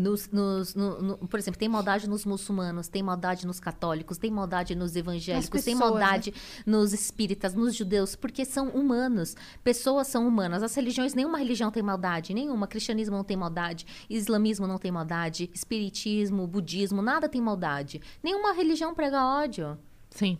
Nos, 0.00 0.28
nos- 0.30 0.74
no- 0.74 1.00
no- 1.00 1.18
por 1.18 1.38
exemplo, 1.38 1.58
tem 1.58 1.68
maldade 1.68 2.08
nos 2.08 2.24
muçulmanos, 2.24 2.88
tem 2.88 3.02
maldade 3.02 3.46
nos 3.46 3.60
católicos, 3.60 4.18
tem 4.18 4.30
maldade 4.30 4.74
nos 4.74 4.96
evangélicos, 4.96 5.62
tem 5.62 5.74
pessoas, 5.76 5.94
né? 5.94 6.00
maldade 6.00 6.34
nos 6.66 6.92
espíritas, 6.92 7.54
nos 7.54 7.74
judeus, 7.76 8.16
porque 8.16 8.44
são 8.44 8.68
humanos. 8.70 9.36
Pessoas 9.62 10.08
são 10.08 10.26
humanas. 10.26 10.62
As 10.64 10.74
religiões, 10.74 11.14
nenhuma 11.14 11.38
religião 11.38 11.70
tem 11.70 11.82
maldade, 11.82 12.34
nenhuma. 12.34 12.66
Cristianismo 12.66 13.16
não 13.16 13.22
tem 13.24 13.36
maldade, 13.36 13.86
islamismo 14.10 14.66
não 14.66 14.78
tem 14.78 14.90
maldade, 14.90 15.48
espiritismo, 15.54 16.44
budismo, 16.46 17.00
nada 17.02 17.28
tem 17.28 17.40
maldade. 17.40 18.00
Nenhuma 18.22 18.52
religião 18.52 18.94
prega 18.94 19.24
ódio. 19.24 19.78
Sim. 20.10 20.38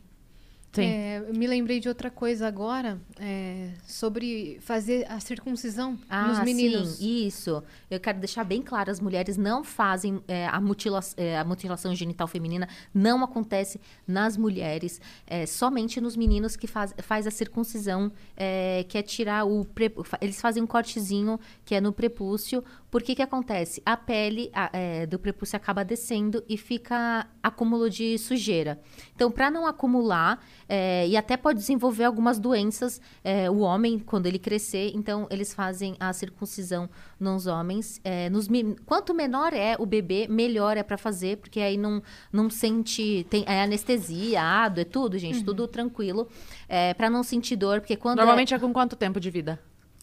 É, 0.82 1.24
eu 1.26 1.34
me 1.34 1.46
lembrei 1.46 1.80
de 1.80 1.88
outra 1.88 2.10
coisa 2.10 2.46
agora, 2.46 3.00
é, 3.18 3.70
sobre 3.86 4.58
fazer 4.60 5.10
a 5.10 5.18
circuncisão 5.18 5.92
nos 5.92 6.38
meninos. 6.44 6.92
Ah, 6.92 6.96
Sim, 6.96 7.26
isso. 7.26 7.62
Eu 7.90 7.98
quero 7.98 8.18
deixar 8.18 8.44
bem 8.44 8.60
claro: 8.60 8.90
as 8.90 9.00
mulheres 9.00 9.36
não 9.38 9.64
fazem 9.64 10.22
é, 10.28 10.46
a, 10.46 10.60
mutila 10.60 11.00
é, 11.16 11.38
a 11.38 11.44
mutilação 11.44 11.94
genital 11.94 12.28
feminina, 12.28 12.68
não 12.92 13.24
acontece 13.24 13.80
nas 14.06 14.36
mulheres, 14.36 15.00
é, 15.26 15.46
somente 15.46 16.00
nos 16.02 16.14
meninos 16.16 16.54
que 16.54 16.66
faz, 16.66 16.94
faz 16.98 17.26
a 17.26 17.30
circuncisão, 17.30 18.12
é, 18.36 18.84
que 18.88 18.98
é 18.98 19.02
tirar 19.02 19.44
o. 19.46 19.64
pre- 19.64 19.92
eles 20.20 20.40
fazem 20.40 20.62
um 20.62 20.66
cortezinho 20.66 21.40
que 21.64 21.74
é 21.74 21.80
no 21.80 21.92
prepúcio. 21.92 22.62
Por 22.90 23.02
que 23.02 23.14
que 23.14 23.20
acontece? 23.22 23.82
A 23.84 23.96
pele 23.98 24.50
a- 24.54 24.70
é, 24.72 25.06
do 25.06 25.18
prepúcio 25.18 25.56
acaba 25.56 25.84
descendo 25.84 26.42
e 26.48 26.56
fica 26.56 27.26
acúmulo 27.42 27.90
de 27.90 28.16
sujeira. 28.16 28.80
Então, 29.14 29.30
para 29.30 29.50
não 29.50 29.66
acumular, 29.66 30.42
é, 30.66 31.06
e 31.06 31.16
até 31.16 31.36
pode 31.36 31.58
desenvolver 31.58 32.04
algumas 32.04 32.38
doenças, 32.38 32.98
é, 33.22 33.50
o 33.50 33.58
homem, 33.58 33.98
quando 33.98 34.26
ele 34.26 34.38
crescer, 34.38 34.92
então 34.94 35.26
eles 35.30 35.52
fazem 35.52 35.96
a 36.00 36.12
circuncisão 36.14 36.88
nos 37.20 37.46
homens. 37.46 38.00
É, 38.02 38.30
nos 38.30 38.48
quanto 38.86 39.12
menor 39.12 39.52
é 39.52 39.76
o 39.78 39.84
bebê, 39.84 40.26
melhor 40.28 40.76
é 40.78 40.82
para 40.82 40.96
fazer, 40.96 41.36
porque 41.36 41.60
aí 41.60 41.76
não, 41.76 42.02
não 42.32 42.48
sente. 42.48 43.26
Tem, 43.28 43.44
é 43.46 43.62
anestesia, 43.62 44.42
ado, 44.42 44.80
é 44.80 44.84
tudo, 44.84 45.18
gente, 45.18 45.44
tudo 45.44 45.68
tranquilo. 45.68 46.26
É, 46.68 46.94
para 46.94 47.10
não 47.10 47.22
sentir 47.22 47.56
dor, 47.56 47.80
porque 47.80 47.96
quando. 47.96 48.18
é- 48.18 48.22
Normalmente 48.22 48.54
é 48.54 48.58
com 48.58 48.72
quanto 48.72 48.96
tempo 48.96 49.20
de 49.20 49.30
vida? 49.30 49.60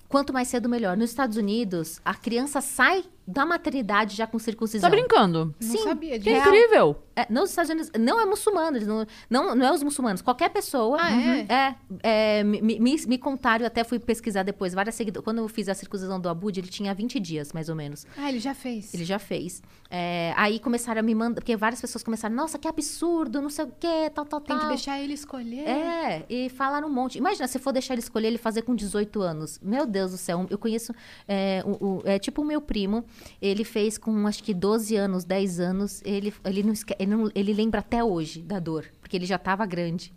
Quanto 0.07 0.33
mais 0.33 0.47
cedo, 0.47 0.69
melhor. 0.69 0.95
Nos 0.97 1.09
Estados 1.09 1.37
Unidos, 1.37 1.99
a 2.03 2.13
criança 2.13 2.61
sai 2.61 3.03
da 3.27 3.45
maternidade 3.45 4.15
já 4.15 4.27
com 4.27 4.37
circuncisão. 4.37 4.89
Tá 4.89 4.95
brincando? 4.95 5.53
Não 5.61 5.71
Sim. 5.71 5.83
sabia 5.83 6.19
Que 6.19 6.31
disso. 6.31 6.47
incrível! 6.47 7.01
É, 7.17 7.25
nos 7.31 7.49
Estados 7.49 7.71
Unidos, 7.71 7.91
não 7.97 8.19
é 8.19 8.25
muçulmano, 8.25 8.77
não, 8.85 9.05
não, 9.29 9.55
não 9.55 9.65
é 9.65 9.71
os 9.71 9.81
muçulmanos, 9.81 10.21
qualquer 10.21 10.49
pessoa. 10.49 10.97
Ah, 10.99 11.11
é? 11.11 11.45
É, 11.49 11.75
é, 12.39 12.43
me, 12.43 12.61
me, 12.61 12.77
me 13.07 13.17
contaram, 13.17 13.63
eu 13.63 13.67
até 13.67 13.85
fui 13.85 13.99
pesquisar 13.99 14.43
depois, 14.43 14.73
várias 14.73 14.95
seguidoras. 14.95 15.23
Quando 15.23 15.37
eu 15.37 15.47
fiz 15.47 15.69
a 15.69 15.73
circuncisão 15.73 16.19
do 16.19 16.27
Abud, 16.27 16.59
ele 16.59 16.67
tinha 16.67 16.93
20 16.93 17.17
dias, 17.21 17.53
mais 17.53 17.69
ou 17.69 17.75
menos. 17.75 18.05
Ah, 18.17 18.27
ele 18.29 18.39
já 18.39 18.53
fez. 18.53 18.93
Ele 18.93 19.05
já 19.05 19.17
fez. 19.17 19.63
É, 19.89 20.33
aí 20.35 20.59
começaram 20.59 20.99
a 20.99 21.03
me 21.03 21.15
mandar, 21.15 21.35
porque 21.35 21.55
várias 21.55 21.79
pessoas 21.79 22.03
começaram, 22.03 22.35
nossa, 22.35 22.59
que 22.59 22.67
absurdo, 22.67 23.41
não 23.41 23.49
sei 23.49 23.63
o 23.65 23.71
quê, 23.79 24.11
tal, 24.13 24.25
tal, 24.25 24.41
Tem 24.41 24.53
tal. 24.55 24.65
que 24.65 24.67
deixar 24.75 24.99
ele 24.99 25.13
escolher. 25.13 25.67
É, 25.69 26.25
e 26.29 26.49
falaram 26.49 26.89
um 26.89 26.91
monte. 26.91 27.17
Imagina, 27.17 27.47
se 27.47 27.57
for 27.59 27.71
deixar 27.71 27.93
ele 27.93 28.01
escolher, 28.01 28.27
ele 28.27 28.37
fazer 28.37 28.61
com 28.63 28.75
18 28.75 29.21
anos. 29.21 29.57
Meu 29.63 29.85
Deus 29.85 30.11
do 30.11 30.17
céu, 30.17 30.45
eu 30.49 30.57
conheço. 30.57 30.93
É, 31.27 31.63
o, 31.65 31.85
o- 31.85 32.01
é 32.03 32.19
tipo 32.19 32.41
o 32.41 32.45
meu 32.45 32.59
primo, 32.59 33.05
ele 33.41 33.63
fez 33.63 33.97
com 33.97 34.25
acho 34.27 34.43
que 34.43 34.53
12 34.53 34.95
anos, 34.95 35.23
10 35.23 35.59
anos. 35.59 36.01
Ele, 36.05 36.33
ele, 36.45 36.63
não, 36.63 36.73
ele, 36.99 37.11
não- 37.15 37.31
ele 37.35 37.53
lembra 37.53 37.79
até 37.79 38.03
hoje 38.03 38.41
da 38.41 38.59
dor, 38.59 38.85
porque 39.01 39.15
ele 39.17 39.25
já 39.25 39.35
estava 39.35 39.65
grande. 39.65 40.13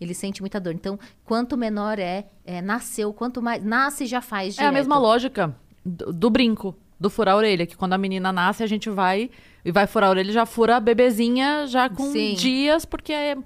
Ele 0.00 0.12
sente 0.12 0.42
muita 0.42 0.60
dor. 0.60 0.74
Então, 0.74 0.98
quanto 1.24 1.56
menor 1.56 1.98
é, 1.98 2.26
é, 2.44 2.60
nasceu, 2.60 3.12
quanto 3.14 3.40
mais. 3.40 3.64
Nasce 3.64 4.04
já 4.06 4.20
faz 4.20 4.56
É 4.58 4.60
a 4.60 4.64
direto. 4.64 4.74
mesma 4.74 4.98
lógica 4.98 5.56
do, 5.84 6.12
do 6.12 6.28
brinco, 6.30 6.76
do 7.00 7.08
furar 7.08 7.34
a 7.34 7.38
orelha, 7.38 7.66
que 7.66 7.76
quando 7.76 7.94
a 7.94 7.98
menina 7.98 8.30
nasce, 8.32 8.62
a 8.62 8.66
gente 8.66 8.90
vai 8.90 9.30
e 9.64 9.72
vai 9.72 9.86
furar 9.86 10.08
a 10.08 10.10
orelha, 10.10 10.32
já 10.32 10.44
fura 10.44 10.76
a 10.76 10.80
bebezinha 10.80 11.66
já 11.66 11.88
com 11.88 12.12
Sim. 12.12 12.34
dias, 12.34 12.84
porque 12.84 13.10
é, 13.12 13.30
é, 13.32 13.36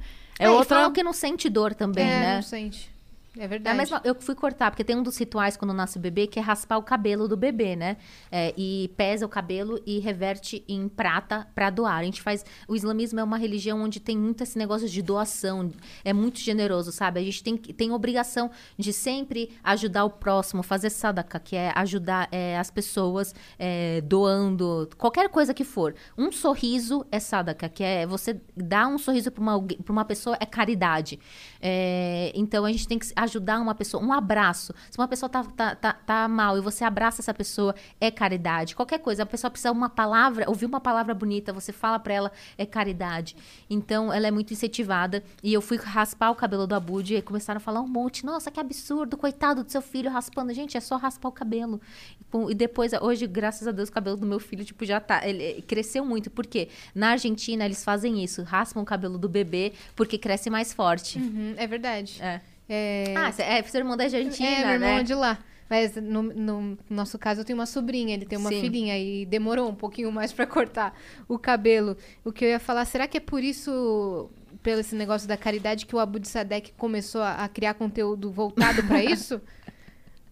É, 0.40 0.46
e 0.46 0.48
outra. 0.48 0.76
falam 0.76 0.92
que 0.92 1.02
não 1.04 1.12
sente 1.12 1.48
dor 1.48 1.72
também, 1.74 2.04
é, 2.04 2.20
né? 2.20 2.34
não 2.36 2.42
sente. 2.42 2.90
É 3.38 3.44
É 3.44 3.46
verdade. 3.48 3.74
a 3.74 3.78
mesma, 3.78 4.00
eu 4.04 4.14
fui 4.20 4.34
cortar, 4.34 4.70
porque 4.72 4.82
tem 4.82 4.96
um 4.96 5.02
dos 5.04 5.16
rituais 5.16 5.56
quando 5.56 5.72
nasce 5.72 5.96
o 5.98 6.00
bebê 6.00 6.26
que 6.26 6.38
é 6.38 6.42
raspar 6.42 6.78
o 6.78 6.82
cabelo 6.82 7.28
do 7.28 7.36
bebê, 7.36 7.76
né? 7.76 7.96
É, 8.30 8.52
e 8.56 8.90
pesa 8.96 9.24
o 9.24 9.28
cabelo 9.28 9.80
e 9.86 10.00
reverte 10.00 10.64
em 10.68 10.88
prata 10.88 11.46
para 11.54 11.70
doar. 11.70 11.98
A 11.98 12.02
gente 12.02 12.20
faz. 12.20 12.44
O 12.66 12.74
islamismo 12.74 13.20
é 13.20 13.24
uma 13.24 13.38
religião 13.38 13.82
onde 13.82 14.00
tem 14.00 14.18
muito 14.18 14.42
esse 14.42 14.58
negócio 14.58 14.88
de 14.88 15.00
doação. 15.00 15.70
É 16.04 16.12
muito 16.12 16.40
generoso, 16.40 16.90
sabe? 16.90 17.20
A 17.20 17.22
gente 17.22 17.40
tem, 17.42 17.56
que- 17.56 17.72
tem 17.72 17.92
obrigação 17.92 18.50
de 18.76 18.92
sempre 18.92 19.50
ajudar 19.62 20.04
o 20.04 20.10
próximo, 20.10 20.62
fazer 20.64 20.90
sadaka, 20.90 21.38
que 21.38 21.54
é 21.54 21.72
ajudar 21.76 22.28
é, 22.32 22.58
as 22.58 22.68
pessoas 22.70 23.32
é, 23.58 24.00
doando, 24.00 24.88
qualquer 24.98 25.28
coisa 25.28 25.54
que 25.54 25.62
for. 25.62 25.94
Um 26.18 26.32
sorriso 26.32 27.06
é 27.12 27.20
sadaka, 27.20 27.68
que 27.68 27.84
é 27.84 28.04
você 28.06 28.40
dar 28.56 28.88
um 28.88 28.98
sorriso 28.98 29.30
para 29.30 29.40
uma, 29.40 29.62
pra 29.62 29.92
uma 29.92 30.04
pessoa 30.04 30.36
é 30.40 30.44
caridade. 30.46 31.18
É, 31.60 32.32
então 32.34 32.64
a 32.64 32.72
gente 32.72 32.88
tem 32.88 32.98
que 32.98 33.06
ajudar 33.30 33.60
uma 33.60 33.74
pessoa, 33.74 34.02
um 34.02 34.12
abraço. 34.12 34.74
Se 34.90 34.98
uma 34.98 35.08
pessoa 35.08 35.28
tá, 35.28 35.44
tá, 35.44 35.74
tá, 35.74 35.92
tá 35.92 36.28
mal 36.28 36.58
e 36.58 36.60
você 36.60 36.84
abraça 36.84 37.20
essa 37.20 37.32
pessoa, 37.32 37.74
é 38.00 38.10
caridade. 38.10 38.74
Qualquer 38.74 38.98
coisa, 38.98 39.22
a 39.22 39.26
pessoa 39.26 39.50
precisa 39.50 39.72
uma 39.72 39.88
palavra, 39.88 40.44
ouvir 40.48 40.66
uma 40.66 40.80
palavra 40.80 41.14
bonita, 41.14 41.52
você 41.52 41.72
fala 41.72 41.98
pra 41.98 42.14
ela, 42.14 42.32
é 42.58 42.66
caridade. 42.66 43.36
Então, 43.68 44.12
ela 44.12 44.26
é 44.26 44.30
muito 44.30 44.52
incentivada. 44.52 45.22
E 45.42 45.52
eu 45.52 45.62
fui 45.62 45.76
raspar 45.76 46.30
o 46.30 46.34
cabelo 46.34 46.66
do 46.66 46.74
Abud 46.74 47.14
e 47.14 47.22
começaram 47.22 47.58
a 47.58 47.60
falar 47.60 47.80
um 47.80 47.88
monte. 47.88 48.24
Nossa, 48.26 48.50
que 48.50 48.60
absurdo, 48.60 49.16
coitado 49.16 49.64
do 49.64 49.70
seu 49.70 49.82
filho 49.82 50.10
raspando. 50.10 50.52
Gente, 50.52 50.76
é 50.76 50.80
só 50.80 50.96
raspar 50.96 51.28
o 51.28 51.32
cabelo. 51.32 51.80
E 52.48 52.54
depois, 52.54 52.92
hoje, 52.92 53.26
graças 53.26 53.66
a 53.66 53.72
Deus, 53.72 53.88
o 53.88 53.92
cabelo 53.92 54.16
do 54.16 54.26
meu 54.26 54.38
filho, 54.38 54.64
tipo, 54.64 54.84
já 54.84 55.00
tá. 55.00 55.26
Ele 55.26 55.62
cresceu 55.62 56.04
muito. 56.04 56.30
Por 56.30 56.46
quê? 56.46 56.68
Na 56.94 57.10
Argentina, 57.10 57.64
eles 57.64 57.82
fazem 57.82 58.22
isso, 58.22 58.42
raspam 58.42 58.82
o 58.82 58.84
cabelo 58.84 59.18
do 59.18 59.28
bebê 59.28 59.72
porque 59.96 60.18
cresce 60.18 60.50
mais 60.50 60.72
forte. 60.72 61.18
Uhum, 61.18 61.54
é 61.56 61.66
verdade. 61.66 62.20
É. 62.20 62.40
É... 62.72 63.12
Ah, 63.16 63.34
é, 63.36 63.62
seu 63.64 63.80
irmão 63.80 63.96
da 63.96 64.04
Argentina, 64.04 64.48
é, 64.48 64.64
meu 64.64 64.74
irmão 64.74 64.96
né? 64.98 65.02
de 65.02 65.12
lá. 65.12 65.38
Mas 65.68 65.96
no, 65.96 66.22
no 66.22 66.78
nosso 66.88 67.18
caso, 67.18 67.40
eu 67.40 67.44
tenho 67.44 67.58
uma 67.58 67.66
sobrinha, 67.66 68.14
ele 68.14 68.24
tem 68.24 68.38
uma 68.38 68.50
Sim. 68.50 68.60
filhinha 68.60 68.96
e 68.96 69.26
demorou 69.26 69.68
um 69.68 69.74
pouquinho 69.74 70.10
mais 70.10 70.32
pra 70.32 70.46
cortar 70.46 70.96
o 71.28 71.38
cabelo. 71.38 71.96
O 72.24 72.32
que 72.32 72.44
eu 72.44 72.48
ia 72.48 72.60
falar, 72.60 72.84
será 72.84 73.08
que 73.08 73.16
é 73.16 73.20
por 73.20 73.42
isso, 73.42 74.30
pelo 74.62 74.80
esse 74.80 74.94
negócio 74.94 75.28
da 75.28 75.36
caridade, 75.36 75.86
que 75.86 75.94
o 75.94 75.98
Abu 75.98 76.18
de 76.18 76.28
Sadek 76.28 76.72
começou 76.76 77.22
a, 77.22 77.44
a 77.44 77.48
criar 77.48 77.74
conteúdo 77.74 78.30
voltado 78.30 78.82
pra 78.84 79.02
isso? 79.04 79.40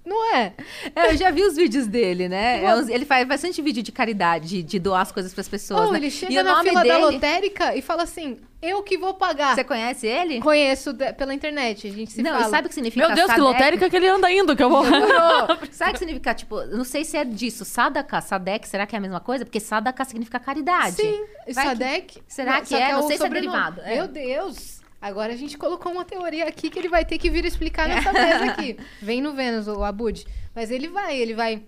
Não 0.09 0.35
é? 0.35 0.53
É, 0.97 1.13
eu 1.13 1.17
já 1.17 1.31
vi 1.31 1.43
os 1.43 1.55
vídeos 1.55 1.87
dele, 1.87 2.29
né? 2.29 2.65
É 2.69 2.75
uns- 2.75 2.89
ele 2.89 3.05
faz 3.05 3.27
bastante 3.29 3.61
vídeo 3.61 3.83
de 3.83 3.93
caridade, 3.93 4.49
de, 4.49 4.63
de 4.63 4.79
doar 4.79 5.03
as 5.03 5.13
coisas 5.13 5.35
pras 5.35 5.49
pessoas. 5.49 5.83
Ou 5.87 5.93
né? 5.93 5.99
ele 5.99 6.07
e 6.07 6.11
chega 6.11 6.41
o 6.41 6.43
na 6.43 6.55
nome 6.57 6.71
fila 6.71 6.83
da 6.85 6.95
dele... 6.95 7.05
lotérica 7.13 7.77
e 7.77 7.83
fala 7.83 8.03
assim, 8.05 8.39
eu 8.61 8.83
que 8.83 8.97
vou 8.97 9.15
pagar. 9.15 9.55
Você 9.55 9.63
conhece 9.63 10.07
ele? 10.07 10.41
Conheço 10.41 10.93
de- 10.93 11.13
pela 11.13 11.35
internet, 11.35 11.87
a 11.87 11.91
gente 11.93 12.13
se 12.13 12.23
não, 12.23 12.33
fala. 12.33 12.47
e 12.47 12.51
sabe 12.51 12.67
o 12.67 12.69
que 12.69 12.75
significa 12.75 13.07
Meu 13.07 13.15
Deus, 13.15 13.33
que 13.33 13.41
lotérica 13.41 13.91
que 13.91 13.97
ele 13.97 14.09
anda 14.09 14.33
indo, 14.33 14.57
que 14.57 14.63
eu 14.63 14.71
vou. 14.71 14.85
Sabe 15.71 15.91
o 15.91 15.93
que 15.93 15.99
significa, 15.99 16.35
tipo, 16.35 16.65
não 16.67 16.85
sei 16.85 17.05
se 17.05 17.17
é 17.17 17.25
disso, 17.25 17.65
Sadaka, 17.65 18.21
Sadek, 18.21 18.67
será 18.67 18.87
que 18.87 18.97
é 18.97 18.99
a 18.99 19.01
mesma 19.01 19.21
coisa? 19.21 19.45
Porque 19.45 19.61
Sadaka 19.61 20.05
significa 20.05 20.41
caridade. 20.41 20.97
Sim, 20.97 21.25
Vai 21.53 21.67
Sadek. 21.67 22.21
Será 22.27 22.61
que 22.61 22.69
só 22.69 22.77
é? 22.79 22.93
Não 22.93 23.05
o 23.05 23.07
sei 23.07 23.17
se 23.17 23.25
é 23.25 23.29
derivado, 23.29 23.81
é. 23.83 23.95
Meu 23.97 24.09
Deus! 24.09 24.78
Agora 25.01 25.33
a 25.33 25.37
gente 25.37 25.57
colocou 25.57 25.93
uma 25.93 26.05
teoria 26.05 26.47
aqui 26.49 26.69
que 26.71 26.79
ele 26.79 26.89
vai 26.89 27.05
ter 27.05 27.19
que 27.19 27.31
vir 27.31 27.45
explicar 27.45 27.89
nessa 27.89 28.13
mesa 28.13 28.45
aqui. 28.47 28.77
Vem 29.01 29.21
no 29.21 29.33
Vênus, 29.33 29.69
o 29.69 29.85
Abud. 29.85 30.27
Mas 30.55 30.71
ele 30.73 30.89
vai, 30.89 31.17
ele 31.17 31.35
vai, 31.35 31.63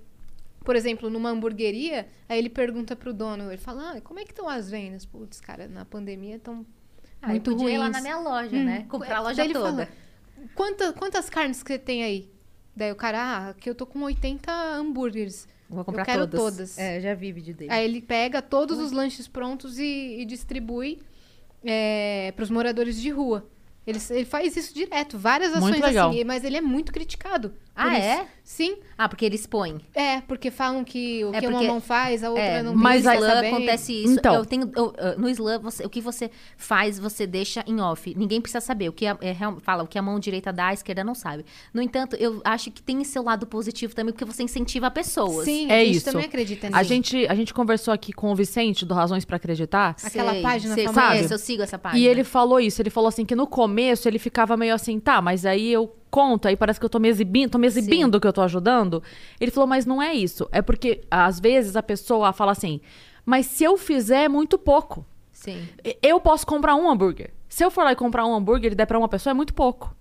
por 0.65 0.74
exemplo, 0.74 1.09
numa 1.09 1.31
hamburgueria, 1.31 2.09
aí 2.28 2.39
ele 2.39 2.48
pergunta 2.48 2.97
pro 2.97 3.12
dono, 3.15 3.48
ele 3.51 3.57
fala, 3.57 3.93
ah, 3.97 4.01
como 4.01 4.19
é 4.19 4.24
que 4.24 4.32
estão 4.32 4.48
as 4.48 4.69
vendas? 4.69 5.07
Putz, 5.07 5.40
cara, 5.40 5.69
na 5.69 5.85
pandemia 5.85 6.36
estão 6.36 6.66
Ah, 7.23 7.28
muito 7.28 7.51
eu 7.52 7.57
podia 7.57 7.74
ir 7.74 7.78
lá 7.78 7.85
ruins. 7.85 7.97
na 7.97 8.01
minha 8.02 8.19
loja, 8.19 8.57
Hum. 8.57 8.65
né? 8.65 8.86
Comprar 8.89 9.19
a 9.19 9.23
loja 9.23 9.47
toda. 9.52 9.61
fala, 9.86 9.89
Quanta, 10.55 10.93
quantas 10.94 11.28
carnes 11.31 11.62
que 11.62 11.73
você 11.73 11.78
tem 11.78 12.02
aí? 12.02 12.31
Daí 12.74 12.90
o 12.90 12.97
cara, 12.97 13.20
ah, 13.23 13.48
aqui 13.51 13.69
eu 13.69 13.74
tô 13.74 13.85
com 13.86 14.01
80 14.02 14.51
hambúrgueres. 14.51 15.47
Vou 15.69 15.85
comprar 15.85 16.05
quero 16.05 16.27
todas. 16.27 16.40
todas. 16.40 16.78
É, 16.78 16.97
eu 16.97 17.01
já 17.01 17.15
vi 17.15 17.31
vídeo 17.31 17.55
dele. 17.55 17.70
Aí 17.70 17.85
ele 17.85 18.01
pega 18.01 18.40
todos 18.43 18.78
os 18.81 18.90
lanches 18.90 19.28
prontos 19.28 19.78
e, 19.78 20.16
e 20.19 20.24
distribui 20.24 21.01
para 22.34 22.42
os 22.42 22.50
moradores 22.50 23.00
de 23.00 23.10
rua. 23.10 23.48
Ele, 23.86 23.98
ele 24.10 24.24
faz 24.24 24.56
isso 24.56 24.74
direto, 24.74 25.18
várias 25.18 25.54
ações 25.54 25.80
assim, 26.08 26.24
mas 26.24 26.44
ele 26.44 26.56
é 26.56 26.60
muito 26.60 26.92
criticado. 26.92 27.54
Ah, 27.89 27.98
isso. 27.98 28.07
é? 28.07 28.27
Sim, 28.43 28.78
Ah, 28.98 29.09
porque 29.09 29.24
ele 29.24 29.36
expõe. 29.36 29.81
é, 29.94 30.20
porque 30.23 30.51
falam 30.51 30.82
que 30.82 31.24
o 31.24 31.32
É 31.32 31.39
que 31.40 31.47
uma 31.47 31.52
porque- 31.59 31.69
mão 31.69 31.81
faz, 31.81 32.24
a 32.24 32.31
outra 32.31 32.43
É, 32.44 32.62
não 32.65 32.74
mas 32.74 33.05
no 33.05 33.12
Islã 33.15 33.40
acontece 33.47 33.93
isso. 33.93 34.15
Então. 34.15 34.35
Eu 34.35 34.44
tenho, 34.44 34.70
eu, 34.74 34.93
no 35.19 35.28
Islã, 35.28 35.59
você- 35.61 35.85
o 35.86 35.89
que 35.89 36.01
você 36.01 36.31
faz, 36.57 36.98
você 36.98 37.28
deixa 37.28 37.62
em 37.66 37.81
off. 37.81 38.12
Ninguém 38.16 38.40
precisa 38.40 38.61
saber. 38.61 38.89
O 38.89 38.93
que 38.93 39.07
a, 39.07 39.16
é, 39.20 39.36
fala, 39.61 39.85
o 39.85 39.86
que 39.86 39.97
a 39.97 40.02
mão 40.02 40.19
direita 40.19 40.52
dá, 40.52 40.66
a 40.69 40.73
esquerda 40.74 41.05
não 41.05 41.15
sabe. 41.15 41.44
No 41.73 41.81
entanto, 41.81 42.16
eu 42.16 42.40
acho 42.44 42.73
que 42.73 42.82
tem 42.82 43.02
seu 43.05 43.23
lado 43.23 43.47
positivo 43.47 43.94
também, 43.94 44.12
porque 44.12 44.24
você 44.24 44.43
incentiva 44.43 44.90
pessoas. 44.90 45.44
Sim, 45.44 45.70
É 45.70 45.81
a 45.81 45.85
gente 45.85 45.97
isso. 45.98 46.07
também 46.07 46.24
acredita 46.27 46.66
nisso. 46.66 46.78
A 46.78 46.82
gente, 46.82 47.27
a 47.28 47.35
gente 47.36 47.55
conversou 47.55 47.94
aqui 47.94 48.12
com 48.12 48.32
o 48.32 48.35
Vicente 48.35 48.85
do 48.85 48.94
Razões 48.94 49.24
pra 49.24 49.36
Acreditar. 49.36 49.94
Aquela 50.02 50.32
Sei, 50.32 50.43
página 50.43 50.74
sei, 50.74 50.86
famosa. 50.86 51.07
conheço, 51.09 51.35
eu 51.35 51.39
sigo 51.39 51.62
essa 51.62 51.78
página. 51.78 52.01
E 52.02 52.07
ele 52.07 52.24
falou 52.24 52.59
isso, 52.59 52.82
ele 52.82 52.90
falou 52.90 53.07
assim 53.09 53.24
que 53.24 53.36
no 53.36 53.47
começo 53.47 54.09
ele 54.09 54.19
ficava 54.19 54.57
meio 54.57 54.74
assim, 54.74 54.98
tá, 54.98 55.23
mas 55.23 55.47
aí 55.47 55.70
eu 55.73 55.94
conto, 56.10 56.48
aí 56.48 56.56
parece 56.56 56.78
que 56.80 56.84
eu 56.86 56.90
tô 56.90 56.98
me 56.98 57.08
exibindo, 57.08 57.50
tô 57.52 57.58
me 57.58 57.66
exibindo 57.66 58.20
que 58.20 58.26
eu 58.26 58.32
tô 58.32 58.42
ajudando. 58.42 59.02
Ele 59.40 59.50
falou, 59.50 59.66
mas 59.68 59.86
não 59.86 60.02
é 60.02 60.12
isso. 60.14 60.48
É 60.52 60.60
porque 60.60 61.00
às 61.10 61.38
vezes 61.40 61.76
a 61.76 61.82
pessoa 61.82 62.32
fala 62.32 62.52
assim, 62.52 62.80
mas 63.24 63.46
se 63.46 63.64
eu 63.64 63.76
fizer 63.76 64.24
é 64.24 64.28
muito 64.28 64.58
pouco. 64.58 65.04
Sim. 65.32 65.66
Eu 66.02 66.20
posso 66.20 66.46
comprar 66.46 66.74
um 66.74 66.90
hambúrguer. 66.90 67.30
Se 67.48 67.64
eu 67.64 67.70
for 67.70 67.82
lá 67.84 67.92
e 67.92 67.96
comprar 67.96 68.26
um 68.26 68.34
hambúrguer 68.34 68.72
e 68.72 68.74
der 68.74 68.86
pra 68.86 68.98
uma 68.98 69.08
pessoa, 69.08 69.30
é 69.30 69.34
muito 69.34 69.54
pouco. 69.54 69.94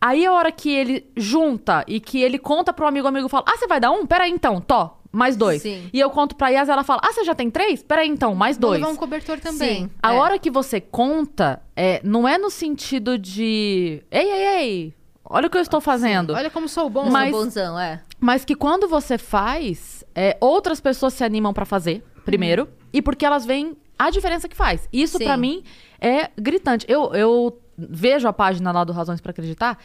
Aí 0.00 0.24
a 0.24 0.32
hora 0.32 0.52
que 0.52 0.70
ele 0.70 1.10
junta 1.16 1.84
e 1.88 1.98
que 1.98 2.20
ele 2.22 2.38
conta 2.38 2.72
pro 2.72 2.86
amigo, 2.86 3.04
o 3.06 3.08
amigo 3.08 3.28
fala: 3.28 3.44
Ah, 3.48 3.56
você 3.56 3.66
vai 3.66 3.80
dar 3.80 3.90
um? 3.90 4.06
Peraí 4.06 4.30
então, 4.30 4.60
tó, 4.60 5.00
mais 5.10 5.36
dois. 5.36 5.60
Sim. 5.62 5.90
E 5.92 5.98
eu 5.98 6.08
conto 6.10 6.36
pra 6.36 6.50
Yas, 6.50 6.68
ela 6.68 6.84
fala: 6.84 7.00
Ah, 7.04 7.12
você 7.12 7.24
já 7.24 7.34
tem 7.34 7.50
três? 7.50 7.82
Peraí 7.82 8.08
então, 8.08 8.32
mais 8.36 8.56
Vou 8.56 8.70
dois. 8.70 8.80
levar 8.80 8.92
um 8.92 8.96
cobertor 8.96 9.40
também. 9.40 9.82
Sim. 9.86 9.90
A 10.00 10.14
É. 10.14 10.16
hora 10.16 10.38
que 10.38 10.52
você 10.52 10.80
conta, 10.80 11.60
é, 11.74 12.00
não 12.04 12.28
é 12.28 12.38
no 12.38 12.48
sentido 12.48 13.18
de. 13.18 14.00
Ei, 14.08 14.30
ei, 14.30 14.46
ei, 14.62 14.94
olha 15.28 15.46
o 15.46 15.50
que 15.50 15.56
eu 15.56 15.62
estou 15.62 15.80
fazendo. 15.80 16.32
Olha 16.34 16.50
como 16.50 16.68
sou 16.68 16.88
bom. 16.90 17.04
Mas- 17.04 17.12
Mas... 17.12 17.30
bonzão, 17.30 17.78
é. 17.78 18.02
Mas 18.20 18.44
que 18.44 18.54
quando 18.54 18.88
você 18.88 19.16
faz, 19.18 20.04
é, 20.14 20.36
outras 20.40 20.80
pessoas 20.80 21.14
se 21.14 21.22
animam 21.24 21.52
pra 21.52 21.64
fazer, 21.64 22.04
primeiro, 22.24 22.68
e 22.92 23.00
porque 23.02 23.24
elas 23.24 23.44
veem 23.46 23.76
a 23.98 24.10
diferença 24.10 24.48
que 24.48 24.56
faz. 24.56 24.88
Isso 24.92 25.18
pra 25.18 25.36
mim 25.36 25.62
é 26.00 26.30
gritante. 26.38 26.86
Eu, 26.88 27.12
eu 27.14 27.60
vejo 27.76 28.26
a 28.28 28.32
página 28.32 28.70
lá 28.72 28.84
do 28.84 28.92
Razões 28.92 29.20
pra 29.20 29.30
Acreditar. 29.30 29.78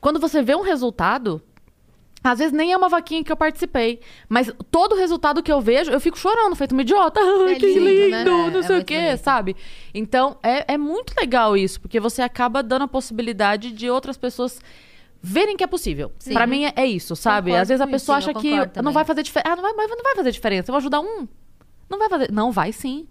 Quando 0.00 0.18
você 0.20 0.42
vê 0.42 0.54
um 0.54 0.62
resultado, 0.62 1.42
às 2.22 2.38
vezes 2.38 2.52
nem 2.52 2.72
é 2.72 2.76
uma 2.76 2.88
vaquinha 2.88 3.22
que 3.24 3.30
eu 3.32 3.36
participei, 3.36 4.00
mas 4.28 4.50
todo 4.70 4.94
resultado 4.96 5.42
que 5.42 5.50
eu 5.52 5.60
vejo, 5.60 5.90
eu 5.90 6.00
fico 6.00 6.18
chorando, 6.18 6.54
feito 6.56 6.72
uma 6.72 6.82
idiota. 6.82 7.20
É 7.48 7.54
que 7.54 7.66
lindo, 7.66 7.88
lindo, 7.88 8.10
né? 8.10 8.24
não 8.24 8.46
É, 8.46 8.58
é 8.58 8.62
sei 8.62 8.70
o 8.70 8.72
muito 8.78 8.86
quê, 8.86 9.00
bonito. 9.00 9.18
sabe? 9.24 9.56
Então, 9.94 10.36
é, 10.42 10.74
é 10.74 10.78
muito 10.78 11.14
legal 11.18 11.56
isso, 11.56 11.80
porque 11.80 11.98
você 12.00 12.22
acaba 12.22 12.62
dando 12.62 12.82
a 12.82 12.88
possibilidade 12.88 13.72
de 13.72 13.88
outras 13.90 14.16
pessoas 14.16 14.60
verem 15.22 15.56
que 15.56 15.64
é 15.64 15.66
possível. 15.66 16.12
Pra 16.32 16.46
mim 16.46 16.64
é, 16.64 16.72
é 16.76 16.86
isso, 16.86 17.14
sabe? 17.16 17.50
Concordo 17.50 17.62
Às 17.62 17.68
vezes 17.68 17.80
a 17.80 17.84
com 17.86 17.90
isso, 17.90 18.00
pessoa 18.04 18.14
eu 18.14 18.18
acha 18.18 18.28
que 18.34 18.50
concordo 18.50 18.66
não 18.66 18.72
também. 18.72 18.92
vai 18.94 19.04
fazer 19.04 19.22
diferença. 19.22 19.52
Ah, 19.52 19.56
não 19.56 19.62
vai, 19.62 19.72
mas 19.74 19.90
não 19.90 20.02
vai 20.02 20.14
fazer 20.16 20.30
diferença. 20.30 20.70
Eu 20.70 20.72
vou 20.72 20.78
ajudar 20.78 21.00
um. 21.00 21.26
Não 21.90 21.98
vai 21.98 22.08
fazer. 22.08 22.30
Não, 22.32 22.52
vai 22.52 22.72
sim. 22.72 23.06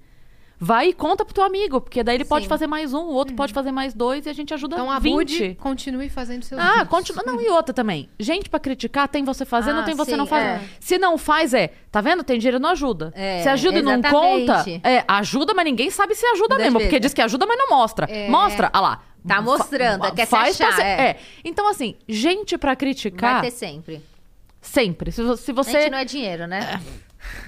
Vai 0.59 0.88
e 0.89 0.93
conta 0.93 1.23
pro 1.23 1.35
teu 1.35 1.43
amigo, 1.43 1.79
porque 1.79 2.03
daí 2.03 2.15
ele 2.15 2.25
pode 2.25 2.45
Sim. 2.45 2.49
fazer 2.49 2.65
mais 2.65 2.91
um, 2.91 2.97
o 3.01 3.11
outro 3.13 3.35
pode 3.35 3.53
fazer 3.53 3.71
mais 3.71 3.93
dois 3.93 4.25
e 4.25 4.29
a 4.29 4.34
gente 4.34 4.51
ajuda 4.55 4.75
Então 4.75 4.89
a 4.89 4.97
20. 4.97 5.13
Bud 5.13 5.55
continue 5.61 6.09
fazendo 6.09 6.41
seus 6.41 6.59
Ah, 6.59 6.69
vídeos. 6.71 6.88
continua. 6.89 7.23
Não, 7.27 7.39
e 7.39 7.47
outra 7.49 7.75
também. 7.75 8.09
Gente 8.19 8.49
pra 8.49 8.59
criticar, 8.59 9.07
tem 9.07 9.23
você 9.23 9.45
fazendo, 9.45 9.81
Ah, 9.81 9.84
tem 9.84 9.93
você 9.93 10.11
sim, 10.11 10.17
não 10.17 10.25
fazendo. 10.25 10.63
é. 10.63 10.69
Se 10.79 10.97
não 10.97 11.15
faz, 11.15 11.53
é. 11.53 11.67
Tá 11.91 12.01
vendo? 12.01 12.23
Tem 12.23 12.39
dinheiro, 12.39 12.59
não 12.59 12.71
ajuda. 12.71 13.13
É, 13.15 13.43
se 13.43 13.49
ajuda 13.49 13.77
e 13.77 13.81
não 13.84 13.91
exatamente. 13.99 14.47
conta, 14.47 14.65
é, 14.89 15.05
ajuda, 15.07 15.53
mas 15.53 15.63
ninguém 15.65 15.91
sabe 15.91 16.15
se 16.15 16.25
ajuda 16.25 16.55
mesmo. 16.57 16.79
Porque 16.79 16.89
vezes. 16.89 17.01
diz 17.01 17.13
que 17.13 17.21
ajuda, 17.21 17.45
mas 17.45 17.55
não 17.55 17.69
mostra. 17.69 18.07
É. 18.09 18.27
Mostra, 18.27 18.71
ah 18.73 18.81
lá. 18.81 19.03
Tá 19.28 19.41
mostrando, 19.41 20.02
Fa- 20.06 20.12
quer 20.12 20.26
se 20.26 20.32
faz 20.32 20.58
pra 20.58 20.68
achar, 20.70 20.76
ser- 20.78 20.84
é. 20.84 21.20
Então, 21.44 21.70
assim, 21.70 21.95
gente 22.08 22.58
pra 22.58 22.76
criticar, 22.76 23.41
Vai 23.41 23.52
ter 23.52 23.56
sempre. 23.56 24.02
sempre. 24.62 25.12
Se, 25.12 25.22
se 25.38 25.52
A 25.52 25.54
você. 25.54 25.72
gente 25.82 25.91
não 25.91 25.98
é 25.98 26.06
dinheiro, 26.06 26.48
né? 26.48 26.82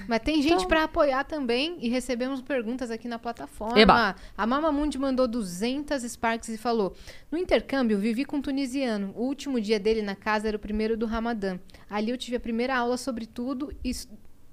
Mas 0.06 0.20
tem 0.20 0.42
gente 0.42 0.54
Então- 0.56 0.68
pra 0.68 0.84
apoiar 0.84 1.24
também 1.24 1.78
e 1.80 1.88
recebemos 1.88 2.42
perguntas 2.42 2.90
aqui 2.90 3.08
na 3.08 3.18
plataforma. 3.18 3.78
Eba. 3.80 4.14
A 4.36 4.46
Mama 4.46 4.70
Mundi 4.70 4.98
mandou 4.98 5.26
200 5.26 6.02
Sparks 6.02 6.48
e 6.50 6.58
falou: 6.58 6.94
No 7.30 7.38
intercâmbio, 7.38 7.98
vivi 7.98 8.24
com 8.26 8.36
um 8.36 8.42
tunisiano. 8.42 9.12
O 9.16 9.22
último 9.24 9.58
dia 9.60 9.80
dele 9.80 10.02
na 10.02 10.14
casa 10.14 10.48
era 10.48 10.56
o 10.56 10.60
primeiro 10.60 10.96
do 10.98 11.06
Ramadã. 11.06 11.58
Ali 11.88 12.10
eu 12.10 12.18
tive 12.18 12.36
a 12.36 12.40
primeira 12.40 12.76
aula 12.76 12.96
sobre 12.98 13.24
tudo 13.26 13.72
e 13.82 13.92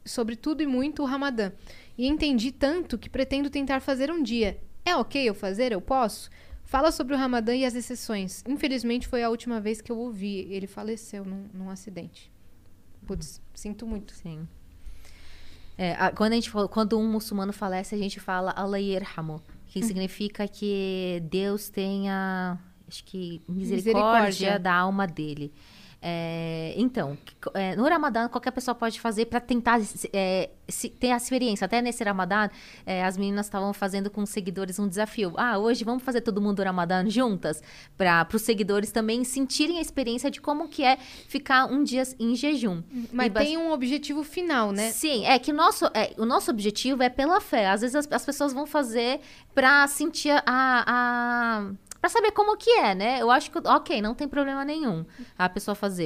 sobre 0.05 0.37
tudo 0.37 0.63
e 0.63 0.67
muito 0.67 1.01
o 1.01 1.05
Ramadã. 1.05 1.51
E 1.97 2.07
entendi 2.07 2.51
tanto 2.51 2.97
que 2.97 3.09
pretendo 3.09 3.49
tentar 3.49 3.81
fazer 3.81 4.09
um 4.09 4.23
dia. 4.23 4.57
É 4.85 4.95
ok 4.95 5.21
eu 5.27 5.33
fazer? 5.35 5.73
Eu 5.73 5.81
posso? 5.81 6.29
Fala 6.67 6.91
sobre 6.91 7.15
o 7.15 7.17
Ramadã 7.17 7.55
e 7.55 7.63
as 7.65 7.73
exceções. 7.75 8.43
Infelizmente 8.47 9.07
foi 9.07 9.23
a 9.23 9.29
última 9.29 9.59
vez 9.61 9.79
que 9.81 9.89
eu 9.91 9.97
ouvi. 9.97 10.47
Ele 10.51 10.67
faleceu 10.67 11.23
num, 11.23 11.45
num 11.53 11.69
acidente. 11.69 12.29
Putz, 13.05 13.41
sinto 13.55 13.87
muito. 13.87 14.11
Sim. 14.13 14.45
É, 15.77 15.93
a- 15.93 16.11
quando, 16.11 16.33
a 16.33 16.35
gente, 16.35 16.51
quando 16.71 16.99
um 16.99 17.09
muçulmano 17.09 17.53
falece, 17.53 17.95
a 17.95 17.97
gente 17.97 18.19
fala 18.19 18.51
Allah 18.51 18.79
yerhamu, 18.81 19.41
que 19.67 19.81
significa 19.83 20.45
que 20.47 21.23
Deus 21.29 21.69
tenha, 21.69 22.59
acho 22.87 23.03
que, 23.05 23.41
misericórdia, 23.47 24.25
Misericórdia. 24.27 24.59
da 24.59 24.73
alma 24.73 25.07
dele. 25.07 25.53
É, 26.09 26.73
então, 26.77 27.17
é, 27.53 27.75
no 27.75 27.83
Ramadã, 27.83 28.29
qualquer 28.29 28.51
pessoa 28.51 28.73
pode 28.73 28.97
fazer 28.97 29.25
para 29.25 29.41
tentar 29.41 29.81
é, 30.13 30.49
se, 30.65 30.87
ter 30.87 31.11
a 31.11 31.17
experiência. 31.17 31.65
Até 31.65 31.81
nesse 31.81 32.01
Ramadã, 32.01 32.49
é, 32.85 33.03
as 33.03 33.17
meninas 33.17 33.47
estavam 33.47 33.73
fazendo 33.73 34.09
com 34.09 34.21
os 34.21 34.29
seguidores 34.29 34.79
um 34.79 34.87
desafio. 34.87 35.33
Ah, 35.35 35.57
hoje 35.57 35.83
vamos 35.83 36.01
fazer 36.03 36.21
todo 36.21 36.39
mundo 36.39 36.59
o 36.59 36.63
Ramadã 36.63 37.09
juntas? 37.09 37.61
Para 37.97 38.25
os 38.33 38.41
seguidores 38.41 38.89
também 38.89 39.25
sentirem 39.25 39.79
a 39.79 39.81
experiência 39.81 40.31
de 40.31 40.39
como 40.39 40.69
que 40.69 40.81
é 40.81 40.95
ficar 41.27 41.65
um 41.65 41.83
dia 41.83 42.03
em 42.17 42.33
jejum. 42.35 42.81
Mas 43.11 43.33
tem 43.33 43.57
um 43.57 43.73
objetivo 43.73 44.23
final, 44.23 44.71
né? 44.71 44.91
Sim, 44.91 45.25
é 45.25 45.37
que 45.37 45.51
nosso, 45.51 45.87
é, 45.87 46.13
o 46.17 46.25
nosso 46.25 46.49
objetivo 46.49 47.03
é 47.03 47.09
pela 47.09 47.41
fé. 47.41 47.67
Às 47.67 47.81
vezes 47.81 47.95
as, 47.97 48.09
as 48.09 48.25
pessoas 48.25 48.53
vão 48.53 48.65
fazer 48.65 49.19
para 49.53 49.85
sentir 49.87 50.31
a, 50.31 50.43
a 50.45 51.71
para 51.99 52.09
saber 52.09 52.31
como 52.31 52.55
que 52.55 52.69
é, 52.71 52.95
né? 52.95 53.21
Eu 53.21 53.29
acho 53.29 53.51
que, 53.51 53.57
ok, 53.57 54.01
não 54.01 54.13
tem 54.13 54.27
problema 54.27 54.63
nenhum 54.63 55.05
a 55.37 55.49
pessoa 55.49 55.75
fazer. 55.75 55.96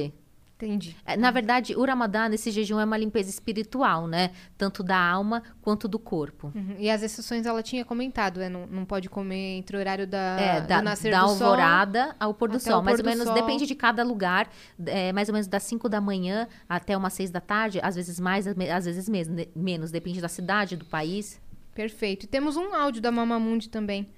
Entendi. 0.64 0.96
É, 1.04 1.16
na 1.16 1.30
verdade, 1.32 1.74
o 1.74 1.84
Ramadã, 1.84 2.28
nesse 2.28 2.50
jejum, 2.52 2.78
é 2.78 2.84
uma 2.84 2.96
limpeza 2.96 3.28
espiritual, 3.28 4.06
né? 4.06 4.30
Tanto 4.56 4.84
da 4.84 4.96
alma 4.96 5.42
quanto 5.60 5.88
do 5.88 5.98
corpo. 5.98 6.52
Uhum. 6.54 6.76
E 6.78 6.88
as 6.88 7.02
exceções 7.02 7.46
ela 7.46 7.62
tinha 7.62 7.84
comentado, 7.84 8.40
é, 8.40 8.48
não, 8.48 8.66
não 8.66 8.84
pode 8.84 9.08
comer 9.08 9.58
entre 9.58 9.76
o 9.76 9.80
horário 9.80 10.06
da, 10.06 10.40
é, 10.40 10.60
da, 10.60 10.78
do 10.78 10.84
nascer 10.84 11.10
da 11.10 11.20
do 11.20 11.30
alvorada 11.30 12.04
sol, 12.04 12.14
ao 12.20 12.34
pôr 12.34 12.48
do 12.48 12.60
sol. 12.60 12.80
Mais 12.80 13.00
ou 13.00 13.04
menos, 13.04 13.24
sol. 13.24 13.34
depende 13.34 13.66
de 13.66 13.74
cada 13.74 14.04
lugar. 14.04 14.48
É, 14.86 15.12
mais 15.12 15.28
ou 15.28 15.32
menos 15.32 15.48
das 15.48 15.64
5 15.64 15.88
da 15.88 16.00
manhã 16.00 16.46
até 16.68 16.96
umas 16.96 17.12
6 17.14 17.30
da 17.32 17.40
tarde. 17.40 17.80
Às 17.82 17.96
vezes 17.96 18.20
mais, 18.20 18.46
às 18.46 18.84
vezes 18.84 19.08
menos. 19.56 19.90
Depende 19.90 20.20
da 20.20 20.28
cidade, 20.28 20.76
do 20.76 20.84
país. 20.84 21.40
Perfeito. 21.74 22.24
E 22.24 22.26
temos 22.28 22.56
um 22.56 22.72
áudio 22.72 23.02
da 23.02 23.10
Mamamundi 23.10 23.68
também. 23.68 24.08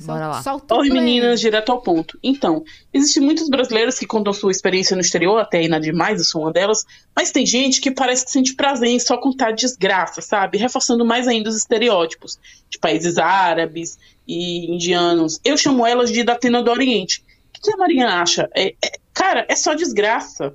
Bora 0.00 0.28
lá. 0.28 0.42
Oi, 0.72 0.88
meninas, 0.88 1.40
direto 1.40 1.70
ao 1.70 1.80
ponto. 1.80 2.18
Então, 2.22 2.64
existem 2.92 3.22
muitos 3.22 3.48
brasileiros 3.48 3.98
que 3.98 4.06
contam 4.06 4.32
sua 4.32 4.50
experiência 4.50 4.94
no 4.94 5.02
exterior, 5.02 5.38
até 5.38 5.58
aí 5.58 5.68
na 5.68 5.78
demais, 5.78 6.18
eu 6.18 6.24
sou 6.24 6.42
uma 6.42 6.52
delas, 6.52 6.86
mas 7.14 7.30
tem 7.30 7.44
gente 7.44 7.80
que 7.80 7.90
parece 7.90 8.24
que 8.24 8.30
sente 8.30 8.54
prazer 8.54 8.88
em 8.88 8.98
só 8.98 9.16
contar 9.18 9.52
desgraça, 9.52 10.22
sabe? 10.22 10.58
Reforçando 10.58 11.04
mais 11.04 11.28
ainda 11.28 11.50
os 11.50 11.56
estereótipos 11.56 12.38
de 12.68 12.78
países 12.78 13.18
árabes 13.18 13.98
e 14.26 14.72
indianos. 14.72 15.38
Eu 15.44 15.56
chamo 15.56 15.86
elas 15.86 16.10
de 16.10 16.22
Datena 16.22 16.62
do 16.62 16.70
Oriente. 16.70 17.24
O 17.56 17.60
que 17.60 17.72
a 17.72 17.76
Marinha 17.76 18.08
acha? 18.08 18.48
É, 18.54 18.74
é, 18.82 18.92
cara, 19.12 19.44
é 19.48 19.56
só 19.56 19.74
desgraça. 19.74 20.54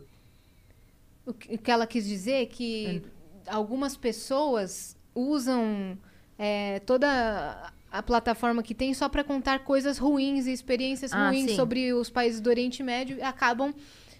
O 1.25 1.33
que 1.33 1.69
ela 1.69 1.85
quis 1.85 2.05
dizer 2.05 2.41
é 2.41 2.45
que 2.45 3.01
algumas 3.47 3.95
pessoas 3.95 4.95
usam 5.13 5.97
é, 6.37 6.79
toda 6.79 7.71
a 7.97 8.03
plataforma 8.03 8.61
que 8.61 8.75
tem 8.75 8.93
só 8.93 9.07
para 9.07 9.23
contar 9.23 9.59
coisas 9.59 9.97
ruins 9.97 10.47
e 10.47 10.51
experiências 10.51 11.13
ah, 11.13 11.29
ruins 11.29 11.51
sim. 11.51 11.55
sobre 11.55 11.93
os 11.93 12.09
países 12.09 12.41
do 12.41 12.49
Oriente 12.49 12.83
Médio 12.83 13.17
acabam 13.23 13.73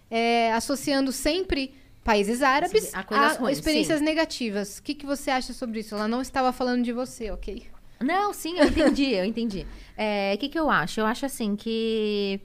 é, 0.10 0.54
associando 0.54 1.12
sempre 1.12 1.74
países 2.04 2.42
árabes 2.42 2.94
a, 2.94 3.00
a 3.00 3.34
ruins, 3.34 3.58
experiências 3.58 4.00
sim. 4.00 4.06
negativas. 4.06 4.78
O 4.78 4.84
que, 4.84 4.96
que 4.96 5.06
você 5.06 5.30
acha 5.30 5.52
sobre 5.52 5.82
isso? 5.82 5.94
Ela 5.94 6.08
não 6.08 6.22
estava 6.22 6.54
falando 6.54 6.84
de 6.84 6.94
você, 6.94 7.32
ok? 7.32 7.64
Não, 8.00 8.34
sim, 8.34 8.58
eu 8.60 8.68
entendi, 8.68 9.12
eu 9.14 9.26
entendi. 9.26 9.68
É, 9.98 10.34
o 10.36 10.38
que, 10.38 10.50
que 10.50 10.60
eu 10.60 10.70
acho? 10.70 11.00
Eu 11.00 11.06
acho 11.06 11.26
assim 11.26 11.56
que 11.56 12.40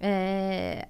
é, 0.00 0.88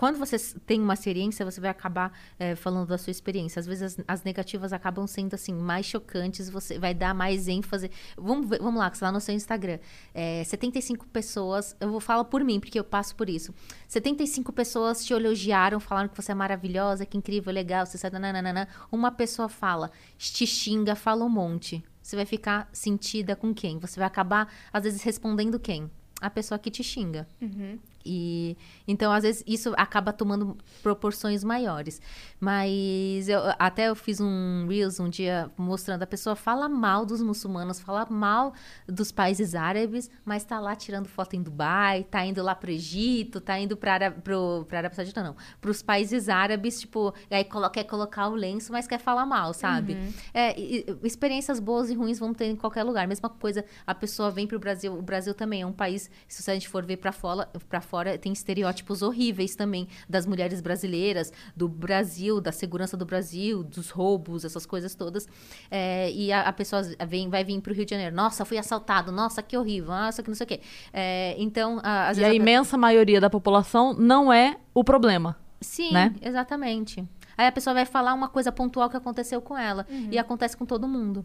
quando 0.00 0.18
você 0.18 0.38
tem 0.64 0.80
uma 0.80 0.94
experiência, 0.94 1.44
você 1.44 1.60
vai 1.60 1.68
acabar 1.68 2.10
é, 2.38 2.56
falando 2.56 2.88
da 2.88 2.96
sua 2.96 3.10
experiência. 3.10 3.60
Às 3.60 3.66
vezes 3.66 3.82
as, 3.82 4.04
as, 4.08 4.24
negativas 4.24 4.72
acabam 4.72 5.06
sendo 5.06 5.34
assim 5.34 5.52
mais 5.52 5.84
chocantes, 5.84 6.48
você 6.48 6.78
vai 6.78 6.94
dar 6.94 7.12
mais 7.14 7.48
ênfase. 7.48 7.90
Vamos, 8.16 8.48
ver, 8.48 8.60
vamos 8.62 8.80
lá, 8.80 8.90
que 8.90 8.96
lá 9.04 9.12
no 9.12 9.20
seu 9.20 9.34
Instagram. 9.34 9.78
É, 10.14 10.42
75 10.44 11.06
pessoas, 11.08 11.76
eu 11.78 11.90
vou 11.90 12.00
falar 12.00 12.24
por 12.24 12.42
mim, 12.42 12.58
porque 12.58 12.78
eu 12.78 12.84
passo 12.84 13.14
por 13.14 13.28
isso. 13.28 13.54
75 13.88 14.50
pessoas 14.54 15.04
te 15.04 15.12
elogiaram, 15.12 15.78
falaram 15.78 16.08
que 16.08 16.16
você 16.16 16.32
é 16.32 16.34
maravilhosa, 16.34 17.04
que 17.04 17.18
incrível, 17.18 17.52
legal, 17.52 17.84
você 17.84 17.98
sabe, 17.98 18.18
nananana. 18.18 18.68
Uma 18.90 19.12
pessoa 19.12 19.50
fala, 19.50 19.90
te 20.16 20.46
xinga, 20.46 20.94
fala 20.94 21.26
um 21.26 21.28
monte. 21.28 21.84
Você 22.02 22.16
vai 22.16 22.24
ficar 22.24 22.70
sentida 22.72 23.36
com 23.36 23.52
quem? 23.52 23.78
Você 23.78 24.00
vai 24.00 24.06
acabar, 24.06 24.50
às 24.72 24.82
vezes, 24.82 25.02
respondendo 25.02 25.60
quem? 25.60 25.90
A 26.22 26.30
pessoa 26.30 26.58
que 26.58 26.70
te 26.70 26.82
xinga. 26.82 27.28
Uhum. 27.38 27.78
E 28.04 28.56
então 28.86 29.12
às 29.12 29.22
vezes 29.22 29.44
isso 29.46 29.72
acaba 29.76 30.12
tomando 30.12 30.56
proporções 30.82 31.44
maiores. 31.44 32.00
Mas 32.38 33.28
eu 33.28 33.40
até 33.58 33.88
eu 33.88 33.94
fiz 33.94 34.20
um 34.20 34.66
reels 34.68 34.98
um 34.98 35.08
dia 35.08 35.50
mostrando 35.56 36.02
a 36.02 36.06
pessoa 36.06 36.34
fala 36.34 36.68
mal 36.68 37.04
dos 37.04 37.22
muçulmanos, 37.22 37.80
fala 37.80 38.06
mal 38.08 38.54
dos 38.86 39.12
países 39.12 39.54
árabes, 39.54 40.10
mas 40.24 40.44
tá 40.44 40.58
lá 40.58 40.74
tirando 40.74 41.06
foto 41.08 41.34
em 41.34 41.42
Dubai, 41.42 42.04
tá 42.04 42.24
indo 42.24 42.42
lá 42.42 42.54
pro 42.54 42.70
Egito, 42.70 43.40
tá 43.40 43.58
indo 43.58 43.76
para 43.76 44.10
pro 44.10 44.64
para 44.68 44.78
Arábia 44.78 44.96
Saudita 44.96 45.22
não, 45.22 45.36
para 45.60 45.70
os 45.70 45.82
países 45.82 46.28
árabes, 46.28 46.80
tipo, 46.80 47.12
aí 47.30 47.44
quer 47.72 47.84
colocar 47.84 48.28
o 48.28 48.34
lenço, 48.34 48.72
mas 48.72 48.86
quer 48.86 48.98
falar 48.98 49.26
mal, 49.26 49.52
sabe? 49.52 49.94
Uhum. 49.94 50.12
É, 50.32 50.58
e, 50.58 50.86
experiências 51.02 51.60
boas 51.60 51.90
e 51.90 51.94
ruins 51.94 52.18
vão 52.18 52.32
ter 52.32 52.46
em 52.46 52.56
qualquer 52.56 52.82
lugar. 52.82 53.06
Mesma 53.06 53.28
coisa, 53.28 53.64
a 53.86 53.94
pessoa 53.94 54.30
vem 54.30 54.46
pro 54.46 54.58
Brasil, 54.58 54.92
o 54.92 55.02
Brasil 55.02 55.34
também 55.34 55.62
é 55.62 55.66
um 55.66 55.72
país, 55.72 56.10
se 56.28 56.50
a 56.50 56.54
gente 56.54 56.68
for 56.68 56.84
ver 56.84 56.96
para 56.96 57.12
fora, 57.12 57.46
para 57.68 57.80
fora 57.90 58.16
tem 58.16 58.32
estereótipos 58.32 59.02
horríveis 59.02 59.56
também 59.56 59.88
das 60.08 60.24
mulheres 60.24 60.60
brasileiras, 60.60 61.32
do 61.56 61.68
Brasil, 61.68 62.40
da 62.40 62.52
segurança 62.52 62.96
do 62.96 63.04
Brasil, 63.04 63.64
dos 63.64 63.90
roubos, 63.90 64.44
essas 64.44 64.64
coisas 64.64 64.94
todas. 64.94 65.26
É, 65.68 66.10
e 66.12 66.32
a, 66.32 66.42
a, 66.42 66.52
pessoa 66.52 66.82
vem, 67.06 67.28
vai 67.28 67.42
vir 67.42 67.60
para 67.60 67.72
o 67.72 67.74
Rio 67.74 67.84
de 67.84 67.90
Janeiro. 67.90 68.14
Nossa, 68.14 68.44
fui 68.44 68.56
assaltado. 68.56 69.10
Nossa, 69.10 69.42
que 69.42 69.56
horrível. 69.56 69.90
Nossa, 69.90 70.22
que 70.22 70.28
não 70.28 70.36
sei 70.36 70.44
o 70.44 70.48
quê. 70.48 70.60
É, 70.92 71.34
então, 71.36 71.80
a, 71.82 72.12
e 72.16 72.24
a, 72.24 72.28
a 72.28 72.34
imensa 72.34 72.78
maioria 72.78 73.20
da 73.20 73.28
população 73.28 73.92
não 73.92 74.32
é 74.32 74.56
o 74.72 74.84
problema. 74.84 75.36
Sim, 75.60 75.92
né? 75.92 76.14
exatamente. 76.22 77.04
Aí 77.36 77.46
a 77.46 77.52
pessoa 77.52 77.74
vai 77.74 77.84
falar 77.84 78.14
uma 78.14 78.28
coisa 78.28 78.52
pontual 78.52 78.88
que 78.88 78.96
aconteceu 78.96 79.40
com 79.42 79.56
ela. 79.58 79.86
Uhum. 79.90 80.08
E 80.10 80.18
acontece 80.18 80.56
com 80.56 80.64
todo 80.64 80.86
mundo. 80.86 81.24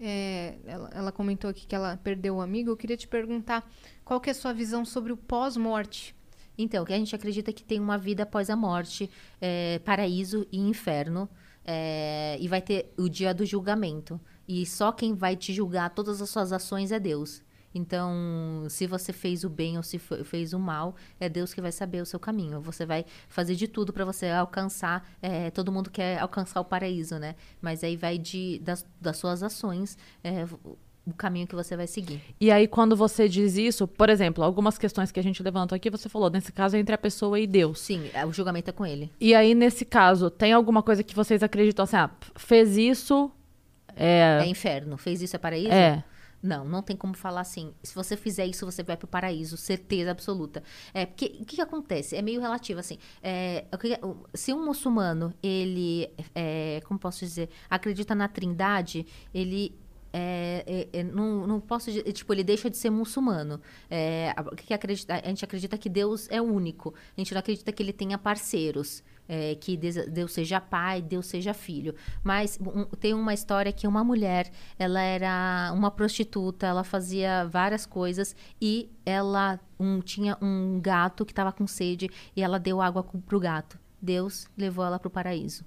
É, 0.00 0.56
ela, 0.64 0.90
ela, 0.94 1.12
comentou 1.12 1.50
aqui 1.50 1.66
que 1.66 1.74
ela 1.74 1.98
perdeu 1.98 2.36
o 2.36 2.40
amigo. 2.40 2.70
Eu 2.70 2.76
queria 2.76 2.96
te 2.96 3.06
perguntar 3.06 3.70
qual 4.04 4.20
que 4.20 4.30
é 4.30 4.32
a 4.32 4.34
sua 4.34 4.52
visão 4.52 4.84
sobre 4.84 5.12
o 5.12 5.16
pós-morte? 5.16 6.16
Então, 6.56 6.84
que 6.84 6.92
a 6.92 6.98
gente 6.98 7.14
acredita 7.14 7.52
que 7.52 7.62
tem 7.62 7.78
uma 7.78 7.98
vida 7.98 8.22
após 8.22 8.48
a 8.50 8.56
morte, 8.56 9.10
é, 9.40 9.78
paraíso 9.80 10.46
e 10.50 10.58
inferno. 10.58 11.28
É, 11.64 12.36
e 12.40 12.48
vai 12.48 12.62
ter 12.62 12.92
o 12.96 13.08
dia 13.08 13.34
do 13.34 13.44
julgamento. 13.44 14.18
E 14.48 14.64
só 14.66 14.90
quem 14.90 15.14
vai 15.14 15.36
te 15.36 15.52
julgar 15.52 15.90
todas 15.90 16.20
as 16.20 16.30
suas 16.30 16.52
ações 16.52 16.90
é 16.90 16.98
Deus. 16.98 17.42
Então, 17.74 18.66
se 18.68 18.86
você 18.86 19.12
fez 19.12 19.44
o 19.44 19.48
bem 19.48 19.76
ou 19.76 19.82
se 19.82 19.98
fez 19.98 20.52
o 20.52 20.58
mal, 20.58 20.94
é 21.18 21.28
Deus 21.28 21.54
que 21.54 21.60
vai 21.60 21.72
saber 21.72 22.02
o 22.02 22.06
seu 22.06 22.18
caminho. 22.18 22.60
Você 22.60 22.84
vai 22.84 23.04
fazer 23.28 23.54
de 23.54 23.68
tudo 23.68 23.92
para 23.92 24.04
você 24.04 24.28
alcançar. 24.28 25.08
É, 25.22 25.50
todo 25.50 25.70
mundo 25.70 25.90
quer 25.90 26.18
alcançar 26.18 26.60
o 26.60 26.64
paraíso, 26.64 27.18
né? 27.18 27.36
Mas 27.60 27.84
aí 27.84 27.96
vai 27.96 28.18
de, 28.18 28.58
das, 28.60 28.84
das 29.00 29.16
suas 29.16 29.42
ações. 29.42 29.96
É, 30.24 30.44
o 31.06 31.14
caminho 31.14 31.46
que 31.46 31.54
você 31.54 31.76
vai 31.76 31.86
seguir. 31.86 32.20
E 32.40 32.50
aí, 32.50 32.66
quando 32.68 32.94
você 32.94 33.28
diz 33.28 33.56
isso, 33.56 33.86
por 33.86 34.08
exemplo, 34.08 34.44
algumas 34.44 34.78
questões 34.78 35.10
que 35.10 35.18
a 35.18 35.22
gente 35.22 35.42
levantou 35.42 35.74
aqui, 35.74 35.90
você 35.90 36.08
falou, 36.08 36.30
nesse 36.30 36.52
caso, 36.52 36.76
é 36.76 36.80
entre 36.80 36.94
a 36.94 36.98
pessoa 36.98 37.38
e 37.38 37.46
Deus. 37.46 37.80
Sim, 37.80 38.10
é, 38.12 38.24
o 38.24 38.32
julgamento 38.32 38.70
é 38.70 38.72
com 38.72 38.86
ele. 38.86 39.10
E 39.20 39.34
aí, 39.34 39.54
nesse 39.54 39.84
caso, 39.84 40.30
tem 40.30 40.52
alguma 40.52 40.82
coisa 40.82 41.02
que 41.02 41.14
vocês 41.14 41.42
acreditam 41.42 41.84
assim, 41.84 41.96
ah, 41.96 42.10
fez 42.36 42.76
isso. 42.76 43.30
É... 43.96 44.40
é 44.42 44.46
inferno, 44.46 44.96
fez 44.96 45.20
isso 45.20 45.34
é 45.36 45.38
paraíso? 45.38 45.72
É. 45.72 46.04
Não, 46.42 46.64
não 46.64 46.82
tem 46.82 46.96
como 46.96 47.14
falar 47.14 47.42
assim. 47.42 47.74
Se 47.82 47.94
você 47.94 48.16
fizer 48.16 48.46
isso, 48.46 48.64
você 48.64 48.82
vai 48.82 48.96
para 48.96 49.04
o 49.04 49.08
paraíso, 49.08 49.56
certeza 49.56 50.10
absoluta. 50.10 50.62
É 50.94 51.04
porque 51.04 51.26
o 51.26 51.44
que, 51.44 51.56
que, 51.56 51.60
acontece? 51.60 52.16
É 52.16 52.22
meio 52.22 52.40
relativo 52.40 52.80
assim. 52.80 52.98
É, 53.22 53.66
se 54.32 54.52
um 54.52 54.64
muçulmano 54.64 55.34
ele, 55.42 56.08
é, 56.34 56.80
como 56.86 56.98
posso 56.98 57.20
dizer, 57.20 57.50
acredita 57.68 58.14
na 58.14 58.26
Trindade, 58.28 59.06
ele 59.34 59.78
é, 60.12 60.88
é, 60.92 61.00
é, 61.00 61.04
não, 61.04 61.46
não 61.46 61.60
posso 61.60 61.90
tipo 62.12 62.32
ele 62.32 62.42
deixa 62.42 62.68
de 62.68 62.76
ser 62.76 62.90
muçulmano 62.90 63.60
é, 63.88 64.34
que 64.56 64.74
acredita, 64.74 65.14
a 65.14 65.28
gente 65.28 65.44
acredita 65.44 65.78
que 65.78 65.88
Deus 65.88 66.26
é 66.32 66.42
único 66.42 66.92
a 67.16 67.20
gente 67.20 67.32
não 67.32 67.38
acredita 67.38 67.70
que 67.70 67.80
ele 67.80 67.92
tenha 67.92 68.18
parceiros 68.18 69.04
é, 69.32 69.54
que 69.54 69.76
Deus 69.76 70.32
seja 70.32 70.60
pai 70.60 71.00
Deus 71.00 71.26
seja 71.26 71.54
filho 71.54 71.94
mas 72.24 72.58
um, 72.60 72.84
tem 72.96 73.14
uma 73.14 73.32
história 73.32 73.72
que 73.72 73.86
uma 73.86 74.02
mulher 74.02 74.50
ela 74.76 75.00
era 75.00 75.70
uma 75.72 75.88
prostituta 75.88 76.66
ela 76.66 76.82
fazia 76.82 77.44
várias 77.46 77.86
coisas 77.86 78.34
e 78.60 78.90
ela 79.06 79.60
um, 79.78 80.00
tinha 80.00 80.36
um 80.42 80.80
gato 80.82 81.24
que 81.24 81.30
estava 81.30 81.52
com 81.52 81.64
sede 81.64 82.10
e 82.34 82.42
ela 82.42 82.58
deu 82.58 82.80
água 82.80 83.04
para 83.04 83.36
o 83.36 83.40
gato 83.40 83.78
Deus 84.02 84.48
levou 84.58 84.84
ela 84.84 84.98
para 84.98 85.06
o 85.06 85.10
paraíso 85.10 85.64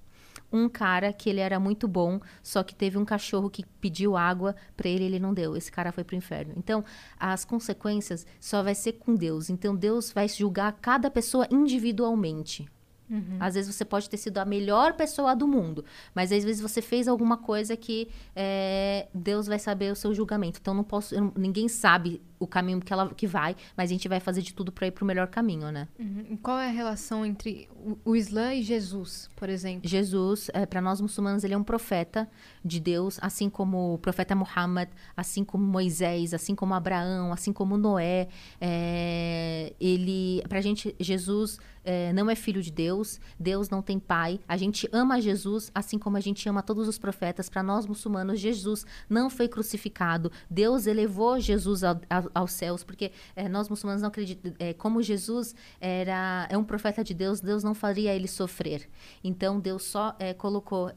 um 0.52 0.70
cara 0.70 1.12
que 1.12 1.30
ele 1.30 1.40
era 1.40 1.60
muito 1.60 1.88
bom, 1.88 2.20
só 2.44 2.62
que 2.62 2.76
teve 2.76 2.98
um 2.98 3.04
cachorro 3.04 3.50
que 3.50 3.66
pediu 3.82 4.16
água 4.16 4.56
para 4.78 4.88
ele, 4.88 5.06
ele 5.06 5.20
não 5.20 5.34
deu. 5.34 5.58
Esse 5.58 5.72
cara 5.72 5.92
foi 5.92 6.04
pro 6.04 6.16
inferno. 6.16 6.54
Então, 6.56 6.86
as 7.20 7.44
consequências 7.44 8.24
só 8.40 8.62
vai 8.62 8.76
ser 8.76 8.94
com 8.94 9.16
Deus. 9.16 9.50
Então, 9.50 9.76
Deus 9.76 10.12
vai 10.12 10.30
julgar 10.30 10.72
cada 10.74 11.10
pessoa 11.10 11.48
individualmente. 11.50 12.70
Uhum. 13.14 13.38
Às 13.40 13.54
vezes 13.54 13.74
você 13.74 13.86
pode 13.86 14.10
ter 14.10 14.18
sido 14.18 14.40
a 14.40 14.46
melhor 14.46 14.94
pessoa 14.94 15.36
do 15.36 15.48
mundo, 15.48 15.86
mas 16.16 16.32
às 16.32 16.44
vezes 16.44 16.60
você 16.60 16.82
fez 16.82 17.08
alguma 17.08 17.38
coisa 17.38 17.78
que 17.78 18.10
é, 18.36 19.08
Deus 19.14 19.46
vai 19.46 19.60
saber 19.60 19.92
o 19.92 19.96
seu 19.96 20.16
julgamento. 20.16 20.58
Então 20.60 20.74
não 20.74 20.84
posso, 20.84 21.14
ninguém 21.38 21.68
sabe 21.68 22.20
o 22.44 22.48
caminho 22.48 22.80
que 22.82 22.92
ela 22.94 23.10
que 23.14 23.26
vai, 23.28 23.56
mas 23.76 23.90
a 23.90 23.94
gente 23.94 24.08
vai 24.08 24.20
fazer 24.20 24.42
de 24.42 24.54
tudo 24.54 24.72
para 24.72 24.88
ir 24.88 24.92
pro 24.92 25.06
melhor 25.06 25.28
caminho, 25.28 25.72
né? 25.72 25.88
Uhum. 26.00 26.38
Qual 26.42 26.60
é 26.60 26.68
a 26.68 26.72
relação 26.72 27.26
entre 27.26 27.68
o, 27.76 27.98
o 28.12 28.16
Islã 28.16 28.54
e 28.54 28.62
Jesus, 28.62 29.30
por 29.36 29.50
exemplo? 29.50 29.88
Jesus, 29.90 30.50
é, 30.54 30.66
para 30.66 30.82
nós 30.82 31.00
muçulmanos, 31.02 31.44
ele 31.44 31.54
é 31.54 31.58
um 31.58 31.64
profeta 31.64 32.30
de 32.64 32.80
Deus, 32.80 33.18
assim 33.22 33.50
como 33.50 33.94
o 33.96 33.98
profeta 33.98 34.36
Muhammad, 34.36 34.90
assim 35.16 35.44
como 35.44 35.64
Moisés, 35.66 36.34
assim 36.34 36.56
como 36.56 36.74
Abraão, 36.74 37.32
assim 37.34 37.52
como 37.54 37.78
Noé. 37.78 38.28
É, 38.86 39.74
ele, 39.80 40.42
pra 40.48 40.62
gente, 40.62 40.96
Jesus 41.00 41.58
é, 41.86 42.14
não 42.14 42.30
é 42.30 42.36
filho 42.36 42.62
de 42.62 42.72
Deus, 42.72 43.20
Deus 43.40 43.70
não 43.70 43.82
tem 43.82 44.00
pai. 44.00 44.40
A 44.48 44.56
gente 44.58 44.88
ama 44.92 45.20
Jesus, 45.22 45.70
assim 45.76 46.00
como 46.00 46.16
a 46.18 46.20
gente 46.20 46.48
ama 46.48 46.62
todos 46.64 46.88
os 46.88 46.98
profetas. 46.98 47.50
Para 47.50 47.62
nós 47.62 47.86
muçulmanos, 47.86 48.40
Jesus 48.40 48.86
não 49.10 49.30
foi 49.30 49.48
crucificado. 49.48 50.32
Deus 50.50 50.88
elevou 50.88 51.40
Jesus 51.40 51.84
ao- 51.84 52.00
ao- 52.10 52.32
aos 52.34 52.52
céus, 52.52 52.84
porque 52.84 53.12
é, 53.36 53.48
nós 53.48 53.70
muçulmanos 53.70 54.02
não 54.02 54.10
acreditamos. 54.10 54.58
É, 54.60 54.74
como 54.74 55.02
Jesus 55.02 55.56
era 55.80 56.48
é 56.50 56.58
um 56.58 56.64
profeta 56.64 57.04
de 57.04 57.14
Deus, 57.14 57.40
Deus 57.40 57.64
não 57.64 57.74
faria 57.74 58.14
ele 58.14 58.28
sofrer. 58.28 58.90
Então 59.24 59.60
Deus 59.60 59.84
só 59.84 60.16
é, 60.20 60.34
colocou 60.34 60.92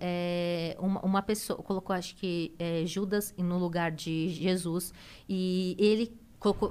uma, 0.78 1.00
uma 1.00 1.22
pessoa, 1.22 1.62
colocou 1.62 1.94
acho 1.94 2.14
que 2.16 2.54
Judas 2.84 3.34
no 3.36 3.58
lugar 3.58 3.90
de 3.90 4.28
Jesus 4.30 4.92
e 5.28 5.76
ele 5.78 6.12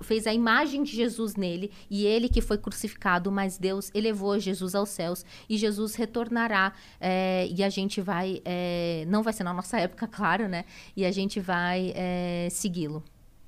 fez 0.01 0.27
a 0.27 0.33
imagem 0.33 0.83
de 0.83 0.95
Jesus 0.95 1.35
nele 1.35 1.71
e 1.89 2.05
ele 2.05 2.29
que 2.29 2.41
foi 2.41 2.57
crucificado, 2.57 3.31
mas 3.31 3.57
Deus 3.57 3.91
elevou 3.93 4.39
Jesus 4.39 4.75
aos 4.75 4.89
céus 4.89 5.25
e 5.49 5.57
Jesus 5.57 5.95
retornará 5.95 6.73
é, 6.99 7.47
e 7.49 7.63
a 7.63 7.69
gente 7.69 8.01
vai, 8.01 8.41
é, 8.45 9.05
não 9.07 9.23
vai 9.23 9.33
ser 9.33 9.43
na 9.43 9.53
nossa 9.53 9.79
época, 9.79 10.07
claro, 10.07 10.47
né? 10.47 10.65
E 10.95 11.05
a 11.05 11.11
gente 11.11 11.39
vai 11.39 11.91
é, 11.95 12.47
segui-lo. 12.51 13.03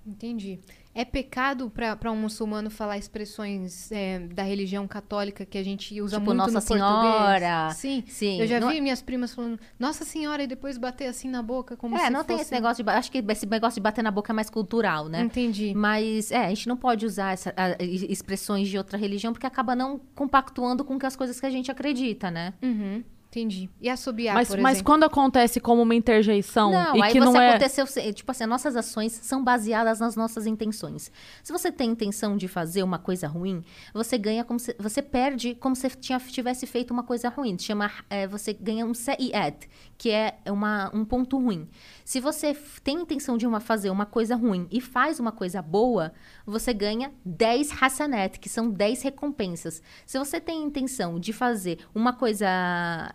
Entendi. 0.06 0.60
É 0.99 1.05
pecado 1.05 1.69
para 1.69 2.11
um 2.11 2.15
muçulmano 2.15 2.71
falar 2.71 2.97
expressões 2.97 3.91
é, 3.91 4.17
da 4.17 4.41
religião 4.41 4.87
católica 4.87 5.45
que 5.45 5.55
a 5.55 5.63
gente 5.63 6.01
usa 6.01 6.17
Tipo, 6.17 6.25
muito 6.25 6.37
Nossa 6.39 6.51
no 6.53 6.61
Senhora. 6.61 7.39
português? 7.39 7.77
Sim. 7.77 8.03
Sim. 8.07 8.41
Eu 8.41 8.47
já 8.47 8.59
Não- 8.59 8.69
vi 8.69 8.81
minhas 8.81 8.99
primas 8.99 9.35
falando 9.35 9.59
Nossa 9.77 10.03
Senhora 10.03 10.41
e 10.41 10.47
depois 10.47 10.75
bater 10.79 11.05
assim 11.05 11.29
na 11.29 11.43
boca 11.43 11.77
como 11.77 11.95
É, 11.95 12.05
se 12.05 12.09
não 12.09 12.23
tem 12.23 12.37
fosse... 12.37 12.47
esse 12.47 12.55
negócio 12.55 12.83
de. 12.83 12.89
Acho 12.89 13.11
que 13.11 13.19
esse 13.29 13.45
negócio 13.45 13.75
de 13.75 13.81
bater 13.83 14.01
na 14.03 14.09
boca 14.09 14.31
é 14.31 14.35
mais 14.35 14.49
cultural, 14.49 15.07
né? 15.07 15.21
Entendi. 15.21 15.71
Mas, 15.75 16.31
é, 16.31 16.45
a 16.45 16.49
gente 16.49 16.67
não 16.67 16.75
pode 16.77 17.05
usar 17.05 17.33
essa- 17.33 17.53
a- 17.55 17.75
expressões 17.83 18.67
de 18.67 18.75
outra 18.77 18.97
religião 18.97 19.33
porque 19.33 19.45
acaba 19.45 19.75
não 19.75 19.99
compactuando 20.15 20.83
com 20.83 20.97
as 21.05 21.15
coisas 21.15 21.39
que 21.39 21.45
a 21.45 21.49
gente 21.51 21.69
acredita, 21.69 22.31
né? 22.31 22.55
Uhum, 22.63 23.03
entendi. 23.27 23.69
E 23.79 23.89
assobiar, 23.89 24.35
mas, 24.35 24.47
por 24.47 24.59
mas 24.59 24.77
exemplo? 24.77 24.85
quando 24.91 25.03
acontece 25.03 25.59
como 25.59 25.81
uma 25.81 25.95
interjeição 25.95 26.71
Não, 26.71 26.95
e 26.95 27.01
aí 27.03 27.11
que 27.11 27.19
você 27.19 27.25
não 27.25 27.41
é. 27.41 27.49
aconteceu, 27.49 27.85
tipo 28.13 28.31
assim, 28.31 28.43
as 28.43 28.49
nossas 28.49 28.75
ações 28.75 29.11
são 29.11 29.43
baseadas 29.43 29.99
nas 29.99 30.15
nossas 30.15 30.45
intenções. 30.45 31.11
Se 31.43 31.51
você 31.51 31.71
tem 31.71 31.91
intenção 31.91 32.35
de 32.37 32.47
fazer 32.47 32.83
uma 32.83 32.97
coisa 32.97 33.27
ruim, 33.27 33.63
você 33.93 34.17
ganha 34.17 34.43
como 34.43 34.59
se, 34.59 34.75
você 34.79 35.01
perde 35.01 35.55
como 35.55 35.75
se 35.75 35.89
tinha, 35.89 36.19
tivesse 36.19 36.65
feito 36.65 36.91
uma 36.91 37.03
coisa 37.03 37.29
ruim. 37.29 37.57
Chama, 37.59 37.91
é, 38.09 38.27
você 38.27 38.53
ganha 38.53 38.85
um 38.85 38.93
se'iyat, 38.93 39.67
que 39.97 40.11
é 40.11 40.39
uma, 40.47 40.91
um 40.93 41.03
ponto 41.03 41.37
ruim. 41.37 41.67
Se 42.05 42.19
você 42.19 42.55
tem 42.83 43.01
intenção 43.01 43.37
de 43.37 43.47
uma, 43.47 43.59
fazer 43.59 43.89
uma 43.89 44.05
coisa 44.05 44.35
ruim 44.35 44.67
e 44.71 44.79
faz 44.79 45.19
uma 45.19 45.31
coisa 45.31 45.61
boa, 45.61 46.13
você 46.45 46.73
ganha 46.73 47.11
10 47.25 47.81
hasanat, 47.81 48.39
que 48.39 48.47
são 48.47 48.69
10 48.69 49.01
recompensas. 49.01 49.81
Se 50.05 50.19
você 50.19 50.39
tem 50.39 50.63
intenção 50.63 51.19
de 51.19 51.33
fazer 51.33 51.79
uma 51.95 52.13
coisa 52.13 52.47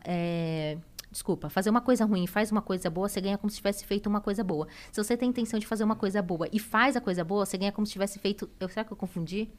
é, 0.04 0.78
Desculpa, 1.12 1.50
fazer 1.50 1.68
uma 1.68 1.82
coisa 1.82 2.06
ruim 2.06 2.24
e 2.24 2.26
faz 2.26 2.50
uma 2.50 2.62
coisa 2.62 2.88
boa, 2.88 3.06
você 3.06 3.20
ganha 3.20 3.36
como 3.36 3.50
se 3.50 3.58
tivesse 3.58 3.84
feito 3.84 4.06
uma 4.06 4.22
coisa 4.22 4.42
boa. 4.42 4.66
Se 4.90 5.02
você 5.02 5.14
tem 5.14 5.28
intenção 5.28 5.60
de 5.60 5.66
fazer 5.66 5.84
uma 5.84 5.94
coisa 5.94 6.22
boa 6.22 6.48
e 6.50 6.58
faz 6.58 6.96
a 6.96 7.02
coisa 7.02 7.22
boa, 7.22 7.44
você 7.44 7.58
ganha 7.58 7.70
como 7.70 7.86
se 7.86 7.92
tivesse 7.92 8.18
feito. 8.18 8.48
Eu, 8.58 8.66
será 8.66 8.82
que 8.82 8.92
eu 8.92 8.96
confundi? 8.96 9.50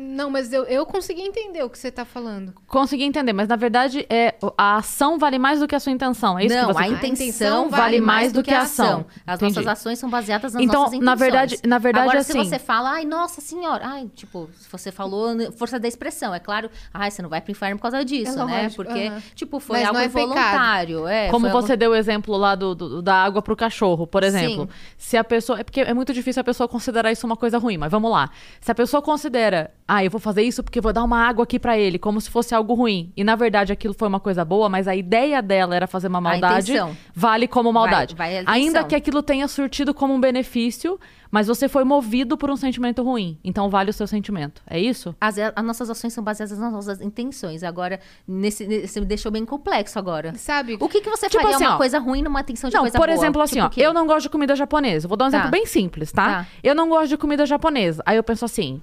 Não, 0.00 0.30
mas 0.30 0.52
eu, 0.52 0.64
eu 0.64 0.86
consegui 0.86 1.20
entender 1.20 1.62
o 1.62 1.68
que 1.68 1.78
você 1.78 1.90
tá 1.90 2.04
falando. 2.04 2.54
Consegui 2.66 3.04
entender, 3.04 3.32
mas 3.34 3.46
na 3.46 3.56
verdade 3.56 4.06
é 4.08 4.34
a 4.56 4.76
ação 4.76 5.18
vale 5.18 5.38
mais 5.38 5.60
do 5.60 5.68
que 5.68 5.74
a 5.74 5.80
sua 5.80 5.92
intenção. 5.92 6.38
É 6.38 6.46
isso 6.46 6.54
não, 6.54 6.68
que 6.68 6.72
você 6.72 6.82
a 6.84 6.88
intenção 6.88 7.68
vale 7.68 8.00
mais 8.00 8.32
do 8.32 8.42
que 8.42 8.52
a 8.54 8.62
ação. 8.62 9.04
As 9.26 9.36
Entendi. 9.40 9.56
nossas 9.56 9.66
ações 9.70 9.98
são 9.98 10.08
baseadas 10.08 10.54
nas 10.54 10.62
Então, 10.62 10.80
nossas 10.84 10.94
intenções. 10.94 11.04
na 11.04 11.14
verdade- 11.14 11.58
na 11.66 11.78
verdade, 11.78 12.04
Agora, 12.04 12.18
assim- 12.20 12.32
se 12.42 12.48
você 12.48 12.58
fala, 12.58 12.92
ai, 12.92 13.04
nossa 13.04 13.40
senhora, 13.42 13.82
ai, 13.86 14.10
tipo, 14.14 14.48
se 14.58 14.66
você 14.70 14.90
falou 14.90 15.34
né, 15.34 15.50
força 15.50 15.78
da 15.78 15.86
expressão, 15.86 16.34
é 16.34 16.40
claro, 16.40 16.70
ai, 16.94 17.10
você 17.10 17.20
não 17.20 17.28
vai 17.28 17.42
pro 17.42 17.52
inferno 17.52 17.76
por 17.76 17.82
causa 17.82 18.02
disso, 18.02 18.40
É 18.40 18.44
né? 18.46 18.70
Porque, 18.74 19.12
tipo, 19.34 19.60
foi 19.60 19.78
Mas 19.80 19.88
algo 19.88 19.98
é 20.00 20.08
pecado. 20.08 20.20
involuntário. 20.22 21.06
É, 21.06 21.28
Como 21.28 21.46
foi 21.46 21.50
algo- 21.50 21.66
você 21.66 21.76
deu 21.76 21.90
o 21.90 21.94
exemplo 21.94 22.34
lá 22.36 22.54
do, 22.54 22.74
do- 22.74 23.02
da 23.02 23.14
água 23.22 23.42
pro 23.42 23.54
cachorro, 23.54 24.06
por 24.06 24.22
exemplo. 24.24 24.62
Sim. 24.70 24.94
Se 24.96 25.16
a 25.18 25.24
pessoa. 25.24 25.60
É 25.60 25.64
porque 25.64 25.80
é 25.82 25.92
muito 25.92 26.14
difícil 26.14 26.40
a 26.40 26.44
pessoa 26.44 26.66
considerar 26.66 27.12
isso 27.12 27.26
uma 27.26 27.36
coisa 27.36 27.58
ruim, 27.58 27.76
mas 27.76 27.90
vamos 27.90 28.10
lá. 28.10 28.30
Se 28.60 28.70
a 28.70 28.74
pessoa 28.74 29.02
considera, 29.02 29.70
ah, 29.86 30.04
eu 30.04 30.10
vou 30.10 30.20
fazer 30.20 30.42
isso 30.42 30.62
porque 30.62 30.80
vou 30.80 30.92
dar 30.92 31.02
uma 31.02 31.18
água 31.26 31.42
aqui 31.44 31.58
pra 31.58 31.76
ele, 31.78 31.98
como 31.98 32.20
se 32.20 32.30
fosse 32.30 32.54
algo 32.54 32.72
ruim. 32.74 33.12
E 33.16 33.22
na 33.24 33.34
verdade 33.36 33.72
aquilo 33.72 33.92
foi 33.94 34.08
uma 34.08 34.20
coisa 34.20 34.44
boa, 34.44 34.68
mas 34.68 34.86
a 34.88 34.94
ideia 34.96 35.42
dela 35.42 35.74
era 35.76 35.86
fazer 35.86 36.08
uma 36.08 36.20
maldade, 36.20 36.72
intenção. 36.72 36.96
vale 37.14 37.46
como 37.48 37.72
maldade. 37.72 38.14
vai 38.14 38.38
a 38.38 38.42
intenção. 38.42 38.54
Ainda 38.54 38.84
que 38.84 38.94
aquilo 38.94 39.22
tenha 39.22 39.46
surtido 39.48 39.92
como 39.92 40.14
um 40.14 40.20
benefício, 40.20 40.98
mas 41.30 41.46
você 41.46 41.68
foi 41.68 41.82
movido 41.84 42.36
por 42.36 42.50
um 42.50 42.56
sentimento 42.56 43.02
ruim. 43.02 43.38
Então 43.42 43.68
vale 43.70 43.90
o 43.90 43.92
seu 43.92 44.06
sentimento. 44.06 44.62
É 44.68 44.78
isso? 44.78 45.14
As, 45.20 45.36
as 45.38 45.64
nossas 45.64 45.88
ações 45.90 46.12
são 46.12 46.22
baseadas 46.22 46.58
nas 46.58 46.72
nossas 46.72 47.00
intenções. 47.00 47.62
Agora, 47.62 48.00
nesse, 48.28 48.66
nesse- 48.66 48.88
você 48.88 49.00
me 49.00 49.06
deixou 49.06 49.32
bem 49.32 49.44
complexo 49.44 49.98
agora. 49.98 50.34
Sabe? 50.36 50.76
O 50.80 50.88
que, 50.88 51.00
que 51.00 51.10
você 51.10 51.28
Tipo 51.28 51.42
faria 51.42 51.56
assim, 51.56 51.64
uma 51.66 51.74
ó. 51.74 51.78
coisa 51.78 51.98
ruim 51.98 52.22
numa 52.22 52.40
intenção 52.40 52.68
de 52.70 52.76
Não, 52.76 52.82
coisa 52.82 52.98
por 52.98 53.06
boa? 53.06 53.14
exemplo, 53.18 53.42
assim, 53.42 53.54
Tipo 53.54 53.64
ó, 53.64 53.68
o 53.68 53.70
quê? 53.70 53.80
eu 53.80 53.92
não 53.94 54.06
gosto 54.06 54.22
de 54.22 54.28
comida 54.30 54.54
japonesa. 54.54 55.08
Vou 55.08 55.16
dar 55.16 55.26
um 55.26 55.30
Tá. 55.30 55.36
exemplo 55.38 55.50
bem 55.50 55.66
simples, 55.66 56.12
tá? 56.12 56.26
Tá. 56.42 56.46
Eu 56.62 56.74
não 56.74 56.88
gosto 56.88 57.08
de 57.08 57.16
comida 57.16 57.44
japonesa. 57.46 58.02
Aí 58.06 58.16
eu 58.16 58.22
penso 58.22 58.44
assim, 58.44 58.82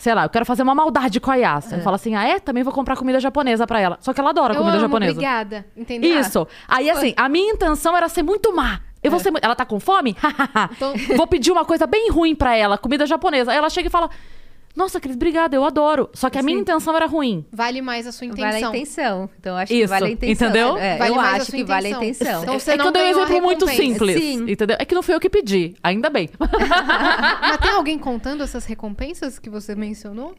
sei 0.00 0.14
lá, 0.14 0.24
eu 0.24 0.28
quero 0.30 0.44
fazer 0.46 0.62
uma 0.62 0.74
maldade 0.74 1.20
com 1.20 1.30
a 1.30 1.34
Yasa. 1.36 1.76
Eu 1.76 1.82
falo 1.82 1.96
assim, 1.96 2.14
ah, 2.14 2.24
é? 2.24 2.40
Também 2.40 2.62
vou 2.62 2.72
comprar 2.72 2.96
comida 2.96 3.20
japonesa 3.20 3.66
pra 3.66 3.78
ela. 3.80 3.98
Só 4.00 4.12
que 4.12 4.20
ela 4.20 4.30
adora 4.30 4.54
eu 4.54 4.58
comida 4.58 4.76
amo, 4.78 4.86
japonesa. 4.86 5.12
obrigada. 5.12 5.66
Entendeu? 5.76 6.18
Isso. 6.18 6.46
Aí, 6.66 6.90
assim, 6.90 7.14
a 7.16 7.28
minha 7.28 7.52
intenção 7.52 7.96
era 7.96 8.08
ser 8.08 8.22
muito 8.22 8.54
má. 8.54 8.80
Eu 9.02 9.10
vou 9.10 9.20
ser 9.20 9.30
muito... 9.30 9.44
Ela 9.44 9.54
tá 9.54 9.64
com 9.64 9.78
fome? 9.80 10.16
Então- 10.72 10.94
Vou 11.16 11.26
pedir 11.26 11.50
uma 11.52 11.64
coisa 11.64 11.86
bem 11.86 12.10
ruim 12.10 12.34
pra 12.34 12.54
ela, 12.56 12.76
comida 12.76 13.06
japonesa. 13.06 13.50
Aí 13.50 13.56
ela 13.56 13.70
chega 13.70 13.88
e 13.88 13.90
fala, 13.90 14.10
nossa, 14.80 14.98
Cris, 14.98 15.14
obrigada, 15.14 15.54
eu 15.54 15.62
adoro. 15.62 16.08
Só 16.14 16.30
que 16.30 16.38
a 16.38 16.42
minha 16.42 16.56
Sim. 16.56 16.62
intenção 16.62 16.96
era 16.96 17.04
ruim. 17.06 17.44
Vale 17.52 17.82
mais 17.82 18.06
a 18.06 18.12
sua 18.12 18.26
intenção. 18.26 18.50
Vale 18.50 18.64
a 18.64 18.68
intenção. 18.68 19.30
Então, 19.38 19.56
acho 19.56 19.72
que 19.72 19.78
Isso, 19.78 19.88
vale 19.88 20.06
a 20.06 20.10
intenção. 20.10 20.48
entendeu? 20.48 20.76
É, 20.78 20.96
Vale 20.96 21.10
eu 21.10 21.14
mais 21.16 21.28
a 21.28 21.36
acho 21.36 21.44
sua 21.50 21.54
que 21.58 21.64
vale 21.64 21.86
a 21.86 21.90
intenção. 21.90 22.08
intenção. 22.08 22.42
Então, 22.42 22.58
você 22.58 22.70
é 22.72 22.76
não 22.76 22.84
que 22.84 22.88
eu 22.88 22.92
dei 22.92 23.14
um 23.14 23.22
exemplo 23.22 23.42
muito 23.42 23.68
simples, 23.68 24.16
Sim. 24.18 24.50
entendeu? 24.50 24.76
É 24.80 24.84
que 24.86 24.94
não 24.94 25.02
foi 25.02 25.14
eu 25.14 25.20
que 25.20 25.28
pedi, 25.28 25.74
ainda 25.82 26.08
bem. 26.08 26.30
Mas 26.40 27.58
tem 27.58 27.70
alguém 27.72 27.98
contando 27.98 28.42
essas 28.42 28.64
recompensas 28.64 29.38
que 29.38 29.50
você 29.50 29.74
mencionou? 29.74 30.34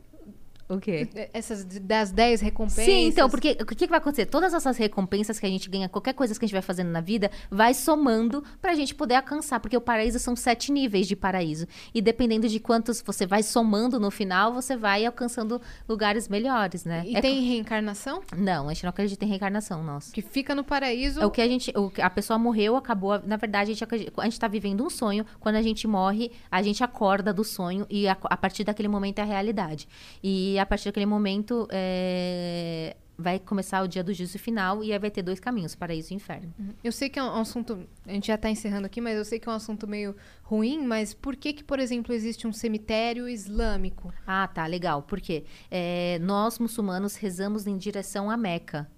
O 0.76 0.80
quê? 0.80 1.08
Essas 1.34 1.64
d- 1.64 1.80
das 1.80 2.12
10 2.12 2.42
recompensas? 2.42 2.86
Sim, 2.86 3.08
então, 3.08 3.30
porque 3.30 3.58
o 3.62 3.66
que, 3.66 3.76
que 3.76 3.88
vai 3.88 3.98
acontecer? 4.00 4.26
Todas 4.26 4.54
essas 4.54 4.78
recompensas 4.78 5.40
que 5.40 5.46
a 5.46 5.50
gente 5.50 5.70
ganha, 5.70 5.90
qualquer 5.90 6.14
coisa 6.14 6.34
que 6.38 6.46
a 6.46 6.48
gente 6.48 6.54
vai 6.54 6.62
fazendo 6.62 6.90
na 6.90 7.02
vida, 7.02 7.30
vai 7.50 7.74
somando 7.74 8.44
pra 8.62 8.74
gente 8.74 8.96
poder 8.96 9.16
alcançar. 9.16 9.60
Porque 9.60 9.76
o 9.76 9.82
paraíso 9.82 10.20
são 10.20 10.36
sete 10.36 10.72
níveis 10.72 11.08
de 11.08 11.16
paraíso. 11.16 11.68
E 11.94 12.02
dependendo 12.02 12.48
de 12.48 12.60
quantos 12.60 13.02
você 13.02 13.26
vai 13.26 13.44
somando 13.44 14.00
no 14.00 14.10
final, 14.12 14.54
você 14.54 14.76
vai 14.76 15.06
alcançando 15.06 15.62
lugares 15.88 16.28
melhores, 16.30 16.86
né? 16.86 17.04
E 17.06 17.16
É 17.16 17.22
tem 17.22 17.42
reencarnação? 17.44 18.22
Não, 18.36 18.70
a 18.70 18.74
gente 18.74 18.84
não 18.84 18.90
acredita 18.90 19.26
em 19.26 19.28
reencarnação, 19.28 19.84
nossa. 19.84 20.12
Que 20.14 20.22
fica 20.22 20.56
no 20.56 20.64
paraíso. 20.64 21.20
É 21.22 21.26
o 21.26 21.32
que 21.32 21.42
a 21.42 21.48
gente. 21.48 21.72
o 21.78 21.92
a 22.02 22.10
pessoa 22.10 22.40
morreu, 22.40 22.76
acabou. 22.76 23.20
Na 23.26 23.36
verdade, 23.38 23.72
a 23.72 23.74
gente, 23.74 23.84
acredita- 23.84 24.22
a 24.22 24.26
gente 24.26 24.40
tá 24.40 24.48
vivendo 24.48 24.86
um 24.86 24.90
sonho. 24.90 25.26
Quando 25.40 25.56
a 25.56 25.62
gente 25.62 25.88
morre, 25.88 26.32
a 26.50 26.62
gente 26.62 26.84
acorda 26.84 27.34
do 27.34 27.44
sonho 27.44 27.86
e 27.90 28.08
a, 28.08 28.18
a 28.24 28.38
partir 28.38 28.64
daquele 28.64 28.88
momento 28.88 29.20
é 29.20 29.22
a 29.22 29.26
realidade. 29.26 29.88
E 30.24 30.58
a 30.62 30.66
partir 30.66 30.86
daquele 30.86 31.06
momento 31.06 31.68
é, 31.72 32.96
vai 33.22 33.40
começar 33.40 33.84
o 33.84 33.88
dia 33.88 34.04
do 34.04 34.14
juízo 34.14 34.38
final 34.40 34.84
e 34.84 34.92
aí 34.92 35.00
vai 35.00 35.12
ter 35.12 35.22
dois 35.22 35.40
caminhos, 35.40 35.76
paraíso 35.76 36.12
e 36.14 36.16
inferno. 36.16 36.54
Eu 36.84 36.92
sei 36.92 37.10
que 37.10 37.20
é 37.20 37.24
um 37.24 37.40
assunto. 37.40 37.88
A 38.06 38.12
gente 38.12 38.28
já 38.28 38.38
tá 38.38 38.50
encerrando 38.50 38.86
aqui, 38.86 39.00
mas 39.00 39.18
eu 39.18 39.24
sei 39.24 39.40
que 39.40 39.48
é 39.48 39.52
um 39.52 39.56
assunto 39.56 39.88
meio 39.88 40.16
ruim. 40.44 40.86
Mas 40.86 41.14
por 41.14 41.36
que, 41.36 41.54
que 41.54 41.64
por 41.64 41.80
exemplo, 41.80 42.14
existe 42.14 42.48
um 42.48 42.52
cemitério 42.52 43.30
islâmico? 43.30 44.14
Ah, 44.26 44.48
tá, 44.48 44.66
legal. 44.66 45.04
Por 45.04 45.22
quê? 45.22 45.46
É, 45.70 46.20
nós, 46.20 46.60
muçulmanos, 46.60 47.16
rezamos 47.16 47.68
em 47.68 47.78
direção 47.78 48.30
a 48.30 48.36
Meca. 48.36 48.90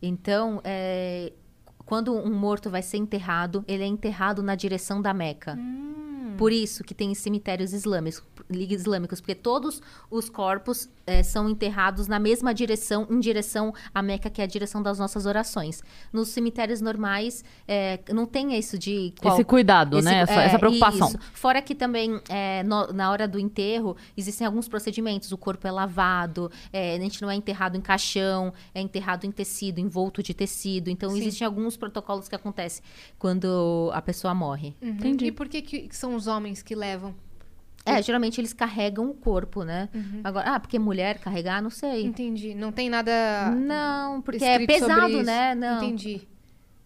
Então, 0.00 0.60
é, 0.64 1.32
quando 1.84 2.14
um 2.14 2.32
morto 2.32 2.70
vai 2.70 2.82
ser 2.82 2.98
enterrado, 2.98 3.64
ele 3.66 3.82
é 3.82 3.86
enterrado 3.86 4.42
na 4.42 4.54
direção 4.54 5.02
da 5.02 5.12
Meca. 5.12 5.58
Por 6.36 6.52
isso 6.52 6.82
que 6.82 6.94
tem 6.94 7.14
cemitérios 7.14 7.72
islâmicos, 7.72 8.22
islâmicos 8.50 9.20
porque 9.20 9.34
todos 9.34 9.80
os 10.10 10.28
corpos 10.28 10.88
eh, 11.06 11.22
são 11.22 11.48
enterrados 11.48 12.06
na 12.08 12.18
mesma 12.18 12.52
direção, 12.54 13.06
em 13.10 13.20
direção 13.20 13.72
à 13.94 14.02
Meca, 14.02 14.28
que 14.30 14.40
é 14.40 14.44
a 14.44 14.46
direção 14.46 14.82
das 14.82 14.98
nossas 14.98 15.26
orações. 15.26 15.82
Nos 16.12 16.28
cemitérios 16.28 16.80
normais, 16.80 17.44
eh, 17.68 18.00
não 18.12 18.26
tem 18.26 18.56
isso 18.58 18.78
de... 18.78 19.12
qual- 19.20 19.34
Esse 19.34 19.44
cuidado, 19.44 19.98
esse- 19.98 20.04
né? 20.04 20.20
Essa, 20.20 20.42
é, 20.42 20.44
essa 20.46 20.58
preocupação. 20.58 21.08
isso. 21.08 21.18
Fora 21.32 21.60
que 21.62 21.74
também, 21.74 22.20
é, 22.28 22.62
no- 22.62 22.92
na 22.92 23.10
hora 23.10 23.26
do 23.28 23.38
enterro, 23.38 23.96
existem 24.16 24.46
alguns 24.46 24.68
procedimentos. 24.68 25.30
O 25.32 25.38
corpo 25.38 25.66
é 25.66 25.70
lavado, 25.70 26.50
é, 26.72 26.94
a 26.96 26.98
gente 27.00 27.20
não 27.22 27.30
é 27.30 27.34
enterrado 27.34 27.76
em 27.76 27.80
caixão, 27.80 28.52
é 28.74 28.80
enterrado 28.80 29.24
em 29.26 29.30
tecido, 29.30 29.78
envolto 29.80 30.22
de 30.22 30.32
tecido. 30.34 30.88
Então, 30.90 31.10
Sim. 31.10 31.18
existem 31.18 31.44
alguns 31.46 31.76
protocolos 31.76 32.28
que 32.28 32.34
acontecem 32.34 32.82
quando 33.18 33.90
a 33.92 34.00
pessoa 34.02 34.34
morre. 34.34 34.74
Uhum. 34.80 34.88
Entendi. 34.90 35.26
E 35.26 35.32
por 35.32 35.48
que, 35.48 35.62
que 35.62 35.96
são 35.96 36.14
os 36.14 36.26
homens 36.26 36.62
que 36.62 36.74
levam? 36.74 37.14
É, 37.86 38.00
geralmente 38.02 38.40
eles 38.40 38.52
carregam 38.52 39.10
o 39.10 39.14
corpo, 39.14 39.62
né? 39.62 39.88
Agora, 40.22 40.54
ah, 40.54 40.60
porque 40.60 40.78
mulher 40.78 41.18
carregar, 41.18 41.62
não 41.62 41.70
sei. 41.70 42.04
Entendi. 42.06 42.54
Não 42.54 42.72
tem 42.72 42.88
nada 42.88 43.12
Não, 43.54 44.22
porque 44.22 44.42
é 44.44 44.66
pesado, 44.66 45.22
né? 45.22 45.54
Não. 45.54 45.76
Entendi. 45.84 46.26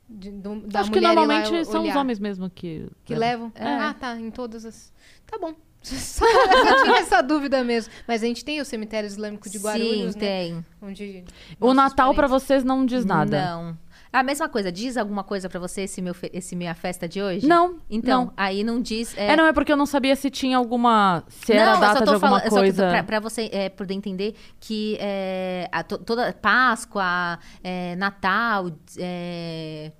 De- 0.08 0.30
do- 0.30 0.60
da 0.66 0.80
Acho 0.80 0.90
que 0.90 1.00
normalmente 1.00 1.64
são 1.66 1.86
os 1.86 1.94
homens 1.94 2.18
mesmo 2.18 2.48
que. 2.50 2.88
Que 3.04 3.14
levam? 3.14 3.52
É. 3.54 3.64
Ah, 3.64 3.94
tá. 3.94 4.18
Em 4.18 4.30
todas 4.30 4.64
as. 4.64 4.92
Tá 5.26 5.38
bom. 5.38 5.54
Só 5.82 6.24
eu 6.26 6.82
tinha 6.84 6.98
essa 6.98 7.22
dúvida 7.22 7.62
mesmo. 7.62 7.92
Mas 8.06 8.22
a 8.22 8.26
gente 8.26 8.44
tem 8.44 8.60
o 8.60 8.64
cemitério 8.64 9.06
islâmico 9.06 9.48
de 9.48 9.58
Guarulhos, 9.58 10.14
Sim, 10.14 10.18
né? 10.18 10.26
tem. 10.26 10.66
Onde 10.82 11.24
O 11.60 11.72
Natal 11.74 12.12
pra 12.14 12.26
parentes- 12.26 12.46
vocês 12.46 12.64
não 12.64 12.84
diz 12.84 13.04
nada. 13.04 13.44
Não. 13.44 13.78
A 14.12 14.22
mesma 14.22 14.48
coisa, 14.48 14.72
diz 14.72 14.96
alguma 14.96 15.22
coisa 15.22 15.48
pra 15.48 15.60
você 15.60 15.82
esse 15.82 16.00
meu 16.00 16.14
esse 16.32 16.56
minha 16.56 16.74
festa 16.74 17.06
de 17.08 17.20
hoje? 17.22 17.46
Não, 17.46 17.76
Então, 17.90 18.26
não. 18.26 18.32
aí 18.36 18.64
não 18.64 18.80
diz. 18.80 19.16
É... 19.18 19.36
não, 19.36 19.46
é 19.46 19.52
porque 19.52 19.70
eu 19.70 19.76
não 19.76 19.84
sabia 19.86 20.16
se 20.16 20.30
tinha 20.30 20.56
alguma. 20.56 21.22
Se 21.28 21.52
era 21.52 21.72
a 21.72 21.74
eu 21.74 21.80
data 21.80 22.04
de 22.04 22.14
alguma 22.14 22.18
falando- 22.20 22.42
só 22.44 22.48
tô- 22.48 22.56
coisa. 22.56 22.88
pra, 22.88 23.02
pra 23.02 23.20
você 23.20 23.50
é, 23.52 23.68
poder 23.68 23.94
entender 23.94 24.34
que 24.58 24.96
é, 25.00 25.68
a 25.70 25.82
to- 25.82 25.98
toda 25.98 26.32
Páscoa, 26.32 27.38
é, 27.62 27.94
Natal, 27.96 28.70
é, 28.98 29.92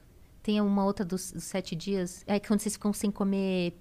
tem 0.43 0.61
uma 0.61 0.85
outra 0.85 1.05
dos, 1.05 1.31
dos 1.33 1.45
sete 1.45 1.77
dias. 1.77 2.25
É 2.27 2.41
quando 2.41 2.61
vocês 2.61 2.75
ficam 2.75 2.93
sem 2.93 3.11
comer 3.11 3.75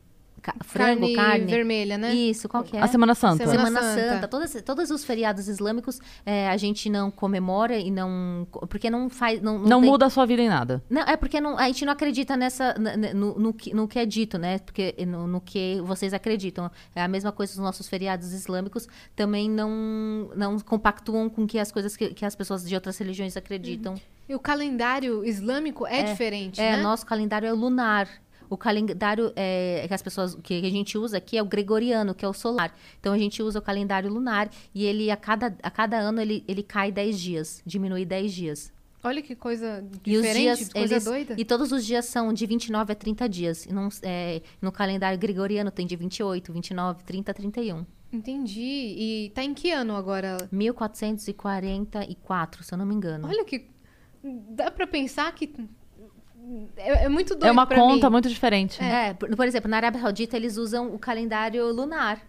ca- 0.47 0.55
frango, 0.63 1.01
Carne, 1.01 1.15
carne. 1.15 1.45
vermelha, 1.45 1.97
né? 1.97 2.13
Isso, 2.13 2.47
qual 2.47 2.63
que 2.63 2.77
é? 2.77 2.81
A 2.81 2.87
Semana 2.87 3.13
Santa. 3.13 3.45
Semana 3.47 3.65
Semana 3.65 3.81
Santa. 3.81 4.09
Santa, 4.13 4.27
todas, 4.27 4.61
todos 4.63 4.91
os 4.91 5.03
feriados 5.03 5.47
islâmicos 5.49 5.99
é, 6.25 6.47
a 6.49 6.55
gente 6.57 6.89
não 6.89 7.11
comemora 7.11 7.77
e 7.77 7.91
não. 7.91 8.47
Porque 8.69 8.89
não 8.89 9.09
faz. 9.09 9.41
Não, 9.41 9.59
Não 9.59 9.81
tem- 9.81 9.89
muda 9.89 10.05
a 10.05 10.09
sua 10.09 10.25
vida 10.25 10.41
em 10.41 10.47
nada. 10.49 10.81
Não, 10.89 11.01
é 11.01 11.17
porque 11.17 11.41
não- 11.41 11.57
a 11.57 11.67
gente 11.67 11.83
não 11.85 11.91
acredita 11.93 12.37
nessa, 12.37 12.73
no, 13.13 13.37
no 13.37 13.53
que, 13.53 13.73
no 13.73 13.87
que 13.87 13.99
é 13.99 14.05
dito, 14.05 14.37
né? 14.37 14.59
Porque 14.59 14.95
no, 15.05 15.27
no 15.27 15.41
que 15.41 15.81
vocês 15.81 16.13
acreditam. 16.13 16.71
É 16.95 17.01
a 17.03 17.07
mesma 17.07 17.31
coisa 17.31 17.51
os 17.53 17.59
nossos 17.59 17.87
feriados 17.87 18.31
islâmicos 18.31 18.87
também 19.15 19.49
não, 19.49 20.29
não 20.35 20.59
compactuam 20.59 21.29
com 21.29 21.45
que 21.45 21.59
as 21.59 21.71
coisas 21.71 21.95
que, 21.97 22.13
que 22.13 22.25
as 22.25 22.35
pessoas 22.35 22.63
de 22.67 22.73
outras 22.73 22.97
religiões 22.97 23.35
acreditam. 23.35 23.95
E 24.29 24.35
o 24.35 24.39
calendário 24.39 25.23
islâmico 25.23 25.87
é, 25.87 26.03
diferente, 26.03 26.59
É, 26.59 26.75
né? 26.77 26.83
nosso 26.83 27.05
calendário 27.05 27.47
é 27.47 27.51
lunar. 27.51 28.07
O 28.49 28.55
calendário 28.57 29.31
é, 29.35 29.85
que 29.87 29.93
as 29.93 30.01
pessoas 30.01 30.35
que 30.35 30.65
a 30.65 30.69
gente 30.69 30.97
usa 30.97 31.17
aqui 31.17 31.37
é 31.37 31.41
o 31.41 31.45
gregoriano, 31.45 32.15
que 32.15 32.23
é 32.23 32.27
o 32.27 32.33
solar. 32.33 32.73
Então 32.99 33.13
a 33.13 33.17
gente 33.17 33.41
usa 33.43 33.59
o 33.59 33.61
calendário 33.61 34.09
lunar 34.09 34.49
e 34.73 34.85
ele 34.85 35.11
a 35.11 35.17
cada, 35.17 35.55
a 35.61 35.69
cada 35.71 35.97
ano 35.97 36.21
ele, 36.21 36.43
ele 36.47 36.63
cai 36.63 36.91
10 36.91 37.19
dias, 37.19 37.61
diminui 37.65 38.05
10 38.05 38.33
dias. 38.33 38.71
Olha 39.03 39.21
que 39.21 39.35
coisa 39.35 39.85
diferente, 40.01 40.57
dias, 40.57 40.73
coisa 40.73 40.93
eles- 40.95 41.05
doida. 41.05 41.35
E 41.37 41.45
todos 41.45 41.71
os 41.71 41.85
dias 41.85 42.05
são 42.05 42.33
de 42.33 42.45
29 42.45 42.91
a 42.91 42.95
30 42.95 43.29
dias. 43.29 43.65
E 43.65 43.71
não, 43.71 43.89
é, 44.01 44.41
no 44.61 44.71
calendário 44.71 45.17
gregoriano 45.19 45.69
tem 45.71 45.85
de 45.85 45.95
28, 45.95 46.51
29, 46.51 47.03
30, 47.03 47.33
31. 47.33 47.85
Entendi. 48.11 48.95
E 48.97 49.31
tá 49.35 49.43
em 49.43 49.53
que 49.53 49.71
ano 49.71 49.95
agora? 49.95 50.37
1444, 50.51 52.63
se 52.63 52.73
eu 52.73 52.77
não 52.77 52.85
me 52.85 52.95
engano. 52.95 53.27
Olha 53.27 53.45
que... 53.45 53.69
Dá 54.49 54.71
pra 54.71 54.87
pensar 54.87 55.31
que... 55.33 55.53
É, 56.77 57.05
é 57.05 57.09
muito 57.09 57.29
doido 57.35 57.47
É 57.47 57.51
uma 57.51 57.65
conta 57.65 58.07
mim. 58.07 58.13
muito 58.13 58.29
diferente. 58.29 58.81
É, 58.81 59.13
por, 59.13 59.33
por 59.35 59.45
exemplo, 59.45 59.69
na 59.69 59.77
Arábia 59.77 60.01
Saudita 60.01 60.35
eles 60.35 60.57
usam 60.57 60.93
o 60.93 60.99
calendário 60.99 61.65
lunar. 61.71 62.19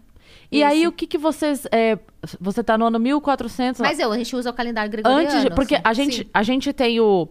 E 0.50 0.62
aí, 0.62 0.86
o 0.86 0.92
que 0.92 1.06
que 1.06 1.18
vocês... 1.18 1.66
é, 1.70 1.98
você 2.40 2.62
tá 2.62 2.76
no 2.76 2.86
ano 2.86 2.98
1400... 2.98 3.80
Mas 3.80 3.98
eu, 3.98 4.10
a 4.10 4.16
gente 4.16 4.34
usa 4.34 4.50
o 4.50 4.52
calendário 4.52 4.90
gregoriano. 4.90 5.28
Antes 5.28 5.54
porque 5.54 5.76
sim. 5.76 5.82
a 5.84 5.92
gente, 5.92 6.16
sim. 6.16 6.30
a 6.32 6.42
gente 6.42 6.72
tem 6.72 7.00
o 7.00 7.28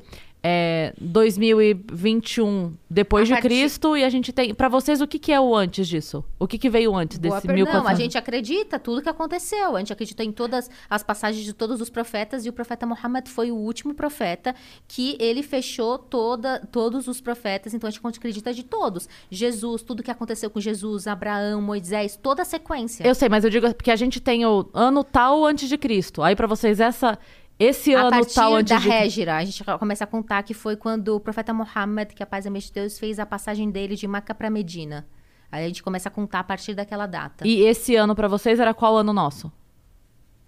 é, 0.49 0.93
2021 1.01 2.73
depois 2.89 3.29
A 3.29 3.35
de 3.35 3.41
Cristo 3.41 3.97
e 3.97 4.03
a 4.05 4.09
gente 4.09 4.31
tem. 4.31 4.53
Pra 4.53 4.69
vocês, 4.69 5.01
o 5.01 5.07
que, 5.07 5.19
que 5.19 5.33
é 5.33 5.41
o 5.41 5.53
antes 5.53 5.85
disso? 5.85 6.23
O 6.39 6.47
que, 6.47 6.57
que 6.57 6.69
veio 6.69 6.95
antes 6.95 7.17
Boa 7.17 7.35
desse. 7.35 7.47
1400? 7.47 7.83
Não, 7.83 7.91
a 7.91 7.93
gente 7.93 8.17
acredita 8.17 8.79
tudo 8.79 9.01
que 9.01 9.09
aconteceu. 9.09 9.75
A 9.75 9.79
gente 9.79 9.91
acredita 9.91 10.23
em 10.23 10.31
todas 10.31 10.69
as 10.89 11.03
passagens 11.03 11.43
de 11.43 11.51
todos 11.51 11.81
os 11.81 11.89
profetas 11.89 12.45
e 12.45 12.49
o 12.49 12.53
profeta 12.53 12.85
Muhammad 12.85 13.27
foi 13.27 13.51
o 13.51 13.55
último 13.57 13.93
profeta 13.93 14.55
que 14.87 15.17
ele 15.19 15.43
fechou 15.43 15.97
toda, 15.97 16.65
todos 16.71 17.09
os 17.09 17.19
profetas. 17.19 17.73
Então 17.73 17.89
a 17.89 17.91
gente 17.91 18.17
acredita 18.17 18.53
de 18.53 18.63
todos. 18.63 19.09
Jesus, 19.29 19.81
tudo 19.81 20.01
que 20.01 20.11
aconteceu 20.11 20.49
com 20.49 20.61
Jesus, 20.61 21.07
Abraão, 21.07 21.61
Moisés, 21.61 22.15
toda 22.15 22.43
a 22.43 22.45
sequência. 22.45 23.05
Eu 23.05 23.15
sei, 23.15 23.27
mas 23.27 23.43
eu 23.43 23.49
digo 23.49 23.73
porque 23.73 23.91
a 23.91 23.97
gente 23.97 24.21
tem 24.21 24.45
o 24.45 24.69
ano 24.73 25.03
tal 25.03 25.45
antes 25.45 25.67
de 25.67 25.77
Cristo. 25.77 26.23
Aí 26.23 26.37
pra 26.37 26.47
vocês 26.47 26.79
essa 26.79 27.19
esse 27.59 27.95
a 27.95 28.05
ano 28.05 28.25
tal 28.33 28.55
antes 28.55 28.71
da 28.71 28.79
de 28.79 28.87
Régira, 28.87 29.37
a 29.37 29.43
gente 29.43 29.63
começa 29.79 30.03
a 30.03 30.07
contar 30.07 30.43
que 30.43 30.53
foi 30.53 30.75
quando 30.75 31.15
o 31.15 31.19
profeta 31.19 31.53
Muhammad, 31.53 32.13
que 32.13 32.21
a 32.21 32.25
paz 32.25 32.45
a 32.45 32.49
de 32.49 32.71
Deus, 32.71 32.99
fez 32.99 33.19
a 33.19 33.25
passagem 33.25 33.71
dele 33.71 33.95
de 33.95 34.07
Maca 34.07 34.35
para 34.35 34.49
Medina. 34.49 35.07
Aí 35.51 35.63
a 35.63 35.67
gente 35.67 35.81
começa 35.81 36.09
a 36.09 36.11
contar 36.11 36.41
a 36.41 36.43
partir 36.43 36.75
daquela 36.75 37.07
data. 37.07 37.47
E 37.47 37.61
esse 37.61 37.95
ano 37.95 38.13
pra 38.13 38.27
vocês 38.27 38.59
era 38.59 38.73
qual 38.73 38.97
ano 38.97 39.13
nosso? 39.13 39.51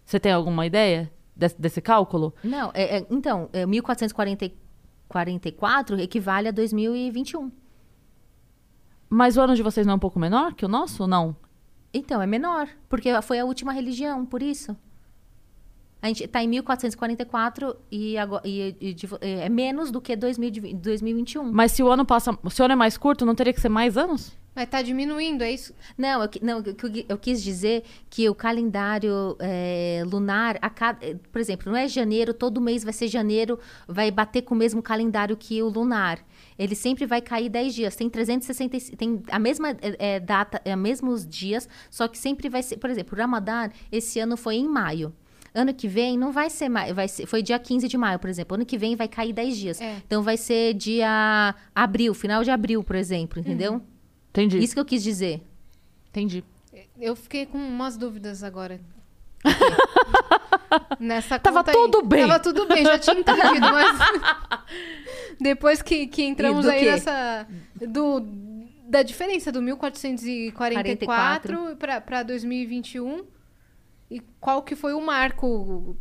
Você 0.06 0.20
tem 0.20 0.32
alguma 0.32 0.66
ideia 0.66 1.12
desse, 1.36 1.60
desse 1.60 1.82
cálculo? 1.82 2.34
Não, 2.44 2.70
é- 2.74 2.98
é- 2.98 3.08
então, 3.10 3.50
é, 3.54 3.66
1444 3.66 6.00
equivale 6.00 6.48
a 6.48 6.52
2021. 6.52 7.52
Mas 9.10 9.38
o 9.38 9.42
ano 9.42 9.56
de 9.56 9.64
vocês 9.64 9.88
não 9.88 9.94
é 9.94 9.96
um 9.96 10.00
pouco 10.00 10.20
menor 10.20 10.54
que 10.54 10.66
o 10.66 10.70
nosso? 10.70 11.08
Não. 11.08 11.36
Então, 11.94 12.22
é 12.22 12.28
menor, 12.28 12.68
porque 12.88 13.10
foi 13.22 13.40
a 13.40 13.46
última 13.46 13.74
religião, 13.74 14.26
por 14.26 14.42
isso. 14.44 14.76
A 16.02 16.08
gente 16.08 16.28
tá 16.28 16.42
em 16.44 16.48
1444 16.48 17.76
e, 17.92 18.18
agora, 18.18 18.42
e- 18.48 18.76
e 18.80 18.94
de- 18.94 19.08
é 19.22 19.50
menos 19.50 19.92
do 19.92 20.00
que 20.00 20.16
2020 20.16 20.76
2021. 20.76 21.52
Mas 21.52 21.72
se 21.74 21.84
o 21.84 21.90
ano 21.92 22.06
passa, 22.06 22.38
se 22.50 22.62
o 22.62 22.66
ano 22.66 22.74
é 22.74 22.76
mais 22.76 22.98
curto, 22.98 23.26
não 23.26 23.36
teria 23.36 23.54
que 23.54 23.60
ser 23.62 23.70
mais 23.70 23.98
anos? 23.98 24.38
Mas 24.56 24.68
tá 24.68 24.82
diminuindo, 24.82 25.42
é 25.44 25.52
isso? 25.52 25.74
Não, 25.98 26.24
eu, 26.24 26.30
não, 26.42 26.58
eu, 26.60 26.76
eu- 27.08 27.18
quis 27.18 27.42
dizer 27.42 27.84
que 28.10 28.28
o 28.28 28.36
calendário 28.36 29.38
é, 29.40 30.04
lunar, 30.06 30.58
a 30.62 30.70
cada, 30.70 31.06
eh, 31.06 31.16
por 31.32 31.40
exemplo, 31.40 31.72
não 31.72 31.78
é 31.78 31.88
janeiro, 31.88 32.34
todo 32.34 32.60
mês 32.60 32.84
vai 32.84 32.92
ser 32.92 33.08
janeiro, 33.08 33.58
vai 33.88 34.10
bater 34.12 34.42
com 34.42 34.56
o 34.56 34.58
mesmo 34.58 34.82
calendário 34.82 35.38
que 35.38 35.62
o 35.62 35.70
lunar. 35.70 36.20
Ele 36.58 36.76
sempre 36.76 37.06
vai 37.06 37.22
cair 37.22 37.48
10 37.48 37.74
dias. 37.76 37.96
Tem 37.96 38.10
365, 38.10 38.98
tem 38.98 39.22
a 39.32 39.40
mesma 39.40 39.70
eh, 39.70 39.96
eh, 40.00 40.20
data, 40.20 40.60
é, 40.66 40.76
mesmos 40.76 41.26
dias, 41.28 41.70
só 41.90 42.08
que 42.08 42.18
sempre 42.18 42.50
vai 42.50 42.64
ser, 42.64 42.78
por 42.78 42.90
exemplo, 42.90 43.16
o 43.18 43.22
Ramadã, 43.22 43.70
esse 43.92 44.20
ano 44.20 44.36
foi 44.36 44.56
em 44.56 44.68
maio. 44.68 45.14
Ano 45.54 45.74
que 45.74 45.88
vem 45.88 46.18
não 46.18 46.32
vai 46.32 46.50
ser 46.50 46.70
maio, 46.70 46.94
vai 46.94 47.08
ser, 47.08 47.26
foi 47.26 47.42
dia 47.42 47.58
15 47.58 47.88
de 47.88 47.98
maio, 47.98 48.20
por 48.20 48.30
exemplo. 48.30 48.56
Ano 48.56 48.66
que 48.66 48.78
vem 48.78 48.96
vai 48.96 49.08
cair 49.08 49.34
10 49.34 49.58
dias. 49.58 49.82
É. 49.82 49.98
Então 50.06 50.22
vai 50.22 50.38
ser 50.38 50.74
dia 50.74 51.56
abril, 51.74 52.14
final 52.14 52.44
de 52.44 52.52
abril, 52.52 52.84
por 52.84 52.96
exemplo, 52.96 53.40
entendeu? 53.40 53.82
Entendi. 54.30 54.60
Isso 54.60 54.74
que 54.74 54.80
eu 54.80 54.86
quis 54.86 55.02
dizer. 55.02 55.42
Entendi. 56.10 56.44
Eu 57.00 57.16
fiquei 57.16 57.46
com 57.46 57.58
umas 57.58 57.98
dúvidas 57.98 58.44
agora. 58.44 58.80
Nessa 61.00 61.40
Tava 61.40 61.64
conta 61.64 61.72
aí. 61.72 61.78
tudo 61.78 62.06
bem. 62.06 62.28
Tava 62.28 62.40
tudo 62.40 62.68
bem, 62.68 62.84
já 62.84 63.00
tinha 63.00 63.20
entendido, 63.20 63.62
mas 63.72 63.98
depois 65.40 65.82
que, 65.82 66.08
que 66.08 66.24
entramos 66.24 66.68
aí 66.68 66.82
quê? 66.82 66.92
nessa 66.92 67.48
do 67.76 68.20
da 68.88 69.02
diferença 69.04 69.52
do 69.52 69.62
1444 69.62 71.76
para 71.78 72.02
para 72.02 72.24
2021 72.24 73.24
e 74.10 74.20
qual 74.40 74.64
que 74.64 74.76
foi 74.76 74.94
o 74.94 75.02
marco 75.02 75.96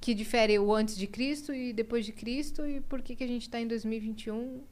que 0.00 0.14
difere 0.14 0.58
o 0.58 0.72
antes 0.72 0.96
de 0.96 1.06
Cristo 1.06 1.52
e 1.52 1.72
depois 1.72 2.06
de 2.06 2.12
Cristo 2.12 2.66
e 2.66 2.80
por 2.80 3.02
que 3.02 3.16
que 3.16 3.24
a 3.24 3.26
gente 3.26 3.48
tá 3.50 3.60
em 3.60 3.66
2021? 3.66 4.62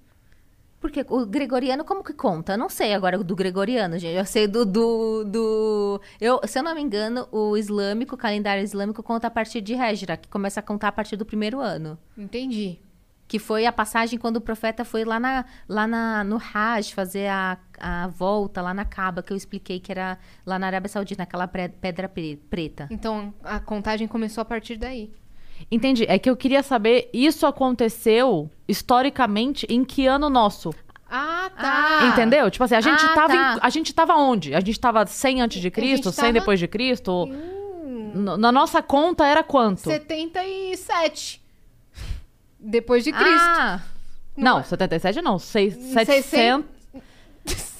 Porque 0.80 1.04
o 1.08 1.26
gregoriano, 1.26 1.84
como 1.84 2.04
que 2.04 2.12
conta? 2.12 2.52
Eu 2.52 2.58
não 2.58 2.68
sei 2.68 2.94
agora 2.94 3.18
do 3.18 3.34
gregoriano, 3.34 3.98
gente. 3.98 4.16
Eu 4.16 4.24
sei 4.24 4.46
do. 4.46 4.64
do, 4.64 5.24
do... 5.24 6.00
Eu, 6.20 6.40
se 6.46 6.56
eu 6.56 6.62
não 6.62 6.72
me 6.72 6.80
engano, 6.80 7.26
o 7.32 7.56
islâmico, 7.56 8.14
o 8.14 8.18
calendário 8.18 8.62
islâmico, 8.62 9.02
conta 9.02 9.26
a 9.26 9.30
partir 9.30 9.60
de 9.60 9.74
Régira, 9.74 10.16
que 10.16 10.28
começa 10.28 10.60
a 10.60 10.62
contar 10.62 10.88
a 10.88 10.92
partir 10.92 11.16
do 11.16 11.26
primeiro 11.26 11.58
ano. 11.58 11.98
Entendi. 12.16 12.78
Que 13.28 13.38
foi 13.38 13.66
a 13.66 13.72
passagem 13.72 14.18
quando 14.18 14.38
o 14.38 14.40
profeta 14.40 14.84
foi 14.86 15.04
lá, 15.04 15.20
na, 15.20 15.44
lá 15.68 15.86
na, 15.86 16.24
no 16.24 16.40
Hajj 16.52 16.94
fazer 16.94 17.28
a, 17.28 17.58
a 17.78 18.06
volta 18.08 18.62
lá 18.62 18.72
na 18.72 18.86
Caba, 18.86 19.22
que 19.22 19.30
eu 19.30 19.36
expliquei 19.36 19.78
que 19.78 19.92
era 19.92 20.18
lá 20.46 20.58
na 20.58 20.66
Arábia 20.66 20.88
Saudita, 20.88 21.20
naquela 21.22 21.46
pedra 21.46 22.08
pre- 22.08 22.40
preta. 22.48 22.88
Então 22.90 23.34
a 23.44 23.60
contagem 23.60 24.08
começou 24.08 24.40
a 24.40 24.44
partir 24.46 24.76
daí. 24.78 25.12
Entendi. 25.70 26.06
É 26.08 26.18
que 26.18 26.30
eu 26.30 26.36
queria 26.36 26.62
saber, 26.62 27.10
isso 27.12 27.44
aconteceu 27.44 28.48
historicamente 28.66 29.66
em 29.68 29.84
que 29.84 30.06
ano 30.06 30.30
nosso? 30.30 30.70
Ah, 31.10 31.50
tá. 31.54 31.98
Ah. 32.02 32.06
Entendeu? 32.12 32.50
Tipo 32.50 32.64
assim, 32.64 32.76
a 32.76 32.80
gente 32.80 33.04
Ah, 33.04 33.14
tava 33.14 33.28
tá. 33.34 33.54
em, 33.56 33.58
a 33.60 33.68
gente 33.70 33.94
tava 33.94 34.14
onde? 34.14 34.54
A 34.54 34.60
gente 34.60 34.80
tava 34.80 35.04
100 35.04 35.42
antes 35.42 35.60
de 35.60 35.70
Cristo, 35.70 36.10
100 36.12 36.22
tava- 36.22 36.32
depois 36.32 36.58
de 36.58 36.66
Cristo? 36.68 37.24
Hum, 37.24 38.36
Na 38.38 38.50
nossa 38.50 38.80
conta 38.82 39.26
era 39.26 39.42
quanto? 39.42 39.80
77. 39.80 41.37
Depois 42.68 43.02
de 43.04 43.12
Cristo. 43.12 43.30
Ah, 43.34 43.80
Não, 44.36 44.62
77 44.62 45.20
não, 45.22 45.38
seis- 45.38 45.74
600. 45.74 46.04
700. 46.24 46.64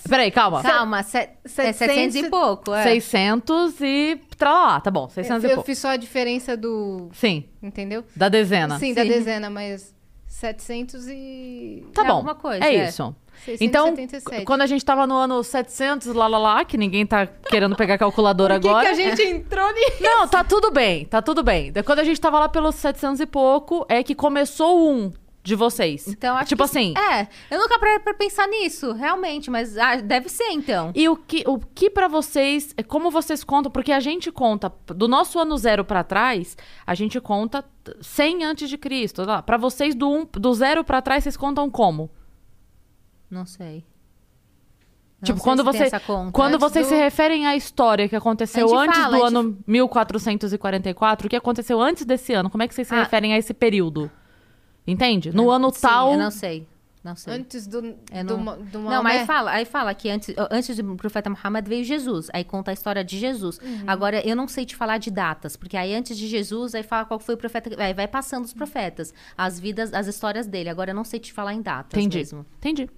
Peraí, 0.09 0.31
calma. 0.31 0.63
calma, 0.63 1.03
se, 1.03 1.19
é 1.19 1.31
700 1.47 2.15
e 2.17 2.31
pouco. 2.31 2.73
É. 2.73 2.83
600 2.85 3.79
e 3.83 4.19
tralá, 4.39 4.81
tá 4.81 4.91
bom, 4.91 5.07
600 5.09 5.45
eu 5.45 5.51
e 5.51 5.55
pouco. 5.55 5.67
fiz 5.67 5.79
só 5.79 5.89
a 5.89 5.97
diferença 5.97 6.57
do. 6.57 7.11
Sim, 7.13 7.45
Entendeu? 7.63 8.03
da 8.17 8.31
dezena. 8.31 8.79
Sim, 8.79 8.95
da 8.95 9.05
dezena, 9.05 9.51
mas. 9.51 9.95
700 10.27 11.07
e... 11.09 11.85
Tá 11.95 12.03
É 12.03 12.07
bom. 12.07 12.13
alguma 12.13 12.35
coisa, 12.35 12.63
é, 12.65 12.77
é. 12.77 12.89
isso. 12.89 13.17
Então, 13.61 13.87
677. 13.87 14.45
quando 14.45 14.63
a 14.63 14.67
gente 14.67 14.85
tava 14.85 15.07
no 15.07 15.15
ano 15.17 15.43
700, 15.43 16.09
lá, 16.09 16.27
lá, 16.27 16.39
lá, 16.39 16.65
que 16.65 16.77
ninguém 16.77 17.07
tá 17.07 17.27
querendo 17.27 17.77
pegar 17.77 17.99
calculadora 17.99 18.55
Por 18.61 18.63
que, 18.63 18.69
agora. 18.69 18.85
que 18.87 18.91
a 18.91 18.95
gente 18.95 19.23
entrou 19.23 19.73
nisso? 19.73 20.03
Não, 20.03 20.27
tá 20.29 20.43
tudo 20.45 20.71
bem, 20.71 21.05
tá 21.05 21.23
tudo 21.23 21.43
bem. 21.43 21.73
Quando 21.85 21.99
a 22.01 22.05
gente 22.05 22.21
tava 22.21 22.39
lá 22.39 22.49
pelos 22.49 22.75
700 22.77 23.21
e 23.21 23.27
pouco, 23.27 23.85
é 23.89 24.03
que 24.03 24.15
começou 24.15 24.91
um 24.91 25.13
de 25.41 25.55
vocês. 25.55 26.07
Então, 26.07 26.37
acho 26.37 26.49
Tipo 26.51 26.65
que- 26.65 26.69
assim. 26.69 26.93
É, 26.99 27.27
eu 27.51 27.59
nunca 27.59 27.79
parei 27.79 27.99
pra 28.01 28.13
pensar 28.13 28.47
nisso, 28.49 28.93
realmente, 28.93 29.51
mas 29.51 29.79
ah, 29.79 29.97
deve 29.97 30.29
ser, 30.29 30.51
então. 30.51 30.91
E 30.95 31.09
o 31.09 31.17
que, 31.17 31.43
o 31.47 31.59
que 31.59 31.89
para 31.89 32.07
vocês, 32.07 32.75
é 32.77 32.83
como 32.83 33.11
vocês 33.11 33.43
contam? 33.43 33.73
Porque 33.73 33.91
a 33.93 34.01
gente 34.01 34.31
conta, 34.31 34.71
do 34.89 35.09
nosso 35.09 35.39
ano 35.39 35.57
zero 35.57 35.87
pra 35.87 36.05
trás, 36.05 36.55
a 36.87 36.95
gente 36.95 37.19
conta 37.19 37.65
100 38.03 38.45
antes 38.45 38.69
de 38.69 38.77
Cristo. 38.77 39.23
Pra 39.47 39.57
vocês, 39.57 39.95
do, 39.95 40.11
um, 40.11 40.27
do 40.31 40.53
zero 40.53 40.85
pra 40.85 41.01
trás, 41.01 41.23
vocês 41.25 41.37
contam 41.37 41.71
como? 41.71 42.11
Não 43.31 43.45
sei. 43.47 43.85
Não 45.21 45.27
tipo, 45.27 45.39
sei 45.39 45.45
quando 45.45 45.65
você, 45.65 45.83
essa 45.85 45.99
conta. 45.99 46.31
quando 46.33 46.59
vocês 46.59 46.87
do- 46.87 46.91
se 46.91 46.95
referem 46.95 47.45
à 47.47 47.57
história 47.57 48.09
que 48.09 48.15
aconteceu 48.15 48.73
antes 48.79 48.97
fala, 48.97 49.09
do 49.19 49.25
a 49.25 49.29
gente- 49.29 49.37
ano 49.37 49.59
1444, 49.67 51.27
o 51.27 51.31
que 51.31 51.35
aconteceu 51.37 51.81
antes 51.81 52.05
desse 52.05 52.33
ano, 52.33 52.49
como 52.49 52.63
é 52.63 52.69
que 52.69 52.75
vocês 52.75 52.87
se 52.87 52.95
Ah. 52.95 53.01
referem 53.03 53.33
a 53.35 53.39
esse 53.39 53.53
período? 53.53 54.11
Entende? 54.87 55.33
No 55.35 55.51
ano 55.51 55.71
Sim, 55.75 55.81
tal. 55.81 56.13
Eu 56.13 56.19
não 56.19 56.31
sei. 56.31 56.67
Não 57.03 57.15
sei. 57.17 57.33
Antes 57.35 57.67
do, 57.67 57.95
É, 58.11 58.23
do, 58.25 58.37
não- 58.39 58.61
do 58.63 58.79
Não, 58.81 59.03
mas 59.03 59.21
aí 59.21 59.27
fala, 59.27 59.51
aí 59.53 59.65
fala 59.65 59.95
que 59.95 60.09
antes, 60.11 60.35
antes 60.51 60.77
do 60.77 60.97
profeta 60.97 61.31
Muhammad 61.31 61.67
veio 61.67 61.85
Jesus. 61.85 62.29
Aí 62.33 62.45
conta 62.45 62.71
a 62.71 62.75
história 62.75 63.05
de 63.05 63.19
Jesus. 63.19 63.59
Uhum. 63.59 63.85
Agora, 63.87 64.21
eu 64.27 64.35
não 64.37 64.47
sei 64.49 64.65
te 64.67 64.75
falar 64.77 64.99
de 64.99 65.11
datas, 65.11 65.57
porque 65.57 65.77
aí 65.77 65.95
antes 65.95 66.17
de 66.17 66.27
Jesus, 66.27 66.75
aí 66.75 66.83
fala 66.83 67.05
qual 67.05 67.19
foi 67.21 67.35
o 67.35 67.39
profeta. 67.39 67.71
Aí 67.83 67.95
vai 67.95 68.07
passando 68.09 68.45
os 68.45 68.53
profetas, 68.53 69.13
as 69.37 69.59
vidas, 69.61 69.93
as 69.95 70.07
histórias 70.07 70.47
dele. 70.47 70.69
Agora 70.69 70.91
eu 70.91 70.95
não 70.95 71.05
sei 71.05 71.19
te 71.21 71.33
falar 71.33 71.55
em 71.55 71.63
datas 71.63 71.99
Entendi. 71.99 72.19
mesmo. 72.19 72.45
Entendi. 72.59 72.91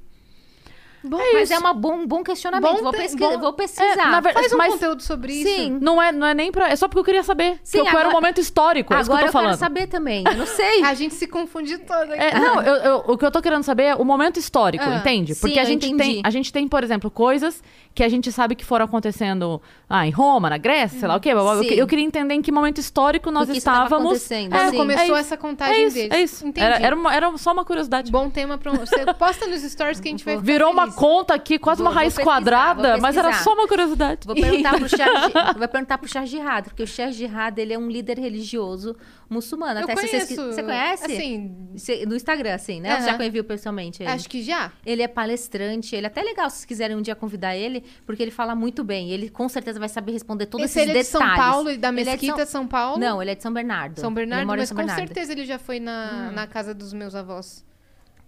Bom, 1.02 1.18
Mas 1.32 1.50
é 1.50 1.58
uma 1.58 1.72
bom, 1.72 1.94
um 2.00 2.06
bom 2.06 2.22
questionamento. 2.22 2.72
Bom 2.76 2.82
vou, 2.82 2.92
pesqui- 2.92 3.16
bom- 3.16 3.38
vou 3.38 3.52
pesquisar. 3.54 3.84
É, 3.92 3.96
na 3.96 4.20
ver- 4.20 4.34
Faz 4.34 4.52
um 4.52 4.56
mas- 4.58 4.72
conteúdo 4.74 5.02
sobre 5.02 5.32
isso. 5.32 5.48
Sim. 5.50 5.78
Não 5.80 6.00
é, 6.00 6.12
não 6.12 6.26
é 6.26 6.34
nem 6.34 6.52
pra. 6.52 6.68
É 6.68 6.76
só 6.76 6.86
porque 6.88 7.00
eu 7.00 7.04
queria 7.04 7.22
saber. 7.22 7.58
Sim, 7.62 7.72
que 7.72 7.78
eu 7.78 7.84
quero 7.84 7.98
agora- 7.98 8.08
um 8.08 8.12
momento 8.12 8.38
histórico. 8.40 8.92
é 8.92 9.00
isso 9.00 9.06
que 9.08 9.12
eu 9.12 9.14
Agora 9.16 9.26
tô 9.26 9.28
eu, 9.28 9.32
falando. 9.32 9.48
quero 9.58 9.60
saber 9.60 9.86
também. 9.86 10.24
Eu 10.26 10.36
não 10.36 10.46
sei. 10.46 10.82
A 10.84 10.92
gente 10.94 11.14
se 11.14 11.26
confunde 11.26 11.78
toda. 11.78 12.14
É, 12.14 12.38
não, 12.38 12.62
eu- 12.62 12.74
eu- 12.76 13.04
o 13.08 13.16
que 13.16 13.24
eu 13.24 13.30
tô 13.30 13.40
querendo 13.40 13.62
saber 13.62 13.84
é 13.84 13.94
o 13.94 14.04
momento 14.04 14.38
histórico, 14.38 14.84
Ah, 14.86 14.96
entende? 14.96 15.34
sim, 15.34 15.40
Porque 15.40 15.58
a 15.58 15.62
eu 15.62 15.66
gente, 15.66 15.96
tem, 15.96 16.20
a 16.24 16.30
gente 16.30 16.52
tem, 16.52 16.68
por 16.68 16.84
exemplo, 16.84 17.10
coisas 17.10 17.62
que 17.94 18.04
a 18.04 18.08
gente 18.08 18.30
sabe 18.30 18.54
que 18.54 18.64
foram 18.64 18.84
acontecendo 18.84 19.60
ah, 19.88 20.06
em 20.06 20.10
Roma, 20.10 20.50
na 20.50 20.58
Grécia, 20.58 20.98
sei 21.00 21.08
lá 21.08 21.16
o 21.16 21.20
quê. 21.20 21.30
Eu, 21.30 21.62
Sim. 21.64 21.74
eu 21.74 21.86
queria 21.86 22.04
entender 22.04 22.34
em 22.34 22.42
que 22.42 22.52
momento 22.52 22.78
histórico 22.78 23.30
nós 23.30 23.48
isso 23.48 23.58
estávamos. 23.58 24.20
sim. 24.20 24.48
começou 24.76 25.02
é 25.02 25.06
isso. 25.06 25.14
essa 25.16 25.36
contagem 25.36 25.74
É 25.74 25.86
isso, 25.86 25.94
deles. 25.96 26.10
é 26.12 26.22
isso. 26.22 26.46
Entendi. 26.46 26.64
Era, 26.66 26.76
era, 26.78 26.94
uma- 26.94 27.14
era 27.14 27.36
só 27.38 27.52
uma 27.52 27.64
curiosidade. 27.64 28.10
Bom 28.12 28.28
tema 28.30 28.58
pra 28.58 28.70
um... 28.72 28.76
Você 28.76 29.04
posta 29.14 29.46
nos 29.46 29.62
stories 29.62 29.98
que 29.98 30.08
a 30.08 30.10
gente 30.10 30.24
vai 30.24 30.36
Virou 30.36 30.70
uma. 30.72 30.89
Conta 30.92 31.34
aqui, 31.34 31.58
quase 31.58 31.82
Vou- 31.82 31.90
uma 31.90 31.94
raiz 31.94 32.16
quadrada, 32.18 32.98
mas 32.98 33.16
era 33.16 33.32
só 33.34 33.52
uma 33.54 33.66
curiosidade. 33.68 34.20
Vou 34.26 34.34
perguntar 34.34 34.78
pro 34.78 34.88
Charles, 34.96 35.32
vou 35.58 35.68
perguntar 35.68 35.98
pro 35.98 36.08
Charles 36.08 36.30
Jihad, 36.30 36.64
porque 36.68 36.82
o 36.82 36.86
Charles 36.86 37.16
Jihad, 37.16 37.58
ele 37.58 37.72
é 37.72 37.78
um 37.78 37.88
líder 37.88 38.18
religioso 38.18 38.96
muçulmano. 39.28 39.80
Eu 39.80 39.84
Até 39.84 39.94
conheço. 39.94 40.34
Você 40.36 40.62
conhece? 40.62 41.04
Assim, 41.04 41.56
Você- 41.74 42.04
no 42.06 42.16
Instagram, 42.16 42.54
assim, 42.54 42.80
né? 42.80 43.00
Você 43.00 43.08
Aham. 43.10 43.18
já 43.22 43.28
viu 43.28 43.44
pessoalmente 43.44 44.02
ele? 44.02 44.10
acho 44.10 44.28
que 44.28 44.42
já. 44.42 44.72
Ele 44.84 45.02
é 45.02 45.08
palestrante, 45.08 45.94
ele 45.94 46.06
é 46.06 46.08
até 46.08 46.22
legal 46.22 46.48
se 46.50 46.56
vocês 46.56 46.64
quiserem 46.64 46.96
um 46.96 47.02
dia 47.02 47.14
convidar 47.14 47.56
ele, 47.56 47.84
porque 48.04 48.22
ele 48.22 48.30
fala 48.32 48.54
muito 48.54 48.82
bem. 48.82 49.10
Ele 49.10 49.28
com 49.30 49.48
certeza 49.48 49.78
vai 49.78 49.88
saber 49.88 50.12
responder 50.12 50.46
todos 50.46 50.64
Esse 50.66 50.80
esses 50.80 50.90
ele 50.90 50.98
é 50.98 51.02
de 51.02 51.08
detalhes. 51.10 51.28
São 51.36 51.44
Paulo, 51.52 51.64
da 51.78 51.88
Ele 51.88 52.00
é 52.00 52.04
Mesquita 52.04 52.36
São- 52.36 52.44
de 52.44 52.50
São 52.50 52.66
Paulo. 52.66 52.98
Não, 52.98 53.22
ele 53.22 53.30
é 53.30 53.34
de 53.34 53.42
São 53.42 53.52
Bernardo. 53.52 54.00
São 54.00 54.12
Bernardo, 54.12 54.50
ele 54.50 54.56
mas 54.60 54.68
São 54.68 54.76
com 54.76 54.82
Bernardo. 54.82 55.06
certeza 55.06 55.32
ele 55.32 55.44
já 55.44 55.58
foi 55.58 55.78
na, 55.80 56.30
na 56.32 56.46
casa 56.46 56.74
dos 56.74 56.92
meus 56.92 57.14
avós. 57.14 57.64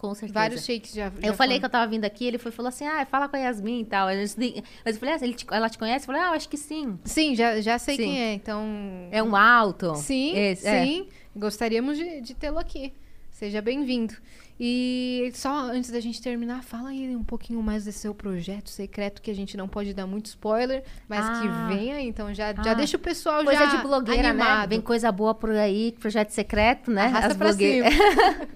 Com 0.02 0.12
certeza. 0.16 0.34
Vários 0.34 0.64
shakes 0.64 0.92
já, 0.92 1.10
já 1.10 1.28
Eu 1.28 1.32
falei 1.32 1.60
que 1.60 1.64
eu 1.64 1.70
tava 1.70 1.88
vindo 1.88 2.04
aqui, 2.04 2.26
ele 2.26 2.36
foi 2.36 2.50
falou 2.50 2.70
assim: 2.70 2.84
ah, 2.84 3.06
fala 3.06 3.28
com 3.28 3.36
a 3.36 3.38
Yasmin 3.38 3.82
e 3.82 3.84
tal. 3.84 4.08
Mas 4.08 4.36
eu 4.36 4.94
falei, 4.98 5.14
ah, 5.14 5.18
ele 5.22 5.32
te- 5.32 5.46
ela 5.48 5.70
te 5.70 5.78
conhece? 5.78 6.02
Eu 6.02 6.06
falei, 6.06 6.20
ah, 6.20 6.30
acho 6.30 6.48
que 6.48 6.56
sim. 6.56 6.98
Sim, 7.04 7.36
já, 7.36 7.60
já 7.60 7.78
sei 7.78 7.94
Sim. 7.94 8.02
quem 8.02 8.20
é, 8.20 8.34
então... 8.34 8.66
É 9.12 9.22
um 9.22 9.36
alto. 9.36 9.94
Sim, 9.94 10.36
Esse- 10.36 10.66
é. 10.66 10.84
sim. 10.84 11.06
Gostaríamos 11.36 11.96
de, 11.96 12.20
de 12.20 12.34
tê-lo 12.34 12.58
aqui. 12.58 12.92
Seja 13.30 13.62
bem-vindo. 13.62 14.14
E 14.60 15.30
só 15.34 15.50
antes 15.70 15.90
da 15.90 15.98
gente 15.98 16.20
terminar, 16.22 16.62
fala 16.62 16.90
aí 16.90 17.16
um 17.16 17.24
pouquinho 17.24 17.62
mais 17.62 17.84
desse 17.84 17.98
seu 18.00 18.14
projeto 18.14 18.68
secreto, 18.70 19.20
que 19.20 19.30
a 19.30 19.34
gente 19.34 19.56
não 19.56 19.66
pode 19.66 19.92
dar 19.92 20.06
muito 20.06 20.26
spoiler, 20.26 20.84
mas 21.08 21.24
Ah. 21.26 21.68
que 21.68 21.80
aí. 21.90 22.06
Então 22.08 22.32
já, 22.32 22.54
já 22.54 22.70
Ah. 22.72 22.74
deixa 22.74 22.96
o 22.96 23.00
pessoal 23.00 23.42
Coisa 23.44 23.66
já 23.66 23.76
de 23.76 23.82
blogueira, 23.82 24.28
animado. 24.28 24.60
né? 24.60 24.66
Vem 24.68 24.80
coisa 24.80 25.10
boa 25.10 25.34
por 25.34 25.50
aí, 25.50 25.92
projeto 25.98 26.30
secreto, 26.30 26.90
né? 26.90 27.06
Arrasta 27.06 27.28
As 27.32 27.36
blogueiras. 27.36 27.92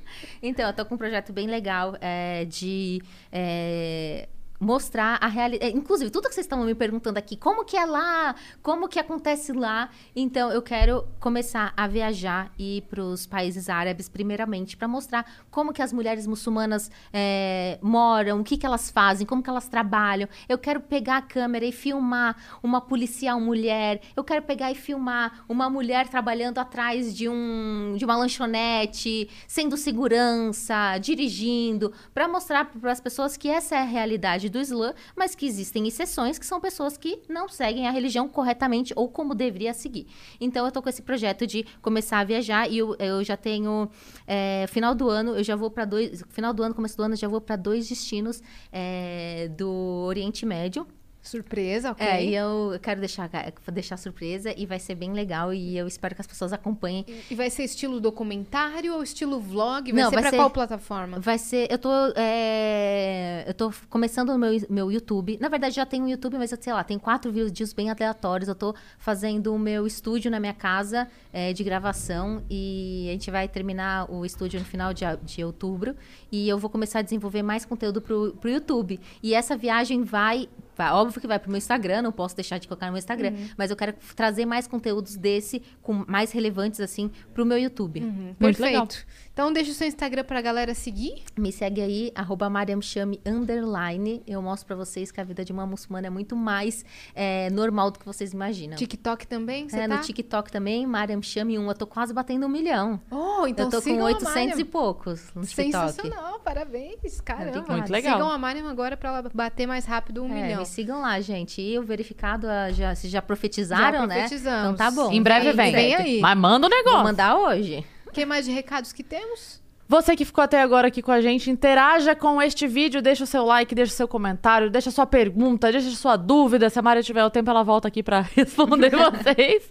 então, 0.43 0.67
eu 0.69 0.73
tô 0.75 0.85
com 0.85 0.95
um 0.95 0.99
projeto 0.99 1.33
bem 1.33 1.47
legal 1.47 1.97
é, 2.01 2.45
de 2.45 3.03
é, 3.33 4.29
mostrar 4.59 5.19
a 5.21 5.27
realidade. 5.27 5.77
Inclusive, 5.77 6.11
tudo 6.11 6.29
que 6.29 6.35
vocês 6.35 6.45
estão 6.47 6.65
me 6.65 6.75
perguntando 6.75 7.19
aqui, 7.19 7.37
como 7.37 7.65
que 7.65 7.77
é 7.77 7.85
lá, 7.85 8.35
como 8.63 8.89
que 8.89 8.99
acontece 8.99 9.53
lá. 9.53 9.91
Então, 10.15 10.51
eu 10.51 10.63
quero 10.63 11.07
começar 11.21 11.73
a 11.77 11.87
viajar 11.87 12.53
e 12.59 12.79
ir 12.79 12.83
para 12.83 13.03
os 13.03 13.27
países 13.27 13.69
árabes, 13.69 14.09
primeiramente, 14.09 14.77
para 14.77 14.89
mostrar 14.89 15.27
como 15.51 15.73
que 15.73 15.83
as 15.83 15.93
mulheres 15.93 16.27
muçulmanas 16.27 16.91
é, 17.13 17.79
moram, 17.83 18.41
o 18.41 18.45
que, 18.45 18.57
que 18.57 18.67
elas 18.67 18.91
fazem, 18.91 19.27
como 19.27 19.43
que 19.43 19.51
elas 19.51 19.69
trabalham. 19.69 20.29
Eu 20.49 20.59
quero 20.59 20.81
pegar 20.81 21.19
a 21.19 21.23
câmera 21.23 21.65
e 21.65 21.73
filmar 21.73 22.37
uma 22.63 22.81
policial 22.81 23.41
mulher. 23.41 24.01
Eu 24.17 24.25
quero 24.25 24.43
pegar 24.43 24.71
e 24.71 24.75
filmar 24.75 25.45
uma 25.49 25.69
mulher 25.69 26.09
trabalhando 26.09 26.59
atrás 26.59 27.17
de 27.17 27.29
um 27.29 27.95
de 27.97 28.05
uma 28.05 28.17
lanchonete, 28.17 29.29
sendo 29.47 29.77
segurança, 29.77 30.99
dirigindo, 30.99 31.93
para 32.13 32.29
mostrar 32.29 32.67
para 32.67 32.93
as 32.93 33.01
pessoas 33.01 33.37
que 33.37 33.49
essa 33.49 33.77
é 33.77 33.79
a 33.79 33.85
realidade 33.85 34.46
do 34.49 34.61
Islã, 34.61 34.95
mas 35.15 35.35
que 35.35 35.47
existem 35.47 35.87
exceções 35.87 36.39
que 36.39 36.47
são 36.47 36.61
pessoas 36.61 36.97
que 36.97 37.21
não 37.29 37.49
seguem 37.49 37.87
a 37.87 37.91
religião 37.91 38.29
corretamente 38.29 38.93
ou 38.97 39.09
como 39.09 39.35
deveria 39.35 39.73
seguir. 39.73 40.07
Então 40.41 40.65
eu 40.65 40.73
tô 40.73 40.83
com 40.83 40.89
esse 40.89 41.03
projeto 41.03 41.47
de 41.47 41.65
começar 41.83 42.19
a 42.21 42.25
viajar 42.25 42.71
e 42.71 42.79
eu, 42.79 42.97
eu 42.99 43.23
já 43.25 43.37
tenho 43.37 43.89
é, 44.27 44.67
final 44.69 44.95
do 44.95 45.09
ano 45.09 45.37
eu 45.37 45.45
já 45.45 45.57
vou 45.57 45.71
para 45.71 45.85
dois 45.85 46.23
final 46.31 46.53
do 46.53 46.63
ano 46.63 46.75
começo 46.75 46.97
do 46.97 47.03
ano 47.03 47.15
eu 47.15 47.19
já 47.19 47.29
vou 47.29 47.41
para 47.41 47.57
dois 47.57 47.89
destinos 47.89 48.43
é, 48.73 49.49
do 49.57 49.71
Oriente 50.07 50.45
Médio 50.45 50.87
Surpresa, 51.27 51.91
ok. 51.93 52.07
é, 52.07 52.25
e 52.25 52.35
eu 52.35 52.79
quero 52.81 53.01
deixar, 53.01 53.29
deixar 53.73 53.97
surpresa 53.97 54.55
e 54.57 54.65
vai 54.67 54.79
ser 54.79 54.95
bem 54.95 55.13
legal 55.13 55.53
e 55.53 55.77
eu 55.77 55.87
espero 55.87 56.15
que 56.15 56.21
as 56.21 56.27
pessoas 56.27 56.53
acompanhem. 56.53 57.05
E 57.31 57.35
vai 57.35 57.51
ser 57.51 57.65
estilo 57.65 58.01
documentário 58.01 58.95
ou 58.95 59.03
estilo 59.03 59.41
vlog? 59.41 59.91
Vai 59.93 60.03
Não, 60.03 60.11
ser 60.11 60.15
vai 60.17 60.23
pra 60.23 60.31
ser- 60.31 60.37
qual 60.37 60.51
plataforma? 60.51 61.19
Vai 61.21 61.39
ser, 61.39 61.67
eu 61.71 61.79
tô, 61.79 61.91
é, 62.17 63.45
eu 63.47 63.55
tô 63.55 63.73
começando 63.89 64.31
o 64.31 64.39
meu, 64.39 64.51
meu 64.69 64.93
YouTube. 64.93 65.39
Na 65.41 65.49
verdade, 65.49 65.75
já 65.75 65.85
tenho 65.87 66.05
um 66.05 66.09
YouTube, 66.09 66.39
mas 66.39 66.53
eu 66.53 66.59
sei 66.61 66.73
lá, 66.73 66.83
tem 66.85 66.99
quatro 66.99 67.31
vídeos 67.33 67.73
bem 67.73 67.91
aleatórios. 67.91 68.49
Eu 68.49 68.55
tô 68.55 68.75
fazendo 68.99 69.55
o 69.55 69.59
meu 69.59 69.87
estúdio 69.87 70.31
na 70.31 70.39
minha 70.41 70.55
casa 70.55 71.09
é, 71.33 71.53
de 71.53 71.63
gravação 71.65 72.43
e 72.49 73.07
a 73.09 73.13
gente 73.13 73.31
vai 73.31 73.49
terminar 73.49 74.11
o 74.11 74.25
estúdio 74.25 74.61
no 74.61 74.67
final 74.67 74.93
de, 74.95 75.05
de 75.25 75.45
outubro 75.45 75.97
e 76.31 76.49
eu 76.49 76.59
vou 76.59 76.71
começar 76.71 77.01
a 77.01 77.03
desenvolver 77.03 77.43
mais 77.43 77.65
conteúdo 77.65 78.01
pro, 78.01 78.37
pro 78.41 78.51
YouTube. 78.51 79.01
E 79.23 79.35
essa 79.35 79.57
viagem 79.57 80.03
vai 80.03 80.49
Vai, 80.77 80.91
óbvio 80.93 81.21
que 81.21 81.27
vai 81.27 81.39
pro 81.39 81.51
meu 81.51 81.59
Instagram, 81.59 82.03
não 82.03 82.13
posso 82.13 82.37
deixar 82.37 82.59
de 82.59 82.69
colocar 82.69 82.87
no 82.87 82.93
meu 82.93 82.99
Instagram. 82.99 83.31
Uhum. 83.31 83.49
Mas 83.57 83.71
eu 83.71 83.77
quero 83.77 83.95
trazer 84.15 84.45
mais 84.45 84.67
conteúdos 84.67 85.17
desse, 85.17 85.63
com 85.83 86.05
mais 86.07 86.33
relevantes, 86.33 86.81
assim, 86.81 87.11
pro 87.33 87.47
meu 87.47 87.59
YouTube. 87.59 88.01
Uhum, 88.01 88.13
Muito 88.13 88.37
Perfeito. 88.39 88.63
legal. 88.63 88.89
Então 89.37 89.53
deixa 89.53 89.71
o 89.71 89.75
seu 89.75 89.87
Instagram 89.87 90.25
pra 90.25 90.41
galera 90.41 90.73
seguir. 90.73 91.23
Me 91.39 91.53
segue 91.53 91.83
aí, 91.83 92.11
arroba 92.15 92.49
mariamchame, 92.49 93.21
underline. 93.27 94.23
Eu 94.27 94.41
mostro 94.41 94.67
pra 94.67 94.75
vocês 94.77 95.11
que 95.13 95.21
a 95.21 95.25
vida 95.25 95.45
de 95.45 95.53
uma 95.53 95.67
muçulmana 95.67 96.07
é 96.07 96.11
muito 96.11 96.35
mais 96.35 96.87
é, 97.15 97.51
normal 97.51 97.91
do 97.91 97.99
que 97.99 98.07
vocês 98.07 98.33
imaginam. 98.33 98.79
TikTok 98.79 99.27
também, 99.27 99.69
você 99.69 99.77
É, 99.81 99.87
tá? 99.87 99.97
no 99.97 100.01
TikTok 100.01 100.51
também, 100.51 100.87
Mariam 100.87 101.21
Chame 101.21 101.59
1. 101.59 101.69
Eu 101.69 101.75
tô 101.75 101.87
quase 101.87 102.15
batendo 102.15 102.47
um 102.47 102.49
milhão. 102.49 102.99
Oh, 103.11 103.47
então 103.47 103.67
eu 103.67 103.71
tô 103.73 103.77
com 103.77 103.83
sigam 103.83 104.01
a 104.07 104.07
800 104.07 104.35
Mariam. 104.35 104.59
e 104.59 104.65
poucos 104.65 105.21
no 105.35 105.43
TikTok. 105.45 105.71
Sensacional, 105.71 106.41
parabéns. 106.41 107.21
Caramba. 107.21 107.63
Muito 107.75 107.93
legal. 107.93 108.15
Sigam 108.15 108.31
a 108.31 108.39
Mariam 108.39 108.67
agora 108.69 108.97
pra 108.97 109.11
ela 109.19 109.31
bater 109.35 109.67
mais 109.67 109.85
rápido 109.85 110.25
um 110.25 110.35
É, 110.35 110.45
milhão. 110.45 110.61
me 110.61 110.65
sigam 110.67 111.03
lá, 111.03 111.21
gente. 111.21 111.61
E 111.61 111.79
o 111.79 111.83
verificado, 111.83 112.49
ah, 112.49 112.71
já, 112.73 112.95
vocês 112.95 113.13
já 113.13 113.21
profetizaram, 113.21 114.01
Já 114.01 114.07
né? 114.07 114.15
profetizamos. 114.15 114.61
Então 114.73 114.77
tá 114.77 114.91
bom. 114.91 115.13
Em 115.13 115.23
breve 115.23 115.53
vem. 115.53 115.73
vem 115.75 115.95
aí. 115.95 116.21
Mas 116.23 116.39
manda 116.39 116.67
o 116.67 116.71
Vou 116.71 116.79
negócio. 116.79 117.05
mandar 117.05 117.37
hoje. 117.37 117.85
Que 118.17 118.25
mais 118.25 118.47
de 118.47 118.51
recados 118.51 118.95
que 118.95 119.03
temos? 119.03 119.61
Você 119.89 120.17
que 120.17 120.25
ficou 120.25 120.43
até 120.43 120.61
agora 120.61 120.89
aqui 120.89 121.01
com 121.01 121.13
a 121.13 121.21
gente, 121.21 121.49
interaja 121.49 122.15
com 122.15 122.43
este 122.43 122.67
vídeo, 122.67 123.01
deixa 123.01 123.23
o 123.23 123.27
seu 123.27 123.45
like, 123.45 123.73
deixa 123.75 123.93
o 123.93 123.97
seu 123.97 124.09
comentário, 124.09 124.69
deixa 124.69 124.89
a 124.89 124.93
sua 124.93 125.07
pergunta, 125.07 125.71
deixa 125.71 125.89
a 125.89 125.93
sua 125.93 126.17
dúvida. 126.17 126.69
Se 126.69 126.79
a 126.79 126.83
Maria 126.83 127.03
tiver 127.05 127.25
o 127.25 127.31
tempo, 127.31 127.49
ela 127.51 127.63
volta 127.63 127.87
aqui 127.87 128.03
pra 128.03 128.21
responder 128.35 128.91
vocês. 128.97 129.71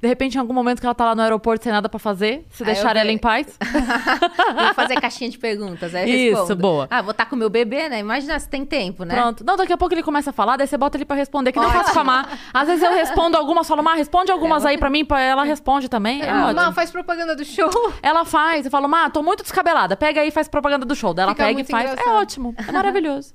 De 0.00 0.06
repente, 0.06 0.36
em 0.36 0.38
algum 0.38 0.52
momento 0.52 0.78
que 0.80 0.86
ela 0.86 0.94
tá 0.94 1.04
lá 1.06 1.14
no 1.16 1.22
aeroporto 1.22 1.64
sem 1.64 1.72
nada 1.72 1.88
pra 1.88 1.98
fazer, 1.98 2.46
se 2.50 2.62
Aí 2.62 2.66
deixar 2.72 2.96
ela 2.96 3.10
em 3.10 3.18
paz. 3.18 3.58
Vou 4.54 4.74
fazer 4.74 5.00
caixinha 5.00 5.30
de 5.30 5.38
perguntas. 5.38 5.94
Aí 5.94 6.08
eu 6.10 6.16
Isso, 6.32 6.38
respondo. 6.42 6.56
boa. 6.62 6.86
Ah, 6.90 7.02
vou 7.02 7.10
estar 7.10 7.26
com 7.26 7.34
meu 7.36 7.50
bebê, 7.50 7.88
né? 7.88 7.98
Imagina 7.98 8.38
se 8.38 8.48
tem 8.48 8.64
tempo, 8.64 9.04
né? 9.04 9.14
Pronto. 9.14 9.44
Não, 9.44 9.56
daqui 9.56 9.72
a 9.72 9.76
pouco 9.76 9.92
ele 9.94 10.02
começa 10.02 10.30
a 10.30 10.32
falar, 10.32 10.56
daí 10.56 10.66
você 10.66 10.76
bota 10.76 10.96
ele 10.96 11.04
pra 11.04 11.16
responder, 11.16 11.50
que 11.52 11.58
não 11.58 11.70
faço 11.70 11.92
com 11.92 12.00
a 12.00 12.04
Mar. 12.04 12.38
Às 12.54 12.68
vezes 12.68 12.82
eu 12.82 12.92
respondo 12.92 13.36
algumas, 13.36 13.66
falo, 13.66 13.82
Mar, 13.82 13.96
responde 13.96 14.30
algumas 14.30 14.64
aí 14.64 14.78
pra 14.78 14.88
mim, 14.88 15.04
pra 15.04 15.20
ela 15.20 15.42
responde 15.44 15.88
também. 15.88 16.22
É 16.22 16.32
ótimo. 16.32 16.54
Mal, 16.54 16.72
faz 16.72 16.90
propaganda 16.90 17.34
do 17.34 17.44
show. 17.44 17.68
Ela 18.02 18.24
faz, 18.24 18.64
eu 18.64 18.70
falo, 18.70 18.88
Mar, 18.88 19.10
tô 19.10 19.22
muito 19.22 19.42
descabelada. 19.56 19.96
Pega 19.96 20.20
aí 20.20 20.28
e 20.28 20.30
faz 20.30 20.48
propaganda 20.48 20.84
do 20.84 20.94
show. 20.94 21.14
Daí 21.14 21.24
ela 21.24 21.32
Fica 21.32 21.44
pega 21.44 21.52
e 21.52 21.54
muito 21.54 21.70
faz. 21.70 21.88
É 21.88 21.92
engraçado. 21.92 22.14
ótimo. 22.16 22.54
É 22.56 22.72
maravilhoso. 22.72 23.34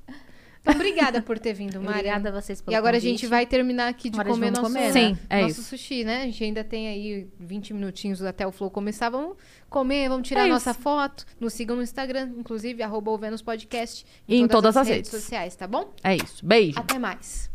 Então, 0.60 0.74
obrigada 0.76 1.20
por 1.20 1.38
ter 1.40 1.52
vindo, 1.52 1.80
Mari. 1.80 1.98
Obrigada 1.98 2.28
a 2.28 2.32
vocês 2.40 2.60
pelo 2.60 2.72
E 2.72 2.76
agora 2.76 2.96
a 2.96 3.00
convite. 3.00 3.10
gente 3.20 3.26
vai 3.28 3.44
terminar 3.44 3.88
aqui 3.88 4.08
de 4.08 4.14
Agora 4.20 4.32
comer 4.34 4.52
vamos 4.52 4.60
nosso, 4.60 4.72
comer, 4.74 4.86
né? 4.86 4.92
Sim, 4.92 5.18
é 5.28 5.42
nosso 5.42 5.60
isso. 5.60 5.62
sushi, 5.70 6.04
né? 6.04 6.22
A 6.22 6.24
gente 6.26 6.44
ainda 6.44 6.62
tem 6.62 6.88
aí 6.88 7.28
20 7.40 7.74
minutinhos 7.74 8.22
até 8.22 8.46
o 8.46 8.52
flow 8.52 8.70
começar. 8.70 9.10
Vamos 9.10 9.36
comer, 9.68 10.08
vamos 10.08 10.26
tirar 10.28 10.46
É 10.46 10.50
nossa 10.50 10.70
isso. 10.70 10.80
foto. 10.80 11.26
Nos 11.40 11.52
sigam 11.52 11.74
no 11.76 11.82
Instagram, 11.82 12.30
inclusive, 12.38 12.82
arroba 12.82 13.10
o 13.10 13.18
Vênus 13.18 13.42
Podcast. 13.42 14.06
E 14.28 14.36
em 14.36 14.46
todas 14.46 14.76
as 14.76 14.86
redes. 14.86 15.10
sociais, 15.10 15.56
tá 15.56 15.66
bom? 15.66 15.92
É 16.04 16.14
isso. 16.16 16.44
Beijo. 16.46 16.78
Até 16.78 16.98
mais. 16.98 17.51